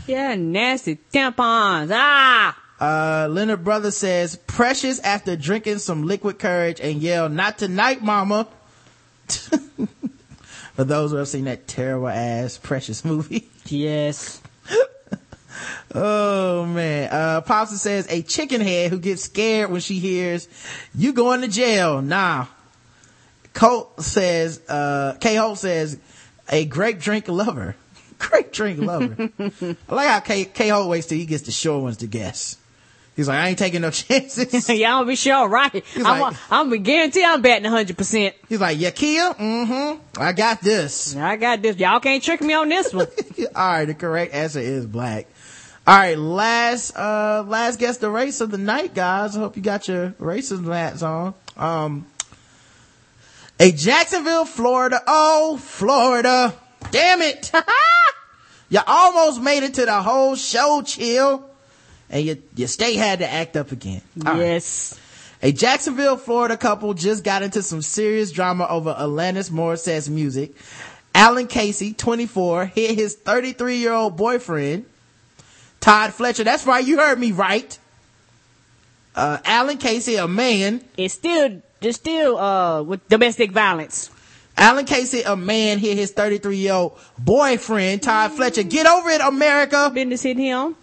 Yeah, 0.05 0.35
nasty 0.35 0.97
tampons. 1.11 1.89
Ah! 1.91 2.57
Uh, 2.79 3.27
Leonard 3.29 3.63
Brother 3.63 3.89
says, 3.89 4.35
precious 4.35 4.99
after 4.99 5.35
drinking 5.35 5.79
some 5.79 6.03
liquid 6.03 6.37
courage 6.37 6.79
and 6.79 7.01
yell, 7.01 7.27
not 7.27 7.57
tonight, 7.57 8.03
mama. 8.03 8.47
For 9.27 10.83
those 10.83 11.09
who 11.09 11.17
have 11.17 11.27
seen 11.27 11.45
that 11.45 11.67
terrible 11.67 12.07
ass 12.07 12.57
Precious 12.57 13.03
movie. 13.03 13.49
Yes. 13.65 14.41
oh 15.95 16.65
man. 16.65 17.09
Uh, 17.11 17.41
Popsa 17.41 17.77
says, 17.77 18.07
a 18.09 18.21
chicken 18.21 18.61
head 18.61 18.91
who 18.91 18.99
gets 18.99 19.23
scared 19.23 19.71
when 19.71 19.81
she 19.81 19.99
hears, 19.99 20.47
you 20.95 21.13
going 21.13 21.41
to 21.41 21.47
jail. 21.47 22.01
Nah. 22.01 22.47
Colt 23.53 24.01
says, 24.01 24.61
uh, 24.69 25.15
K. 25.19 25.35
Holt 25.35 25.57
says, 25.57 25.97
a 26.49 26.65
grape 26.65 26.99
drink 26.99 27.27
lover. 27.27 27.75
grape 28.19 28.51
drink 28.51 28.79
lover. 28.79 29.29
I 29.39 29.95
like 29.95 30.07
how 30.07 30.19
K. 30.19 30.45
K. 30.45 30.69
Holt 30.69 30.89
waits 30.89 31.07
till 31.07 31.17
he 31.17 31.25
gets 31.25 31.43
the 31.43 31.51
sure 31.51 31.79
ones 31.79 31.97
to 31.97 32.07
guess. 32.07 32.57
He's 33.15 33.27
like, 33.27 33.39
I 33.39 33.47
ain't 33.49 33.57
taking 33.57 33.81
no 33.81 33.89
chances. 33.91 34.69
Y'all 34.69 35.03
be 35.03 35.15
sure, 35.15 35.49
right? 35.49 35.71
He's 35.73 36.05
I'm, 36.05 36.21
like- 36.21 36.35
I'm 36.51 36.69
be 36.69 36.77
guarantee 36.77 37.25
I'm 37.25 37.41
betting 37.41 37.69
100%. 37.69 38.33
He's 38.47 38.61
like, 38.61 38.77
Yakia? 38.77 39.35
Mm-hmm. 39.35 40.21
I 40.21 40.33
got 40.33 40.61
this. 40.61 41.15
I 41.15 41.35
got 41.35 41.63
this. 41.63 41.77
Y'all 41.77 41.99
can't 41.99 42.21
trick 42.21 42.41
me 42.41 42.53
on 42.53 42.69
this 42.69 42.93
one. 42.93 43.07
All 43.55 43.67
right, 43.71 43.85
the 43.85 43.95
correct 43.95 44.35
answer 44.35 44.59
is 44.59 44.85
black. 44.85 45.25
All 45.87 45.97
right, 45.97 46.19
last 46.19 46.97
uh 46.97 47.45
last 47.47 47.79
guess 47.79 47.97
the 47.97 48.09
race 48.09 48.41
of 48.41 48.51
the 48.51 48.57
night, 48.57 48.93
guys. 48.93 49.37
I 49.37 49.39
hope 49.39 49.55
you 49.55 49.63
got 49.63 49.87
your 49.87 50.13
racing 50.19 50.65
hats 50.65 51.01
on. 51.01 51.33
Um 51.55 52.05
a 53.59 53.71
Jacksonville, 53.71 54.45
Florida. 54.45 55.01
Oh, 55.07 55.57
Florida. 55.57 56.53
Damn 56.91 57.21
it. 57.21 57.51
You 58.69 58.79
almost 58.85 59.41
made 59.41 59.63
it 59.63 59.75
to 59.75 59.85
the 59.85 60.01
whole 60.01 60.35
show, 60.35 60.81
chill. 60.85 61.49
And 62.09 62.25
your, 62.25 62.35
your 62.55 62.67
state 62.67 62.97
had 62.97 63.19
to 63.19 63.29
act 63.31 63.55
up 63.55 63.71
again. 63.71 64.01
All 64.25 64.33
right. 64.33 64.39
yes. 64.39 64.99
A 65.41 65.51
Jacksonville, 65.51 66.17
Florida 66.17 66.57
couple 66.57 66.93
just 66.93 67.23
got 67.23 67.43
into 67.43 67.61
some 67.61 67.81
serious 67.81 68.31
drama 68.31 68.67
over 68.67 68.93
Alanis 68.93 69.49
Morissette's 69.51 70.09
music. 70.09 70.53
Alan 71.15 71.47
Casey, 71.47 71.93
24, 71.93 72.65
hit 72.65 72.95
his 72.95 73.15
33 73.15 73.77
year 73.77 73.93
old 73.93 74.17
boyfriend, 74.17 74.85
Todd 75.79 76.13
Fletcher. 76.13 76.43
That's 76.43 76.65
right. 76.65 76.85
You 76.85 76.97
heard 76.97 77.19
me 77.19 77.31
right. 77.31 77.77
Uh, 79.15 79.39
Alan 79.45 79.77
Casey, 79.77 80.15
a 80.15 80.27
man. 80.27 80.83
It's 80.95 81.13
still, 81.13 81.61
just 81.81 82.01
still, 82.01 82.37
uh, 82.37 82.83
with 82.83 83.07
domestic 83.09 83.51
violence. 83.51 84.11
Alan 84.57 84.85
Casey, 84.85 85.21
a 85.21 85.35
man, 85.35 85.77
hit 85.77 85.97
his 85.97 86.11
33 86.11 86.57
year 86.57 86.73
old 86.73 86.99
boyfriend, 87.17 88.01
Todd 88.01 88.31
Fletcher. 88.31 88.63
Get 88.63 88.87
over 88.87 89.09
it, 89.09 89.21
America. 89.21 89.91
Business 89.93 90.23
hit 90.23 90.37
him. 90.37 90.75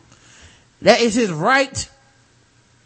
That 0.83 1.01
is 1.01 1.15
his 1.15 1.31
right 1.31 1.89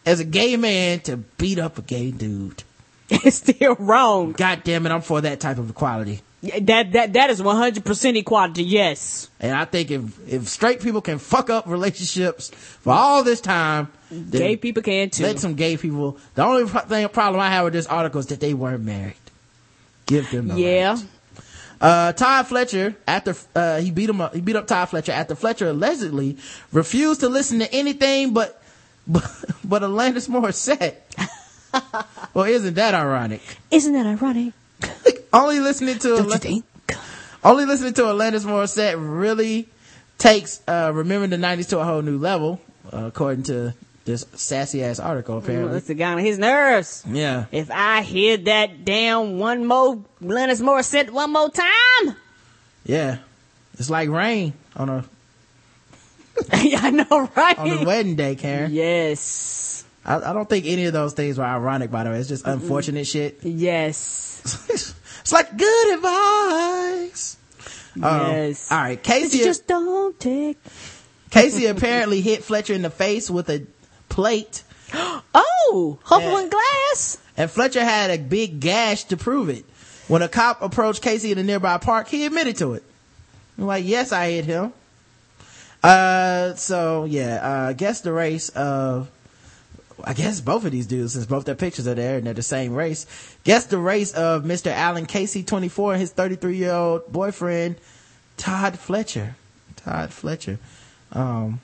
as 0.06 0.20
a 0.20 0.24
gay 0.24 0.56
man 0.56 1.00
to 1.00 1.16
beat 1.16 1.58
up 1.58 1.78
a 1.78 1.82
gay 1.82 2.10
dude. 2.10 2.62
It's 3.10 3.36
still 3.36 3.74
wrong. 3.76 4.32
God 4.32 4.62
damn 4.64 4.84
it, 4.84 4.92
I'm 4.92 5.00
for 5.00 5.22
that 5.22 5.40
type 5.40 5.56
of 5.56 5.70
equality. 5.70 6.20
That, 6.40 6.92
that, 6.92 7.12
that 7.14 7.30
is 7.30 7.40
100% 7.40 8.16
equality, 8.16 8.62
yes. 8.62 9.28
And 9.40 9.56
I 9.56 9.64
think 9.64 9.90
if, 9.90 10.28
if 10.32 10.48
straight 10.48 10.80
people 10.80 11.00
can 11.00 11.18
fuck 11.18 11.50
up 11.50 11.66
relationships 11.66 12.50
for 12.50 12.92
all 12.92 13.24
this 13.24 13.40
time, 13.40 13.88
Gay 14.30 14.56
people 14.56 14.82
can 14.82 15.10
too. 15.10 15.24
let 15.24 15.40
some 15.40 15.54
gay 15.54 15.76
people. 15.76 16.16
The 16.36 16.44
only 16.44 16.68
thing, 16.68 17.08
problem 17.08 17.40
I 17.40 17.48
have 17.50 17.64
with 17.64 17.72
this 17.72 17.86
article 17.88 18.20
is 18.20 18.26
that 18.26 18.38
they 18.38 18.54
weren't 18.54 18.84
married. 18.84 19.16
Give 20.06 20.30
them 20.30 20.48
the 20.48 20.54
Yeah. 20.60 20.90
right. 20.94 21.04
Uh, 21.80 22.12
Todd 22.12 22.46
Fletcher, 22.46 22.94
after, 23.06 23.34
uh, 23.54 23.78
he 23.80 23.90
beat 23.90 24.08
him 24.08 24.20
up, 24.20 24.34
he 24.34 24.40
beat 24.40 24.56
up 24.56 24.66
Todd 24.66 24.88
Fletcher 24.90 25.12
after 25.12 25.34
Fletcher 25.34 25.68
allegedly 25.68 26.36
refused 26.72 27.20
to 27.20 27.28
listen 27.28 27.58
to 27.60 27.72
anything 27.72 28.32
but, 28.32 28.62
but, 29.08 29.24
but 29.64 29.82
Alanis 29.82 30.28
Morissette. 30.28 30.94
well, 32.34 32.44
isn't 32.46 32.74
that 32.74 32.94
ironic? 32.94 33.42
Isn't 33.72 33.92
that 33.94 34.06
ironic? 34.06 34.52
only 35.32 35.60
listening 35.60 35.98
to 35.98 36.08
Don't 36.16 36.28
you 36.30 36.38
think? 36.38 36.64
only 37.44 37.64
listening 37.66 37.94
to 37.94 38.02
Alanis 38.02 38.44
Morissette 38.44 38.96
really 38.98 39.68
takes 40.18 40.60
uh 40.66 40.90
remembering 40.94 41.30
the 41.30 41.36
90s 41.36 41.68
to 41.70 41.78
a 41.78 41.84
whole 41.84 42.02
new 42.02 42.18
level 42.18 42.60
uh, 42.92 43.04
according 43.06 43.44
to 43.44 43.72
this 44.04 44.24
sassy 44.34 44.82
ass 44.82 44.98
article 44.98 45.38
apparently 45.38 45.72
That's 45.74 45.86
the 45.86 45.94
guy 45.94 46.12
on 46.12 46.18
his 46.18 46.38
nerves. 46.38 47.04
yeah 47.08 47.44
If 47.52 47.70
I 47.70 48.02
hear 48.02 48.36
that 48.38 48.84
damn 48.84 49.38
one 49.38 49.66
more 49.66 49.96
Alanis 50.22 50.60
Morissette 50.62 51.10
one 51.10 51.32
more 51.32 51.50
time, 51.50 52.16
yeah 52.84 53.18
it's 53.78 53.90
like 53.90 54.08
rain 54.08 54.54
on 54.74 54.88
a 54.88 55.04
yeah, 56.62 56.78
I 56.82 56.90
know, 56.90 57.28
right? 57.36 57.58
on 57.58 57.68
a 57.70 57.84
wedding 57.84 58.16
day 58.16 58.34
karen 58.34 58.72
Yes. 58.72 59.84
I, 60.04 60.30
I 60.30 60.32
don't 60.32 60.48
think 60.48 60.64
any 60.66 60.86
of 60.86 60.92
those 60.92 61.12
things 61.12 61.36
were 61.38 61.44
ironic 61.44 61.90
by 61.90 62.04
the 62.04 62.10
way 62.10 62.18
it's 62.18 62.28
just 62.28 62.46
unfortunate 62.46 63.06
shit 63.06 63.38
Yes. 63.42 64.94
it's 65.20 65.32
like 65.32 65.56
good 65.56 65.94
advice 65.94 67.36
Um, 67.96 68.02
Yes. 68.02 68.70
all 68.70 68.78
right 68.78 69.02
casey 69.02 69.38
It's 69.38 69.44
just 69.46 69.66
don't 69.66 70.18
take. 70.20 70.58
casey 71.30 71.66
apparently 71.66 72.20
hit 72.20 72.44
fletcher 72.44 72.72
in 72.74 72.82
the 72.82 72.90
face 72.90 73.28
with 73.30 73.48
a 73.50 73.66
plate 74.08 74.62
Oh, 75.34 75.98
hopeful 76.02 76.36
and 76.38 76.50
glass. 76.50 77.18
and 77.36 77.50
Fletcher 77.50 77.84
had 77.84 78.10
a 78.10 78.16
big 78.16 78.58
gash 78.58 79.04
to 79.04 79.18
prove 79.18 79.50
it. 79.50 79.66
When 80.08 80.22
a 80.22 80.28
cop 80.28 80.62
approached 80.62 81.02
Casey 81.02 81.30
in 81.30 81.36
a 81.36 81.42
nearby 81.42 81.76
park, 81.76 82.08
he 82.08 82.24
admitted 82.24 82.56
to 82.56 82.72
it. 82.72 82.82
I'm 83.58 83.66
like, 83.66 83.84
yes, 83.84 84.12
I 84.12 84.30
hit 84.30 84.46
him. 84.46 84.72
Uh, 85.82 86.54
so 86.54 87.04
yeah, 87.04 87.34
uh, 87.46 87.72
guess 87.74 88.00
the 88.00 88.12
race 88.14 88.48
of, 88.50 89.10
I 90.04 90.14
guess 90.14 90.40
both 90.40 90.64
of 90.64 90.72
these 90.72 90.86
dudes, 90.86 91.14
since 91.14 91.26
both 91.26 91.44
their 91.44 91.54
pictures 91.54 91.86
are 91.88 91.94
there 91.94 92.18
and 92.18 92.26
they're 92.26 92.34
the 92.34 92.42
same 92.42 92.74
race. 92.74 93.06
Guess 93.44 93.66
the 93.66 93.78
race 93.78 94.12
of 94.12 94.44
Mr. 94.44 94.70
Alan 94.70 95.06
Casey, 95.06 95.42
24, 95.42 95.92
and 95.92 96.00
his 96.00 96.12
33 96.12 96.56
year 96.56 96.72
old 96.72 97.12
boyfriend, 97.12 97.76
Todd 98.36 98.78
Fletcher. 98.78 99.36
Todd 99.76 100.12
Fletcher. 100.12 100.58
Um, 101.12 101.60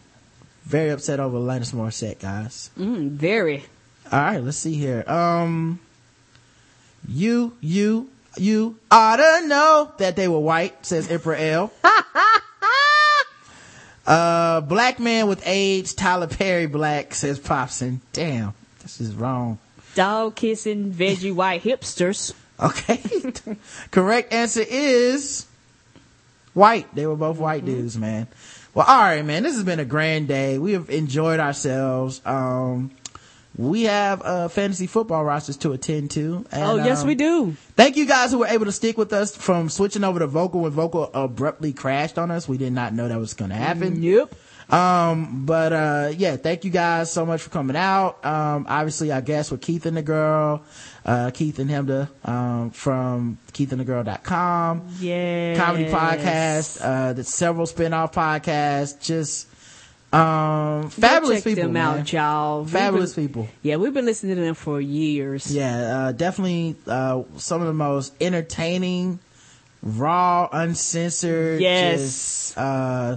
very 0.65 0.91
upset 0.91 1.21
over 1.21 1.39
Alanis 1.39 1.75
Morissette, 1.75 2.21
guys. 2.21 2.71
Mm, 2.79 3.11
very. 3.11 3.65
All 4.11 4.21
right, 4.21 4.43
let's 4.43 4.57
see 4.57 4.75
here. 4.75 5.05
Um, 5.07 5.79
you, 7.07 7.57
you, 7.61 8.11
you 8.37 8.77
ought 8.91 9.17
to 9.17 9.47
know 9.47 9.93
that 9.99 10.17
they 10.17 10.29
were 10.29 10.39
white, 10.39 10.85
says 10.85 11.11
Emperor 11.11 11.37
L. 11.37 11.73
uh, 14.07 14.61
black 14.61 14.99
man 14.99 15.29
with 15.29 15.47
AIDS, 15.47 15.95
Tyler 15.95 16.27
Perry 16.27 16.67
black, 16.67 17.15
says 17.15 17.39
Popson. 17.39 18.01
Damn, 18.13 18.55
this 18.83 19.01
is 19.01 19.15
wrong. 19.15 19.59
Dog 19.95 20.35
kissing 20.35 20.93
veggie 20.93 21.35
white 21.35 21.63
hipsters. 21.63 22.35
Okay. 22.61 23.01
Correct 23.91 24.33
answer 24.33 24.65
is 24.67 25.47
white. 26.53 26.93
They 26.95 27.07
were 27.07 27.17
both 27.17 27.39
white 27.39 27.65
dudes, 27.65 27.97
man. 27.97 28.27
Well, 28.75 28.87
all 28.87 29.01
right, 29.01 29.25
man. 29.25 29.45
This 29.45 29.55
has 29.55 29.65
been 29.65 29.81
a 29.81 29.85
grand 29.85 30.29
day. 30.29 30.59
We 30.59 30.73
have 30.73 30.91
enjoyed 30.91 31.41
ourselves. 31.41 32.21
Um, 32.25 32.91
we 33.57 33.83
have 33.83 34.21
uh 34.23 34.49
fantasy 34.49 34.87
football 34.87 35.25
rosters 35.25 35.57
to 35.59 35.73
attend 35.73 36.11
to. 36.13 36.45
And, 36.51 36.65
oh, 36.65 36.77
yes, 36.77 37.03
um, 37.03 37.09
we 37.09 37.15
do. 37.15 37.53
Thank 37.77 37.97
you 37.97 38.07
guys 38.07 38.33
who 38.33 38.39
were 38.39 38.47
able 38.47 38.65
to 38.65 38.73
stick 38.73 38.99
with 38.99 39.13
us 39.13 39.37
from 39.37 39.69
switching 39.69 40.05
over 40.05 40.19
to 40.19 40.29
Vokle 40.29 40.63
when 40.63 40.73
Vokle 40.73 41.11
abruptly 41.15 41.73
crashed 41.73 42.19
on 42.19 42.31
us. 42.31 42.49
We 42.49 42.59
did 42.59 42.73
not 42.73 42.93
know 42.95 43.09
that 43.09 43.19
was 43.19 43.35
going 43.35 43.51
to 43.51 43.57
happen. 43.57 44.03
Yep. 44.03 44.35
Um, 44.71 45.45
but, 45.45 45.73
uh, 45.75 46.13
yeah, 46.17 46.37
thank 46.37 46.65
you 46.65 46.71
guys 46.71 47.13
so 47.13 47.27
much 47.27 47.43
for 47.43 47.51
coming 47.51 47.77
out. 47.77 48.25
Um, 48.25 48.65
obviously 48.67 49.13
our 49.13 49.21
guests 49.21 49.53
with 49.53 49.61
Keith 49.61 49.85
and 49.85 49.97
the 49.97 50.03
girl, 50.03 50.63
uh, 51.05 51.31
Keith 51.33 51.59
and 51.59 51.69
Chemda, 51.69 52.09
um, 52.27 52.71
from 52.71 53.37
keithandthegirl.com. 53.53 54.89
Yeah. 55.01 55.57
Comedy 55.57 55.85
podcast, 55.85 56.81
uh, 56.83 57.13
the 57.13 57.25
several 57.25 57.67
spin-off 57.67 58.15
podcasts, 58.15 59.01
just, 59.03 59.49
um, 60.15 60.91
fabulous 60.91 61.39
check 61.39 61.45
people. 61.45 61.65
them 61.65 61.73
man. 61.75 61.99
out, 62.01 62.13
y'all. 62.13 62.65
Fabulous 62.65 63.15
been- 63.15 63.29
people. 63.29 63.49
Yeah, 63.63 63.77
we've 63.77 63.95
been 63.95 64.05
listening 64.07 64.37
to 64.37 64.43
them 64.43 64.55
for 64.55 64.81
years. 64.81 65.53
Yeah, 65.55 65.77
uh, 66.09 66.13
definitely, 66.13 66.77
uh, 66.87 67.23
some 67.37 67.61
of 67.61 67.67
the 67.67 67.73
most 67.75 68.15
entertaining, 68.21 69.19
raw, 69.83 70.49
uncensored. 70.53 71.61
Yes. 71.61 72.01
just, 72.01 72.59
uh, 72.59 73.17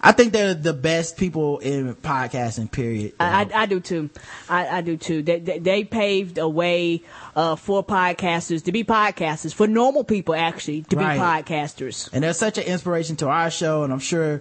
I 0.00 0.12
think 0.12 0.32
they're 0.32 0.54
the 0.54 0.72
best 0.72 1.16
people 1.16 1.58
in 1.58 1.92
podcasting, 1.96 2.70
period. 2.70 3.14
I, 3.18 3.42
I, 3.52 3.62
I 3.62 3.66
do 3.66 3.80
too. 3.80 4.10
I, 4.48 4.78
I 4.78 4.80
do 4.80 4.96
too. 4.96 5.22
They, 5.22 5.40
they, 5.40 5.58
they 5.58 5.82
paved 5.84 6.38
a 6.38 6.48
way 6.48 7.02
uh, 7.34 7.56
for 7.56 7.84
podcasters 7.84 8.62
to 8.66 8.72
be 8.72 8.84
podcasters, 8.84 9.52
for 9.52 9.66
normal 9.66 10.04
people 10.04 10.36
actually 10.36 10.82
to 10.82 10.96
Right. 10.96 11.14
be 11.16 11.20
podcasters. 11.52 12.08
and 12.12 12.22
they're 12.22 12.32
such 12.32 12.58
an 12.58 12.64
inspiration 12.64 13.16
to 13.16 13.28
our 13.28 13.50
show 13.50 13.82
and 13.82 13.92
i'm 13.92 13.98
sure 13.98 14.40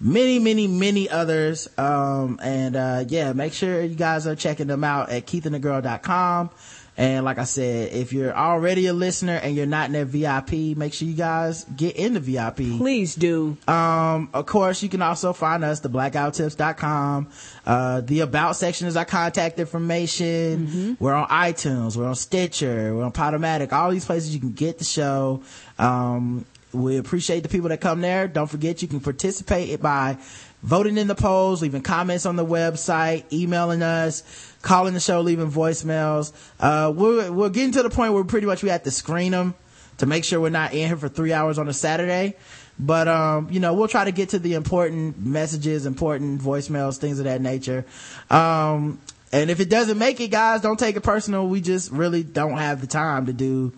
many 0.00 0.38
many 0.38 0.66
many 0.66 1.08
others 1.10 1.68
um 1.76 2.40
and 2.42 2.74
uh 2.74 3.04
yeah 3.08 3.32
make 3.34 3.52
sure 3.52 3.82
you 3.82 3.94
guys 3.94 4.26
are 4.26 4.34
checking 4.34 4.66
them 4.66 4.82
out 4.82 5.10
at 5.10 5.26
keithandthegirl.com 5.26 6.48
and 6.96 7.24
like 7.24 7.38
i 7.38 7.44
said 7.44 7.92
if 7.92 8.12
you're 8.12 8.34
already 8.34 8.86
a 8.86 8.92
listener 8.94 9.34
and 9.36 9.54
you're 9.54 9.66
not 9.66 9.86
in 9.86 9.92
their 9.92 10.06
vip 10.06 10.50
make 10.76 10.94
sure 10.94 11.06
you 11.06 11.14
guys 11.14 11.64
get 11.76 11.96
in 11.96 12.14
the 12.14 12.20
vip 12.20 12.56
Please 12.56 13.14
do. 13.14 13.56
um, 13.68 14.30
of 14.32 14.46
course, 14.46 14.82
you 14.82 14.88
can 14.88 15.02
also 15.02 15.32
find 15.32 15.62
us, 15.64 15.80
the 15.80 15.88
blackouttips.com. 15.90 17.28
Uh, 17.66 18.00
the 18.00 18.20
about 18.20 18.56
section 18.56 18.86
is 18.86 18.96
our 18.96 19.04
contact 19.04 19.58
information. 19.58 20.96
We're 20.98 21.14
on 21.14 21.28
iTunes. 21.28 21.96
We're 21.96 22.06
on 22.08 22.14
Stitcher. 22.14 22.94
We're 22.94 23.04
on 23.04 23.12
Podomatic. 23.12 23.72
All 23.72 23.90
these 23.90 24.04
places 24.04 24.34
you 24.34 24.40
can 24.40 24.52
get 24.52 24.78
the 24.78 24.84
show. 24.84 25.42
Um, 25.78 26.44
we 26.72 26.96
appreciate 26.96 27.42
the 27.42 27.48
people 27.48 27.68
that 27.70 27.80
come 27.80 28.00
there. 28.00 28.28
Don't 28.28 28.46
forget 28.46 28.82
you 28.82 28.88
can 28.88 29.00
participate 29.00 29.80
by 29.80 30.18
voting 30.62 30.98
in 30.98 31.06
the 31.06 31.14
polls, 31.14 31.62
leaving 31.62 31.82
comments 31.82 32.26
on 32.26 32.36
the 32.36 32.44
website, 32.44 33.24
emailing 33.32 33.82
us, 33.82 34.54
calling 34.62 34.94
the 34.94 35.00
show, 35.00 35.20
leaving 35.20 35.50
voicemails. 35.50 36.32
Uh, 36.58 36.92
we're, 36.94 37.32
we're 37.32 37.48
getting 37.48 37.72
to 37.72 37.82
the 37.82 37.90
point 37.90 38.12
where 38.12 38.24
pretty 38.24 38.46
much 38.46 38.62
we 38.62 38.68
have 38.68 38.82
to 38.84 38.90
screen 38.90 39.32
them 39.32 39.54
to 39.98 40.06
make 40.06 40.24
sure 40.24 40.40
we're 40.40 40.50
not 40.50 40.72
in 40.72 40.86
here 40.86 40.96
for 40.96 41.08
three 41.08 41.32
hours 41.32 41.58
on 41.58 41.68
a 41.68 41.72
Saturday. 41.72 42.36
But, 42.78 43.08
um, 43.08 43.48
you 43.50 43.60
know, 43.60 43.74
we'll 43.74 43.88
try 43.88 44.04
to 44.04 44.12
get 44.12 44.30
to 44.30 44.38
the 44.38 44.54
important 44.54 45.18
messages, 45.18 45.84
important 45.84 46.40
voicemails, 46.40 46.96
things 46.96 47.18
of 47.18 47.26
that 47.26 47.42
nature. 47.42 47.84
Um, 48.30 48.98
and 49.32 49.50
if 49.50 49.60
it 49.60 49.68
doesn't 49.68 49.98
make 49.98 50.20
it, 50.20 50.28
guys, 50.28 50.62
don't 50.62 50.78
take 50.78 50.96
it 50.96 51.02
personal. 51.02 51.46
We 51.46 51.60
just 51.60 51.90
really 51.90 52.22
don't 52.22 52.56
have 52.56 52.80
the 52.80 52.86
time 52.86 53.26
to 53.26 53.32
do 53.32 53.72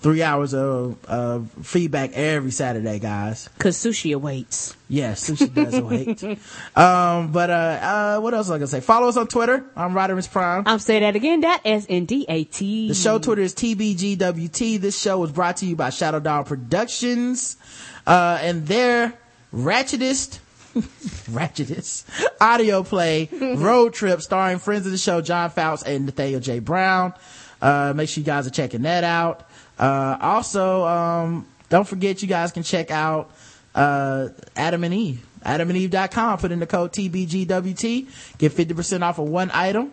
three 0.00 0.22
hours 0.22 0.54
of, 0.54 1.02
of 1.06 1.50
feedback 1.62 2.12
every 2.14 2.50
Saturday, 2.50 2.98
guys. 2.98 3.48
Cause 3.58 3.76
sushi 3.76 4.14
awaits. 4.14 4.76
Yes, 4.88 5.28
sushi 5.28 5.52
does 5.52 5.74
await. 5.74 6.22
Um, 6.76 7.32
but, 7.32 7.50
uh, 7.50 7.54
uh, 8.16 8.20
what 8.20 8.34
else 8.34 8.46
was 8.46 8.52
I 8.52 8.58
gonna 8.58 8.66
say? 8.66 8.80
Follow 8.80 9.08
us 9.08 9.16
on 9.16 9.26
Twitter. 9.28 9.64
I'm 9.74 9.92
Rodimus 9.92 10.30
Prime. 10.30 10.64
I'm 10.66 10.78
saying 10.78 11.02
that 11.02 11.16
again. 11.16 11.40
That 11.40 11.62
S 11.64 11.86
N 11.88 12.04
D 12.04 12.26
A 12.28 12.44
T. 12.44 12.88
The 12.88 12.94
show 12.94 13.18
Twitter 13.18 13.42
is 13.42 13.54
TBGWT. 13.54 14.80
This 14.80 15.00
show 15.00 15.18
was 15.18 15.32
brought 15.32 15.58
to 15.58 15.66
you 15.66 15.74
by 15.76 15.90
Shadow 15.90 16.20
Dog 16.20 16.46
Productions. 16.46 17.56
Uh, 18.06 18.38
and 18.40 18.66
their 18.66 19.14
ratchetest 19.54 20.38
ratchetest 21.30 22.04
audio 22.40 22.82
play 22.82 23.30
road 23.56 23.94
trip 23.94 24.20
starring 24.20 24.58
friends 24.58 24.84
of 24.84 24.92
the 24.92 24.98
show 24.98 25.22
John 25.22 25.48
Fouts 25.48 25.82
and 25.82 26.04
Nathaniel 26.04 26.40
J. 26.40 26.58
Brown. 26.58 27.14
Uh, 27.62 27.94
make 27.96 28.08
sure 28.10 28.20
you 28.20 28.26
guys 28.26 28.46
are 28.46 28.50
checking 28.50 28.82
that 28.82 29.02
out. 29.02 29.45
Uh, 29.78 30.16
also, 30.20 30.84
um, 30.86 31.46
don't 31.68 31.86
forget 31.86 32.22
you 32.22 32.28
guys 32.28 32.52
can 32.52 32.62
check 32.62 32.90
out 32.90 33.30
uh, 33.74 34.28
Adam 34.56 34.84
and 34.84 34.94
Eve. 34.94 35.26
AdamandEve.com. 35.44 36.38
Put 36.38 36.52
in 36.52 36.58
the 36.58 36.66
code 36.66 36.92
TBGWT. 36.92 38.38
Get 38.38 38.52
50% 38.52 39.02
off 39.02 39.18
of 39.18 39.28
one 39.28 39.50
item. 39.52 39.92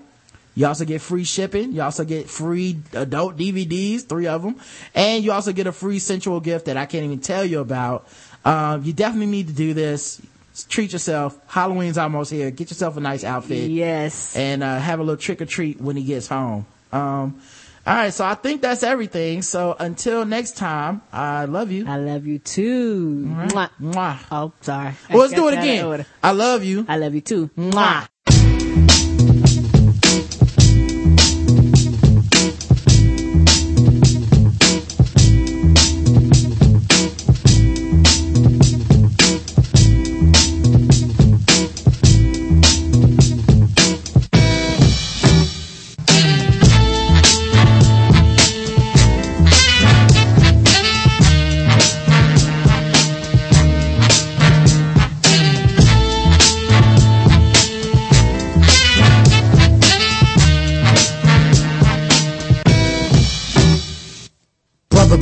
You 0.56 0.68
also 0.68 0.86
get 0.86 1.02
free 1.02 1.24
shipping. 1.24 1.72
You 1.72 1.82
also 1.82 2.03
get 2.03 2.30
free 2.30 2.80
adult 2.94 3.38
DVDs, 3.38 4.08
three 4.08 4.28
of 4.28 4.44
them. 4.44 4.60
And 4.94 5.24
you 5.24 5.32
also 5.32 5.52
get 5.52 5.68
a 5.68 5.72
free 5.72 6.00
sensual 6.00 6.40
gift 6.40 6.66
that 6.66 6.78
I 6.78 6.86
can't 6.86 7.06
even 7.06 7.20
tell 7.20 7.44
you 7.44 7.60
about. 7.60 8.08
Um, 8.45 8.84
you 8.84 8.94
definitely 8.94 9.28
need 9.28 9.48
to 9.48 9.53
do 9.53 9.74
this. 9.74 10.22
Treat 10.70 10.94
yourself. 10.94 11.40
Halloween's 11.48 11.98
almost 11.98 12.32
here. 12.32 12.52
Get 12.52 12.70
yourself 12.70 12.98
a 12.98 13.00
nice 13.00 13.24
outfit. 13.24 13.72
Yes. 13.72 14.36
And, 14.36 14.62
uh, 14.62 14.78
have 14.78 15.00
a 15.00 15.03
little 15.03 15.18
trick 15.18 15.42
or 15.42 15.45
treat 15.45 15.82
when 15.82 15.95
he 15.95 16.03
gets 16.03 16.28
home. 16.28 16.68
Um, 16.92 17.42
all 17.86 17.95
right. 17.95 18.14
So 18.14 18.26
I 18.26 18.36
think 18.36 18.62
that's 18.62 18.84
everything. 18.84 19.42
So 19.42 19.76
until 19.78 20.26
next 20.26 20.56
time, 20.56 21.02
I 21.12 21.45
love 21.45 21.72
you. 21.72 21.86
I 21.88 21.98
love 21.98 22.26
you 22.26 22.40
too. 22.40 23.26
Right. 23.28 23.50
Mwah. 23.50 23.70
Mwah. 23.82 24.20
Oh, 24.32 24.53
sorry. 24.62 24.94
Well, 25.10 25.20
let's 25.20 25.34
do 25.34 25.48
it 25.50 25.56
Got 25.56 25.62
that 25.62 25.80
out 25.80 25.86
of 25.86 25.94
again. 25.94 26.06
I 26.24 26.32
love 26.32 26.64
you. 26.64 26.86
I 26.88 26.98
love 26.98 27.14
you 27.14 27.22
too. 27.22 27.50
Mwah. 27.58 28.08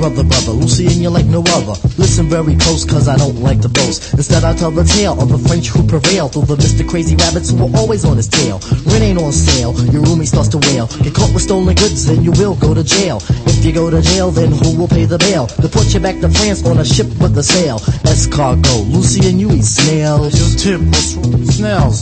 Brother, 0.01 0.23
brother, 0.23 0.53
Lucien 0.53 0.99
you 0.99 1.11
like 1.11 1.27
no 1.27 1.43
other. 1.53 1.77
Listen 2.01 2.25
very 2.25 2.55
close, 2.55 2.83
cause 2.85 3.07
I 3.07 3.17
don't 3.17 3.37
like 3.37 3.61
to 3.61 3.69
boast. 3.69 4.15
Instead, 4.15 4.43
I 4.43 4.55
tell 4.55 4.71
the 4.71 4.83
tale 4.83 5.13
of 5.21 5.29
the 5.29 5.37
French 5.37 5.67
who 5.67 5.85
prevailed 5.85 6.33
the 6.33 6.57
Mr. 6.57 6.89
Crazy 6.89 7.15
Rabbits 7.15 7.51
who 7.51 7.57
were 7.57 7.77
always 7.77 8.03
on 8.03 8.17
his 8.17 8.27
tail. 8.27 8.57
Rent 8.89 9.03
ain't 9.03 9.21
on 9.21 9.31
sale, 9.31 9.77
your 9.93 10.01
roomie 10.01 10.25
starts 10.25 10.49
to 10.49 10.57
wail. 10.57 10.87
Get 11.05 11.13
caught 11.13 11.31
with 11.35 11.43
stolen 11.43 11.75
goods, 11.75 12.07
then 12.07 12.23
you 12.23 12.31
will 12.31 12.55
go 12.55 12.73
to 12.73 12.83
jail. 12.83 13.21
If 13.45 13.63
you 13.63 13.71
go 13.71 13.91
to 13.91 14.01
jail, 14.01 14.31
then 14.31 14.51
who 14.51 14.75
will 14.75 14.87
pay 14.87 15.05
the 15.05 15.19
bail? 15.19 15.45
They 15.61 15.69
put 15.69 15.93
you 15.93 15.99
back 15.99 16.19
to 16.21 16.29
France 16.29 16.65
on 16.65 16.79
a 16.79 16.85
ship 16.85 17.05
with 17.21 17.37
a 17.37 17.43
sail. 17.43 17.77
Escargot, 18.09 18.91
Lucien 18.91 19.37
you 19.37 19.51
eat 19.51 19.65
snails. 19.65 20.33
Tip, 20.63 20.81
Snails. 21.53 22.01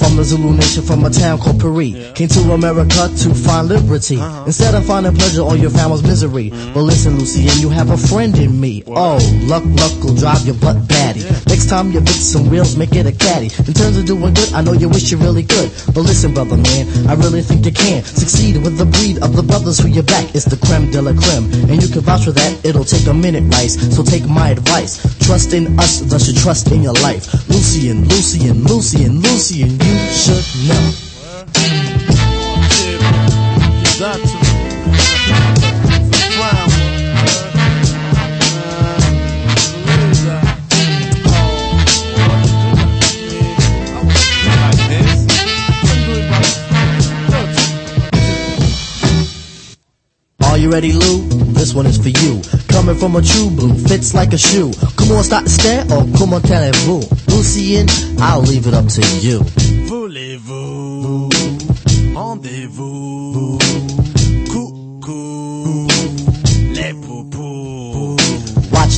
From 0.00 0.16
the 0.16 0.24
Zulu 0.24 0.56
nation, 0.56 0.82
from 0.82 1.04
a 1.04 1.10
town 1.10 1.38
called 1.38 1.60
Paris. 1.60 1.92
Came 2.16 2.28
to 2.28 2.40
America 2.56 3.12
to 3.20 3.34
find 3.34 3.68
liberty. 3.68 4.16
Uh-huh. 4.16 4.44
Instead 4.46 4.74
of 4.74 4.86
finding 4.86 5.14
pleasure, 5.14 5.42
all 5.42 5.54
you 5.54 5.68
found 5.68 5.92
was 5.92 6.02
misery. 6.02 6.48
Mm-hmm. 6.48 6.72
But 6.72 6.88
listen, 6.88 7.18
Lucy, 7.18 7.48
and 7.48 7.60
you 7.60 7.68
have 7.68 7.90
a 7.90 7.98
friend 7.98 8.32
in 8.38 8.58
me. 8.58 8.82
Oh, 8.86 9.20
luck, 9.44 9.62
luck 9.66 9.92
will 10.02 10.16
drive 10.16 10.46
your 10.46 10.56
butt 10.56 10.88
batty. 10.88 11.20
Next 11.52 11.68
time 11.68 11.92
you 11.92 12.00
fix 12.00 12.32
some 12.32 12.48
wheels, 12.48 12.78
make 12.78 12.96
it 12.96 13.04
a 13.04 13.12
caddy. 13.12 13.52
In 13.68 13.74
terms 13.76 13.98
of 13.98 14.06
doing 14.06 14.32
good, 14.32 14.52
I 14.54 14.62
know 14.62 14.72
you 14.72 14.88
wish 14.88 15.12
you 15.12 15.18
really 15.18 15.44
could. 15.44 15.68
But 15.92 16.08
listen, 16.08 16.32
brother 16.32 16.56
man, 16.56 16.88
I 17.06 17.12
really 17.20 17.42
think 17.42 17.66
you 17.66 17.72
can 17.72 18.02
succeed 18.02 18.56
with 18.64 18.78
the 18.78 18.86
breed 18.86 19.22
of 19.22 19.36
the 19.36 19.42
brothers 19.42 19.78
who 19.78 19.88
you 19.88 20.02
back. 20.02 20.34
It's 20.34 20.46
the 20.46 20.56
creme 20.64 20.90
de 20.90 21.02
la 21.02 21.12
creme. 21.12 21.44
And 21.68 21.76
you 21.76 21.88
can 21.92 22.00
vouch 22.00 22.24
for 22.24 22.32
that, 22.32 22.64
it'll 22.64 22.88
take 22.88 23.06
a 23.06 23.12
minute, 23.12 23.44
Rice. 23.52 23.76
So 23.94 24.02
take 24.02 24.26
my 24.26 24.48
advice. 24.56 24.96
Trust 25.26 25.52
in 25.52 25.78
us, 25.78 26.00
thus 26.08 26.26
you 26.26 26.40
trust 26.40 26.72
in 26.72 26.82
your 26.82 26.96
life. 27.04 27.28
Lucien, 27.52 28.08
Lucien, 28.08 28.64
Lucien, 28.64 29.20
Lucien, 29.20 29.70
you 29.70 29.89
should 30.12 30.46
know. 30.68 30.92
Are 50.42 50.58
you 50.58 50.70
ready, 50.70 50.92
Lou? 50.92 51.28
This 51.52 51.74
one 51.74 51.86
is 51.86 51.96
for 51.98 52.08
you. 52.08 52.42
Coming 52.68 52.96
from 52.96 53.16
a 53.16 53.22
true 53.22 53.50
blue, 53.50 53.74
fits 53.74 54.14
like 54.14 54.32
a 54.32 54.38
shoe. 54.38 54.72
Come 54.96 55.12
on, 55.12 55.22
start 55.22 55.44
to 55.44 55.50
stare, 55.50 55.82
or 55.84 56.04
come 56.18 56.34
on, 56.34 56.40
vous 56.40 57.02
Lucien, 57.28 57.86
I'll 58.18 58.42
leave 58.42 58.66
it 58.66 58.74
up 58.74 58.86
to 58.88 59.02
you. 59.20 59.69
Voulez-vous? 59.90 61.28
Rendez-vous? 62.14 63.58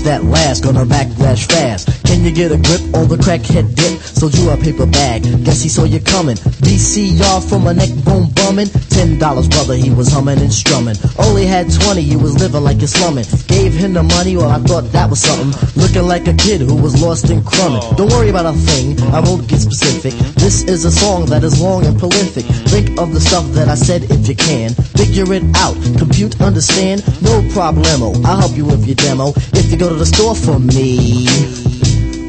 That 0.02 0.24
last, 0.24 0.64
gonna 0.64 0.84
backlash 0.84 1.46
fast. 1.46 1.86
Can 2.04 2.24
you 2.24 2.32
get 2.32 2.50
a 2.50 2.56
grip 2.58 2.82
on 2.92 3.06
the 3.06 3.16
crackhead 3.16 3.76
dip? 3.76 4.00
Sold 4.02 4.34
you 4.34 4.50
a 4.50 4.56
paper 4.56 4.84
bag, 4.84 5.22
guess 5.44 5.62
he 5.62 5.68
saw 5.68 5.84
you 5.84 6.00
coming. 6.00 6.34
VCR 6.34 7.48
from 7.48 7.68
a 7.68 7.72
neck 7.72 7.90
bone 8.04 8.26
bumming. 8.34 8.66
Ten 8.90 9.16
dollars, 9.18 9.48
brother, 9.48 9.74
he 9.74 9.90
was 9.90 10.10
humming 10.12 10.40
and 10.40 10.52
strumming. 10.52 10.96
Only 11.18 11.46
had 11.46 11.70
twenty, 11.72 12.02
he 12.02 12.16
was 12.16 12.34
living 12.40 12.62
like 12.64 12.78
you're 12.78 12.88
slumming. 12.88 13.24
Gave 13.46 13.72
him 13.72 13.92
the 13.94 14.02
money, 14.02 14.36
well, 14.36 14.50
I 14.50 14.58
thought 14.58 14.90
that 14.90 15.08
was 15.08 15.20
something. 15.20 15.54
Looking 15.80 16.02
like 16.02 16.26
a 16.26 16.34
kid 16.34 16.62
who 16.62 16.74
was 16.74 17.00
lost 17.00 17.30
in 17.30 17.44
crumbing. 17.44 17.82
Don't 17.94 18.10
worry 18.10 18.28
about 18.30 18.46
a 18.46 18.52
thing, 18.52 19.00
I 19.14 19.20
won't 19.20 19.46
get 19.46 19.60
specific. 19.60 20.14
This 20.34 20.64
is 20.64 20.84
a 20.84 20.90
song 20.90 21.26
that 21.26 21.44
is 21.44 21.62
long 21.62 21.86
and 21.86 21.96
prolific. 21.96 22.44
Think 22.74 22.98
of 22.98 23.14
the 23.14 23.20
stuff 23.20 23.46
that 23.54 23.68
I 23.68 23.76
said 23.76 24.10
if 24.10 24.26
you 24.28 24.34
can. 24.34 24.74
Figure 24.98 25.32
it 25.32 25.44
out, 25.56 25.78
compute, 25.96 26.40
understand, 26.40 27.06
no 27.22 27.40
problemo. 27.54 28.12
I'll 28.26 28.40
help 28.42 28.56
you 28.56 28.66
with 28.66 28.84
your 28.84 28.96
demo. 28.96 29.32
If 29.54 29.70
you 29.70 29.78
go 29.78 29.91
to 29.92 29.98
the 29.98 30.06
store 30.06 30.34
for 30.34 30.58
me. 30.58 31.26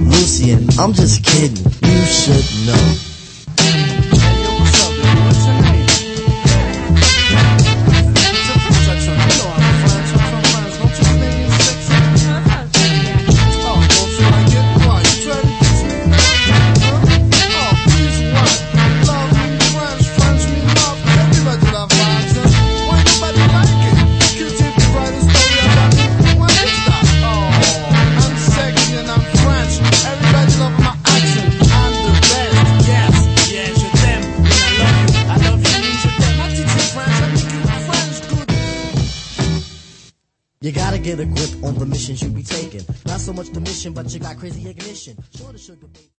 Lucien, 0.09 0.67
I'm 0.79 0.93
just 0.93 1.23
kidding. 1.23 1.65
You 1.81 2.05
should 2.05 2.67
know. 2.67 3.12
Get 41.03 41.19
a 41.19 41.25
grip 41.25 41.63
on 41.63 41.75
the 41.75 41.85
missions 41.85 42.21
you 42.23 42.29
be 42.29 42.43
taking. 42.43 42.81
Not 43.05 43.19
so 43.19 43.33
much 43.33 43.49
the 43.49 43.59
mission, 43.59 43.93
but 43.93 44.11
you 44.13 44.19
got 44.19 44.37
crazy 44.37 44.69
ignition. 44.69 45.17
Sure 45.35 45.51
the 45.51 45.59
sugar. 45.59 45.87